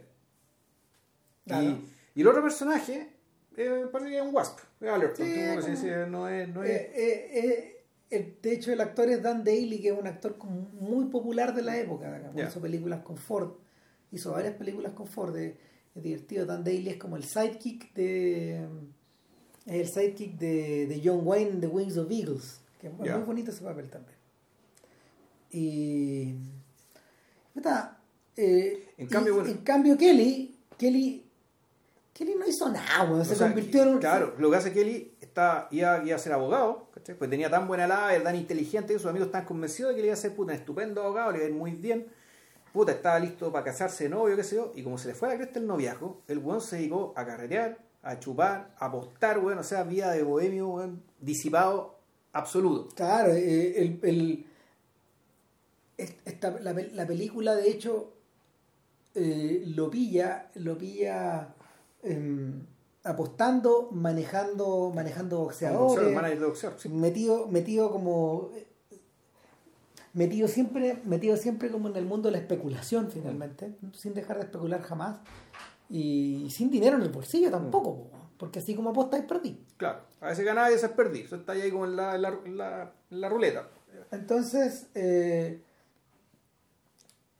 Claro. 1.46 1.64
Y, 1.64 1.84
y 2.16 2.20
el 2.22 2.26
otro 2.28 2.42
personaje, 2.42 3.08
eh, 3.56 3.86
parece 3.92 4.10
que 4.10 4.16
es 4.18 4.22
un 4.22 4.34
Wasp, 4.34 4.58
es 4.80 4.88
Allerton. 4.88 5.26
Sí, 5.26 5.34
como 5.34 6.08
no 6.08 6.28
es. 6.28 6.48
No 6.48 6.64
es 6.64 6.70
eh, 6.70 6.90
eh, 6.94 7.73
el- 8.10 8.36
de 8.42 8.52
hecho, 8.54 8.72
el 8.72 8.80
actor 8.80 9.08
es 9.08 9.22
Dan 9.22 9.44
Daly, 9.44 9.80
que 9.80 9.88
es 9.88 9.98
un 9.98 10.06
actor 10.06 10.36
como 10.38 10.60
muy 10.80 11.06
popular 11.06 11.54
de 11.54 11.62
la 11.62 11.76
época. 11.78 12.32
Hizo 12.48 12.60
películas 12.60 13.02
con 13.02 13.16
Ford, 13.16 13.52
hizo 14.12 14.32
varias 14.32 14.54
películas 14.54 14.92
con 14.92 15.06
Ford. 15.06 15.36
Es, 15.36 15.54
es 15.94 16.02
divertido. 16.02 16.46
Dan 16.46 16.64
Daly 16.64 16.88
es 16.90 16.96
como 16.96 17.16
el 17.16 17.24
sidekick 17.24 17.92
de. 17.94 18.66
Es 19.66 19.74
el 19.74 19.88
sidekick 19.88 20.36
de, 20.38 20.86
de 20.86 21.00
John 21.04 21.20
Wayne 21.26 21.50
en 21.52 21.60
The 21.60 21.66
Wings 21.68 21.96
of 21.96 22.10
Eagles. 22.10 22.60
Que 22.80 22.88
es 22.88 22.92
muy 22.92 23.08
bonito 23.24 23.50
ese 23.50 23.64
papel 23.64 23.88
también. 23.88 24.16
Y. 25.50 26.34
puta, 27.54 27.98
eh, 28.36 28.88
En 28.98 29.06
cambio, 29.08 29.32
y- 29.32 29.36
bueno. 29.36 29.50
en 29.50 29.58
cambio, 29.58 29.96
Kelly. 29.96 30.56
Kelly. 30.76 31.20
Kelly 32.12 32.34
no 32.38 32.46
hizo 32.46 32.68
nada, 32.70 33.10
weón. 33.10 33.24
Se 33.24 33.34
sea, 33.34 33.46
convirtió 33.48 33.82
en 33.82 33.88
un. 33.90 33.98
Claro, 33.98 34.34
lo 34.38 34.50
que 34.50 34.56
hace 34.56 34.72
Kelly 34.72 35.13
está, 35.34 35.66
iba, 35.72 35.96
a 35.96 36.18
ser 36.18 36.32
abogado, 36.32 36.86
pues 37.18 37.28
tenía 37.28 37.50
tan 37.50 37.66
buena 37.66 37.88
labia, 37.88 38.22
tan 38.22 38.36
inteligente, 38.36 38.92
que 38.92 38.98
sus 39.00 39.08
amigos 39.10 39.26
estaban 39.26 39.46
convencidos 39.46 39.90
de 39.90 39.96
que 39.96 40.00
le 40.02 40.06
iba 40.08 40.14
a 40.14 40.16
ser 40.16 40.32
puta, 40.34 40.52
un 40.52 40.58
estupendo 40.58 41.02
abogado, 41.02 41.32
le 41.32 41.38
iba 41.38 41.46
a 41.46 41.48
ir 41.50 41.54
muy 41.56 41.72
bien. 41.72 42.06
Puta, 42.72 42.92
estaba 42.92 43.18
listo 43.18 43.50
para 43.52 43.64
casarse 43.64 44.04
de 44.04 44.10
novio, 44.10 44.36
qué 44.36 44.44
sé 44.44 44.56
yo, 44.56 44.72
y 44.76 44.82
como 44.84 44.96
se 44.96 45.08
le 45.08 45.14
fue 45.14 45.28
a 45.28 45.32
la 45.32 45.38
cresta 45.38 45.58
el 45.58 45.66
noviazgo, 45.66 46.22
el 46.28 46.38
weón 46.38 46.60
se 46.60 46.76
dedicó 46.76 47.12
a 47.16 47.26
carretear, 47.26 47.78
a 48.02 48.18
chupar, 48.20 48.74
a 48.78 48.86
apostar, 48.86 49.38
weón, 49.40 49.58
o 49.58 49.62
sea, 49.64 49.82
vida 49.82 50.12
de 50.12 50.22
bohemio, 50.22 50.68
weón, 50.68 51.02
disipado 51.20 51.96
absoluto. 52.32 52.94
Claro, 52.94 53.32
eh, 53.32 53.80
el, 53.80 53.98
el- 54.02 54.46
es- 55.96 56.14
esta- 56.24 56.58
la, 56.60 56.72
la 56.72 57.06
película 57.06 57.54
de 57.56 57.70
hecho 57.70 58.12
eh, 59.14 59.62
lo 59.66 59.90
pilla, 59.90 60.50
lo 60.56 60.76
pilla 60.78 61.54
em, 62.02 62.66
apostando, 63.04 63.90
manejando, 63.92 64.90
manejando 64.94 65.38
boxeador, 65.40 65.80
boxeadores, 65.88 66.40
boxeador, 66.40 66.80
sí. 66.80 66.88
metido, 66.88 67.46
metido 67.48 67.90
como 67.92 68.50
metido 70.14 70.48
siempre, 70.48 70.98
metido 71.04 71.36
siempre 71.36 71.70
como 71.70 71.88
en 71.88 71.96
el 71.96 72.06
mundo 72.06 72.28
de 72.28 72.32
la 72.32 72.38
especulación 72.38 73.10
finalmente, 73.10 73.74
sin 73.92 74.14
dejar 74.14 74.36
de 74.38 74.44
especular 74.44 74.80
jamás. 74.82 75.16
Y 75.90 76.48
sin 76.50 76.70
dinero 76.70 76.96
en 76.96 77.02
el 77.02 77.10
bolsillo 77.10 77.50
tampoco, 77.50 78.04
po, 78.04 78.10
porque 78.38 78.60
así 78.60 78.74
como 78.74 78.90
apostáis 78.90 79.24
perdí. 79.24 79.60
Claro, 79.76 80.00
a 80.20 80.28
veces 80.28 80.44
ganaba 80.44 80.68
y 80.68 80.72
a 80.72 80.76
veces 80.76 80.90
perdí, 80.90 81.20
eso 81.20 81.36
está 81.36 81.52
ahí 81.52 81.70
como 81.70 81.84
en 81.84 81.96
la, 81.96 82.14
en 82.14 82.22
la, 82.22 82.28
en 82.44 82.56
la- 82.56 82.92
en 83.10 83.20
la 83.20 83.28
ruleta. 83.28 83.68
Entonces, 84.10 84.86
eh, 84.94 85.60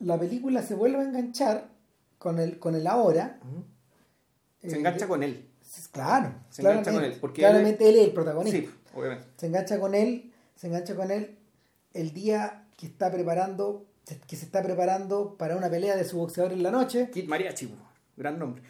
la 0.00 0.18
película 0.18 0.62
se 0.62 0.74
vuelve 0.74 0.98
a 0.98 1.02
enganchar 1.04 1.68
con 2.18 2.38
el, 2.38 2.58
con 2.58 2.74
el 2.74 2.86
ahora. 2.86 3.40
Se 4.60 4.68
Eh, 4.74 4.78
engancha 4.78 5.06
con 5.08 5.22
él. 5.22 5.48
Claro, 5.92 6.34
Se 6.50 6.62
engancha 6.62 6.92
con 6.92 7.04
él, 7.04 7.16
porque 7.20 7.42
claramente 7.42 7.88
él 7.88 7.96
es 7.96 8.04
el 8.08 8.12
protagonista. 8.12 8.58
Sí, 8.58 8.70
obviamente. 8.94 9.26
Se 9.36 9.46
engancha 9.46 9.78
con 9.78 9.94
él, 9.94 10.32
se 10.56 10.66
engancha 10.66 10.94
con 10.94 11.10
él 11.10 11.38
el 11.92 12.12
día 12.12 12.66
que 12.76 12.86
está 12.86 13.10
preparando, 13.10 13.86
que 14.26 14.36
se 14.36 14.44
está 14.44 14.62
preparando 14.62 15.36
para 15.36 15.56
una 15.56 15.70
pelea 15.70 15.96
de 15.96 16.04
su 16.04 16.18
boxeador 16.18 16.52
en 16.52 16.62
la 16.62 16.70
noche. 16.70 17.10
Kid 17.12 17.28
Mariachi, 17.28 17.72
gran 18.16 18.38
nombre. 18.38 18.62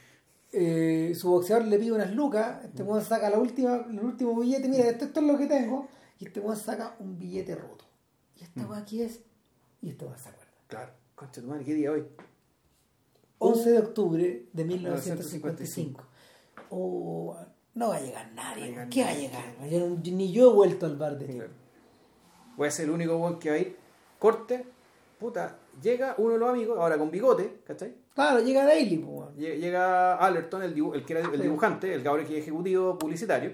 Eh, 0.52 1.14
su 1.16 1.30
boxeador 1.30 1.66
le 1.66 1.78
pide 1.78 1.92
unas 1.92 2.12
lucas, 2.12 2.64
este 2.64 2.82
weón 2.82 3.02
saca 3.02 3.28
la 3.28 3.38
última, 3.38 3.86
el 3.90 3.98
último 4.00 4.38
billete, 4.38 4.68
mira, 4.68 4.88
esto, 4.88 5.06
esto 5.06 5.20
es 5.20 5.26
lo 5.26 5.36
que 5.36 5.46
tengo, 5.46 5.88
y 6.20 6.26
este 6.26 6.40
weón 6.40 6.56
saca 6.56 6.94
un 7.00 7.18
billete 7.18 7.56
roto. 7.56 7.84
¿Y 8.36 8.44
esta 8.44 8.60
weón 8.66 8.82
aquí 8.82 9.02
es? 9.02 9.20
Y 9.80 9.90
este 9.90 10.04
weón 10.04 10.18
se 10.18 10.28
acuerda. 10.28 10.52
Claro, 10.68 10.92
concha 11.14 11.40
tu 11.40 11.48
madre, 11.48 11.64
¿qué 11.64 11.74
día 11.74 11.90
hoy? 11.90 12.04
11 13.38 13.70
de 13.70 13.78
octubre 13.78 14.46
de 14.52 14.64
1955. 14.64 15.48
1955. 15.48 16.13
Oh, 16.76 17.36
no 17.74 17.88
va 17.90 17.96
a 17.96 18.00
llegar 18.00 18.30
nadie. 18.34 18.72
No 18.74 18.88
¿Qué 18.90 19.04
va 19.04 19.10
a 19.10 19.14
llegar? 19.14 19.44
Yo 19.70 19.80
no- 19.88 19.96
ni 20.04 20.32
yo 20.32 20.50
he 20.50 20.54
vuelto 20.54 20.86
al 20.86 20.96
bar 20.96 21.16
de 21.18 21.26
ti. 21.26 21.40
Voy 22.56 22.68
a 22.68 22.70
ser 22.70 22.86
el 22.86 22.90
único 22.90 23.16
buen 23.18 23.38
que 23.38 23.50
va 23.50 23.56
a 23.56 23.58
ir. 23.58 23.76
Corte, 24.18 24.64
puta, 25.18 25.56
llega 25.82 26.14
uno 26.18 26.32
de 26.32 26.38
los 26.38 26.48
amigos, 26.50 26.78
ahora 26.78 26.96
con 26.98 27.10
bigote, 27.10 27.60
¿cachai? 27.66 27.94
Claro, 28.14 28.40
llega 28.40 28.64
Daily, 28.64 28.98
pues, 28.98 29.36
Llega 29.36 30.16
Allerton, 30.16 30.62
el, 30.62 30.74
dibu- 30.74 30.94
el 30.94 31.04
que 31.04 31.12
era 31.14 31.22
el 31.28 31.36
Sí. 31.36 31.42
dibujante, 31.42 31.92
el 31.94 32.02
cabrón 32.02 32.26
que 32.26 32.36
es 32.38 32.42
ejecutivo 32.42 32.96
publicitario. 32.98 33.52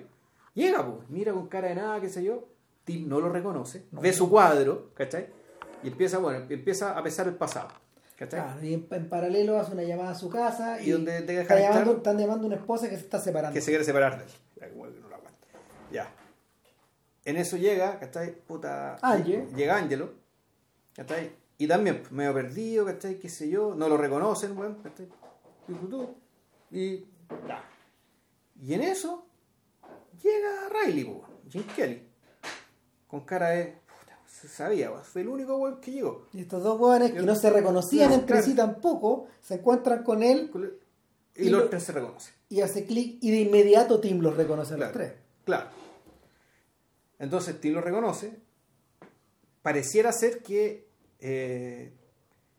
Llega, 0.54 0.84
pues, 0.86 1.08
mira 1.08 1.32
con 1.32 1.46
cara 1.48 1.68
de 1.68 1.74
nada, 1.76 2.00
qué 2.00 2.08
sé 2.08 2.22
yo. 2.22 2.44
Tim 2.84 3.08
no 3.08 3.20
lo 3.20 3.28
reconoce, 3.30 3.84
ve 3.92 4.12
su 4.12 4.28
cuadro, 4.30 4.90
¿cachai? 4.94 5.28
Y 5.82 5.88
empieza, 5.88 6.18
bueno, 6.18 6.44
empieza 6.48 6.96
a 6.98 7.02
pesar 7.02 7.26
el 7.28 7.34
pasado. 7.34 7.68
¿Cachai? 8.20 8.40
Claro, 8.40 8.62
y 8.62 8.74
en, 8.74 8.86
en 8.90 9.08
paralelo 9.08 9.58
hace 9.58 9.72
una 9.72 9.82
llamada 9.82 10.10
a 10.10 10.14
su 10.14 10.28
casa 10.28 10.80
Y 10.82 10.90
donde 10.90 11.22
te 11.22 11.40
está 11.40 11.58
llamando, 11.58 11.96
están 11.96 12.18
llamando 12.18 12.44
a 12.44 12.46
una 12.48 12.56
esposa 12.56 12.88
que 12.88 12.96
se 12.96 13.02
está 13.02 13.18
separando. 13.18 13.54
que 13.54 13.62
se 13.62 13.70
quiere 13.70 13.84
separar 13.84 14.18
de 14.18 14.24
él. 14.24 14.30
Ya, 14.60 14.68
como 14.68 14.84
que 14.84 15.00
no 15.00 15.08
lo 15.08 15.16
aguanta. 15.16 15.46
Ya. 15.90 16.12
En 17.24 17.36
eso 17.38 17.56
llega, 17.56 17.98
¿cachai? 17.98 18.32
Puta. 18.32 18.98
Ángel. 19.00 19.48
Llega 19.56 19.76
Ángelo, 19.76 20.12
¿cachai? 20.94 21.32
Y 21.56 21.66
también 21.66 22.00
pues, 22.00 22.12
medio 22.12 22.34
perdido, 22.34 22.84
¿cachai? 22.84 23.18
Qué 23.18 23.30
sé 23.30 23.48
yo, 23.48 23.74
no 23.74 23.88
lo 23.88 23.96
reconocen, 23.96 24.56
weón, 24.56 24.82
¿cachai? 24.82 25.08
Y, 26.70 26.78
y, 26.78 27.06
ya. 27.48 27.64
Y 28.62 28.74
en 28.74 28.82
eso 28.82 29.26
llega 30.22 30.68
Riley, 30.68 31.04
po, 31.04 31.12
weón, 31.12 31.40
Jim 31.48 31.64
Kelly, 31.74 32.06
con 33.06 33.20
cara 33.20 33.50
de. 33.50 33.78
Se 34.40 34.48
sabía, 34.48 34.90
fue 35.02 35.20
el 35.22 35.28
único 35.28 35.56
weón 35.56 35.80
que 35.80 35.90
llegó. 35.92 36.26
Y 36.32 36.40
estos 36.40 36.62
dos 36.62 36.80
hueones 36.80 37.12
que 37.12 37.20
no 37.22 37.34
se 37.36 37.50
reconocían 37.50 38.12
entre 38.12 38.26
claro. 38.36 38.42
sí 38.46 38.54
tampoco, 38.54 39.26
se 39.42 39.54
encuentran 39.54 40.02
con 40.02 40.22
él 40.22 40.50
Y, 41.36 41.46
Y 41.46 41.50
los 41.50 41.62
lo- 41.64 41.68
tres 41.68 41.82
se 41.84 41.92
reconocen. 41.92 42.32
y 42.48 42.60
hace 42.62 42.84
clic 42.86 43.18
y 43.20 43.30
de 43.30 43.40
inmediato 43.40 44.00
Tim 44.00 44.20
los 44.20 44.36
reconoce 44.36 44.74
a 44.74 44.76
los 44.78 44.92
tres. 44.92 45.12
Claro. 45.44 45.68
Entonces 47.18 47.60
Tim 47.60 47.74
lo 47.74 47.80
reconoce. 47.80 48.40
Pareciera 49.62 50.12
ser 50.12 50.42
que. 50.42 50.88
eh, 51.20 51.92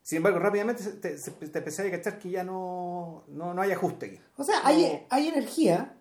sin 0.02 0.16
embargo, 0.18 0.38
rápidamente 0.40 0.82
te, 0.84 1.16
te 1.16 1.58
empecé 1.58 1.86
a 1.86 1.90
cachar 1.90 2.18
que 2.18 2.30
ya 2.30 2.42
no, 2.42 3.24
no, 3.28 3.54
no 3.54 3.62
hay 3.62 3.70
ajuste 3.72 4.06
aquí. 4.06 4.20
O 4.36 4.42
sea, 4.44 4.60
No, 4.62 4.66
hay, 4.68 5.06
hay 5.10 5.28
energía, 5.28 5.96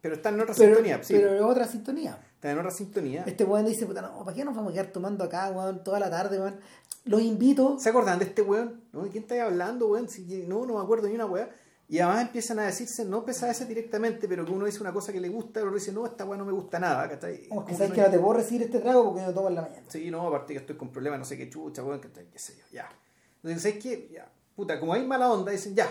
pero 0.00 0.14
está 0.14 0.28
en 0.28 0.40
otra 0.40 0.54
pero, 0.56 0.74
sintonía. 0.74 1.02
Sí, 1.02 1.14
pero 1.14 1.34
es 1.34 1.42
otra 1.42 1.66
sintonía. 1.66 2.18
Está 2.42 2.50
en 2.50 2.58
otra 2.58 2.72
sintonía. 2.72 3.22
Este 3.24 3.44
weón 3.44 3.64
dice, 3.66 3.86
puta, 3.86 4.02
no, 4.02 4.24
¿para 4.24 4.34
qué 4.34 4.44
nos 4.44 4.56
vamos 4.56 4.70
a 4.70 4.74
quedar 4.74 4.88
tomando 4.88 5.22
acá, 5.22 5.52
weón, 5.52 5.84
toda 5.84 6.00
la 6.00 6.10
tarde, 6.10 6.40
weón? 6.40 6.58
Los 7.04 7.22
invito. 7.22 7.78
¿Se 7.78 7.90
acuerdan 7.90 8.18
de 8.18 8.24
este 8.24 8.42
weón? 8.42 8.82
¿No? 8.92 9.04
¿De 9.04 9.10
quién 9.10 9.22
está 9.22 9.44
hablando, 9.44 9.86
weón? 9.86 10.08
Si- 10.08 10.44
no, 10.48 10.66
no 10.66 10.74
me 10.74 10.82
acuerdo 10.82 11.06
ni 11.06 11.14
una 11.14 11.26
weá. 11.26 11.48
Y 11.88 12.00
además 12.00 12.22
empiezan 12.22 12.58
a 12.58 12.64
decirse, 12.64 13.04
no 13.04 13.24
pesa 13.24 13.48
ese 13.48 13.64
directamente, 13.66 14.26
pero 14.26 14.44
que 14.44 14.50
uno 14.50 14.64
dice 14.66 14.80
una 14.80 14.92
cosa 14.92 15.12
que 15.12 15.20
le 15.20 15.28
gusta, 15.28 15.60
el 15.60 15.66
otro 15.66 15.78
dice, 15.78 15.92
no, 15.92 16.04
esta 16.04 16.24
weá 16.24 16.36
no 16.36 16.44
me 16.44 16.50
gusta 16.50 16.80
nada. 16.80 17.08
¿cachai? 17.08 17.46
Como 17.48 17.64
que 17.64 17.76
sabes 17.76 17.92
que 17.92 18.00
no 18.00 18.10
te 18.10 18.18
puedo 18.18 18.32
recibir 18.32 18.62
este 18.62 18.80
trago 18.80 19.04
porque 19.04 19.20
no 19.22 19.32
tomo 19.32 19.48
en 19.48 19.54
la 19.54 19.62
mañana. 19.62 19.86
Sí, 19.88 20.10
no, 20.10 20.26
aparte 20.26 20.52
que 20.54 20.58
estoy 20.58 20.76
con 20.76 20.88
problemas, 20.88 21.20
no 21.20 21.24
sé 21.24 21.36
qué 21.36 21.48
chucha, 21.48 21.84
weón, 21.84 22.00
que 22.00 22.08
tal, 22.08 22.26
qué 22.26 22.40
sé 22.40 22.56
yo, 22.56 22.64
ya. 22.72 22.88
Entonces, 23.36 23.62
¿sabes 23.62 23.78
qué? 23.80 24.10
Ya, 24.12 24.28
puta, 24.56 24.80
como 24.80 24.94
hay 24.94 25.06
mala 25.06 25.30
onda, 25.30 25.52
dicen, 25.52 25.76
ya, 25.76 25.86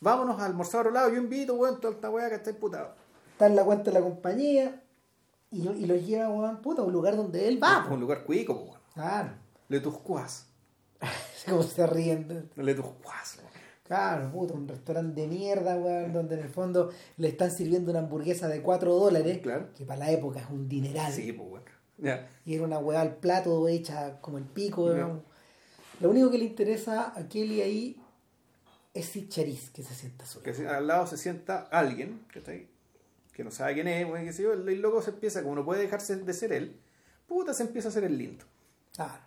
vámonos 0.00 0.40
a 0.40 0.46
almorzar 0.46 0.78
a 0.78 0.80
otro 0.80 0.92
lado, 0.92 1.10
yo 1.10 1.16
invito, 1.18 1.54
weón, 1.56 1.78
toda 1.78 1.92
esta 1.92 2.08
weá 2.08 2.30
que 2.30 2.36
está 2.36 2.50
puta. 2.54 2.94
Está 3.32 3.46
en 3.48 3.56
la 3.56 3.64
cuenta 3.64 3.90
de 3.90 3.98
la 3.98 4.00
compañía 4.02 4.79
y, 5.50 5.68
y 5.68 5.86
los 5.86 6.06
lleva, 6.06 6.28
weón, 6.30 6.60
puta, 6.62 6.82
a 6.82 6.84
un 6.84 6.92
lugar 6.92 7.16
donde 7.16 7.48
él 7.48 7.62
va. 7.62 7.84
Po. 7.88 7.94
un 7.94 8.00
lugar 8.00 8.24
cuico, 8.24 8.54
weón. 8.54 8.80
Claro. 8.94 9.30
Le 9.68 9.80
Turquoise. 9.80 10.44
Como 11.48 11.62
se 11.62 11.86
ríen. 11.86 12.50
Le 12.56 12.74
weón. 12.74 12.94
Claro, 13.84 14.30
puta, 14.30 14.54
un 14.54 14.68
restaurante 14.68 15.20
de 15.20 15.26
mierda, 15.26 15.76
weón, 15.76 16.12
donde 16.12 16.36
en 16.36 16.42
el 16.42 16.48
fondo 16.48 16.90
le 17.16 17.28
están 17.28 17.50
sirviendo 17.50 17.90
una 17.90 18.00
hamburguesa 18.00 18.46
de 18.46 18.62
4 18.62 18.94
dólares, 18.94 19.38
Claro. 19.42 19.68
que 19.76 19.84
para 19.84 19.98
la 19.98 20.12
época 20.12 20.40
es 20.40 20.48
un 20.50 20.68
dineral. 20.68 21.12
Sí, 21.12 21.32
pues, 21.32 21.48
weón. 21.50 21.64
Ya. 21.98 22.28
Y 22.44 22.54
era 22.54 22.64
una 22.64 22.78
weá 22.78 23.00
al 23.00 23.16
plato 23.16 23.66
hecha 23.68 24.20
como 24.20 24.38
el 24.38 24.44
pico. 24.44 24.88
Lo 26.00 26.08
único 26.10 26.30
que 26.30 26.38
le 26.38 26.44
interesa 26.44 27.12
a 27.14 27.28
Kelly 27.28 27.60
ahí 27.60 28.00
es 28.94 29.06
Sid 29.06 29.28
Chariz, 29.28 29.70
que 29.70 29.82
se 29.82 29.94
sienta 29.94 30.24
solo. 30.24 30.44
Que 30.44 30.66
al 30.66 30.86
lado 30.86 31.06
se 31.06 31.18
sienta 31.18 31.68
alguien, 31.70 32.24
que 32.32 32.38
está 32.38 32.52
ahí, 32.52 32.69
que 33.40 33.44
no 33.44 33.50
sabe 33.50 33.72
quién 33.72 33.88
es, 33.88 34.06
weón, 34.06 34.26
qué 34.26 34.34
sé 34.34 34.42
yo, 34.42 34.52
el 34.52 34.82
loco 34.82 35.00
se 35.00 35.12
empieza, 35.12 35.42
como 35.42 35.54
no 35.54 35.64
puede 35.64 35.80
dejarse 35.80 36.14
de 36.14 36.32
ser 36.34 36.52
él, 36.52 36.78
puta, 37.26 37.54
se 37.54 37.62
empieza 37.62 37.88
a 37.88 37.90
hacer 37.90 38.04
el 38.04 38.18
lindo. 38.18 38.44
Claro. 38.94 39.22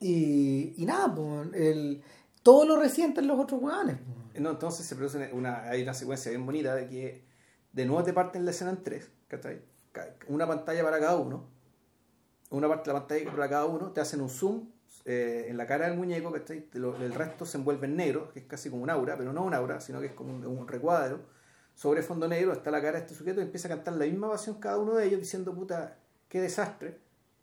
Y, 0.00 0.74
y 0.76 0.84
nada, 0.84 1.14
pues, 1.14 1.48
el, 1.54 2.02
todo 2.42 2.66
lo 2.66 2.78
resienten 2.78 3.26
los 3.26 3.40
otros 3.40 3.58
pues. 3.58 3.96
No, 4.38 4.50
entonces 4.50 4.84
se 4.84 4.96
produce 4.96 5.32
una, 5.32 5.62
hay 5.62 5.82
una 5.82 5.94
secuencia 5.94 6.30
bien 6.30 6.44
bonita 6.44 6.74
de 6.74 6.86
que 6.88 7.24
de 7.72 7.86
nuevo 7.86 8.04
te 8.04 8.12
parten 8.12 8.44
la 8.44 8.50
escena 8.50 8.70
en 8.70 8.82
tres, 8.82 9.10
Una 10.28 10.46
pantalla 10.46 10.84
para 10.84 11.00
cada 11.00 11.16
uno, 11.16 11.48
una 12.50 12.68
parte 12.68 12.90
de 12.90 12.94
la 12.94 13.00
pantalla 13.00 13.30
para 13.30 13.48
cada 13.48 13.64
uno, 13.64 13.92
te 13.92 14.02
hacen 14.02 14.20
un 14.20 14.28
zoom 14.28 14.68
eh, 15.10 15.46
en 15.48 15.56
la 15.56 15.66
cara 15.66 15.88
del 15.88 15.96
muñeco, 15.96 16.30
¿cachai? 16.30 16.68
El 16.74 17.14
resto 17.14 17.46
se 17.46 17.56
envuelve 17.56 17.86
en 17.86 17.96
negro, 17.96 18.30
que 18.30 18.40
es 18.40 18.44
casi 18.44 18.68
como 18.68 18.82
un 18.82 18.90
aura, 18.90 19.16
pero 19.16 19.32
no 19.32 19.42
un 19.42 19.54
aura, 19.54 19.80
sino 19.80 20.00
que 20.00 20.08
es 20.08 20.12
como 20.12 20.34
un, 20.34 20.68
recuadro. 20.68 21.20
Sobre 21.74 22.02
fondo 22.02 22.28
negro 22.28 22.52
está 22.52 22.70
la 22.70 22.82
cara 22.82 22.98
de 22.98 23.04
este 23.06 23.14
sujeto 23.14 23.40
y 23.40 23.44
empieza 23.44 23.68
a 23.68 23.70
cantar 23.70 23.94
la 23.94 24.04
misma 24.04 24.28
pasión 24.28 24.60
cada 24.60 24.76
uno 24.76 24.96
de 24.96 25.06
ellos 25.06 25.18
diciendo, 25.18 25.54
puta, 25.54 25.96
qué 26.28 26.42
desastre, 26.42 26.98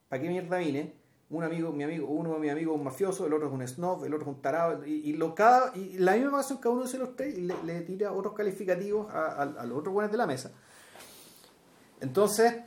¿para 0.08 0.22
qué 0.22 0.30
mierda 0.30 0.60
vine? 0.60 0.94
Un 1.32 1.44
amigo, 1.44 1.72
mi 1.72 1.84
amigo, 1.84 2.08
uno 2.08 2.36
de 2.36 2.40
mis 2.40 2.52
amigos 2.52 2.76
es 2.76 2.78
un 2.78 2.84
mafioso, 2.84 3.26
el 3.26 3.34
otro 3.34 3.48
es 3.48 3.54
un 3.54 3.68
snob, 3.68 4.06
el 4.06 4.14
otro 4.14 4.30
es 4.30 4.36
un 4.36 4.42
tarado, 4.44 4.86
y, 4.86 5.14
lo, 5.14 5.34
cada, 5.34 5.76
y 5.76 5.98
la 5.98 6.14
misma 6.14 6.34
pasión 6.34 6.60
cada 6.60 6.76
uno 6.76 6.86
de 6.86 6.98
los 7.00 7.16
tres 7.16 7.36
y 7.36 7.42
le, 7.42 7.82
tira 7.82 8.12
otros 8.12 8.36
calificativos 8.36 9.12
a, 9.12 9.44
los 9.66 9.80
otros 9.80 9.92
buenos 9.92 10.12
de 10.12 10.20
la 10.20 10.28
mesa. 10.28 10.52
Entonces, 12.00 12.58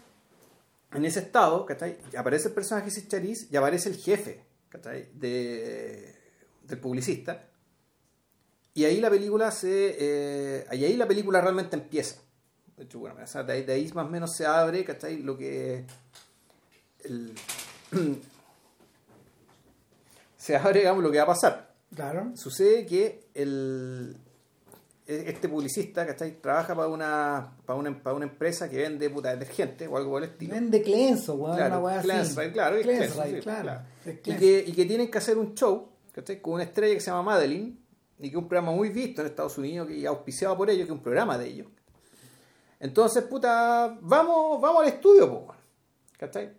en 0.92 1.04
ese 1.04 1.20
estado, 1.20 1.64
¿cachai? 1.66 1.98
Aparece 2.16 2.48
el 2.48 2.54
personaje 2.54 2.90
Sid 2.90 3.06
Chariz 3.06 3.46
y 3.48 3.56
aparece 3.56 3.90
el 3.90 3.94
jefe, 3.94 4.47
¿cachai? 4.68 5.08
De, 5.14 6.14
del 6.64 6.78
publicista. 6.78 7.44
Y 8.74 8.84
ahí 8.84 9.00
la 9.00 9.10
película 9.10 9.50
se. 9.50 9.96
eh, 9.98 10.66
y 10.72 10.84
ahí 10.84 10.96
la 10.96 11.06
película 11.08 11.40
realmente 11.40 11.76
empieza. 11.76 12.20
De 12.76 12.84
hecho, 12.84 13.00
bueno, 13.00 13.16
o 13.22 13.26
sea, 13.26 13.42
de, 13.42 13.52
ahí, 13.54 13.64
de 13.64 13.72
ahí 13.72 13.90
más 13.92 14.06
o 14.06 14.08
menos 14.10 14.36
se 14.36 14.46
abre, 14.46 14.84
¿cachai? 14.84 15.18
Lo 15.22 15.36
que. 15.36 15.84
el- 17.04 17.32
se 20.36 20.56
abre, 20.56 20.80
digamos, 20.80 21.02
lo 21.02 21.10
que 21.10 21.18
va 21.18 21.24
a 21.24 21.28
pasar. 21.28 21.74
Claro. 21.94 22.32
Sucede 22.36 22.86
que 22.86 23.24
el, 23.34 24.16
este 25.06 25.48
publicista, 25.48 26.06
¿cachai? 26.06 26.40
Trabaja 26.40 26.74
para 26.76 26.88
una, 26.88 27.56
para 27.66 27.78
una, 27.78 28.02
para 28.02 28.14
una 28.14 28.26
empresa 28.26 28.68
que 28.68 28.76
vende 28.76 29.10
puta 29.10 29.34
detergente 29.34 29.86
o 29.88 29.96
algo 29.96 30.10
por 30.12 30.22
el 30.22 30.30
estilo. 30.30 30.54
Vende 30.54 30.82
Clenso, 30.82 31.34
weón, 31.34 31.56
una 31.56 31.66
Claro, 31.66 31.80
weá 31.84 31.98
así. 31.98 32.06
Claro, 32.52 32.76
sí, 32.76 33.40
claro. 33.40 33.80
Y 34.12 34.36
que, 34.36 34.64
y 34.66 34.72
que 34.72 34.84
tienen 34.84 35.10
que 35.10 35.18
hacer 35.18 35.36
un 35.38 35.54
show 35.54 35.88
¿cachai? 36.12 36.40
con 36.40 36.54
una 36.54 36.64
estrella 36.64 36.94
que 36.94 37.00
se 37.00 37.10
llama 37.10 37.22
Madeline 37.22 37.78
y 38.18 38.22
que 38.22 38.36
es 38.36 38.42
un 38.42 38.48
programa 38.48 38.72
muy 38.72 38.88
visto 38.90 39.20
en 39.20 39.28
Estados 39.28 39.56
Unidos 39.58 39.90
y 39.90 40.04
auspiciado 40.06 40.56
por 40.56 40.68
ellos, 40.70 40.86
que 40.86 40.92
es 40.92 40.96
un 40.96 41.02
programa 41.02 41.38
de 41.38 41.48
ellos. 41.48 41.68
Entonces, 42.80 43.24
puta, 43.24 43.98
vamos, 44.00 44.60
vamos 44.60 44.82
al 44.82 44.88
estudio, 44.88 45.28
po. 45.28 45.54
¿cachai? 46.16 46.52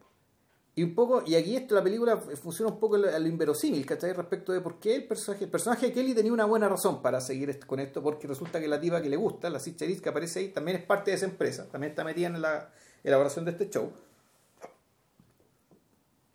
Y 0.75 0.83
un 0.83 0.95
poco, 0.95 1.23
y 1.25 1.35
aquí 1.35 1.57
esto, 1.57 1.75
la 1.75 1.83
película 1.83 2.15
funciona 2.17 2.71
un 2.71 2.79
poco 2.79 2.95
a 2.95 3.19
lo 3.19 3.27
inverosímil, 3.27 3.85
¿cachai? 3.85 4.13
Respecto 4.13 4.53
de 4.53 4.61
por 4.61 4.79
qué 4.79 4.95
el 4.95 5.07
personaje, 5.07 5.43
el 5.43 5.51
personaje 5.51 5.87
de 5.87 5.93
Kelly 5.93 6.13
tenía 6.13 6.31
una 6.31 6.45
buena 6.45 6.69
razón 6.69 7.01
para 7.01 7.19
seguir 7.19 7.59
con 7.65 7.81
esto, 7.81 8.01
porque 8.01 8.27
resulta 8.27 8.61
que 8.61 8.67
la 8.67 8.79
tipa 8.79 9.01
que 9.01 9.09
le 9.09 9.17
gusta, 9.17 9.49
la 9.49 9.59
Sitcheris 9.59 9.99
que 9.99 10.07
aparece 10.07 10.39
ahí, 10.39 10.49
también 10.49 10.77
es 10.77 10.83
parte 10.83 11.11
de 11.11 11.17
esa 11.17 11.25
empresa, 11.25 11.67
también 11.69 11.91
está 11.91 12.05
metida 12.05 12.27
en 12.27 12.41
la 12.41 12.71
elaboración 13.03 13.43
de 13.43 13.51
este 13.51 13.69
show. 13.69 13.91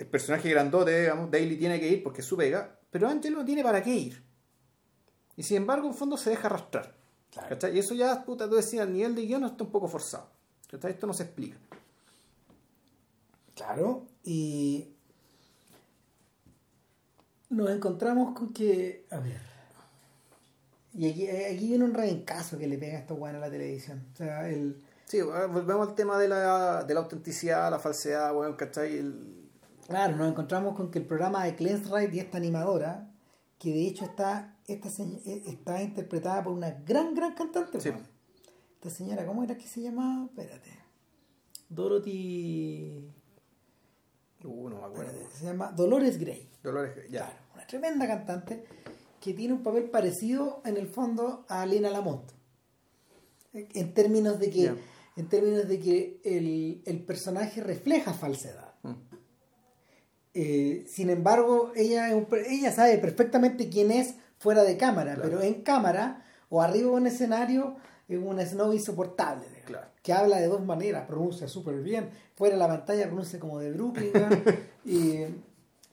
El 0.05 0.11
personaje 0.11 0.51
grandote, 0.51 1.01
digamos, 1.01 1.31
Daily 1.31 1.57
tiene 1.57 1.81
que 1.81 1.89
ir 1.89 2.03
porque 2.03 2.21
es 2.21 2.27
su 2.27 2.37
pega, 2.37 2.79
pero 2.91 3.09
Angelo 3.09 3.39
no 3.39 3.45
tiene 3.47 3.63
para 3.63 3.83
qué 3.83 3.95
ir. 3.95 4.23
Y 5.35 5.43
sin 5.43 5.57
embargo, 5.57 5.89
en 5.89 5.95
fondo 5.95 6.19
se 6.19 6.29
deja 6.29 6.47
arrastrar. 6.49 6.95
Y 7.73 7.79
eso 7.79 7.95
ya, 7.95 8.23
puta, 8.23 8.47
tú 8.49 8.57
decías, 8.57 8.87
al 8.87 8.93
nivel 8.93 9.15
de 9.15 9.23
guion 9.23 9.45
está 9.45 9.65
un 9.65 9.71
poco 9.71 9.89
forzado. 9.89 10.29
¿cachai? 10.71 10.93
Esto 10.93 11.07
no 11.07 11.15
se 11.15 11.23
explica. 11.23 11.57
Claro, 13.57 14.07
y 14.25 14.91
nos 17.49 17.71
encontramos 17.71 18.37
con 18.39 18.53
que, 18.53 19.07
a 19.11 19.19
ver, 19.21 19.41
y 20.93 21.09
aquí, 21.11 21.27
aquí 21.29 21.69
viene 21.69 21.85
un 21.85 21.95
rebencazo 21.95 22.59
que 22.59 22.67
le 22.69 22.77
pega 22.77 22.99
a 22.99 23.01
esta 23.01 23.15
weá 23.15 23.35
a 23.35 23.39
la 23.39 23.51
televisión. 23.51 24.07
O 24.13 24.17
sea, 24.17 24.51
el, 24.51 24.83
Sí, 25.07 25.23
bueno, 25.23 25.49
volvemos 25.49 25.89
al 25.89 25.95
tema 25.95 26.19
de 26.19 26.29
la, 26.29 26.85
de 26.85 26.93
la 26.95 27.01
autenticidad, 27.01 27.71
la 27.71 27.79
falsedad, 27.79 28.37
weón, 28.37 28.55
¿cachai? 28.55 28.99
El- 28.99 29.44
claro, 29.87 30.17
nos 30.17 30.31
encontramos 30.31 30.77
con 30.77 30.91
que 30.91 30.99
el 30.99 31.07
programa 31.07 31.45
de 31.45 31.55
Cleansrite 31.57 32.17
y 32.17 32.21
esta 32.21 32.39
animadora, 32.39 33.11
que 33.59 33.71
de 33.71 33.87
hecho 33.87 34.05
está, 34.05 34.57
esta 34.67 34.89
eh, 34.89 35.43
está 35.47 35.83
interpretada 35.83 36.45
por 36.45 36.53
una 36.53 36.71
gran, 36.71 37.15
gran 37.15 37.35
cantante. 37.35 37.81
Sí. 37.81 37.91
Esta 38.75 38.91
señora, 38.91 39.27
¿cómo 39.27 39.43
era 39.43 39.57
que 39.57 39.67
se 39.67 39.81
llamaba? 39.83 40.27
Espérate. 40.27 40.71
Dorothy... 41.69 43.11
Uh, 44.45 44.69
no 44.69 44.77
me 44.77 44.85
acuerdo. 44.85 45.11
espérate, 45.13 45.37
se 45.37 45.45
llama 45.47 45.73
Dolores 45.73 46.19
Gray. 46.19 46.51
Dolores, 46.63 46.95
ya. 47.11 47.27
Claro, 47.27 47.37
una 47.55 47.67
tremenda 47.67 48.07
cantante 48.07 48.65
que 49.25 49.33
tiene 49.33 49.55
un 49.55 49.63
papel 49.63 49.89
parecido 49.89 50.61
en 50.67 50.77
el 50.77 50.87
fondo 50.87 51.47
a 51.49 51.65
Lena 51.65 51.89
Lamont. 51.89 52.31
En 53.55 53.95
términos 53.95 54.39
de 54.39 54.51
que, 54.51 54.75
en 55.17 55.29
términos 55.29 55.67
de 55.67 55.81
que 55.81 56.21
el, 56.25 56.83
el 56.85 57.05
personaje 57.07 57.63
refleja 57.63 58.13
falsedad. 58.13 58.64
Eh, 60.35 60.85
sin 60.89 61.11
embargo, 61.11 61.71
ella, 61.77 62.09
es 62.09 62.15
un 62.15 62.27
ella 62.49 62.73
sabe 62.73 62.99
perfectamente 62.99 63.69
quién 63.69 63.91
es 63.93 64.17
fuera 64.39 64.65
de 64.65 64.77
cámara, 64.77 65.15
Claro. 65.15 65.29
pero 65.31 65.43
en 65.43 65.63
cámara 65.63 66.25
o 66.51 66.61
arriba 66.61 66.91
de 66.91 66.97
un 66.97 67.07
escenario 67.07 67.77
es 68.09 68.19
una 68.23 68.45
Snow 68.45 68.73
insoportable, 68.73 69.47
Claro. 69.65 69.87
que 70.03 70.13
habla 70.13 70.39
de 70.39 70.49
dos 70.49 70.65
maneras, 70.65 71.07
pronuncia 71.07 71.47
súper 71.49 71.81
bien, 71.83 72.11
fuera 72.35 72.57
de 72.57 72.59
la 72.61 72.69
pantalla 72.69 73.07
pronuncia 73.07 73.39
como 73.39 73.59
de 73.61 73.71
Brooklyn, 73.73 74.11
y, 74.85 75.21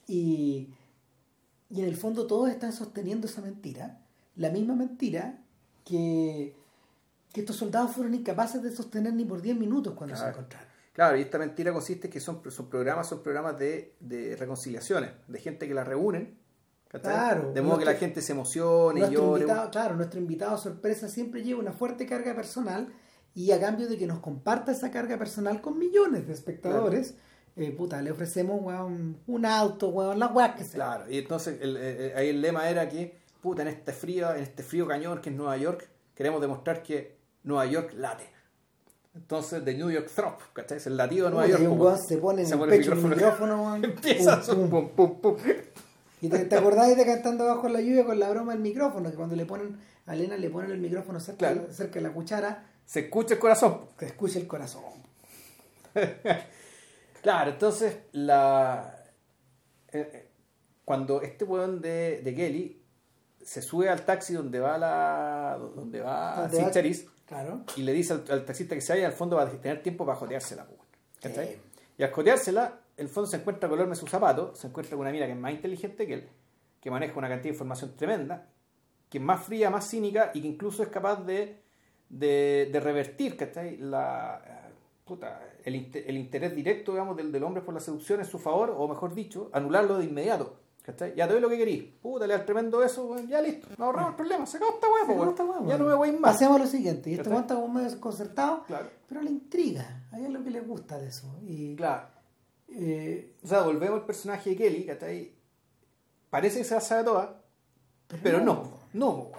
y, 0.07 0.73
y 1.69 1.79
en 1.81 1.85
el 1.85 1.95
fondo 1.95 2.25
todos 2.27 2.49
están 2.49 2.73
sosteniendo 2.73 3.27
esa 3.27 3.41
mentira, 3.41 3.99
la 4.35 4.49
misma 4.49 4.75
mentira 4.75 5.37
que, 5.85 6.55
que 7.31 7.41
estos 7.41 7.55
soldados 7.57 7.91
fueron 7.91 8.13
incapaces 8.15 8.61
de 8.63 8.71
sostener 8.71 9.13
ni 9.13 9.23
por 9.23 9.41
10 9.41 9.55
minutos 9.57 9.93
cuando 9.93 10.15
se 10.15 10.27
encontraron. 10.27 10.70
Claro, 10.93 11.17
y 11.17 11.21
esta 11.21 11.37
mentira 11.37 11.71
consiste 11.71 12.07
en 12.07 12.13
que 12.13 12.19
son, 12.19 12.41
son 12.51 12.69
programas, 12.69 13.07
son 13.07 13.23
programas 13.23 13.57
de, 13.57 13.95
de 13.99 14.35
reconciliaciones, 14.35 15.11
de 15.27 15.39
gente 15.39 15.67
que 15.67 15.73
la 15.73 15.83
reúnen. 15.83 16.37
Claro, 16.89 17.53
de 17.53 17.61
modo 17.61 17.77
que 17.79 17.85
la 17.85 17.93
gente 17.93 18.21
se 18.21 18.33
emocione 18.33 18.99
y 18.99 19.09
llore. 19.13 19.43
invitado, 19.43 19.71
claro, 19.71 19.95
nuestro 19.95 20.19
invitado 20.19 20.57
sorpresa 20.57 21.07
siempre 21.07 21.41
lleva 21.41 21.61
una 21.61 21.71
fuerte 21.71 22.05
carga 22.05 22.35
personal 22.35 22.91
y 23.33 23.51
a 23.51 23.61
cambio 23.61 23.87
de 23.87 23.97
que 23.97 24.05
nos 24.05 24.19
comparta 24.19 24.73
esa 24.73 24.91
carga 24.91 25.17
personal 25.17 25.61
con 25.61 25.79
millones 25.79 26.27
de 26.27 26.33
espectadores, 26.33 27.15
eh, 27.55 27.71
puta, 27.71 28.01
le 28.01 28.11
ofrecemos 28.11 28.59
weón, 28.61 29.17
un 29.25 29.45
auto, 29.45 29.87
weón, 29.87 30.19
la 30.19 30.27
weá 30.27 30.53
que 30.53 30.65
sea. 30.65 30.73
Claro, 30.75 31.09
y 31.09 31.19
entonces 31.19 31.59
el- 31.61 31.77
eh, 31.79 32.13
ahí 32.17 32.27
el 32.27 32.41
lema 32.41 32.69
era 32.69 32.89
que, 32.89 33.17
puta, 33.41 33.61
en 33.61 33.69
este 33.69 33.93
frío, 33.93 34.33
en 34.35 34.41
este 34.43 34.61
frío 34.61 34.85
cañón 34.85 35.21
que 35.21 35.29
es 35.29 35.35
Nueva 35.37 35.55
York, 35.55 35.87
queremos 36.13 36.41
demostrar 36.41 36.83
que 36.83 37.15
Nueva 37.43 37.65
York 37.67 37.93
late. 37.95 38.25
Entonces, 39.13 39.65
de 39.65 39.73
New 39.73 39.89
York 39.91 40.09
Thump, 40.15 40.39
¿cachai? 40.53 40.77
Es 40.77 40.87
el 40.87 40.95
latido 40.95 41.25
de 41.25 41.31
Nueva 41.33 41.47
York. 41.47 41.61
y 41.63 41.65
un 41.67 41.77
como- 41.77 41.97
se 41.97 42.17
pone 42.17 42.41
en 42.41 42.47
se 42.47 42.53
el 42.53 42.59
pone 42.59 42.77
pecho 42.77 42.93
el 42.93 42.97
micrófono. 43.03 43.75
Empieza 43.83 44.41
pum, 44.41 44.69
pum. 44.69 44.89
pum, 44.89 45.19
pum. 45.21 45.35
Y 46.21 46.29
te, 46.29 46.39
te 46.45 46.55
acordáis 46.55 46.95
de 46.95 47.05
cantando 47.05 47.45
bajo 47.45 47.67
la 47.67 47.81
lluvia 47.81 48.05
con 48.05 48.17
la 48.19 48.29
broma 48.29 48.53
del 48.53 48.61
micrófono, 48.61 49.09
que 49.09 49.17
cuando 49.17 49.35
le 49.35 49.45
ponen, 49.45 49.79
a 50.05 50.13
Elena 50.13 50.37
le 50.37 50.49
ponen 50.49 50.71
el 50.71 50.79
micrófono 50.79 51.19
cerca, 51.19 51.51
Claro. 51.51 51.67
cerca 51.73 51.95
de 51.95 52.01
la 52.01 52.13
cuchara, 52.13 52.65
Se 52.85 53.01
escucha 53.01 53.33
el 53.33 53.39
corazón. 53.39 53.81
que 53.97 54.05
escuche 54.05 54.39
el 54.39 54.47
corazón. 54.47 54.83
Claro, 57.21 57.51
entonces 57.51 57.97
la 58.13 58.95
eh, 59.91 60.09
eh, 60.13 60.29
cuando 60.83 61.21
este 61.21 61.45
weón 61.45 61.79
de, 61.79 62.21
de 62.23 62.33
Kelly 62.35 62.81
se 63.43 63.61
sube 63.61 63.89
al 63.89 64.03
taxi 64.05 64.33
donde 64.33 64.59
va 64.59 64.77
la 64.79 65.59
donde 65.75 66.01
va 66.01 66.49
Charisse 66.71 67.05
Claro. 67.31 67.61
y 67.77 67.83
le 67.83 67.93
dice 67.93 68.11
al, 68.11 68.25
al 68.29 68.43
taxista 68.43 68.75
que 68.75 68.81
se 68.81 68.91
vaya, 68.91 69.07
al 69.07 69.13
fondo 69.13 69.37
va 69.37 69.43
a 69.43 69.49
tener 69.49 69.81
tiempo 69.81 70.05
para 70.05 70.17
joteársela. 70.17 70.67
¿cachai? 71.21 71.59
Y 71.97 72.03
al 72.03 72.11
joteársela, 72.11 72.81
el 72.97 73.07
fondo 73.07 73.29
se 73.29 73.37
encuentra 73.37 73.69
con 73.69 73.89
de 73.89 73.95
sus 73.95 74.09
zapatos, 74.09 74.59
se 74.59 74.67
encuentra 74.67 74.97
con 74.97 75.01
una 75.01 75.11
mira 75.11 75.27
que 75.27 75.31
es 75.31 75.37
más 75.37 75.53
inteligente 75.53 76.05
que 76.05 76.13
él, 76.15 76.29
que 76.81 76.91
maneja 76.91 77.17
una 77.17 77.29
cantidad 77.29 77.51
de 77.51 77.55
información 77.55 77.95
tremenda, 77.95 78.49
que 79.09 79.19
es 79.19 79.23
más 79.23 79.45
fría, 79.45 79.69
más 79.69 79.89
cínica 79.89 80.31
y 80.33 80.41
que 80.41 80.47
incluso 80.49 80.83
es 80.83 80.89
capaz 80.89 81.23
de, 81.23 81.61
de, 82.09 82.69
de 82.69 82.79
revertir 82.81 83.37
¿cachai? 83.37 83.77
La, 83.77 84.41
eh, 84.45 84.73
puta, 85.05 85.41
el, 85.63 85.89
el 85.93 86.17
interés 86.17 86.53
directo 86.53 86.91
digamos, 86.91 87.15
del, 87.15 87.31
del 87.31 87.43
hombre 87.43 87.61
por 87.61 87.73
la 87.73 87.79
seducción 87.79 88.19
en 88.19 88.25
su 88.25 88.39
favor, 88.39 88.75
o 88.77 88.89
mejor 88.89 89.15
dicho, 89.15 89.49
anularlo 89.53 89.99
de 89.99 90.03
inmediato. 90.03 90.59
¿Cachai? 90.81 91.13
Ya 91.15 91.27
te 91.27 91.33
doy 91.33 91.41
lo 91.41 91.49
que 91.49 91.57
querís. 91.57 91.83
Puta, 92.01 92.25
le 92.27 92.33
das 92.33 92.45
tremendo 92.45 92.79
weón, 92.79 93.27
ya 93.27 93.41
listo. 93.41 93.67
Nos 93.69 93.79
ahorramos 93.79 94.09
el 94.11 94.15
problema, 94.15 94.45
se 94.45 94.57
acabó 94.57 94.73
esta 94.73 94.87
weá, 95.45 95.67
Ya 95.67 95.77
no 95.77 95.85
me 95.85 95.93
voy 95.93 96.09
a 96.09 96.11
ir 96.13 96.19
más. 96.19 96.33
Pasemos 96.33 96.55
a 96.59 96.63
lo 96.63 96.67
siguiente. 96.69 97.09
Y 97.09 97.13
este 97.15 97.29
weón 97.29 97.41
está 97.41 97.55
como 97.55 97.67
medio 97.69 97.89
desconcertado, 97.89 98.63
Claro. 98.65 98.89
pero 99.07 99.21
le 99.21 99.29
intriga. 99.29 100.07
A 100.11 100.17
él 100.17 100.25
es 100.25 100.31
lo 100.31 100.43
que 100.43 100.51
le 100.51 100.61
gusta 100.61 100.97
de 100.97 101.07
eso. 101.07 101.27
Y, 101.43 101.75
Claro. 101.75 102.07
eh, 102.69 103.35
O 103.43 103.47
sea, 103.47 103.61
volvemos 103.63 103.99
al 103.99 104.05
personaje 104.05 104.51
de 104.51 104.55
Kelly, 104.57 104.85
¿cachai? 104.85 105.33
Parece 106.29 106.59
que 106.59 106.63
se 106.65 106.73
la 106.75 106.81
sabe 106.81 107.03
toda, 107.03 107.41
pero 108.23 108.39
no, 108.41 108.79
no, 108.93 109.09
weón. 109.11 109.31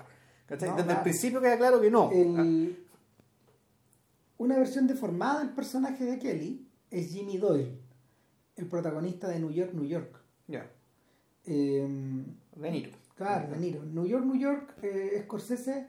¿Cachai? 0.46 0.68
No, 0.70 0.76
Desde 0.76 0.86
claro. 0.86 1.00
el 1.00 1.02
principio 1.04 1.40
queda 1.40 1.56
claro 1.56 1.80
que 1.80 1.90
no. 1.90 2.10
El- 2.12 2.78
una 4.38 4.58
versión 4.58 4.86
deformada 4.86 5.38
del 5.40 5.50
personaje 5.50 6.04
de 6.04 6.18
Kelly 6.18 6.68
es 6.90 7.10
Jimmy 7.12 7.38
Doyle, 7.38 7.78
el 8.56 8.66
protagonista 8.66 9.28
de 9.28 9.38
New 9.38 9.50
York, 9.50 9.72
New 9.72 9.84
York. 9.86 10.20
Ya, 10.48 10.68
Eh, 11.46 11.86
De 12.56 12.70
Niro. 12.70 12.90
claro, 13.16 13.50
De 13.50 13.58
Niro. 13.58 13.82
New 13.84 14.06
York, 14.06 14.24
New 14.24 14.38
York, 14.38 14.74
eh, 14.82 15.20
Scorsese, 15.24 15.86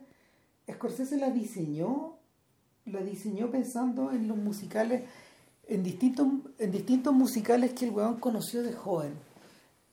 Scorsese 0.71 1.17
la 1.17 1.29
diseñó, 1.29 2.17
la 2.85 3.01
diseñó 3.01 3.51
pensando 3.51 4.11
en 4.11 4.27
los 4.27 4.37
musicales, 4.37 5.03
en 5.67 5.83
distintos, 5.83 6.27
en 6.59 6.71
distintos 6.71 7.13
musicales 7.13 7.73
que 7.73 7.85
el 7.85 7.91
weón 7.91 8.19
conoció 8.19 8.63
de 8.63 8.73
joven. 8.73 9.13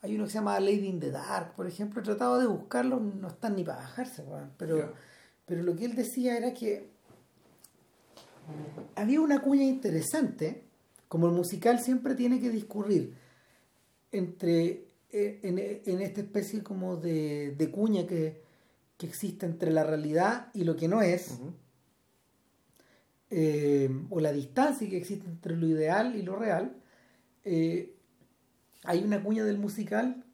Hay 0.02 0.14
uno 0.14 0.24
que 0.24 0.30
se 0.30 0.38
llama 0.38 0.58
Lady 0.60 0.86
in 0.86 0.98
the 1.00 1.10
Dark, 1.10 1.54
por 1.54 1.66
ejemplo, 1.66 2.00
he 2.00 2.04
tratado 2.04 2.38
de 2.38 2.46
buscarlo, 2.46 2.98
no 3.00 3.28
están 3.28 3.56
ni 3.56 3.64
para 3.64 3.80
bajarse, 3.80 4.22
weón. 4.22 4.50
Pero, 4.56 4.94
pero 5.44 5.62
lo 5.62 5.76
que 5.76 5.84
él 5.84 5.94
decía 5.94 6.36
era 6.38 6.54
que 6.54 6.88
había 8.96 9.20
una 9.20 9.40
cuña 9.40 9.64
interesante, 9.64 10.64
como 11.08 11.26
el 11.26 11.34
musical 11.34 11.80
siempre 11.80 12.14
tiene 12.14 12.40
que 12.40 12.50
discurrir 12.50 13.14
entre 14.12 14.89
en, 15.12 15.58
en 15.58 16.00
esta 16.00 16.20
especie 16.20 16.62
como 16.62 16.96
de, 16.96 17.54
de 17.56 17.70
cuña 17.70 18.06
que, 18.06 18.42
que 18.96 19.06
existe 19.06 19.46
entre 19.46 19.70
la 19.70 19.82
realidad 19.82 20.50
y 20.52 20.64
lo 20.64 20.76
que 20.76 20.86
no 20.86 21.00
es, 21.00 21.38
eh, 23.30 23.88
o 24.10 24.20
la 24.20 24.32
distancia 24.32 24.88
que 24.90 24.96
existe 24.96 25.26
entre 25.26 25.56
lo 25.56 25.66
ideal 25.66 26.16
y 26.16 26.22
lo 26.22 26.36
real, 26.36 26.76
eh, 27.44 27.96
hay 28.84 29.02
una 29.02 29.22
cuña 29.22 29.44
del 29.44 29.58
musical 29.58 30.24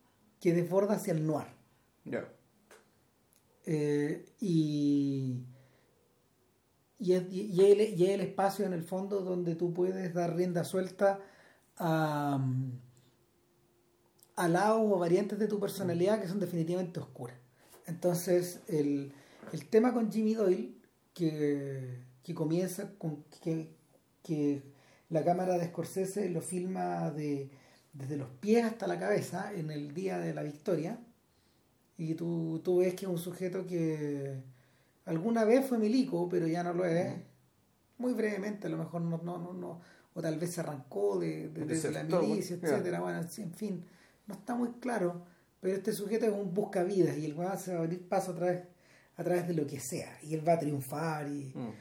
que 0.40 0.52
desborda 0.52 0.94
hacia 0.94 1.12
el 1.12 1.26
noir. 1.26 1.46
Eh, 3.66 4.24
y, 4.40 5.44
y, 6.98 7.12
es, 7.12 7.24
y, 7.30 7.60
el, 7.64 7.80
y 8.00 8.06
el 8.06 8.20
espacio 8.20 8.64
en 8.64 8.72
el 8.72 8.82
fondo 8.82 9.20
donde 9.20 9.56
tú 9.56 9.72
puedes 9.74 10.14
dar 10.14 10.34
rienda 10.34 10.64
suelta 10.64 11.20
a, 11.76 12.34
a 12.34 12.85
lados 14.36 14.82
o 14.84 14.98
variantes 14.98 15.38
de 15.38 15.48
tu 15.48 15.58
personalidad 15.58 16.20
que 16.20 16.28
son 16.28 16.40
definitivamente 16.40 17.00
oscuras. 17.00 17.36
Entonces, 17.86 18.60
el, 18.68 19.12
el 19.52 19.66
tema 19.66 19.92
con 19.94 20.10
Jimmy 20.12 20.34
Doyle, 20.34 20.74
que, 21.14 21.98
que 22.22 22.34
comienza 22.34 22.90
con 22.98 23.24
que, 23.42 23.70
que 24.22 24.62
la 25.08 25.24
cámara 25.24 25.56
de 25.56 25.66
Scorsese 25.66 26.28
lo 26.30 26.40
filma 26.42 27.10
de, 27.10 27.48
desde 27.92 28.16
los 28.16 28.28
pies 28.40 28.64
hasta 28.64 28.86
la 28.86 28.98
cabeza 28.98 29.52
en 29.54 29.70
el 29.70 29.94
día 29.94 30.18
de 30.18 30.34
la 30.34 30.42
victoria, 30.42 30.98
y 31.98 32.14
tú, 32.14 32.60
tú 32.62 32.78
ves 32.78 32.94
que 32.94 33.06
es 33.06 33.10
un 33.10 33.18
sujeto 33.18 33.66
que 33.66 34.42
alguna 35.06 35.44
vez 35.44 35.64
fue 35.64 35.78
milico, 35.78 36.28
pero 36.28 36.46
ya 36.46 36.62
no 36.62 36.74
lo 36.74 36.84
es. 36.84 37.14
Muy 37.98 38.12
brevemente, 38.12 38.66
a 38.66 38.70
lo 38.70 38.76
mejor 38.76 39.00
no, 39.00 39.16
no, 39.24 39.38
no, 39.38 39.52
no 39.54 39.80
o 40.12 40.20
tal 40.22 40.38
vez 40.38 40.50
se 40.52 40.60
arrancó 40.60 41.18
de, 41.18 41.48
de- 41.48 41.48
de 41.48 41.60
la 41.60 41.66
Desertó, 41.66 42.22
milicia, 42.22 42.56
etcétera. 42.56 43.00
Bueno, 43.00 43.20
en 43.20 43.52
fin, 43.54 43.84
no 44.26 44.34
está 44.34 44.54
muy 44.54 44.70
claro. 44.80 45.24
Pero 45.60 45.76
este 45.76 45.92
sujeto 45.92 46.26
es 46.26 46.32
un 46.32 46.52
buscavidas 46.54 47.16
y 47.16 47.26
se 47.28 47.32
va 47.34 47.52
a 47.52 47.78
abrir 47.82 48.08
paso 48.08 48.32
a 48.32 48.34
través, 48.36 48.64
a 49.16 49.24
través 49.24 49.48
de 49.48 49.54
lo 49.54 49.66
que 49.66 49.80
sea. 49.80 50.18
Y 50.22 50.34
él 50.34 50.46
va 50.46 50.54
a 50.54 50.58
triunfar 50.58 51.28
y, 51.28 51.52
Mm. 51.54 51.72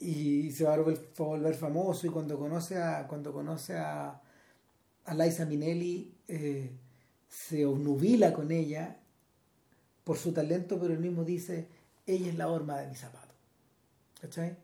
y 0.00 0.50
se 0.52 0.64
va 0.64 0.74
a 0.74 0.78
volver, 0.78 0.98
va 1.20 1.24
a 1.24 1.28
volver 1.28 1.54
famoso 1.54 2.06
y 2.06 2.10
cuando 2.10 2.38
conoce 2.38 2.76
a 2.78 3.06
cuando 3.06 3.32
conoce 3.32 3.76
a, 3.76 4.20
a 5.04 5.14
Liza 5.14 5.46
Minnelli 5.46 6.12
eh, 6.28 6.70
se 7.28 7.64
obnubila 7.64 8.32
con 8.32 8.50
ella 8.50 8.98
por 10.04 10.18
su 10.18 10.32
talento 10.32 10.78
pero 10.80 10.92
él 10.92 11.00
mismo 11.00 11.24
dice 11.24 11.68
ella 12.06 12.28
es 12.28 12.36
la 12.36 12.48
horma 12.48 12.78
de 12.80 12.88
mi 12.88 12.94
zapato 12.94 13.34
¿cachai? 14.20 14.56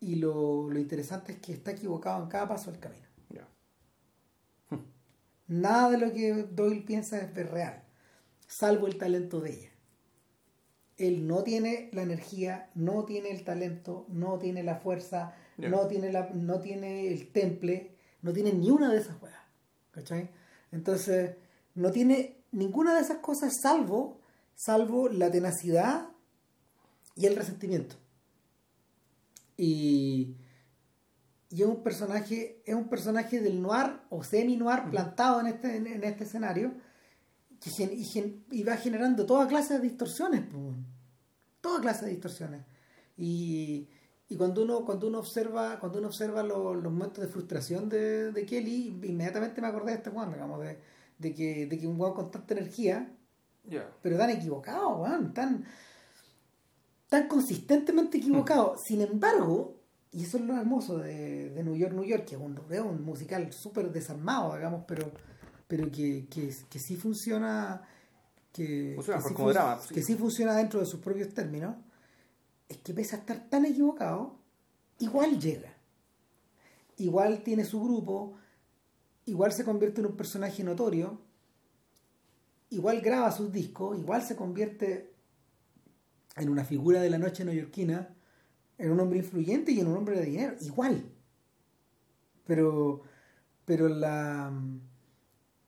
y 0.00 0.16
lo, 0.16 0.68
lo 0.68 0.78
interesante 0.78 1.32
es 1.32 1.38
que 1.38 1.52
está 1.54 1.70
equivocado 1.70 2.22
en 2.22 2.28
cada 2.28 2.46
paso 2.48 2.70
del 2.70 2.80
camino. 2.80 3.03
Nada 5.60 5.90
de 5.90 5.98
lo 5.98 6.12
que 6.12 6.32
Doyle 6.50 6.82
piensa 6.82 7.18
es 7.18 7.50
real 7.50 7.82
salvo 8.46 8.86
el 8.86 8.98
talento 8.98 9.40
de 9.40 9.50
ella 9.50 9.74
él 10.96 11.26
no 11.26 11.42
tiene 11.42 11.90
la 11.92 12.02
energía, 12.02 12.70
no 12.74 13.04
tiene 13.04 13.30
el 13.30 13.44
talento, 13.44 14.06
no 14.08 14.38
tiene 14.38 14.62
la 14.62 14.76
fuerza, 14.76 15.34
no, 15.56 15.86
tiene 15.86 16.12
la, 16.12 16.30
no 16.34 16.60
tiene 16.60 17.08
el 17.08 17.32
temple, 17.32 17.96
no 18.22 18.32
tiene 18.32 18.52
ni 18.52 18.70
una 18.70 18.92
de 18.92 18.98
esas 18.98 19.20
weas. 19.20 19.34
¿Cachai? 19.90 20.30
Entonces, 20.72 21.36
no 21.74 21.90
tiene 21.90 22.44
ninguna 22.52 22.94
de 22.94 23.00
esas 23.00 23.18
cosas 23.18 23.60
salvo, 23.60 24.20
salvo 24.54 25.08
la 25.08 25.30
tenacidad 25.30 26.08
y 27.16 27.26
el 27.26 27.36
resentimiento. 27.36 27.96
Y, 29.56 30.36
y 31.54 31.62
es 31.62 31.68
un 31.68 31.82
personaje, 31.82 32.62
es 32.66 32.74
un 32.74 32.88
personaje 32.88 33.40
del 33.40 33.62
noir 33.62 34.00
o 34.10 34.24
semi-noir 34.24 34.90
plantado 34.90 35.40
en 35.40 35.46
este, 35.46 35.76
en, 35.76 35.86
en 35.86 36.02
este 36.04 36.24
escenario 36.24 36.72
que 37.60 37.70
gen- 37.70 37.92
y, 37.92 38.04
gen- 38.04 38.44
y 38.50 38.62
va 38.64 38.76
generando 38.76 39.24
toda 39.24 39.46
clase 39.46 39.74
de 39.74 39.80
distorsiones, 39.80 40.52
weón. 40.52 40.84
toda 41.60 41.80
clase 41.80 42.06
de 42.06 42.10
distorsiones. 42.10 42.62
Y, 43.16 43.88
y 44.28 44.36
cuando 44.36 44.62
uno 44.64 44.84
cuando 44.84 45.06
uno 45.06 45.20
observa 45.20 45.78
cuando 45.78 45.98
uno 46.00 46.08
observa 46.08 46.42
lo- 46.42 46.74
los 46.74 46.92
momentos 46.92 47.24
de 47.24 47.30
frustración 47.30 47.88
de, 47.88 48.32
de 48.32 48.44
Kelly, 48.46 48.98
inmediatamente 49.04 49.60
me 49.60 49.68
acordé 49.68 49.92
de 49.92 49.98
este 49.98 50.10
Juan, 50.10 50.32
digamos, 50.32 50.60
de, 50.60 50.78
de 51.18 51.34
que, 51.34 51.66
de 51.66 51.78
que 51.78 51.86
un 51.86 51.96
Juan 51.96 52.12
con 52.14 52.30
tanta 52.32 52.54
energía, 52.54 53.12
Ya. 53.64 53.88
pero 54.02 54.18
tan 54.18 54.30
equivocado, 54.30 54.96
weón, 55.02 55.32
tan, 55.32 55.64
tan 57.08 57.28
consistentemente 57.28 58.18
equivocado. 58.18 58.76
Sin 58.84 59.00
embargo, 59.00 59.80
y 60.14 60.22
eso 60.22 60.38
es 60.38 60.44
lo 60.44 60.56
hermoso 60.56 60.98
de, 60.98 61.50
de 61.50 61.62
New 61.64 61.74
York, 61.76 61.92
New 61.92 62.04
York, 62.04 62.24
que 62.24 62.36
es 62.36 62.40
un, 62.40 62.58
es 62.70 62.80
un 62.80 63.02
musical 63.04 63.52
súper 63.52 63.90
desarmado, 63.92 64.54
digamos, 64.54 64.84
pero, 64.86 65.10
pero 65.68 65.90
que, 65.90 66.26
que, 66.28 66.54
que 66.70 66.78
sí 66.78 66.96
funciona, 66.96 67.82
que, 68.52 68.92
Funciona 68.94 69.20
que, 69.20 69.28
sí 69.28 69.34
como 69.34 69.48
fun- 69.48 69.52
drama, 69.54 69.80
sí. 69.82 69.94
que 69.94 70.02
sí 70.02 70.14
funciona 70.14 70.54
dentro 70.56 70.80
de 70.80 70.86
sus 70.86 71.00
propios 71.00 71.34
términos, 71.34 71.76
es 72.68 72.78
que 72.78 72.94
pese 72.94 73.16
a 73.16 73.18
estar 73.18 73.48
tan 73.50 73.64
equivocado, 73.66 74.38
igual 75.00 75.38
llega. 75.40 75.74
Igual 76.96 77.42
tiene 77.42 77.64
su 77.64 77.82
grupo, 77.82 78.34
igual 79.26 79.52
se 79.52 79.64
convierte 79.64 80.00
en 80.00 80.06
un 80.06 80.16
personaje 80.16 80.62
notorio, 80.62 81.20
igual 82.70 83.00
graba 83.00 83.32
sus 83.32 83.50
discos, 83.52 83.98
igual 83.98 84.22
se 84.22 84.36
convierte 84.36 85.12
en 86.36 86.48
una 86.48 86.64
figura 86.64 87.00
de 87.00 87.10
la 87.10 87.18
noche 87.18 87.44
neoyorquina, 87.44 88.13
en 88.78 88.90
un 88.90 89.00
hombre 89.00 89.18
influyente 89.18 89.72
y 89.72 89.80
en 89.80 89.86
un 89.88 89.96
hombre 89.96 90.18
de 90.18 90.26
dinero, 90.26 90.54
igual. 90.60 91.04
Pero, 92.46 93.02
pero 93.64 93.88
la, 93.88 94.52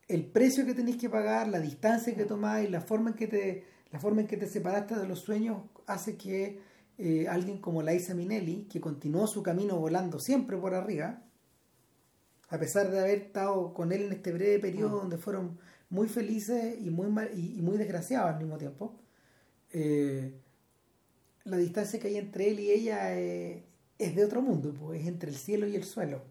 el 0.08 0.24
precio 0.26 0.66
que 0.66 0.74
tenéis 0.74 0.96
que 0.98 1.08
pagar, 1.10 1.48
la 1.48 1.60
distancia 1.60 2.14
que 2.14 2.24
tomáis, 2.24 2.70
la 2.70 2.80
forma 2.80 3.10
en 3.10 3.16
que 3.16 3.26
te, 3.26 3.64
la 3.90 3.98
forma 3.98 4.20
en 4.20 4.26
que 4.26 4.36
te 4.36 4.46
separaste 4.46 4.94
de 4.96 5.08
los 5.08 5.20
sueños 5.20 5.62
hace 5.86 6.16
que 6.16 6.60
eh, 6.98 7.26
alguien 7.28 7.58
como 7.58 7.82
Laisa 7.82 8.14
Minelli, 8.14 8.64
que 8.64 8.80
continuó 8.80 9.26
su 9.26 9.42
camino 9.42 9.78
volando 9.78 10.18
siempre 10.18 10.56
por 10.56 10.74
arriba, 10.74 11.22
a 12.48 12.58
pesar 12.58 12.90
de 12.90 13.00
haber 13.00 13.18
estado 13.18 13.72
con 13.74 13.90
él 13.92 14.02
en 14.02 14.12
este 14.12 14.32
breve 14.32 14.58
periodo 14.60 14.98
donde 14.98 15.18
fueron 15.18 15.58
muy 15.90 16.08
felices 16.08 16.76
y 16.80 16.90
muy 16.90 17.08
mal- 17.08 17.30
y, 17.34 17.58
y 17.58 17.62
muy 17.62 17.76
desgraciados 17.76 18.30
al 18.30 18.38
mismo 18.38 18.56
tiempo, 18.58 18.98
eh, 19.72 20.34
la 21.46 21.56
distancia 21.56 21.98
que 22.00 22.08
hay 22.08 22.16
entre 22.18 22.50
él 22.50 22.60
y 22.60 22.70
ella 22.70 23.16
eh, 23.18 23.64
es 23.98 24.14
de 24.16 24.24
otro 24.24 24.42
mundo, 24.42 24.74
pues, 24.78 25.00
es 25.02 25.06
entre 25.08 25.30
el 25.30 25.36
cielo 25.36 25.66
y 25.66 25.76
el 25.76 25.84
suelo, 25.84 26.22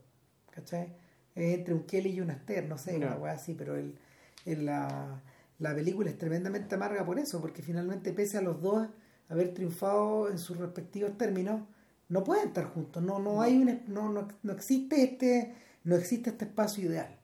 ¿cachai? 0.52 0.90
Es 1.36 1.56
entre 1.56 1.74
un 1.74 1.84
Kelly 1.84 2.12
y 2.12 2.22
un 2.22 2.32
Aster, 2.32 2.66
no 2.68 2.78
sé, 2.78 3.00
Ya. 3.00 3.08
una 3.08 3.18
weá 3.18 3.34
así, 3.34 3.54
pero 3.54 3.76
el, 3.76 3.98
el- 4.46 4.66
la, 4.66 5.22
la 5.60 5.76
película 5.76 6.10
es 6.10 6.18
tremendamente 6.18 6.76
amarga 6.76 7.06
por 7.06 7.20
eso, 7.20 7.42
porque 7.42 7.62
finalmente 7.62 8.14
pese 8.14 8.38
a 8.38 8.42
los 8.42 8.62
dos 8.62 8.88
haber 9.30 9.54
triunfado 9.54 10.30
en 10.30 10.38
sus 10.38 10.58
respectivos 10.58 11.18
términos, 11.18 11.62
no 12.10 12.24
pueden 12.24 12.48
estar 12.50 12.66
juntos, 12.66 13.02
no, 13.04 13.20
no 13.20 13.42
hay 13.42 13.58
un, 13.58 13.82
no, 13.88 14.10
no, 14.12 14.28
no 14.44 14.54
existe 14.54 15.04
este, 15.04 15.54
no 15.84 15.96
existe 15.96 16.30
este 16.32 16.46
espacio 16.46 16.86
ideal 16.86 17.18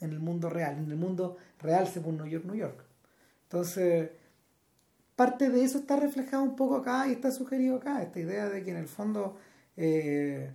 en 0.00 0.10
el 0.12 0.18
mundo 0.20 0.48
real, 0.50 0.78
en 0.78 0.90
el 0.90 0.96
mundo 0.96 1.36
real 1.60 1.86
según 1.86 2.16
New 2.16 2.26
York, 2.26 2.44
New 2.46 2.56
York. 2.56 2.82
Entonces, 3.44 4.10
parte 5.20 5.50
de 5.50 5.62
eso 5.62 5.76
está 5.76 5.96
reflejado 5.96 6.42
un 6.42 6.56
poco 6.56 6.76
acá 6.76 7.06
y 7.06 7.12
está 7.12 7.30
sugerido 7.30 7.76
acá, 7.76 8.00
esta 8.00 8.18
idea 8.18 8.48
de 8.48 8.64
que 8.64 8.70
en 8.70 8.78
el 8.78 8.88
fondo 8.88 9.36
eh, 9.76 10.50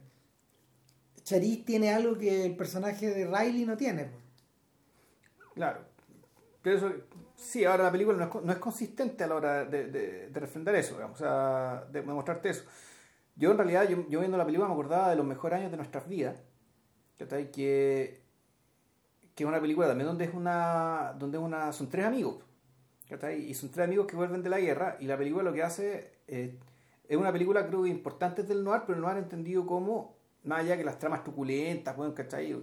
tiene 1.64 1.94
algo 1.94 2.18
que 2.18 2.48
el 2.48 2.56
personaje 2.56 3.11
de 3.11 3.27
Riley 3.27 3.64
no 3.68 3.77
tiene. 3.77 4.10
Claro. 5.53 5.82
Pero 6.64 6.77
eso, 6.77 6.92
sí, 7.35 7.64
ahora 7.64 7.84
la 7.84 7.92
película 7.92 8.27
no 8.44 8.52
es, 8.52 8.58
consistente 8.58 9.24
a 9.24 9.27
la 9.27 9.35
hora 9.35 9.66
de, 9.66 9.85
de, 9.85 10.40
refrendar 10.40 10.74
eso, 10.74 10.95
digamos, 10.95 11.22
o 11.22 11.24
sea, 11.24 11.85
de 11.92 12.02
demostrarte 12.02 12.50
eso. 12.50 12.64
Yo 13.35 13.52
en 13.52 13.60
realidad, 13.60 13.88
yo, 13.88 14.19
viendo 14.19 14.35
la 14.35 14.45
película 14.45 14.68
me 14.68 14.74
acordaba 14.74 15.11
de 15.11 15.16
los 15.16 15.27
mejores 15.27 15.60
años 15.60 15.69
de 15.69 15.77
nuestras 15.77 16.08
vidas, 16.08 16.42
que 17.19 17.27
que 19.35 19.44
es 19.44 19.48
una 19.48 19.61
película 19.61 19.88
también 19.88 20.08
donde 20.08 20.26
es 20.26 20.34
una 20.34 21.14
donde 21.19 21.38
es 21.38 21.44
una 21.44 21.72
son 21.72 21.88
tres 21.88 22.06
amigos 22.06 22.38
y 23.38 23.53
son 23.53 23.69
tres 23.69 23.85
amigos 23.85 24.08
que 24.08 24.16
vuelven 24.16 24.42
de 24.43 24.50
la 24.50 24.59
guerra 24.59 24.98
y 25.00 25.06
la 25.06 25.17
película 25.17 25.43
lo 25.43 25.53
que 25.53 25.64
hace 25.64 26.11
eh, 26.27 26.58
es 27.08 27.17
una 27.17 27.32
película 27.32 27.67
creo 27.67 27.84
que 27.84 27.90
importante 27.90 28.43
del 28.43 28.64
noir 28.64 28.82
pero 28.88 28.98
el 28.98 29.03
noir 29.03 29.17
entendido 29.17 29.66
como 29.66 30.16
más 30.43 30.61
allá 30.61 30.75
que 30.77 30.84
las 30.84 30.98
tramas 31.00 31.24
truculentas 31.24 31.95
bueno, 31.95 32.14
¿cachai? 32.16 32.56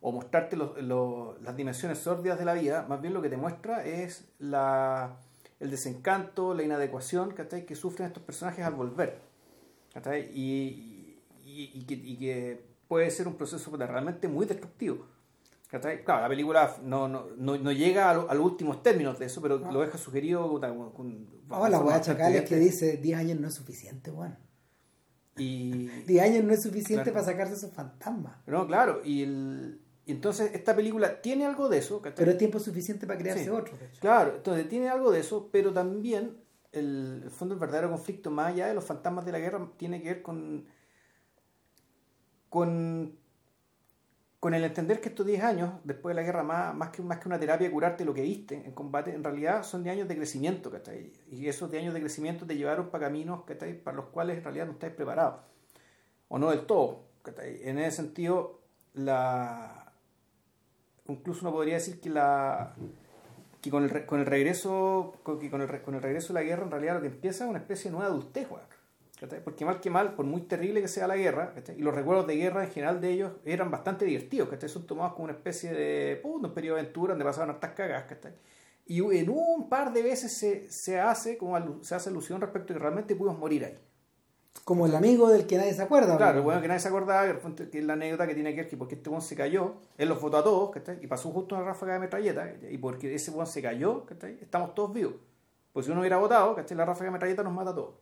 o 0.00 0.12
mostrarte 0.12 0.56
los- 0.56 0.80
los- 0.82 1.40
las 1.42 1.56
dimensiones 1.56 1.98
sórdidas 1.98 2.38
de 2.38 2.44
la 2.44 2.54
vida, 2.54 2.84
más 2.88 3.00
bien 3.00 3.14
lo 3.14 3.22
que 3.22 3.28
te 3.28 3.36
muestra 3.36 3.84
es 3.86 4.24
la, 4.40 5.16
el 5.60 5.70
desencanto, 5.70 6.54
la 6.54 6.64
inadecuación 6.64 7.32
que 7.34 7.74
sufren 7.76 8.08
estos 8.08 8.22
personajes 8.24 8.64
al 8.64 8.74
volver. 8.74 9.20
Y, 11.44 11.84
que, 11.86 11.94
y 11.94 12.16
que 12.16 12.64
puede 12.88 13.10
ser 13.12 13.28
un 13.28 13.36
proceso 13.36 13.74
realmente 13.76 14.26
muy 14.26 14.44
destructivo. 14.46 15.06
Claro, 16.04 16.22
la 16.22 16.28
película 16.28 16.76
no, 16.82 17.08
no, 17.08 17.28
no, 17.36 17.56
no 17.56 17.72
llega 17.72 18.10
a, 18.10 18.14
lo- 18.14 18.30
a 18.30 18.34
los 18.34 18.44
últimos 18.44 18.82
términos 18.82 19.18
de 19.18 19.24
eso, 19.26 19.40
pero 19.40 19.58
lo 19.58 19.80
deja 19.80 19.96
sugerido 19.96 20.48
con, 20.60 20.90
con- 20.92 21.28
Oh, 21.48 21.68
la 21.68 21.78
con 21.78 21.86
weá 21.86 21.96
bastante 21.96 22.06
chacal 22.06 22.34
es 22.34 22.48
que 22.48 22.56
dice 22.56 22.96
10 22.98 23.18
años 23.18 23.40
no 23.40 23.48
es 23.48 23.54
suficiente, 23.54 24.10
weón. 24.10 24.36
Y, 25.38 25.86
10 26.06 26.22
años 26.24 26.44
no 26.44 26.52
es 26.52 26.62
suficiente 26.62 27.04
Claro. 27.04 27.14
para 27.14 27.24
sacarse 27.24 27.54
esos 27.54 27.72
fantasmas. 27.72 28.36
no, 28.46 28.66
claro, 28.66 29.00
y, 29.04 29.22
el, 29.22 29.80
entonces 30.06 30.50
esta 30.54 30.76
película 30.76 31.22
tiene 31.22 31.46
algo 31.46 31.68
de 31.70 31.78
eso, 31.78 32.02
¿cachai? 32.02 32.16
Pero 32.16 32.32
es 32.32 32.38
tiempo 32.38 32.58
suficiente 32.58 33.06
para 33.06 33.18
crearse 33.18 33.44
Sí. 33.44 33.50
otro. 33.50 33.74
de 33.78 33.86
hecho. 33.86 34.00
Claro, 34.00 34.34
entonces 34.36 34.68
tiene 34.68 34.88
algo 34.90 35.10
de 35.10 35.20
eso, 35.20 35.48
pero 35.50 35.72
también 35.72 36.36
el, 36.72 37.22
el 37.24 37.30
fondo 37.30 37.54
del 37.54 37.60
verdadero 37.60 37.88
conflicto, 37.90 38.30
más 38.30 38.48
allá 38.52 38.66
de 38.66 38.74
los 38.74 38.84
fantasmas 38.84 39.24
de 39.24 39.32
la 39.32 39.38
guerra, 39.38 39.70
tiene 39.78 40.02
que 40.02 40.08
ver 40.08 40.22
con, 40.22 40.66
con, 42.48 43.16
con 44.42 44.54
el 44.54 44.64
entender 44.64 45.00
que 45.00 45.10
estos 45.10 45.24
10 45.24 45.44
años, 45.44 45.70
después 45.84 46.16
de 46.16 46.20
la 46.20 46.26
guerra, 46.26 46.42
más, 46.42 46.74
más, 46.74 46.88
que, 46.88 47.00
más 47.00 47.20
que 47.20 47.28
una 47.28 47.38
terapia 47.38 47.70
curarte 47.70 48.04
lo 48.04 48.12
que 48.12 48.22
viste 48.22 48.56
en 48.56 48.72
combate, 48.72 49.14
en 49.14 49.22
realidad 49.22 49.62
son 49.62 49.84
10 49.84 49.98
años 49.98 50.08
de 50.08 50.16
crecimiento, 50.16 50.68
¿cachai? 50.68 51.12
Y 51.30 51.46
esos 51.46 51.70
10 51.70 51.84
años 51.84 51.94
de 51.94 52.00
crecimiento 52.00 52.44
te 52.44 52.56
llevaron 52.56 52.90
para 52.90 53.04
caminos, 53.04 53.44
¿cachai? 53.44 53.80
Para 53.80 53.98
los 53.98 54.06
cuales 54.06 54.38
en 54.38 54.42
realidad 54.42 54.66
no 54.66 54.72
estáis 54.72 54.94
preparados. 54.94 55.42
O 56.26 56.40
no 56.40 56.50
del 56.50 56.66
todo, 56.66 57.04
¿cachai? 57.22 57.60
En 57.62 57.78
ese 57.78 57.98
sentido, 57.98 58.62
la... 58.94 59.92
Incluso 61.06 61.42
uno 61.42 61.52
podría 61.52 61.74
decir 61.74 62.00
que 62.00 62.10
la 62.10 62.74
que 63.60 63.70
con 63.70 63.84
el, 63.84 64.06
con 64.06 64.18
el 64.18 64.26
regreso 64.26 65.20
con, 65.22 65.38
que 65.38 65.52
con 65.52 65.60
el, 65.60 65.82
con 65.82 65.94
el 65.94 66.02
regreso 66.02 66.32
de 66.32 66.40
la 66.40 66.42
guerra 66.42 66.64
en 66.64 66.72
realidad 66.72 66.94
lo 66.94 67.02
que 67.02 67.06
empieza 67.06 67.44
es 67.44 67.50
una 67.50 67.60
especie 67.60 67.92
de 67.92 67.96
nueva 67.96 68.10
adultez. 68.10 68.48
Porque 69.44 69.64
mal 69.64 69.80
que 69.80 69.90
mal 69.90 70.14
por 70.14 70.26
muy 70.26 70.42
terrible 70.42 70.80
que 70.80 70.88
sea 70.88 71.06
la 71.06 71.16
guerra 71.16 71.54
y 71.76 71.80
los 71.80 71.94
recuerdos 71.94 72.26
de 72.26 72.36
guerra 72.36 72.64
en 72.64 72.70
general 72.70 73.00
de 73.00 73.10
ellos 73.10 73.32
eran 73.44 73.70
bastante 73.70 74.04
divertidos 74.04 74.48
¿cachai? 74.48 74.68
son 74.68 74.86
tomados 74.86 75.12
como 75.12 75.24
una 75.24 75.34
especie 75.34 75.72
de 75.72 76.20
un 76.24 76.52
periodo 76.52 76.76
de 76.76 76.82
aventura 76.82 77.12
donde 77.12 77.24
pasaban 77.24 77.50
hartas 77.50 77.72
cagas 77.72 78.04
y 78.84 79.00
en 79.16 79.30
un 79.30 79.68
par 79.68 79.92
de 79.92 80.02
veces 80.02 80.32
se, 80.32 80.70
se 80.70 81.00
hace 81.00 81.38
como 81.38 81.82
se 81.82 81.94
hace 81.94 82.10
alusión 82.10 82.40
respecto 82.40 82.72
a 82.72 82.76
que 82.76 82.80
realmente 82.80 83.14
pudimos 83.14 83.38
morir 83.38 83.64
ahí 83.64 83.78
Como 84.64 84.86
el 84.86 84.94
amigo 84.94 85.30
del 85.30 85.46
que 85.46 85.56
nadie 85.56 85.72
se 85.72 85.82
acuerda. 85.82 86.16
Claro, 86.16 86.34
weón. 86.34 86.44
bueno, 86.44 86.60
que 86.62 86.68
nadie 86.68 86.80
se 86.80 86.88
acordaba, 86.88 87.40
que, 87.54 87.70
que 87.70 87.78
es 87.78 87.84
la 87.84 87.92
anécdota 87.92 88.26
que 88.26 88.34
tiene 88.34 88.50
que 88.50 88.62
ver 88.62 88.68
que 88.68 88.76
porque 88.76 88.96
este 88.96 89.08
weón 89.08 89.22
se 89.22 89.36
cayó, 89.36 89.74
él 89.96 90.08
los 90.08 90.20
votó 90.20 90.38
a 90.38 90.44
todos, 90.44 90.70
¿cachai? 90.70 90.98
Y 91.00 91.06
pasó 91.06 91.30
justo 91.30 91.54
una 91.54 91.64
ráfaga 91.64 91.94
de 91.94 92.00
metralleta, 92.00 92.52
y 92.70 92.76
porque 92.78 93.14
ese 93.14 93.30
weón 93.30 93.46
se 93.46 93.62
cayó, 93.62 94.04
¿cachai? 94.04 94.38
Estamos 94.40 94.74
todos 94.74 94.92
vivos. 94.92 95.14
Pues 95.72 95.86
si 95.86 95.92
uno 95.92 96.00
hubiera 96.00 96.18
votado, 96.18 96.54
¿cachai? 96.54 96.76
La 96.76 96.84
ráfaga 96.84 97.06
de 97.06 97.12
metralleta 97.12 97.42
nos 97.42 97.52
mata 97.54 97.70
a 97.70 97.74
todos. 97.74 97.94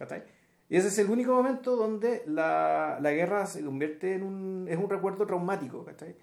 ¿Cachai? 0.00 0.24
Y 0.68 0.76
ese 0.76 0.88
es 0.88 0.98
el 0.98 1.10
único 1.10 1.32
momento 1.32 1.76
donde 1.76 2.22
la, 2.26 2.98
la 3.00 3.10
guerra 3.12 3.46
se 3.46 3.62
convierte 3.64 4.14
en 4.14 4.22
un, 4.22 4.66
es 4.68 4.76
un 4.78 4.88
recuerdo 4.88 5.26
traumático, 5.26 5.84
¿cachai? 5.84 6.16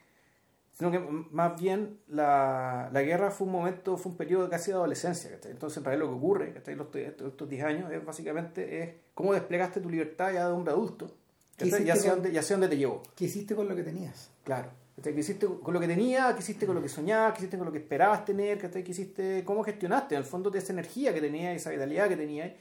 Sino 0.71 0.91
que 0.91 0.99
más 0.99 1.59
bien 1.59 1.99
la, 2.07 2.89
la 2.93 3.01
guerra 3.01 3.31
fue 3.31 3.47
un 3.47 3.53
momento, 3.53 3.97
fue 3.97 4.11
un 4.11 4.17
periodo 4.17 4.49
casi 4.49 4.71
de 4.71 4.77
adolescencia, 4.77 5.31
¿cachai? 5.31 5.51
Entonces 5.51 5.77
en 5.77 5.83
realidad 5.85 6.05
lo 6.07 6.11
que 6.13 6.17
ocurre, 6.17 6.53
¿cachai? 6.53 6.75
Los, 6.75 6.93
estos, 6.95 7.27
estos 7.29 7.49
10 7.49 7.63
años 7.63 7.91
es 7.91 8.03
básicamente 8.05 8.83
es 8.83 8.89
cómo 9.13 9.33
desplegaste 9.33 9.79
tu 9.81 9.89
libertad 9.89 10.33
ya 10.33 10.47
de 10.47 10.53
hombre 10.53 10.71
adulto, 10.73 11.15
¿Qué 11.57 11.69
¿cachai? 11.69 11.85
Ya 11.85 11.95
sea, 11.95 12.11
con- 12.11 12.21
dónde, 12.23 12.33
ya 12.35 12.41
sea 12.43 12.55
dónde 12.55 12.67
te 12.69 12.77
llevó. 12.77 13.03
¿Qué 13.15 13.25
hiciste 13.25 13.55
con 13.55 13.67
lo 13.67 13.75
que 13.75 13.83
tenías? 13.83 14.29
Claro. 14.43 14.69
¿Qué 15.01 15.11
hiciste 15.11 15.45
con 15.45 15.73
lo 15.73 15.79
que 15.79 15.87
tenías? 15.87 16.33
¿Qué 16.33 16.39
hiciste 16.39 16.65
con 16.65 16.73
lo 16.75 16.81
que 16.81 16.89
soñabas? 16.89 17.33
¿Qué 17.33 17.39
hiciste 17.39 17.57
con 17.57 17.65
lo 17.65 17.71
que 17.71 17.77
esperabas 17.79 18.23
tener? 18.25 18.57
¿Qué 18.71 18.79
hiciste? 18.91 19.43
¿Cómo 19.45 19.63
gestionaste 19.63 20.15
en 20.15 20.19
el 20.21 20.25
fondo 20.25 20.49
de 20.49 20.57
esa 20.59 20.73
energía 20.73 21.13
que 21.13 21.21
tenías, 21.21 21.55
esa 21.55 21.69
vitalidad 21.69 22.07
que 22.07 22.15
tenías 22.17 22.51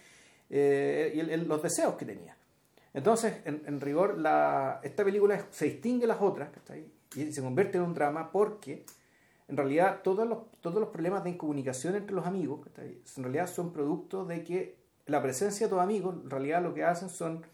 eh, 0.50 1.12
y 1.14 1.20
el- 1.20 1.46
los 1.48 1.62
deseos 1.62 1.94
que 1.96 2.04
tenías? 2.04 2.36
Entonces, 2.94 3.42
en, 3.44 3.80
rigor, 3.80 4.16
esta 4.82 5.04
película 5.04 5.46
se 5.50 5.66
distingue 5.66 6.02
de 6.02 6.06
las 6.06 6.22
otras 6.22 6.48
y 7.14 7.30
se 7.30 7.42
convierte 7.42 7.76
en 7.76 7.84
un 7.84 7.92
drama 7.94 8.32
porque 8.32 8.86
en 9.48 9.56
realidad 9.56 10.00
todos 10.02 10.26
los, 10.26 10.50
todos 10.60 10.80
los 10.80 10.88
problemas 10.88 11.22
de 11.22 11.30
incomunicación 11.30 11.94
entre 11.94 12.14
los 12.16 12.26
amigos 12.26 12.66
en 12.78 13.22
realidad 13.22 13.48
son 13.48 13.72
producto 13.72 14.24
de 14.24 14.42
que 14.42 14.78
la 15.04 15.22
presencia 15.22 15.66
de 15.66 15.70
tus 15.70 15.80
amigos 15.80 16.16
en 16.24 16.30
realidad 16.30 16.62
lo 16.62 16.72
que 16.72 16.84
hacen 16.84 17.10
son 17.10 17.44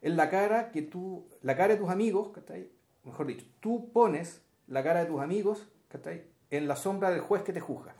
en 0.00 0.16
la 0.16 0.30
cara 0.30 0.70
que 0.70 0.82
tú, 0.82 1.26
la 1.42 1.56
cara 1.56 1.74
de 1.74 1.80
tus 1.80 1.90
amigos, 1.90 2.30
mejor 3.02 3.26
dicho, 3.26 3.46
tú 3.60 3.90
pones 3.92 4.42
la 4.68 4.84
cara 4.84 5.00
de 5.00 5.06
tus 5.06 5.20
amigos 5.20 5.68
¿cachai? 5.88 6.22
en 6.50 6.68
la 6.68 6.76
sombra 6.76 7.10
del 7.10 7.20
juez 7.20 7.42
que 7.42 7.52
te 7.52 7.60
juzga. 7.60 7.96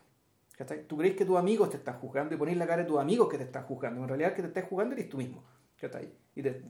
¿Cachai? 0.59 0.87
Tú 0.89 0.99
crees 0.99 1.15
que 1.15 1.25
tus 1.25 1.39
amigos 1.39 1.71
te 1.71 1.77
están 1.77 1.99
juzgando 2.01 2.35
y 2.35 2.39
pones 2.39 2.57
la 2.57 2.67
cara 2.67 2.83
de 2.83 2.89
tus 2.89 2.99
amigos 2.99 3.29
que 3.29 3.39
te 3.39 3.45
están 3.45 3.63
juzgando. 3.63 4.03
En 4.03 4.09
realidad 4.09 4.31
el 4.31 4.37
que 4.37 4.43
te 4.43 4.49
estás 4.49 4.65
juzgando 4.65 4.95
eres 4.97 5.09
tú 5.09 5.17
mismo. 5.17 5.45
¿cachai? 5.81 6.13
Y 6.35 6.43
te, 6.43 6.61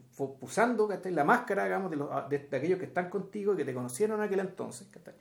usando 0.40 0.86
¿cachai? 0.86 1.12
la 1.12 1.24
máscara 1.24 1.64
digamos, 1.64 1.90
de, 1.90 1.96
los- 1.96 2.28
de, 2.28 2.38
de 2.38 2.56
aquellos 2.56 2.78
que 2.78 2.84
están 2.84 3.08
contigo 3.08 3.54
y 3.54 3.56
que 3.56 3.64
te 3.64 3.72
conocieron 3.72 4.18
en 4.18 4.26
aquel 4.26 4.40
entonces. 4.40 4.86
¿cachai? 4.90 5.14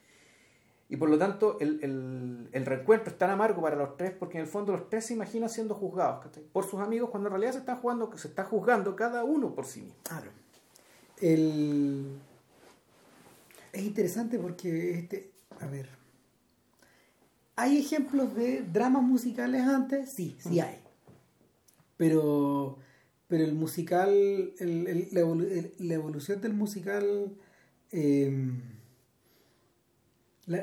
Y 0.89 0.95
por 0.95 1.09
lo 1.09 1.17
tanto, 1.17 1.57
el, 1.59 2.49
reencuentro 2.53 3.11
es 3.11 3.17
tan 3.17 3.29
amargo 3.29 3.61
para 3.61 3.75
los 3.75 3.97
tres 3.97 4.11
porque 4.17 4.37
en 4.37 4.43
el 4.45 4.49
fondo 4.49 4.71
los 4.71 4.89
tres 4.89 5.05
se 5.05 5.13
imaginan 5.13 5.49
siendo 5.49 5.75
juzgados 5.75 6.25
por 6.53 6.65
sus 6.65 6.79
amigos 6.79 7.09
cuando 7.09 7.27
en 7.27 7.31
realidad 7.31 7.53
se, 7.53 7.59
están 7.59 7.77
jugando, 7.81 8.15
se 8.17 8.29
está 8.29 8.45
juzgando 8.45 8.95
cada 8.95 9.23
uno 9.25 9.53
por 9.53 9.65
sí 9.65 9.81
mismo. 9.81 9.97
Claro. 10.03 10.31
El... 11.19 12.19
Es 13.73 13.83
interesante 13.83 14.39
porque, 14.39 14.99
este, 14.99 15.31
a 15.59 15.67
ver, 15.67 15.89
¿hay 17.57 17.77
ejemplos 17.77 18.33
de 18.33 18.61
dramas 18.61 19.03
musicales 19.03 19.63
antes? 19.63 20.13
Sí, 20.15 20.37
sí 20.39 20.61
hay. 20.61 20.79
Pero, 21.97 22.77
pero 23.27 23.43
el 23.43 23.53
musical, 23.53 24.53
el, 24.59 25.09
la, 25.11 25.93
evolución 25.93 26.39
del 26.39 26.53
musical... 26.53 27.35
Eh, 27.91 28.61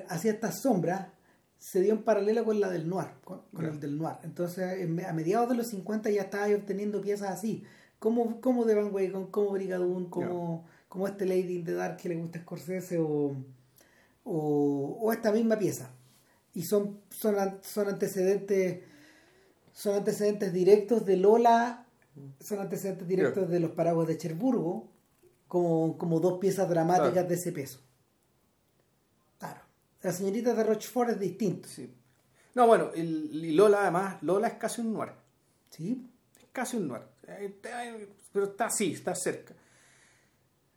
hacía 0.08 0.32
esta 0.32 0.50
sombra 0.52 1.12
se 1.58 1.80
dio 1.80 1.94
en 1.94 2.02
paralelo 2.02 2.44
con 2.44 2.60
la 2.60 2.68
del 2.68 2.88
noir, 2.88 3.08
con, 3.24 3.40
el 3.64 3.80
del 3.80 3.96
noir. 3.96 4.16
Entonces, 4.22 4.86
a 5.06 5.12
mediados 5.14 5.48
de 5.48 5.54
los 5.54 5.68
50 5.68 6.10
ya 6.10 6.22
estaba 6.22 6.46
obteniendo 6.54 7.00
piezas 7.00 7.30
así, 7.30 7.64
como, 7.98 8.40
como 8.42 8.66
de 8.66 8.74
Van 8.74 8.94
Weyden, 8.94 9.28
como 9.28 9.50
Brigadoon, 9.52 10.10
como, 10.10 10.66
como 10.88 11.08
este 11.08 11.24
Lady 11.24 11.56
in 11.56 11.64
the 11.64 11.72
Dark 11.72 11.96
que 11.96 12.10
le 12.10 12.16
gusta 12.16 12.38
a 12.38 12.42
Scorsese, 12.42 12.98
o, 12.98 13.34
o, 14.24 15.10
esta 15.12 15.32
misma 15.32 15.58
pieza. 15.58 15.90
Y 16.54 16.62
son, 16.62 17.00
son, 17.10 17.36
son 17.62 17.88
antecedentes 17.88 18.82
son 19.74 19.96
antecedentes 19.96 20.52
directos 20.52 21.04
de 21.04 21.16
Lola, 21.16 21.84
son 22.40 22.60
antecedentes 22.60 23.06
directos 23.08 23.50
de 23.50 23.58
los 23.58 23.72
paraguas 23.72 24.06
de 24.06 24.16
Cherburgo, 24.16 24.88
como, 25.48 25.98
como 25.98 26.20
dos 26.20 26.38
piezas 26.38 26.68
dramáticas 26.68 27.28
de 27.28 27.34
ese 27.34 27.52
peso. 27.52 27.80
La 30.02 30.12
señorita 30.12 30.54
de 30.54 30.64
Rochefort 30.64 31.10
es 31.10 31.18
distinto. 31.18 31.66
Sí. 31.66 31.92
No, 32.54 32.66
bueno, 32.66 32.90
y 32.94 33.52
Lola 33.52 33.82
además, 33.82 34.22
Lola 34.22 34.48
es 34.48 34.54
casi 34.54 34.82
un 34.82 34.92
noir. 34.92 35.12
Sí. 35.70 36.06
Es 36.36 36.46
casi 36.52 36.76
un 36.76 36.88
noir. 36.88 37.02
Eh, 37.26 37.58
pero 38.30 38.44
está 38.44 38.66
así, 38.66 38.92
está 38.92 39.14
cerca. 39.14 39.54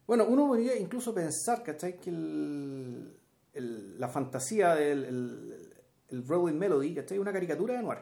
Bueno, 0.07 0.25
uno 0.29 0.47
podría 0.47 0.77
incluso 0.77 1.13
pensar, 1.13 1.61
¿cachai? 1.61 1.97
Que 1.97 2.09
el, 2.09 3.99
la 3.99 4.07
fantasía 4.07 4.75
del 4.75 5.03
el, 5.03 5.66
el 6.09 6.27
Rolling 6.27 6.57
Melody, 6.57 6.95
¿cachai? 6.95 7.17
Una 7.19 7.33
caricatura 7.33 7.75
de 7.75 7.83
noir. 7.83 7.99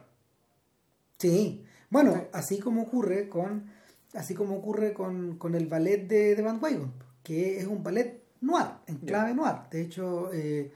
Sí. 1.17 1.65
Bueno, 1.89 2.27
así 2.33 2.59
como 2.59 2.83
ocurre 2.83 3.29
con 3.29 3.69
así 4.15 4.33
como 4.33 4.57
ocurre 4.57 4.93
con, 4.93 5.37
con 5.37 5.55
el 5.55 5.67
ballet 5.67 6.07
de, 6.07 6.35
de 6.35 6.41
Van 6.41 6.59
Weyden, 6.61 6.91
que 7.23 7.59
es 7.59 7.67
un 7.67 7.83
ballet 7.83 8.23
noir, 8.41 8.67
en 8.87 8.97
clave 8.97 9.33
noir. 9.33 9.55
De 9.69 9.81
hecho, 9.81 10.31
eh, 10.33 10.71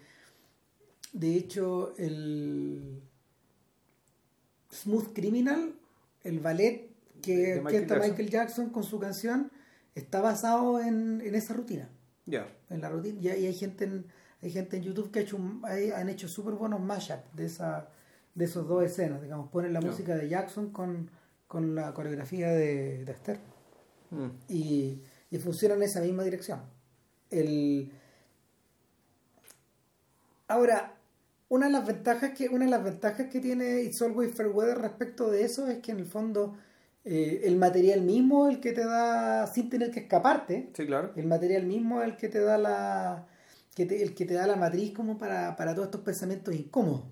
de 1.13 1.35
hecho, 1.35 1.93
el 1.97 3.01
Smooth 4.71 5.13
Criminal, 5.13 5.73
el 6.23 6.39
ballet 6.39 6.89
que 7.21 7.61
canta 7.63 7.99
Michael, 7.99 8.29
Jackson. 8.29 8.69
con 8.69 8.83
su 8.83 8.99
canción, 8.99 9.51
está 9.95 10.21
basado 10.21 10.79
en, 10.79 11.21
esa 11.21 11.53
rutina. 11.53 11.89
Ya. 12.25 12.47
En 12.69 12.81
la 12.81 12.89
rutina. 12.89 13.19
Y, 13.19 13.45
hay 13.45 13.53
gente 13.53 13.85
en, 13.85 14.05
hay 14.41 14.51
gente 14.51 14.77
en 14.77 14.83
YouTube 14.83 15.11
que 15.11 15.19
ha 15.19 15.21
hecho 15.21 15.37
han 15.95 16.09
hecho 16.09 16.27
súper 16.27 16.53
buenos 16.53 16.79
mashups 16.79 17.35
de 17.35 17.45
esa 17.45 17.89
de 18.35 18.45
esos 18.45 18.67
dos 18.67 18.83
escenas, 18.83 19.21
digamos, 19.21 19.49
ponen 19.49 19.73
la 19.73 19.81
música 19.81 20.15
de 20.15 20.29
Jackson 20.29 20.71
con, 20.71 21.09
la 21.75 21.93
coreografía 21.93 22.49
de, 22.49 23.03
de 23.03 23.11
Esther. 23.11 23.39
Mm. 24.11 24.27
Y, 24.47 25.01
y 25.29 25.37
funciona 25.39 25.75
en 25.75 25.83
esa 25.83 25.99
misma 25.99 26.23
dirección. 26.23 26.61
El... 27.29 27.91
Ahora, 30.47 30.95
una 31.49 31.65
de 31.65 31.71
las 31.73 31.85
ventajas 31.85 32.31
que 32.31 32.47
una 32.47 32.65
de 32.65 32.71
las 32.71 32.83
ventajas 32.83 33.27
que 33.27 33.39
tiene 33.39 33.81
It's 33.81 34.01
Always 34.01 34.33
Fair 34.33 34.49
Weather 34.49 34.77
respecto 34.77 35.29
de 35.29 35.43
eso 35.43 35.67
es 35.67 35.79
que 35.79 35.91
en 35.91 35.99
el 35.99 36.05
fondo 36.05 36.57
eh, 37.03 37.41
el 37.43 37.57
material 37.57 38.01
mismo 38.01 38.47
es 38.47 38.55
el 38.55 38.61
que 38.61 38.71
te 38.71 38.85
da 38.85 39.47
sin 39.47 39.69
tener 39.69 39.91
que 39.91 40.01
escaparte 40.01 40.69
sí 40.73 40.85
claro 40.85 41.11
el 41.15 41.25
material 41.25 41.65
mismo 41.65 42.01
es 42.01 42.09
el 42.09 42.17
que 42.17 42.29
te 42.29 42.39
da 42.39 42.57
la 42.57 43.27
que 43.87 44.01
el 44.01 44.13
que 44.13 44.25
te 44.25 44.33
da 44.33 44.47
la 44.47 44.55
matriz 44.55 44.93
como 44.93 45.17
para, 45.17 45.55
todos 45.55 45.85
estos 45.85 46.01
pensamientos 46.01 46.53
incómodos. 46.53 47.03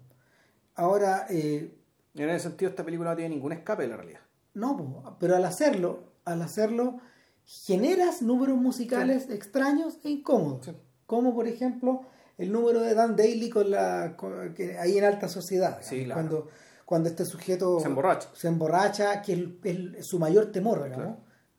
Ahora 0.75 1.25
eh, 1.29 1.73
en 2.15 2.29
ese 2.29 2.49
sentido 2.49 2.69
esta 2.69 2.83
película 2.83 3.11
no 3.11 3.15
tiene 3.15 3.35
ningún 3.35 3.53
escape 3.53 3.85
en 3.85 3.91
la 3.91 3.97
realidad. 3.97 4.21
no 4.53 5.17
pero 5.19 5.35
al 5.35 5.45
hacerlo 5.45 6.13
al 6.25 6.41
hacerlo 6.41 6.99
generas 7.45 8.21
números 8.21 8.57
musicales 8.57 9.29
extraños 9.29 9.99
e 10.03 10.09
incómodos. 10.09 10.71
Como 11.05 11.33
por 11.33 11.47
ejemplo 11.47 12.01
el 12.37 12.51
número 12.51 12.81
de 12.81 12.93
Dan 12.93 13.15
Daly 13.15 13.49
con 13.49 13.71
la 13.71 14.17
que, 14.55 14.77
ahí 14.77 14.97
en 14.97 15.05
alta 15.05 15.29
sociedad. 15.29 15.79
Cuando, 16.13 16.49
cuando 16.85 17.09
este 17.09 17.25
sujeto 17.25 17.79
se 17.79 17.87
emborracha, 17.87 18.29
se 18.33 18.47
emborracha 18.47 19.21
que 19.21 19.57
es, 19.63 20.05
su 20.05 20.19
mayor 20.19 20.51
temor, 20.51 20.91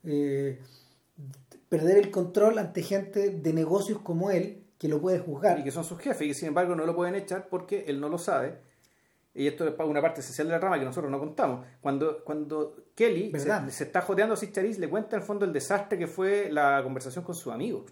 eh, 0.05 0.61
perder 1.69 1.97
el 1.97 2.11
control 2.11 2.59
ante 2.59 2.83
gente 2.83 3.31
de 3.31 3.53
negocios 3.53 4.01
como 4.01 4.31
él 4.31 4.68
que 4.79 4.89
lo 4.89 5.01
puede 5.01 5.19
juzgar. 5.19 5.59
Y 5.59 5.65
que 5.65 5.71
son 5.71 5.85
sus 5.85 5.99
jefes 5.99 6.27
y 6.27 6.35
sin 6.35 6.49
embargo 6.49 6.75
no 6.75 6.87
lo 6.87 6.95
pueden 6.95 7.15
echar 7.17 7.49
porque 7.49 7.85
él 7.89 8.01
no 8.01 8.09
lo 8.09 8.19
sabe. 8.19 8.61
Y 9.35 9.47
esto 9.47 9.69
es 9.69 9.75
una 9.79 10.01
parte 10.01 10.21
esencial 10.21 10.49
de 10.49 10.55
la 10.55 10.61
trama 10.61 10.79
que 10.79 10.85
nosotros 10.85 11.11
no 11.11 11.19
contamos. 11.19 11.65
Cuando, 11.81 12.25
cuando 12.25 12.87
Kelly 12.95 13.33
se, 13.71 13.85
está 13.85 14.01
jodeando 14.01 14.35
a 14.35 14.37
Sicharis, 14.37 14.79
le 14.79 14.89
cuenta 14.89 15.17
en 15.17 15.23
el 15.23 15.27
fondo 15.27 15.45
el 15.45 15.53
desastre 15.53 15.99
que 15.99 16.07
fue 16.07 16.51
la 16.51 16.81
conversación 16.83 17.25
con 17.25 17.35
su 17.35 17.53
amigo. 17.53 17.85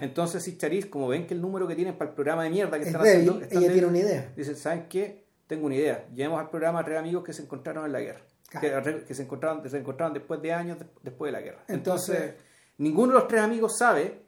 Entonces, 0.00 0.44
si 0.44 0.56
Charis, 0.56 0.86
como 0.86 1.08
ven 1.08 1.26
que 1.26 1.34
el 1.34 1.40
número 1.40 1.66
que 1.66 1.74
tienen 1.74 1.96
para 1.96 2.10
el 2.10 2.14
programa 2.14 2.44
de 2.44 2.50
mierda 2.50 2.78
que 2.78 2.84
están 2.84 3.00
haciendo. 3.00 3.40
ella 3.50 3.72
tiene 3.72 3.86
una 3.86 3.98
idea. 3.98 4.32
Dice, 4.36 4.54
¿saben 4.54 4.86
qué? 4.88 5.24
Tengo 5.46 5.66
una 5.66 5.74
idea. 5.74 6.06
Llevemos 6.14 6.40
al 6.40 6.50
programa 6.50 6.80
a 6.80 6.84
tres 6.84 6.98
amigos 6.98 7.24
que 7.24 7.32
se 7.32 7.42
encontraron 7.42 7.86
en 7.86 7.92
la 7.92 8.00
guerra. 8.00 8.20
Que, 8.60 9.14
se, 9.14 9.22
encontraron, 9.22 9.68
se 9.68 9.78
encontraron 9.78 10.12
después 10.12 10.42
de 10.42 10.52
años 10.52 10.76
después 11.02 11.32
de 11.32 11.32
la 11.32 11.40
guerra. 11.40 11.64
Entonces, 11.68 12.34
ninguno 12.78 13.14
de 13.14 13.18
los 13.20 13.28
tres 13.28 13.40
amigos 13.40 13.78
sabe, 13.78 14.21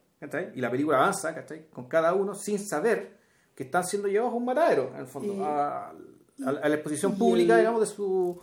y 0.54 0.60
la 0.60 0.70
película 0.70 0.98
avanza 0.98 1.34
con 1.72 1.86
cada 1.86 2.14
uno 2.14 2.34
sin 2.34 2.58
saber 2.58 3.16
que 3.54 3.64
están 3.64 3.84
siendo 3.84 4.08
llevados 4.08 4.32
a 4.32 4.36
un 4.36 4.44
matadero, 4.44 4.90
en 4.94 5.00
el 5.00 5.06
fondo, 5.06 5.44
a, 5.44 5.92
la 6.38 6.74
exposición 6.74 7.16
pública, 7.16 7.56
digamos, 7.56 7.80
de 7.80 7.86
su. 7.86 8.40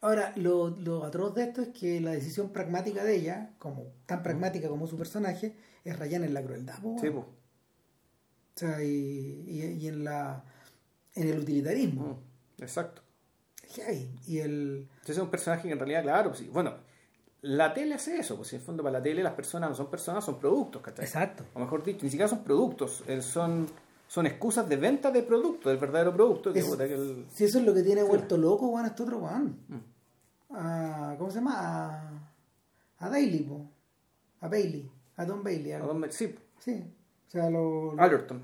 Ahora, 0.00 0.32
lo, 0.36 0.68
lo 0.70 1.04
atroz 1.04 1.34
de 1.34 1.44
esto 1.44 1.62
es 1.62 1.68
que 1.68 2.00
la 2.00 2.12
decisión 2.12 2.50
pragmática 2.52 3.02
de 3.02 3.16
ella, 3.16 3.50
como 3.58 3.86
tan 4.06 4.22
pragmática 4.22 4.68
como 4.68 4.86
su 4.86 4.96
personaje, 4.96 5.56
es 5.84 5.98
rayar 5.98 6.22
en 6.22 6.34
la 6.34 6.42
crueldad. 6.42 6.78
sí, 7.00 7.08
O 7.08 7.26
sea, 8.54 8.82
y, 8.82 9.76
y, 9.80 9.88
en 9.88 10.04
la 10.04 10.44
en 11.14 11.28
el 11.28 11.38
utilitarismo. 11.40 12.22
Mm, 12.58 12.62
exacto. 12.62 13.02
Y 14.26 14.38
el... 14.38 14.88
Ese 15.02 15.12
es 15.12 15.18
un 15.18 15.30
personaje 15.30 15.66
que 15.66 15.72
en 15.72 15.78
realidad, 15.78 16.02
claro, 16.02 16.30
pues, 16.30 16.48
bueno, 16.50 16.74
la 17.42 17.72
tele 17.72 17.94
hace 17.94 18.18
eso, 18.18 18.36
pues 18.36 18.52
en 18.52 18.60
el 18.60 18.64
fondo 18.64 18.82
para 18.82 18.98
la 18.98 19.02
tele 19.02 19.22
las 19.22 19.34
personas 19.34 19.70
no 19.70 19.76
son 19.76 19.90
personas, 19.90 20.24
son 20.24 20.38
productos, 20.38 20.82
¿cachai? 20.82 21.04
Exacto. 21.04 21.44
O 21.54 21.60
mejor 21.60 21.84
dicho, 21.84 22.00
ni 22.02 22.10
siquiera 22.10 22.28
son 22.28 22.42
productos, 22.42 23.04
eh, 23.06 23.22
son, 23.22 23.66
son 24.06 24.26
excusas 24.26 24.68
de 24.68 24.76
venta 24.76 25.10
de 25.10 25.22
producto, 25.22 25.68
del 25.68 25.78
verdadero 25.78 26.12
producto. 26.12 26.52
Si 26.52 27.44
eso 27.44 27.58
es 27.58 27.64
lo 27.64 27.74
que 27.74 27.82
tiene 27.82 28.02
vuelto 28.02 28.36
loco, 28.36 28.68
Juan, 28.68 28.86
este 28.86 29.02
otro 29.02 29.20
Juan. 29.20 29.56
Mm. 29.68 31.16
¿Cómo 31.18 31.30
se 31.30 31.36
llama? 31.36 31.54
A, 31.54 32.32
a 32.98 33.08
Daily, 33.08 33.46
a 34.40 34.48
Bailey. 34.48 34.90
A 35.16 35.24
Don 35.24 35.42
Bailey. 35.42 35.72
A 35.72 35.78
Don 35.80 36.04
sí. 36.10 36.34
Sí. 36.58 36.84
O 37.26 37.30
sea, 37.30 37.50
lo. 37.50 37.94
Allerton. 37.98 38.42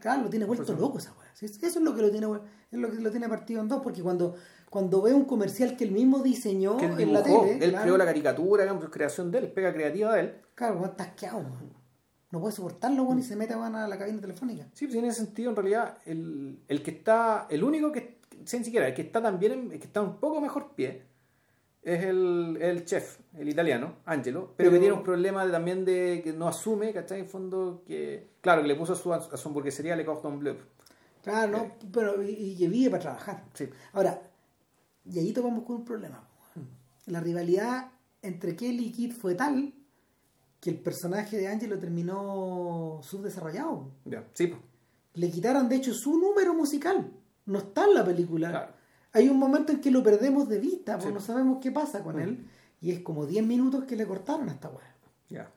claro, 0.00 0.22
lo 0.22 0.28
tiene 0.28 0.44
vuelto 0.44 0.72
loco 0.74 0.98
esa 0.98 1.12
weá. 1.18 1.32
Eso 1.40 1.46
es 1.66 1.76
lo 1.76 1.94
que 1.94 2.02
lo 2.02 2.10
tiene 2.10 2.26
es 2.70 2.78
lo 2.78 2.90
que 2.90 3.00
lo 3.00 3.10
tiene 3.10 3.28
partido 3.28 3.60
en 3.60 3.68
dos, 3.68 3.80
porque 3.82 4.02
cuando, 4.02 4.34
cuando 4.70 5.02
ve 5.02 5.14
un 5.14 5.24
comercial 5.24 5.76
que 5.76 5.84
él 5.84 5.92
mismo 5.92 6.22
diseñó 6.22 6.78
en 6.80 7.12
la 7.12 7.22
tele. 7.22 7.58
Él 7.60 7.74
creó 7.74 7.96
la 7.96 8.04
caricatura, 8.04 8.64
digamos, 8.64 8.88
creación 8.90 9.30
de 9.30 9.38
él, 9.38 9.52
pega 9.52 9.72
creativa 9.72 10.14
de 10.14 10.20
él. 10.20 10.34
Claro, 10.54 10.84
está 10.84 11.04
asqueado, 11.04 11.44
no 12.30 12.40
puede 12.40 12.54
soportarlo, 12.54 13.04
bueno, 13.04 13.20
y 13.20 13.24
se 13.24 13.36
mete 13.36 13.54
a 13.54 13.88
la 13.88 13.98
cabina 13.98 14.20
telefónica. 14.20 14.66
Sí, 14.72 14.86
pues 14.86 14.98
en 14.98 15.04
ese 15.04 15.24
sentido, 15.24 15.50
en 15.50 15.56
realidad, 15.56 15.98
el, 16.04 16.58
el 16.66 16.82
que 16.82 16.90
está, 16.90 17.46
el 17.48 17.62
único 17.62 17.92
que, 17.92 18.18
sin 18.44 18.64
siquiera, 18.64 18.88
el 18.88 18.94
que 18.94 19.02
está 19.02 19.22
también, 19.22 19.70
el 19.72 19.78
que 19.78 19.86
está 19.86 20.02
un 20.02 20.18
poco 20.18 20.40
mejor 20.40 20.74
pie, 20.74 21.04
es 21.82 22.02
el, 22.02 22.58
el 22.60 22.84
chef, 22.84 23.20
el 23.38 23.48
italiano, 23.48 23.94
Angelo, 24.06 24.54
pero, 24.56 24.72
que 24.72 24.80
tiene 24.80 24.92
un 24.92 25.04
problema 25.04 25.48
también 25.48 25.84
de 25.84 26.20
que 26.24 26.32
no 26.32 26.48
asume, 26.48 26.92
¿cachai? 26.92 27.20
En 27.20 27.28
fondo, 27.28 27.84
que, 27.86 28.26
claro, 28.40 28.62
que 28.62 28.68
le 28.68 28.74
puso 28.74 28.94
a 28.94 28.96
su, 28.96 29.12
a 29.12 29.36
su 29.36 29.48
hamburguesería 29.48 29.94
Le 29.94 30.04
Cordon 30.04 30.40
Bleu. 30.40 30.56
Claro, 31.22 31.52
no, 31.52 31.58
eh. 31.58 31.72
pero 31.92 32.22
y, 32.22 32.56
que 32.56 32.68
vive 32.68 32.90
para 32.90 33.02
trabajar. 33.02 33.44
Sí. 33.54 33.68
Ahora, 33.92 34.20
y 35.10 35.18
ahí 35.18 35.32
topamos 35.32 35.64
con 35.64 35.76
un 35.76 35.84
problema. 35.84 36.28
La 37.06 37.20
rivalidad 37.20 37.92
entre 38.22 38.56
Kelly 38.56 38.86
y 38.86 38.92
Kit 38.92 39.12
fue 39.12 39.34
tal 39.34 39.72
que 40.60 40.70
el 40.70 40.80
personaje 40.80 41.36
de 41.36 41.48
Angelo 41.48 41.78
terminó 41.78 43.00
subdesarrollado. 43.02 43.92
Ya, 44.04 44.28
sí. 44.32 44.52
Le 45.14 45.30
quitaron, 45.30 45.68
de 45.68 45.76
hecho, 45.76 45.94
su 45.94 46.18
número 46.18 46.54
musical. 46.54 47.12
No 47.46 47.58
está 47.58 47.84
en 47.84 47.94
la 47.94 48.04
película. 48.04 48.50
Claro 48.50 48.76
hay 49.16 49.30
un 49.30 49.38
momento 49.38 49.72
en 49.72 49.80
que 49.80 49.90
lo 49.90 50.02
perdemos 50.02 50.46
de 50.46 50.58
vista, 50.58 50.98
porque 50.98 51.14
no 51.14 51.20
sabemos 51.20 51.58
qué 51.62 51.72
pasa 51.72 52.02
con 52.02 52.16
mm. 52.16 52.20
él, 52.20 52.46
y 52.82 52.90
es 52.90 53.00
como 53.00 53.24
10 53.24 53.46
minutos 53.46 53.84
que 53.84 53.96
le 53.96 54.06
cortaron 54.06 54.50
a 54.50 54.52
esta 54.52 54.68
weá. 54.68 54.94
Ya. 55.30 55.50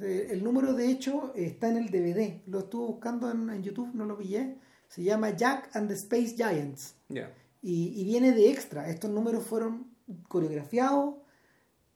El 0.00 0.42
número, 0.42 0.74
de 0.74 0.90
hecho, 0.90 1.32
está 1.36 1.68
en 1.68 1.76
el 1.76 1.90
DVD. 1.90 2.42
Lo 2.48 2.60
estuve 2.60 2.86
buscando 2.86 3.30
en, 3.30 3.62
YouTube, 3.62 3.94
no 3.94 4.04
lo 4.04 4.18
pillé. 4.18 4.58
Se 4.88 5.04
llama 5.04 5.30
Jack 5.30 5.70
and 5.76 5.86
the 5.86 5.94
Space 5.94 6.34
Giants. 6.36 6.96
Y, 7.60 8.04
viene 8.04 8.32
de 8.32 8.50
extra. 8.50 8.88
Estos 8.88 9.10
números 9.10 9.44
fueron 9.44 9.88
coreografiados, 10.28 11.16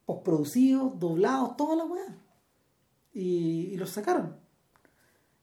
postproducidos, 0.05 0.99
doblados, 0.99 1.57
toda 1.57 1.77
la 1.77 1.85
weá. 1.85 2.19
Y, 3.13 3.77
los 3.77 3.91
sacaron. 3.91 4.37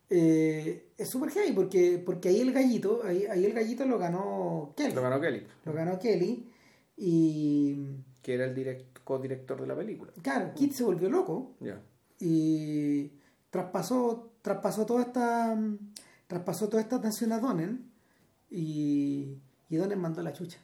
Eh, 0.10 0.92
es 0.98 1.08
super 1.08 1.30
heavy 1.30 1.52
porque, 1.52 2.02
porque 2.04 2.30
ahí 2.30 2.42
el 2.42 2.52
gallito, 2.52 3.02
ahí, 3.04 3.26
ahí, 3.28 3.46
el 3.46 3.54
gallito 3.54 3.86
lo 3.86 4.00
ganó 4.00 4.74
Kelly. 4.76 4.94
Lo 4.94 5.02
ganó 5.04 5.22
Kelly. 5.22 5.48
Lo 5.66 5.74
ganó 5.74 6.00
Kelly. 6.00 6.50
Y. 6.98 7.78
Que 8.22 8.34
era 8.34 8.46
el 8.46 8.86
co-director 9.04 9.62
de 9.62 9.68
la 9.68 9.76
película. 9.76 10.12
Claro, 10.22 10.54
Kit 10.54 10.74
se 10.74 10.84
volvió 10.84 11.10
loco. 11.10 11.56
Y 12.20 13.12
traspasó, 13.50 14.34
traspasó 14.42 14.86
toda 14.86 15.04
esta. 15.04 15.58
Traspasó 16.28 16.68
toda 16.68 16.82
esta 16.82 16.98
atención 16.98 17.32
a 17.32 17.40
Donen. 17.40 17.90
Y, 18.52 19.38
y 19.70 19.78
Donen 19.78 20.00
mandó 20.00 20.22
la 20.22 20.34
chucha. 20.34 20.60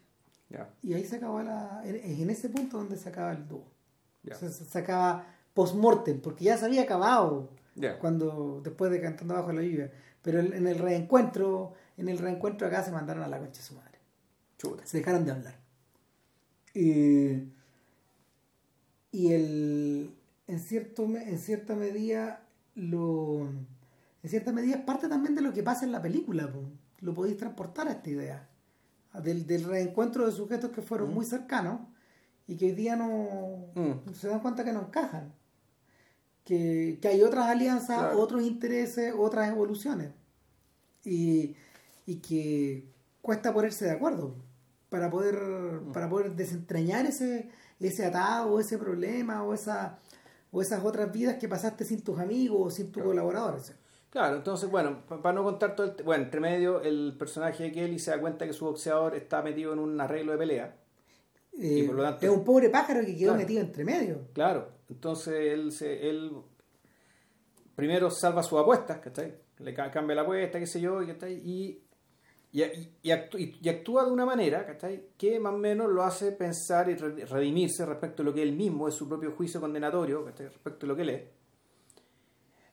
Y 0.84 0.94
ahí 0.94 1.06
se 1.06 1.18
acabó 1.18 1.42
la. 1.42 1.82
Es 1.86 2.20
en 2.20 2.30
ese 2.30 2.50
punto 2.50 2.78
donde 2.78 2.98
se 2.98 3.10
acaba 3.10 3.32
el 3.32 3.48
dúo. 3.48 3.66
se, 4.24 4.80
acaba 4.80 5.26
post-mortem, 5.54 6.22
porque 6.22 6.46
ya 6.46 6.58
se 6.58 6.66
había 6.66 6.84
acabado 6.84 7.50
cuando 8.00 8.62
después 8.64 8.92
de 8.92 9.02
Cantando 9.02 9.34
Bajo 9.34 9.52
la 9.52 9.62
Lluvia. 9.62 9.92
Pero 10.22 10.40
en 10.40 10.68
el 10.68 10.80
reencuentro, 10.80 11.74
en 11.98 12.10
el 12.10 12.18
reencuentro 12.18 12.68
acá 12.68 12.84
se 12.84 12.92
mandaron 12.92 13.24
a 13.24 13.28
la 13.28 13.38
concha 13.38 13.62
de 13.62 13.68
su 13.68 13.76
madre. 13.76 14.00
Se 14.84 14.98
dejaron 14.98 15.26
de 15.26 15.32
hablar. 15.32 15.56
y 16.74 17.52
el, 19.32 20.16
en, 20.48 20.60
cierto, 20.60 21.04
en 21.04 21.38
cierta 21.38 21.76
medida, 21.76 22.42
lo, 22.74 23.48
en 24.24 24.30
cierta 24.30 24.52
medida 24.52 24.78
es 24.78 24.84
parte 24.84 25.08
también 25.08 25.36
de 25.36 25.42
lo 25.42 25.54
que 25.54 25.64
pasa 25.64 25.86
en 25.86 25.92
la 25.92 26.02
película. 26.02 26.50
Lo 27.02 27.14
podéis 27.14 27.38
transportar 27.38 27.88
a 27.88 27.92
esta 27.92 28.10
idea. 28.10 28.50
Del, 29.24 29.46
del 29.46 29.64
reencuentro 29.64 30.26
de 30.26 30.32
sujetos 30.32 30.72
que 30.72 30.82
fueron 30.82 31.12
mm. 31.12 31.14
muy 31.14 31.26
cercanos 31.26 31.82
y 32.48 32.58
que 32.58 32.66
hoy 32.66 32.72
día 32.74 32.96
no 32.96 33.72
mm. 33.76 34.14
se 34.14 34.28
dan 34.28 34.40
cuenta 34.40 34.64
que 34.64 34.74
no 34.74 34.82
encajan 34.82 35.34
que, 36.46 37.00
hay 37.04 37.24
otras 37.24 37.48
alianzas, 37.48 38.16
otros 38.16 38.44
intereses, 38.44 39.14
otras 39.18 39.50
evoluciones. 39.50 40.12
Y, 41.04 41.56
que 42.22 42.88
cuesta 43.22 43.52
ponerse 43.52 43.86
de 43.86 43.92
acuerdo 43.92 44.36
para 44.90 45.10
poder, 45.10 45.36
mm. 45.36 45.92
para 45.92 46.08
poder 46.08 46.36
desentrañar 46.36 47.06
ese, 47.08 47.50
ese 47.80 48.06
atado, 48.06 48.60
ese 48.60 48.78
problema, 48.78 49.44
o 49.44 49.54
esa 49.54 50.00
o 50.52 50.62
esas 50.62 50.86
otras 50.86 51.12
vidas 51.12 51.36
que 51.36 51.50
pasaste 51.50 51.84
sin 51.84 52.02
tus 52.02 52.18
amigos 52.18 52.58
o 52.62 52.70
sin 52.70 52.90
tus 52.90 53.04
colaboradores. 53.04 53.74
Claro, 54.16 54.38
entonces, 54.38 54.72
bueno, 54.72 55.02
para 55.06 55.34
no 55.34 55.44
contar 55.44 55.76
todo 55.76 55.88
el... 55.88 56.04
Bueno, 56.06 56.24
entre 56.24 56.40
medio, 56.40 56.82
el 56.82 57.18
personaje 57.20 57.64
de 57.64 57.72
Kelly 57.74 58.00
se 58.00 58.12
da 58.12 58.22
cuenta 58.22 58.48
que 58.48 58.54
su 58.54 58.64
boxeador 58.64 59.14
está 59.14 59.42
metido 59.42 59.74
en 59.74 59.80
un 59.80 60.00
arreglo 60.00 60.32
de 60.32 60.38
pelea. 60.38 60.78
y 61.52 61.84
por 61.84 61.96
lo 61.98 62.04
tanto, 62.04 62.26
es 62.26 62.32
un 62.32 62.46
pobre 62.46 62.70
pájaro 62.70 63.02
que 63.06 63.14
quedó 63.14 63.36
metido 63.36 63.60
entre 63.60 63.84
medio. 63.84 64.30
Claro, 64.32 64.70
entonces 64.90 65.34
él, 65.52 65.70
se, 65.74 66.10
él 66.10 66.32
primero 67.76 68.10
salva 68.10 68.42
sus 68.42 68.58
apuestas, 68.58 69.00
¿cachai? 69.00 69.36
Le 69.60 69.74
cambia 69.74 70.16
la 70.16 70.22
apuesta, 70.22 70.60
qué 70.60 70.66
sé 70.66 70.80
yo, 70.80 71.02
Y, 71.04 71.82
y, 72.54 72.64
y, 73.04 73.12
actúa 73.70 74.06
de 74.06 74.12
una 74.14 74.26
manera, 74.26 74.66
¿cachai? 74.66 75.10
Que 75.18 75.42
más 75.42 75.56
o 75.56 75.58
menos 75.58 75.92
lo 75.92 76.04
hace 76.04 76.32
pensar 76.32 76.90
y 76.90 76.96
redimirse 76.96 77.86
respecto 77.86 78.22
a 78.22 78.26
lo 78.26 78.34
que 78.34 78.44
él 78.44 78.54
mismo 78.54 78.88
es 78.88 78.96
su 78.96 79.10
propio 79.10 79.34
juicio 79.34 79.60
condenatorio, 79.60 80.24
¿cachai? 80.24 80.48
Respecto 80.48 80.86
a 80.86 80.88
lo 80.88 80.96
que 80.96 81.02
él 81.02 81.10
es. 81.10 81.35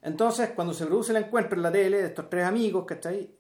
Entonces, 0.03 0.51
cuando 0.51 0.75
se 0.75 0.87
produce 0.87 1.13
el 1.13 1.25
encuentro 1.25 1.57
en 1.57 1.63
la 1.63 1.73
tele 1.73 1.99
de 1.99 2.09
estos 2.09 2.29
tres 2.29 2.45
amigos, 2.45 2.85
¿cachai? 2.87 3.31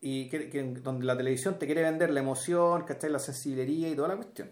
Y 0.00 0.28
que, 0.28 0.62
donde 0.82 1.06
la 1.06 1.16
televisión 1.16 1.58
te 1.58 1.66
quiere 1.66 1.82
vender 1.82 2.10
la 2.10 2.20
emoción, 2.20 2.84
¿cachai? 2.84 3.10
La 3.10 3.18
sensibilidad 3.18 3.90
y 3.90 3.96
toda 3.96 4.08
la 4.08 4.16
cuestión 4.16 4.48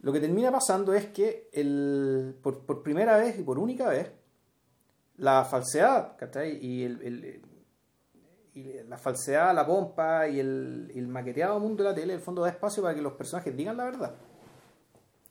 lo 0.00 0.12
que 0.12 0.20
termina 0.20 0.52
pasando 0.52 0.94
es 0.94 1.06
que 1.06 1.48
el, 1.52 2.36
por, 2.42 2.82
primera 2.82 3.16
vez 3.16 3.38
y 3.38 3.42
por 3.42 3.58
única 3.58 3.88
vez, 3.88 4.12
la 5.16 5.44
falsedad, 5.44 6.16
¿cachai? 6.16 6.64
Y, 6.64 6.84
el, 6.84 7.42
y 8.54 8.72
la 8.84 8.98
falsedad, 8.98 9.54
la 9.54 9.66
pompa 9.66 10.28
y 10.28 10.38
el, 10.38 11.08
maqueteado 11.08 11.58
mundo 11.58 11.82
de 11.82 11.90
la 11.90 11.94
tele, 11.94 12.14
el 12.14 12.20
fondo 12.20 12.42
da 12.42 12.50
espacio 12.50 12.82
para 12.82 12.94
que 12.94 13.02
los 13.02 13.14
personajes 13.14 13.56
digan 13.56 13.76
la 13.76 13.84
verdad. 13.84 14.14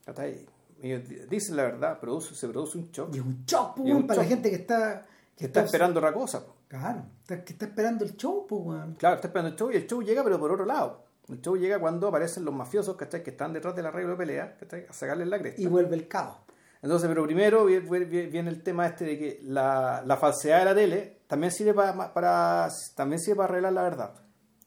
¿cachai? 0.06 0.46
Ellos 0.86 1.30
dicen 1.30 1.56
la 1.56 1.64
verdad, 1.64 2.00
produce, 2.00 2.36
se 2.36 2.48
produce 2.48 2.78
un 2.78 2.92
shock. 2.92 3.16
Y 3.16 3.20
un 3.20 3.44
shock, 3.44 3.76
para 4.06 4.22
la 4.22 4.28
gente 4.28 4.50
que 4.52 4.58
está... 4.58 5.04
Que 5.36 5.46
está, 5.46 5.64
esperando 5.64 6.00
otra 6.00 6.14
cosa. 6.14 6.46
Claro, 6.68 7.06
que 7.28 7.54
está 7.54 7.66
esperando 7.66 8.06
el 8.06 8.16
show, 8.16 8.46
pues, 8.48 8.80
Claro, 8.98 9.16
está 9.16 9.28
esperando 9.28 9.50
el 9.50 9.56
show 9.58 9.72
y 9.72 9.76
el 9.76 9.88
show 9.88 10.02
llega 10.02 10.24
pero 10.24 10.40
por 10.40 10.52
otro 10.52 10.64
lado. 10.64 11.04
El 11.28 11.42
show 11.42 11.58
llega 11.58 11.80
cuando 11.80 12.08
aparecen 12.08 12.46
los 12.46 12.54
mafiosos, 12.54 12.96
¿cachai? 12.96 13.24
Que 13.24 13.32
están 13.32 13.52
detrás 13.52 13.76
de 13.76 13.82
la 13.82 13.90
regla 13.90 14.12
de 14.12 14.18
pelea, 14.18 14.58
¿cachai? 14.58 14.86
A 14.88 14.94
sacarles 14.94 15.28
la 15.28 15.40
cresta. 15.40 15.60
Y 15.60 15.66
vuelve 15.66 15.96
el 15.96 16.08
caos. 16.08 16.38
Entonces, 16.84 17.10
pero 17.10 17.24
primero 17.24 17.66
viene 17.66 18.50
el 18.50 18.62
tema 18.62 18.86
este 18.86 19.06
de 19.06 19.18
que 19.18 19.40
la, 19.42 20.04
la 20.06 20.18
falsedad 20.18 20.60
de 20.60 20.66
la 20.66 20.76
tele 20.76 21.18
también 21.26 21.52
sirve 21.52 21.74
para, 21.74 22.14
para, 22.14 22.70
también 22.96 23.20
sirve 23.20 23.38
para 23.38 23.50
arreglar 23.50 23.74
la 23.74 23.82
verdad. 23.82 24.14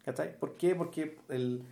¿Cachai? 0.05 0.37
¿Por 0.37 0.57
qué? 0.57 0.75
Porque 0.75 1.21
el, 1.29 1.65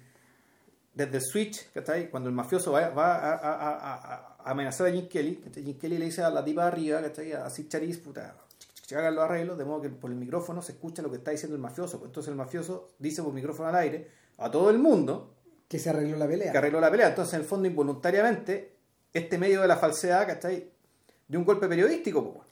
desde 0.94 1.16
el 1.16 1.22
switch, 1.22 1.72
¿cachai? 1.72 2.08
Cuando 2.10 2.28
el 2.28 2.34
mafioso 2.34 2.72
va, 2.72 2.88
va 2.90 3.16
a, 3.16 3.34
a, 3.34 4.14
a, 4.14 4.35
amenazar 4.46 4.86
a 4.86 4.92
Jim 4.92 5.08
Kelly, 5.08 5.42
Jim 5.54 5.78
Kelly 5.78 5.98
le 5.98 6.04
dice 6.06 6.22
a 6.22 6.30
la 6.30 6.44
tipa 6.44 6.62
de 6.62 6.68
arriba, 6.68 7.02
¿cachai? 7.02 7.32
A 7.32 7.50
Sid 7.50 7.68
Charis, 7.68 7.98
puta, 7.98 8.34
hagan 8.94 9.14
los 9.14 9.24
arreglos, 9.24 9.58
de 9.58 9.64
modo 9.64 9.82
que 9.82 9.88
por 9.88 10.10
el 10.10 10.16
micrófono 10.16 10.62
se 10.62 10.72
escucha 10.72 11.02
lo 11.02 11.10
que 11.10 11.16
está 11.16 11.32
diciendo 11.32 11.56
el 11.56 11.62
mafioso. 11.62 12.00
Entonces 12.04 12.30
el 12.30 12.36
mafioso 12.36 12.88
dice 12.98 13.22
por 13.22 13.32
micrófono 13.32 13.68
al 13.68 13.74
aire 13.76 14.08
a 14.38 14.50
todo 14.50 14.70
el 14.70 14.78
mundo 14.78 15.34
que 15.66 15.78
se 15.78 15.90
arregló 15.90 16.16
la 16.16 16.28
pelea. 16.28 16.52
Que 16.52 16.58
arregló 16.58 16.80
la 16.80 16.90
pelea. 16.90 17.08
Entonces, 17.08 17.34
en 17.34 17.40
el 17.40 17.46
fondo, 17.46 17.66
involuntariamente, 17.66 18.76
este 19.12 19.38
medio 19.38 19.62
de 19.62 19.68
la 19.68 19.76
falsedad, 19.76 20.26
¿cachai? 20.26 20.70
De 21.26 21.36
un 21.36 21.44
golpe 21.44 21.66
periodístico, 21.66 22.32
pues. 22.32 22.46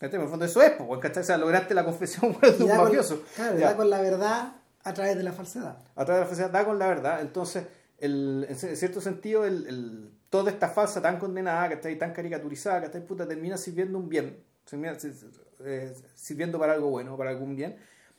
En 0.00 0.20
el 0.20 0.28
fondo 0.28 0.44
eso 0.44 0.62
es, 0.62 0.72
pues, 0.72 1.00
¿cachai? 1.00 1.22
O 1.22 1.26
sea, 1.26 1.36
lograste 1.36 1.74
la 1.74 1.84
confesión 1.84 2.36
de 2.58 2.64
un 2.64 2.76
mafioso. 2.76 3.22
claro, 3.34 3.58
da 3.58 3.76
con 3.76 3.90
la 3.90 4.00
verdad 4.00 4.54
a 4.82 4.94
través 4.94 5.16
de 5.16 5.22
la 5.22 5.32
falsedad. 5.32 5.78
A 5.94 6.04
través 6.04 6.20
de 6.20 6.20
la 6.20 6.26
falsedad, 6.26 6.50
da 6.50 6.64
con 6.64 6.78
la 6.78 6.86
verdad. 6.86 7.20
Entonces, 7.20 7.64
el, 7.98 8.46
en 8.48 8.56
cierto 8.56 9.00
sentido, 9.00 9.44
el, 9.44 9.66
el, 9.66 10.10
toda 10.34 10.50
esta 10.50 10.68
falsa 10.68 11.00
tan 11.00 11.20
condenada, 11.20 11.68
que 11.68 11.74
está 11.74 11.86
ahí 11.86 11.96
tan 11.96 12.12
caricaturizada, 12.12 12.80
que 12.80 12.86
está 12.86 13.00
puta, 13.06 13.24
termina 13.24 13.56
sirviendo 13.56 13.96
un 13.96 14.08
bien, 14.08 14.42
eh, 15.64 15.94
sirviendo 16.16 16.58
para 16.58 16.72
algo 16.72 16.90
bueno, 16.90 17.16
para 17.16 17.30
algún 17.30 17.54
bien. 17.54 17.76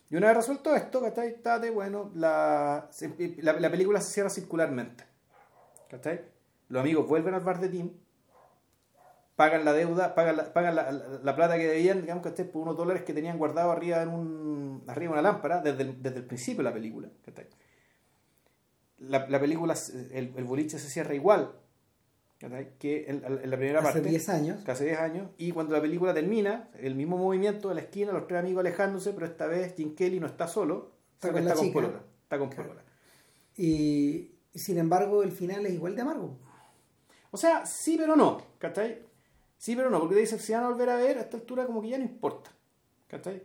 Y 0.09 0.15
una 0.15 0.27
vez 0.27 0.37
resuelto 0.37 0.73
esto, 0.73 1.01
¿cachai? 1.01 1.27
Está 1.27 1.59
de, 1.59 1.71
bueno, 1.71 2.11
la, 2.15 2.89
la, 3.39 3.59
la 3.59 3.69
película 3.69 3.99
se 3.99 4.13
cierra 4.13 4.29
circularmente. 4.29 5.03
¿Cachai? 5.89 6.21
Los 6.69 6.79
amigos 6.79 7.05
vuelven 7.05 7.33
al 7.33 7.41
bar 7.41 7.59
de 7.59 7.67
Tim, 7.67 7.91
pagan 9.35 9.65
la 9.65 9.73
deuda, 9.73 10.15
pagan 10.15 10.37
la, 10.37 10.53
pagan 10.53 10.73
la, 10.73 11.35
plata 11.35 11.57
que 11.57 11.67
debían, 11.67 11.99
digamos 11.99 12.23
que 12.23 12.29
esté 12.29 12.45
por 12.45 12.61
unos 12.61 12.77
dólares 12.77 13.03
que 13.03 13.11
tenían 13.11 13.37
guardado 13.37 13.71
arriba 13.71 14.01
en 14.01 14.07
un 14.07 14.85
arriba 14.87 15.11
una 15.11 15.21
lámpara 15.21 15.59
desde 15.59 15.83
el, 15.83 16.01
desde 16.01 16.19
el 16.19 16.25
principio 16.25 16.59
de 16.59 16.69
la 16.69 16.73
película. 16.73 17.09
La, 18.99 19.27
la 19.27 19.37
película, 19.41 19.75
el, 20.13 20.33
el, 20.37 20.43
boliche 20.45 20.79
se 20.79 20.89
cierra 20.89 21.13
igual 21.13 21.51
que 22.79 23.05
en, 23.07 23.21
la 23.21 23.57
primera 23.57 23.81
parte. 23.81 23.99
Hace 23.99 24.09
10 24.09 24.29
años. 24.29 24.69
Hace 24.69 24.85
10 24.85 24.99
años. 24.99 25.29
Y 25.37 25.51
cuando 25.51 25.73
la 25.73 25.81
película 25.81 26.13
termina, 26.13 26.69
el 26.79 26.95
mismo 26.95 27.17
movimiento 27.17 27.69
de 27.69 27.75
la 27.75 27.81
esquina, 27.81 28.11
los 28.11 28.27
tres 28.27 28.39
amigos 28.39 28.61
alejándose, 28.61 29.13
pero 29.13 29.25
esta 29.25 29.47
vez 29.47 29.75
Jim 29.75 29.95
Kelly 29.95 30.19
no 30.19 30.27
está 30.27 30.47
solo, 30.47 30.91
está 31.13 31.31
con, 31.31 31.47
está 31.47 31.55
con 32.37 32.49
Está 32.49 32.63
con 32.63 32.77
Y, 33.57 34.31
sin 34.53 34.77
embargo, 34.77 35.23
el 35.23 35.31
final 35.31 35.65
es 35.65 35.73
igual 35.73 35.95
de 35.95 36.01
amargo. 36.01 36.37
O 37.31 37.37
sea, 37.37 37.65
sí, 37.65 37.97
pero 37.97 38.15
no, 38.15 38.41
¿cachai? 38.57 39.01
Sí, 39.57 39.75
pero 39.75 39.89
no, 39.89 39.99
porque 39.99 40.15
dice, 40.15 40.39
si 40.39 40.53
van 40.53 40.63
a 40.63 40.69
volver 40.69 40.89
a 40.89 40.95
ver, 40.95 41.17
a 41.17 41.21
esta 41.21 41.37
altura 41.37 41.65
como 41.65 41.81
que 41.81 41.89
ya 41.89 41.97
no 41.97 42.03
importa, 42.03 42.51
¿cachai? 43.07 43.43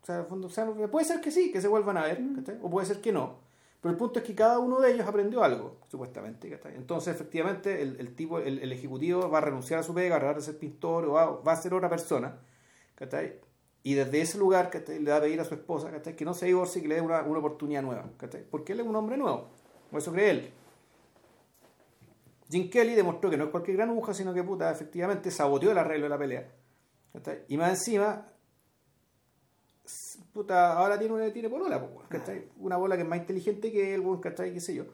O 0.00 0.06
sea, 0.06 0.24
fondo, 0.24 0.48
puede 0.90 1.04
ser 1.04 1.20
que 1.20 1.30
sí, 1.30 1.50
que 1.50 1.60
se 1.60 1.68
vuelvan 1.68 1.96
a 1.98 2.04
ver, 2.04 2.20
mm. 2.20 2.36
¿cachai? 2.36 2.58
O 2.62 2.70
puede 2.70 2.86
ser 2.86 3.00
que 3.00 3.12
no. 3.12 3.45
Pero 3.86 3.92
el 3.92 3.98
punto 3.98 4.18
es 4.18 4.24
que 4.24 4.34
cada 4.34 4.58
uno 4.58 4.80
de 4.80 4.90
ellos 4.90 5.06
aprendió 5.06 5.44
algo, 5.44 5.76
supuestamente. 5.86 6.58
Entonces, 6.74 7.14
efectivamente, 7.14 7.80
el, 7.80 8.16
tipo, 8.16 8.40
el, 8.40 8.72
ejecutivo 8.72 9.30
va 9.30 9.38
a 9.38 9.42
renunciar 9.42 9.78
a 9.78 9.84
su 9.84 9.94
pega, 9.94 10.18
va 10.18 10.32
a 10.32 10.40
ser 10.40 10.58
pintor 10.58 11.04
o 11.04 11.12
va, 11.12 11.52
a 11.52 11.56
ser 11.56 11.72
otra 11.72 11.88
persona. 11.88 12.36
Y 13.84 13.94
desde 13.94 14.20
ese 14.20 14.38
lugar 14.38 14.72
le 14.88 15.04
da 15.04 15.18
a 15.18 15.20
pedir 15.20 15.40
a 15.40 15.44
su 15.44 15.54
esposa 15.54 16.02
que 16.02 16.24
no 16.24 16.34
se 16.34 16.46
divorcie 16.46 16.80
y 16.80 16.82
que 16.82 16.88
le 16.88 16.94
dé 16.96 17.00
una, 17.00 17.20
oportunidad 17.20 17.80
nueva. 17.80 18.10
Porque 18.50 18.72
él 18.72 18.80
es 18.80 18.86
un 18.86 18.96
hombre 18.96 19.16
nuevo. 19.16 19.50
O 19.92 19.98
eso 19.98 20.10
cree 20.10 20.30
él. 20.30 20.50
Jim 22.50 22.68
Kelly 22.68 22.96
demostró 22.96 23.30
que 23.30 23.36
no 23.36 23.44
es 23.44 23.50
cualquier 23.50 23.76
granuja, 23.76 24.14
sino 24.14 24.34
que 24.34 24.42
puta, 24.42 24.68
efectivamente 24.72 25.30
saboteó 25.30 25.70
el 25.70 25.78
arreglo 25.78 26.06
de 26.06 26.10
la 26.10 26.18
pelea. 26.18 26.48
Y 27.46 27.56
más 27.56 27.70
encima, 27.70 28.26
puta, 30.36 30.74
ahora 30.74 30.98
tiene 30.98 31.14
una 31.14 31.32
tiene 31.32 31.48
polola, 31.48 31.82
Una 32.60 32.76
bola 32.76 32.94
que 32.94 33.02
es 33.02 33.08
más 33.08 33.18
inteligente 33.18 33.72
que 33.72 33.94
él, 33.94 34.04
¿cachai? 34.20 34.52
¿Qué 34.52 34.60
sé 34.60 34.74
yo? 34.74 34.84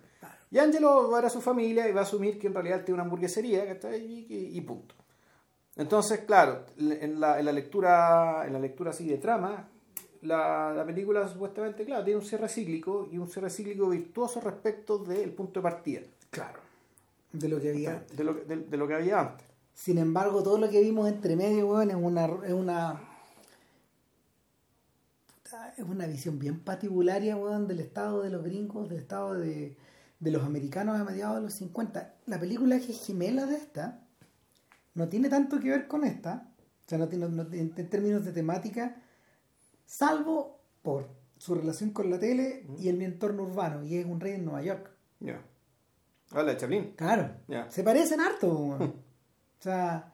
Y 0.53 0.59
Angelo 0.59 1.11
va 1.11 1.19
a 1.19 1.21
ver 1.21 1.27
a 1.27 1.31
su 1.31 1.41
familia 1.41 1.89
y 1.89 1.93
va 1.93 2.01
a 2.01 2.05
asumir 2.05 2.39
que 2.39 2.47
en 2.47 2.55
realidad 2.55 2.85
tiene 2.85 2.95
una 2.95 3.03
hamburguesería, 3.03 3.67
¿cachai? 3.67 4.01
Y, 4.01 4.57
y, 4.57 4.61
punto. 4.61 4.95
Entonces, 5.77 6.21
claro, 6.21 6.65
en 6.79 7.19
la, 7.19 7.41
en 7.41 7.45
la 7.45 7.53
lectura 7.53 8.45
en 8.47 8.53
la 8.53 8.59
lectura 8.61 8.91
así 8.91 9.09
de 9.09 9.19
trama, 9.19 9.69
la, 10.21 10.73
la, 10.77 10.87
película 10.87 11.27
supuestamente, 11.27 11.85
claro, 11.85 12.05
tiene 12.05 12.21
un 12.21 12.25
cierre 12.25 12.49
cíclico 12.49 13.09
y 13.11 13.19
un 13.19 13.29
cierre 13.29 13.51
cíclico 13.51 13.89
virtuoso 13.89 14.41
respecto 14.41 14.99
del 14.99 15.33
punto 15.33 15.59
de 15.59 15.63
partida. 15.65 16.01
Claro. 16.31 16.61
De 17.33 17.49
lo 17.49 17.61
que 17.61 17.71
había 17.71 17.93
antes. 17.95 18.17
De 18.17 18.23
lo, 18.23 18.35
de, 18.35 18.57
de 18.59 18.77
lo 18.77 18.87
que 18.87 18.95
había 18.95 19.19
antes. 19.19 19.47
Sin 19.75 19.99
embargo, 19.99 20.43
todo 20.43 20.59
lo 20.59 20.69
que 20.69 20.81
vimos 20.81 21.09
entre 21.09 21.35
medio, 21.35 21.67
weón, 21.67 21.91
es 21.91 21.97
una, 21.97 22.27
es 22.45 22.53
una 22.53 23.12
es 25.77 25.85
una 25.85 26.07
visión 26.07 26.39
bien 26.39 26.61
patibularia, 26.61 27.37
weón, 27.37 27.67
del 27.67 27.81
estado 27.81 28.23
de 28.23 28.31
los 28.31 28.43
gringos, 28.43 28.89
del 28.89 28.99
estado 28.99 29.35
de, 29.35 29.77
de 30.19 30.31
los 30.31 30.45
americanos 30.45 30.99
a 31.01 31.05
mediados 31.05 31.37
de 31.37 31.43
los 31.43 31.55
50. 31.55 32.15
La 32.27 32.39
película 32.39 32.79
que 32.79 32.93
es 32.93 33.07
gemela 33.07 33.47
de 33.47 33.57
esta 33.57 34.01
no 34.95 35.09
tiene 35.09 35.29
tanto 35.29 35.59
que 35.61 35.71
ver 35.71 35.89
con 35.89 36.05
esta, 36.05 36.49
o 36.85 36.89
sea, 36.89 36.99
no 36.99 37.09
tiene, 37.09 37.29
no, 37.29 37.43
en, 37.43 37.73
en, 37.77 37.89
términos 37.89 38.25
de 38.25 38.33
temática, 38.33 38.97
salvo 39.85 40.61
por 40.83 41.09
su 41.39 41.55
relación 41.55 41.91
con 41.91 42.11
la 42.11 42.19
tele 42.19 42.67
y 42.79 42.89
el 42.89 42.97
mi 42.97 43.05
entorno 43.05 43.43
urbano, 43.45 43.85
y 43.85 43.97
es 43.97 44.07
un 44.07 44.21
rey 44.21 44.35
en 44.35 44.45
Nueva 44.45 44.63
York. 44.63 44.91
Ya. 45.21 45.27
Yeah. 45.27 45.43
Hola, 46.35 46.57
Chaplin. 46.57 46.93
Claro. 46.97 47.31
Yeah. 47.49 47.71
Se 47.71 47.83
parecen 47.83 48.21
harto, 48.21 48.53
weón. 48.53 48.83
o 48.83 49.63
sea, 49.63 50.13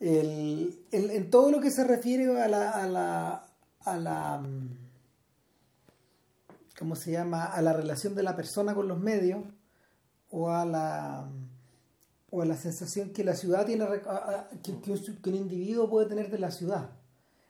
el, 0.00 0.84
el, 0.90 1.10
en 1.10 1.30
todo 1.30 1.50
lo 1.50 1.60
que 1.60 1.70
se 1.70 1.84
refiere 1.84 2.40
a 2.40 2.48
la, 2.48 2.70
a 2.70 2.86
la, 2.86 3.47
a 3.92 3.96
la 3.98 4.42
¿cómo 6.78 6.94
se 6.96 7.12
llama? 7.12 7.44
a 7.44 7.60
la 7.62 7.72
relación 7.72 8.14
de 8.14 8.22
la 8.22 8.36
persona 8.36 8.74
con 8.74 8.88
los 8.88 8.98
medios 8.98 9.44
o 10.30 10.50
a 10.50 10.64
la 10.64 11.28
o 12.30 12.42
a 12.42 12.44
la 12.44 12.56
sensación 12.56 13.10
que 13.10 13.24
la 13.24 13.34
ciudad 13.34 13.66
tiene 13.66 13.86
que, 14.62 14.80
que, 14.80 14.92
un, 14.92 15.20
que 15.22 15.30
un 15.30 15.36
individuo 15.36 15.88
puede 15.88 16.08
tener 16.08 16.30
de 16.30 16.38
la 16.38 16.50
ciudad. 16.50 16.90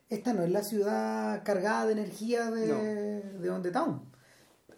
Esta 0.09 0.33
no 0.33 0.43
es 0.43 0.51
la 0.51 0.63
ciudad 0.63 1.43
cargada 1.45 1.87
de 1.87 1.93
energía 1.93 2.51
de, 2.51 2.69
no. 2.69 3.41
de 3.41 3.51
On 3.51 3.63
the 3.63 3.71
Town. 3.71 4.03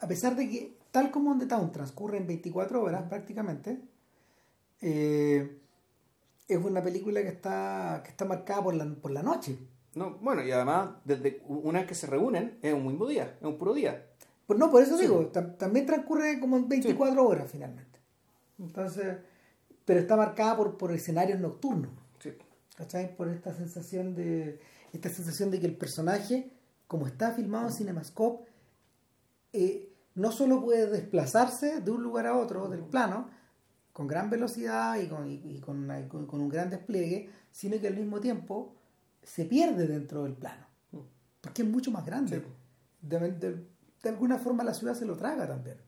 A 0.01 0.09
pesar 0.09 0.35
de 0.35 0.49
que, 0.49 0.77
tal 0.91 1.11
como 1.11 1.31
On 1.31 1.39
the 1.39 1.47
Town 1.47 1.71
transcurre 1.71 2.17
en 2.17 2.27
24 2.27 2.83
horas 2.83 3.05
prácticamente, 3.09 3.81
eh, 4.81 5.59
es 6.49 6.59
una 6.59 6.83
película 6.83 7.23
que 7.23 7.29
está, 7.29 8.01
que 8.03 8.11
está 8.11 8.25
marcada 8.25 8.65
por 8.65 8.75
la, 8.75 8.87
por 8.87 9.11
la 9.13 9.23
noche. 9.23 9.59
No, 9.95 10.19
bueno, 10.21 10.45
y 10.45 10.51
además, 10.53 10.91
desde 11.05 11.43
una 11.47 11.81
vez 11.81 11.89
que 11.89 11.95
se 11.95 12.07
reúnen, 12.07 12.59
es 12.63 12.73
un 12.73 12.87
mismo 12.87 13.07
día, 13.07 13.37
es 13.41 13.47
un 13.47 13.59
puro 13.59 13.75
día. 13.75 14.07
Pues 14.47 14.59
no, 14.59 14.71
por 14.71 14.83
eso 14.83 14.97
sí. 14.97 15.03
digo, 15.03 15.27
también 15.27 15.87
transcurre 15.87 16.39
como 16.41 16.57
en 16.57 16.69
24 16.69 17.15
sí. 17.15 17.21
horas 17.21 17.51
finalmente. 17.51 17.99
Entonces, 18.59 19.17
pero 19.85 20.01
está 20.01 20.17
marcada 20.17 20.57
por, 20.57 20.77
por 20.77 20.93
escenarios 20.93 21.41
nocturnos. 21.41 21.91
Sí. 22.19 22.33
¿Cachai? 22.77 23.17
Por 23.17 23.29
esta 23.29 23.53
sensación 23.55 24.15
de 24.15 24.61
esta 24.93 25.09
sensación 25.09 25.51
de 25.51 25.61
que 25.61 25.67
el 25.67 25.77
personaje, 25.77 26.51
como 26.87 27.07
está 27.07 27.33
filmado 27.33 27.69
en 27.69 27.73
Cinemascope, 27.73 28.45
eh, 29.53 29.93
no 30.15 30.33
solo 30.33 30.63
puede 30.63 30.87
desplazarse 30.89 31.81
de 31.81 31.91
un 31.91 32.03
lugar 32.03 32.27
a 32.27 32.37
otro 32.37 32.69
del 32.69 32.81
plano 32.81 33.29
con 33.93 34.07
gran 34.07 34.31
velocidad 34.31 35.01
y 35.01 35.07
con, 35.09 35.29
y, 35.29 35.35
y 35.45 35.61
con, 35.61 35.79
una, 35.79 36.09
con, 36.09 36.27
con 36.27 36.41
un 36.41 36.49
gran 36.49 36.71
despliegue, 36.71 37.31
sino 37.53 37.81
que 37.81 37.87
al 37.87 37.97
mismo 37.97 38.21
tiempo 38.21 38.75
se 39.23 39.45
pierde 39.45 39.87
dentro 39.87 40.25
del 40.25 40.35
plano. 40.35 40.67
Porque 41.41 41.63
es 41.63 41.69
mucho 41.69 41.91
más 41.91 42.05
grande. 42.05 42.39
Sí. 42.39 42.45
De, 43.03 43.19
de, 43.33 43.67
de, 44.03 44.09
alguna 44.09 44.39
forma 44.39 44.63
la 44.63 44.75
ciudad 44.75 44.95
se 44.95 45.07
lo 45.07 45.17
traga 45.17 45.47
también. 45.47 45.79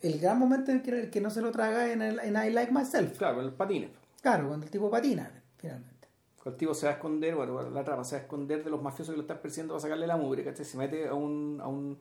El 0.00 0.18
gran 0.18 0.38
momento 0.38 0.72
en 0.72 0.82
que, 0.82 0.90
el 1.02 1.10
que 1.10 1.20
no 1.20 1.30
se 1.30 1.40
lo 1.40 1.52
traga 1.52 1.92
en, 1.92 2.02
el, 2.02 2.18
en 2.18 2.34
I 2.34 2.50
Like 2.50 2.72
Myself. 2.72 3.16
Claro, 3.16 3.36
con 3.36 3.44
el 3.44 3.52
patine. 3.52 3.90
Claro, 4.20 4.48
cuando 4.48 4.66
el 4.66 4.72
tipo 4.72 4.90
patina, 4.90 5.30
finalmente. 5.56 6.08
Cuando 6.36 6.50
el 6.50 6.56
tipo 6.58 6.74
se 6.74 6.86
va 6.86 6.92
a 6.92 6.94
esconder, 6.96 7.36
bueno, 7.36 7.70
la 7.70 7.84
trama 7.84 8.04
se 8.04 8.16
va 8.16 8.20
a 8.20 8.22
esconder 8.24 8.64
de 8.64 8.70
los 8.70 8.82
mafiosos 8.82 9.12
que 9.12 9.16
lo 9.16 9.22
están 9.22 9.40
persiguiendo 9.40 9.74
para 9.74 9.82
sacarle 9.82 10.06
la 10.06 10.16
mugre, 10.16 10.44
¿cachai? 10.44 10.64
Se 10.64 10.76
mete 10.76 11.08
a 11.08 11.14
un... 11.14 11.60
a 11.62 11.68
un 11.68 11.98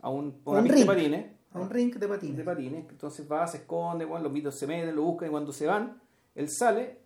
a 0.00 0.10
un, 0.10 0.40
a 0.46 0.50
un 0.50 0.68
ring, 0.68 0.78
de 0.78 0.86
patines. 0.86 1.26
A 1.52 1.60
un 1.60 1.70
ring 1.70 1.94
de 1.94 2.08
patines. 2.08 2.36
De 2.36 2.44
patines. 2.44 2.86
Entonces 2.88 3.30
va, 3.30 3.46
se 3.46 3.58
esconde, 3.58 4.04
bueno, 4.04 4.24
los 4.24 4.32
mitos 4.32 4.54
se 4.54 4.66
meten, 4.66 4.94
lo 4.94 5.02
buscan 5.02 5.28
y 5.28 5.30
cuando 5.30 5.52
se 5.52 5.66
van, 5.66 6.00
él 6.34 6.48
sale, 6.48 7.00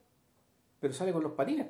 pero 0.79 0.93
sale 0.93 1.13
con 1.13 1.23
los 1.23 1.33
patines. 1.33 1.69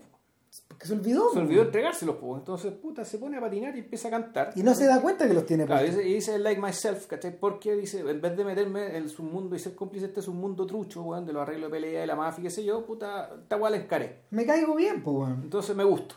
Porque 0.68 0.86
se 0.86 0.92
olvidó. 0.92 1.32
Se 1.32 1.38
olvidó 1.38 1.62
entregárselos, 1.62 2.16
pues. 2.16 2.40
Entonces, 2.40 2.72
puta, 2.72 3.04
se 3.06 3.16
pone 3.16 3.38
a 3.38 3.40
patinar 3.40 3.74
y 3.74 3.78
empieza 3.78 4.08
a 4.08 4.10
cantar. 4.10 4.52
Y 4.54 4.62
no 4.62 4.74
se 4.74 4.86
da 4.86 5.00
cuenta 5.00 5.26
que 5.26 5.32
los 5.32 5.46
tiene 5.46 5.64
claro, 5.64 5.86
dice, 5.86 6.06
Y 6.06 6.14
dice, 6.14 6.38
like 6.38 6.60
myself, 6.60 7.06
¿cachai? 7.06 7.38
Porque 7.38 7.74
dice, 7.74 8.00
en 8.00 8.20
vez 8.20 8.36
de 8.36 8.44
meterme 8.44 8.96
en 8.96 9.08
su 9.08 9.22
mundo 9.22 9.56
y 9.56 9.58
ser 9.58 9.74
cómplice, 9.74 10.06
este 10.06 10.20
es 10.20 10.28
un 10.28 10.36
mundo 10.36 10.66
trucho, 10.66 11.02
weón, 11.02 11.24
de 11.24 11.32
los 11.32 11.42
arreglos 11.42 11.70
de 11.70 11.78
pelea, 11.78 12.00
de 12.02 12.06
la 12.06 12.16
mafia, 12.16 12.44
qué 12.44 12.50
sé 12.50 12.64
yo, 12.64 12.84
puta, 12.84 13.30
esta 13.42 13.56
weá 13.56 13.70
la 13.70 13.78
encaré. 13.78 14.24
Me 14.30 14.44
caigo 14.44 14.74
bien, 14.74 15.02
pues, 15.02 15.16
weón. 15.16 15.40
Entonces 15.42 15.74
me 15.74 15.84
gusto. 15.84 16.16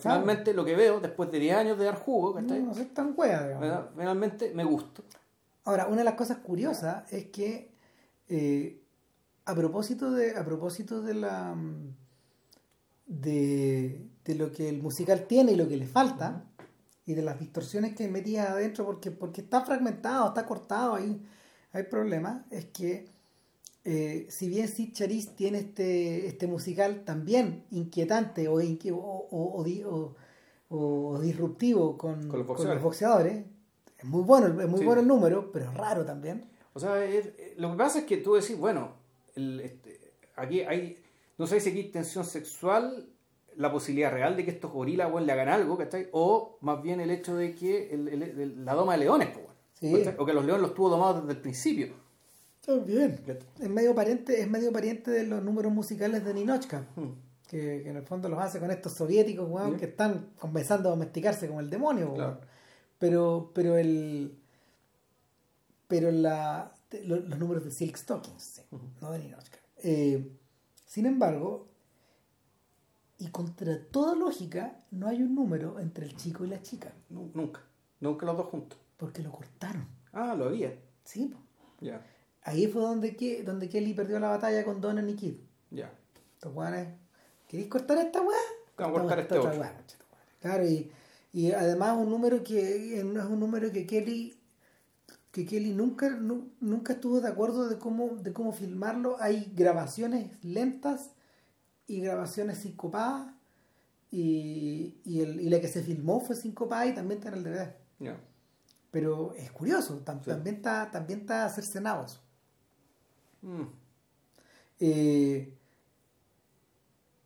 Finalmente, 0.00 0.44
claro. 0.44 0.56
lo 0.56 0.64
que 0.64 0.76
veo, 0.76 1.00
después 1.00 1.30
de 1.32 1.40
10 1.40 1.56
años 1.56 1.78
de 1.78 1.84
dar 1.84 1.96
jugo, 1.96 2.34
¿cachai? 2.34 2.60
No, 2.60 2.66
no 2.66 2.74
soy 2.74 2.86
tan 2.86 3.14
wea, 3.16 3.44
digamos. 3.44 3.86
Finalmente 3.96 4.52
me 4.54 4.62
gusto. 4.62 5.02
Ahora, 5.64 5.86
una 5.86 5.98
de 5.98 6.04
las 6.04 6.14
cosas 6.14 6.38
curiosas 6.38 7.12
es 7.12 7.26
que, 7.26 7.72
eh, 8.28 8.80
a 9.44 9.54
propósito 9.54 10.12
de, 10.12 10.36
a 10.36 10.44
propósito 10.44 11.02
de 11.02 11.14
la 11.14 11.56
de, 13.08 14.06
de, 14.24 14.34
lo 14.36 14.52
que 14.52 14.68
el 14.68 14.80
musical 14.80 15.26
tiene 15.26 15.52
y 15.52 15.56
lo 15.56 15.68
que 15.68 15.76
le 15.76 15.86
falta, 15.86 16.44
y 17.04 17.14
de 17.14 17.22
las 17.22 17.40
distorsiones 17.40 17.96
que 17.96 18.06
metía 18.06 18.52
adentro, 18.52 18.84
porque, 18.84 19.10
porque 19.10 19.40
está 19.40 19.62
fragmentado, 19.62 20.28
está 20.28 20.46
cortado, 20.46 20.94
ahí 20.94 21.20
hay 21.72 21.82
problemas, 21.84 22.42
es 22.50 22.66
que 22.66 23.08
eh, 23.84 24.26
si 24.28 24.48
bien 24.48 24.68
Sid 24.68 24.92
Charis 24.92 25.34
tiene 25.34 25.58
este, 25.58 26.26
este 26.26 26.46
musical 26.46 27.04
también 27.04 27.64
inquietante 27.70 28.46
o, 28.46 28.60
inqui 28.60 28.90
o, 28.90 28.98
o, 28.98 30.14
o, 30.68 31.18
disruptivo 31.20 31.96
con, 31.96 32.28
con, 32.28 32.40
los 32.40 32.46
con, 32.46 32.68
los 32.68 32.82
boxeadores, 32.82 33.44
es 33.96 34.04
muy 34.04 34.22
bueno, 34.22 34.60
es 34.60 34.68
muy 34.68 34.80
sí. 34.80 34.84
bueno 34.84 35.00
el 35.00 35.08
número, 35.08 35.50
pero 35.50 35.70
es 35.70 35.74
raro 35.74 36.04
también. 36.04 36.44
O 36.74 36.80
sea, 36.80 37.02
es, 37.04 37.30
lo 37.56 37.70
que 37.72 37.76
pasa 37.78 38.00
es 38.00 38.04
que 38.04 38.18
tú 38.18 38.34
decís, 38.34 38.58
bueno, 38.58 38.92
el, 39.34 39.60
este, 39.60 40.12
aquí 40.36 40.60
hay 40.60 40.98
no 41.38 41.46
sé 41.46 41.60
si 41.60 41.70
aquí 41.70 41.78
hay 41.78 41.90
tensión 41.90 42.24
sexual, 42.24 43.08
la 43.56 43.72
posibilidad 43.72 44.12
real 44.12 44.36
de 44.36 44.44
que 44.44 44.50
estos 44.50 44.70
gorilas 44.72 45.10
bueno, 45.10 45.26
le 45.26 45.32
hagan 45.32 45.48
algo, 45.48 45.78
¿cachai? 45.78 46.08
O 46.12 46.58
más 46.60 46.82
bien 46.82 47.00
el 47.00 47.10
hecho 47.10 47.36
de 47.36 47.54
que 47.54 47.92
el, 47.92 48.08
el, 48.08 48.22
el, 48.22 48.64
la 48.64 48.74
doma 48.74 48.92
de 48.92 48.98
leones, 49.00 49.28
pues, 49.28 49.46
sí. 49.80 50.10
o 50.16 50.26
que 50.26 50.32
los 50.32 50.44
leones 50.44 50.62
los 50.62 50.74
tuvo 50.74 50.90
domados 50.90 51.22
desde 51.22 51.32
el 51.36 51.40
principio. 51.40 51.94
También. 52.64 53.18
Es 53.58 53.68
medio 53.70 53.94
pariente, 53.94 54.40
es 54.40 54.48
medio 54.48 54.70
pariente 54.72 55.10
de 55.10 55.24
los 55.24 55.42
números 55.42 55.72
musicales 55.72 56.24
de 56.24 56.34
Ninochka. 56.34 56.86
Hmm. 56.96 57.12
Que, 57.48 57.82
que, 57.82 57.88
en 57.88 57.96
el 57.96 58.02
fondo 58.02 58.28
los 58.28 58.38
hace 58.38 58.60
con 58.60 58.70
estos 58.70 58.92
soviéticos, 58.92 59.48
weón, 59.48 59.72
¿Sí? 59.72 59.78
que 59.78 59.86
están 59.86 60.32
comenzando 60.38 60.90
a 60.90 60.92
domesticarse 60.92 61.48
como 61.48 61.60
el 61.60 61.70
demonio, 61.70 62.12
claro. 62.12 62.40
Pero, 62.98 63.52
pero 63.54 63.78
el. 63.78 64.38
Pero 65.86 66.10
la, 66.10 66.74
los, 67.04 67.24
los 67.26 67.38
números 67.38 67.64
de 67.64 67.70
Silk 67.70 67.96
Stockings, 67.96 68.42
sí, 68.42 68.62
uh 68.70 68.76
-huh. 68.76 69.00
no 69.00 69.12
de 69.12 69.18
Ninochka. 69.20 69.58
Eh, 69.82 70.37
sin 70.88 71.04
embargo, 71.04 71.68
y 73.18 73.28
contra 73.28 73.78
toda 73.90 74.14
lógica, 74.14 74.78
no 74.90 75.06
hay 75.06 75.22
un 75.22 75.34
número 75.34 75.78
entre 75.80 76.06
el 76.06 76.16
chico 76.16 76.46
y 76.46 76.48
la 76.48 76.62
chica. 76.62 76.94
No, 77.10 77.28
nunca. 77.34 77.60
Nunca 78.00 78.24
los 78.24 78.38
dos 78.38 78.46
juntos. 78.46 78.78
Porque 78.96 79.22
lo 79.22 79.30
cortaron. 79.30 79.86
Ah, 80.14 80.34
lo 80.34 80.46
había. 80.46 80.74
Sí. 81.04 81.34
Ya. 81.80 81.90
Yeah. 81.90 82.06
Ahí 82.42 82.68
fue 82.68 82.80
donde, 82.80 83.42
donde 83.44 83.68
Kelly 83.68 83.92
perdió 83.92 84.18
la 84.18 84.28
batalla 84.28 84.64
con 84.64 84.80
Donna 84.80 85.06
y 85.06 85.14
Kid. 85.14 85.34
Ya. 85.70 85.76
Yeah. 85.76 85.92
Estos 86.32 86.54
guanes, 86.54 86.88
¿queréis 87.46 87.68
cortar 87.68 87.98
esta 87.98 88.22
weá? 88.22 88.38
Vamos 88.78 88.96
a 88.96 89.00
cortar 89.02 89.18
este 89.18 89.38
otro. 89.38 89.60
Weá, 89.60 89.76
claro, 90.40 90.66
y, 90.66 90.90
y 91.34 91.52
además 91.52 91.98
un 91.98 92.08
número 92.08 92.42
que 92.42 93.02
no 93.04 93.20
es 93.20 93.26
un 93.26 93.40
número 93.40 93.70
que 93.70 93.86
Kelly 93.86 94.37
que 95.30 95.44
Kelly 95.44 95.72
nunca, 95.72 96.10
nu, 96.10 96.50
nunca 96.60 96.94
estuvo 96.94 97.20
de 97.20 97.28
acuerdo 97.28 97.68
de 97.68 97.78
cómo, 97.78 98.16
de 98.16 98.32
cómo 98.32 98.52
filmarlo. 98.52 99.16
Hay 99.20 99.52
grabaciones 99.54 100.42
lentas 100.42 101.10
y 101.86 102.00
grabaciones 102.00 102.58
sincopadas. 102.58 103.34
Y, 104.10 104.96
y, 105.04 105.20
el, 105.20 105.40
y 105.40 105.50
la 105.50 105.60
que 105.60 105.68
se 105.68 105.82
filmó 105.82 106.20
fue 106.20 106.34
sincopada 106.34 106.86
y 106.86 106.94
también 106.94 107.18
está 107.18 107.28
en 107.28 107.34
el 107.34 107.44
DVD. 107.44 107.74
Yeah. 107.98 108.20
Pero 108.90 109.34
es 109.34 109.50
curioso, 109.50 109.98
tam, 109.98 110.20
sí. 110.20 110.30
también, 110.30 110.56
está, 110.56 110.90
también 110.90 111.20
está 111.20 111.48
cercenado 111.50 112.06
eso. 112.06 112.20
Mm. 113.42 113.66
Eh, 114.80 115.52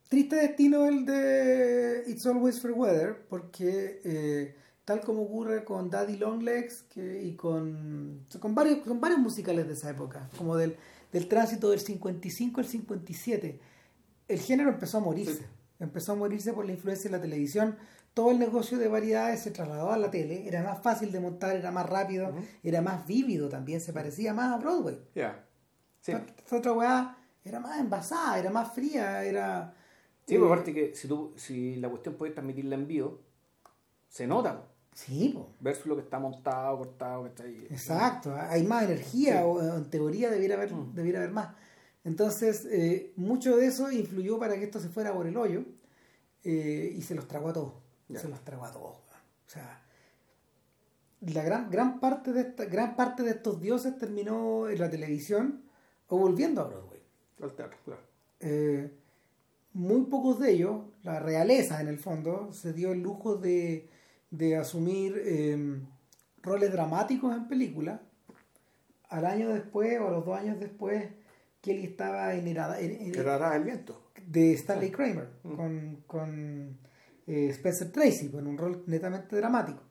triste 0.08 0.36
destino 0.36 0.86
el 0.86 1.06
de 1.06 2.04
It's 2.08 2.26
Always 2.26 2.60
for 2.60 2.72
Weather, 2.72 3.26
porque 3.28 4.00
eh, 4.04 4.56
tal 4.92 5.00
como 5.00 5.22
ocurre 5.22 5.64
con 5.64 5.88
Daddy 5.88 6.16
Longlegs 6.16 6.82
que, 6.82 7.22
y 7.22 7.34
con, 7.34 8.26
con, 8.38 8.54
varios, 8.54 8.86
con 8.86 9.00
varios 9.00 9.20
musicales 9.20 9.66
de 9.66 9.72
esa 9.72 9.90
época, 9.90 10.28
como 10.36 10.56
del, 10.56 10.76
del 11.12 11.28
tránsito 11.28 11.70
del 11.70 11.80
55 11.80 12.60
al 12.60 12.66
57, 12.66 13.60
el 14.28 14.38
género 14.40 14.70
empezó 14.70 14.98
a 14.98 15.00
morirse. 15.00 15.34
Sí. 15.34 15.44
Empezó 15.80 16.12
a 16.12 16.14
morirse 16.14 16.52
por 16.52 16.66
la 16.66 16.72
influencia 16.72 17.10
de 17.10 17.16
la 17.16 17.22
televisión. 17.22 17.76
Todo 18.14 18.30
el 18.30 18.38
negocio 18.38 18.78
de 18.78 18.86
variedades 18.86 19.40
se 19.40 19.50
trasladó 19.50 19.90
a 19.90 19.96
la 19.96 20.10
tele. 20.10 20.46
Era 20.46 20.62
más 20.62 20.80
fácil 20.80 21.10
de 21.10 21.18
montar, 21.18 21.56
era 21.56 21.70
más 21.70 21.88
rápido, 21.88 22.28
uh 22.28 22.32
-huh. 22.32 22.46
era 22.62 22.82
más 22.82 23.06
vívido 23.06 23.48
también, 23.48 23.80
se 23.80 23.92
parecía 23.92 24.34
más 24.34 24.52
a 24.52 24.58
Broadway. 24.58 25.00
Yeah. 25.14 25.44
Sí. 26.02 26.12
Esta 26.12 26.56
otra 26.56 26.72
weá 26.72 27.16
era 27.44 27.58
más 27.58 27.80
envasada, 27.80 28.38
era 28.38 28.50
más 28.50 28.72
fría, 28.72 29.24
era 29.24 29.74
Sí, 30.26 30.38
por 30.38 30.46
aparte 30.46 30.72
que 30.72 30.94
si, 30.94 31.08
tú, 31.08 31.32
si 31.36 31.76
la 31.76 31.88
cuestión 31.88 32.14
puede 32.14 32.32
transmitirla 32.32 32.76
en 32.76 32.86
vivo, 32.86 33.20
se 34.08 34.26
nota. 34.26 34.68
Sí, 34.94 35.30
po. 35.34 35.48
Versus 35.60 35.86
lo 35.86 35.96
que 35.96 36.02
está 36.02 36.18
montado, 36.18 36.78
cortado, 36.78 37.22
que 37.24 37.28
está 37.30 37.42
ahí. 37.44 37.66
Exacto, 37.70 38.34
hay 38.36 38.62
más 38.62 38.84
energía, 38.84 39.38
Sí. 39.38 39.44
o 39.44 39.76
en 39.76 39.90
teoría 39.90 40.30
debiera 40.30 40.54
haber, 40.56 40.72
Mm. 40.72 40.94
debiera 40.94 41.18
haber 41.20 41.32
más. 41.32 41.54
Entonces, 42.04 42.66
eh, 42.70 43.12
mucho 43.16 43.56
de 43.56 43.66
eso 43.66 43.90
influyó 43.90 44.38
para 44.38 44.54
que 44.56 44.64
esto 44.64 44.80
se 44.80 44.88
fuera 44.88 45.12
por 45.14 45.26
el 45.26 45.36
hoyo 45.36 45.64
eh, 46.44 46.92
y 46.96 47.02
se 47.02 47.14
los 47.14 47.26
tragó 47.28 47.50
a 47.50 47.52
todos. 47.52 47.74
Ya. 48.08 48.18
Se 48.20 48.28
los 48.28 48.40
tragó 48.44 48.64
a 48.64 48.72
todos. 48.72 48.96
O 48.96 49.48
sea, 49.48 49.82
la 51.20 51.42
gran, 51.42 51.70
gran, 51.70 52.00
parte 52.00 52.32
de 52.32 52.40
esta, 52.40 52.64
gran 52.64 52.96
parte 52.96 53.22
de 53.22 53.30
estos 53.30 53.60
dioses 53.60 53.96
terminó 53.96 54.68
en 54.68 54.78
la 54.80 54.90
televisión 54.90 55.62
o 56.08 56.18
volviendo 56.18 56.60
a 56.60 56.64
Broadway. 56.64 57.00
Al 57.40 57.54
teatro, 57.54 57.78
claro. 57.84 58.02
Eh, 58.40 58.90
muy 59.74 60.02
pocos 60.02 60.40
de 60.40 60.50
ellos, 60.52 60.82
la 61.04 61.20
realeza 61.20 61.80
en 61.80 61.88
el 61.88 61.98
fondo, 61.98 62.52
se 62.52 62.72
dio 62.72 62.92
el 62.92 63.00
lujo 63.00 63.36
de, 63.36 63.88
de 64.32 64.56
asumir 64.56 65.14
eh, 65.24 65.80
roles 66.42 66.72
dramáticos 66.72 67.36
en 67.36 67.46
películas. 67.46 68.00
Al 69.10 69.26
año 69.26 69.50
después 69.50 70.00
o 70.00 70.08
a 70.08 70.10
los 70.10 70.24
dos 70.26 70.36
años 70.38 70.58
después, 70.58 71.04
Kelly 71.60 71.84
estaba 71.84 72.34
en, 72.34 72.46
Herada- 72.48 72.80
en- 72.80 73.14
rara 73.22 73.54
el 73.56 73.64
viento. 73.64 74.00
de 74.26 74.52
Stanley 74.54 74.90
Kramer 74.90 75.28
Mm. 75.44 75.54
con, 75.56 75.96
con 76.06 76.78
eh, 77.26 77.48
Spencer 77.50 77.92
Tracy, 77.92 78.30
con 78.30 78.46
un 78.46 78.56
rol 78.58 78.82
netamente 78.86 79.36
dramático. 79.36 79.82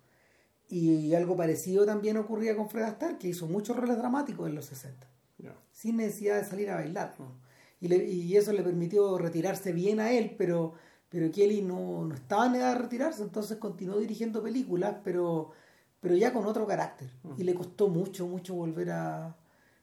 Y 0.70 1.14
algo 1.14 1.36
parecido 1.38 1.86
también 1.86 2.18
ocurría 2.18 2.56
con 2.56 2.70
Fred 2.70 2.84
Astaire, 2.84 3.18
que 3.18 3.28
hizo 3.30 3.46
muchos 3.48 3.76
roles 3.78 3.98
dramáticos 3.98 4.48
en 4.50 4.56
los 4.56 4.66
60 4.66 5.08
Ya. 5.38 5.54
sin 5.72 5.98
necesidad 5.98 6.38
de 6.38 6.46
salir 6.46 6.70
a 6.70 6.76
bailar. 6.76 7.14
¿no? 7.20 7.36
Y, 7.80 7.88
le- 7.90 8.06
y 8.06 8.36
eso 8.38 8.52
le 8.54 8.64
permitió 8.64 9.18
retirarse 9.18 9.72
bien 9.74 10.00
a 10.00 10.12
él, 10.12 10.36
pero, 10.38 10.74
pero 11.12 11.30
Kelly 11.30 11.62
no, 11.62 12.06
no 12.06 12.16
estaba 12.16 12.46
en 12.46 12.56
edad 12.56 12.74
de 12.74 12.84
retirarse, 12.84 13.22
entonces 13.22 13.58
continuó 13.58 14.00
dirigiendo 14.00 14.42
películas, 14.42 14.96
pero, 15.04 15.52
pero 16.00 16.16
ya 16.16 16.32
con 16.32 16.46
otro 16.46 16.66
carácter. 16.66 17.10
Y 17.38 17.44
le 17.44 17.54
costó 17.54 17.90
mucho, 17.90 18.26
mucho 18.28 18.56
volver 18.56 18.92
a 18.92 19.36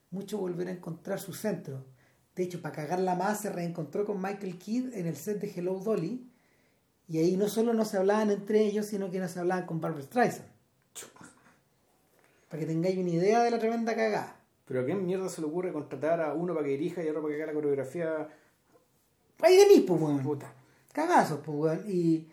mucho 0.09 0.39
volver 0.39 0.67
a 0.69 0.71
encontrar 0.71 1.19
su 1.19 1.33
centro. 1.33 1.85
De 2.35 2.41
hecho, 2.41 2.63
para 2.63 2.75
cagarla 2.75 3.13
más, 3.13 3.41
se 3.41 3.51
reencontró 3.51 4.05
con 4.05 4.19
Michael 4.19 4.57
Kidd 4.57 4.95
en 4.95 5.05
el 5.05 5.15
set 5.15 5.39
de 5.39 5.53
Hello 5.55 5.75
Dolly, 5.79 6.27
y 7.07 7.19
ahí 7.19 7.37
no 7.37 7.47
solo 7.47 7.75
no 7.75 7.85
se 7.85 7.97
hablaban 7.97 8.31
entre 8.31 8.61
ellos, 8.61 8.87
sino 8.87 9.11
que 9.11 9.19
no 9.19 9.27
se 9.27 9.39
hablaban 9.39 9.67
con 9.67 9.79
Barbara 9.79 10.03
Streisand. 10.03 10.47
Para 12.49 12.59
que 12.59 12.65
tengáis 12.65 12.97
una 12.97 13.09
idea 13.09 13.43
de 13.43 13.51
la 13.51 13.59
tremenda 13.59 13.95
cagada. 13.95 14.35
Pero 14.65 14.81
a 14.81 14.85
quién 14.85 15.05
mierda 15.05 15.29
se 15.29 15.41
le 15.41 15.47
ocurre 15.47 15.71
contratar 15.71 16.21
a 16.21 16.33
uno 16.33 16.55
para 16.55 16.65
que 16.65 16.71
dirija 16.71 17.03
y 17.03 17.07
a 17.07 17.11
otro 17.11 17.21
para 17.21 17.35
que 17.35 17.43
haga 17.43 17.51
la 17.51 17.55
coreografía. 17.55 18.29
Ahí 19.41 19.55
de 19.55 19.67
mí, 19.67 19.79
pues. 19.81 20.23
Puta. 20.23 20.51
Cagazos, 21.07 21.39
pues, 21.45 21.57
weón. 21.57 21.83
Y 21.89 22.27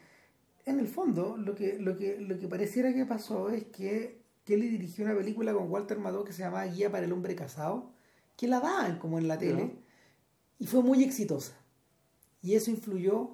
en 0.65 0.79
el 0.81 0.89
fondo, 0.89 1.37
lo 1.37 1.55
que, 1.55 1.79
lo 1.79 1.97
que, 1.97 2.19
lo 2.21 2.39
que 2.39 2.49
pareciera 2.49 2.93
que 2.93 3.05
pasó 3.07 3.49
es 3.51 3.65
que 3.65 4.21
Kelly 4.45 4.69
dirigió 4.69 5.05
una 5.05 5.15
película 5.17 5.53
con 5.53 5.71
Walter 5.71 5.99
Matthau 5.99 6.25
que 6.25 6.33
se 6.33 6.43
llamaba 6.43 6.67
Guía 6.67 6.91
para 6.91 7.05
el 7.05 7.13
hombre 7.13 7.35
casado, 7.35 7.91
que 8.37 8.49
la 8.49 8.61
daban 8.61 8.99
como 8.99 9.19
en 9.19 9.29
la 9.29 9.39
tele, 9.39 9.77
y 10.59 10.67
fue 10.67 10.83
muy 10.83 11.03
exitosa. 11.03 11.55
Y 12.43 12.55
eso 12.55 12.71
influyó 12.71 13.31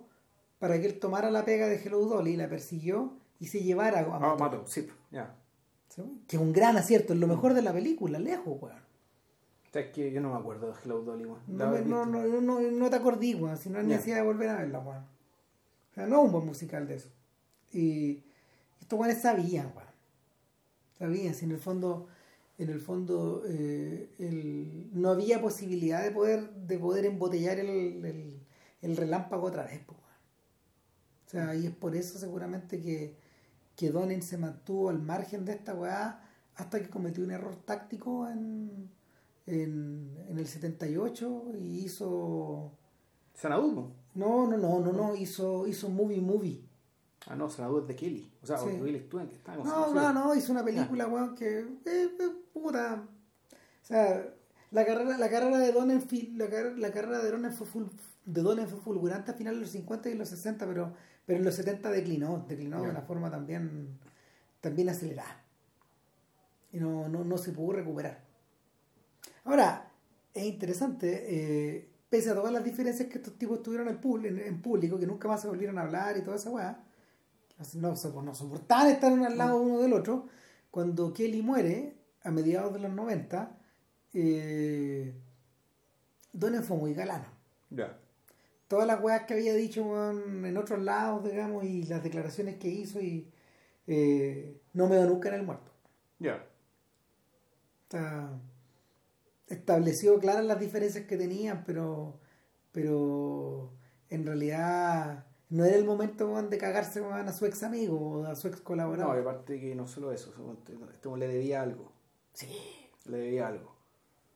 para 0.59 0.81
que 0.81 0.87
él 0.87 0.99
tomara 0.99 1.31
la 1.31 1.45
pega 1.45 1.67
de 1.67 1.77
Hello 1.77 2.01
Dolly, 2.07 2.37
la 2.37 2.49
persiguió 2.49 3.15
y 3.41 3.47
se 3.47 3.63
llevara 3.63 4.01
a 4.01 4.03
Ah, 4.03 4.19
Matthau. 4.21 4.39
mato, 4.39 4.67
sí, 4.67 4.87
ya. 5.11 5.35
¿Sí? 5.89 6.03
Que 6.27 6.37
es 6.37 6.43
un 6.43 6.53
gran 6.53 6.77
acierto, 6.77 7.13
es 7.13 7.19
lo 7.19 7.27
mejor 7.27 7.53
de 7.53 7.61
la 7.63 7.73
película, 7.73 8.19
lejos, 8.19 8.57
weón. 8.63 8.77
O 8.77 9.73
sea, 9.73 9.83
es 9.83 9.91
que 9.91 10.11
yo 10.13 10.21
no 10.21 10.31
me 10.33 10.39
acuerdo 10.39 10.69
de 10.69 10.75
Hello 10.85 11.01
Dolly, 11.03 11.25
weón. 11.27 11.41
No, 11.49 11.79
no, 11.81 12.07
no, 12.07 12.41
no, 12.41 12.61
no 12.61 12.91
te 12.91 12.97
acordí, 12.97 13.35
weón, 13.35 13.59
si 13.59 13.69
no 13.69 13.79
Ya. 13.81 13.85
necesidad 13.89 14.17
de 14.17 14.23
volver 14.23 14.49
a 14.51 14.57
verla, 14.59 14.79
weón. 14.79 15.05
O 15.93 15.95
sea, 15.95 16.07
no 16.07 16.23
un 16.23 16.33
buen 16.33 16.47
musical 16.47 16.87
de 16.89 16.97
eso. 16.97 17.09
Y 17.73 18.23
estos 18.81 18.99
weones 18.99 19.23
sabían, 19.23 19.67
weón. 19.77 19.89
Sabían, 20.99 21.35
si 21.35 21.45
en 21.45 21.53
el 21.53 21.59
fondo, 21.59 22.09
en 22.59 22.71
el 22.71 22.81
fondo, 22.81 23.43
eh, 23.47 24.11
el- 24.19 24.91
no 24.93 25.11
había 25.11 25.41
posibilidad 25.41 26.03
de 26.03 26.11
poder, 26.13 26.51
de 26.55 26.79
poder 26.79 27.05
embotellar 27.07 27.59
el, 27.59 28.05
el, 28.05 28.41
el 28.83 28.97
relámpago 28.97 29.47
otra 29.49 29.65
vez, 29.65 29.81
weón. 29.89 30.01
O 31.27 31.31
sea, 31.31 31.55
y 31.55 31.67
es 31.67 31.73
por 31.75 31.97
eso 31.97 32.19
seguramente 32.19 32.81
que, 32.81 33.17
que 33.77 33.91
Donen 33.91 34.23
se 34.23 34.39
mantuvo 34.39 34.91
al 34.91 35.01
margen 35.01 35.45
de 35.45 35.53
esta 35.53 35.75
weá 35.75 36.23
hasta 36.57 36.81
que 36.83 36.91
cometió 36.91 37.25
un 37.25 37.31
error 37.33 37.57
táctico 37.57 38.29
en, 38.29 38.91
en, 39.47 40.17
en 40.29 40.39
el 40.39 40.47
78 40.49 41.53
y 41.59 41.85
hizo... 41.85 42.73
Sanadú, 43.35 43.93
¿no? 44.15 44.47
No, 44.47 44.57
no, 44.57 44.81
no, 44.81 44.93
no, 44.93 45.15
hizo, 45.17 45.67
hizo 45.67 45.89
Movie 45.89 46.21
Movie. 46.21 46.65
Ah, 47.29 47.37
no, 47.37 47.49
Sanadú 47.49 47.79
es 47.81 47.87
de 47.87 47.95
Kelly. 47.97 48.33
O 48.43 48.47
sea, 48.47 48.59
Sí. 48.59 48.67
Will 48.81 48.97
Stuen, 49.07 49.29
que 49.29 49.37
está 49.37 49.55
No, 49.57 49.95
no, 49.95 50.13
no, 50.13 50.35
hizo 50.35 50.53
una 50.53 50.65
película, 50.65 51.07
weón, 51.07 51.35
que... 51.37 51.61
eh, 51.61 51.67
eh, 51.87 52.11
puta... 52.53 53.05
O 53.83 53.85
sea, 53.85 54.33
la 54.71 54.85
carrera, 54.87 55.19
la 55.19 55.29
carrera 55.31 55.59
de 55.59 55.73
Donen, 55.73 56.03
la, 56.37 56.47
la 56.77 56.93
carrera 56.93 57.19
de 57.23 57.31
Donen 57.31 57.53
fue, 57.53 57.67
ful- 57.67 57.91
de 58.25 58.43
Donen 58.43 58.67
fue 58.69 58.81
fulgurante 58.81 59.31
a 59.31 59.35
finales 59.35 59.59
de 59.61 59.65
los 59.67 59.73
50 59.73 60.09
y 60.09 60.15
los 60.15 60.29
60, 60.29 60.67
pero, 60.67 60.93
pero 61.27 61.39
en 61.39 61.45
los 61.45 61.55
70 61.55 61.91
declinó, 61.91 62.45
declinó 62.49 62.83
de 62.83 62.91
una 62.91 63.03
forma 63.03 63.31
también, 63.31 63.99
también 64.61 64.89
acelerada. 64.89 65.45
Y 66.73 66.79
no, 66.79 67.09
no, 67.09 67.23
no 67.25 67.39
se 67.39 67.53
pudo 67.53 67.75
recuperar. 67.75 68.25
Ahora, 69.45 69.91
es 70.33 70.45
interesante, 70.45 71.27
eh, 71.77 71.89
pese 72.13 72.29
a 72.29 72.35
todas 72.35 72.53
las 72.53 72.63
diferencias 72.63 73.09
que 73.09 73.17
estos 73.17 73.39
tipos 73.39 73.63
tuvieron 73.63 73.89
en, 73.89 73.99
pub- 73.99 74.27
en, 74.27 74.39
en 74.39 74.61
público, 74.61 74.99
que 74.99 75.07
nunca 75.07 75.29
más 75.29 75.41
se 75.41 75.49
volvieron 75.49 75.79
a 75.79 75.83
hablar 75.85 76.15
y 76.19 76.21
toda 76.23 76.37
esa 76.37 76.51
weá, 76.51 76.85
no, 77.77 77.95
no 78.23 78.35
soportaban 78.35 78.89
estar 78.89 79.11
uno 79.11 79.25
al 79.25 79.39
lado 79.39 79.57
uno 79.63 79.81
del 79.81 79.95
otro, 79.95 80.27
cuando 80.71 81.15
Kelly 81.15 81.41
muere, 81.41 81.97
a 82.23 82.31
mediados 82.31 82.75
de 82.75 82.81
los 82.81 82.93
90, 82.93 83.57
eh, 84.13 85.15
Donen 86.35 86.63
fue 86.63 86.77
muy 86.77 86.93
galano. 86.93 87.25
Ya. 87.71 87.99
Todas 88.69 88.87
las 88.87 89.03
weas 89.03 89.25
que 89.25 89.33
había 89.33 89.55
dicho 89.55 90.11
en 90.11 90.57
otros 90.59 90.83
lados, 90.83 91.25
digamos, 91.25 91.65
y 91.65 91.85
las 91.85 92.03
declaraciones 92.03 92.57
que 92.57 92.69
hizo, 92.69 93.01
y 93.01 93.27
eh, 93.87 94.61
no 94.75 94.87
me 94.87 94.97
dio 94.99 95.07
nunca 95.07 95.31
en 95.31 95.37
el 95.37 95.43
muerto. 95.45 95.73
Ya. 96.19 96.45
Sea, 97.89 98.31
estableció 99.55 100.19
claras 100.19 100.45
las 100.45 100.61
diferencias 100.61 101.07
que 101.07 101.17
tenían, 101.17 101.65
pero, 101.65 102.21
pero 102.73 103.73
en 104.09 104.27
realidad 104.27 105.27
no 105.51 105.65
era 105.65 105.77
el 105.77 105.85
momento 105.85 106.41
de 106.43 106.59
cagarse 106.59 107.01
weón, 107.01 107.29
a 107.29 107.33
su 107.33 107.47
ex 107.47 107.63
amigo 107.63 107.99
o 108.21 108.25
a 108.27 108.35
su 108.37 108.49
ex 108.49 108.57
No, 108.57 108.63
y 108.63 108.65
colaborador. 108.65 109.19
aparte 109.21 109.61
que 109.61 109.75
no 109.75 109.87
solo 109.87 110.13
eso, 110.13 110.33
este 110.93 111.09
le 111.17 111.29
debía 111.29 111.63
algo. 111.63 111.93
sí, 112.33 112.49
Le 113.05 113.19
debía 113.19 113.49
algo. 113.49 113.77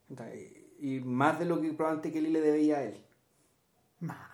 Entonces, 0.08 0.52
Y 0.78 1.00
más 1.00 1.38
de 1.38 1.46
lo 1.46 1.60
que 1.60 1.72
probablemente 1.72 2.12
Kelly 2.12 2.30
le 2.30 2.40
debía 2.40 2.78
a 2.78 2.82
él. 2.84 3.04
más. 4.00 4.28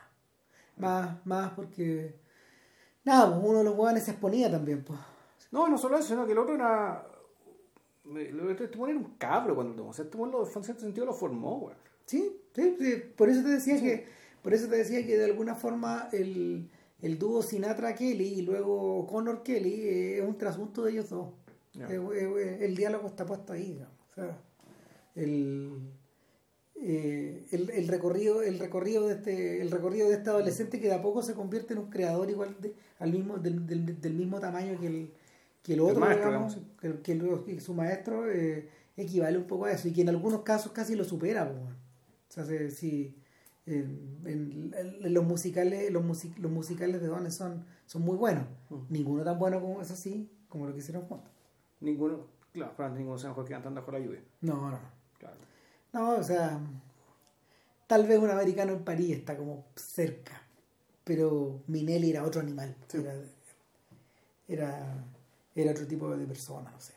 Más, 0.77 1.25
más 1.27 1.52
porque. 1.52 2.19
Nada, 3.05 3.31
pues 3.31 3.44
uno 3.49 3.59
de 3.59 3.65
los 3.65 3.77
weones 3.78 4.05
se 4.05 4.12
exponía 4.12 4.51
también, 4.51 4.85
pues. 4.85 4.99
No, 5.51 5.69
no 5.69 5.77
solo 5.78 5.99
eso, 5.99 6.09
sino 6.09 6.27
que 6.27 6.33
el 6.33 6.39
otro 6.39 6.55
era. 6.55 7.07
Este 8.19 8.65
era 8.65 8.97
un 8.99 9.15
cabro 9.19 9.55
cuando 9.55 9.73
lo 9.73 9.77
tomó. 9.79 9.91
O 9.91 9.93
sea, 9.95 10.05
este 10.05 10.19
lo- 10.19 10.47
en 10.47 10.65
cierto 10.65 10.83
sentido 10.83 11.07
lo 11.07 11.15
formó, 11.15 11.59
güey. 11.61 11.75
Sí, 12.07 12.37
sí, 12.55 12.77
sí. 12.79 12.95
Por 13.17 13.29
eso 13.29 13.43
te 13.43 13.49
decía 13.49 13.81
que, 13.81 14.07
por 14.43 14.53
eso 14.55 14.69
te 14.69 14.77
decía 14.77 15.07
que 15.07 15.17
de 15.19 15.25
alguna 15.25 15.55
forma 15.55 16.09
el, 16.13 16.69
el 17.01 17.19
dúo 17.19 17.43
Sinatra 17.43 17.95
Kelly 17.95 18.35
y 18.35 18.43
luego 18.43 19.07
Connor 19.07 19.43
Kelly 19.43 19.75
eh, 19.75 20.19
es 20.19 20.25
un 20.25 20.37
trasunto 20.37 20.83
de 20.85 20.93
ellos 20.93 21.09
dos. 21.11 21.29
Eh, 21.79 22.01
eh, 22.15 22.59
el 22.61 22.75
diálogo 22.77 23.07
está 23.07 23.25
puesto 23.25 23.53
ahí, 23.53 23.73
digamos. 23.73 23.95
O 24.11 24.15
sea, 24.15 24.39
el, 25.15 25.79
eh, 26.77 27.47
el, 27.53 27.71
el 27.71 27.89
recorrido, 27.89 28.43
el 28.43 28.59
recorrido 28.59 29.07
de 29.07 29.15
este, 29.15 29.63
el 29.63 29.71
recorrido 29.71 30.09
de 30.09 30.17
este 30.17 30.31
adolescente 30.31 30.81
que 30.81 30.89
de 30.89 30.95
a 30.95 31.03
poco 31.03 31.23
se 31.23 31.35
convierte 31.35 31.75
en 31.75 31.79
un 31.81 31.91
creador 31.91 32.29
igual 32.31 32.57
de, 32.61 32.75
al 32.99 33.13
mismo, 33.13 33.39
del, 33.39 33.67
del, 33.67 34.01
del 34.01 34.15
mismo 34.15 34.41
tamaño 34.41 34.79
que 34.81 34.87
el, 34.89 35.13
que 35.63 35.75
el 35.75 35.81
otro, 35.81 36.01
maestro, 36.01 36.27
digamos, 36.29 36.59
que, 36.81 37.01
que 37.03 37.45
que 37.47 37.61
su 37.61 37.75
maestro 37.75 38.31
eh, 38.31 38.69
equivale 38.97 39.39
un 39.39 39.45
poco 39.45 39.67
a 39.67 39.73
eso 39.73 39.89
y 39.89 39.93
que 39.93 40.01
en 40.03 40.09
algunos 40.09 40.43
casos 40.43 40.73
casi 40.73 40.95
lo 40.97 41.05
supera. 41.05 41.47
pues, 41.49 41.59
bueno. 41.61 41.77
O 42.29 42.33
sea, 42.33 42.45
se- 42.45 42.71
si 42.71 43.15
en, 43.67 44.19
en- 44.25 44.75
en 45.05 45.15
los 45.15 45.25
musicales, 45.25 45.93
los, 45.93 46.03
music- 46.05 46.39
los 46.39 46.51
musicales 46.51 47.01
de 47.01 47.07
Dones 47.07 47.35
son, 47.35 47.65
son 47.87 48.03
muy 48.03 48.17
buenos. 48.17 48.45
Ninguno 48.89 49.23
tan 49.23 49.39
bueno 49.39 49.61
como 49.61 49.81
eso 49.83 49.95
sí, 49.95 50.29
como 50.49 50.67
lo 50.67 50.73
que 50.73 50.81
hicieron 50.81 51.03
juntos. 51.05 51.31
Ninguno, 51.81 52.27
claro, 52.53 52.73
probablemente 52.75 53.01
ninguno 53.03 53.19
sea 53.19 53.31
mejor 53.31 53.45
que 53.45 53.53
cantando 53.53 53.81
bajo 53.81 53.93
la 53.93 53.99
lluvia. 54.01 54.21
No, 54.41 54.55
no, 54.55 54.71
no. 54.73 54.79
Claro. 55.19 55.37
No, 55.93 56.15
o 56.17 56.23
sea, 56.23 56.59
tal 57.87 58.07
vez 58.07 58.19
un 58.19 58.31
americano 58.31 58.73
en 58.73 58.83
París 58.85 59.17
está 59.19 59.37
como 59.37 59.65
cerca, 59.77 60.43
pero 61.05 61.61
Minelli 61.69 62.11
era 62.11 62.25
otro 62.25 62.41
animal. 62.41 62.75
Sí. 62.89 62.99
Era, 62.99 63.15
era, 64.49 65.05
era 65.55 65.73
otro 65.73 65.87
tipo 65.87 66.15
de 66.17 66.27
persona, 66.27 66.71
no 66.71 66.81
sé. 66.81 66.95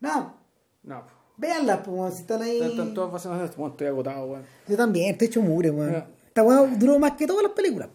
No, 0.00 0.34
No, 0.82 1.04
véanla, 1.36 1.82
pues, 1.82 2.14
si 2.14 2.20
están 2.22 2.42
ahí. 2.42 2.60
Están 2.60 2.94
todas 2.94 3.24
esto. 3.24 3.56
Bueno, 3.56 3.72
estoy 3.72 3.86
agotado, 3.86 4.26
güey. 4.26 4.42
Yo 4.68 4.76
también, 4.76 5.12
estoy 5.12 5.28
hecho 5.28 5.42
mure, 5.42 5.70
weón. 5.70 5.92
Ya. 5.92 6.08
Esta 6.28 6.42
weá 6.42 6.66
duró 6.76 6.98
más 6.98 7.12
que 7.12 7.26
todas 7.26 7.42
las 7.42 7.52
películas. 7.52 7.88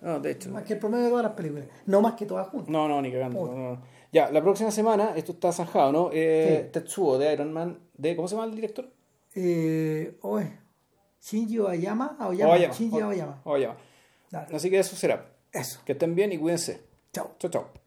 No, 0.00 0.20
de 0.20 0.30
hecho. 0.30 0.50
Más 0.50 0.62
que 0.62 0.74
el 0.74 0.78
promedio 0.78 1.04
de 1.04 1.10
todas 1.10 1.24
las 1.24 1.32
películas. 1.32 1.66
No 1.86 2.00
más 2.00 2.14
que 2.14 2.24
todas 2.24 2.46
juntas. 2.48 2.70
No, 2.70 2.86
no, 2.88 3.02
ni 3.02 3.10
cagando. 3.10 3.46
no, 3.46 3.72
no. 3.72 3.82
Ya, 4.12 4.30
la 4.30 4.40
próxima 4.40 4.70
semana, 4.70 5.12
esto 5.16 5.32
está 5.32 5.52
zanjado, 5.52 5.92
¿no? 5.92 6.10
Eh, 6.12 6.70
Tetsuo 6.72 7.18
de 7.18 7.32
Iron 7.32 7.52
Man, 7.52 7.78
de, 7.94 8.16
¿cómo 8.16 8.26
se 8.26 8.36
llama 8.36 8.46
el 8.46 8.54
director? 8.54 8.88
Eh, 9.34 10.16
oye, 10.22 10.58
Shinji 11.20 11.58
Oyama, 11.58 12.16
Aoyama, 12.18 12.52
Oyama. 12.54 12.74
Shinji. 12.74 13.02
Oyama. 13.02 13.76
Dale. 14.30 14.56
Así 14.56 14.70
que 14.70 14.78
eso 14.78 14.96
será. 14.96 15.26
Eso. 15.52 15.80
Que 15.84 15.92
estén 15.92 16.14
bien 16.14 16.32
y 16.32 16.38
cuídense. 16.38 16.80
Chao. 17.12 17.32
Chao, 17.38 17.50
chao. 17.50 17.78